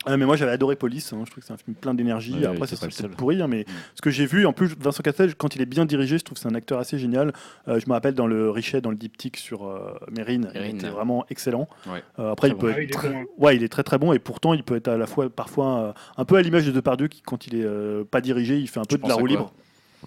Euh, 0.10 0.18
mais 0.18 0.26
moi 0.26 0.36
j'avais 0.36 0.52
adoré 0.52 0.76
Police, 0.76 1.14
hein. 1.14 1.22
je 1.24 1.32
trouve 1.32 1.42
que 1.42 1.48
c'est 1.48 1.54
un 1.54 1.58
film 1.58 1.78
plein 1.78 1.94
d'énergie. 1.94 2.34
Ouais, 2.34 2.46
Après 2.48 2.68
c'est 2.68 2.78
peut-être 2.78 3.16
pourri, 3.16 3.42
hein, 3.42 3.48
mais 3.48 3.64
ce 3.96 4.02
que 4.02 4.10
j'ai 4.10 4.26
vu, 4.26 4.46
en 4.46 4.52
plus 4.52 4.76
Vincent 4.78 5.02
Cassel, 5.02 5.34
quand 5.36 5.56
il 5.56 5.62
est 5.62 5.66
bien 5.66 5.86
dirigé, 5.86 6.18
je 6.18 6.26
trouve 6.26 6.36
que 6.36 6.42
c'est 6.42 6.50
un 6.50 6.56
acteur 6.56 6.78
assez 6.78 7.00
génial. 7.00 7.32
Euh, 7.70 7.80
je 7.80 7.88
me 7.88 7.94
rappelle 7.94 8.14
dans 8.14 8.28
le 8.28 8.50
Richet, 8.50 8.82
dans 8.82 8.90
le 8.90 8.98
diptyque 8.98 9.38
sur 9.38 9.66
euh, 9.66 9.94
Mérine, 10.12 10.50
il 10.54 10.60
Mérine. 10.60 10.76
était 10.76 10.90
vraiment 10.90 11.26
excellent. 11.30 11.70
Ouais. 11.88 12.04
Euh, 12.20 12.34
après 12.34 12.50
il 12.50 12.56
peut. 12.58 12.74
Ah, 12.76 12.82
être 12.82 12.84
il 12.84 12.90
est 12.90 12.94
très... 12.94 13.10
bon, 13.12 13.20
hein. 13.20 13.26
ouais, 13.38 13.56
il 13.56 13.64
est 13.64 13.70
très 13.70 13.84
très 13.84 13.98
bon 13.98 14.12
et 14.12 14.20
pourtant 14.20 14.54
il 14.54 14.64
peut 14.64 14.76
être 14.76 14.90
à 14.90 14.98
la 14.98 15.08
fois 15.08 15.30
parfois 15.30 15.80
euh, 15.80 15.94
un 16.18 16.26
peu 16.26 16.36
à 16.36 16.42
l'image 16.42 16.66
de 16.66 16.72
Depardieu 16.74 17.08
qui 17.08 17.22
quand 17.22 17.48
il 17.48 17.56
est 17.56 17.64
euh, 17.64 18.04
pas 18.04 18.20
dirigé, 18.20 18.58
il 18.58 18.68
fait 18.68 18.82
un 18.82 18.84
peu 18.84 18.98
Tu 18.98 19.04
de 19.04 19.08
la 19.08 19.16
roue 19.16 19.26
libre. 19.28 19.54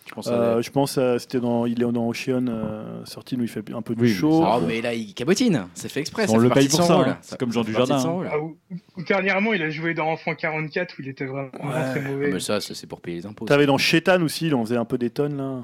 Je 0.07 0.13
pense 0.15 0.27
à- 0.29 0.33
Euh, 0.33 0.63
je 0.63 0.71
pense 0.71 0.99
à- 0.99 1.19
c'était 1.19 1.41
dans 1.41 1.67
il 1.67 1.83
est 1.83 1.93
dans 1.93 2.07
Ocean 2.09 2.47
euh, 2.49 3.05
sorti 3.05 3.37
où 3.37 3.43
il 3.43 3.49
fait 3.49 3.63
un 3.73 3.83
peu 3.83 3.95
du 3.95 4.03
Oui, 4.03 4.09
show. 4.13 4.45
Oh, 4.47 4.61
mais 4.67 4.81
là, 4.81 4.93
il 4.95 5.15
cabotine. 5.15 5.67
C'est 5.75 5.89
fait 5.89 6.01
exprès. 6.01 6.25
On 6.29 6.33
ça 6.33 6.37
le 6.37 6.43
fait 6.45 6.49
partie 6.49 6.61
paye 6.61 6.67
de 6.69 6.71
pour 6.73 6.81
son 6.83 6.87
ça, 6.87 6.95
rôle. 6.97 7.09
hein. 7.09 7.19
C'est 7.23 7.39
comme 7.39 7.53
Jean 7.53 7.65
fait 7.65 7.73
partie 7.73 7.91
de 7.93 7.97
Dujardin, 7.97 8.03
son 8.03 8.09
hein. 8.09 8.13
rôle. 8.13 8.29
Ah, 8.33 8.39
ou- 8.41 8.57
ou 8.99 9.03
dernièrement, 9.05 9.53
il 9.55 9.63
a 9.63 9.71
joué 9.71 9.95
dans 9.95 10.07
Enfant 10.11 10.35
44 10.35 10.95
où 10.99 11.03
il 11.03 11.09
était 11.09 11.25
vraiment 11.25 11.49
Ouais. 11.55 11.91
très 11.93 12.03
Ah, 12.05 12.09
mauvais. 12.09 12.31
mais 12.33 12.41
ça, 12.41 12.61
ça, 12.61 12.75
c'est 12.75 12.87
pour 12.87 13.01
payer 13.01 13.19
les 13.19 13.27
impôts. 13.27 13.47
T'avais 13.47 13.67
dans 13.67 13.79
Chétan 13.79 14.21
aussi, 14.23 14.47
il 14.47 14.55
en 14.55 14.65
faisait 14.65 14.77
un 14.77 14.85
peu 14.85 14.99
des 14.99 15.11
tonnes 15.11 15.37
là. 15.37 15.63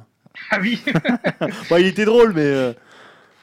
Ah 0.51 0.59
oui, 0.63 0.81
Ouais, 1.71 1.83
il 1.83 1.87
était 1.89 2.07
drôle, 2.07 2.33
mais 2.35 2.41
euh, 2.43 2.73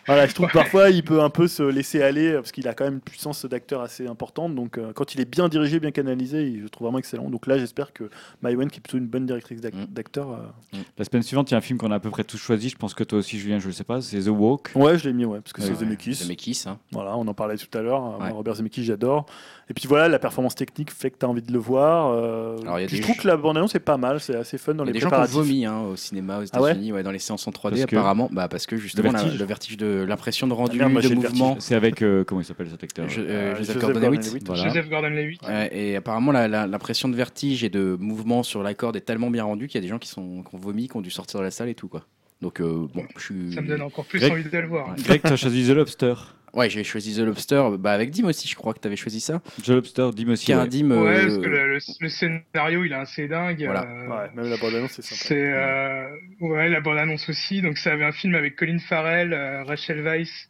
voilà, 0.10 0.28
je 0.28 0.34
trouve 0.34 0.48
que 0.48 0.54
parfois 0.54 0.90
il 0.90 1.04
peut 1.04 1.22
un 1.22 1.30
peu 1.30 1.48
se 1.48 1.64
laisser 1.64 2.02
aller 2.02 2.34
parce 2.34 2.52
qu'il 2.52 2.68
a 2.68 2.74
quand 2.74 2.84
même 2.86 2.96
une 2.96 3.00
puissance 3.02 3.46
d'acteur 3.46 3.82
assez 3.82 4.08
importante. 4.08 4.56
Donc 4.56 4.78
euh, 4.78 4.92
quand 4.94 5.14
il 5.16 5.22
est 5.22 5.26
bien 5.30 5.48
dirigé, 5.50 5.80
bien 5.80 5.92
canalisé, 5.92 6.44
il- 6.48 6.58
je 6.58 6.64
le 6.64 6.70
trouve 6.70 6.86
vraiment 6.88 7.00
excellent. 7.00 7.30
Donc 7.30 7.48
là, 7.48 7.58
j'espère 7.58 7.94
que 7.94 8.10
Maïwen, 8.42 8.70
qui 8.70 8.78
est 8.78 8.82
plutôt 8.82 8.98
une 8.98 9.08
bonne 9.08 9.26
directrice 9.26 9.60
Mm. 9.60 9.86
d'acteur, 9.92 10.32
euh, 10.32 10.78
La 10.98 11.06
semaine 11.06 11.24
suivante, 11.24 11.50
il 11.52 11.54
y 11.54 11.56
a 11.56 11.58
un 11.58 11.62
film 11.62 11.78
qu'on 11.80 11.92
a 11.92 11.96
à 11.96 12.00
peu 12.00 12.10
près 12.10 12.24
tous 12.24 12.38
choisi. 12.38 12.70
Je 12.70 12.78
pense 12.78 12.94
que 12.94 13.04
toi 13.04 13.20
aussi, 13.20 13.38
Julien, 13.40 13.60
je 13.60 13.68
le 13.68 13.74
sais 13.74 13.84
pas. 13.84 14.02
C'est 14.02 14.20
The 14.22 14.28
Walk. 14.30 14.72
ouais, 14.76 14.98
je 14.98 15.08
l'ai 15.08 15.14
mis, 15.14 15.26
ouais, 15.26 15.40
parce 15.42 15.54
que 15.54 15.62
Ouais, 15.62 15.68
c'est 15.68 15.74
ouais. 15.74 15.80
Zemeckis. 15.80 16.14
Zemeckis, 16.16 16.64
hein. 16.66 16.78
Voilà, 16.92 17.16
on 17.18 17.28
en 17.28 17.34
parlait 17.34 17.58
tout 17.58 17.78
à 17.78 17.82
l'heure. 17.82 18.18
Robert 18.34 18.56
Zemeckis, 18.56 18.84
j'adore. 18.84 19.26
Et 19.70 19.74
puis 19.76 19.88
voilà, 19.88 20.08
la 20.08 20.18
performance 20.18 20.56
technique 20.56 20.90
fait 20.92 21.12
que 21.12 21.18
tu 21.20 21.26
as 21.26 21.30
envie 21.30 21.44
de 21.44 21.54
le 21.54 21.60
voir. 21.60 22.12
euh, 22.12 22.58
Alors, 22.64 22.80
y 22.80 22.84
a 22.84 22.88
puis 22.88 22.96
des 22.96 23.04
je 23.04 23.08
trouve 23.08 23.18
que 23.22 23.28
la 23.28 23.38
bande-annonce 23.38 23.76
est 23.76 23.80
pas 23.80 23.98
mal, 23.98 24.20
c'est 24.20 24.36
assez 24.36 24.58
fun 24.58 24.74
dans 24.74 24.84
Il 24.84 24.88
y 24.88 24.90
a 24.90 24.94
les 24.94 25.00
des 25.00 25.08
gens 25.08 25.10
qui 25.26 25.32
vomi 25.32 25.66
hein, 25.68 25.82
au 25.82 25.96
cinéma 25.96 26.40
aux 26.40 26.46
Ah 26.54 26.60
États-Unis, 26.60 26.92
ouais, 26.92 27.04
dans 27.04 27.12
les 27.12 27.20
séances 27.20 27.48
en 27.48 27.52
3D 27.52 27.76
Parce 27.76 27.86
que- 27.86 27.96
apparemment, 27.96 28.30
bah, 28.32 28.48
parce 28.48 28.66
que 28.66 28.78
justement 28.78 29.12
la- 29.12 29.20
vertige. 29.22 29.40
le 29.40 29.46
vertige 29.46 29.78
de 29.78 29.99
l'impression 30.06 30.48
de 30.48 30.54
rendu, 30.54 30.78
moi, 30.80 31.02
de 31.02 31.14
mouvement. 31.14 31.56
C'est 31.60 31.76
avec 31.76 32.02
euh, 32.02 32.24
comment 32.24 32.42
il 32.42 32.46
s'appelle 32.46 32.70
cet 32.70 32.84
acteur 32.84 33.08
Je- 33.10 33.22
euh, 33.22 33.26
Euh, 33.30 33.56
Joseph 33.56 33.76
Joseph 33.76 33.82
Gordon-Levitt. 33.94 34.22
Gordon-Levitt. 34.22 34.48
Voilà. 34.48 34.64
Joseph 34.68 34.90
Gordon-Levitt. 34.90 35.42
Et 35.72 35.96
apparemment, 35.96 36.32
la- 36.32 36.48
la- 36.48 36.68
l'impression 36.68 37.10
de 37.10 37.16
vertige 37.16 37.64
et 37.64 37.70
de 37.70 37.96
mouvement 38.00 38.44
sur 38.44 38.64
la 38.64 38.74
corde 38.74 38.96
est 38.96 39.02
tellement 39.02 39.30
bien 39.30 39.44
rendue 39.44 39.68
qu'il 39.68 39.76
y 39.76 39.80
a 39.80 39.82
des 39.82 39.88
gens 39.88 40.00
qui, 40.00 40.10
sont, 40.10 40.44
qui 40.44 40.56
ont 40.56 40.60
vomi, 40.60 40.88
qui 40.88 40.96
ont 40.98 41.02
dû 41.02 41.12
sortir 41.12 41.40
de 41.40 41.46
la 41.46 41.52
salle 41.52 41.70
et 41.70 41.76
tout. 41.76 41.88
Quoi. 41.88 42.04
Donc, 42.42 42.62
euh, 42.62 42.88
bon, 42.94 43.04
je 43.18 43.22
suis. 43.24 43.54
Ça 43.54 43.62
me 43.62 43.68
donne 43.68 43.82
encore 43.82 44.06
plus 44.06 44.20
Greg- 44.20 44.32
envie 44.32 44.44
de 44.44 44.58
le 44.58 44.68
voir. 44.68 44.96
Greg, 45.04 45.22
tu 45.22 45.28
as 45.34 45.36
choisi 45.36 45.68
The 45.68 45.72
Lobster. 45.72 46.14
Ouais, 46.54 46.70
j'ai 46.70 46.84
choisi 46.84 47.16
The 47.16 47.20
Lobster. 47.20 47.64
Bah, 47.80 47.92
avec 47.94 48.12
Dim 48.12 48.26
aussi, 48.26 48.48
je 48.48 48.56
crois 48.56 48.74
que 48.74 48.80
tu 48.80 48.88
avais 48.88 48.96
choisi 48.96 49.20
ça. 49.20 49.42
The 49.64 49.70
Lobster, 49.70 50.10
dis-moi 50.14 50.34
aussi. 50.34 50.52
Un 50.54 50.64
ouais. 50.64 50.68
Dim. 50.68 50.92
Ouais, 50.92 50.98
euh, 51.18 51.22
parce 51.26 51.38
que 51.38 51.46
le, 51.48 51.68
le- 51.74 51.80
le 52.00 52.10
scénario, 52.10 52.84
il 52.86 52.92
est 52.92 52.96
assez 52.96 53.28
dingue. 53.28 53.64
Voilà. 53.64 53.84
euh, 53.84 54.08
Ouais, 54.08 54.30
même 54.36 54.50
la 54.50 54.58
bande-annonce, 54.58 54.92
c'est 54.94 55.02
sympa. 55.04 55.22
C'est 55.26 55.54
euh, 55.54 56.10
ouais 56.42 56.70
la 56.70 56.82
bande 56.82 56.98
annonce 56.98 57.30
aussi. 57.30 57.62
Donc 57.62 57.78
ça 57.78 57.94
avait 57.94 58.06
un 58.06 58.12
film 58.12 58.36
avec 58.36 58.56
Colin 58.56 58.80
Farrell, 58.80 59.34
euh, 59.34 59.64
Rachel 59.64 60.02
Weisz. 60.02 60.48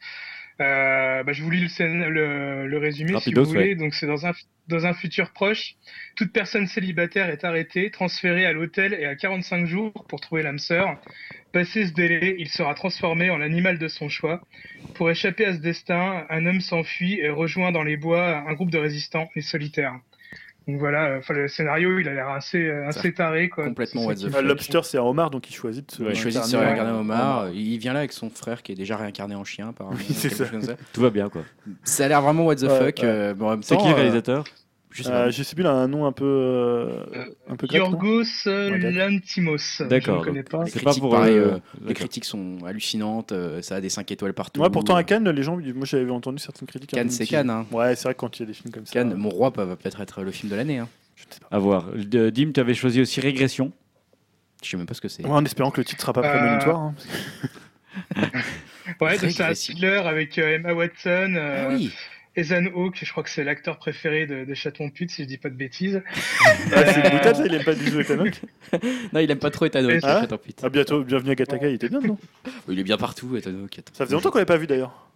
Euh, 0.61 1.23
bah, 1.23 1.31
je 1.31 1.41
vous 1.41 1.49
lis 1.49 1.61
le, 1.61 2.09
le, 2.09 2.67
le 2.67 2.77
résumé 2.77 3.13
Rapidos, 3.13 3.45
si 3.45 3.51
vous 3.51 3.57
voulez. 3.57 3.75
Donc 3.75 3.93
c'est 3.93 4.07
dans 4.07 4.25
un 4.25 4.33
dans 4.69 4.85
un 4.85 4.93
futur 4.93 5.31
proche, 5.31 5.75
toute 6.15 6.31
personne 6.31 6.67
célibataire 6.67 7.29
est 7.29 7.43
arrêtée, 7.43 7.89
transférée 7.89 8.45
à 8.45 8.53
l'hôtel 8.53 8.93
et 8.93 9.05
à 9.05 9.15
45 9.15 9.65
jours 9.65 10.05
pour 10.07 10.21
trouver 10.21 10.43
l'âme 10.43 10.59
sœur. 10.59 10.95
Passé 11.51 11.87
ce 11.87 11.91
délai, 11.91 12.35
il 12.37 12.49
sera 12.49 12.75
transformé 12.75 13.31
en 13.31 13.37
l'animal 13.37 13.79
de 13.79 13.87
son 13.87 14.07
choix. 14.07 14.41
Pour 14.93 15.09
échapper 15.09 15.45
à 15.45 15.53
ce 15.55 15.59
destin, 15.59 16.25
un 16.29 16.45
homme 16.45 16.61
s'enfuit 16.61 17.19
et 17.19 17.29
rejoint 17.29 17.71
dans 17.71 17.83
les 17.83 17.97
bois 17.97 18.37
un 18.47 18.53
groupe 18.53 18.69
de 18.69 18.77
résistants, 18.77 19.29
les 19.35 19.41
solitaires. 19.41 19.99
Donc 20.69 20.79
voilà, 20.79 21.15
enfin 21.17 21.33
le 21.33 21.47
scénario, 21.47 21.97
il 21.99 22.07
a 22.07 22.13
l'air 22.13 22.29
assez 22.29 22.63
euh, 22.67 22.87
assez 22.87 23.13
taré 23.13 23.49
quoi. 23.49 23.65
complètement 23.65 24.05
what 24.05 24.15
the 24.15 24.19
fuck. 24.19 24.29
Ah, 24.33 24.37
fait- 24.37 24.43
Lobster, 24.43 24.79
c'est 24.83 24.97
un 24.97 25.01
homard, 25.03 25.31
donc 25.31 25.49
il 25.49 25.53
choisit 25.53 25.87
de 25.87 25.91
se. 25.91 26.03
Ouais, 26.03 26.09
Il 26.11 26.15
choisit 26.15 26.41
de 26.41 26.45
se 26.45 26.55
incarner 26.55 26.67
réincarner 26.75 26.91
en 26.97 27.01
homard. 27.01 27.49
Il 27.49 27.77
vient 27.77 27.93
là 27.93 27.99
avec 27.99 28.11
son 28.11 28.29
frère 28.29 28.61
qui 28.61 28.71
est 28.73 28.75
déjà 28.75 28.97
réincarné 28.97 29.35
en 29.35 29.43
chien, 29.43 29.69
apparemment. 29.69 29.97
Oui, 29.97 30.13
ça. 30.13 30.29
chose 30.29 30.51
comme 30.51 30.61
ça. 30.61 30.73
Tout 30.93 31.01
va 31.01 31.09
bien, 31.09 31.29
quoi. 31.29 31.41
Ça 31.83 32.05
a 32.05 32.07
l'air 32.07 32.21
vraiment 32.21 32.45
what 32.45 32.55
the 32.57 32.63
Ouais, 32.63 32.77
fuck. 32.79 32.97
ouais. 32.99 33.05
euh, 33.05 33.57
C'est 33.61 33.77
qui 33.77 33.85
le 33.87 33.91
euh, 33.91 33.95
réalisateur? 33.95 34.43
Je 34.91 35.03
sais 35.03 35.09
pas. 35.09 35.25
Euh, 35.27 35.31
je 35.31 35.43
sais 35.43 35.55
plus, 35.55 35.63
il 35.63 35.67
a 35.67 35.71
un 35.71 35.87
nom 35.87 36.05
un 36.05 36.11
peu. 36.11 36.25
euh, 36.25 37.03
un 37.47 37.55
peu 37.55 37.67
Yorgos 37.71 38.23
euh. 38.47 38.77
Lantimos. 38.91 39.57
D'accord, 39.87 40.15
Je 40.15 40.19
ne 40.19 40.25
connais 40.25 40.43
pas. 40.43 40.63
Les 40.63 40.71
C'est 40.71 40.79
pas 40.79 40.85
critiques, 40.91 41.01
pour, 41.03 41.11
pareil, 41.11 41.37
euh, 41.37 41.57
les 41.85 41.93
critiques 41.93 42.25
sont 42.25 42.57
hallucinantes. 42.65 43.31
euh, 43.31 43.61
ça 43.61 43.75
a 43.75 43.81
des 43.81 43.89
5 43.89 44.11
étoiles 44.11 44.33
partout. 44.33 44.61
Ouais, 44.61 44.69
pourtant 44.69 44.95
à 44.95 45.03
Cannes, 45.03 45.29
les 45.29 45.43
gens, 45.43 45.57
moi 45.57 45.85
j'avais 45.85 46.09
entendu 46.09 46.39
certaines 46.39 46.67
critiques. 46.67 46.89
Cannes, 46.91 47.09
c'est. 47.09 47.25
Cannes. 47.27 47.49
Hein. 47.49 47.65
Ouais, 47.71 47.95
c'est 47.95 48.03
vrai 48.05 48.13
que 48.15 48.19
quand 48.19 48.37
il 48.37 48.41
y 48.41 48.43
a 48.43 48.47
des 48.47 48.53
films 48.53 48.71
comme 48.73 48.85
ça. 48.85 48.93
Cannes, 48.93 49.13
Mon 49.15 49.29
Roi 49.29 49.51
va 49.55 49.75
peut-être 49.75 50.01
être 50.01 50.23
le 50.23 50.31
film 50.31 50.51
de 50.51 50.55
l'année. 50.55 50.79
Hein. 50.79 50.87
Je 51.15 51.25
ne 51.25 51.33
sais 51.33 51.39
pas. 51.39 51.47
À 51.55 51.59
voir. 51.59 51.85
Dim, 51.95 52.51
tu 52.53 52.59
avais 52.59 52.73
choisi 52.73 53.01
aussi 53.01 53.21
Régression. 53.21 53.71
Je 54.63 54.69
sais 54.71 54.77
même 54.77 54.85
pas 54.87 54.93
ce 54.93 55.01
que 55.01 55.07
c'est. 55.07 55.23
Ouais, 55.23 55.29
en 55.31 55.45
espérant 55.45 55.71
que 55.71 55.79
le 55.81 55.85
titre 55.85 56.01
sera 56.01 56.13
pas 56.13 56.21
Euh, 56.25 56.37
prémonitoire. 56.37 56.79
hein. 56.79 56.95
Ouais, 59.01 59.17
c'est 59.17 59.41
un 59.43 59.53
thriller 59.53 60.07
avec 60.07 60.37
euh, 60.37 60.55
Emma 60.55 60.73
Watson, 60.73 61.33
euh, 61.35 61.67
Ah 61.69 61.73
oui. 61.75 61.91
Ethan 62.39 62.65
Hawke, 62.75 62.99
je 63.03 63.11
crois 63.11 63.23
que 63.23 63.29
c'est 63.29 63.43
l'acteur 63.43 63.77
préféré 63.77 64.25
de, 64.27 64.45
de 64.45 64.53
Chaton 64.53 64.89
Pute, 64.89 65.11
si 65.11 65.23
je 65.23 65.27
dis 65.27 65.37
pas 65.37 65.49
de 65.49 65.55
bêtises. 65.55 66.01
Ah, 66.73 66.85
c'est 66.85 67.01
une 67.03 67.17
boutade, 67.17 67.35
ça, 67.35 67.45
il 67.45 67.53
aime 67.53 67.63
pas 67.63 67.73
du 67.73 67.91
tout 67.91 67.99
Ethan 67.99 68.19
Hawke. 68.19 68.41
Non, 69.13 69.19
il 69.19 69.31
aime 69.31 69.39
pas 69.39 69.49
trop 69.51 69.65
Ethan 69.65 69.83
Hawke. 69.85 69.99
Ah 70.03 70.19
Attends, 70.21 70.37
putain. 70.37 70.67
Ah, 70.67 70.69
bientôt, 70.69 71.03
bienvenue 71.03 71.31
à 71.31 71.35
Gataka, 71.35 71.67
il 71.69 71.75
était 71.75 71.89
bien, 71.89 71.99
non? 71.99 72.17
Il 72.67 72.79
est 72.79 72.83
bien 72.83 72.97
partout, 72.97 73.35
Ethan 73.37 73.51
Hawke. 73.51 73.79
Attends. 73.79 73.93
Ça 73.93 74.05
faisait 74.05 74.15
longtemps 74.15 74.29
qu'on 74.31 74.37
l'avait 74.37 74.45
pas 74.45 74.57
vu 74.57 74.67
d'ailleurs. 74.67 75.09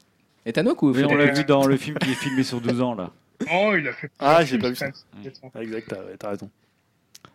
Ethan 0.46 0.66
Hawke 0.66 0.82
ou 0.84 0.92
Oui, 0.94 1.04
on 1.06 1.16
l'a 1.16 1.32
vu 1.32 1.44
dans 1.46 1.66
le 1.68 1.78
film 1.78 1.98
qui 2.00 2.12
est 2.12 2.16
filmé 2.16 2.44
sur 2.44 2.60
12 2.62 2.82
ans, 2.82 2.96
là. 2.96 3.12
Oh, 3.52 3.74
il 3.78 3.88
a 3.88 3.94
fait. 3.94 4.10
Ah, 4.20 4.44
j'ai 4.46 4.58
pas 4.58 4.70
vu 4.70 4.76
ça. 4.76 4.88
Ah, 5.54 5.62
exact, 5.62 5.88
t'as 5.90 5.98
t'as 6.18 6.30
raison. 6.30 6.50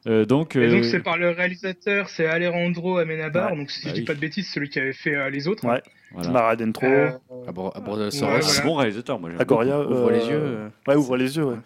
Euh, 0.06 0.24
donc, 0.24 0.54
Et 0.56 0.68
donc 0.68 0.84
euh, 0.84 0.88
c'est 0.90 1.00
par 1.00 1.18
le 1.18 1.30
réalisateur, 1.30 2.08
c'est 2.08 2.26
Alejandro 2.26 2.98
Amenabar, 2.98 3.50
Ouais. 3.52 3.58
donc 3.58 3.70
si 3.70 3.82
Bah 3.84 3.88
je 3.90 3.94
dis 3.94 4.00
oui. 4.00 4.06
pas 4.06 4.14
de 4.14 4.20
bêtises, 4.20 4.48
celui 4.50 4.68
qui 4.70 4.78
avait 4.78 4.92
fait 4.92 5.14
euh, 5.14 5.28
les 5.28 5.48
autres. 5.48 5.66
Ouais. 5.66 5.82
Voilà. 6.12 6.30
Maradentro. 6.30 6.86
Euh, 6.86 7.10
à 7.46 7.52
Bro- 7.52 7.72
à 7.74 8.10
C'est 8.10 8.64
bon 8.64 8.74
réalisateur, 8.74 9.18
moi. 9.20 9.30
j'aime 9.30 9.40
Agoria. 9.40 9.80
Ouvre 9.80 10.08
euh, 10.08 10.12
les 10.12 10.26
yeux. 10.26 10.40
euh. 10.40 10.68
Ouais, 10.86 10.94
ouvre 10.96 11.16
les 11.16 11.36
yeux, 11.36 11.44
ouais. 11.44 11.56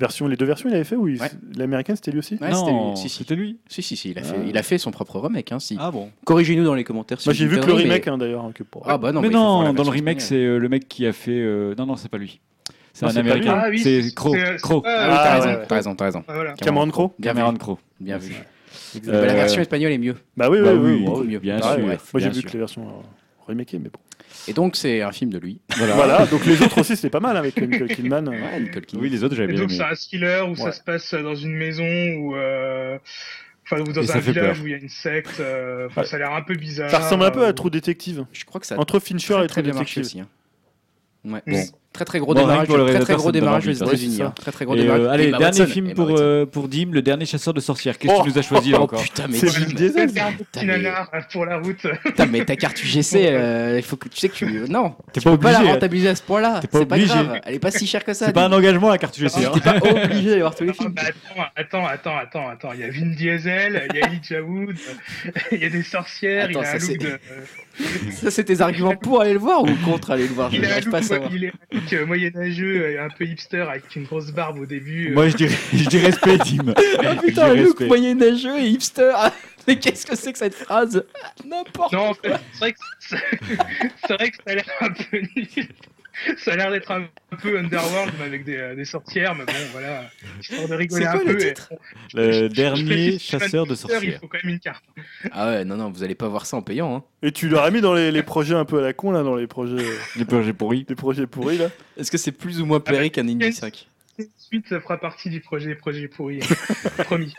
Version, 0.00 0.26
les 0.26 0.36
deux 0.36 0.46
versions, 0.46 0.68
il 0.68 0.74
avait 0.74 0.82
fait, 0.82 0.96
oui. 0.96 1.16
L'américaine, 1.56 1.94
c'était 1.94 2.10
lui 2.10 2.18
aussi 2.18 2.34
Ouais, 2.40 2.52
c'était 2.52 2.72
non, 2.72 2.90
lui. 2.90 2.96
Si, 2.96 3.08
c'était 3.08 3.36
lui. 3.36 3.58
Si, 3.68 3.82
si, 3.82 3.94
si, 3.96 4.10
il 4.10 4.18
a, 4.18 4.22
ah. 4.22 4.24
fait, 4.24 4.36
il 4.48 4.58
a 4.58 4.62
fait 4.64 4.78
son 4.78 4.90
propre 4.90 5.20
remake. 5.20 5.52
Hein, 5.52 5.60
si. 5.60 5.76
Ah 5.78 5.92
bon 5.92 6.10
Corrigez-nous 6.24 6.64
dans 6.64 6.74
les 6.74 6.82
commentaires. 6.82 7.20
si 7.20 7.28
Moi, 7.28 7.34
j'ai 7.34 7.46
vu 7.46 7.56
que 7.56 7.60
le 7.60 7.66
perdez, 7.66 7.84
mais- 7.84 7.90
remake, 7.90 8.08
hein, 8.08 8.18
d'ailleurs. 8.18 8.44
hein, 8.44 8.50
que 8.52 8.64
pour- 8.64 8.82
Ah 8.88 8.98
bah 8.98 9.12
non, 9.12 9.20
Mais 9.20 9.28
mais 9.28 9.34
non, 9.34 9.72
dans 9.72 9.84
le 9.84 9.90
remake, 9.90 10.20
c'est 10.20 10.34
euh, 10.34 10.58
le 10.58 10.68
mec 10.68 10.88
qui 10.88 11.06
a 11.06 11.12
fait. 11.12 11.30
euh, 11.30 11.74
Non, 11.78 11.86
non, 11.86 11.94
c'est 11.96 12.08
pas 12.10 12.18
lui. 12.18 12.40
C'est 12.92 13.06
un 13.06 13.16
américain. 13.16 13.62
Ah 13.64 13.68
c'est 13.76 14.12
Crow. 14.14 14.34
c'est- 14.34 14.60
Crow. 14.60 14.82
Ah, 14.84 14.88
oui, 14.88 15.14
ah 15.16 15.64
t'as 15.68 15.74
raison, 15.76 15.94
t'as 15.94 16.04
raison, 16.06 16.24
Cameron 16.60 16.90
Crowe 16.90 17.12
Cameron 17.22 17.54
Crow. 17.54 17.78
Bien 18.00 18.18
vu. 18.18 18.34
Bah, 18.34 19.12
la 19.12 19.18
euh, 19.18 19.34
version 19.34 19.60
espagnole 19.60 19.92
est 19.92 19.98
mieux. 19.98 20.16
Bah 20.36 20.50
oui, 20.50 20.58
oui, 20.58 20.64
bah 20.64 20.74
oui, 20.74 21.04
oui, 21.06 21.38
bien 21.38 21.60
sûr. 21.62 21.78
Moi, 21.78 21.96
j'ai 22.16 22.28
vu 22.30 22.42
que 22.42 22.52
les 22.52 22.58
versions. 22.58 22.82
Euh, 22.88 23.02
remaké, 23.52 23.78
mais 23.78 23.88
bon. 23.88 24.00
Et 24.48 24.52
donc, 24.52 24.76
c'est 24.76 25.02
un 25.02 25.12
film 25.12 25.30
de 25.30 25.38
lui. 25.38 25.60
Voilà, 25.76 26.26
donc 26.30 26.44
les 26.46 26.60
autres 26.62 26.80
aussi, 26.80 26.96
c'était 26.96 27.10
pas 27.10 27.20
mal 27.20 27.36
hein, 27.36 27.40
avec 27.40 27.60
Nicole 27.60 27.88
Kidman. 27.88 28.30
Nicole 28.60 28.82
Oui, 28.94 29.08
les 29.08 29.22
autres, 29.24 29.34
j'avais 29.34 29.52
bien 29.52 29.60
donc. 29.60 29.70
Donc, 29.70 29.78
c'est 29.78 29.84
un 29.84 29.94
thriller 29.94 30.50
où 30.50 30.56
ça 30.56 30.72
se 30.72 30.82
passe 30.82 31.14
dans 31.14 31.34
une 31.34 31.54
maison 31.54 31.84
ou 31.84 32.34
euh, 32.36 32.98
Enfin, 33.64 33.82
dans 33.84 34.16
un 34.16 34.18
village 34.18 34.60
où 34.60 34.66
il 34.66 34.70
y 34.72 34.74
a 34.74 34.78
une 34.78 34.88
secte, 34.88 35.38
euh, 35.40 35.88
ça 36.04 36.16
a 36.16 36.18
l'air 36.18 36.32
un 36.32 36.42
peu 36.42 36.56
bizarre. 36.56 36.90
Ça 36.90 36.98
ressemble 36.98 37.24
un 37.24 37.30
peu 37.30 37.46
à 37.46 37.52
Trou 37.52 37.70
Détective. 37.70 38.26
Je 38.32 38.44
crois 38.44 38.60
que 38.60 38.66
ça. 38.66 38.78
Entre 38.78 38.98
Fincher 38.98 39.34
très, 39.34 39.44
et 39.44 39.46
Trou 39.46 39.62
Détective. 39.62 40.22
Hein. 40.22 40.26
Ouais. 41.24 41.42
Mm. 41.46 41.52
Bon. 41.52 41.78
Très 41.92 42.06
très 42.06 42.20
gros 42.20 42.32
démarrage, 42.34 42.66
pour 42.68 42.78
le 42.78 42.84
hein. 42.84 42.86
hein. 42.88 42.94
très, 42.94 43.04
très 43.04 43.14
gros 43.16 43.32
démarrage 43.32 43.68
aux 43.68 43.72
États-Unis. 43.72 44.20
Très 44.34 44.50
très 44.50 44.64
gros 44.64 44.74
démarrage. 44.74 45.06
Allez, 45.08 45.30
bah 45.30 45.38
dernier 45.38 45.66
film 45.66 45.92
pour, 45.92 46.06
bah 46.06 46.14
euh, 46.20 46.46
pour 46.46 46.68
Dim, 46.68 46.88
le 46.90 47.02
dernier 47.02 47.26
chasseur 47.26 47.52
de 47.52 47.60
sorcières. 47.60 47.98
Qu'est-ce 47.98 48.12
que 48.12 48.22
tu 48.22 48.28
oh. 48.28 48.32
nous 48.32 48.38
as 48.38 48.42
choisi 48.42 48.70
là 48.70 48.78
oh, 48.80 48.84
encore 48.84 49.00
oh, 49.00 49.04
Putain 49.04 49.26
mais 49.28 49.38
Dim, 49.38 49.74
Diesel. 49.74 50.10
pour 51.30 51.44
la 51.44 51.58
route. 51.58 51.86
Putain 52.02 52.26
mais 52.26 52.44
ta 52.46 52.56
carte 52.56 52.82
UGC, 52.82 53.14
euh, 53.16 53.74
il 53.76 53.82
faut 53.82 53.96
que 53.96 54.08
tu 54.08 54.18
sais 54.18 54.30
que 54.30 54.34
tu 54.34 54.46
non, 54.70 54.94
t'es 55.12 55.20
pas 55.20 55.32
obligé. 55.32 55.52
Pas 55.52 55.62
la 55.62 55.68
hein. 55.68 55.72
rentabiliser 55.74 56.08
à 56.08 56.14
ce 56.14 56.22
point-là. 56.22 56.60
C'est 56.62 56.86
pas 56.86 56.98
grave. 56.98 57.40
Elle 57.44 57.54
est 57.54 57.58
pas 57.58 57.70
si 57.70 57.86
chère 57.86 58.04
que 58.04 58.14
ça. 58.14 58.26
C'est 58.26 58.32
pas 58.32 58.46
un 58.46 58.52
engagement 58.52 58.88
la 58.88 58.96
carte 58.96 59.18
UGC. 59.18 59.44
Ah, 59.44 59.50
t'es 59.52 59.60
pas 59.60 59.76
obligé 59.76 60.30
d'aller 60.30 60.40
voir 60.40 60.54
tous 60.54 60.64
les 60.64 60.72
films. 60.72 60.94
Attends 61.56 61.86
attends 61.86 62.16
attends 62.16 62.48
attends, 62.48 62.72
il 62.72 62.80
y 62.80 62.84
a 62.84 62.90
Vin 62.90 63.14
Diesel, 63.14 63.88
il 63.92 63.98
y 63.98 64.02
a 64.02 64.06
Elijah 64.08 64.42
Wood, 64.42 64.76
il 65.52 65.58
y 65.58 65.64
a 65.64 65.68
des 65.68 65.82
sorcières, 65.82 66.50
il 66.50 66.56
y 66.56 66.58
a 66.58 66.70
un 66.70 66.78
de. 66.78 67.18
Ça 68.12 68.30
c'est 68.30 68.44
tes 68.44 68.60
arguments 68.60 68.96
pour 68.96 69.20
aller 69.20 69.32
le 69.32 69.38
voir 69.38 69.62
ou 69.62 69.68
contre 69.84 70.10
aller 70.10 70.26
le 70.26 70.34
voir? 70.34 70.50
Je 70.50 70.60
ne 70.60 70.90
pas 70.90 71.02
savoir 71.02 71.30
look 71.82 71.92
euh, 71.92 72.06
moyenâgeux, 72.06 73.00
un 73.00 73.08
peu 73.08 73.24
hipster, 73.24 73.62
avec 73.62 73.94
une 73.96 74.04
grosse 74.04 74.30
barbe 74.30 74.58
au 74.58 74.66
début. 74.66 75.10
Euh. 75.10 75.14
Moi, 75.14 75.28
je 75.28 75.36
dirais, 75.36 75.56
je 75.72 75.88
dirais 75.88 76.12
Tim. 76.12 76.68
oh 76.68 76.72
ah, 77.04 77.16
putain, 77.16 77.50
un 77.50 77.54
look 77.54 77.80
moyenâgeux 77.80 78.58
et 78.58 78.68
hipster. 78.68 79.12
Ah, 79.14 79.32
mais 79.66 79.78
qu'est-ce 79.78 80.06
que 80.06 80.16
c'est 80.16 80.32
que 80.32 80.38
cette 80.38 80.54
phrase? 80.54 81.04
N'importe 81.44 81.92
quoi. 81.92 81.98
Non, 81.98 82.08
en 82.10 82.14
fait, 82.14 82.34
c'est 82.52 82.58
vrai 82.58 82.72
que, 82.72 82.78
c'est 84.06 84.14
vrai 84.14 84.30
que 84.30 84.36
ça 84.36 84.42
a 84.46 84.54
l'air 84.54 84.70
un 84.80 84.90
peu 84.90 85.18
nul 85.18 85.68
ça 86.38 86.52
a 86.52 86.56
l'air 86.56 86.70
d'être 86.70 86.90
un 86.90 87.06
peu 87.40 87.58
Underworld, 87.58 88.12
avec 88.22 88.48
euh, 88.48 88.74
des, 88.74 88.84
sorcières, 88.84 89.34
mais 89.34 89.44
bon, 89.44 89.52
voilà, 89.72 90.04
histoire 90.40 90.68
de 90.68 90.74
rigoler 90.74 91.06
un 91.06 91.18
le 91.24 91.54
peu. 92.14 92.48
Dernier 92.48 93.18
chasseur 93.18 93.66
de 93.66 93.74
sorcières. 93.74 94.02
Il 94.02 94.12
faut 94.14 94.28
quand 94.28 94.42
même 94.42 94.54
une 94.54 94.60
carte. 94.60 94.84
Ah 95.30 95.50
ouais, 95.50 95.64
non, 95.64 95.76
non, 95.76 95.90
vous 95.90 96.02
allez 96.02 96.14
pas 96.14 96.28
voir 96.28 96.46
ça 96.46 96.56
en 96.56 96.62
payant. 96.62 96.96
Hein. 96.96 97.04
Et 97.22 97.32
tu 97.32 97.48
l'aurais 97.48 97.70
mis 97.70 97.80
dans 97.80 97.94
les, 97.94 98.22
projets 98.22 98.54
un 98.54 98.64
peu 98.64 98.78
à 98.78 98.82
la 98.82 98.92
con, 98.92 99.10
là, 99.10 99.22
dans 99.22 99.36
les 99.36 99.46
projets. 99.46 99.84
les 100.16 100.24
projets 100.24 100.52
pourris. 100.52 100.84
Des 100.84 100.94
projets 100.94 101.26
pourris, 101.26 101.58
là. 101.58 101.70
Est-ce 101.96 102.10
que 102.10 102.18
c'est 102.18 102.32
plus 102.32 102.60
ou 102.60 102.66
moins 102.66 102.80
péré 102.80 103.10
qu'un 103.10 103.28
Indy 103.28 103.52
5 103.52 103.88
Suite 104.36 104.68
ça 104.68 104.80
fera 104.80 104.98
partie 104.98 105.30
du 105.30 105.40
projet 105.40 105.74
projet 105.74 106.06
pourri. 106.06 106.40
Promis. 107.04 107.34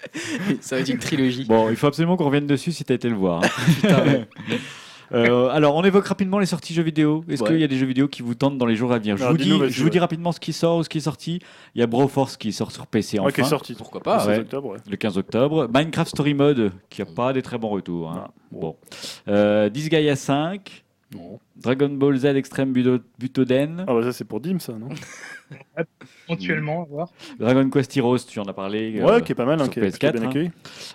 Ça 0.60 0.76
va 0.76 0.82
être 0.82 0.90
une 0.90 0.98
trilogie. 0.98 1.46
Bon, 1.46 1.70
il 1.70 1.76
faut 1.76 1.88
absolument 1.88 2.18
qu'on 2.18 2.26
revienne 2.26 2.48
dessus 2.48 2.72
si 2.72 2.84
t'as 2.84 2.96
été 2.96 3.10
le 3.10 3.16
voir. 3.16 3.44
Hein. 3.44 3.50
Putain, 3.82 4.06
ouais. 4.06 4.28
Euh, 5.12 5.50
alors, 5.50 5.76
on 5.76 5.84
évoque 5.84 6.06
rapidement 6.06 6.40
les 6.40 6.46
sorties 6.46 6.74
jeux 6.74 6.84
vidéo. 6.84 7.24
Est-ce 7.30 7.44
qu'il 7.44 7.60
y 7.60 7.64
a 7.64 7.68
des 7.68 7.78
jeux 7.78 7.86
vidéo 7.86 8.08
qui 8.08 8.22
vous 8.22 8.36
tentent 8.36 8.58
dans 8.58 8.66
les 8.66 8.76
jours 8.76 8.94
à 8.94 9.00
venir 9.00 9.18
Je, 9.18 9.84
vous 9.84 9.90
dis, 9.90 10.00
rapidement 10.00 10.32
ce 10.32 10.40
qui 10.40 10.54
sort 10.54 10.78
ou 10.78 10.84
ce 10.84 10.90
qui 10.90 11.00
est 11.00 11.02
sorti. 11.02 11.40
Il 11.76 11.82
y 11.82 11.84
a 11.84 11.88
Broforce 11.88 12.38
qui 12.38 12.54
sort 12.54 12.72
sur 12.72 12.88
PC 12.88 13.20
enfin. 13.20 13.28
Ouais, 13.28 13.34
qui 13.34 13.42
est 13.42 13.46
sorti. 13.46 13.74
Pourquoi 13.74 14.02
pas 14.02 14.26
Le 14.26 14.36
15 14.36 14.40
octobre. 14.40 14.78
Le 14.90 14.98
15 14.98 15.18
octobre. 15.18 15.70
Minecraft 15.74 16.10
Story 16.10 16.34
Mode, 16.34 16.72
qui 16.90 17.02
n'a 17.02 17.06
pas 17.06 17.34
des 17.34 17.42
très 17.42 17.58
bons 17.58 17.70
retours. 17.70 18.12
Hein. 18.12 18.26
Ah, 18.28 18.32
bon. 18.52 18.76
Euh, 19.28 19.70
Disgaea 19.70 20.16
5. 20.16 20.84
Dragon 21.56 21.90
Ball 21.90 22.18
Z 22.18 22.26
Extreme 22.26 22.74
Butoden. 23.20 23.86
Ah 23.88 23.94
bah 23.94 24.04
ça 24.04 24.12
c'est 24.12 24.26
pour 24.26 24.40
Dim 24.40 24.60
ça, 24.60 24.74
non? 24.74 24.90
Éventuellement. 26.28 26.88
Dragon 27.40 27.70
Quest 27.70 27.96
Heroes, 27.98 28.20
tu 28.28 28.40
en 28.40 28.46
as 28.46 28.54
parlé. 28.54 29.02
Ouais, 29.02 29.12
euh, 29.12 29.20
qui 29.20 29.32
est 29.32 29.36
pas 29.36 29.46
mal, 29.46 29.62
hein, 29.62 29.68
PS4, 29.68 30.24
hein. 30.24 30.52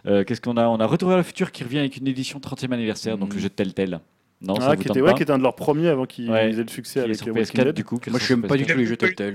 Euh, 0.07 0.25
Qu'est-ce 0.25 0.41
qu'on 0.41 0.57
a? 0.57 0.67
On 0.69 0.77
a 0.77 0.87
Retour 0.87 1.09
vers 1.09 1.19
le 1.19 1.25
futur 1.25 1.53
qui 1.53 1.65
revient 1.65 1.79
avec 1.79 1.97
une 1.97 2.07
édition 2.07 2.39
30e 2.39 2.73
anniversaire, 2.73 3.19
donc 3.19 3.31
mhm. 3.31 3.37
le 3.37 3.43
jeu 3.43 3.49
de 3.49 3.55
Telltale. 3.55 4.01
Non, 4.41 4.55
ah, 4.59 4.69
ça 4.69 4.77
qui, 4.77 4.87
était, 4.87 5.01
ouais, 5.01 5.15
qui 5.15 5.23
était 5.25 5.33
un 5.33 5.39
de 5.39 5.43
leurs 5.43 5.57
premiers 5.57 5.89
avant 5.89 6.07
qu'ils 6.07 6.31
aient 6.31 6.53
le 6.53 6.69
succès 6.69 7.01
avec 7.01 7.27
euh, 7.27 7.33
PS4 7.33 7.73
du 7.73 7.85
coup. 7.85 7.99
Moi 8.09 8.21
je 8.21 8.35
n'aime 8.35 8.43
pas 8.43 8.57
du 8.57 8.67
tout 8.67 8.79
les 8.79 8.87
jeux 8.87 8.97
Telltale 8.97 9.35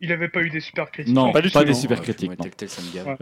il 0.00 0.10
n'avait 0.10 0.28
pas 0.28 0.42
eu 0.42 0.50
des 0.50 0.60
super 0.60 0.90
critiques. 0.90 1.14
Non, 1.14 1.32
pas, 1.32 1.40
du 1.40 1.50
pas 1.50 1.64
des 1.64 1.74
super 1.74 2.02
critiques. 2.02 2.32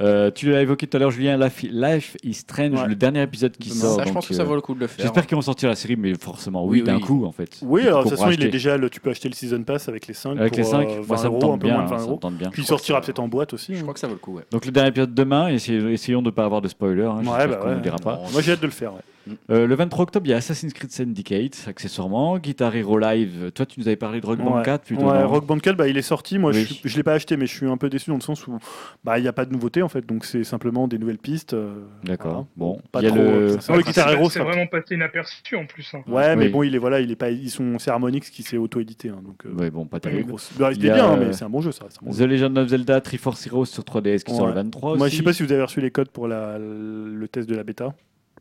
Euh, 0.01 0.31
tu 0.33 0.51
l'as 0.51 0.63
évoqué 0.63 0.87
tout 0.87 0.97
à 0.97 1.01
l'heure, 1.01 1.11
Julien, 1.11 1.39
Life 1.39 2.17
is 2.25 2.35
Strange, 2.35 2.81
ouais. 2.81 2.89
le 2.89 2.97
dernier 2.97 3.23
épisode 3.23 3.57
qui 3.57 3.71
sort. 3.71 3.97
Ça, 3.97 4.05
je 4.05 4.13
pense 4.13 4.27
que 4.27 4.35
ça 4.35 4.43
euh, 4.43 4.45
vaut 4.45 4.57
le 4.57 4.61
coup 4.61 4.75
de 4.75 4.81
le 4.81 4.87
faire. 4.89 5.05
J'espère 5.05 5.23
hein. 5.23 5.27
qu'ils 5.27 5.37
vont 5.37 5.43
sortir 5.43 5.69
la 5.69 5.77
série, 5.77 5.97
mais 5.97 6.15
forcément, 6.15 6.65
oui, 6.67 6.83
d'un 6.83 6.99
coup, 6.99 7.25
en 7.25 7.33
fait. 7.33 7.59
Oui, 7.63 7.83
alors 7.83 8.05
de 8.05 8.11
toute 8.11 8.19
façon, 8.19 8.31
il 8.31 8.43
est 8.43 8.49
déjà, 8.49 8.77
le, 8.77 8.91
tu 8.91 9.01
peux 9.01 9.11
acheter 9.11 9.29
le 9.29 9.35
Season 9.35 9.63
Pass 9.63 9.89
avec 9.89 10.07
les 10.07 10.15
5. 10.15 10.39
Avec 10.39 10.57
les 10.57 10.65
5, 10.65 10.89
euh, 10.89 10.97
bah, 10.97 11.05
20 11.11 11.17
ça 11.17 11.27
euros, 11.27 11.37
me 11.37 11.41
tente 11.41 11.61
bien. 11.61 11.87
Ça 11.87 12.31
me 12.31 12.37
bien. 12.37 12.51
Puis 12.51 12.63
il 12.63 12.67
sortira 12.67 13.01
peut-être 13.01 13.21
en 13.21 13.29
boîte 13.29 13.53
aussi. 13.53 13.75
Je 13.75 13.79
hein. 13.79 13.83
crois 13.83 13.95
que 13.95 14.01
ça 14.01 14.09
vaut 14.09 14.15
le 14.15 14.19
coup. 14.19 14.41
Donc 14.51 14.67
le 14.67 14.73
dernier 14.73 14.89
épisode 14.89 15.15
demain, 15.15 15.49
essayons 15.49 16.23
de 16.23 16.27
ne 16.27 16.31
pas 16.31 16.45
avoir 16.45 16.61
de 16.61 16.69
spoiler. 16.69 17.05
Hein, 17.05 17.23
bah 17.25 17.47
Moi, 18.33 18.43
j'ai 18.43 18.53
hâte 18.53 18.61
de 18.61 18.67
le 18.67 18.73
faire. 18.73 18.93
Mm. 19.27 19.33
Euh, 19.51 19.67
le 19.67 19.75
23 19.75 20.03
octobre, 20.03 20.27
il 20.27 20.31
y 20.31 20.33
a 20.33 20.37
Assassin's 20.37 20.73
Creed 20.73 20.91
Syndicate, 20.91 21.65
accessoirement. 21.67 22.39
Guitar 22.39 22.75
Hero 22.75 22.99
Live, 22.99 23.53
toi, 23.55 23.67
tu 23.67 23.81
nous 23.81 23.89
avais 23.89 23.97
parlé 23.97 24.21
de 24.21 24.27
Rock 24.27 24.39
Band 24.39 24.63
4 24.63 24.85
plutôt. 24.85 25.11
Ouais, 25.11 25.23
Rock 25.23 25.47
Band 25.47 25.59
4, 25.59 25.77
bah, 25.77 25.89
il 25.89 25.97
est 25.97 26.03
sorti. 26.03 26.39
Moi, 26.39 26.53
oui 26.53 26.64
je, 26.65 26.97
l'ai 26.97 27.03
pas 27.03 27.15
acheté, 27.15 27.37
mais 27.37 27.47
je 27.47 27.55
suis 27.55 27.67
un 27.67 27.77
peu 27.77 27.89
déçu 27.89 28.11
dans 28.11 28.17
le 28.17 28.23
sens 28.23 28.47
où 28.47 28.59
bah, 29.05 29.19
il 29.19 29.23
n'y 29.23 29.29
a 29.29 29.33
pas 29.33 29.45
de 29.45 29.53
nouveauté 29.53 29.83
en 29.83 29.89
fait, 29.89 30.05
donc 30.07 30.25
c'est 30.25 30.45
simplement 30.45 30.89
des 30.89 30.99
nouvelles 30.99 31.19
pistes. 31.19 31.55
Euh, 31.55 31.85
D'accord. 32.03 32.47
Bon, 32.57 32.81
pas 32.93 33.03
y 33.03 33.07
a 33.07 33.15
le. 33.15 33.21
Euh, 33.21 33.59
c'est 33.61 34.41
vraiment 34.41 34.67
passé 34.67 34.95
inaperçu 34.95 35.57
en 35.57 35.67
plus. 35.67 35.93
Hein. 35.95 36.03
Ouais, 36.07 36.37
mais 36.37 36.49
bon, 36.49 36.63
il 36.63 36.75
est 36.75 36.79
voilà, 36.79 37.01
il 37.01 37.11
est 37.11 37.17
pas, 37.17 37.31
ils 37.31 37.51
sont, 37.51 37.79
c'est 37.79 37.91
Harmonix 37.91 38.31
qui 38.31 38.43
s'est 38.43 38.57
auto-édité, 38.57 39.09
hein, 39.11 39.21
donc. 39.25 39.45
Euh, 39.47 39.55
ouais, 39.55 39.71
bon, 39.71 39.87
pas 39.87 40.01
terrible. 40.01 40.35
Bah, 40.59 40.71
il 40.73 40.79
bien, 40.79 41.13
hein, 41.13 41.17
mais 41.19 41.33
c'est 41.33 41.45
un 41.45 41.51
bon 41.51 41.61
jeu 41.61 41.73
ça. 41.73 41.87
The. 41.87 42.21
Legend 42.21 42.59
of 42.59 42.69
Zelda 42.69 43.01
Triforce 43.01 43.47
Heroes 43.47 43.67
sur 43.67 43.83
3DS 43.83 44.23
qui 44.23 44.33
ouais. 44.33 44.39
sort 44.39 44.47
le 44.47 44.55
23. 44.55 44.97
Moi, 44.97 45.09
je 45.09 45.17
sais 45.17 45.23
pas 45.23 45.33
si 45.33 45.43
vous 45.43 45.53
avez 45.53 45.63
reçu 45.63 45.81
les 45.81 45.91
codes 45.91 46.09
pour 46.09 46.29
la, 46.29 46.59
le 46.59 47.27
test 47.29 47.49
de 47.49 47.55
la 47.55 47.65
bêta. 47.65 47.95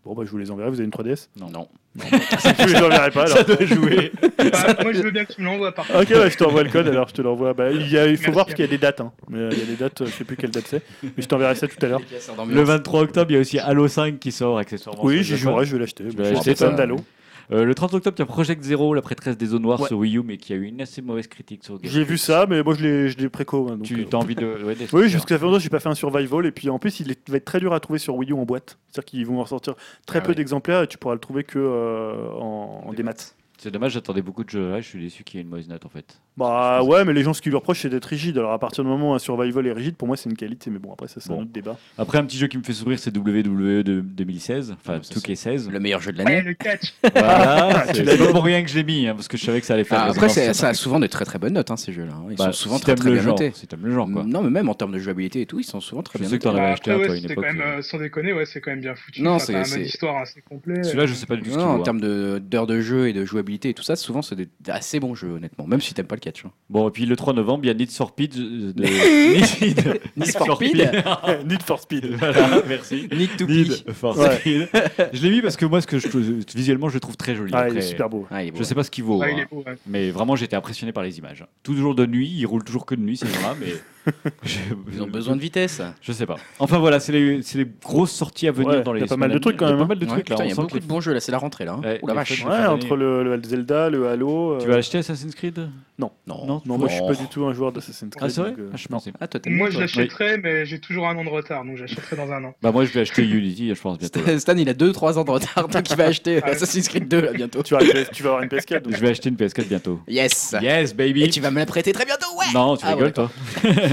Bon, 0.06 0.14
bah, 0.14 0.24
je 0.26 0.32
vous 0.32 0.38
les 0.38 0.52
enverrai. 0.52 0.70
Vous 0.70 0.80
avez 0.80 0.86
une 0.86 0.92
3DS 0.92 1.30
Non. 1.40 1.50
Non. 1.50 1.68
Si 1.96 2.54
tu 2.56 2.68
les 2.68 2.80
pas, 3.12 3.24
alors. 3.24 3.68
Jouer. 3.68 4.12
Bah, 4.22 4.76
moi, 4.82 4.94
je 4.94 5.02
veux 5.02 5.12
bien 5.12 5.26
que 5.26 5.34
tu 5.34 5.42
me 5.42 5.46
l'envoies. 5.46 5.70
Ok, 5.70 6.10
ouais, 6.10 6.30
je 6.30 6.38
t'envoie 6.38 6.64
le 6.64 6.70
code, 6.70 6.88
alors 6.88 7.08
je 7.08 7.14
te 7.14 7.22
l'envoie. 7.22 7.54
Bah, 7.54 7.70
il, 7.72 8.18
faut 8.18 8.32
voir 8.32 8.46
parce 8.46 8.56
qu'il 8.56 8.66
y 8.66 8.68
a 8.68 8.72
des 8.72 8.80
dates. 8.80 9.02
Hein. 9.02 9.12
Mais, 9.30 9.40
euh, 9.40 9.50
il 9.52 9.60
y 9.60 9.62
a 9.62 9.66
des 9.66 9.76
dates, 9.76 10.02
euh, 10.02 10.06
je 10.08 10.12
sais 10.12 10.24
plus 10.24 10.36
quelle 10.36 10.50
date 10.50 10.66
c'est, 10.68 10.82
mais 11.04 11.12
je 11.18 11.28
t'enverrai 11.28 11.56
ça 11.56 11.68
tout 11.68 11.86
à 11.86 11.90
l'heure. 11.90 12.02
Le 12.48 12.64
23 12.64 13.02
octobre, 13.02 13.30
il 13.30 13.36
y 13.36 13.38
a 13.38 13.42
aussi 13.42 13.60
Halo 13.60 13.88
5 13.88 14.20
qui 14.20 14.32
sort 14.32 14.58
accessoirement. 14.58 15.04
Oui, 15.04 15.24
j'y 15.24 15.38
jouerai, 15.38 15.66
je 15.66 15.74
vais 15.74 15.80
l'acheter. 15.80 16.06
Je 16.10 16.18
vais 16.18 16.76
d'Halo. 16.76 16.98
Euh, 17.52 17.66
le 17.66 17.76
30 17.76 17.94
octobre, 17.94 18.16
il 18.18 18.22
y 18.22 18.24
a 18.24 18.26
Project 18.26 18.64
Zero, 18.64 18.94
la 18.94 19.02
prêtresse 19.02 19.38
des 19.38 19.54
eaux 19.54 19.60
noires 19.60 19.86
sur 19.86 19.98
Wii 19.98 20.18
U, 20.18 20.24
mais 20.24 20.38
qui 20.38 20.54
a 20.54 20.56
eu 20.56 20.64
une 20.64 20.82
assez 20.82 21.02
mauvaise 21.02 21.28
critique 21.28 21.64
sur 21.64 21.78
J'ai 21.84 22.04
vu 22.04 22.18
ça, 22.18 22.46
mais 22.48 22.64
moi 22.64 22.74
je 22.76 23.18
l'ai 23.18 23.30
préco. 23.30 23.68
Hein, 23.70 23.78
donc, 23.78 23.84
tu 23.84 24.02
euh. 24.02 24.06
as 24.12 24.16
envie 24.16 24.36
de. 24.36 24.64
Ouais, 24.64 24.76
oui, 24.94 25.10
jusqu'à 25.10 25.38
longtemps, 25.38 25.60
je 25.60 25.66
n'ai 25.66 25.70
pas 25.70 25.80
fait 25.80 25.90
un 25.90 25.96
survival. 25.96 26.46
Et 26.46 26.52
puis 26.52 26.70
en 26.70 26.80
plus, 26.80 27.00
il 27.00 27.16
va 27.28 27.38
être 27.38 27.46
très 27.46 27.60
dur 27.60 27.74
à 27.74 27.80
trouver 27.80 28.00
sur 28.00 28.16
Wii 28.16 28.32
U 28.32 28.34
en 28.34 28.46
boîte. 28.46 28.78
C'est-à-dire 28.92 29.06
qu'ils 29.06 29.26
vont 29.26 29.42
en 29.42 29.46
sortir 29.46 29.76
très 30.06 30.20
ah 30.20 30.22
peu 30.22 30.36
d'exemplaires 30.36 30.84
et 30.84 30.88
tu 30.88 30.98
pourras 30.98 31.16
le 31.16 31.20
trouver 31.20 31.44
que 31.44 31.60
euh, 31.60 32.30
en, 32.34 32.84
en, 32.86 32.90
en 32.90 32.94
démat. 32.94 33.34
C'est 33.64 33.72
dommage, 33.72 33.94
j'attendais 33.94 34.22
beaucoup 34.22 34.44
de 34.44 34.50
jeux 34.50 34.72
là, 34.72 34.82
je 34.82 34.88
suis 34.90 35.00
déçu 35.00 35.24
qu'il 35.24 35.38
y 35.38 35.40
ait 35.40 35.44
une 35.44 35.50
mauvaise 35.50 35.70
note 35.70 35.86
en 35.86 35.90
fait. 35.90 36.20
Bah 36.36 36.84
ouais, 36.84 37.06
mais 37.06 37.14
les 37.14 37.24
gens, 37.24 37.34
ce 37.34 37.42
qu'ils 37.42 37.54
leur 37.54 37.62
reprochent, 37.62 37.84
c'est 37.84 37.90
d'être 37.90 38.04
rigide. 38.04 38.38
Alors 38.38 38.52
à 38.52 38.60
partir 38.60 38.84
du 38.84 38.90
moment 38.90 39.12
où 39.12 39.14
un 39.14 39.20
survival 39.20 39.66
est 39.68 39.72
rigide, 39.72 39.96
pour 39.96 40.06
moi, 40.06 40.18
c'est 40.18 40.30
une 40.30 40.36
qualité, 40.36 40.70
mais 40.70 40.80
bon, 40.80 40.92
après, 40.92 41.08
ça, 41.08 41.22
c'est 41.22 41.32
un 41.32 41.38
autre 41.38 41.52
débat. 41.54 41.78
Après, 41.98 42.18
un 42.18 42.26
petit 42.26 42.38
jeu 42.38 42.48
qui 42.48 42.58
me 42.58 42.64
fait 42.64 42.74
sourire, 42.74 43.00
c'est 43.00 43.16
WWE 43.16 43.84
de 43.84 44.02
2016, 44.02 44.76
enfin 44.78 45.00
ça, 45.02 45.14
2K16. 45.14 45.70
Le 45.70 45.80
meilleur 45.80 46.02
jeu 46.02 46.12
de 46.12 46.18
l'année. 46.18 46.42
le 46.42 46.56
catch 46.56 46.94
Voilà, 47.14 47.70
ah, 47.70 47.84
c'est 47.94 48.04
c'est 48.04 48.18
pas 48.18 48.32
pour 48.34 48.44
rien 48.44 48.62
que 48.64 48.70
je 48.70 48.76
l'ai 48.76 48.84
mis, 48.84 49.08
hein, 49.08 49.16
parce 49.16 49.30
que 49.30 49.38
je 49.38 49.46
savais 49.46 49.62
que 49.62 49.66
ça 49.66 49.76
allait 49.76 49.86
faire. 49.86 50.00
Ah, 50.00 50.10
après, 50.10 50.28
ça 50.28 50.68
a 50.68 50.74
souvent 50.74 51.00
de 51.00 51.08
très 51.08 51.24
très 51.24 51.40
bonnes 51.40 51.54
notes, 51.54 51.72
hein, 51.72 51.78
ces 51.78 51.94
jeux-là. 51.94 52.14
Hein. 52.14 52.26
Ils 52.32 52.36
bah, 52.36 52.48
sont 52.48 52.52
souvent 52.52 52.78
si 52.78 52.84
très 52.84 52.96
très 52.96 53.12
bien 53.12 53.24
notés. 53.24 53.52
si 53.54 53.66
t'aimes 53.66 53.86
le 53.86 53.94
genre. 53.94 54.10
Non, 54.10 54.42
mais 54.42 54.50
même 54.50 54.68
en 54.68 54.74
termes 54.74 54.92
de 54.92 55.00
jouabilité 55.00 55.40
et 55.40 55.46
tout, 55.46 55.62
ils 55.62 55.66
sont 55.66 55.80
souvent 55.80 56.04
très 56.04 56.20
Je 56.20 56.24
bien 56.24 56.30
sais 56.30 57.82
sans 57.82 57.98
déconner, 57.98 58.34
ouais, 58.34 58.46
c'est 58.46 58.60
quand 58.60 58.72
même 58.72 58.82
bien 58.82 58.96
foutu. 58.96 59.22
Non, 59.22 59.40
c'est- 59.40 59.54
t'as 59.54 59.60
un 59.60 59.62
mode 59.62 59.68
c'est- 59.68 59.82
histoire 59.82 60.18
assez 60.18 60.42
complet. 60.42 60.84
Celui-là, 60.84 61.06
je 61.06 61.14
sais 61.14 61.26
pas 61.26 61.38
du 61.38 61.50
tout 61.50 61.60
en 61.60 61.80
termes 61.80 62.02
d'heures 62.02 62.68
de, 62.68 62.82
jeu 62.82 63.08
et 63.08 63.14
de 63.14 63.24
jouabilité 63.24 63.53
et 63.64 63.74
tout 63.74 63.84
ça, 63.84 63.96
souvent 63.96 64.22
c'est 64.22 64.36
des 64.36 64.48
assez 64.68 65.00
bons 65.00 65.16
jeux, 65.16 65.32
honnêtement, 65.32 65.66
même 65.68 65.82
si 65.82 65.94
t'aimes 65.94 66.08
pas 66.08 66.16
le 66.16 66.22
catch. 66.22 66.46
Hein. 66.46 66.52
Bon, 66.70 66.88
et 66.88 66.92
puis 66.92 67.06
le 67.06 67.16
3 67.16 67.34
novembre, 67.34 67.64
il 67.64 67.68
y 67.68 67.72
a 67.72 67.74
Need 67.74 67.92
for 67.92 68.10
Speed. 68.10 68.36
De... 68.36 68.84
Need, 70.16 70.32
for 70.32 70.56
Speed. 70.56 70.92
Need 71.46 71.64
for 71.64 71.80
Speed. 71.80 72.18
Merci. 72.68 73.08
Need 73.12 73.38
to 73.38 73.94
for 73.94 74.16
Speed. 74.16 74.70
Je 75.14 75.22
l'ai 75.22 75.30
mis 75.30 75.42
parce 75.42 75.58
que 75.58 75.66
moi, 75.66 75.82
ce 75.82 75.88
que 75.88 76.00
je, 76.00 76.08
visuellement, 76.56 76.90
je 76.90 76.96
le 76.96 77.00
trouve 77.00 77.18
très 77.18 77.36
joli. 77.36 77.52
Ah, 77.56 77.70
il 77.70 77.78
est 77.78 77.82
super 77.82 78.10
beau. 78.10 78.28
Ah, 78.32 78.42
je 78.54 78.64
sais 78.64 78.76
pas 78.76 78.84
ce 78.84 78.92
qu'il 78.92 79.04
vaut. 79.04 79.22
Ah, 79.22 79.28
hein. 79.28 79.76
Mais 79.88 80.12
vraiment, 80.12 80.36
j'étais 80.36 80.56
impressionné 80.56 80.92
par 80.92 81.04
les 81.04 81.18
images. 81.18 81.46
Toujours 81.64 81.96
de 81.96 82.06
nuit, 82.06 82.30
il 82.30 82.46
roule 82.46 82.64
toujours 82.64 82.86
que 82.86 82.96
de 82.96 83.02
nuit, 83.02 83.18
c'est 83.18 83.28
vrai, 83.28 83.56
mais 83.60 83.74
Ils 84.94 85.02
ont 85.02 85.08
besoin 85.08 85.36
de 85.36 85.42
vitesse. 85.42 85.82
Je 86.02 86.12
sais 86.12 86.26
pas. 86.26 86.36
Enfin 86.60 86.80
voilà, 86.80 87.00
c'est 87.00 87.12
les, 87.12 87.68
grosses 87.82 88.12
sorties 88.12 88.48
à 88.48 88.52
venir 88.52 88.84
dans 88.84 88.94
les. 88.94 89.02
Il 89.02 89.04
y 89.04 89.06
a 89.06 89.08
pas 89.08 89.18
mal 89.18 89.32
de 89.32 89.38
trucs, 89.38 89.58
quand 89.58 89.66
même, 89.66 89.76
Il 89.76 89.80
y 89.80 89.82
a 89.82 89.86
pas 89.86 89.90
mal 89.90 90.00
de 90.00 90.06
trucs 90.06 90.30
là. 90.30 90.38
Il 90.42 90.50
y 90.50 90.52
a 90.52 90.56
beaucoup 90.56 90.68
que 90.68 90.80
de 90.80 90.86
bons 90.86 91.02
jeux 91.02 91.14
là, 91.14 91.20
c'est 91.20 91.32
la 91.32 91.38
rentrée 91.38 91.66
là. 91.66 91.74
Hein. 91.74 91.82
Ouais, 91.84 92.00
Ouh 92.02 92.08
la 92.08 92.14
vache. 92.14 92.46
entre 92.46 92.96
le, 92.96 93.24
le 93.24 93.44
Zelda, 93.44 93.90
le 93.90 94.08
Halo. 94.08 94.54
Euh. 94.54 94.58
Tu 94.60 94.68
vas 94.68 94.76
acheter 94.76 95.00
Assassin's 95.00 95.36
Creed? 95.36 95.70
Non, 96.00 96.12
non, 96.26 96.62
non, 96.66 96.78
moi 96.80 96.88
je 96.88 96.96
suis 96.96 97.06
pas 97.06 97.14
du 97.14 97.28
tout 97.28 97.46
un 97.46 97.54
joueur 97.54 97.72
d'Assassin's 97.72 98.12
ah, 98.16 98.18
Creed. 98.18 98.24
Ah 98.24 98.30
c'est 98.30 98.42
vrai? 98.42 98.56
Euh, 98.58 98.70
ah, 98.74 98.78
je 98.78 98.88
pensais. 98.88 99.14
Ah, 99.22 99.28
moi, 99.46 99.70
bien, 99.70 99.78
je 99.78 99.82
l'achèterai, 99.82 100.38
mais 100.40 100.66
j'ai 100.66 100.80
toujours 100.80 101.08
un 101.08 101.16
an 101.16 101.24
de 101.24 101.30
retard, 101.30 101.64
donc 101.64 101.78
j'achèterai 101.78 102.16
dans 102.16 102.32
un 102.32 102.44
an. 102.46 102.56
Bah 102.64 102.72
moi 102.72 102.86
je 102.86 102.92
vais 102.92 103.02
acheter 103.02 103.24
Unity, 103.24 103.74
je 103.76 103.80
pense 103.80 104.00
bientôt. 104.00 104.20
Stan, 104.40 104.58
il 104.58 104.68
a 104.68 104.74
2-3 104.74 105.20
ans 105.20 105.24
de 105.24 105.30
retard, 105.30 105.68
donc 105.68 105.90
il 105.90 105.96
va 105.96 106.06
acheter 106.06 106.42
Assassin's 106.44 106.88
Creed 106.88 107.08
2 107.08 107.22
là 107.22 107.32
bientôt. 107.34 107.62
Tu 107.62 107.76
vas, 107.76 107.82
avoir 107.82 108.42
une 108.42 108.50
PS4. 108.50 108.82
Je 108.90 108.98
vais 108.98 109.10
acheter 109.10 109.30
une 109.30 109.36
PS4 109.36 109.68
bientôt. 109.68 110.00
Yes. 110.08 110.56
Yes 110.62 110.96
baby. 110.96 111.24
Et 111.24 111.30
tu 111.30 111.42
vas 111.42 111.52
me 111.52 111.60
la 111.60 111.66
prêter 111.68 111.94
très 111.94 112.06
bientôt, 112.06 112.28
ouais 112.40 112.46
Non, 112.54 112.76
tu 112.76 112.86
rigoles 112.86 113.14
toi. 113.14 113.32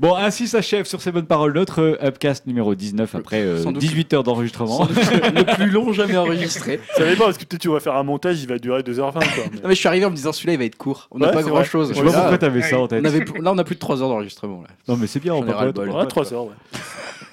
bon, 0.00 0.14
ainsi 0.14 0.46
s'achève 0.48 0.84
sur 0.86 1.00
ces 1.00 1.10
bonnes 1.12 1.26
paroles 1.26 1.52
notre 1.54 1.80
euh, 1.80 2.06
Upcast 2.06 2.46
numéro 2.46 2.74
19 2.74 3.14
après 3.14 3.40
euh, 3.42 3.62
Sans 3.62 3.72
doute. 3.72 3.80
18 3.80 4.14
heures 4.14 4.22
d'enregistrement. 4.22 4.86
le 4.88 5.44
plus 5.56 5.70
long 5.70 5.92
jamais 5.92 6.16
enregistré. 6.16 6.80
Ça 6.96 7.04
va 7.04 7.10
pas 7.16 7.24
parce 7.24 7.38
que 7.38 7.44
peut-être 7.44 7.62
tu 7.62 7.68
vas 7.68 7.80
faire 7.80 7.96
un 7.96 8.02
montage, 8.02 8.40
il 8.42 8.48
va 8.48 8.58
durer 8.58 8.82
2h20 8.82 9.12
quoi. 9.12 9.22
mais- 9.22 9.56
Non 9.56 9.68
mais 9.68 9.74
je 9.74 9.78
suis 9.80 9.88
arrivé 9.88 10.04
en 10.06 10.10
me 10.10 10.16
disant 10.16 10.32
celui-là 10.32 10.52
il 10.54 10.58
va 10.58 10.64
être 10.64 10.76
court. 10.76 11.08
On 11.10 11.18
n'a 11.18 11.28
Ouais, 11.28 11.32
pas 11.32 11.42
grand 11.42 11.56
vrai. 11.56 11.64
chose. 11.64 11.88
Je 11.90 11.94
sais 11.94 12.00
pas 12.02 12.06
Là, 12.10 12.18
pourquoi 12.20 12.38
t'avais 12.38 12.62
ça 12.62 12.78
en 12.78 12.88
tête. 12.88 13.02
On 13.02 13.06
avait, 13.08 13.24
là 13.40 13.52
on 13.52 13.58
a 13.58 13.64
plus 13.64 13.74
de 13.74 13.80
3 13.80 14.02
heures 14.02 14.08
d'enregistrement 14.08 14.62
là. 14.62 14.68
Non, 14.88 14.96
mais 14.96 15.06
c'est 15.06 15.20
bien, 15.20 15.34
on 15.34 15.42
va. 15.42 15.66
Ouais, 15.66 16.06
3 16.06 16.32
heures, 16.34 16.44
ouais. 16.44 16.52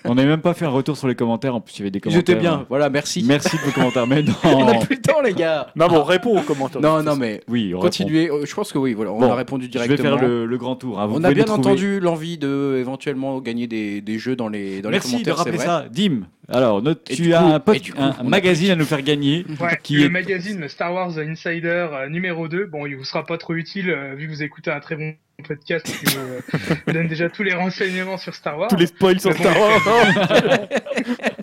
On 0.06 0.16
n'avait 0.16 0.27
même 0.27 0.42
pas 0.42 0.53
fait 0.53 0.66
un 0.66 0.69
retour 0.69 0.98
sur 0.98 1.08
les 1.08 1.16
commentaires. 1.16 1.56
En 1.56 1.61
plus, 1.61 1.75
il 1.75 1.80
y 1.80 1.82
avait 1.83 1.90
des 1.92 2.00
Ils 2.00 2.01
commentaires. 2.01 2.19
étaient 2.19 2.35
bien. 2.35 2.66
Voilà, 2.67 2.90
merci. 2.90 3.24
Merci 3.25 3.56
de 3.56 3.61
vos 3.61 3.72
commentaires. 3.72 4.06
Mais 4.06 4.22
non. 4.24 4.33
On 4.43 4.66
n'a 4.66 4.80
plus 4.80 4.95
le 4.98 5.01
temps 5.01 5.22
les 5.22 5.32
gars. 5.33 5.67
Non, 5.77 5.88
bon, 5.88 6.03
réponds 6.03 6.38
aux 6.38 6.42
commentaires. 6.42 6.82
Non 6.82 7.01
non 7.01 7.16
mais 7.16 7.40
Oui, 7.48 7.74
on 7.74 7.80
continuez. 7.80 8.30
Euh, 8.30 8.45
Je 8.45 8.53
pense 8.53 8.74
que 8.74 8.77
oui 8.77 8.93
voilà 8.95 9.14
on 9.14 9.19
Bon, 9.22 9.32
a 9.32 9.35
répondu 9.35 9.67
répond. 9.67 9.80
Je 9.80 9.85
directement. 9.88 10.16
vais 10.16 10.19
faire 10.19 10.27
le, 10.27 10.45
le 10.45 10.58
grand 10.58 10.75
tour. 10.75 11.00
hein. 11.00 11.06
Vous 11.08 11.16
On 11.16 11.24
a 11.24 11.32
bien 11.32 11.45
entendu 11.48 12.01
l'envie 12.01 12.38
de 12.38 12.50
éventuellement 12.77 13.40
gagner 13.41 13.67
des, 13.67 14.01
des 14.01 14.17
jeux 14.19 14.35
dans 14.35 14.48
les 14.49 14.82
dans 14.82 14.90
Merci 14.90 15.17
les 15.17 15.23
de 15.23 15.32
commentaires. 15.32 15.35
c'est 15.43 15.49
rappeler 15.51 15.57
vrai. 15.57 15.65
ça. 15.65 15.90
Dim, 15.90 16.27
alors, 16.49 16.81
notre- 16.81 17.03
tu 17.03 17.33
as 17.33 17.59
coup- 17.59 17.93
un, 17.97 18.11
coup, 18.13 18.23
magazine 18.27 18.72
à 18.72 18.75
nous 18.75 18.85
faire 18.85 19.01
gagner. 19.01 19.45
Ouais, 19.61 19.77
Qui 19.81 19.95
le 19.97 20.05
est- 20.05 20.09
magazine 20.09 20.67
Star 20.67 20.93
Wars 20.93 21.17
Insider 21.17 21.88
euh, 21.93 22.09
numéro 22.09 22.47
2, 22.47 22.65
bon, 22.65 22.85
il 22.85 22.95
vous 22.95 23.03
sera 23.05 23.25
pas 23.25 23.38
trop 23.38 23.53
utile 23.55 23.89
euh, 23.89 24.13
vu 24.15 24.27
que 24.27 24.31
vous 24.31 24.43
écoutez 24.43 24.72
un 24.72 24.80
très 24.80 24.95
bon 24.95 25.13
podcast 25.47 25.85
qui 25.85 26.05
vous, 26.05 26.19
euh, 26.19 26.39
vous 26.88 26.93
donne 26.93 27.07
déjà 27.07 27.27
tous 27.30 27.43
les 27.43 27.53
renseignements 27.53 28.17
sur 28.17 28.33
Star 28.35 28.57
Wars. 28.57 28.67
Tous 28.69 28.75
les 28.77 28.85
spoils 28.88 29.19
sur. 29.19 29.33
Star 29.33 29.55
Wars. 29.59 29.81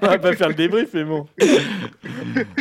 On 0.03 0.07
va 0.07 0.19
pas 0.19 0.33
faire 0.35 0.49
le 0.49 0.55
débrief, 0.55 0.89
mais 0.95 1.05
bon. 1.05 1.27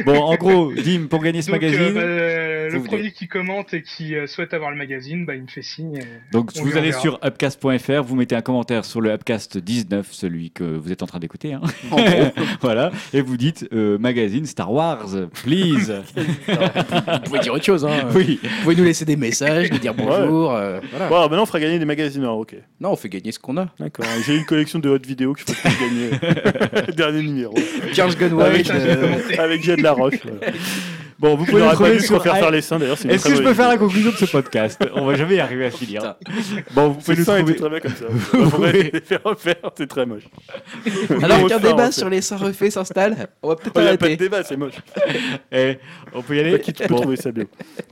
Bon, 0.05 0.17
en 0.21 0.35
gros, 0.35 0.73
Dim, 0.73 1.07
pour 1.09 1.21
gagner 1.21 1.41
ce 1.41 1.51
Donc, 1.51 1.61
magazine, 1.61 1.93
bah, 1.93 2.01
euh, 2.01 2.69
le 2.69 2.83
premier 2.83 3.11
qui 3.11 3.27
commente 3.27 3.73
et 3.73 3.81
qui 3.83 4.15
euh, 4.15 4.27
souhaite 4.27 4.53
avoir 4.53 4.71
le 4.71 4.77
magazine, 4.77 5.25
bah, 5.25 5.35
il 5.35 5.43
me 5.43 5.47
fait 5.47 5.61
signe. 5.61 5.99
donc 6.33 6.51
on 6.59 6.63
vous 6.63 6.75
allez 6.77 6.91
sur 6.91 7.19
upcast.fr, 7.23 8.01
vous 8.03 8.15
mettez 8.15 8.35
un 8.35 8.41
commentaire 8.41 8.83
sur 8.83 8.99
le 8.99 9.11
Upcast 9.11 9.57
19, 9.57 10.07
celui 10.11 10.51
que 10.51 10.63
vous 10.63 10.91
êtes 10.91 11.03
en 11.03 11.07
train 11.07 11.19
d'écouter. 11.19 11.53
hein. 11.53 11.61
Voilà, 12.61 12.91
et 13.13 13.21
vous 13.21 13.37
dites 13.37 13.67
euh, 13.73 13.97
magazine 13.97 14.45
Star 14.45 14.71
Wars, 14.71 15.07
please. 15.43 16.01
vous 16.17 17.19
pouvez 17.25 17.39
dire 17.39 17.53
autre 17.53 17.63
chose. 17.65 17.85
Hein. 17.85 18.07
oui. 18.15 18.39
Vous 18.41 18.63
pouvez 18.63 18.75
nous 18.75 18.83
laisser 18.83 19.05
des 19.05 19.15
messages, 19.15 19.71
nous 19.71 19.77
dire 19.77 19.93
bonjour. 19.93 20.53
euh, 20.53 20.79
voilà. 20.91 21.07
Bon, 21.07 21.15
alors 21.15 21.29
maintenant, 21.29 21.43
on 21.43 21.47
fera 21.47 21.59
gagner 21.59 21.79
des 21.79 21.85
magazines. 21.85 22.23
alors, 22.23 22.39
ok. 22.39 22.55
Non, 22.79 22.91
on 22.91 22.95
fait 22.95 23.09
gagner 23.09 23.31
ce 23.31 23.39
qu'on 23.39 23.57
a. 23.57 23.67
D'accord. 23.79 24.05
J'ai 24.25 24.35
une 24.37 24.45
collection 24.45 24.79
de 24.79 24.89
hautes 24.89 25.05
vidéos 25.05 25.33
qu'il 25.33 25.45
faut 25.53 25.69
que 25.69 25.79
gagner. 25.79 26.93
Dernier 26.95 27.21
numéro. 27.23 27.55
Charles 27.93 28.15
Gunn 28.15 28.39
Avec, 28.41 28.69
euh, 28.69 29.15
avec 29.37 29.63
Jed 29.63 29.81
Laroche. 29.81 30.15
Voilà. 30.23 30.53
Bon, 31.19 31.35
vous 31.35 31.43
pouvez 31.45 31.61
pas 31.61 31.73
trouver 31.73 31.99
se 31.99 32.05
sur 32.07 32.15
i- 32.25 32.29
faire 32.39 32.49
les 32.49 32.61
seins 32.61 32.79
d'ailleurs. 32.79 32.97
Est-ce 33.05 33.27
que 33.27 33.35
je 33.35 33.41
peux 33.43 33.53
faire 33.53 33.67
la 33.67 33.77
conclusion 33.77 34.09
de 34.11 34.15
ce 34.15 34.25
podcast? 34.25 34.79
On 34.95 35.05
va 35.05 35.15
jamais 35.15 35.35
y 35.35 35.39
arriver 35.41 35.65
à 35.65 35.69
finir. 35.71 36.15
Bon, 36.73 36.89
vous 36.89 36.99
pouvez 37.01 37.17
nous 37.17 37.25
trouver. 37.25 37.55
très 37.55 37.69
bien 37.69 37.79
comme 37.81 37.91
ça. 37.95 38.05
Vous 38.37 38.49
pouvez- 38.49 38.91
les 38.93 39.01
faire 39.01 39.19
refaire, 39.25 39.55
c'est 39.77 39.87
très 39.87 40.05
moche. 40.05 40.23
Alors 41.21 41.45
qu'un 41.47 41.59
débat 41.59 41.91
sur 41.91 42.09
les 42.09 42.21
seins 42.21 42.37
refaits 42.37 42.71
s'installe, 42.71 43.27
on 43.43 43.49
va 43.49 43.55
peut-être 43.57 43.73
Il 43.75 43.81
n'y 43.81 43.87
a 43.89 43.91
pas 43.91 43.97
de 43.97 44.03
arrêter. 44.05 44.15
débat, 44.23 44.43
c'est 44.43 44.55
moche. 44.57 44.75
Eh, 45.51 45.77
on 46.13 46.21
peut 46.21 46.35
y 46.37 46.39
aller 46.39 46.51
Pas 46.53 46.59
qui 46.59 46.71
peut 46.71 46.85
trouver 46.95 47.15
ça 47.17 47.31
bien. 47.31 47.45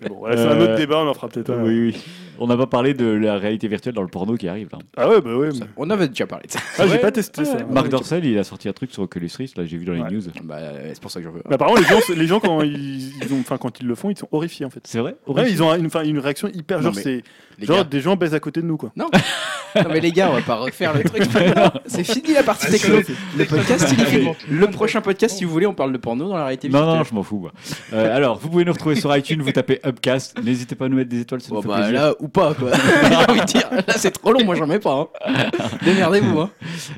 Bon, 0.07 0.21
c'est 0.31 0.37
un 0.39 0.59
Euh, 0.59 0.63
autre 0.63 0.75
débat, 0.75 0.97
on 0.99 1.07
en 1.09 1.13
fera 1.13 1.27
peut-être 1.27 1.51
un. 1.51 1.63
Oui, 1.63 1.79
oui. 1.93 2.03
On 2.39 2.47
n'a 2.47 2.57
pas 2.57 2.67
parlé 2.67 2.93
de 2.93 3.05
la 3.05 3.37
réalité 3.37 3.67
virtuelle 3.67 3.93
dans 3.95 4.01
le 4.01 4.07
porno 4.07 4.35
qui 4.35 4.47
arrive. 4.47 4.69
Là. 4.71 4.79
Ah 4.95 5.09
ouais, 5.09 5.21
bah 5.21 5.35
ouais. 5.35 5.49
mais- 5.53 5.65
On 5.77 5.89
avait 5.89 6.07
déjà 6.07 6.27
parlé 6.27 6.47
de 6.47 6.51
ça. 6.51 6.59
Ah, 6.77 6.85
j'ai 6.87 6.93
Ouais. 6.93 6.99
pas 6.99 7.11
testé 7.11 7.45
ça. 7.45 7.57
Marc 7.69 7.89
Dorcel, 7.89 8.25
il 8.25 8.37
a 8.37 8.43
sorti 8.43 8.69
un 8.69 8.73
truc 8.73 8.91
sur 8.93 9.03
Oculus 9.03 9.29
Rift, 9.37 9.57
là 9.57 9.65
j'ai 9.65 9.77
vu 9.77 9.85
dans 9.85 9.93
les 9.93 10.01
Ouais. 10.01 10.11
news. 10.11 10.21
Bah, 10.43 10.57
c'est 10.93 11.01
pour 11.01 11.11
ça 11.11 11.19
que 11.19 11.25
j'en 11.25 11.31
veux. 11.31 11.41
Mais 11.47 11.55
apparemment, 11.55 11.77
les 11.79 11.85
gens, 11.85 11.99
les 12.15 12.27
gens 12.27 12.39
quand, 12.39 12.61
ils, 12.61 13.09
ils 13.23 13.33
ont, 13.33 13.43
quand 13.57 13.79
ils 13.79 13.87
le 13.87 13.95
font, 13.95 14.09
ils 14.09 14.17
sont 14.17 14.27
horrifiés 14.31 14.65
en 14.65 14.69
fait. 14.69 14.81
C'est 14.85 14.99
vrai? 14.99 15.15
Ouais, 15.27 15.49
ils 15.51 15.61
ont 15.63 15.73
une, 15.73 15.89
une 16.05 16.19
réaction 16.19 16.47
hyper 16.53 16.77
Non, 16.77 16.83
genre, 16.85 16.93
mais 16.95 17.01
c'est 17.01 17.23
Les 17.59 17.65
genre 17.65 17.77
gars. 17.77 17.83
des 17.85 18.01
gens 18.01 18.15
baissent 18.15 18.33
à 18.33 18.39
côté 18.39 18.61
de 18.61 18.67
nous 18.67 18.77
quoi. 18.77 18.91
Non, 18.95 19.09
mais 19.89 19.99
les 19.99 20.11
gars, 20.11 20.29
on 20.29 20.33
va 20.35 20.41
pas 20.41 20.55
refaire 20.55 20.93
le 20.95 21.03
truc. 21.03 21.23
C'est 21.87 22.03
fini 22.03 22.33
la 22.33 22.43
partie 22.43 22.69
techno. 22.69 22.97
Le 23.37 23.45
podcast, 23.45 23.87
il 23.91 24.01
est 24.01 24.05
fini. 24.05 24.29
Le 24.49 24.67
prochain 24.67 25.01
podcast, 25.01 25.37
si 25.37 25.43
vous 25.45 25.51
voulez, 25.51 25.65
on 25.65 25.73
parle 25.73 25.91
de 25.91 25.97
porno 25.97 26.29
dans 26.29 26.37
la 26.37 26.45
réalité 26.45 26.69
Non, 26.69 26.85
non, 26.85 27.03
je 27.03 27.13
m'en 27.15 27.23
fous. 27.23 27.39
moi. 27.39 27.51
Euh, 27.93 28.15
alors, 28.15 28.37
vous 28.37 28.49
pouvez 28.49 28.63
nous 28.65 28.73
retrouver 28.73 28.95
sur 28.95 29.15
iTunes, 29.15 29.41
vous 29.41 29.51
tapez 29.51 29.79
Upcast. 29.85 30.41
N'hésitez 30.43 30.75
pas 30.75 30.85
à 30.85 30.89
nous 30.89 30.97
mettre 30.97 31.09
des 31.09 31.21
étoiles, 31.21 31.41
ça 31.41 31.49
nous 31.49 31.55
Bon, 31.55 31.61
fait 31.63 31.67
bah 31.67 31.75
plaisir. 31.77 31.93
là, 31.93 32.13
ou 32.19 32.27
pas, 32.27 32.53
quoi. 32.53 32.69
J'ai 33.09 33.15
envie 33.15 33.39
de 33.41 33.45
dire. 33.45 33.69
Là, 33.71 33.93
c'est 33.97 34.11
trop 34.11 34.31
long, 34.33 34.43
moi, 34.45 34.55
j'en 34.55 34.67
mets 34.67 34.79
pas. 34.79 35.09
hein. 35.25 35.33
Démerdez-vous, 35.83 36.39
hein. 36.39 36.49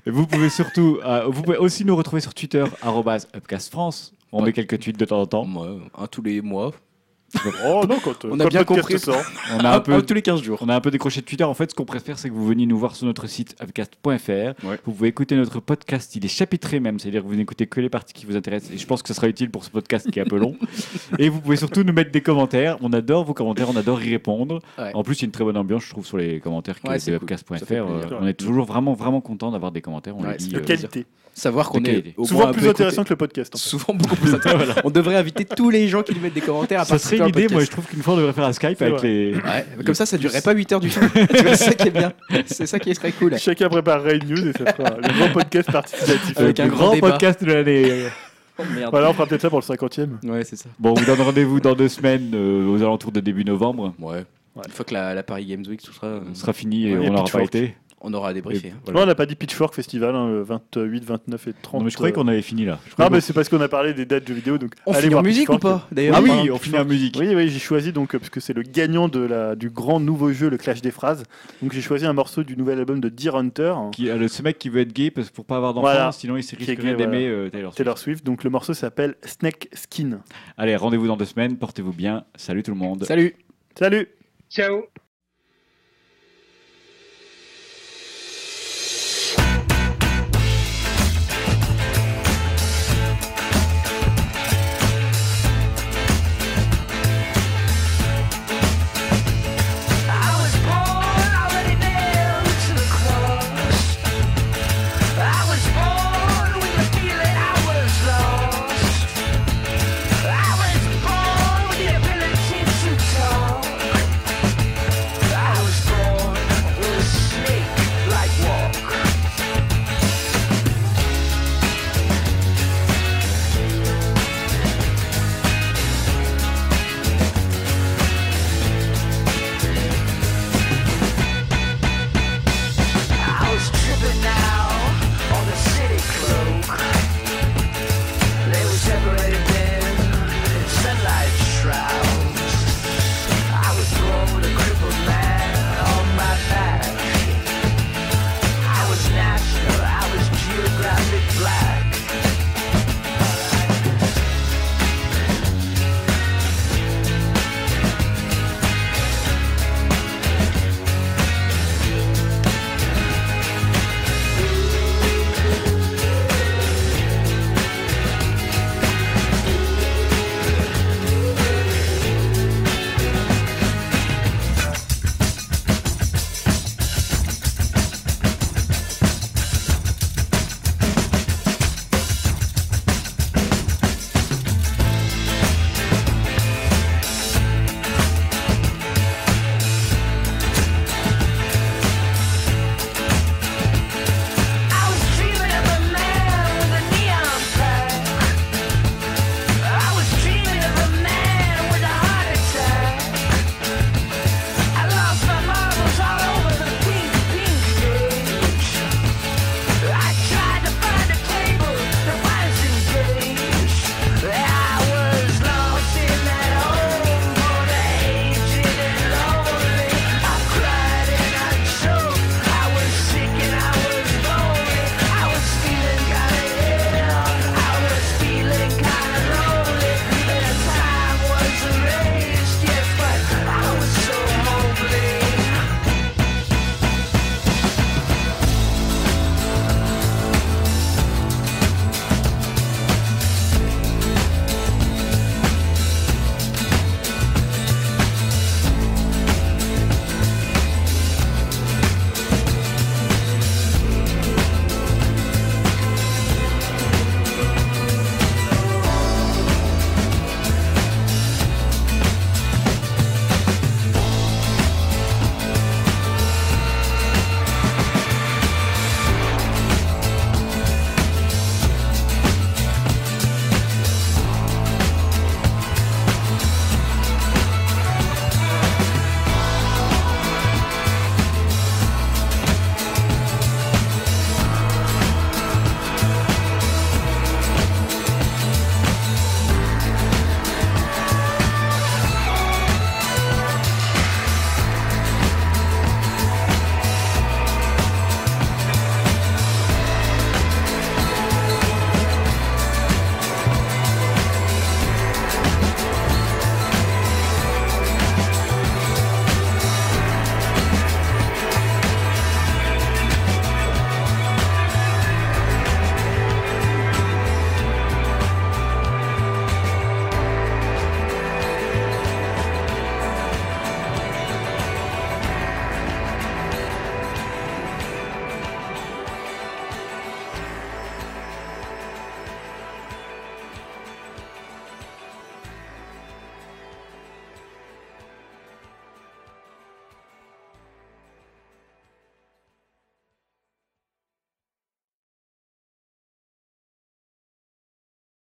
Et 0.05 0.09
Vous 0.11 0.27
pouvez 0.27 0.49
surtout, 0.49 0.99
euh, 1.05 1.23
vous 1.27 1.41
pouvez 1.41 1.57
aussi 1.57 1.85
nous 1.85 1.95
retrouver 1.95 2.21
sur 2.21 2.33
Twitter, 2.33 2.63
arrobase 2.81 3.27
UpcastFrance. 3.35 4.13
On 4.31 4.39
Ouais. 4.39 4.47
met 4.47 4.53
quelques 4.53 4.79
tweets 4.79 4.99
de 4.99 5.05
temps 5.05 5.21
en 5.21 5.25
temps. 5.25 5.45
Moi, 5.45 5.67
un 5.97 6.07
tous 6.07 6.21
les 6.21 6.41
mois. 6.41 6.71
Oh 7.65 7.83
non, 7.87 7.97
quand, 8.03 8.25
On 8.25 8.39
a 8.39 8.45
bien 8.47 8.63
compris. 8.63 8.99
sort. 8.99 9.21
On 9.57 9.63
a 9.63 9.75
un 9.77 9.79
peu 9.79 10.01
tous 10.01 10.13
les 10.13 10.21
15 10.21 10.41
jours. 10.41 10.57
On 10.61 10.69
a 10.69 10.75
un 10.75 10.81
peu 10.81 10.91
décroché 10.91 11.21
de 11.21 11.25
Twitter. 11.25 11.43
En 11.43 11.53
fait, 11.53 11.69
ce 11.71 11.75
qu'on 11.75 11.85
préfère, 11.85 12.17
c'est 12.19 12.29
que 12.29 12.33
vous 12.33 12.45
veniez 12.45 12.65
nous 12.65 12.77
voir 12.77 12.95
sur 12.95 13.05
notre 13.05 13.27
site 13.27 13.55
upcast.fr. 13.61 14.07
Ouais. 14.65 14.79
Vous 14.85 14.91
pouvez 14.93 15.07
écouter 15.09 15.35
notre 15.35 15.59
podcast. 15.59 16.15
Il 16.15 16.25
est 16.25 16.29
chapitré 16.29 16.79
même, 16.79 16.99
c'est-à-dire 16.99 17.21
que 17.23 17.27
vous 17.27 17.35
n'écoutez 17.35 17.67
que 17.67 17.79
les 17.81 17.89
parties 17.89 18.13
qui 18.13 18.25
vous 18.25 18.35
intéressent. 18.35 18.71
Et 18.73 18.77
je 18.77 18.85
pense 18.87 19.01
que 19.01 19.07
ce 19.07 19.13
sera 19.13 19.27
utile 19.27 19.49
pour 19.51 19.63
ce 19.63 19.69
podcast 19.69 20.09
qui 20.11 20.19
est 20.19 20.21
un 20.21 20.25
peu 20.25 20.37
long. 20.37 20.55
Et 21.19 21.29
vous 21.29 21.39
pouvez 21.41 21.55
surtout 21.57 21.83
nous 21.83 21.93
mettre 21.93 22.11
des 22.11 22.21
commentaires. 22.21 22.77
On 22.81 22.91
adore 22.93 23.25
vos 23.25 23.33
commentaires, 23.33 23.69
on 23.69 23.75
adore 23.75 24.01
y 24.03 24.09
répondre. 24.09 24.59
Ouais. 24.77 24.91
En 24.93 25.03
plus, 25.03 25.15
il 25.19 25.21
y 25.21 25.25
a 25.25 25.27
une 25.27 25.31
très 25.31 25.43
bonne 25.43 25.57
ambiance, 25.57 25.83
je 25.85 25.89
trouve, 25.89 26.05
sur 26.05 26.17
les 26.17 26.39
commentaires 26.39 26.79
qui 26.79 26.87
Ouais, 26.89 26.97
est 26.97 27.11
de 27.11 27.17
cool. 27.17 27.27
Euh, 27.71 28.05
on 28.21 28.27
est 28.27 28.33
toujours 28.33 28.65
vraiment, 28.65 28.93
vraiment 28.93 29.21
content 29.21 29.51
d'avoir 29.51 29.71
des 29.71 29.81
commentaires. 29.81 30.15
On 30.17 30.23
Ouais, 30.23 30.31
le 30.31 30.37
dit, 30.37 30.45
c'est 30.45 30.51
De 30.55 30.57
euh, 30.59 30.63
qualité. 30.63 31.05
Savoir 31.33 31.69
qu'on 31.69 31.83
est 31.85 32.15
au 32.17 32.25
Souvent 32.25 32.51
plus 32.51 32.67
intéressant 32.67 33.03
écouté. 33.03 33.07
que 33.07 33.13
le 33.13 33.17
podcast. 33.17 33.55
en 33.55 33.57
fait. 33.57 33.63
Souvent 33.69 33.93
beaucoup 33.93 34.15
plus 34.15 34.33
intéressant. 34.33 34.73
On 34.83 34.89
devrait 34.89 35.15
inviter 35.15 35.45
tous 35.45 35.69
les 35.69 35.87
gens 35.87 36.01
qui 36.03 36.13
nous 36.13 36.19
mettent 36.19 36.33
des 36.33 36.41
commentaires 36.41 36.81
à 36.81 36.85
Ça 36.85 36.97
serait 36.97 37.18
une 37.27 37.51
moi 37.51 37.63
je 37.63 37.69
trouve 37.69 37.85
qu'une 37.85 38.01
fois 38.01 38.13
on 38.13 38.17
devrait 38.17 38.33
faire 38.33 38.45
un 38.45 38.53
Skype 38.53 38.81
avec 38.81 38.95
vrai. 38.95 39.07
les. 39.07 39.35
Ouais, 39.35 39.65
comme 39.85 39.95
ça, 39.95 40.05
ça 40.05 40.17
durerait 40.17 40.41
pas 40.41 40.53
8 40.53 40.71
heures 40.73 40.79
du 40.79 40.87
vois, 40.89 41.09
c'est 41.11 41.55
ça 41.55 41.73
qui 41.73 41.87
est 41.87 41.91
bien. 41.91 42.13
C'est 42.45 42.65
ça 42.65 42.79
qui 42.79 42.93
serait 42.95 43.11
cool. 43.11 43.37
Chacun 43.37 43.69
préparerait 43.69 44.17
une 44.17 44.29
news 44.29 44.47
et 44.47 44.53
ça 44.53 44.73
fera 44.73 44.89
le 44.97 45.17
grand 45.17 45.33
podcast 45.33 45.71
participatif. 45.71 46.37
Avec 46.37 46.59
un 46.59 46.65
le 46.65 46.69
grand 46.71 46.85
grand 46.85 46.95
débat. 46.95 47.09
podcast 47.11 47.43
de 47.43 47.51
l'année. 47.53 48.03
Oh 48.57 48.63
merde. 48.75 48.91
Voilà, 48.91 49.09
on 49.09 49.13
fera 49.13 49.25
peut-être 49.25 49.41
ça 49.41 49.49
pour 49.49 49.59
le 49.59 49.65
50ème. 49.65 50.09
Ouais, 50.29 50.43
c'est 50.43 50.57
ça. 50.57 50.69
Bon, 50.79 50.91
on 50.91 50.93
vous 50.93 51.05
donne 51.05 51.21
rendez-vous 51.21 51.59
dans 51.61 51.75
deux 51.75 51.87
semaines, 51.87 52.31
euh, 52.33 52.67
aux 52.67 52.81
alentours 52.81 53.11
de 53.13 53.21
début 53.21 53.45
novembre. 53.45 53.93
Ouais. 53.99 54.25
Une 54.65 54.71
fois 54.73 54.83
que 54.83 54.93
la, 54.93 55.13
la 55.13 55.23
Paris 55.23 55.45
Games 55.45 55.63
Week, 55.69 55.81
tout 55.81 55.93
sera, 55.93 56.07
euh, 56.07 56.21
sera 56.33 56.51
fini 56.51 56.89
et 56.89 56.97
Ouais, 56.97 57.05
et 57.05 57.09
on 57.09 57.13
n'aura 57.13 57.29
pas 57.29 57.43
été. 57.43 57.75
On 58.01 58.13
aura 58.13 58.33
débriefé. 58.33 58.69
Hein. 58.71 58.79
voilà. 58.85 58.99
Non, 58.99 59.03
on 59.03 59.07
n'a 59.07 59.15
pas 59.15 59.25
dit 59.25 59.35
Pitchfork 59.35 59.73
Festival, 59.75 60.15
hein, 60.15 60.27
le 60.29 60.41
28, 60.43 61.03
29 61.03 61.47
et 61.47 61.53
30. 61.61 61.79
Non, 61.79 61.85
mais 61.85 61.89
je 61.91 61.95
croyais 61.95 62.13
euh, 62.13 62.15
qu'on 62.15 62.27
avait 62.27 62.41
fini 62.41 62.65
là. 62.65 62.79
Je 62.85 62.89
Non, 62.89 62.93
croyais 62.93 63.09
mais 63.11 63.21
c'est 63.21 63.33
parce 63.33 63.49
qu'on 63.49 63.61
a 63.61 63.67
parlé 63.67 63.93
des 63.93 64.05
dates 64.05 64.25
de 64.25 64.33
vidéo. 64.33 64.57
Donc 64.57 64.73
On 64.85 64.93
allez 64.93 65.03
finit 65.03 65.15
en 65.15 65.21
musique 65.21 65.49
ou 65.49 65.57
pas 65.57 65.87
D'ailleurs, 65.91 66.15
Ah 66.17 66.21
oui, 66.21 66.31
un 66.31 66.51
on 66.53 66.57
finit 66.57 66.77
en 66.77 66.85
musique. 66.85 67.17
Oui, 67.19 67.33
oui, 67.35 67.49
j'ai 67.49 67.59
choisi 67.59 67.91
donc 67.91 68.15
euh, 68.15 68.19
parce 68.19 68.29
que 68.29 68.39
c'est 68.39 68.53
le 68.53 68.61
gagnant 68.61 69.07
de 69.07 69.19
la, 69.19 69.55
du 69.55 69.69
grand 69.69 69.99
nouveau 69.99 70.31
jeu, 70.31 70.49
le 70.49 70.57
Clash 70.57 70.81
des 70.81 70.91
phrases. 70.91 71.23
Donc 71.61 71.73
j'ai 71.73 71.81
choisi 71.81 72.05
un 72.05 72.13
morceau 72.13 72.43
du 72.43 72.55
nouvel 72.55 72.79
album 72.79 72.99
de 73.01 73.09
Deer 73.09 73.35
Hunter, 73.35 73.73
hein, 73.75 73.91
Qui, 73.93 74.09
euh, 74.09 74.27
ce 74.27 74.41
mec 74.41 74.57
qui 74.59 74.69
veut 74.69 74.81
être 74.81 74.93
gay 74.93 75.11
parce, 75.11 75.29
pour 75.29 75.45
pas 75.45 75.57
avoir 75.57 75.73
d'enfant, 75.73 75.87
Voilà. 75.87 76.11
sinon 76.11 76.37
il 76.37 76.45
risquerait 76.55 76.95
d'aimer 76.95 77.27
euh, 77.27 77.49
Taylor 77.49 77.71
Swift. 77.73 77.77
Taylor 77.77 77.97
Swift. 77.97 78.25
Donc 78.25 78.43
le 78.43 78.49
morceau 78.49 78.73
s'appelle 78.73 79.15
Snake 79.23 79.69
Skin. 79.73 80.19
Allez, 80.57 80.75
rendez-vous 80.75 81.07
dans 81.07 81.17
deux 81.17 81.25
semaines, 81.25 81.57
portez-vous 81.57 81.93
bien. 81.93 82.23
Salut 82.35 82.63
tout 82.63 82.71
le 82.71 82.77
monde. 82.77 83.03
Salut 83.05 83.35
Salut 83.77 84.07
Ciao 84.49 84.83